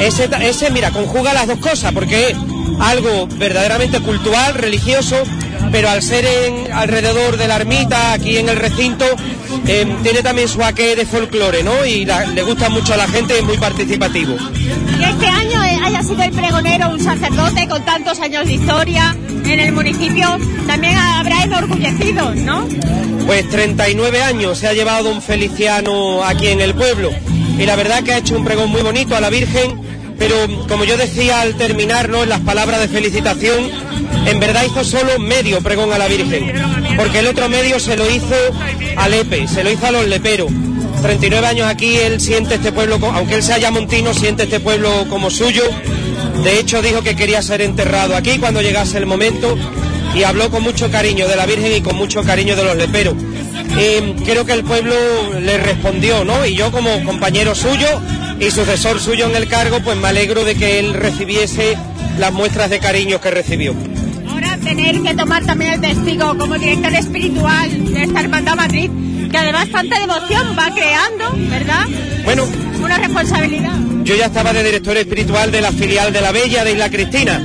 Ese, 0.00 0.28
ese, 0.42 0.70
mira, 0.70 0.90
conjuga 0.90 1.34
las 1.34 1.46
dos 1.46 1.58
cosas, 1.58 1.92
porque 1.92 2.30
es 2.30 2.36
algo 2.80 3.26
verdaderamente 3.26 4.00
cultural, 4.00 4.54
religioso, 4.54 5.16
pero 5.70 5.90
al 5.90 6.02
ser 6.02 6.24
en, 6.24 6.72
alrededor 6.72 7.36
de 7.36 7.48
la 7.48 7.56
ermita, 7.56 8.12
aquí 8.12 8.38
en 8.38 8.48
el 8.48 8.56
recinto, 8.56 9.04
eh, 9.66 9.86
tiene 10.02 10.22
también 10.22 10.48
su 10.48 10.62
aquel 10.62 10.96
de 10.96 11.06
folclore, 11.06 11.62
¿no? 11.62 11.84
Y 11.86 12.04
la- 12.04 12.26
le 12.26 12.42
gusta 12.42 12.68
mucho 12.68 12.94
a 12.94 12.96
la 12.96 13.06
gente, 13.08 13.38
es 13.38 13.44
muy 13.44 13.56
participativo. 13.58 14.36
Que 14.98 15.04
este 15.04 15.26
año 15.26 15.60
haya 15.84 16.02
sido 16.02 16.22
el 16.22 16.30
pregonero 16.32 16.90
un 16.90 17.00
sacerdote 17.00 17.68
con 17.68 17.84
tantos 17.84 18.18
años 18.20 18.46
de 18.46 18.54
historia 18.54 19.16
en 19.44 19.58
el 19.60 19.72
municipio, 19.72 20.38
también 20.66 20.96
habrá 20.96 21.42
enorgullecido, 21.44 22.34
¿no? 22.34 22.66
Pues 23.26 23.48
39 23.48 24.22
años 24.22 24.58
se 24.58 24.68
ha 24.68 24.72
llevado 24.72 25.04
don 25.10 25.22
Feliciano 25.22 26.22
aquí 26.24 26.48
en 26.48 26.60
el 26.60 26.74
pueblo 26.74 27.10
y 27.58 27.64
la 27.66 27.76
verdad 27.76 28.02
que 28.02 28.12
ha 28.12 28.18
hecho 28.18 28.36
un 28.36 28.44
pregón 28.44 28.70
muy 28.70 28.82
bonito 28.82 29.14
a 29.16 29.20
la 29.20 29.30
Virgen, 29.30 29.78
pero 30.20 30.36
como 30.68 30.84
yo 30.84 30.98
decía 30.98 31.40
al 31.40 31.56
terminar 31.56 32.10
¿no? 32.10 32.22
en 32.22 32.28
las 32.28 32.40
palabras 32.40 32.78
de 32.78 32.88
felicitación, 32.88 33.70
en 34.26 34.38
verdad 34.38 34.64
hizo 34.66 34.84
solo 34.84 35.18
medio 35.18 35.62
pregón 35.62 35.94
a 35.94 35.98
la 35.98 36.08
Virgen, 36.08 36.52
porque 36.94 37.20
el 37.20 37.26
otro 37.26 37.48
medio 37.48 37.80
se 37.80 37.96
lo 37.96 38.08
hizo 38.08 38.34
a 38.96 39.08
Lepe, 39.08 39.48
se 39.48 39.64
lo 39.64 39.70
hizo 39.70 39.86
a 39.86 39.92
los 39.92 40.06
leperos. 40.06 40.52
39 41.00 41.46
años 41.46 41.66
aquí, 41.68 41.96
él 41.96 42.20
siente 42.20 42.56
este 42.56 42.70
pueblo, 42.70 42.98
aunque 43.14 43.36
él 43.36 43.42
sea 43.42 43.56
yamontino, 43.56 44.12
siente 44.12 44.42
este 44.42 44.60
pueblo 44.60 45.06
como 45.08 45.30
suyo. 45.30 45.62
De 46.44 46.60
hecho, 46.60 46.82
dijo 46.82 47.00
que 47.00 47.16
quería 47.16 47.40
ser 47.40 47.62
enterrado 47.62 48.14
aquí 48.14 48.38
cuando 48.38 48.60
llegase 48.60 48.98
el 48.98 49.06
momento 49.06 49.56
y 50.14 50.24
habló 50.24 50.50
con 50.50 50.62
mucho 50.62 50.90
cariño 50.90 51.28
de 51.28 51.36
la 51.36 51.46
Virgen 51.46 51.74
y 51.74 51.80
con 51.80 51.96
mucho 51.96 52.22
cariño 52.22 52.56
de 52.56 52.64
los 52.64 52.76
leperos. 52.76 53.14
Eh, 53.78 54.16
creo 54.26 54.44
que 54.44 54.52
el 54.52 54.64
pueblo 54.64 54.94
le 55.40 55.56
respondió, 55.56 56.26
¿no? 56.26 56.44
Y 56.44 56.56
yo 56.56 56.70
como 56.70 57.02
compañero 57.04 57.54
suyo 57.54 57.88
y 58.40 58.50
sucesor 58.50 58.98
suyo 59.00 59.26
en 59.28 59.36
el 59.36 59.48
cargo, 59.48 59.80
pues 59.80 59.96
me 59.98 60.08
alegro 60.08 60.44
de 60.44 60.54
que 60.54 60.78
él 60.78 60.94
recibiese 60.94 61.76
las 62.18 62.32
muestras 62.32 62.70
de 62.70 62.78
cariño 62.78 63.20
que 63.20 63.30
recibió. 63.30 63.74
Ahora 64.28 64.56
tener 64.56 65.00
que 65.02 65.14
tomar 65.14 65.44
también 65.44 65.74
el 65.74 65.80
testigo 65.80 66.36
como 66.38 66.56
director 66.58 66.94
espiritual 66.94 67.92
de 67.92 68.02
esta 68.04 68.20
hermandad 68.20 68.56
Madrid, 68.56 68.90
que 69.30 69.36
además 69.36 69.68
tanta 69.70 69.98
devoción 70.00 70.56
va 70.58 70.70
creando, 70.74 71.32
¿verdad? 71.50 71.86
Bueno, 72.24 72.46
Una 72.82 72.96
responsabilidad. 72.98 73.74
yo 74.04 74.16
ya 74.16 74.26
estaba 74.26 74.52
de 74.52 74.64
director 74.64 74.96
espiritual 74.96 75.52
de 75.52 75.60
la 75.60 75.70
filial 75.72 76.12
de 76.12 76.20
la 76.22 76.32
Bella 76.32 76.64
de 76.64 76.72
Isla 76.72 76.90
Cristina, 76.90 77.40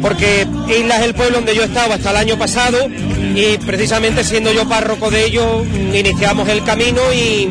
porque 0.00 0.46
Isla 0.68 0.98
es 0.98 1.02
el 1.04 1.14
pueblo 1.14 1.36
donde 1.38 1.56
yo 1.56 1.64
estaba 1.64 1.96
hasta 1.96 2.10
el 2.10 2.16
año 2.18 2.38
pasado 2.38 2.88
y 3.34 3.58
precisamente 3.58 4.22
siendo 4.24 4.52
yo 4.52 4.68
párroco 4.68 5.10
de 5.10 5.26
ellos 5.26 5.66
iniciamos 5.92 6.48
el 6.48 6.62
camino 6.62 7.00
y 7.12 7.48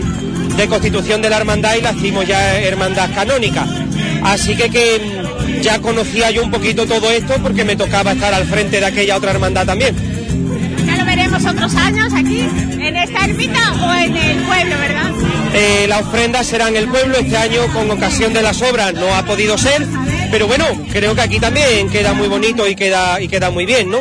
de 0.58 0.68
constitución 0.68 1.22
de 1.22 1.30
la 1.30 1.38
hermandad 1.38 1.76
y 1.76 1.82
la 1.82 1.92
hicimos 1.92 2.26
ya 2.28 2.60
hermandad 2.60 3.10
canónica. 3.14 3.66
Así 4.24 4.56
que, 4.56 4.70
que 4.70 5.02
ya 5.62 5.80
conocía 5.80 6.32
yo 6.32 6.44
un 6.44 6.52
poquito 6.52 6.86
todo 6.86 7.12
esto 7.12 7.36
porque 7.42 7.64
me 7.64 7.76
tocaba 7.76 8.14
estar 8.14 8.34
al 8.34 8.46
frente 8.46 8.80
de 8.80 8.86
aquella 8.86 9.18
otra 9.18 9.32
hermandad 9.32 9.66
también. 9.66 9.96
Ya 10.86 10.96
lo 10.98 11.06
veremos 11.06 11.46
otros 11.46 11.76
años 11.76 12.14
aquí, 12.14 12.42
en 12.80 12.96
esta 12.96 13.26
ermita 13.26 13.74
o 13.82 13.94
en 13.94 14.16
el 14.16 14.38
pueblo, 14.44 14.76
¿verdad? 14.80 15.12
Eh, 15.54 15.86
la 15.88 16.00
ofrenda 16.00 16.44
será 16.44 16.68
en 16.68 16.76
el 16.76 16.88
pueblo 16.88 17.18
este 17.18 17.38
año 17.38 17.62
con 17.74 17.90
ocasión 17.90 18.34
de 18.34 18.42
las 18.42 18.62
obras, 18.62 18.94
no 18.94 19.16
ha 19.16 19.26
podido 19.26 19.58
ser, 19.58 19.86
pero 20.30 20.48
bueno, 20.48 20.66
creo 20.92 21.16
que 21.16 21.22
aquí 21.22 21.40
también 21.40 21.90
queda 21.90 22.14
muy 22.14 22.28
bonito 22.28 22.68
y 22.68 22.76
queda, 22.76 23.22
y 23.22 23.28
queda 23.28 23.52
muy 23.52 23.66
bien, 23.66 23.90
¿no? 23.90 24.00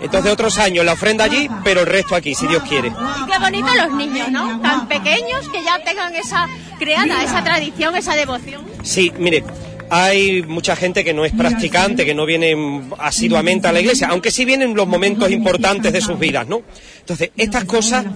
Entonces 0.00 0.32
otros 0.32 0.58
años 0.58 0.84
la 0.84 0.94
ofrenda 0.94 1.24
allí, 1.24 1.48
pero 1.62 1.80
el 1.80 1.86
resto 1.86 2.14
aquí, 2.14 2.34
si 2.34 2.46
Dios 2.46 2.62
quiere. 2.62 2.88
Y 2.88 3.30
qué 3.30 3.38
bonito 3.38 3.68
los 3.74 3.92
niños, 3.92 4.30
¿no? 4.30 4.60
Tan 4.60 4.88
pequeños 4.88 5.48
que 5.48 5.62
ya 5.62 5.82
tengan 5.84 6.14
esa 6.14 6.48
creada, 6.78 7.22
esa 7.22 7.44
tradición, 7.44 7.94
esa 7.96 8.14
devoción. 8.14 8.62
Sí, 8.82 9.12
mire, 9.18 9.44
hay 9.90 10.42
mucha 10.42 10.76
gente 10.76 11.04
que 11.04 11.12
no 11.12 11.24
es 11.24 11.32
practicante, 11.32 12.06
que 12.06 12.14
no 12.14 12.24
viene 12.24 12.82
asiduamente 12.98 13.68
a 13.68 13.72
la 13.72 13.80
iglesia, 13.80 14.08
aunque 14.08 14.30
sí 14.30 14.44
vienen 14.44 14.74
los 14.74 14.86
momentos 14.86 15.30
importantes 15.30 15.92
de 15.92 16.00
sus 16.00 16.18
vidas, 16.18 16.46
¿no? 16.46 16.62
Entonces, 17.00 17.30
estas 17.36 17.64
cosas 17.64 18.06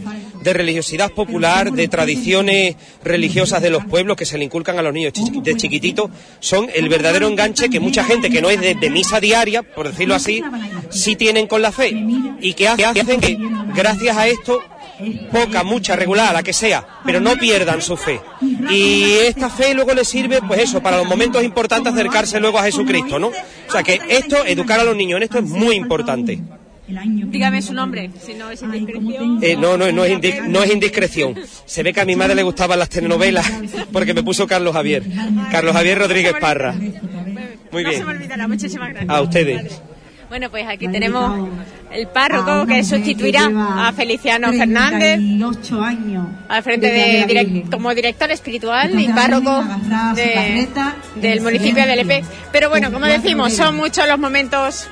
de 0.44 0.52
religiosidad 0.52 1.10
popular, 1.10 1.73
de 1.73 1.89
tradiciones 1.89 2.76
religiosas 3.02 3.60
de 3.62 3.70
los 3.70 3.84
pueblos 3.84 4.16
que 4.16 4.24
se 4.26 4.39
le 4.39 4.44
inculcan 4.44 4.78
a 4.78 4.82
los 4.82 4.92
niños 4.92 5.12
de 5.42 5.56
chiquititos, 5.56 6.10
son 6.40 6.68
el 6.74 6.89
verdadero 6.89 7.26
enganche 7.26 7.68
que 7.68 7.81
mucha 7.81 8.05
gente 8.05 8.31
que 8.31 8.40
no 8.42 8.50
es 8.50 8.60
de, 8.60 8.90
misa 8.90 9.18
diaria, 9.20 9.62
por 9.62 9.89
decirlo 9.90 10.14
así, 10.14 10.42
sí 10.90 11.16
tienen 11.16 11.47
con 11.47 11.62
la 11.62 11.73
fe 11.73 11.92
y 12.40 12.52
que 12.55 12.68
hace- 12.68 12.84
hacen 13.00 13.20
que, 13.20 13.36
gracias 13.74 14.16
a 14.16 14.28
esto, 14.28 14.60
poca, 15.32 15.64
mucha, 15.64 15.97
regular, 15.97 16.32
la 16.32 16.42
que 16.44 16.52
sea, 16.52 16.86
pero 17.05 17.18
no 17.20 17.34
pierdan 17.36 17.82
su 17.82 17.97
fe. 17.97 18.20
Y 18.70 19.02
esta 19.26 19.50
fe 19.50 19.74
luego 19.74 19.92
les 19.94 20.06
sirve, 20.06 20.40
pues 20.47 20.60
eso, 20.60 20.81
para 20.81 20.98
los 20.98 21.06
momentos 21.08 21.42
importantes 21.42 21.92
acercarse 21.92 22.39
luego 22.39 22.58
a 22.58 22.62
Jesucristo, 22.64 23.18
¿no? 23.18 23.28
O 23.28 23.73
sea 23.73 23.82
que 23.82 23.98
esto, 24.08 24.44
educar 24.47 24.78
a 24.78 24.84
los 24.84 24.94
niños 24.94 25.16
en 25.16 25.24
esto 25.24 25.39
es 25.39 25.44
muy 25.44 25.74
importante. 25.74 26.39
Dígame 27.26 27.62
su 27.62 27.73
nombre, 27.74 28.10
si 28.24 28.34
no 28.34 28.50
es 28.50 28.62
indiscreción. 28.62 29.39
Eh, 29.42 29.56
no, 29.56 29.76
no, 29.76 29.90
no 29.92 30.05
es, 30.05 30.12
indi- 30.12 30.42
no 30.48 30.62
es 30.62 30.73
indiscreción. 30.73 31.34
Se 31.66 31.82
ve 31.82 31.92
que 31.92 32.00
a 32.00 32.05
mi 32.05 32.16
madre 32.16 32.34
le 32.34 32.42
gustaban 32.42 32.78
las 32.78 32.89
telenovelas 32.89 33.50
porque 33.92 34.14
me 34.14 34.23
puso 34.23 34.47
Carlos 34.47 34.73
Javier. 34.74 35.02
Carlos 35.50 35.74
Javier 35.74 35.98
Rodríguez 35.98 36.34
Parra. 36.40 36.73
Muy 36.73 37.82
No 37.82 37.90
se 37.90 37.97
bien. 37.97 38.06
me 38.06 38.12
olvidará, 38.14 38.47
muchísimas 38.48 38.90
gracias. 38.90 39.10
A 39.10 39.20
ustedes. 39.20 39.81
Bueno, 40.28 40.50
pues 40.50 40.66
aquí 40.66 40.89
tenemos 40.89 41.48
el 41.92 42.08
párroco 42.08 42.66
que 42.66 42.82
sustituirá 42.82 43.50
a 43.89 43.92
Feliciano 43.92 44.52
Fernández 44.52 45.20
al 46.48 46.62
frente 46.62 46.86
de 46.90 47.26
direc- 47.26 47.70
como 47.70 47.94
director 47.94 48.31
espiritual 48.31 48.98
y 48.98 49.08
párroco 49.08 49.64
de- 50.16 50.66
del 51.16 51.40
municipio 51.40 51.86
de 51.86 51.97
Lepe. 51.97 52.24
Pero 52.52 52.68
bueno, 52.70 52.90
como 52.90 53.06
decimos, 53.06 53.52
son 53.52 53.76
muchos 53.76 54.08
los 54.08 54.18
momentos 54.18 54.86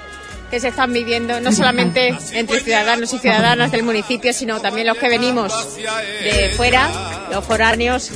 que 0.53 0.61
se 0.61 0.69
están 0.69 0.93
viviendo, 0.93 1.41
no 1.41 1.51
solamente 1.51 2.15
entre 2.33 2.61
ciudadanos 2.61 3.11
y 3.15 3.19
ciudadanas 3.19 3.73
del 3.73 3.85
municipio, 3.85 4.35
sino 4.35 4.61
también 4.61 4.87
los 4.87 4.99
que 4.99 5.09
venimos 5.09 5.51
de 6.23 6.51
fuera, 6.55 6.91
los 7.31 7.43
foráneos 7.43 8.11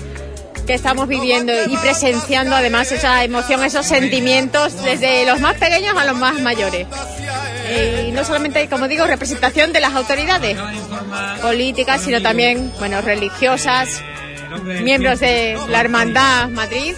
que 0.66 0.74
estamos 0.74 1.08
viviendo 1.08 1.54
y 1.66 1.74
presenciando 1.78 2.54
además 2.54 2.92
esa 2.92 3.24
emoción, 3.24 3.64
esos 3.64 3.86
sentimientos 3.86 4.82
desde 4.82 5.24
los 5.24 5.40
más 5.40 5.54
pequeños 5.54 5.96
a 5.96 6.04
los 6.04 6.14
más 6.18 6.38
mayores. 6.42 6.86
Eh, 7.68 8.08
Y 8.08 8.12
no 8.12 8.22
solamente, 8.22 8.68
como 8.68 8.86
digo, 8.86 9.06
representación 9.06 9.72
de 9.72 9.80
las 9.80 9.94
autoridades 9.94 10.58
políticas, 11.40 12.02
sino 12.02 12.20
también, 12.20 12.70
bueno, 12.78 13.00
religiosas, 13.00 14.02
miembros 14.82 15.20
de 15.20 15.58
la 15.70 15.80
Hermandad 15.80 16.50
Madrid. 16.50 16.94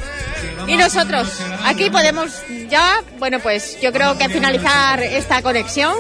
Y 0.67 0.76
nosotros, 0.76 1.28
aquí 1.65 1.91
podemos 1.91 2.42
ya, 2.69 3.03
bueno, 3.19 3.39
pues 3.41 3.81
yo 3.81 3.93
creo 3.93 4.17
que 4.19 4.29
finalizar 4.29 5.03
esta 5.03 5.43
conexión. 5.43 5.95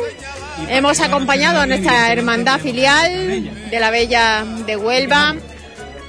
Hemos 0.68 1.00
acompañado 1.00 1.60
a 1.60 1.66
nuestra 1.66 2.12
hermandad 2.12 2.60
filial 2.60 3.70
de 3.70 3.80
la 3.80 3.90
Bella 3.90 4.44
de 4.66 4.76
Huelva 4.76 5.36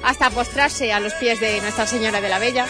hasta 0.03 0.29
postrarse 0.29 0.91
a 0.91 0.99
los 0.99 1.13
pies 1.13 1.39
de 1.39 1.61
Nuestra 1.61 1.85
Señora 1.85 2.21
de 2.21 2.29
la 2.29 2.39
Bella. 2.39 2.65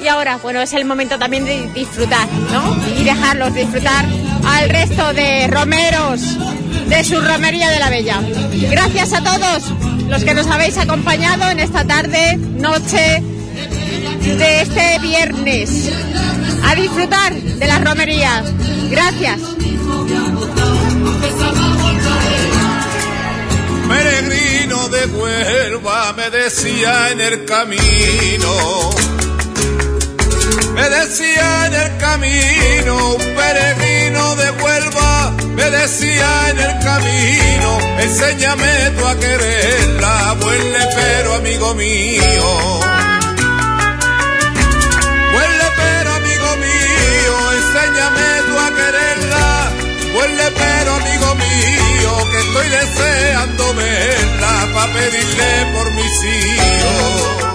Y 0.00 0.08
ahora, 0.08 0.38
bueno, 0.38 0.60
es 0.60 0.72
el 0.72 0.86
momento 0.86 1.18
también 1.18 1.44
de 1.44 1.68
disfrutar, 1.72 2.26
¿no? 2.50 2.76
Y 2.98 3.04
dejarlos 3.04 3.52
disfrutar 3.54 4.06
al 4.46 4.70
resto 4.70 5.12
de 5.12 5.46
romeros 5.48 6.20
de 6.88 7.04
su 7.04 7.20
romería 7.20 7.68
de 7.68 7.78
la 7.78 7.90
Bella. 7.90 8.20
Gracias 8.70 9.12
a 9.12 9.22
todos 9.22 9.70
los 10.08 10.24
que 10.24 10.32
nos 10.32 10.46
habéis 10.46 10.78
acompañado 10.78 11.50
en 11.50 11.60
esta 11.60 11.84
tarde, 11.84 12.36
noche 12.36 13.22
de 14.38 14.62
este 14.62 14.98
viernes. 15.00 15.90
A 16.64 16.74
disfrutar 16.74 17.34
de 17.34 17.66
las 17.66 17.84
romerías. 17.84 18.44
Gracias. 18.90 19.40
Peregrino 23.88 24.88
de 24.88 25.06
Huelva 25.06 26.12
me 26.12 26.30
decía 26.30 27.10
en 27.10 27.20
el 27.20 27.44
camino, 27.44 28.90
me 30.74 30.88
decía 30.88 31.66
en 31.66 31.74
el 31.74 31.96
camino, 31.98 33.16
peregrino 33.18 34.36
de 34.36 34.50
Huelva 34.62 35.32
me 35.54 35.70
decía 35.70 36.50
en 36.50 36.58
el 36.58 36.78
camino, 36.84 37.78
enséñame 37.98 38.90
tú 38.96 39.06
a 39.06 39.18
quererla, 39.18 40.36
buen 40.40 40.72
pero 40.94 41.34
amigo 41.34 41.74
mío. 41.74 42.99
Pero 50.54 50.94
amigo 50.94 51.34
mío, 51.34 52.30
que 52.30 52.38
estoy 52.38 52.68
deseando 52.68 53.74
verla 53.74 54.68
para 54.74 54.92
pedirle 54.92 55.66
por 55.74 55.92
mis 55.92 56.24
hijos. 56.24 57.49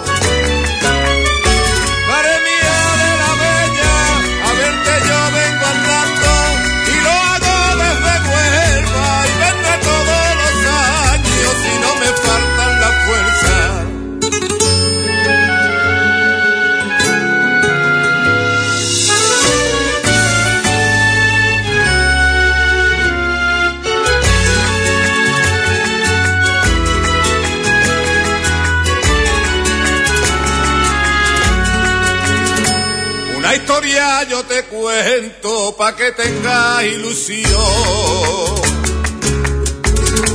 Historia 33.86 34.24
yo 34.24 34.44
te 34.44 34.64
cuento 34.64 35.76
pa' 35.78 35.96
que 35.96 36.12
tengas 36.14 36.84
ilusión. 36.86 37.52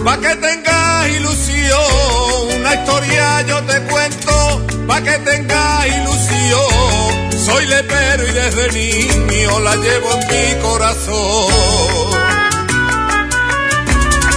Pa' 0.04 0.18
que 0.18 0.36
tengas 0.36 1.08
ilusión. 1.08 2.60
Una 2.60 2.74
historia 2.74 3.42
yo 3.42 3.60
te 3.64 3.80
cuento 3.90 4.62
pa' 4.86 5.00
que 5.02 5.18
tengas 5.18 5.86
ilusión. 5.86 7.32
Soy 7.44 7.66
lepero 7.66 8.28
y 8.28 8.32
desde 8.32 8.70
niño 8.72 9.60
la 9.60 9.74
llevo 9.74 10.12
en 10.12 10.20
mi 10.28 10.62
corazón. 10.62 12.10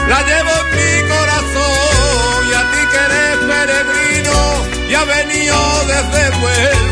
La 0.10 0.22
llevo 0.30 0.54
en 0.62 0.68
mi 0.76 1.10
corazón 1.14 2.50
y 2.50 2.54
a 2.62 2.64
ti 2.72 2.82
que 2.92 3.00
eres 3.08 3.38
peregrino 3.52 4.38
y 4.90 4.94
ha 4.96 5.04
venido 5.06 5.58
desde 5.86 6.24
te 6.32 6.83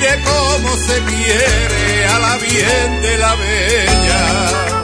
diré 0.00 0.22
cómo 0.22 0.76
se 0.76 1.02
quiere 1.02 2.06
a 2.06 2.18
la 2.18 2.38
bien 2.38 3.02
de 3.02 3.18
la 3.18 3.34
bella. 3.34 4.77